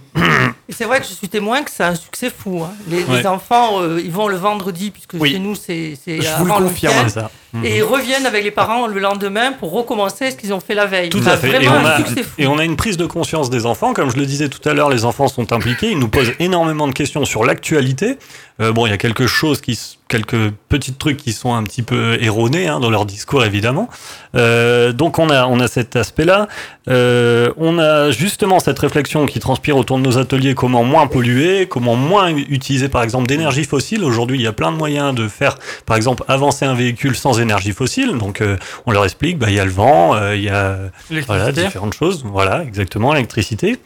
c'est 0.69 0.85
vrai 0.85 1.01
que 1.01 1.07
je 1.07 1.13
suis 1.13 1.29
témoin 1.29 1.63
que 1.63 1.71
c'est 1.71 1.85
un 1.85 1.95
succès 1.95 2.31
fou. 2.31 2.63
hein. 2.65 2.73
Les, 2.89 3.03
les 3.05 3.27
enfants, 3.27 3.81
euh, 3.83 4.01
ils 4.03 4.11
vont 4.13 4.29
le 4.29 4.37
vendredi, 4.37 4.91
puisque 4.91 5.15
Oui. 5.15 5.33
chez 5.33 5.39
nous, 5.39 5.55
c'est 5.55 5.99
c'est 6.05 6.21
Je 6.21 6.29
vous 6.39 6.45
le 6.45 6.53
confirme. 6.53 6.95
week-end. 7.07 7.29
Et 7.65 7.77
ils 7.79 7.83
reviennent 7.83 8.27
avec 8.27 8.45
les 8.45 8.51
parents 8.51 8.87
le 8.87 8.99
lendemain 9.01 9.53
pour 9.53 9.73
recommencer 9.73 10.31
ce 10.31 10.37
qu'ils 10.37 10.53
ont 10.53 10.61
fait 10.61 10.75
la 10.75 10.87
veille. 10.87 11.09
Tout 11.09 11.23
à 11.27 11.37
fait. 11.37 11.63
Et 11.63 11.69
on, 11.69 11.73
a, 11.87 11.97
succès 11.99 12.23
fou. 12.23 12.31
et 12.39 12.47
on 12.47 12.59
a 12.59 12.65
une 12.65 12.77
prise 12.77 12.97
de 12.97 13.07
conscience 13.07 13.51
des 13.51 13.67
enfants. 13.67 13.93
Comme 13.95 14.11
je 14.11 14.17
le 14.17 14.27
disais 14.27 14.49
tout 14.49 14.67
à 14.69 14.75
l'heure, 14.75 14.91
les 14.91 15.05
enfants 15.05 15.29
sont 15.29 15.53
impliqués. 15.53 15.91
Ils 15.91 15.99
nous 15.99 16.09
posent 16.09 16.33
énormément 16.39 16.89
de 16.89 16.93
questions 16.93 17.25
sur 17.25 17.45
l'actualité. 17.45 18.19
Euh, 18.61 18.73
bon, 18.73 18.87
il 18.87 18.91
y 18.91 18.93
a 18.93 18.99
quelque 18.99 19.27
chose 19.27 19.61
qui, 19.61 19.73
s- 19.73 19.99
quelques 20.09 20.51
petits 20.69 20.93
trucs 20.93 21.17
qui 21.17 21.33
sont 21.33 21.55
un 21.55 21.65
petit 21.65 21.83
peu 21.83 22.17
erronés 22.23 22.69
hein, 22.69 22.81
dans 22.81 22.91
leur 22.91 23.07
discours, 23.07 23.45
évidemment. 23.45 23.89
Euh, 24.37 24.93
donc 24.93 25.19
on 25.19 25.31
a, 25.31 25.47
on 25.47 25.59
a 25.61 25.69
cet 25.69 25.97
aspect-là. 25.97 26.49
Euh, 26.89 27.53
on 27.57 27.79
a 27.79 28.11
justement 28.13 28.61
cette 28.61 28.79
réflexion 28.79 29.27
qui 29.27 29.41
transpire 29.41 29.77
autour 29.77 29.99
de 29.99 30.03
nos 30.03 30.19
ateliers. 30.19 30.55
Comment 30.55 30.85
moins 30.85 31.09
polluer, 31.09 31.67
comment 31.67 31.97
moins 31.97 32.29
utiliser, 32.29 32.89
par 32.89 33.03
exemple, 33.03 33.27
d'énergie 33.27 33.65
fossile. 33.65 34.05
Aujourd'hui, 34.05 34.39
il 34.39 34.43
y 34.43 34.47
a 34.47 34.53
plein 34.53 34.71
de 34.71 34.77
moyens 34.77 35.15
de 35.15 35.27
faire, 35.27 35.57
par 35.87 35.97
exemple, 35.97 36.23
avancer 36.29 36.65
un 36.65 36.75
véhicule 36.75 37.17
sans 37.17 37.41
énergie 37.41 37.73
fossile. 37.73 38.17
Donc, 38.19 38.41
euh, 38.41 38.57
on 38.87 38.93
leur 38.93 39.05
explique, 39.05 39.39
bah, 39.39 39.47
il 39.49 39.57
y 39.57 39.61
a 39.61 39.65
le 39.65 39.71
vent, 39.73 40.15
euh, 40.15 40.37
il 40.37 40.43
y 40.43 40.51
a 40.51 40.79
voilà, 41.27 41.51
différentes 41.51 41.95
choses. 41.95 42.25
Voilà, 42.25 42.63
exactement, 42.63 43.13
l'électricité. 43.13 43.79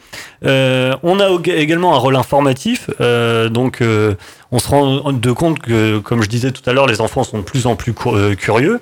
Euh, 0.45 0.95
on 1.01 1.19
a 1.19 1.29
également 1.47 1.95
un 1.95 1.97
rôle 1.97 2.15
informatif. 2.15 2.89
euh, 2.99 3.49
donc, 3.49 3.81
euh, 3.81 4.15
on 4.51 4.59
se 4.59 4.67
rend 4.67 5.13
de 5.13 5.31
compte 5.31 5.59
que, 5.59 5.99
comme 5.99 6.21
je 6.21 6.29
disais 6.29 6.51
tout 6.51 6.67
à 6.69 6.73
l'heure, 6.73 6.87
les 6.87 7.01
enfants 7.01 7.23
sont 7.23 7.39
de 7.39 7.43
plus 7.43 7.67
en 7.67 7.75
plus 7.75 7.93
euh, 8.07 8.35
curieux. 8.35 8.81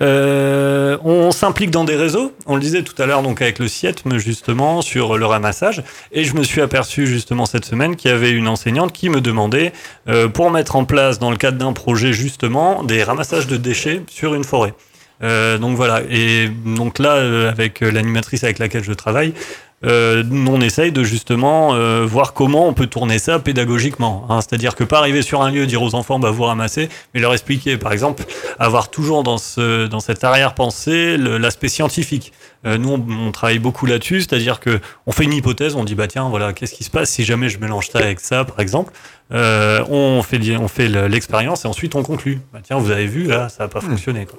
Euh, 0.00 0.96
on 1.04 1.30
s'implique 1.32 1.70
dans 1.70 1.84
des 1.84 1.96
réseaux. 1.96 2.32
On 2.46 2.54
le 2.54 2.62
disait 2.62 2.82
tout 2.82 3.00
à 3.00 3.06
l'heure, 3.06 3.22
donc 3.22 3.42
avec 3.42 3.58
le 3.58 3.68
CIETM 3.68 4.16
justement 4.18 4.80
sur 4.80 5.18
le 5.18 5.26
ramassage. 5.26 5.82
Et 6.12 6.24
je 6.24 6.34
me 6.34 6.42
suis 6.42 6.60
aperçu 6.60 7.06
justement 7.06 7.44
cette 7.44 7.64
semaine 7.64 7.96
qu'il 7.96 8.10
y 8.10 8.14
avait 8.14 8.30
une 8.30 8.48
enseignante 8.48 8.92
qui 8.92 9.10
me 9.10 9.20
demandait 9.20 9.72
euh, 10.08 10.28
pour 10.28 10.50
mettre 10.50 10.76
en 10.76 10.84
place 10.84 11.18
dans 11.18 11.30
le 11.30 11.36
cadre 11.36 11.58
d'un 11.58 11.72
projet 11.72 12.12
justement 12.12 12.82
des 12.82 13.02
ramassages 13.02 13.46
de 13.46 13.56
déchets 13.56 14.02
sur 14.08 14.34
une 14.34 14.44
forêt. 14.44 14.72
Euh, 15.22 15.58
donc 15.58 15.76
voilà. 15.76 16.02
Et 16.10 16.48
donc 16.48 16.98
là, 16.98 17.48
avec 17.48 17.80
l'animatrice 17.80 18.44
avec 18.44 18.58
laquelle 18.58 18.82
je 18.82 18.92
travaille, 18.92 19.34
euh, 19.84 20.22
on 20.48 20.60
essaye 20.60 20.92
de 20.92 21.02
justement 21.04 21.74
euh, 21.74 22.04
voir 22.06 22.32
comment 22.34 22.68
on 22.68 22.72
peut 22.74 22.86
tourner 22.86 23.18
ça 23.18 23.38
pédagogiquement. 23.38 24.26
hein. 24.28 24.40
C'est-à-dire 24.40 24.74
que 24.74 24.84
pas 24.84 24.98
arriver 24.98 25.22
sur 25.22 25.42
un 25.42 25.50
lieu, 25.50 25.66
dire 25.66 25.82
aux 25.82 25.94
enfants, 25.94 26.18
bah 26.18 26.30
vous 26.30 26.44
ramassez, 26.44 26.88
mais 27.14 27.20
leur 27.20 27.32
expliquer, 27.32 27.76
par 27.76 27.92
exemple, 27.92 28.24
avoir 28.58 28.90
toujours 28.90 29.22
dans 29.22 29.38
ce 29.38 29.86
dans 29.86 30.00
cette 30.00 30.22
arrière-pensée 30.24 31.16
l'aspect 31.16 31.68
scientifique. 31.68 32.32
Euh, 32.64 32.78
nous, 32.78 32.90
on, 32.90 33.26
on 33.28 33.32
travaille 33.32 33.58
beaucoup 33.58 33.86
là-dessus, 33.86 34.20
c'est-à-dire 34.20 34.60
que 34.60 34.78
on 35.06 35.12
fait 35.12 35.24
une 35.24 35.32
hypothèse, 35.32 35.74
on 35.74 35.82
dit 35.82 35.96
bah 35.96 36.06
tiens, 36.06 36.28
voilà, 36.28 36.52
qu'est-ce 36.52 36.74
qui 36.74 36.84
se 36.84 36.90
passe 36.90 37.10
si 37.10 37.24
jamais 37.24 37.48
je 37.48 37.58
mélange 37.58 37.88
ça 37.90 37.98
avec 37.98 38.20
ça, 38.20 38.44
par 38.44 38.60
exemple. 38.60 38.92
Euh, 39.32 39.82
on 39.88 40.22
fait 40.22 40.38
on 40.58 40.68
fait 40.68 40.88
le- 40.88 41.06
l'expérience 41.08 41.64
et 41.64 41.68
ensuite 41.68 41.94
on 41.94 42.02
conclut. 42.02 42.40
Bah 42.52 42.58
tiens, 42.62 42.76
vous 42.76 42.90
avez 42.90 43.06
vu 43.06 43.24
là, 43.24 43.48
ça 43.48 43.64
n'a 43.64 43.68
pas 43.68 43.80
fonctionné. 43.80 44.26
Quoi. 44.26 44.38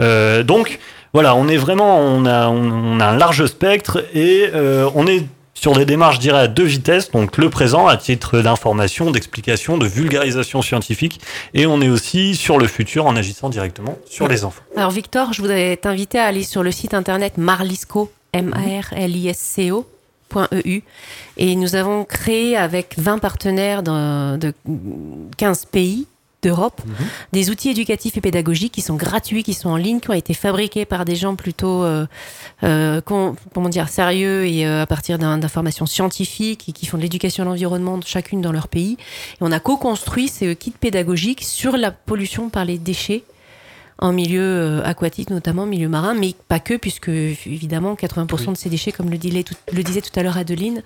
Euh, 0.00 0.42
donc 0.42 0.78
voilà, 1.12 1.34
on 1.34 1.48
est 1.48 1.56
vraiment, 1.56 1.98
on 1.98 2.24
a, 2.24 2.48
on, 2.48 3.00
a 3.00 3.06
un 3.06 3.16
large 3.16 3.46
spectre 3.46 4.04
et 4.14 4.48
euh, 4.54 4.88
on 4.94 5.06
est 5.06 5.24
sur 5.54 5.74
des 5.74 5.84
démarches, 5.84 6.16
je 6.16 6.20
dirais, 6.20 6.38
à 6.38 6.48
deux 6.48 6.64
vitesses. 6.64 7.10
Donc 7.10 7.36
le 7.36 7.50
présent 7.50 7.86
à 7.86 7.96
titre 7.96 8.40
d'information, 8.40 9.10
d'explication, 9.10 9.76
de 9.76 9.86
vulgarisation 9.86 10.62
scientifique, 10.62 11.20
et 11.52 11.66
on 11.66 11.80
est 11.82 11.88
aussi 11.88 12.34
sur 12.34 12.58
le 12.58 12.66
futur 12.66 13.06
en 13.06 13.16
agissant 13.16 13.50
directement 13.50 13.98
sur 14.06 14.28
les 14.28 14.44
enfants. 14.44 14.62
Alors 14.76 14.90
Victor, 14.90 15.32
je 15.32 15.42
voudrais 15.42 15.76
t'inviter 15.76 16.18
à 16.18 16.24
aller 16.26 16.44
sur 16.44 16.62
le 16.62 16.70
site 16.70 16.94
internet 16.94 17.36
marlisco, 17.36 18.10
M-A-R-L-I-S-C-O. 18.32 19.86
.eu 20.64 20.82
et 21.38 21.56
nous 21.56 21.74
avons 21.74 22.04
créé 22.04 22.56
avec 22.56 22.94
20 22.98 23.18
partenaires 23.18 23.82
de, 23.82 24.36
de 24.36 24.54
15 25.36 25.64
pays 25.64 26.06
d'Europe 26.42 26.80
des 27.32 27.50
outils 27.50 27.70
éducatifs 27.70 28.16
et 28.16 28.20
pédagogiques 28.20 28.72
qui 28.72 28.80
sont 28.80 28.96
gratuits, 28.96 29.42
qui 29.42 29.54
sont 29.54 29.68
en 29.68 29.76
ligne, 29.76 30.00
qui 30.00 30.10
ont 30.10 30.14
été 30.14 30.34
fabriqués 30.34 30.84
par 30.84 31.04
des 31.04 31.16
gens 31.16 31.36
plutôt 31.36 31.84
euh, 31.84 32.06
euh, 32.62 33.00
comment 33.00 33.68
dire 33.68 33.88
sérieux 33.88 34.46
et 34.46 34.66
euh, 34.66 34.82
à 34.82 34.86
partir 34.86 35.18
d'informations 35.18 35.86
scientifiques 35.86 36.68
et 36.68 36.72
qui 36.72 36.86
font 36.86 36.96
de 36.96 37.02
l'éducation 37.02 37.42
à 37.42 37.46
l'environnement 37.46 37.98
chacune 38.04 38.40
dans 38.40 38.52
leur 38.52 38.68
pays. 38.68 38.96
Et 39.34 39.42
on 39.42 39.52
a 39.52 39.60
co-construit 39.60 40.28
ces 40.28 40.56
kits 40.56 40.72
pédagogiques 40.78 41.44
sur 41.44 41.76
la 41.76 41.90
pollution 41.90 42.48
par 42.48 42.64
les 42.64 42.78
déchets 42.78 43.24
en 44.02 44.12
milieu 44.12 44.40
euh, 44.42 44.82
aquatique, 44.84 45.30
notamment 45.30 45.66
milieu 45.66 45.88
marin, 45.88 46.14
mais 46.14 46.34
pas 46.48 46.58
que, 46.58 46.74
puisque 46.74 47.08
évidemment 47.10 47.94
80% 47.94 48.52
de 48.52 48.56
ces 48.56 48.70
déchets, 48.70 48.92
comme 48.92 49.10
le, 49.10 49.18
disait 49.18 49.42
tout, 49.42 49.54
le 49.72 49.82
disait 49.82 50.00
tout 50.00 50.18
à 50.18 50.22
l'heure 50.22 50.38
Adeline, 50.38 50.82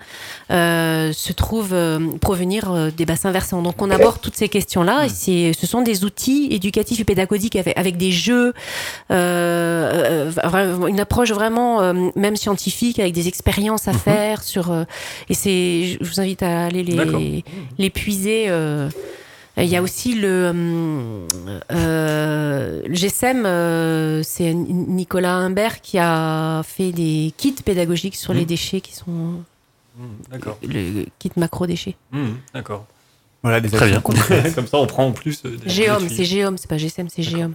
euh, 0.51 1.13
se 1.13 1.31
trouvent 1.31 1.73
euh, 1.73 1.99
provenir 2.19 2.71
euh, 2.71 2.89
des 2.91 3.05
bassins 3.05 3.31
versants. 3.31 3.61
Donc 3.61 3.81
on 3.81 3.89
aborde 3.89 4.19
toutes 4.21 4.35
ces 4.35 4.49
questions-là, 4.49 5.07
c'est- 5.09 5.53
ce 5.57 5.65
sont 5.65 5.81
des 5.81 6.03
outils 6.03 6.49
éducatifs 6.51 6.99
et 6.99 7.03
pédagogiques 7.05 7.55
avec, 7.55 7.77
avec 7.77 7.95
des 7.97 8.11
jeux, 8.11 8.53
euh, 9.11 10.31
une 10.87 10.99
approche 10.99 11.31
vraiment 11.31 11.93
même 12.15 12.35
scientifique, 12.35 12.99
avec 12.99 13.13
des 13.13 13.27
expériences 13.27 13.87
à 13.87 13.93
Mhm. 13.93 13.99
faire 13.99 14.43
sur. 14.43 14.73
et 15.29 15.33
c'est, 15.33 15.97
je 16.01 16.05
vous 16.09 16.19
invite 16.19 16.43
à 16.43 16.65
aller 16.65 16.83
les, 16.83 17.43
les 17.77 17.89
puiser. 17.89 18.47
Euh, 19.57 19.63
il 19.63 19.69
y 19.69 19.75
a 19.75 19.81
aussi 19.81 20.15
le, 20.15 20.51
euh, 21.71 22.81
le 22.85 22.93
GSM, 22.95 23.43
euh, 23.45 24.21
c'est 24.23 24.53
Nicolas 24.53 25.33
Humbert 25.35 25.81
qui 25.81 25.97
a 25.99 26.61
fait 26.63 26.91
des 26.91 27.33
kits 27.37 27.51
pédagogiques 27.63 28.15
sur 28.15 28.33
les 28.33 28.41
Mhm. 28.41 28.45
déchets 28.47 28.81
qui 28.81 28.93
sont 28.93 29.43
Mmh, 29.97 30.03
D'accord. 30.29 30.57
le 30.61 31.05
kit 31.19 31.31
macro 31.37 31.65
déchets. 31.67 31.95
Mmh, 32.11 32.25
D'accord. 32.53 32.85
Voilà 33.43 33.61
des 33.61 33.69
Très 33.69 33.87
bien. 33.87 34.01
Comme 34.55 34.67
ça, 34.67 34.77
on 34.77 34.87
prend 34.87 35.05
en 35.07 35.11
plus. 35.13 35.41
euh, 35.45 35.55
des- 35.55 35.69
Géom, 35.69 36.09
c'est 36.09 36.25
Géom, 36.25 36.57
c'est 36.57 36.67
pas 36.69 36.77
GSM, 36.77 37.07
c'est 37.09 37.23
Géom. 37.23 37.53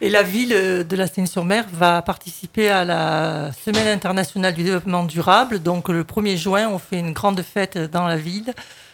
Et 0.00 0.10
la 0.10 0.22
ville 0.22 0.52
euh, 0.52 0.84
de 0.84 0.94
la 0.96 1.06
Seine-sur-Mer 1.06 1.64
va 1.72 2.02
participer 2.02 2.68
à 2.68 2.84
la 2.84 3.50
Semaine 3.64 3.86
internationale 3.88 4.52
du 4.54 4.62
développement 4.62 5.04
durable. 5.04 5.60
Donc 5.60 5.88
le 5.88 6.04
1er 6.04 6.36
juin, 6.36 6.68
on 6.68 6.78
fait 6.78 6.98
une 6.98 7.12
grande 7.12 7.40
fête 7.42 7.78
dans 7.78 8.06
la 8.06 8.16
ville 8.16 8.52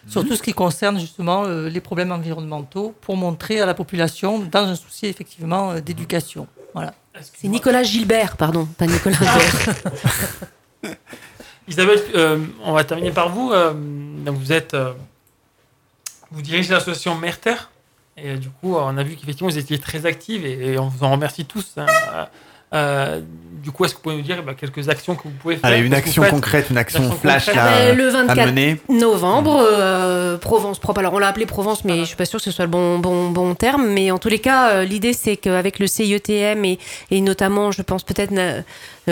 sur 0.09 0.27
tout 0.27 0.37
ce 0.37 0.43
qui 0.43 0.53
concerne 0.53 0.99
justement 0.99 1.45
euh, 1.45 1.69
les 1.69 1.81
problèmes 1.81 2.13
environnementaux 2.13 2.95
pour 3.01 3.17
montrer 3.17 3.61
à 3.61 3.67
la 3.67 3.75
population, 3.75 4.39
dans 4.41 4.65
un 4.67 4.75
souci 4.75 5.07
effectivement 5.07 5.73
euh, 5.73 5.81
d'éducation. 5.81 6.47
Voilà. 6.75 6.95
C'est 7.35 7.49
Nicolas 7.49 7.83
Gilbert, 7.83 8.37
pardon, 8.37 8.67
pas 8.79 8.87
Nicolas 8.87 9.17
Humbert. 9.21 9.75
Isabelle, 11.69 12.01
euh, 12.15 12.39
on 12.65 12.73
va 12.73 12.85
terminer 12.85 13.11
par 13.11 13.29
vous. 13.29 13.51
euh, 13.53 13.73
donc 14.25 14.37
vous 14.39 14.53
êtes, 14.53 14.75
euh, 14.75 14.93
vous 16.31 16.43
dirigez 16.43 16.73
l'association 16.73 17.15
Merter. 17.15 17.57
Et 18.17 18.37
du 18.37 18.49
coup, 18.51 18.75
on 18.77 18.97
a 18.97 19.03
vu 19.03 19.15
qu'effectivement, 19.17 19.51
vous 19.51 19.59
étiez 19.59 19.79
très 19.79 20.05
active 20.07 20.45
et, 20.45 20.73
et 20.73 20.79
on 20.79 20.89
vous 20.89 21.05
en 21.05 21.11
remercie 21.13 21.45
tous. 21.45 21.75
hein. 21.77 21.87
Euh, 22.75 23.21
du 23.63 23.73
coup, 23.73 23.85
est-ce 23.85 23.93
que 23.95 23.99
vous 23.99 24.03
pouvez 24.03 24.17
nous 24.17 24.23
dire 24.23 24.37
eh 24.39 24.43
ben, 24.43 24.55
quelques 24.55 24.89
actions 24.89 25.15
que 25.15 25.25
vous 25.25 25.31
pouvez 25.31 25.57
faire 25.57 25.71
Allez, 25.71 25.85
une 25.85 25.95
action 25.95 26.23
concrète, 26.25 26.71
une 26.71 26.79
action 26.79 27.01
Action 27.01 27.17
flash 27.19 27.47
concrète. 27.47 27.65
Euh, 27.67 27.95
le 27.95 28.09
à 28.09 28.25
24 28.25 28.47
mener. 28.47 28.77
novembre, 28.89 29.61
euh, 29.61 30.39
Provence 30.39 30.79
propre. 30.79 31.01
Alors 31.01 31.15
on 31.15 31.19
l'a 31.19 31.29
appelé 31.29 31.45
Provence, 31.45 31.85
mais 31.85 31.99
je 32.01 32.05
suis 32.05 32.17
pas 32.17 32.25
sûre 32.25 32.39
que 32.39 32.45
ce 32.45 32.51
soit 32.51 32.65
le 32.65 32.71
bon, 32.71 32.99
bon, 32.99 33.31
bon 33.31 33.55
terme. 33.55 33.87
Mais 33.89 34.11
en 34.11 34.19
tous 34.19 34.29
les 34.29 34.39
cas, 34.39 34.71
euh, 34.71 34.85
l'idée 34.85 35.13
c'est 35.13 35.37
qu'avec 35.37 35.79
le 35.81 35.87
CIETM 35.87 36.65
et, 36.65 36.79
et 37.11 37.21
notamment, 37.21 37.73
je 37.73 37.83
pense 37.83 38.05
peut-être 38.05 38.33
euh, 38.33 38.63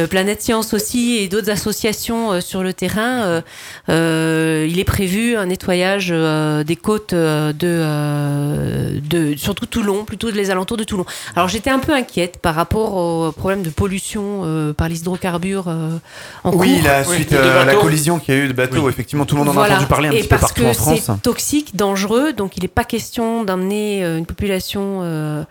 Planète 0.05 0.43
Science 0.43 0.75
aussi 0.75 1.17
et 1.17 1.29
d'autres 1.29 1.49
associations 1.51 2.33
euh, 2.33 2.41
sur 2.41 2.63
le 2.63 2.75
terrain, 2.75 3.23
euh, 3.25 3.41
euh, 3.89 4.67
il 4.69 4.79
est 4.79 4.85
prévu 4.85 5.37
un 5.37 5.47
nettoyage 5.47 6.09
euh, 6.11 6.65
des 6.65 6.77
côtes 6.77 7.15
euh, 7.15 7.53
de, 7.55 7.67
euh, 7.67 9.01
de 9.03 9.35
surtout 9.37 9.67
Toulon, 9.67 10.05
plutôt 10.05 10.31
les 10.31 10.51
alentours 10.51 10.77
de 10.77 10.85
Toulon. 10.85 11.07
Alors 11.35 11.49
j'étais 11.49 11.71
un 11.71 11.79
peu 11.79 11.93
inquiète 11.95 12.39
par 12.43 12.55
rapport 12.55 12.97
au 12.97 13.33
problème 13.33 13.63
de 13.63 13.71
pollution 13.71 14.43
euh, 14.45 14.73
par 14.73 14.89
les 14.89 15.01
hydrocarbures 15.01 15.69
euh, 15.69 15.97
en 16.45 16.53
Oui, 16.55 16.75
cours. 16.75 16.85
la 16.85 17.03
Oui, 17.09 17.15
suite 17.17 17.33
euh, 17.33 17.63
à 17.63 17.65
la 17.65 17.75
collision 17.77 18.19
qu'il 18.19 18.35
y 18.35 18.39
a 18.39 18.41
eu 18.41 18.49
de 18.49 18.53
bateaux, 18.53 18.83
Oui. 18.83 18.91
effectivement, 18.91 19.25
tout 19.25 19.37
le 19.37 19.45
monde 19.45 19.57
en 19.57 19.61
a 19.63 19.67
entendu 19.67 19.87
parler 19.87 20.09
un 20.09 20.13
et 20.13 20.17
petit 20.19 20.23
peu 20.25 20.37
parce 20.37 20.43
partout 20.43 20.63
que 20.63 20.67
en 20.69 20.75
France. 20.75 21.01
c'est 21.07 21.23
toxique, 21.23 21.77
dangereux, 21.77 22.33
donc 22.33 22.57
il 22.57 22.63
n'est 22.63 22.69
pas 22.69 22.85
question 22.85 23.45
d'emmener 23.45 24.05
euh, 24.05 24.19
une 24.19 24.27
population, 24.27 25.01
euh, 25.03 25.43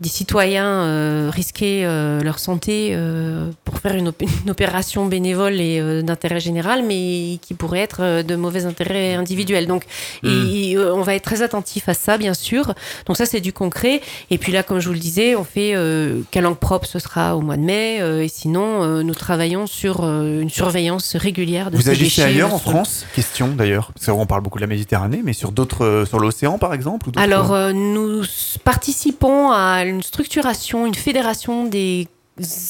des 0.00 0.08
citoyens 0.08 0.64
euh, 0.84 1.30
risquer 1.32 1.82
euh, 1.84 2.20
leur 2.22 2.38
santé 2.38 2.90
euh, 2.92 3.50
pour 3.64 3.78
faire 3.78 3.89
une, 3.94 4.08
op- 4.08 4.22
une 4.44 4.50
opération 4.50 5.06
bénévole 5.06 5.60
et 5.60 5.80
euh, 5.80 6.02
d'intérêt 6.02 6.40
général, 6.40 6.84
mais 6.86 7.38
qui 7.42 7.54
pourrait 7.54 7.80
être 7.80 8.00
euh, 8.02 8.22
de 8.22 8.36
mauvais 8.36 8.64
intérêt 8.66 9.14
individuel. 9.14 9.66
Donc 9.66 9.84
Hmm. 10.22 10.28
et- 10.28 10.70
et, 10.72 10.76
euh, 10.76 10.94
on 10.94 11.02
va 11.02 11.14
être 11.14 11.24
très 11.24 11.42
attentif 11.42 11.88
à 11.88 11.94
ça, 11.94 12.18
bien 12.18 12.34
sûr. 12.34 12.74
Donc 13.06 13.16
ça, 13.16 13.26
c'est 13.26 13.40
du 13.40 13.52
concret. 13.52 14.00
Et 14.30 14.38
puis 14.38 14.52
là, 14.52 14.62
comme 14.62 14.78
je 14.80 14.86
vous 14.88 14.94
le 14.94 14.98
disais, 15.00 15.34
on 15.36 15.44
fait 15.44 15.72
euh, 15.74 16.20
Calanque 16.30 16.58
propre, 16.58 16.86
ce 16.86 16.98
sera 16.98 17.36
au 17.36 17.40
mois 17.40 17.56
de 17.56 17.62
mai. 17.62 17.98
euh, 18.00 18.22
et 18.24 18.28
sinon, 18.28 19.02
nous 19.02 19.14
travaillons 19.14 19.66
sur 19.66 20.04
une 20.04 20.50
surveillance 20.50 21.16
régulière 21.16 21.70
de 21.70 21.76
Vous 21.76 21.82
ces 21.82 21.90
agissez 21.90 22.22
déchets, 22.22 22.22
ailleurs 22.34 22.54
en 22.54 22.58
sur- 22.58 22.70
France? 22.72 23.06
Question 23.14 23.48
d'ailleurs. 23.48 23.92
Qu'on 24.04 24.26
parle 24.26 24.42
beaucoup 24.42 24.58
de 24.58 24.62
la 24.64 24.66
Méditerranée, 24.68 25.20
mais 25.24 25.32
sur 25.32 25.52
d'autres, 25.52 26.04
sur 26.06 26.18
l'océan 26.18 26.58
par 26.58 26.74
exemple 26.74 27.08
ou 27.08 27.12
Alors, 27.16 27.56
nous 27.72 28.22
participons 28.64 29.50
à 29.50 29.84
une 29.84 30.02
structuration, 30.02 30.86
une 30.86 30.94
fédération 30.94 31.66
des 31.66 32.08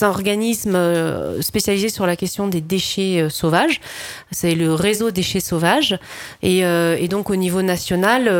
organismes 0.02 0.74
euh, 0.74 1.42
spécialisés 1.42 1.88
sur 1.88 2.06
la 2.06 2.16
question 2.16 2.48
des 2.48 2.60
déchets 2.60 3.20
euh, 3.20 3.28
sauvages. 3.28 3.80
C'est 4.30 4.54
le 4.54 4.74
réseau 4.74 5.10
déchets 5.10 5.40
sauvages. 5.40 5.98
Et, 6.42 6.64
euh, 6.64 6.96
et 6.98 7.08
donc, 7.08 7.30
au 7.30 7.36
niveau 7.36 7.62
national, 7.62 8.30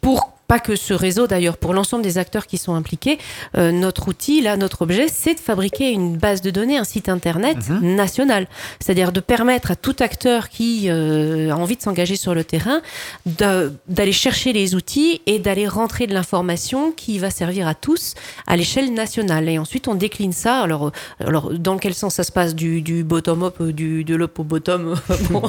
pour 0.00 0.37
pas 0.48 0.58
que 0.58 0.74
ce 0.74 0.94
réseau 0.94 1.26
d'ailleurs, 1.26 1.56
pour 1.58 1.74
l'ensemble 1.74 2.02
des 2.02 2.18
acteurs 2.18 2.46
qui 2.46 2.58
sont 2.58 2.74
impliqués, 2.74 3.18
euh, 3.56 3.70
notre 3.70 4.08
outil, 4.08 4.40
là, 4.40 4.56
notre 4.56 4.82
objet, 4.82 5.06
c'est 5.06 5.34
de 5.34 5.40
fabriquer 5.40 5.90
une 5.92 6.16
base 6.16 6.40
de 6.40 6.50
données, 6.50 6.78
un 6.78 6.84
site 6.84 7.08
internet 7.08 7.58
Mhm. 7.68 7.94
national. 7.94 8.48
C'est-à-dire 8.80 9.12
de 9.12 9.20
permettre 9.20 9.70
à 9.70 9.76
tout 9.76 9.94
acteur 10.00 10.48
qui 10.48 10.86
euh, 10.88 11.50
a 11.52 11.54
envie 11.56 11.76
de 11.76 11.82
s'engager 11.82 12.16
sur 12.16 12.34
le 12.34 12.44
terrain 12.44 12.80
d'a- 13.26 13.64
d'aller 13.88 14.12
chercher 14.12 14.52
les 14.54 14.74
outils 14.74 15.20
et 15.26 15.38
d'aller 15.38 15.68
rentrer 15.68 16.06
de 16.06 16.14
l'information 16.14 16.92
qui 16.92 17.18
va 17.18 17.30
servir 17.30 17.68
à 17.68 17.74
tous 17.74 18.14
à 18.46 18.56
l'échelle 18.56 18.92
nationale. 18.94 19.48
Et 19.50 19.58
ensuite, 19.58 19.86
on 19.86 19.94
décline 19.94 20.32
ça. 20.32 20.62
Alors, 20.62 20.86
euh, 20.86 20.90
alors 21.26 21.52
dans 21.52 21.76
quel 21.76 21.92
sens 21.94 22.14
ça 22.14 22.24
se 22.24 22.32
passe? 22.32 22.54
Du, 22.54 22.80
du 22.80 23.04
bottom-up, 23.04 23.62
du, 23.62 24.02
de 24.02 24.14
l'up 24.16 24.38
au 24.38 24.44
bottom? 24.44 24.94
Bon. 25.30 25.42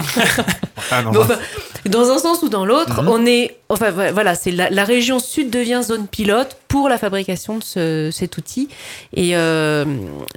Ah, 0.91 1.01
non, 1.03 1.11
dans 1.85 2.09
un 2.11 2.17
sens 2.17 2.41
ou 2.43 2.49
dans 2.49 2.65
l'autre, 2.65 3.01
Mhm. 3.03 3.07
on 3.07 3.25
est. 3.25 3.55
Enfin, 3.69 3.91
vo- 3.91 4.11
voilà, 4.13 4.35
c'est 4.35 4.51
la, 4.51 4.69
la 4.69 4.83
région 4.89 5.19
sud 5.19 5.49
devient 5.49 5.81
zone 5.83 6.07
pilote 6.07 6.57
pour 6.67 6.89
la 6.89 6.97
fabrication 6.97 7.57
de 7.57 7.63
ce- 7.63 8.09
cet 8.11 8.37
outil. 8.37 8.67
Et 9.15 9.29
euh, 9.35 9.85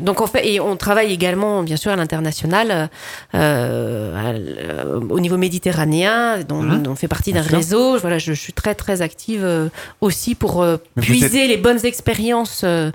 donc, 0.01 0.20
on 0.20 0.27
fait, 0.27 0.45
et 0.51 0.61
on 0.61 0.77
travaille 0.77 1.12
également, 1.12 1.62
bien 1.62 1.77
sûr, 1.77 1.91
à 1.91 1.97
l'international, 1.97 2.89
euh, 3.35 4.12
euh, 4.15 5.01
au 5.11 5.20
niveau 5.20 5.37
méditerranéen, 5.37 6.39
dont 6.47 6.62
Mhm. 6.62 6.85
on 6.89 6.95
fait 6.95 7.09
partie 7.09 7.33
d'un 7.33 7.43
réseau. 7.43 7.99
Voilà, 7.99 8.19
je, 8.19 8.33
je 8.33 8.41
suis 8.41 8.53
très, 8.53 8.74
très 8.74 9.03
active 9.03 9.45
euh, 9.45 9.69
aussi 10.01 10.35
pour 10.35 10.62
euh, 10.62 10.77
puiser 11.01 11.47
les 11.49 11.57
bonnes 11.57 11.85
expériences 11.85 12.62
euh, 12.65 12.91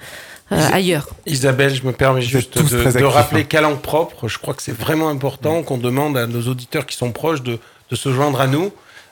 euh, 0.52 0.70
ailleurs. 0.72 1.08
Isabelle, 1.26 1.74
je 1.76 1.84
me 1.84 1.92
permets 1.92 2.22
juste 2.22 2.58
de, 2.58 3.04
rappeler 3.04 3.42
hein. 3.42 3.46
Calanque 3.50 3.82
propre. 3.82 4.28
Je 4.28 4.38
crois 4.40 4.54
que 4.54 4.64
c'est 4.64 4.78
vraiment 4.86 5.10
important 5.10 5.62
qu'on 5.64 5.78
demande 5.78 6.18
à 6.18 6.26
nos 6.28 6.44
auditeurs 6.52 6.86
qui 6.86 6.96
sont 6.96 7.12
proches 7.12 7.44
de, 7.44 7.60
de 7.92 7.96
se 7.96 8.10
joindre 8.14 8.40
à 8.40 8.48
nous 8.48 8.72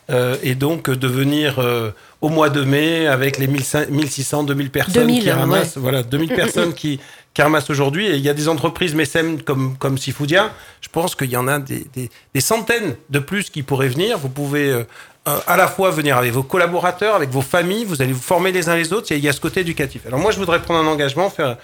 euh, 0.09 0.37
et 0.43 0.55
donc 0.55 0.89
de 0.89 1.07
venir 1.07 1.59
euh, 1.59 1.91
au 2.21 2.29
mois 2.29 2.49
de 2.49 2.63
mai 2.63 3.07
avec 3.07 3.37
les 3.37 3.47
1500 3.47 3.91
1600, 3.91 4.43
2000 4.43 4.71
personnes 4.71 4.93
2000, 5.07 5.21
qui 5.21 5.27
ouais. 5.27 5.33
ramassent. 5.33 5.77
Voilà, 5.77 6.01
2000 6.03 6.29
personnes 6.33 6.73
qui, 6.73 6.99
qui 7.33 7.41
ramassent 7.41 7.69
aujourd'hui. 7.69 8.07
Et 8.07 8.15
il 8.15 8.21
y 8.21 8.29
a 8.29 8.33
des 8.33 8.47
entreprises 8.49 8.95
mécènes 8.95 9.41
comme, 9.43 9.77
comme 9.77 9.97
Sifoudia. 9.97 10.51
Je 10.81 10.89
pense 10.89 11.15
qu'il 11.15 11.29
y 11.29 11.37
en 11.37 11.47
a 11.47 11.59
des, 11.59 11.85
des- 11.93 12.09
des 12.33 12.41
centaines 12.41 12.95
de 13.09 13.19
plus 13.19 13.49
qui 13.49 13.63
pourraient 13.63 13.89
venir. 13.89 14.17
Vous 14.17 14.29
pouvez 14.29 14.69
euh, 14.71 14.83
euh, 15.27 15.37
à 15.47 15.57
la 15.57 15.67
fois 15.67 15.91
venir 15.91 16.17
avec 16.17 16.31
vos 16.31 16.43
collaborateurs, 16.43 17.15
avec 17.15 17.29
vos 17.29 17.41
familles. 17.41 17.85
Vous 17.85 18.01
allez 18.01 18.13
vous 18.13 18.21
former 18.21 18.51
les 18.51 18.69
uns 18.69 18.75
les 18.75 18.91
autres. 18.93 19.11
Il 19.11 19.19
y 19.23 19.29
a- 19.29 19.33
ce 19.33 19.41
côté 19.41 19.59
éducatif. 19.61 20.01
Alors 20.07 20.19
moi, 20.19 20.31
je 20.31 20.37
voudrais 20.37 20.61
prendre 20.61 20.79
un 20.79 20.91
engagement, 20.91 21.29
faire 21.29 21.57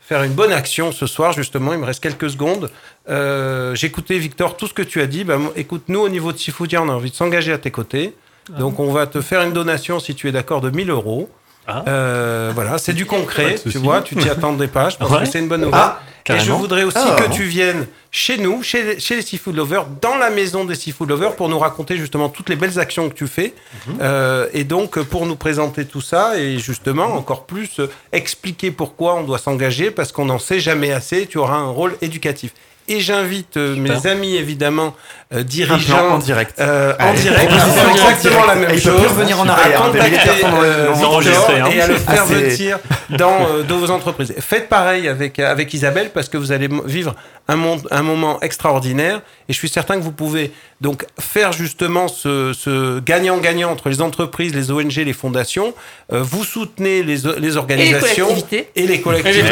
faire 0.00 0.24
une 0.24 0.32
bonne 0.32 0.52
action 0.52 0.90
ce 0.90 1.06
soir, 1.06 1.32
justement. 1.34 1.72
Il 1.72 1.78
me 1.78 1.84
reste 1.84 2.02
quelques 2.02 2.30
secondes. 2.30 2.68
Euh, 3.08 3.76
J'écoutais, 3.76 4.18
Victor, 4.18 4.56
tout 4.56 4.66
ce 4.66 4.74
que 4.74 4.82
tu 4.82 5.00
as 5.00 5.06
dit. 5.06 5.22
Bah, 5.22 5.36
moi, 5.36 5.52
écoute, 5.54 5.84
nous, 5.86 6.00
au 6.00 6.08
niveau 6.08 6.32
de 6.32 6.38
Sifoudia, 6.38 6.82
on 6.82 6.88
a 6.88 6.92
envie 6.92 7.10
de 7.12 7.14
s'engager 7.14 7.52
à 7.52 7.58
tes 7.58 7.70
côtés. 7.70 8.14
Donc, 8.58 8.78
on 8.80 8.92
va 8.92 9.06
te 9.06 9.20
faire 9.20 9.42
une 9.42 9.52
donation, 9.52 10.00
si 10.00 10.14
tu 10.14 10.28
es 10.28 10.32
d'accord, 10.32 10.60
de 10.60 10.70
1000 10.70 10.90
euros. 10.90 11.28
Ah. 11.66 11.84
Euh, 11.88 12.50
voilà, 12.54 12.78
c'est 12.78 12.94
du 12.94 13.06
concret, 13.06 13.54
tu 13.62 13.78
vois, 13.78 14.02
tu 14.02 14.16
t'y 14.16 14.28
attendais 14.28 14.66
pas, 14.66 14.88
je 14.88 14.96
pense 14.96 15.10
Ouais. 15.10 15.20
que 15.20 15.26
c'est 15.26 15.38
une 15.38 15.46
bonne 15.48 15.60
nouvelle. 15.60 15.78
Ah, 15.80 16.00
Et 16.28 16.38
je 16.38 16.52
voudrais 16.52 16.84
aussi 16.84 16.96
Ah. 16.98 17.16
que 17.20 17.30
tu 17.32 17.42
viennes 17.44 17.86
chez 18.12 18.38
nous, 18.38 18.62
chez, 18.62 18.82
les- 18.82 19.00
chez 19.00 19.16
les 19.16 19.22
Seafood 19.22 19.54
Lovers, 19.56 19.86
dans 20.00 20.16
la 20.16 20.30
maison 20.30 20.64
des 20.64 20.74
Seafood 20.74 21.08
Lovers, 21.08 21.34
pour 21.36 21.48
nous 21.48 21.58
raconter 21.58 21.96
justement 21.96 22.28
toutes 22.28 22.48
les 22.48 22.56
belles 22.56 22.78
actions 22.78 23.08
que 23.08 23.14
tu 23.14 23.26
fais. 23.26 23.52
Mhm. 23.86 23.94
Euh, 24.00 24.46
et 24.52 24.64
donc, 24.64 24.98
pour 25.00 25.26
nous 25.26 25.36
présenter 25.36 25.84
tout 25.86 26.00
ça, 26.00 26.38
et 26.38 26.58
justement, 26.58 27.14
encore 27.14 27.46
plus, 27.46 27.78
euh, 27.80 27.88
expliquer 28.12 28.70
pourquoi 28.70 29.14
on 29.16 29.22
doit 29.24 29.38
s'engager, 29.38 29.90
parce 29.90 30.12
qu'on 30.12 30.24
n'en 30.26 30.38
sait 30.38 30.60
jamais 30.60 30.92
assez, 30.92 31.26
tu 31.26 31.38
auras 31.38 31.56
un 31.56 31.70
rôle 31.70 31.96
éducatif. 32.00 32.52
Et 32.90 32.98
j'invite 32.98 33.56
euh, 33.56 33.76
mes 33.76 34.06
amis, 34.08 34.34
évidemment, 34.36 34.94
euh, 35.32 35.44
dirigeants 35.44 36.14
en 36.14 36.18
direct. 36.18 36.58
euh, 36.60 36.92
en 36.98 37.14
direct, 37.14 37.50
en 37.52 37.54
exactement 37.54 37.92
direct. 37.94 38.46
la 38.48 38.54
même 38.56 38.70
Et 38.70 38.74
il 38.74 38.82
peut 38.82 38.90
chose. 38.90 38.98
plus 39.00 39.08
revenir 39.08 39.40
en 39.40 39.48
à 39.48 39.52
arrière, 39.52 39.82
hein, 39.84 39.90
milliers 39.92 40.02
de 40.02 40.14
contacter 40.16 40.44
euh, 40.44 40.92
Victor 41.20 41.50
hein. 41.50 41.70
et 41.72 41.80
à 41.80 41.86
le 41.86 41.94
faire 41.94 42.22
Ah, 42.22 42.24
venir 42.24 42.78
dans, 43.10 43.46
euh, 43.48 43.62
vos 43.78 43.90
entreprises. 43.92 44.34
Faites 44.40 44.68
pareil 44.68 45.06
avec, 45.06 45.38
avec 45.38 45.72
Isabelle 45.72 46.10
parce 46.12 46.28
que 46.28 46.36
vous 46.36 46.50
allez 46.50 46.68
vivre 46.84 47.14
un, 47.50 47.56
monde, 47.56 47.86
un 47.90 48.02
moment 48.02 48.40
extraordinaire. 48.40 49.20
Et 49.48 49.52
je 49.52 49.58
suis 49.58 49.68
certain 49.68 49.96
que 49.96 50.02
vous 50.02 50.12
pouvez 50.12 50.52
donc 50.80 51.04
faire 51.18 51.52
justement 51.52 52.06
ce 52.08 52.52
ce 52.52 53.00
gagnant-gagnant 53.00 53.70
entre 53.70 53.88
les 53.88 54.00
entreprises, 54.00 54.54
les 54.54 54.70
ONG, 54.70 54.94
les 54.96 55.12
fondations. 55.12 55.74
Euh, 56.12 56.22
vous 56.22 56.44
soutenez 56.44 57.02
les, 57.02 57.18
les 57.38 57.56
organisations 57.56 58.26
collectivités. 58.28 58.70
et 58.76 58.86
les 58.86 59.00
collectivités. 59.00 59.42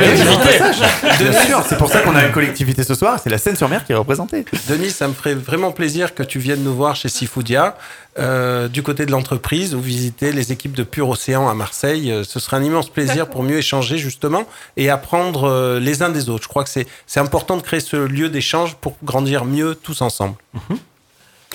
Bien 1.19 1.33
sûr, 1.33 1.65
c'est 1.69 1.77
pour 1.77 1.91
ça 1.91 2.01
qu'on 2.01 2.15
a 2.15 2.25
une 2.25 2.33
collectivité 2.33 2.85
ce 2.85 2.95
soir. 2.95 3.19
C'est 3.23 3.31
la 3.31 3.39
Seine-sur-Mer 3.39 3.85
qui 3.85 3.93
est 3.93 3.97
représentée. 3.97 4.45
Denis, 4.69 4.91
ça 4.91 5.09
me 5.09 5.13
ferait 5.13 5.35
vraiment 5.35 5.73
plaisir 5.73 6.15
que 6.15 6.23
tu 6.23 6.39
viennes 6.39 6.63
nous 6.63 6.75
voir 6.75 6.95
chez 6.95 7.09
Sifoudia, 7.09 7.77
euh, 8.19 8.69
du 8.69 8.83
côté 8.83 9.07
de 9.07 9.11
l'entreprise, 9.11 9.75
ou 9.75 9.81
visiter 9.81 10.33
les 10.33 10.53
équipes 10.53 10.75
de 10.75 10.83
Pur 10.83 11.09
Océan 11.09 11.49
à 11.49 11.55
Marseille. 11.55 12.11
Euh, 12.11 12.25
ce 12.25 12.41
sera 12.41 12.57
un 12.57 12.65
immense 12.65 12.91
plaisir 12.91 13.29
pour 13.29 13.43
mieux 13.43 13.59
échanger 13.59 13.99
justement 13.99 14.45
et 14.77 14.91
apprendre 14.91 15.45
euh, 15.45 15.81
les 15.81 16.03
uns 16.03 16.09
des 16.09 16.29
autres. 16.29 16.45
Je 16.45 16.49
crois 16.49 16.65
que 16.65 16.71
c'est 16.71 16.87
c'est 17.07 17.21
important 17.21 17.57
de 17.57 17.63
créer 17.63 17.81
ce 17.81 17.97
lieu 17.97 18.29
d'échange 18.29 18.77
pour 18.77 18.97
grandir 19.05 19.45
mieux 19.45 19.75
tous 19.75 20.03
ensemble. 20.03 20.35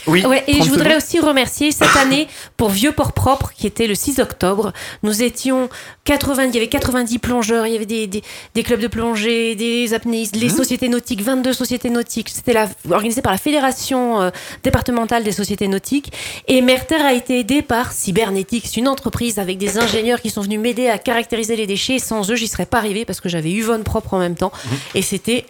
Oui. 0.07 0.25
Ouais, 0.25 0.43
et 0.47 0.53
30 0.53 0.65
je 0.65 0.69
voudrais 0.69 0.85
secondes. 0.99 1.03
aussi 1.03 1.19
remercier 1.19 1.71
cette 1.71 1.95
année 1.97 2.27
pour 2.57 2.69
Vieux 2.69 2.91
Port 2.91 3.13
Propre, 3.13 3.51
qui 3.55 3.67
était 3.67 3.87
le 3.87 3.95
6 3.95 4.19
octobre. 4.19 4.73
Nous 5.03 5.23
étions 5.23 5.69
80, 6.05 6.45
il 6.45 6.53
y 6.55 6.57
avait 6.57 6.67
90 6.67 7.19
plongeurs, 7.19 7.65
il 7.67 7.73
y 7.73 7.75
avait 7.75 7.85
des, 7.85 8.07
des, 8.07 8.21
des 8.53 8.63
clubs 8.63 8.79
de 8.81 8.87
plongée, 8.87 9.55
des 9.55 9.93
apnéistes, 9.93 10.35
les 10.35 10.49
sociétés 10.49 10.89
nautiques, 10.89 11.21
22 11.21 11.53
sociétés 11.53 11.89
nautiques. 11.89 12.29
C'était 12.29 12.55
organisé 12.89 13.21
par 13.21 13.31
la 13.31 13.37
Fédération 13.37 14.21
euh, 14.21 14.29
départementale 14.63 15.23
des 15.23 15.31
sociétés 15.31 15.67
nautiques. 15.67 16.11
Et 16.47 16.61
Merter 16.61 16.95
a 16.95 17.13
été 17.13 17.39
aidé 17.39 17.61
par 17.61 17.91
Cybernetics, 17.93 18.75
une 18.77 18.87
entreprise 18.87 19.39
avec 19.39 19.57
des 19.57 19.77
ingénieurs 19.77 20.21
qui 20.21 20.29
sont 20.29 20.41
venus 20.41 20.59
m'aider 20.59 20.87
à 20.89 20.97
caractériser 20.97 21.55
les 21.55 21.67
déchets. 21.67 21.99
Sans 21.99 22.29
eux, 22.29 22.35
j'y 22.35 22.47
serais 22.47 22.65
pas 22.65 22.77
arrivé 22.79 23.05
parce 23.05 23.21
que 23.21 23.29
j'avais 23.29 23.51
Uvonne 23.51 23.83
propre 23.83 24.13
en 24.15 24.19
même 24.19 24.35
temps. 24.35 24.51
Et 24.95 25.01
c'était 25.01 25.45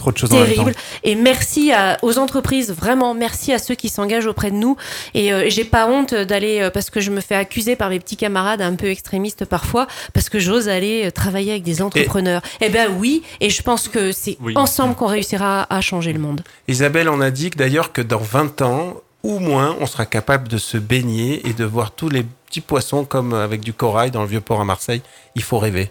terrible. 0.46 0.74
Et 1.04 1.16
merci 1.16 1.72
à- 1.72 1.98
aux 2.02 2.18
entreprises, 2.20 2.72
vraiment 2.72 3.14
merci 3.14 3.52
à 3.54 3.60
ceux 3.60 3.76
qui 3.76 3.90
s'engagent 3.90 4.28
auprès 4.28 4.43
de 4.50 4.56
nous. 4.56 4.76
Et 5.14 5.34
euh, 5.34 5.46
j'ai 5.50 5.64
pas 5.66 5.88
honte 5.88 6.14
d'aller, 6.14 6.60
euh, 6.62 6.70
parce 6.70 6.90
que 6.90 7.00
je 7.02 7.12
me 7.12 7.22
fais 7.22 7.36
accuser 7.36 7.76
par 7.76 7.90
mes 7.90 8.00
petits 8.00 8.18
camarades 8.18 8.62
un 8.62 8.76
peu 8.76 8.88
extrémistes 8.88 9.46
parfois, 9.46 9.88
parce 10.14 10.30
que 10.30 10.40
j'ose 10.40 10.70
aller 10.70 11.06
euh, 11.06 11.12
travailler 11.12 11.52
avec 11.52 11.64
des 11.64 11.82
entrepreneurs. 11.82 12.42
Eh 12.62 12.70
ben 12.70 12.90
oui, 12.98 13.24
et 13.40 13.50
je 13.50 13.62
pense 13.62 13.88
que 13.88 14.12
c'est 14.12 14.38
Oui. 14.42 14.54
ensemble 14.56 14.96
qu'on 14.96 15.08
réussira 15.08 15.68
à 15.70 15.82
changer 15.82 16.14
le 16.14 16.20
monde. 16.20 16.42
Isabelle, 16.68 17.10
on 17.10 17.22
a 17.22 17.32
dit 17.32 17.50
d'ailleurs 17.50 17.92
que 17.92 18.02
dans 18.02 18.20
20 18.20 18.62
ans 18.62 18.96
ou 19.24 19.40
moins, 19.40 19.76
on 19.80 19.86
sera 19.86 20.06
capable 20.06 20.48
de 20.48 20.58
se 20.58 20.78
baigner 20.78 21.48
et 21.48 21.54
de 21.54 21.64
voir 21.64 21.92
tous 21.92 22.10
les 22.10 22.24
petits 22.48 22.60
poissons 22.62 23.06
comme 23.06 23.34
avec 23.34 23.62
du 23.62 23.72
corail 23.74 24.12
dans 24.12 24.22
le 24.22 24.28
vieux 24.28 24.42
port 24.42 24.60
à 24.60 24.66
Marseille. 24.66 25.02
Il 25.36 25.44
faut 25.44 25.60
rêver. 25.60 25.90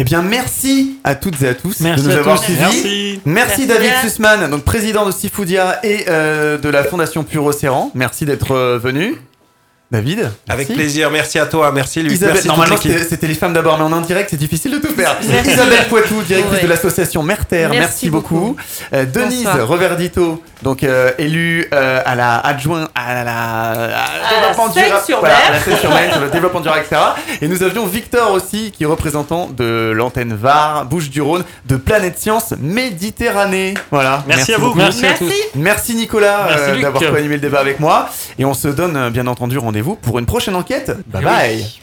Eh 0.00 0.04
bien, 0.04 0.22
merci 0.22 0.94
à 1.04 1.14
toutes 1.14 1.42
et 1.42 1.48
à 1.48 1.52
tous 1.54 1.80
Merci 1.80 2.02
de 2.04 2.08
nous 2.08 2.16
à 2.16 2.20
avoir 2.20 2.42
suivis. 2.42 2.58
Merci. 2.58 2.80
Merci, 2.82 3.20
Merci 3.26 3.66
David 3.66 3.90
bien. 3.90 4.00
Sussman, 4.00 4.50
donc 4.50 4.64
président 4.64 5.04
de 5.04 5.10
Sifoudia 5.12 5.78
et 5.84 6.06
euh, 6.08 6.56
de 6.56 6.70
la 6.70 6.84
Fondation 6.84 7.22
Pure 7.22 7.44
Océan. 7.44 7.90
Merci 7.94 8.24
d'être 8.24 8.52
euh, 8.52 8.78
venu. 8.78 9.16
David 9.90 10.30
Avec 10.48 10.68
plaisir. 10.68 11.10
Merci 11.10 11.38
à 11.38 11.44
toi. 11.44 11.70
Merci 11.72 12.02
Luc. 12.02 12.12
Isabelle, 12.12 12.34
merci 12.34 12.48
toute 12.48 12.56
normalement 12.56 12.80
c'était 12.80 13.04
c'était 13.04 13.26
les 13.26 13.34
femmes 13.34 13.52
d'abord, 13.52 13.76
mais 13.76 13.84
en 13.84 13.92
indirect 13.92 14.30
c'est 14.30 14.38
difficile 14.38 14.70
de 14.70 14.78
tout 14.78 14.94
faire. 14.94 15.18
Merci. 15.28 15.50
Isabelle 15.50 15.86
Poitou, 15.90 16.22
directrice 16.22 16.58
Ouais. 16.58 16.62
de 16.62 16.68
l'association 16.68 17.22
Merter, 17.22 17.62
merci, 17.64 17.78
Merci 17.78 18.10
beaucoup. 18.10 18.34
beaucoup. 18.40 18.56
Euh, 18.94 19.04
Denise 19.04 19.44
Bonsoir. 19.44 19.68
Reverdito, 19.68 20.42
donc 20.62 20.84
euh, 20.84 21.10
élue 21.18 21.66
euh, 21.72 22.00
à 22.04 22.14
la 22.14 22.38
adjointe 22.38 22.88
à 22.94 23.24
la, 23.24 23.70
à 23.70 23.76
la 23.76 24.30
développement 24.40 24.68
durable- 24.68 25.02
voilà, 25.20 25.36
à 25.36 25.50
la 25.52 25.60
sur 26.10 26.20
le 26.20 26.28
développement 26.32 26.60
durable, 26.60 26.82
etc. 26.86 27.00
Et 27.42 27.48
nous 27.48 27.62
avions 27.62 27.86
Victor 27.86 28.32
aussi, 28.32 28.70
qui 28.70 28.84
est 28.84 28.86
représentant 28.86 29.48
de 29.48 29.92
l'antenne 29.94 30.34
VAR, 30.34 30.84
Bouches-du-Rhône, 30.86 31.44
de 31.66 31.76
Planète 31.76 32.18
Science 32.18 32.54
Méditerranée. 32.58 33.74
Voilà. 33.90 34.22
Merci 34.26 34.54
à 34.54 34.58
vous. 34.58 34.74
Merci 34.74 35.06
à 35.06 35.12
tous. 35.14 35.24
Merci. 35.24 35.42
Merci 35.54 35.94
Nicolas 35.94 36.48
euh, 36.50 36.80
d'avoir 36.80 37.02
co-animé 37.10 37.34
le 37.36 37.40
débat 37.40 37.60
avec 37.60 37.80
moi. 37.80 38.08
Et 38.38 38.44
on 38.44 38.54
se 38.54 38.68
donne 38.68 38.96
euh, 38.96 39.10
bien 39.10 39.26
entendu 39.26 39.58
rendez-vous 39.58 39.96
pour 39.96 40.18
une 40.18 40.26
prochaine 40.26 40.54
enquête. 40.56 40.90
Bye 41.06 41.22
Eh 41.22 41.24
bye. 41.24 41.56
oui. 41.56 41.78